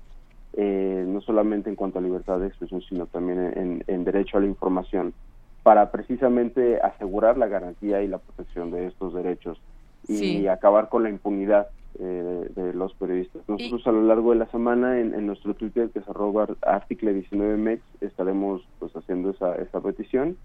eh, 0.55 1.05
no 1.09 1.21
solamente 1.23 1.71
en 1.71 1.77
cuanto 1.77 1.99
a 1.99 2.03
libertad 2.03 2.39
de 2.39 2.49
expresión, 2.49 2.83
sino 2.83 3.07
también 3.07 3.39
en, 3.57 3.85
en 3.87 4.05
derecho 4.05 4.37
a 4.37 4.41
la 4.41 4.47
información, 4.47 5.15
para 5.63 5.91
precisamente 5.91 6.81
asegurar 6.81 7.39
la 7.39 7.47
garantía 7.47 8.03
y 8.03 8.09
la 8.09 8.19
protección 8.19 8.71
de 8.71 8.87
estos 8.89 9.15
derechos 9.15 9.61
y 10.09 10.17
Sí. 10.17 10.47
acabar 10.49 10.89
con 10.89 11.05
la 11.05 11.11
impunidad 11.11 11.69
eh, 11.99 12.49
de, 12.55 12.63
de 12.63 12.75
los 12.75 12.93
periodistas. 12.95 13.43
Nosotros 13.49 13.87
a 13.87 13.93
lo 13.93 14.03
largo 14.03 14.33
de 14.33 14.39
la 14.39 14.47
semana 14.47 14.99
en, 14.99 15.15
en 15.15 15.27
nuestro 15.27 15.55
Twitter, 15.55 15.91
que 15.91 16.01
es 16.01 16.09
arroba 16.09 16.49
article 16.63 17.15
19mex, 17.15 17.81
estaremos 18.01 18.63
pues 18.81 18.95
haciendo 18.97 19.31
esa, 19.31 19.55
esa 19.57 19.81
petición. 19.81 20.37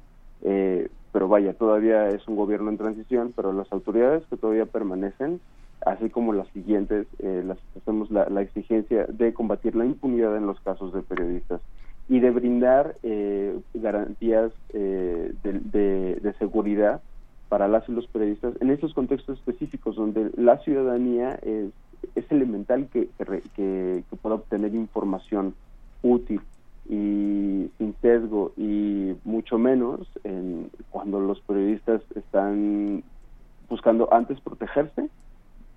Eh, 0.44 0.90
pero 1.18 1.28
vaya, 1.28 1.56
todavía 1.56 2.10
es 2.10 2.28
un 2.28 2.36
gobierno 2.36 2.70
en 2.70 2.78
transición, 2.78 3.34
pero 3.36 3.52
las 3.52 3.72
autoridades 3.74 4.24
que 4.30 4.38
todavía 4.38 4.68
permanecen, 4.68 5.42
así 5.84 6.12
como 6.12 6.32
las 6.32 6.48
siguientes, 6.50 7.08
eh, 7.18 7.42
las 7.44 7.58
hacemos 7.76 8.12
la, 8.12 8.26
exigencia 8.40 9.08
de 9.08 9.34
combatir 9.34 9.76
la 9.76 9.84
impunidad 9.84 10.38
en 10.38 10.46
los 10.46 10.60
casos 10.62 10.94
de 10.94 11.02
periodistas 11.02 11.60
y 12.08 12.20
de 12.20 12.30
brindar 12.30 12.98
eh, 13.02 13.60
garantías 13.74 14.52
eh, 14.74 15.34
de, 15.42 16.36
seguridad 16.38 17.02
para 17.50 17.68
las 17.68 17.90
y 17.90 17.94
los 17.94 18.06
periodistas 18.10 18.54
en 18.62 18.70
estos 18.70 18.94
contextos 18.94 19.40
específicos 19.40 19.96
donde 19.96 20.30
la 20.36 20.60
ciudadanía 20.60 21.40
es, 21.42 21.72
es 22.14 22.32
elemental 22.32 22.90
que, 22.94 23.10
que- 23.56 24.04
que 24.08 24.16
pueda 24.22 24.36
obtener 24.36 24.76
información 24.76 25.56
útil 26.04 26.42
y 26.90 27.70
sin 27.78 27.96
sesgo 28.02 28.54
y 28.58 29.14
mucho 29.24 29.58
menos 29.58 30.08
en, 30.24 30.70
cuando 30.90 31.20
los 31.20 31.40
periodistas 31.42 32.02
están 32.16 33.04
buscando 33.70 34.12
antes 34.14 34.40
protegerse 34.42 35.10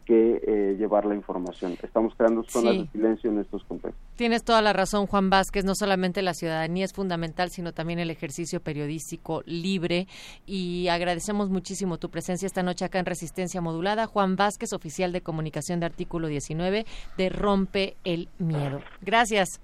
que 0.06 0.40
eh, 0.44 0.76
llevar 0.76 1.04
la 1.06 1.14
información. 1.14 1.76
Estamos 1.80 2.14
creando 2.16 2.42
zonas 2.48 2.72
Sí. 2.74 2.78
de 2.82 2.88
silencio 2.90 3.30
en 3.30 3.38
estos 3.38 3.62
contextos. 3.64 4.02
Tienes 4.16 4.42
toda 4.42 4.60
la 4.60 4.72
razón, 4.72 5.06
Juan 5.06 5.30
Vázquez. 5.30 5.64
No 5.64 5.74
solamente 5.76 6.20
la 6.22 6.34
ciudadanía 6.34 6.84
es 6.84 6.92
fundamental, 6.92 7.50
sino 7.50 7.72
también 7.72 8.00
el 8.00 8.10
ejercicio 8.10 8.60
periodístico 8.60 9.42
libre. 9.46 10.08
Y 10.46 10.88
agradecemos 10.88 11.48
muchísimo 11.48 11.98
tu 11.98 12.10
presencia 12.10 12.46
esta 12.46 12.64
noche 12.64 12.84
acá 12.84 12.98
en 12.98 13.06
Resistencia 13.06 13.60
Modulada. 13.60 14.06
Juan 14.06 14.34
Vázquez, 14.34 14.72
oficial 14.72 15.12
de 15.12 15.20
comunicación 15.20 15.78
de 15.78 15.86
Artículo 15.86 16.26
19 16.26 16.86
de 17.16 17.28
Rompe 17.28 17.96
el 18.02 18.28
Miedo. 18.38 18.80
Gracias. 19.02 19.60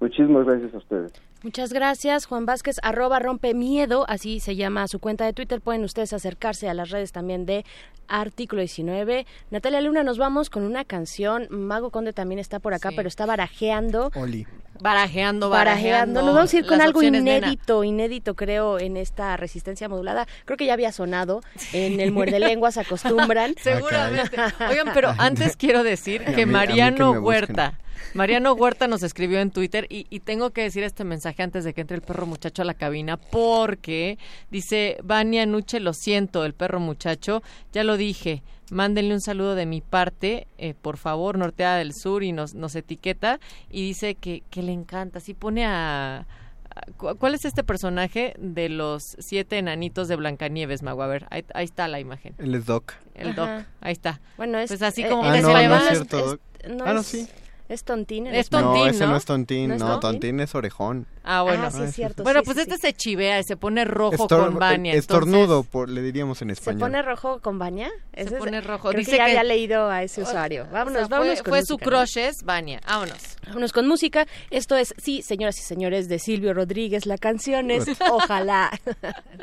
Muchísimas 0.00 0.46
gracias 0.46 0.74
a 0.74 0.78
ustedes. 0.78 1.12
Muchas 1.42 1.72
gracias, 1.72 2.26
Juan 2.26 2.46
Vázquez, 2.46 2.76
arroba 2.82 3.18
rompe 3.20 3.54
miedo, 3.54 4.04
así 4.08 4.40
se 4.40 4.56
llama 4.56 4.88
su 4.88 4.98
cuenta 4.98 5.24
de 5.24 5.32
Twitter. 5.32 5.60
Pueden 5.60 5.84
ustedes 5.84 6.12
acercarse 6.12 6.68
a 6.68 6.74
las 6.74 6.90
redes 6.90 7.12
también 7.12 7.46
de 7.46 7.64
Artículo 8.08 8.60
19. 8.60 9.26
Natalia 9.50 9.80
Luna, 9.80 10.02
nos 10.02 10.18
vamos 10.18 10.50
con 10.50 10.62
una 10.64 10.84
canción. 10.84 11.46
Mago 11.50 11.90
Conde 11.90 12.12
también 12.12 12.38
está 12.38 12.58
por 12.58 12.74
acá, 12.74 12.90
Sí. 12.90 12.96
pero 12.96 13.08
está 13.08 13.24
barajeando. 13.26 14.10
Oli. 14.14 14.46
Barajeando, 14.80 15.48
Barajeando. 15.50 15.50
barajeando. 15.50 16.22
Nos 16.22 16.34
vamos 16.34 16.54
a 16.54 16.56
ir 16.58 16.66
con 16.66 16.80
algo 16.80 17.02
inédito, 17.02 17.82
inédito 17.82 18.34
creo 18.36 18.78
en 18.78 18.96
esta 18.96 19.36
resistencia 19.36 19.88
modulada. 19.88 20.26
Creo 20.44 20.56
que 20.56 20.66
ya 20.66 20.72
había 20.74 20.92
sonado 20.92 21.40
en 21.72 21.98
el 21.98 22.12
muerde 22.12 22.38
lenguas 22.40 22.74
se 22.74 22.80
acostumbran. 22.80 23.54
Seguramente. 23.60 24.36
Oigan, 24.70 24.90
pero 24.94 25.12
antes 25.18 25.56
quiero 25.56 25.82
decir 25.82 26.24
que 26.24 26.46
Mariano. 26.46 27.10
Huerta, 27.12 27.78
Mariano 28.14 28.52
Huerta 28.54 28.86
nos 28.88 29.02
escribió 29.02 29.40
en 29.40 29.50
Twitter 29.50 29.86
y, 29.88 30.06
y 30.10 30.20
tengo 30.20 30.50
que 30.50 30.62
decir 30.62 30.82
este 30.84 31.04
mensaje 31.04 31.42
antes 31.42 31.64
de 31.64 31.74
que 31.74 31.80
entre 31.82 31.96
el 31.96 32.02
perro 32.02 32.26
muchacho 32.26 32.62
a 32.62 32.64
la 32.64 32.74
cabina 32.74 33.16
porque 33.16 34.18
dice, 34.50 34.98
Vania 35.02 35.46
Nuche, 35.46 35.80
lo 35.80 35.92
siento, 35.92 36.44
el 36.44 36.54
perro 36.54 36.80
muchacho, 36.80 37.42
ya 37.72 37.84
lo 37.84 37.96
dije, 37.96 38.42
mándenle 38.70 39.14
un 39.14 39.20
saludo 39.20 39.54
de 39.54 39.66
mi 39.66 39.80
parte, 39.80 40.46
eh, 40.58 40.74
por 40.80 40.96
favor, 40.96 41.38
Nortea 41.38 41.76
del 41.76 41.92
Sur 41.94 42.22
y 42.22 42.32
nos, 42.32 42.54
nos 42.54 42.74
etiqueta 42.76 43.40
y 43.70 43.82
dice 43.82 44.14
que, 44.14 44.42
que 44.50 44.62
le 44.62 44.72
encanta, 44.72 45.18
así 45.18 45.34
pone 45.34 45.64
a... 45.66 46.18
a- 46.18 46.92
cu- 46.96 47.16
¿Cuál 47.18 47.34
es 47.34 47.44
este 47.44 47.64
personaje 47.64 48.34
de 48.38 48.68
los 48.68 49.02
siete 49.18 49.58
enanitos 49.58 50.06
de 50.08 50.16
Blancanieves, 50.16 50.82
Mago? 50.82 51.02
A 51.02 51.06
ver, 51.06 51.26
ahí, 51.30 51.44
ahí 51.54 51.64
está 51.64 51.88
la 51.88 51.98
imagen. 52.00 52.34
Es 52.38 52.66
Doc. 52.66 52.92
El 53.14 53.30
Ajá. 53.30 53.56
Doc, 53.56 53.66
ahí 53.80 53.92
está. 53.92 54.20
Bueno, 54.36 54.58
es 54.58 54.68
Pues 54.68 54.82
así 54.82 55.02
eh, 55.02 55.08
como 55.08 55.24
Ah, 55.24 55.32
que 55.34 55.40
no, 55.40 55.48
se 55.48 55.54
no 55.54 55.60
es 55.60 55.70
va- 55.70 55.88
cierto, 55.90 56.18
Doc. 56.26 56.40
no 56.68 56.84
Ah, 56.84 56.92
no, 56.92 57.00
es- 57.00 57.06
sí. 57.06 57.28
Es 57.68 57.84
tontín. 57.84 58.26
en 58.26 58.34
Es 58.34 58.40
español. 58.46 58.68
no, 58.68 58.74
Tontín, 58.76 58.90
ese 58.94 59.04
¿no? 59.04 59.10
no 59.10 59.16
es 59.18 59.24
Tontín, 59.26 59.68
¿No 59.68 59.74
es 59.74 59.80
no, 59.80 59.86
Tontín? 60.00 60.00
Tontín 60.20 60.40
es 60.40 60.54
Orejón. 60.54 61.06
Ah, 61.22 61.42
bueno. 61.42 61.64
Ah, 61.66 61.70
sí, 61.70 61.82
es 61.82 61.94
cierto, 61.94 62.22
Bueno, 62.22 62.40
sí, 62.40 62.44
pues 62.46 62.56
sí, 62.56 62.62
este 62.62 62.78
se 62.78 62.92
chivea 62.94 63.38
y 63.40 63.44
se 63.44 63.56
pone 63.58 63.84
rojo 63.84 64.14
Estor- 64.24 64.46
con 64.46 64.58
Vania. 64.58 64.94
Estornudo, 64.94 65.64
por, 65.64 65.90
le 65.90 66.00
diríamos 66.00 66.40
en 66.40 66.48
¿Se 66.48 66.54
español. 66.54 66.80
pone 66.80 67.02
rojo 67.02 67.40
con 67.40 67.58
baña? 67.58 67.90
Se 68.16 68.30
pone 68.36 68.62
rojo. 68.62 68.88
Creo 68.88 68.98
Dice 69.00 69.10
que 69.10 69.16
ya 69.18 69.24
que- 69.26 69.30
había 69.32 69.44
leído 69.44 69.90
a 69.90 70.02
ese 70.02 70.22
usuario. 70.22 70.66
Vámonos, 70.72 71.02
O 71.02 71.06
sea, 71.06 71.08
vámonos 71.08 71.34
fue, 71.40 71.44
con 71.44 71.50
fue 71.52 71.62
su 71.66 71.76
crush 71.76 72.16
es 72.18 72.42
Vania. 72.42 72.80
Vámonos. 72.86 73.18
Vámonos 73.46 73.72
con 73.74 73.86
música. 73.86 74.26
Esto 74.50 74.74
es, 74.76 74.94
sí, 74.96 75.20
señoras 75.20 75.58
y 75.58 75.62
señores, 75.62 76.08
de 76.08 76.18
Silvio 76.18 76.54
Rodríguez. 76.54 77.04
La 77.04 77.18
canción 77.18 77.70
es 77.70 77.84
Ojalá. 78.10 78.70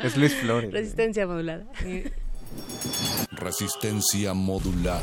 Es 0.02 0.16
Luis 0.16 0.34
Flores. 0.34 0.72
Resistencia 0.72 1.26
modulada. 1.28 1.64
Resistencia 3.30 4.34
modulada. 4.34 5.02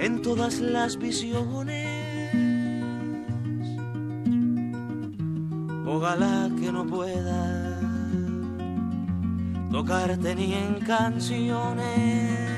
en 0.00 0.22
todas 0.22 0.60
las 0.60 0.96
visiones. 0.96 2.34
Ojalá 5.86 6.50
que 6.58 6.72
no 6.72 6.86
pueda 6.86 7.78
tocarte 9.70 10.34
ni 10.34 10.54
en 10.54 10.80
canciones. 10.80 12.50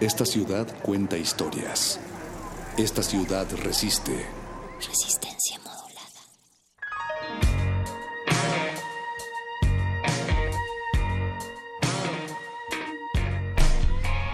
Esta 0.00 0.26
ciudad 0.26 0.66
cuenta 0.82 1.16
historias. 1.16 2.00
Esta 2.78 3.02
ciudad 3.02 3.46
resiste. 3.62 4.26
Resistencia 4.76 5.58
modulada. 5.58 5.82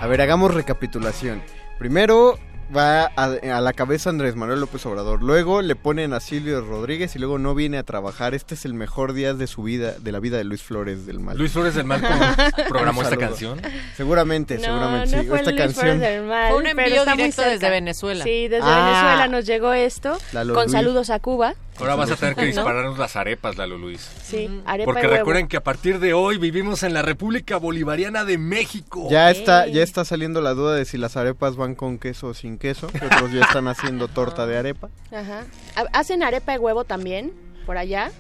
A 0.01 0.07
ver, 0.07 0.21
hagamos 0.21 0.55
recapitulación. 0.55 1.43
Primero, 1.81 2.39
va 2.75 3.05
a, 3.17 3.25
a 3.25 3.61
la 3.61 3.73
cabeza 3.73 4.11
Andrés 4.11 4.37
Manuel 4.37 4.61
López 4.61 4.85
Obrador. 4.87 5.23
Luego 5.23 5.63
le 5.63 5.75
ponen 5.77 6.13
a 6.13 6.21
Silvio 6.21 6.61
Rodríguez 6.61 7.17
y 7.17 7.19
luego 7.19 7.39
no 7.39 7.55
viene 7.55 7.79
a 7.79 7.83
trabajar. 7.83 8.35
Este 8.35 8.55
es 8.55 8.65
el 8.65 8.75
mejor 8.75 9.13
día 9.15 9.33
de 9.35 9.47
su 9.47 9.63
vida, 9.63 9.93
de 9.99 10.13
la 10.13 10.21
vida 10.21 10.37
de 10.37 10.45
Luis 10.45 10.63
Flores 10.63 11.07
del 11.07 11.19
Mal. 11.21 11.39
Luis 11.39 11.53
Flores 11.53 11.75
del 11.75 11.85
Mal 11.87 12.01
programó 12.69 13.03
esta 13.03 13.17
canción. 13.17 13.61
Seguramente, 13.97 14.57
No, 14.57 14.63
seguramente 14.65 15.17
no 15.17 15.23
sí. 15.23 15.29
fue 15.29 15.39
Esta 15.39 15.51
Luis 15.51 15.63
canción. 15.63 15.97
Flores 15.99 16.01
del 16.01 16.25
Mal, 16.29 16.51
Fue 16.53 16.59
un 16.61 16.67
envío 16.67 17.05
directo 17.05 17.43
desde 17.43 17.71
Venezuela. 17.71 18.25
Sí, 18.25 18.49
desde 18.49 18.67
Ah. 18.69 18.85
Venezuela 18.87 19.29
nos 19.29 19.47
llegó 19.47 19.73
esto, 19.73 20.19
con 20.33 20.47
Luis. 20.49 20.73
saludos 20.73 21.11
a 21.11 21.19
Cuba. 21.21 21.55
Ahora 21.79 21.95
vas 21.95 22.11
a 22.11 22.17
tener 22.17 22.35
que 22.35 22.41
¿No? 22.43 22.47
dispararnos 22.49 22.99
las 22.99 23.17
arepas, 23.17 23.57
Lalo 23.57 23.79
Luis. 23.79 24.01
Sí, 24.23 24.49
arepa 24.67 24.85
Porque 24.87 25.03
y 25.03 25.05
huevo. 25.07 25.17
recuerden 25.19 25.49
que 25.49 25.57
a 25.57 25.63
partir 25.63 25.99
de 26.01 26.13
hoy 26.15 26.39
vivimos 26.39 26.83
en 26.83 26.93
la 26.95 27.03
República 27.03 27.57
Bolivariana 27.57 28.25
de 28.25 28.37
México. 28.39 29.07
Ya 29.11 29.31
está, 29.31 29.67
ya 29.69 29.83
está 29.83 30.05
saliendo 30.05 30.41
la 30.41 30.55
duda 30.55 30.75
de 30.75 30.85
si 30.85 30.99
las 30.99 31.17
arepas 31.17 31.57
van 31.57 31.75
con 31.75 31.99
queso 31.99 32.29
o 32.29 32.35
sin 32.35 32.59
queso. 32.59 32.87
Otros 32.89 33.33
ya 33.33 33.43
están 33.43 33.69
haciendo 33.69 34.09
torta 34.09 34.47
de 34.47 34.59
arepa. 34.59 34.89
Ajá. 35.13 35.45
Ha- 35.77 35.99
¿Hacen 35.99 36.23
arepa 36.23 36.53
de 36.53 36.59
huevo 36.59 36.85
también 36.85 37.33
por 37.67 37.79
allá? 37.79 38.11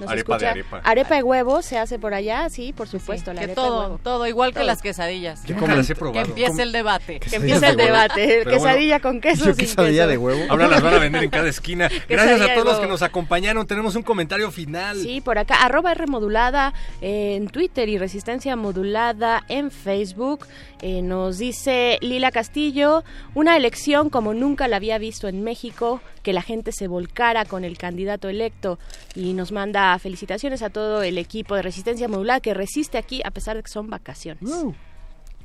¿Nos 0.00 0.10
Arepa 0.10 0.38
de 0.38 0.46
escucha? 0.50 0.80
arepa. 0.84 1.14
de 1.16 1.22
huevo 1.22 1.62
se 1.62 1.78
hace 1.78 1.98
por 1.98 2.14
allá, 2.14 2.48
sí, 2.50 2.72
por 2.72 2.88
supuesto, 2.88 3.32
la 3.32 3.40
que 3.40 3.44
arepa 3.44 3.62
de 3.62 3.68
todo, 3.68 3.80
huevo. 3.80 4.00
todo, 4.02 4.26
igual 4.26 4.52
que 4.52 4.64
las 4.64 4.82
quesadillas. 4.82 5.44
Yo 5.44 5.54
nunca 5.56 5.74
las 5.74 5.88
he 5.88 5.94
Que 5.94 5.98
probado. 5.98 6.26
empiece 6.26 6.50
¿Cómo? 6.50 6.62
el 6.62 6.72
debate. 6.72 7.20
Que 7.20 7.36
empiece 7.36 7.66
el 7.68 7.76
debate, 7.76 8.40
Pero 8.44 8.50
quesadilla 8.50 9.00
con 9.00 9.20
queso 9.20 9.44
Yo 9.46 9.54
sin 9.54 9.66
quesadilla 9.66 10.02
queso. 10.02 10.08
de 10.08 10.18
huevo. 10.18 10.40
Ahora 10.50 10.66
las 10.68 10.82
van 10.82 10.94
a 10.94 10.98
vender 10.98 11.22
en 11.24 11.30
cada 11.30 11.48
esquina. 11.48 11.88
Gracias 12.08 12.40
a 12.40 12.54
todos 12.54 12.66
los 12.66 12.78
que 12.80 12.86
nos 12.86 13.02
acompañaron. 13.02 13.66
Tenemos 13.66 13.94
un 13.96 14.02
comentario 14.02 14.50
final. 14.50 14.96
Sí, 15.00 15.20
por 15.20 15.38
acá, 15.38 15.56
arroba 15.64 15.92
R 15.92 16.06
modulada 16.06 16.72
eh, 17.00 17.36
en 17.36 17.48
Twitter 17.48 17.88
y 17.88 17.98
Resistencia 17.98 18.56
Modulada 18.56 19.44
en 19.48 19.70
Facebook. 19.70 20.46
Eh, 20.82 21.02
nos 21.02 21.38
dice 21.38 21.98
Lila 22.00 22.30
Castillo, 22.30 23.04
una 23.34 23.56
elección 23.56 24.10
como 24.10 24.34
nunca 24.34 24.68
la 24.68 24.76
había 24.76 24.98
visto 24.98 25.28
en 25.28 25.42
México, 25.42 26.00
que 26.24 26.32
la 26.32 26.42
gente 26.42 26.72
se 26.72 26.88
volcara 26.88 27.44
con 27.44 27.62
el 27.64 27.78
candidato 27.78 28.28
electo 28.28 28.80
y 29.14 29.34
nos 29.34 29.52
manda 29.52 29.96
felicitaciones 30.00 30.62
a 30.62 30.70
todo 30.70 31.04
el 31.04 31.18
equipo 31.18 31.54
de 31.54 31.62
Resistencia 31.62 32.08
Modulada 32.08 32.40
que 32.40 32.54
resiste 32.54 32.98
aquí 32.98 33.20
a 33.24 33.30
pesar 33.30 33.56
de 33.56 33.62
que 33.62 33.70
son 33.70 33.88
vacaciones. 33.88 34.50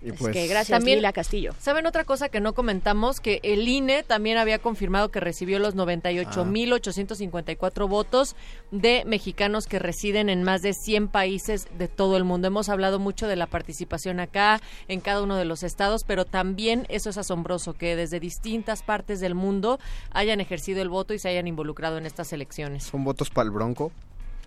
Y 0.02 0.14
pues, 0.14 0.32
que 0.34 0.48
gracias 0.48 0.78
También- 0.78 1.00
Lila 1.00 1.12
Castillo. 1.12 1.54
¿Saben 1.60 1.86
otra 1.86 2.06
cosa 2.06 2.30
que 2.30 2.40
no 2.40 2.54
comentamos? 2.54 3.20
Que 3.20 3.42
el 3.44 3.68
INE 3.68 4.04
también 4.04 4.38
había 4.38 4.60
confirmado 4.60 5.10
que 5.10 5.20
recibió 5.20 5.60
los 5.60 5.76
98.854 5.76 7.88
votos 7.88 8.36
de 8.72 9.04
mexicanos 9.06 9.68
que 9.68 9.80
residen 9.80 10.30
en 10.30 10.44
más 10.44 10.62
de 10.62 10.74
100 10.74 11.08
países 11.10 11.68
de 11.78 11.88
todo 11.88 12.18
el 12.18 12.24
mundo. 12.24 12.48
Hemos 12.48 12.70
hablado 12.70 13.00
mucho 13.00 13.28
de 13.28 13.36
la 13.36 13.48
participación 13.48 14.20
acá, 14.20 14.62
en 14.88 15.02
cada 15.02 15.22
uno 15.22 15.36
de 15.36 15.46
los 15.46 15.64
estados, 15.64 16.04
pero 16.06 16.26
también 16.26 16.86
eso 16.90 17.10
es 17.10 17.18
asombroso, 17.18 17.74
que 17.74 17.96
desde 17.96 18.20
distintas 18.20 18.84
partes 18.84 19.20
del 19.20 19.36
mundo 19.36 19.80
hayan 20.12 20.40
ejercido 20.40 20.82
el 20.82 20.90
voto 20.90 21.14
y 21.14 21.20
se 21.20 21.30
hayan 21.30 21.48
involucrado 21.48 21.98
en 21.98 22.06
estas 22.06 22.32
elecciones. 22.34 22.84
son 22.84 23.04
votos 23.04 23.30
para 23.30 23.46
el 23.46 23.52
bronco. 23.52 23.92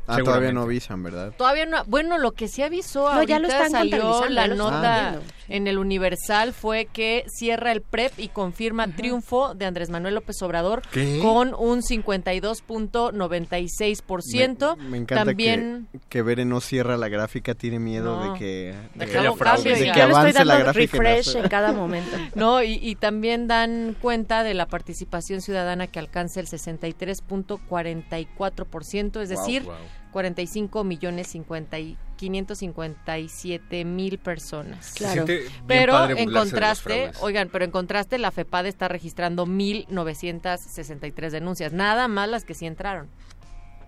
Ah, 0.07 0.19
todavía 0.25 0.53
no 0.53 0.63
avisan, 0.63 1.03
¿verdad? 1.03 1.33
Todavía 1.37 1.67
no, 1.67 1.85
bueno, 1.87 2.17
lo 2.19 2.33
que 2.33 2.49
se 2.49 2.65
avisó 2.65 3.03
No, 3.13 3.23
ya 3.23 3.37
ahorita 3.37 3.39
lo 3.39 3.49
están 3.49 3.71
salió 3.71 4.29
la 4.29 4.43
ya 4.43 4.49
lo 4.49 4.57
nota 4.57 5.21
en 5.49 5.67
el 5.69 5.79
Universal 5.79 6.53
fue 6.55 6.87
que 6.87 7.25
cierra 7.29 7.73
el 7.73 7.83
PREP 7.83 8.19
y 8.19 8.29
confirma 8.29 8.87
triunfo 8.89 9.55
de 9.55 9.67
Andrés 9.67 9.91
Manuel 9.91 10.15
López 10.15 10.41
Obrador 10.43 10.83
¿Qué? 10.91 11.19
con 11.23 11.55
un 11.55 11.83
52.96%. 11.83 14.77
Me, 14.77 14.85
me 14.89 14.97
encanta 14.99 15.25
También 15.27 15.89
que, 15.93 15.99
que 16.09 16.23
Bere 16.23 16.45
no 16.45 16.61
cierra 16.61 16.97
la 16.97 17.09
gráfica, 17.09 17.55
tiene 17.55 17.79
miedo 17.79 18.17
No. 18.25 18.33
de 18.33 18.39
que, 18.39 18.75
De 18.95 19.07
de- 19.07 19.13
que 19.13 19.19
haya 19.19 19.31
de 19.31 19.37
fraude. 19.37 19.75
que 19.75 19.87
Ya. 19.87 20.05
Avance 20.05 20.45
la 20.45 20.59
gráfica. 20.59 20.99
refresh 20.99 21.37
en 21.37 21.49
cada 21.49 21.73
momento. 21.73 22.17
No, 22.35 22.63
y, 22.63 22.79
y 22.83 22.95
también 22.97 23.47
dan 23.47 23.95
cuenta 24.01 24.43
de 24.43 24.55
la 24.55 24.67
participación 24.67 25.43
ciudadana 25.43 25.87
que 25.87 25.99
alcanza 25.99 26.41
el 26.41 26.47
63.44%, 26.47 29.21
es 29.21 29.29
Wow, 29.31 29.39
decir, 29.39 29.63
wow. 29.65 29.75
45 30.13 30.85
millones 30.85 31.29
50 31.29 31.79
y 31.79 31.97
557 32.17 33.85
mil 33.85 34.19
personas. 34.19 34.95
Bien 34.99 35.27
Pero 35.67 36.09
en 36.09 36.31
contraste, 36.31 37.11
oigan, 37.21 37.49
pero 37.51 37.65
en 37.65 37.71
contraste 37.73 38.19
la 38.19 38.31
FEPAD 38.31 38.67
está 38.67 38.89
registrando 38.89 39.47
1.963 39.47 41.31
denuncias, 41.31 41.73
nada 41.73 42.07
más 42.07 42.29
las 42.29 42.45
que 42.45 42.55
sí 42.55 42.67
entraron. 42.67 43.09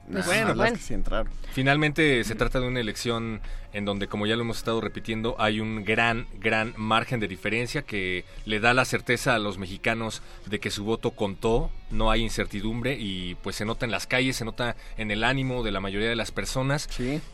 Nah, 0.09 0.23
Bueno, 0.25 0.49
las 0.49 0.57
bueno. 0.57 0.77
que 0.77 0.83
sí 0.83 0.95
entraron. 0.95 1.33
Finalmente 1.53 2.23
se 2.25 2.35
trata 2.35 2.61
de 2.61 2.67
una 2.69 2.81
elección 2.81 3.41
en 3.73 3.85
donde, 3.85 4.07
como 4.07 4.27
ya 4.27 4.37
lo 4.37 4.43
hemos 4.43 4.59
estado 4.59 4.81
repitiendo, 4.81 5.35
hay 5.39 5.61
un 5.61 5.85
gran, 5.85 6.27
gran 6.39 6.75
margen 6.77 7.21
de 7.21 7.29
diferencia 7.29 7.83
que 7.83 8.25
le 8.45 8.61
da 8.61 8.75
la 8.75 8.85
certeza 8.85 9.35
a 9.35 9.39
los 9.39 9.57
mexicanos 9.59 10.23
de 10.47 10.61
que 10.61 10.71
su 10.71 10.85
voto 10.85 11.13
contó, 11.13 11.71
no 11.91 12.11
hay 12.11 12.23
incertidumbre 12.23 12.97
y 12.99 13.35
pues 13.37 13.57
se 13.57 13.65
nota 13.65 13.85
en 13.87 13.93
las 13.93 14.07
calles, 14.07 14.37
se 14.37 14.45
nota 14.45 14.77
en 14.97 15.11
el 15.11 15.25
ánimo 15.25 15.63
de 15.63 15.73
la 15.73 15.81
mayoría 15.81 16.09
de 16.09 16.17
las 16.17 16.31
personas. 16.33 16.89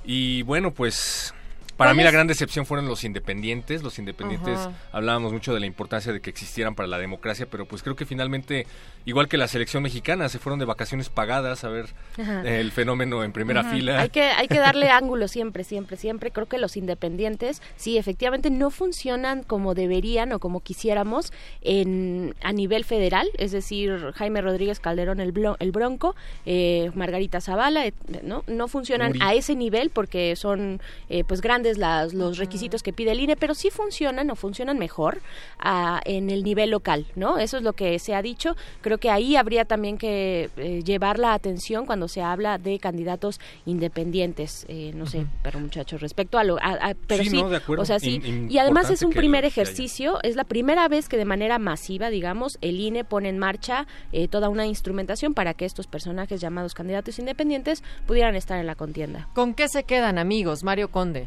Y 0.05 0.43
bueno, 0.43 0.71
pues 0.73 1.35
para 1.81 1.91
¿Cuál 1.91 1.97
mí 1.97 2.05
la 2.05 2.11
gran 2.11 2.27
decepción 2.27 2.67
fueron 2.67 2.87
los 2.87 3.03
independientes. 3.05 3.83
Los 3.83 3.99
independientes 3.99 4.59
Ajá. 4.59 4.73
hablábamos 4.93 5.33
mucho 5.33 5.53
de 5.55 5.61
la 5.61 5.67
importancia 5.67 6.13
de 6.13 6.21
que 6.21 6.31
existieran 6.31 6.75
para 6.75 6.87
la 6.87 6.99
democracia, 6.99 7.47
pero 7.51 7.65
pues 7.67 7.83
creo 7.83 7.97
que 7.97 8.07
finalmente, 8.07 8.67
igual 9.07 9.29
que 9.29 9.37
la 9.39 9.49
selección 9.49 9.83
mexicana, 9.83 10.29
se 10.29 10.39
fueron 10.39 10.59
de 10.59 10.67
vacaciones 10.67 11.09
pagadas 11.09 11.65
a 11.65 11.69
ver 11.71 11.87
Ajá. 12.21 12.43
el 12.43 12.71
fenómeno 12.71 13.25
en 13.25 13.33
primera 13.33 13.61
Ajá. 13.63 13.71
fila. 13.71 13.99
Hay 14.01 14.11
que, 14.11 14.23
hay 14.23 14.47
que 14.47 14.59
darle 14.59 14.91
ángulo 14.91 15.27
siempre, 15.27 15.65
siempre, 15.65 15.97
siempre. 15.97 16.31
Creo 16.31 16.47
que 16.47 16.59
los 16.59 16.77
independientes, 16.77 17.63
sí, 17.77 17.97
efectivamente 17.99 18.51
no 18.51 18.71
funcionan 18.71 19.43
como 19.43 19.75
deberían 19.75 20.33
o 20.33 20.39
como 20.39 20.61
quisiéramos 20.61 21.33
en, 21.63 22.35
a 22.43 22.53
nivel 22.53 22.85
federal, 22.85 23.29
es 23.39 23.53
decir, 23.53 24.13
Jaime 24.15 24.41
Rodríguez 24.43 24.81
Calderón 24.81 25.21
el, 25.21 25.33
Blo- 25.33 25.57
el 25.61 25.73
Bronco, 25.73 26.15
eh, 26.47 26.91
Margarita 26.95 27.41
Zavala, 27.41 27.87
eh, 27.87 27.95
¿no? 28.23 28.45
No 28.47 28.69
funcionan 28.69 29.15
a 29.23 29.35
ese 29.35 29.55
nivel 29.57 29.91
porque 29.91 30.37
son 30.37 30.81
eh, 31.09 31.25
pues 31.25 31.41
grandes 31.41 31.70
las, 31.79 32.15
los 32.15 32.39
requisitos 32.39 32.83
que 32.83 32.93
pide 32.93 33.13
el 33.13 33.21
INE, 33.21 33.37
pero 33.37 33.55
sí 33.55 33.71
funcionan 33.71 34.31
o 34.31 34.37
funcionan 34.37 34.79
mejor 34.79 35.21
ah, 35.59 36.01
en 36.05 36.31
el 36.31 36.43
nivel 36.43 36.71
local, 36.71 37.07
¿no? 37.17 37.39
Eso 37.39 37.57
es 37.59 37.63
lo 37.63 37.73
que 37.73 37.99
se 37.99 38.15
ha 38.15 38.23
dicho. 38.23 38.57
Creo 38.81 38.99
que 38.99 39.11
ahí 39.11 39.37
habría 39.37 39.65
también 39.65 39.99
que 39.99 40.51
eh, 40.57 40.83
llevar 40.85 41.19
la 41.19 41.35
atención 41.35 41.87
cuando 41.87 42.09
se 42.09 42.23
habla 42.23 42.59
de 42.59 42.79
candidatos 42.79 43.41
independientes, 43.67 44.67
eh, 44.69 44.93
no 44.95 45.07
sé, 45.07 45.27
pero 45.43 45.59
muchachos, 45.59 46.01
respecto 46.01 46.39
a 46.39 46.45
lo, 46.45 46.57
a- 46.59 46.91
a- 46.91 46.95
pero 47.07 47.25
Sí, 47.25 47.31
sí, 47.31 47.43
no, 47.43 47.49
de 47.49 47.57
acuerdo. 47.57 47.83
o 47.83 47.87
sea, 47.87 47.99
sí, 47.99 48.21
In- 48.25 48.51
y 48.51 48.59
además 48.59 48.91
es 48.91 49.03
un 49.03 49.13
primer 49.13 49.45
ejercicio, 49.45 50.19
es 50.23 50.37
la 50.37 50.45
primera 50.45 50.87
vez 50.89 51.09
que 51.09 51.17
de 51.17 51.25
manera 51.25 51.59
masiva, 51.59 52.11
digamos, 52.11 52.59
el 52.61 52.79
INE 52.81 53.05
pone 53.05 53.29
en 53.29 53.39
marcha 53.39 53.87
eh, 54.13 54.29
toda 54.29 54.49
una 54.49 54.67
instrumentación 54.67 55.35
para 55.35 55.55
que 55.55 55.65
estos 55.65 55.87
personajes 55.87 56.41
llamados 56.41 56.75
candidatos 56.75 57.19
independientes 57.19 57.83
pudieran 58.07 58.37
estar 58.37 58.59
en 58.59 58.67
la 58.67 58.75
contienda. 58.75 59.29
¿Con 59.35 59.55
qué 59.55 59.69
se 59.69 59.85
quedan, 59.85 60.19
amigos? 60.19 60.63
Mario 60.63 60.91
Conde. 60.91 61.27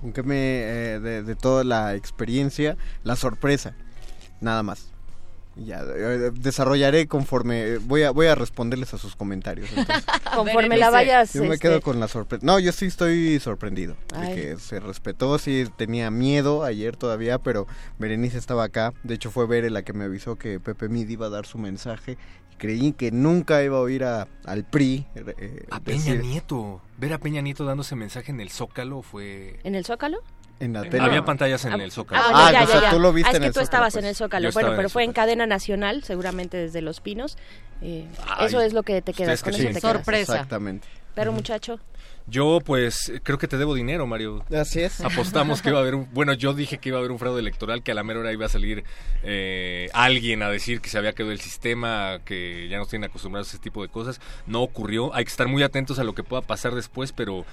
Con 0.00 0.12
que 0.12 0.22
me, 0.22 0.36
eh, 0.36 1.00
de, 1.00 1.22
de 1.22 1.34
toda 1.34 1.64
la 1.64 1.94
experiencia, 1.94 2.76
la 3.02 3.16
sorpresa, 3.16 3.74
nada 4.40 4.62
más. 4.62 4.90
Y 5.56 5.64
Ya, 5.64 5.80
eh, 5.82 6.32
desarrollaré 6.34 7.06
conforme, 7.06 7.62
eh, 7.62 7.78
voy 7.78 8.02
a, 8.02 8.10
voy 8.10 8.26
a 8.26 8.34
responderles 8.34 8.92
a 8.92 8.98
sus 8.98 9.16
comentarios. 9.16 9.70
entonces. 9.74 10.04
Conforme 10.34 10.76
la 10.76 10.90
vayas. 10.90 11.32
Yo 11.32 11.40
me 11.44 11.54
este, 11.54 11.60
quedo 11.60 11.80
con 11.80 11.98
la 11.98 12.08
sorpresa. 12.08 12.44
No, 12.44 12.58
yo 12.58 12.72
sí 12.72 12.84
estoy 12.84 13.40
sorprendido 13.40 13.96
Ay. 14.14 14.28
de 14.28 14.34
que 14.34 14.58
se 14.58 14.80
respetó. 14.80 15.38
Sí, 15.38 15.64
tenía 15.78 16.10
miedo 16.10 16.62
ayer 16.62 16.96
todavía, 16.96 17.38
pero 17.38 17.66
Berenice 17.98 18.36
estaba 18.36 18.64
acá. 18.64 18.92
De 19.02 19.14
hecho, 19.14 19.30
fue 19.30 19.46
Bere 19.46 19.70
la 19.70 19.82
que 19.82 19.94
me 19.94 20.04
avisó 20.04 20.36
que 20.36 20.60
Pepe 20.60 20.90
Mid 20.90 21.08
iba 21.08 21.26
a 21.26 21.30
dar 21.30 21.46
su 21.46 21.56
mensaje. 21.56 22.18
Creí 22.58 22.92
que 22.92 23.10
nunca 23.10 23.62
iba 23.62 23.76
a 23.76 23.80
oír 23.80 24.04
a, 24.04 24.28
al 24.44 24.64
PRI. 24.64 25.06
eh, 25.14 25.66
A 25.70 25.80
Peña 25.80 25.98
decir- 26.14 26.22
Nieto. 26.22 26.80
Ver 26.98 27.12
a 27.12 27.18
Peña 27.18 27.40
Nieto 27.42 27.64
dándose 27.64 27.94
mensaje 27.96 28.30
en 28.32 28.40
el 28.40 28.50
Zócalo 28.50 29.02
fue... 29.02 29.58
¿En 29.64 29.74
el 29.74 29.84
Zócalo? 29.84 30.18
En 30.58 30.72
la 30.72 30.82
Eh, 30.86 30.88
tele. 30.88 31.04
Había 31.04 31.22
pantallas 31.24 31.62
en 31.66 31.78
el 31.78 31.92
Zócalo. 31.92 32.22
Ah, 32.24 32.30
bueno, 32.30 32.46
Ah, 32.46 32.52
ya, 32.52 32.64
o 32.64 32.66
sea, 32.66 32.80
ya. 32.80 32.90
tú 32.90 32.98
lo 32.98 33.12
viste 33.12 33.28
Ah, 33.28 33.30
es 33.32 33.36
en 33.36 33.42
que 33.42 33.46
el 33.48 33.52
tú 33.52 33.60
Zócalo, 33.60 33.64
estabas 33.64 33.92
pues. 33.92 34.04
en 34.04 34.08
el 34.08 34.14
Yo 34.14 34.18
Zócalo. 34.24 34.52
Bueno, 34.52 34.68
en 34.70 34.76
pero 34.76 34.86
el 34.86 34.90
fue 34.92 35.04
en 35.04 35.12
cadena 35.12 35.46
nacional, 35.46 36.02
seguramente 36.02 36.56
desde 36.56 36.80
Los 36.80 37.00
Pinos. 37.00 37.36
Eh, 37.82 38.06
Ay, 38.26 38.46
eso 38.46 38.60
es 38.62 38.72
lo 38.72 38.82
que 38.82 39.02
te 39.02 39.12
quedas, 39.12 39.42
con 39.42 39.52
que 39.52 39.58
eso 39.58 39.68
sí. 39.68 39.74
te 39.74 39.80
quedas. 39.80 39.92
Sorpresa. 39.96 40.32
Exactamente. 40.32 40.88
Pero 41.14 41.32
muchacho, 41.32 41.78
Yo, 42.28 42.60
pues, 42.64 43.12
creo 43.22 43.38
que 43.38 43.46
te 43.46 43.56
debo 43.56 43.74
dinero, 43.74 44.06
Mario. 44.06 44.44
Así 44.52 44.80
es. 44.80 45.00
Apostamos 45.00 45.62
que 45.62 45.68
iba 45.68 45.78
a 45.78 45.82
haber 45.82 45.94
un... 45.94 46.08
Bueno, 46.12 46.32
yo 46.32 46.54
dije 46.54 46.78
que 46.78 46.88
iba 46.88 46.98
a 46.98 47.00
haber 47.00 47.12
un 47.12 47.18
fraude 47.18 47.40
electoral, 47.40 47.82
que 47.82 47.92
a 47.92 47.94
la 47.94 48.02
mera 48.02 48.20
hora 48.20 48.32
iba 48.32 48.46
a 48.46 48.48
salir 48.48 48.84
eh, 49.22 49.88
alguien 49.92 50.42
a 50.42 50.50
decir 50.50 50.80
que 50.80 50.88
se 50.88 50.98
había 50.98 51.12
quedado 51.12 51.32
el 51.32 51.40
sistema, 51.40 52.20
que 52.24 52.68
ya 52.68 52.78
no 52.78 52.86
tienen 52.86 53.08
acostumbrados 53.08 53.48
a 53.48 53.50
ese 53.50 53.58
tipo 53.58 53.82
de 53.82 53.88
cosas. 53.88 54.20
No 54.46 54.62
ocurrió. 54.62 55.14
Hay 55.14 55.24
que 55.24 55.30
estar 55.30 55.46
muy 55.46 55.62
atentos 55.62 55.98
a 55.98 56.04
lo 56.04 56.14
que 56.14 56.24
pueda 56.24 56.42
pasar 56.42 56.74
después, 56.74 57.12
pero 57.12 57.44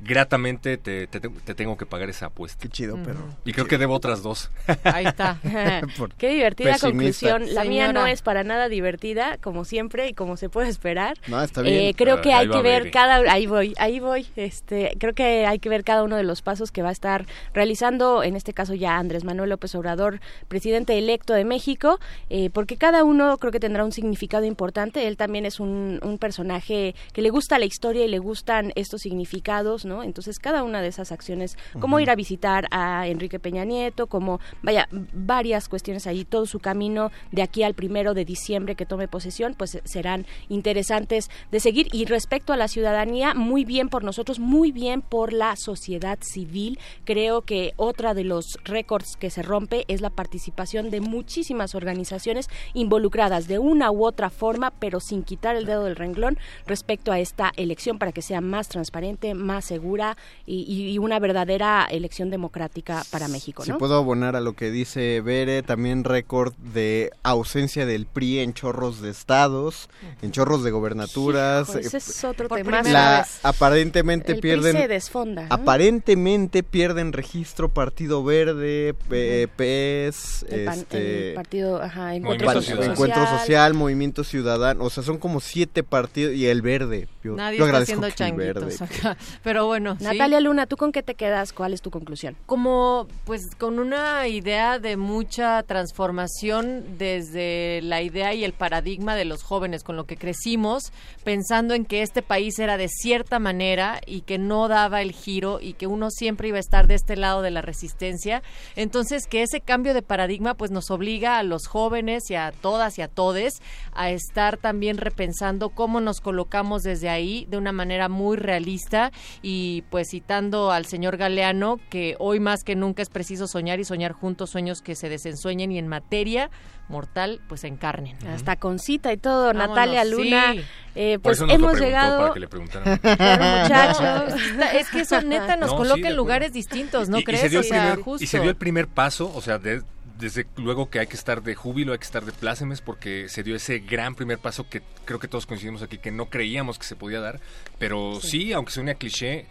gratamente 0.00 0.76
te, 0.76 1.06
te- 1.06 1.20
te 1.20 1.54
tengo 1.54 1.76
que 1.76 1.86
pagar 1.86 2.08
esa 2.10 2.26
apuesta. 2.26 2.58
Qué 2.60 2.68
chido, 2.68 2.98
pero. 3.04 3.18
Y 3.44 3.52
creo 3.52 3.66
que 3.66 3.78
debo 3.78 3.94
otras 3.94 4.22
dos. 4.22 4.50
Ahí 4.84 5.06
está. 5.06 5.38
Qué 6.18 6.28
divertida 6.30 6.72
Pesimista. 6.72 7.28
conclusión. 7.36 7.54
La 7.54 7.64
mía 7.64 7.92
no 7.92 8.06
es 8.06 8.22
para 8.22 8.44
nada 8.44 8.68
divertida, 8.68 9.38
como 9.38 9.64
siempre 9.64 10.08
y 10.08 10.12
como 10.14 10.36
se 10.36 10.48
puede 10.48 10.68
esperar. 10.68 11.16
No, 11.26 11.42
está 11.42 11.62
bien. 11.62 11.74
Eh, 11.74 11.94
creo 11.96 12.16
Ah, 12.16 12.20
que 12.22 12.32
ahí 12.32 12.40
hay 12.42 12.46
va 12.48 12.56
que 12.56 12.62
ver 12.62 12.90
cada 12.90 13.16
ahí 13.32 13.46
voy, 13.46 13.74
ahí 13.78 14.00
voy. 14.00 14.26
Este, 14.36 14.96
creo 14.98 15.14
que 15.14 15.46
hay 15.46 15.58
que 15.58 15.68
ver 15.68 15.84
cada 15.84 16.02
uno 16.02 16.16
de 16.16 16.22
los 16.24 16.42
pasos 16.42 16.70
que 16.70 16.82
va 16.82 16.90
a 16.90 16.92
estar 16.92 17.26
realizando, 17.54 18.22
en 18.22 18.36
este 18.36 18.52
caso 18.52 18.74
ya 18.74 18.96
Andrés 18.98 19.24
Manuel 19.24 19.50
López 19.50 19.74
Obrador, 19.74 20.20
presidente 20.48 20.96
electo 20.98 21.32
de 21.34 21.44
México, 21.44 21.98
eh, 22.30 22.50
porque 22.50 22.76
cada 22.76 23.04
uno 23.04 23.38
creo 23.38 23.52
que 23.52 23.60
tendrá 23.60 23.84
un 23.84 23.92
significado 23.92 24.44
importante. 24.44 25.06
Él 25.06 25.16
también 25.16 25.46
es 25.46 25.60
un, 25.60 25.98
un 26.02 26.18
personaje 26.18 26.94
que 27.12 27.22
le 27.22 27.30
gusta 27.30 27.58
la 27.58 27.64
historia 27.64 28.04
y 28.04 28.08
le 28.08 28.18
gustan 28.18 28.72
estos 28.74 29.00
significados, 29.02 29.83
¿no? 29.84 30.02
Entonces 30.02 30.38
cada 30.38 30.62
una 30.62 30.82
de 30.82 30.88
esas 30.88 31.12
acciones, 31.12 31.56
como 31.80 32.00
ir 32.00 32.10
a 32.10 32.14
visitar 32.14 32.66
a 32.70 33.06
Enrique 33.06 33.38
Peña 33.38 33.64
Nieto, 33.64 34.06
como 34.06 34.40
vaya 34.62 34.88
varias 35.12 35.68
cuestiones 35.68 36.06
ahí, 36.06 36.24
todo 36.24 36.46
su 36.46 36.58
camino 36.60 37.10
de 37.32 37.42
aquí 37.42 37.62
al 37.62 37.74
primero 37.74 38.14
de 38.14 38.24
diciembre 38.24 38.74
que 38.74 38.86
tome 38.86 39.08
posesión, 39.08 39.54
pues 39.54 39.78
serán 39.84 40.26
interesantes 40.48 41.30
de 41.50 41.60
seguir. 41.60 41.88
Y 41.92 42.04
respecto 42.06 42.52
a 42.52 42.56
la 42.56 42.68
ciudadanía, 42.68 43.34
muy 43.34 43.64
bien 43.64 43.88
por 43.88 44.04
nosotros, 44.04 44.38
muy 44.38 44.72
bien 44.72 45.02
por 45.02 45.32
la 45.32 45.56
sociedad 45.56 46.18
civil. 46.22 46.78
Creo 47.04 47.42
que 47.42 47.72
otra 47.76 48.14
de 48.14 48.24
los 48.24 48.58
récords 48.64 49.16
que 49.16 49.30
se 49.30 49.42
rompe 49.42 49.84
es 49.88 50.00
la 50.00 50.10
participación 50.10 50.90
de 50.90 51.00
muchísimas 51.00 51.74
organizaciones 51.74 52.48
involucradas 52.72 53.48
de 53.48 53.58
una 53.58 53.90
u 53.90 54.04
otra 54.04 54.30
forma, 54.30 54.72
pero 54.78 55.00
sin 55.00 55.22
quitar 55.22 55.56
el 55.56 55.66
dedo 55.66 55.84
del 55.84 55.96
renglón 55.96 56.38
respecto 56.66 57.12
a 57.12 57.18
esta 57.18 57.52
elección 57.56 57.98
para 57.98 58.12
que 58.12 58.22
sea 58.22 58.40
más 58.40 58.68
transparente, 58.68 59.34
más 59.34 59.70
segura 59.74 60.16
y, 60.46 60.60
y- 60.62 60.92
y 60.92 60.98
una 60.98 61.18
verdadera 61.18 61.86
elección 61.90 62.30
democrática 62.30 63.02
para 63.10 63.26
México. 63.28 63.64
Si 63.64 63.72
puedo 63.72 63.96
abonar 63.96 64.36
a 64.36 64.40
lo 64.40 64.52
que 64.54 64.70
dice 64.70 65.20
Bere, 65.20 65.62
también 65.62 66.04
récord 66.04 66.52
de 66.74 67.10
ausencia 67.22 67.86
del 67.86 68.06
PRI 68.06 68.38
en 68.40 68.54
chorros 68.54 69.00
de 69.00 69.10
estados, 69.10 69.88
en 70.22 70.30
chorros 70.32 70.62
de 70.62 70.70
gobernaturas. 70.70 71.68
Hijo, 71.70 71.78
ese 71.78 71.96
eh, 71.96 71.98
es 71.98 72.24
otro 72.24 72.48
Por 72.48 72.58
tema. 72.58 72.82
la, 72.82 73.26
aparentemente 73.42 74.32
El 74.32 74.40
PRI 74.40 74.50
pierden 74.50 74.76
se 74.76 74.88
desfonda, 74.88 75.42
¿no? 75.48 75.54
aparentemente 75.54 76.62
pierden 76.62 77.12
registro 77.12 77.68
Partido 77.68 78.22
Verde 78.24 78.94
P- 79.08 79.48
PES 79.56 80.46
El, 80.48 80.64
pan- 80.66 80.78
este 80.78 81.28
el 81.30 81.34
partido, 81.34 81.82
ajá, 81.82 82.14
Encuentro 82.14 82.52
Social. 82.52 82.82
Encuentro 82.90 83.26
Social, 83.38 83.74
Movimiento 83.74 84.22
Ciudadano, 84.24 84.84
o 84.84 84.90
sea, 84.90 85.02
son 85.02 85.18
como 85.18 85.40
siete 85.40 85.82
partidos 85.82 86.34
y 86.34 86.46
el 86.46 86.62
verde. 86.62 87.08
Yo, 87.22 87.34
Nadie 87.36 87.58
yo 87.58 87.64
está 87.64 87.78
agradezco 87.78 88.04
haciendo 88.04 88.16
changuitos 88.16 88.78
verde. 88.78 88.84
acá. 88.98 89.16
Pero 89.42 89.63
bueno, 89.66 89.96
sí. 89.98 90.04
Natalia 90.04 90.40
Luna, 90.40 90.66
¿tú 90.66 90.76
con 90.76 90.92
qué 90.92 91.02
te 91.02 91.14
quedas? 91.14 91.52
¿Cuál 91.52 91.74
es 91.74 91.82
tu 91.82 91.90
conclusión? 91.90 92.36
como 92.46 93.08
pues 93.24 93.42
con 93.58 93.78
una 93.78 94.28
idea 94.28 94.78
de 94.78 94.96
mucha 94.96 95.62
transformación 95.62 96.98
desde 96.98 97.80
la 97.82 98.02
idea 98.02 98.34
y 98.34 98.44
el 98.44 98.52
paradigma 98.52 99.16
de 99.16 99.24
los 99.24 99.42
jóvenes 99.42 99.82
con 99.82 99.96
lo 99.96 100.04
que 100.04 100.16
crecimos 100.16 100.92
pensando 101.24 101.74
en 101.74 101.84
que 101.84 102.02
este 102.02 102.22
país 102.22 102.58
era 102.58 102.76
de 102.76 102.88
cierta 102.88 103.38
manera 103.38 104.00
y 104.06 104.20
que 104.22 104.38
no 104.38 104.68
daba 104.68 105.02
el 105.02 105.12
giro 105.12 105.58
y 105.60 105.72
que 105.72 105.86
uno 105.86 106.10
siempre 106.10 106.48
iba 106.48 106.58
a 106.58 106.60
estar 106.60 106.86
de 106.86 106.94
este 106.94 107.16
lado 107.16 107.42
de 107.42 107.50
la 107.50 107.62
resistencia 107.62 108.42
entonces 108.76 109.26
que 109.26 109.42
ese 109.42 109.60
cambio 109.60 109.94
de 109.94 110.02
paradigma 110.02 110.54
pues 110.54 110.70
nos 110.70 110.90
obliga 110.90 111.38
a 111.38 111.42
los 111.42 111.66
jóvenes 111.66 112.30
y 112.30 112.34
a 112.34 112.52
todas 112.52 112.98
y 112.98 113.02
a 113.02 113.08
todes 113.08 113.54
a 113.92 114.10
estar 114.10 114.58
también 114.58 114.98
repensando 114.98 115.70
cómo 115.70 116.00
nos 116.00 116.20
colocamos 116.20 116.82
desde 116.82 117.08
ahí 117.08 117.46
de 117.48 117.56
una 117.56 117.72
manera 117.72 118.08
muy 118.08 118.36
realista 118.36 119.12
y 119.42 119.53
pues 119.90 120.08
citando 120.10 120.70
al 120.70 120.86
señor 120.86 121.16
Galeano 121.16 121.78
que 121.90 122.16
hoy 122.18 122.40
más 122.40 122.64
que 122.64 122.74
nunca 122.76 123.02
es 123.02 123.08
preciso 123.10 123.46
soñar 123.46 123.80
y 123.80 123.84
soñar 123.84 124.12
juntos 124.12 124.50
sueños 124.50 124.82
que 124.82 124.94
se 124.94 125.08
desensueñen 125.08 125.70
y 125.72 125.78
en 125.78 125.88
materia 125.88 126.50
mortal 126.88 127.40
pues 127.48 127.62
se 127.62 127.68
encarnen. 127.68 128.16
Hasta 128.26 128.56
con 128.56 128.78
cita 128.78 129.12
y 129.12 129.16
todo, 129.16 129.46
Vámonos, 129.46 129.68
Natalia 129.70 130.04
Luna. 130.04 130.52
sí. 130.52 130.60
eh, 130.94 131.14
Por 131.14 131.22
pues 131.22 131.38
eso 131.40 131.48
hemos 131.50 131.78
llegado. 131.80 132.18
para 132.20 132.34
que 132.34 132.40
le 132.40 132.48
preguntaran. 132.48 132.98
Claro, 133.02 133.62
muchacho. 133.62 134.36
Está- 134.36 134.72
Es 134.72 134.88
que 134.90 135.00
eso 135.00 135.20
neta 135.22 135.56
nos 135.56 135.70
No, 135.70 135.76
coloca 135.76 136.08
en 136.08 136.16
lugares 136.16 136.52
distintos, 136.52 137.08
¿no 137.08 137.18
y, 137.18 137.20
y 137.20 137.24
crees? 137.24 137.40
se 137.42 137.48
dio 137.48 137.60
O 137.60 137.62
el 137.62 137.68
sea, 137.68 137.94
primer, 137.94 138.22
y 138.22 138.26
se 138.26 138.40
dio 138.40 138.50
el 138.50 138.56
primer 138.56 138.88
paso, 138.88 139.32
o 139.34 139.40
sea, 139.40 139.58
de- 139.58 139.82
desde 140.18 140.46
luego 140.56 140.90
que 140.90 141.00
hay 141.00 141.06
que 141.06 141.16
estar 141.16 141.42
de 141.42 141.54
júbilo, 141.54 141.92
hay 141.92 141.98
que 141.98 142.04
estar 142.04 142.24
de 142.24 142.32
plácemes, 142.32 142.80
porque 142.80 143.28
se 143.28 143.42
dio 143.42 143.56
ese 143.56 143.80
gran 143.80 144.14
primer 144.14 144.38
paso 144.38 144.68
que 144.68 144.82
creo 145.04 145.18
que 145.18 145.28
todos 145.28 145.46
coincidimos 145.46 145.82
aquí, 145.82 145.98
que 145.98 146.10
no 146.10 146.26
creíamos 146.26 146.78
que 146.78 146.84
se 146.84 146.96
podía 146.96 147.20
dar, 147.20 147.40
pero 147.78 148.20
sí, 148.20 148.52
aunque 148.52 148.72
suene 148.72 148.92
a 148.92 148.94
cliché, 148.94 149.46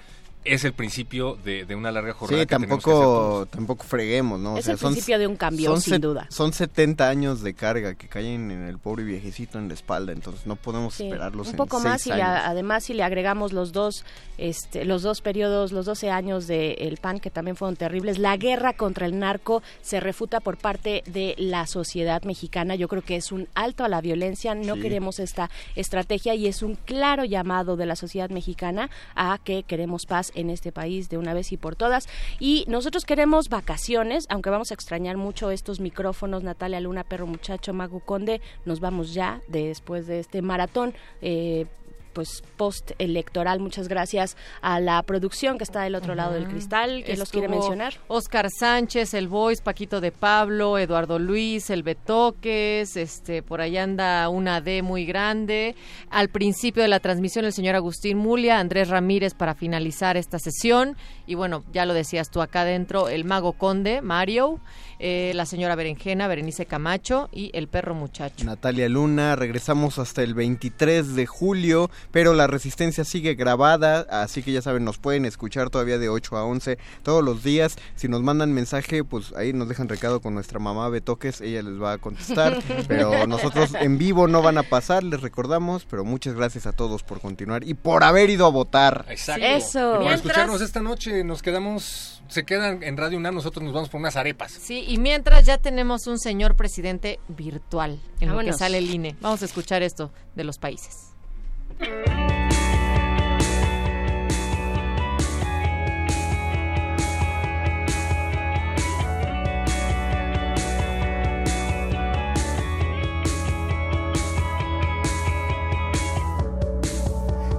es 0.45 0.63
el 0.65 0.73
principio 0.73 1.37
de, 1.43 1.65
de 1.65 1.75
una 1.75 1.91
larga 1.91 2.13
jornada. 2.13 2.41
Sí, 2.43 2.47
que 2.47 2.55
tenemos 2.55 2.83
que 2.83 2.91
hacer 2.91 3.01
tampoco, 3.03 3.45
tampoco 3.49 3.83
freguemos, 3.85 4.39
¿no? 4.39 4.53
O 4.53 4.57
Es 4.57 4.65
sea, 4.65 4.73
el 4.73 4.79
son- 4.79 4.93
principio 4.93 5.19
de 5.19 5.27
un 5.27 5.35
cambio, 5.35 5.69
son 5.71 5.81
sin 5.81 6.01
duda. 6.01 6.27
Son 6.29 6.51
70 6.53 7.07
años 7.09 7.41
de 7.41 7.53
carga 7.53 7.95
que 7.95 8.07
caen 8.07 8.51
en 8.51 8.63
el 8.67 8.77
pobre 8.79 9.03
viejecito 9.03 9.57
en 9.59 9.67
la 9.67 9.73
espalda, 9.73 10.11
entonces 10.13 10.45
no 10.45 10.55
podemos 10.55 10.95
Sí, 10.95 11.05
esperarlos 11.05 11.47
un 11.47 11.53
en 11.53 11.57
poco 11.57 11.79
más 11.79 12.01
y 12.01 12.03
seis 12.05 12.15
le- 12.17 12.21
años. 12.23 12.41
además 12.45 12.83
si 12.83 12.93
le 12.93 13.03
agregamos 13.03 13.53
los 13.53 13.71
dos 13.71 14.03
este, 14.39 14.83
los 14.83 15.03
dos 15.03 15.21
periodos 15.21 15.71
los 15.71 15.85
12 15.85 16.09
años 16.09 16.47
del 16.47 16.97
PAN 16.99 17.19
que 17.19 17.29
también 17.29 17.55
fueron 17.55 17.75
terribles 17.75 18.17
la 18.17 18.35
guerra 18.35 18.73
contra 18.73 19.05
el 19.05 19.19
narco 19.19 19.61
se 19.83 19.99
refuta 19.99 20.39
por 20.39 20.57
parte 20.57 21.03
de 21.05 21.35
la 21.37 21.67
sociedad 21.67 22.23
mexicana 22.23 22.73
yo 22.73 22.87
creo 22.87 23.03
que 23.03 23.15
es 23.15 23.31
un 23.31 23.47
alto 23.53 23.83
a 23.83 23.89
la 23.89 24.01
violencia 24.01 24.55
no 24.55 24.73
Sí. 24.73 24.81
queremos 24.81 25.19
esta 25.19 25.51
estrategia 25.75 26.33
y 26.33 26.47
es 26.47 26.63
un 26.63 26.73
claro 26.75 27.25
llamado 27.25 27.75
de 27.77 27.85
la 27.85 27.95
sociedad 27.95 28.31
mexicana 28.31 28.89
a 29.15 29.37
que 29.43 29.61
queremos 29.63 30.07
paz 30.07 30.31
en 30.35 30.49
este 30.49 30.71
país 30.71 31.09
de 31.09 31.17
una 31.17 31.33
vez 31.33 31.51
y 31.51 31.57
por 31.57 31.75
todas. 31.75 32.07
Y 32.39 32.65
nosotros 32.67 33.05
queremos 33.05 33.49
vacaciones 33.49 33.83
aunque 34.29 34.49
vamos 34.49 34.71
a 34.71 34.73
extrañar 34.73 35.17
mucho 35.17 35.51
estos 35.51 35.79
micrófonos 35.79 36.43
Natalia 36.43 36.79
Luna 36.79 37.03
Perro 37.03 37.27
Muchacho 37.27 37.73
Magu 37.73 37.99
Conde. 37.99 38.41
Nos 38.65 38.79
vamos 38.79 39.13
ya 39.13 39.41
después 39.47 40.07
de 40.07 40.19
este 40.19 40.41
maratón 40.41 40.93
eh, 41.21 41.65
pues 42.13 42.43
post 42.57 42.91
electoral. 42.99 43.59
Muchas 43.59 43.87
gracias 43.87 44.37
a 44.61 44.79
la 44.79 45.01
producción 45.03 45.57
que 45.57 45.63
está 45.63 45.81
del 45.81 45.95
otro 45.95 46.15
lado 46.15 46.33
del 46.33 46.47
cristal. 46.47 47.03
que 47.03 47.17
los 47.17 47.29
quiere 47.29 47.47
mencionar? 47.47 47.95
Oscar 48.07 48.49
Sánchez, 48.49 49.13
el 49.13 49.27
Voice, 49.27 49.61
Paquito 49.61 50.01
de 50.01 50.11
Pablo, 50.11 50.77
Eduardo 50.77 51.19
Luis, 51.19 51.69
el 51.69 51.83
Betoques, 51.83 52.95
este, 52.95 53.41
por 53.43 53.61
allá 53.61 53.83
anda 53.83 54.29
una 54.29 54.61
D 54.61 54.81
muy 54.81 55.05
grande. 55.05 55.75
Al 56.09 56.29
principio 56.29 56.83
de 56.83 56.89
la 56.89 56.99
transmisión, 56.99 57.45
el 57.45 57.53
señor 57.53 57.75
Agustín 57.75 58.17
Mulia, 58.17 58.59
Andrés 58.59 58.89
Ramírez 58.89 59.33
para 59.33 59.55
finalizar 59.55 60.17
esta 60.17 60.39
sesión. 60.39 60.95
Y 61.25 61.35
bueno, 61.35 61.63
ya 61.73 61.85
lo 61.85 61.93
decías 61.93 62.29
tú 62.29 62.41
acá 62.41 62.61
adentro, 62.61 63.09
el 63.09 63.25
Mago 63.25 63.53
Conde, 63.53 64.01
Mario, 64.01 64.59
eh, 65.05 65.33
la 65.35 65.45
señora 65.45 65.75
Berenjena, 65.75 66.29
Berenice 66.29 66.65
Camacho 66.65 67.27
y 67.33 67.51
el 67.53 67.67
perro 67.67 67.93
muchacho. 67.93 68.45
Natalia 68.45 68.87
Luna, 68.87 69.35
regresamos 69.35 69.99
hasta 69.99 70.23
el 70.23 70.33
23 70.33 71.15
de 71.15 71.25
julio, 71.25 71.91
pero 72.11 72.33
la 72.33 72.47
resistencia 72.47 73.03
sigue 73.03 73.35
grabada, 73.35 74.07
así 74.09 74.43
que 74.43 74.53
ya 74.53 74.61
saben, 74.61 74.85
nos 74.85 74.99
pueden 74.99 75.25
escuchar 75.25 75.69
todavía 75.69 75.97
de 75.97 76.07
8 76.07 76.37
a 76.37 76.45
11 76.45 76.77
todos 77.03 77.21
los 77.21 77.43
días. 77.43 77.75
Si 77.97 78.07
nos 78.07 78.21
mandan 78.21 78.53
mensaje, 78.53 79.03
pues 79.03 79.33
ahí 79.33 79.51
nos 79.51 79.67
dejan 79.67 79.89
recado 79.89 80.21
con 80.21 80.35
nuestra 80.35 80.59
mamá 80.59 80.87
Betoques, 80.87 81.41
ella 81.41 81.63
les 81.63 81.81
va 81.81 81.91
a 81.91 81.97
contestar, 81.97 82.63
pero 82.87 83.27
nosotros 83.27 83.73
en 83.77 83.97
vivo 83.97 84.29
no 84.29 84.41
van 84.41 84.57
a 84.57 84.63
pasar, 84.63 85.03
les 85.03 85.19
recordamos, 85.19 85.83
pero 85.83 86.05
muchas 86.05 86.33
gracias 86.33 86.65
a 86.65 86.71
todos 86.71 87.03
por 87.03 87.19
continuar 87.19 87.67
y 87.67 87.73
por 87.73 88.05
haber 88.05 88.29
ido 88.29 88.45
a 88.45 88.49
votar. 88.49 89.05
Exacto. 89.09 89.45
Eso. 89.45 89.99
Por 89.99 90.13
escucharnos 90.13 90.61
esta 90.61 90.81
noche, 90.81 91.25
nos 91.25 91.41
quedamos, 91.41 92.22
se 92.33 92.43
quedan 92.45 92.83
en 92.83 92.97
Radio 92.97 93.17
UNAM, 93.17 93.35
nosotros 93.35 93.63
nos 93.63 93.73
vamos 93.73 93.89
por 93.89 93.99
unas 93.99 94.15
arepas. 94.15 94.51
Sí, 94.51 94.83
y 94.87 94.97
mientras 94.97 95.45
ya 95.45 95.57
tenemos 95.57 96.07
un 96.07 96.19
señor 96.19 96.55
presidente 96.55 97.19
virtual 97.27 97.99
en 98.19 98.29
lo 98.29 98.33
que 98.33 98.37
Vámonos. 98.37 98.57
sale 98.57 98.79
el 98.79 98.89
INE. 98.89 99.15
Vamos 99.21 99.41
a 99.41 99.45
escuchar 99.45 99.83
esto 99.83 100.11
de 100.35 100.43
los 100.43 100.57
países. 100.57 101.13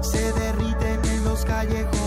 se 0.02 0.32
derriten 0.32 1.00
en 1.04 1.24
los 1.24 1.44
callejones, 1.44 2.03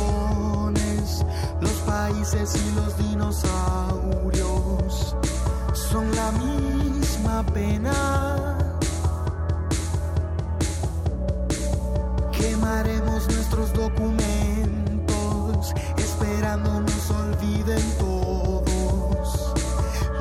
países 2.08 2.56
y 2.56 2.72
los 2.76 2.98
dinosaurios 2.98 5.16
son 5.74 6.16
la 6.16 6.32
misma 6.32 7.45
pena. 7.53 8.58
Quemaremos 12.32 13.27
nuestros 13.27 13.74
documentos, 13.74 15.74
esperando 15.98 16.80
nos 16.82 17.11
olviden 17.11 17.84
todos. 18.00 19.53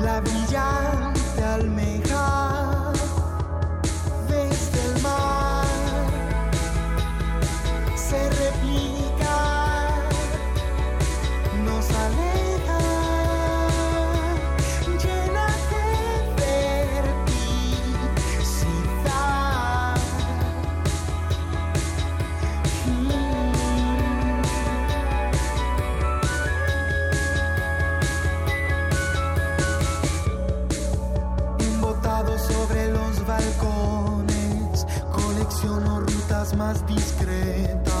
La 0.01 0.19
brillante 0.21 1.43
almeja 1.43 2.91
desde 4.27 4.85
el 4.87 5.01
mar 5.01 5.65
se 7.95 8.29
replica 8.29 8.66
Más 36.55 36.85
discretas. 36.87 37.91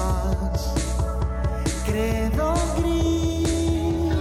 Credo 1.85 2.53
gris. 2.77 4.15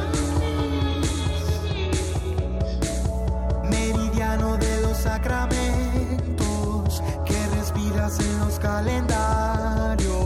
Meridiano 3.70 4.56
de 4.58 4.80
los 4.82 4.96
sacramentos 4.96 7.02
que 7.24 7.46
respiras 7.56 8.18
en 8.20 8.40
los 8.40 8.58
calendarios. 8.58 10.25